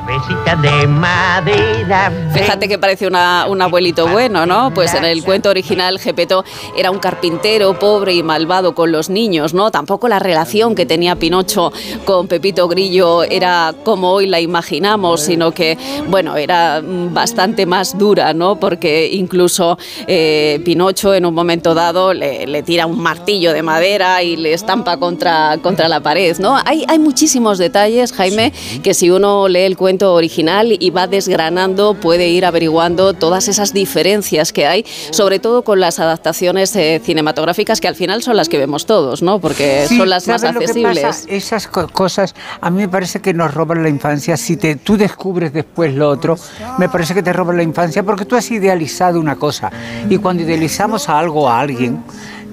de 0.62 0.86
madera. 0.86 2.12
Fíjate 2.32 2.68
que 2.68 2.78
parece 2.78 3.06
una- 3.06 3.46
un 3.48 3.60
abuelito 3.62 4.06
bueno, 4.08 4.46
¿no? 4.46 4.72
Pues 4.74 4.94
en 4.94 5.04
el 5.04 5.22
cuento 5.24 5.48
original 5.50 5.98
Gepeto 5.98 6.44
era 6.76 6.90
un 6.90 6.98
carpintero 6.98 7.78
pobre 7.78 8.14
y 8.14 8.22
malvado 8.22 8.74
con 8.74 8.92
los 8.92 9.08
niños, 9.10 9.54
¿no? 9.54 9.70
Tampoco 9.70 10.08
la 10.08 10.18
relación 10.18 10.74
que 10.74 10.86
tenía 10.86 11.16
Pinocho 11.16 11.72
con 12.04 12.28
Pepito 12.28 12.68
Grillo 12.68 13.22
era 13.24 13.74
como 13.84 14.10
hoy 14.12 14.26
la 14.26 14.40
imaginamos, 14.40 15.20
sino 15.22 15.52
que, 15.52 15.76
bueno, 16.08 16.36
era 16.36 16.80
mm, 16.82 17.12
bastante 17.14 17.66
más 17.66 17.96
dura, 17.98 18.32
¿no? 18.34 18.56
Porque 18.56 19.08
incluso 19.12 19.78
eh, 20.06 20.60
Pinocho 20.64 21.14
en 21.14 21.26
un 21.26 21.34
momento 21.34 21.74
dado 21.74 21.79
le, 22.14 22.46
le 22.46 22.62
tira 22.62 22.86
un 22.86 23.00
martillo 23.00 23.52
de 23.52 23.62
madera 23.62 24.22
y 24.22 24.36
le 24.36 24.52
estampa 24.52 24.98
contra, 24.98 25.58
contra 25.62 25.88
la 25.88 26.00
pared, 26.00 26.36
¿no? 26.38 26.56
Hay, 26.64 26.84
hay 26.88 26.98
muchísimos 26.98 27.56
detalles, 27.58 28.12
Jaime, 28.12 28.52
que 28.82 28.92
si 28.94 29.10
uno 29.10 29.48
lee 29.48 29.60
el 29.60 29.76
cuento 29.76 30.12
original 30.14 30.76
y 30.78 30.90
va 30.90 31.06
desgranando, 31.06 31.94
puede 31.94 32.28
ir 32.28 32.44
averiguando 32.44 33.14
todas 33.14 33.48
esas 33.48 33.72
diferencias 33.72 34.52
que 34.52 34.66
hay, 34.66 34.84
sobre 35.10 35.38
todo 35.38 35.62
con 35.62 35.80
las 35.80 35.98
adaptaciones 35.98 36.74
eh, 36.76 37.00
cinematográficas 37.02 37.80
que 37.80 37.88
al 37.88 37.94
final 37.94 38.22
son 38.22 38.36
las 38.36 38.48
que 38.48 38.58
vemos 38.58 38.84
todos, 38.86 39.22
¿no? 39.22 39.38
Porque 39.40 39.86
Sí, 39.88 39.96
son 39.96 40.08
las 40.10 40.28
más 40.28 40.42
¿sabes 40.42 40.54
lo 40.54 40.60
que 40.60 40.66
accesibles. 40.66 41.02
pasa? 41.02 41.24
Esas 41.28 41.66
co- 41.66 41.88
cosas 41.88 42.34
a 42.60 42.70
mí 42.70 42.82
me 42.82 42.88
parece 42.88 43.20
que 43.20 43.32
nos 43.32 43.52
roban 43.54 43.82
la 43.82 43.88
infancia. 43.88 44.36
Si 44.36 44.56
te, 44.56 44.76
tú 44.76 44.96
descubres 44.96 45.52
después 45.52 45.94
lo 45.94 46.08
otro, 46.08 46.36
me 46.78 46.88
parece 46.88 47.14
que 47.14 47.22
te 47.22 47.32
roban 47.32 47.56
la 47.56 47.62
infancia 47.62 48.02
porque 48.02 48.24
tú 48.24 48.36
has 48.36 48.50
idealizado 48.50 49.18
una 49.18 49.36
cosa. 49.36 49.70
Y 50.08 50.18
cuando 50.18 50.42
idealizamos 50.42 51.08
a 51.08 51.18
algo, 51.18 51.48
a 51.48 51.60
alguien, 51.60 51.69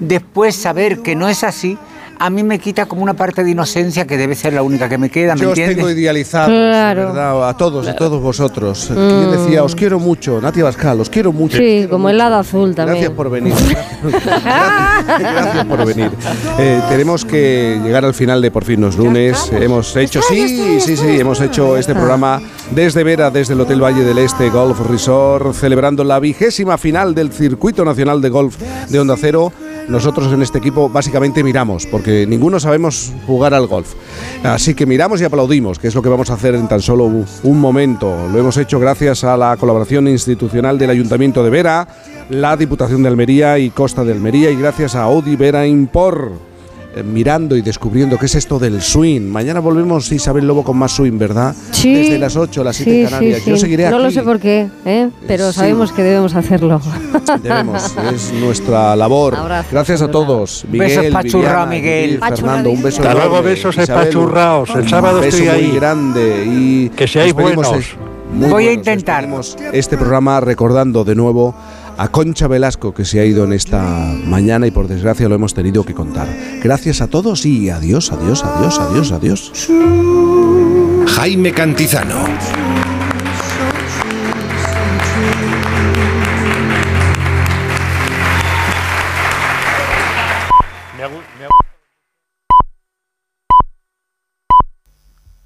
después 0.00 0.54
saber 0.54 1.02
que 1.02 1.14
no 1.16 1.28
es 1.28 1.44
así, 1.44 1.78
a 2.18 2.30
mí 2.30 2.42
me 2.42 2.58
quita 2.58 2.86
como 2.86 3.02
una 3.02 3.14
parte 3.14 3.44
de 3.44 3.50
inocencia 3.50 4.06
que 4.06 4.16
debe 4.16 4.34
ser 4.34 4.52
la 4.52 4.62
única 4.62 4.88
que 4.88 4.98
me 4.98 5.10
queda, 5.10 5.34
¿me 5.34 5.40
Yo 5.42 5.48
os 5.50 5.58
entiendes? 5.58 5.76
tengo 5.76 5.90
idealizados, 5.90 6.48
Claro. 6.50 7.06
¿verdad? 7.06 7.48
A 7.48 7.56
todos, 7.56 7.86
a 7.88 7.94
todos 7.96 8.20
vosotros. 8.22 8.90
Mm. 8.90 8.94
¿Quién 8.94 9.30
decía, 9.30 9.64
os 9.64 9.74
quiero 9.74 9.98
mucho? 9.98 10.40
Nati 10.40 10.62
Bascal, 10.62 11.00
os 11.00 11.10
quiero 11.10 11.32
mucho. 11.32 11.56
Sí, 11.58 11.86
como 11.90 12.08
el 12.08 12.18
lado 12.18 12.36
azul 12.36 12.74
también. 12.74 12.96
Gracias 12.98 13.16
por 13.16 13.30
venir. 13.30 13.54
Gracias 15.18 15.64
por 15.66 15.84
venir. 15.86 16.10
Eh, 16.58 16.80
tenemos 16.88 17.24
que 17.24 17.80
llegar 17.82 18.04
al 18.04 18.14
final 18.14 18.42
de 18.42 18.50
Por 18.50 18.64
fin 18.64 18.80
los 18.80 18.96
lunes. 18.96 19.50
Hemos 19.52 19.94
hecho, 19.96 20.20
sí, 20.22 20.80
sí, 20.80 20.96
sí, 20.96 21.20
hemos 21.20 21.40
hecho 21.40 21.76
este 21.76 21.94
programa 21.94 22.40
desde 22.70 23.04
Vera, 23.04 23.30
desde 23.30 23.54
el 23.54 23.60
Hotel 23.60 23.82
Valle 23.82 24.02
del 24.04 24.18
Este 24.18 24.50
Golf 24.50 24.80
Resort, 24.88 25.54
celebrando 25.54 26.04
la 26.04 26.18
vigésima 26.18 26.78
final 26.78 27.14
del 27.14 27.32
Circuito 27.32 27.84
Nacional 27.84 28.20
de 28.20 28.28
Golf 28.28 28.56
de 28.88 28.98
Onda 29.00 29.16
Cero. 29.18 29.52
Nosotros 29.88 30.30
en 30.32 30.42
este 30.42 30.58
equipo 30.58 30.90
básicamente 30.90 31.42
miramos, 31.42 31.86
porque 31.86 32.07
ninguno 32.28 32.60
sabemos 32.60 33.12
jugar 33.26 33.54
al 33.54 33.66
golf. 33.66 33.94
Así 34.42 34.74
que 34.74 34.86
miramos 34.86 35.20
y 35.20 35.24
aplaudimos, 35.24 35.78
que 35.78 35.88
es 35.88 35.94
lo 35.94 36.02
que 36.02 36.08
vamos 36.08 36.30
a 36.30 36.34
hacer 36.34 36.54
en 36.54 36.68
tan 36.68 36.80
solo 36.80 37.04
un 37.04 37.60
momento. 37.60 38.28
Lo 38.32 38.38
hemos 38.38 38.56
hecho 38.56 38.80
gracias 38.80 39.24
a 39.24 39.36
la 39.36 39.56
colaboración 39.56 40.08
institucional 40.08 40.78
del 40.78 40.90
Ayuntamiento 40.90 41.44
de 41.44 41.50
Vera, 41.50 41.88
la 42.30 42.56
Diputación 42.56 43.02
de 43.02 43.08
Almería 43.08 43.58
y 43.58 43.70
Costa 43.70 44.04
de 44.04 44.12
Almería 44.12 44.50
y 44.50 44.56
gracias 44.56 44.94
a 44.94 45.02
Audi 45.02 45.36
Vera 45.36 45.66
Impor. 45.66 46.47
Eh, 46.98 47.02
Mirando 47.02 47.56
y 47.56 47.62
descubriendo 47.62 48.18
qué 48.18 48.26
es 48.26 48.34
esto 48.34 48.58
del 48.58 48.80
swing. 48.82 49.22
Mañana 49.22 49.60
volvemos 49.60 50.10
Isabel 50.12 50.46
Lobo 50.46 50.62
con 50.64 50.76
más 50.76 50.92
swing, 50.92 51.18
¿verdad? 51.18 51.54
Sí. 51.72 51.94
Desde 51.94 52.18
las 52.18 52.36
8, 52.36 52.64
las 52.64 52.76
7 52.76 52.90
Sí, 52.90 52.98
en 53.00 53.04
Canarias. 53.06 53.38
sí, 53.38 53.44
sí. 53.44 53.50
Yo 53.50 53.56
seguiré 53.56 53.90
No 53.90 53.98
lo 53.98 54.06
aquí. 54.06 54.14
sé 54.14 54.22
por 54.22 54.38
qué, 54.40 54.68
¿eh? 54.84 55.08
pero 55.26 55.52
Sí. 55.52 55.58
sabemos 55.60 55.92
que 55.92 56.02
debemos 56.02 56.34
hacerlo. 56.34 56.80
Debemos, 57.42 57.94
es 58.12 58.32
nuestra 58.32 58.96
labor. 58.96 59.34
Abrazo, 59.36 59.68
Gracias 59.70 60.02
a 60.02 60.10
todos. 60.10 60.64
Miguel, 60.70 60.88
Besos 60.88 61.12
pachurrao, 61.12 61.66
Viviana, 61.66 61.66
Miguel. 61.66 62.20
Fernando, 62.20 62.70
un 62.70 62.82
beso 62.82 63.00
Hasta 63.02 63.14
luego, 63.14 63.42
besos 63.42 63.76
Isabel, 63.78 64.02
espachurraos. 64.08 64.70
El 64.74 64.88
sábado 64.88 65.18
un 65.18 65.24
beso 65.24 65.36
estoy 65.38 65.48
muy 65.56 65.64
ahí. 65.70 65.76
grande 65.76 66.44
y 66.46 66.88
Que 66.90 67.06
seáis 67.06 67.32
buenos. 67.32 67.68
muy 68.32 68.40
Voy 68.40 68.46
a 68.48 68.50
buenos. 68.50 68.72
intentar. 68.74 69.22
Despedimos 69.26 69.56
este 69.72 69.96
programa 69.96 70.40
recordando 70.40 71.04
de 71.04 71.14
nuevo 71.14 71.54
a 71.98 72.08
Concha 72.08 72.46
Velasco 72.46 72.94
que 72.94 73.04
se 73.04 73.20
ha 73.20 73.24
ido 73.24 73.44
en 73.44 73.52
esta 73.52 73.82
mañana 74.24 74.66
y 74.66 74.70
por 74.70 74.86
desgracia 74.86 75.28
lo 75.28 75.34
hemos 75.34 75.52
tenido 75.52 75.84
que 75.84 75.94
contar. 75.94 76.28
Gracias 76.62 77.00
a 77.00 77.08
todos 77.08 77.44
y 77.44 77.70
adiós, 77.70 78.12
adiós, 78.12 78.44
adiós, 78.44 78.78
adiós, 78.78 79.12
adiós. 79.12 79.52
Jaime 81.16 81.52
Cantizano. 81.52 82.67